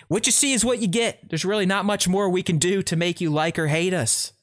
What 0.08 0.28
you 0.28 0.32
see 0.32 0.54
is 0.54 0.64
what 0.64 0.84
you 0.84 0.88
get. 0.88 1.28
There's 1.28 1.46
really 1.46 1.66
not 1.66 1.84
much 1.84 2.08
more 2.08 2.30
we 2.30 2.44
can 2.44 2.60
do 2.60 2.84
to 2.84 2.96
make 2.96 3.20
you 3.20 3.32
like 3.32 3.58
or 3.58 3.66
hate 3.66 3.96
us. 3.96 4.34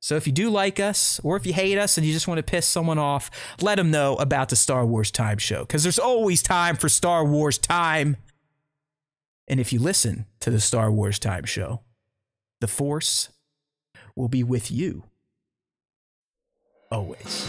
So 0.00 0.16
if 0.16 0.26
you 0.26 0.32
do 0.32 0.50
like 0.50 0.80
us, 0.80 1.20
or 1.22 1.36
if 1.36 1.46
you 1.46 1.52
hate 1.52 1.78
us 1.78 1.96
and 1.96 2.04
you 2.04 2.12
just 2.12 2.26
want 2.26 2.38
to 2.38 2.42
piss 2.42 2.66
someone 2.66 2.98
off, 2.98 3.30
let 3.60 3.76
them 3.76 3.92
know 3.92 4.16
about 4.16 4.48
the 4.48 4.56
Star 4.56 4.84
Wars 4.84 5.12
Time 5.12 5.38
Show, 5.38 5.60
because 5.60 5.84
there's 5.84 6.00
always 6.00 6.42
time 6.42 6.74
for 6.74 6.88
Star 6.88 7.24
Wars 7.24 7.56
time. 7.56 8.16
And 9.46 9.60
if 9.60 9.72
you 9.72 9.78
listen 9.78 10.26
to 10.40 10.50
the 10.50 10.58
Star 10.58 10.90
Wars 10.90 11.20
Time 11.20 11.44
Show, 11.44 11.82
the 12.60 12.68
Force 12.68 13.30
will 14.14 14.28
be 14.28 14.44
with 14.44 14.70
you 14.70 15.04
always. 16.90 17.48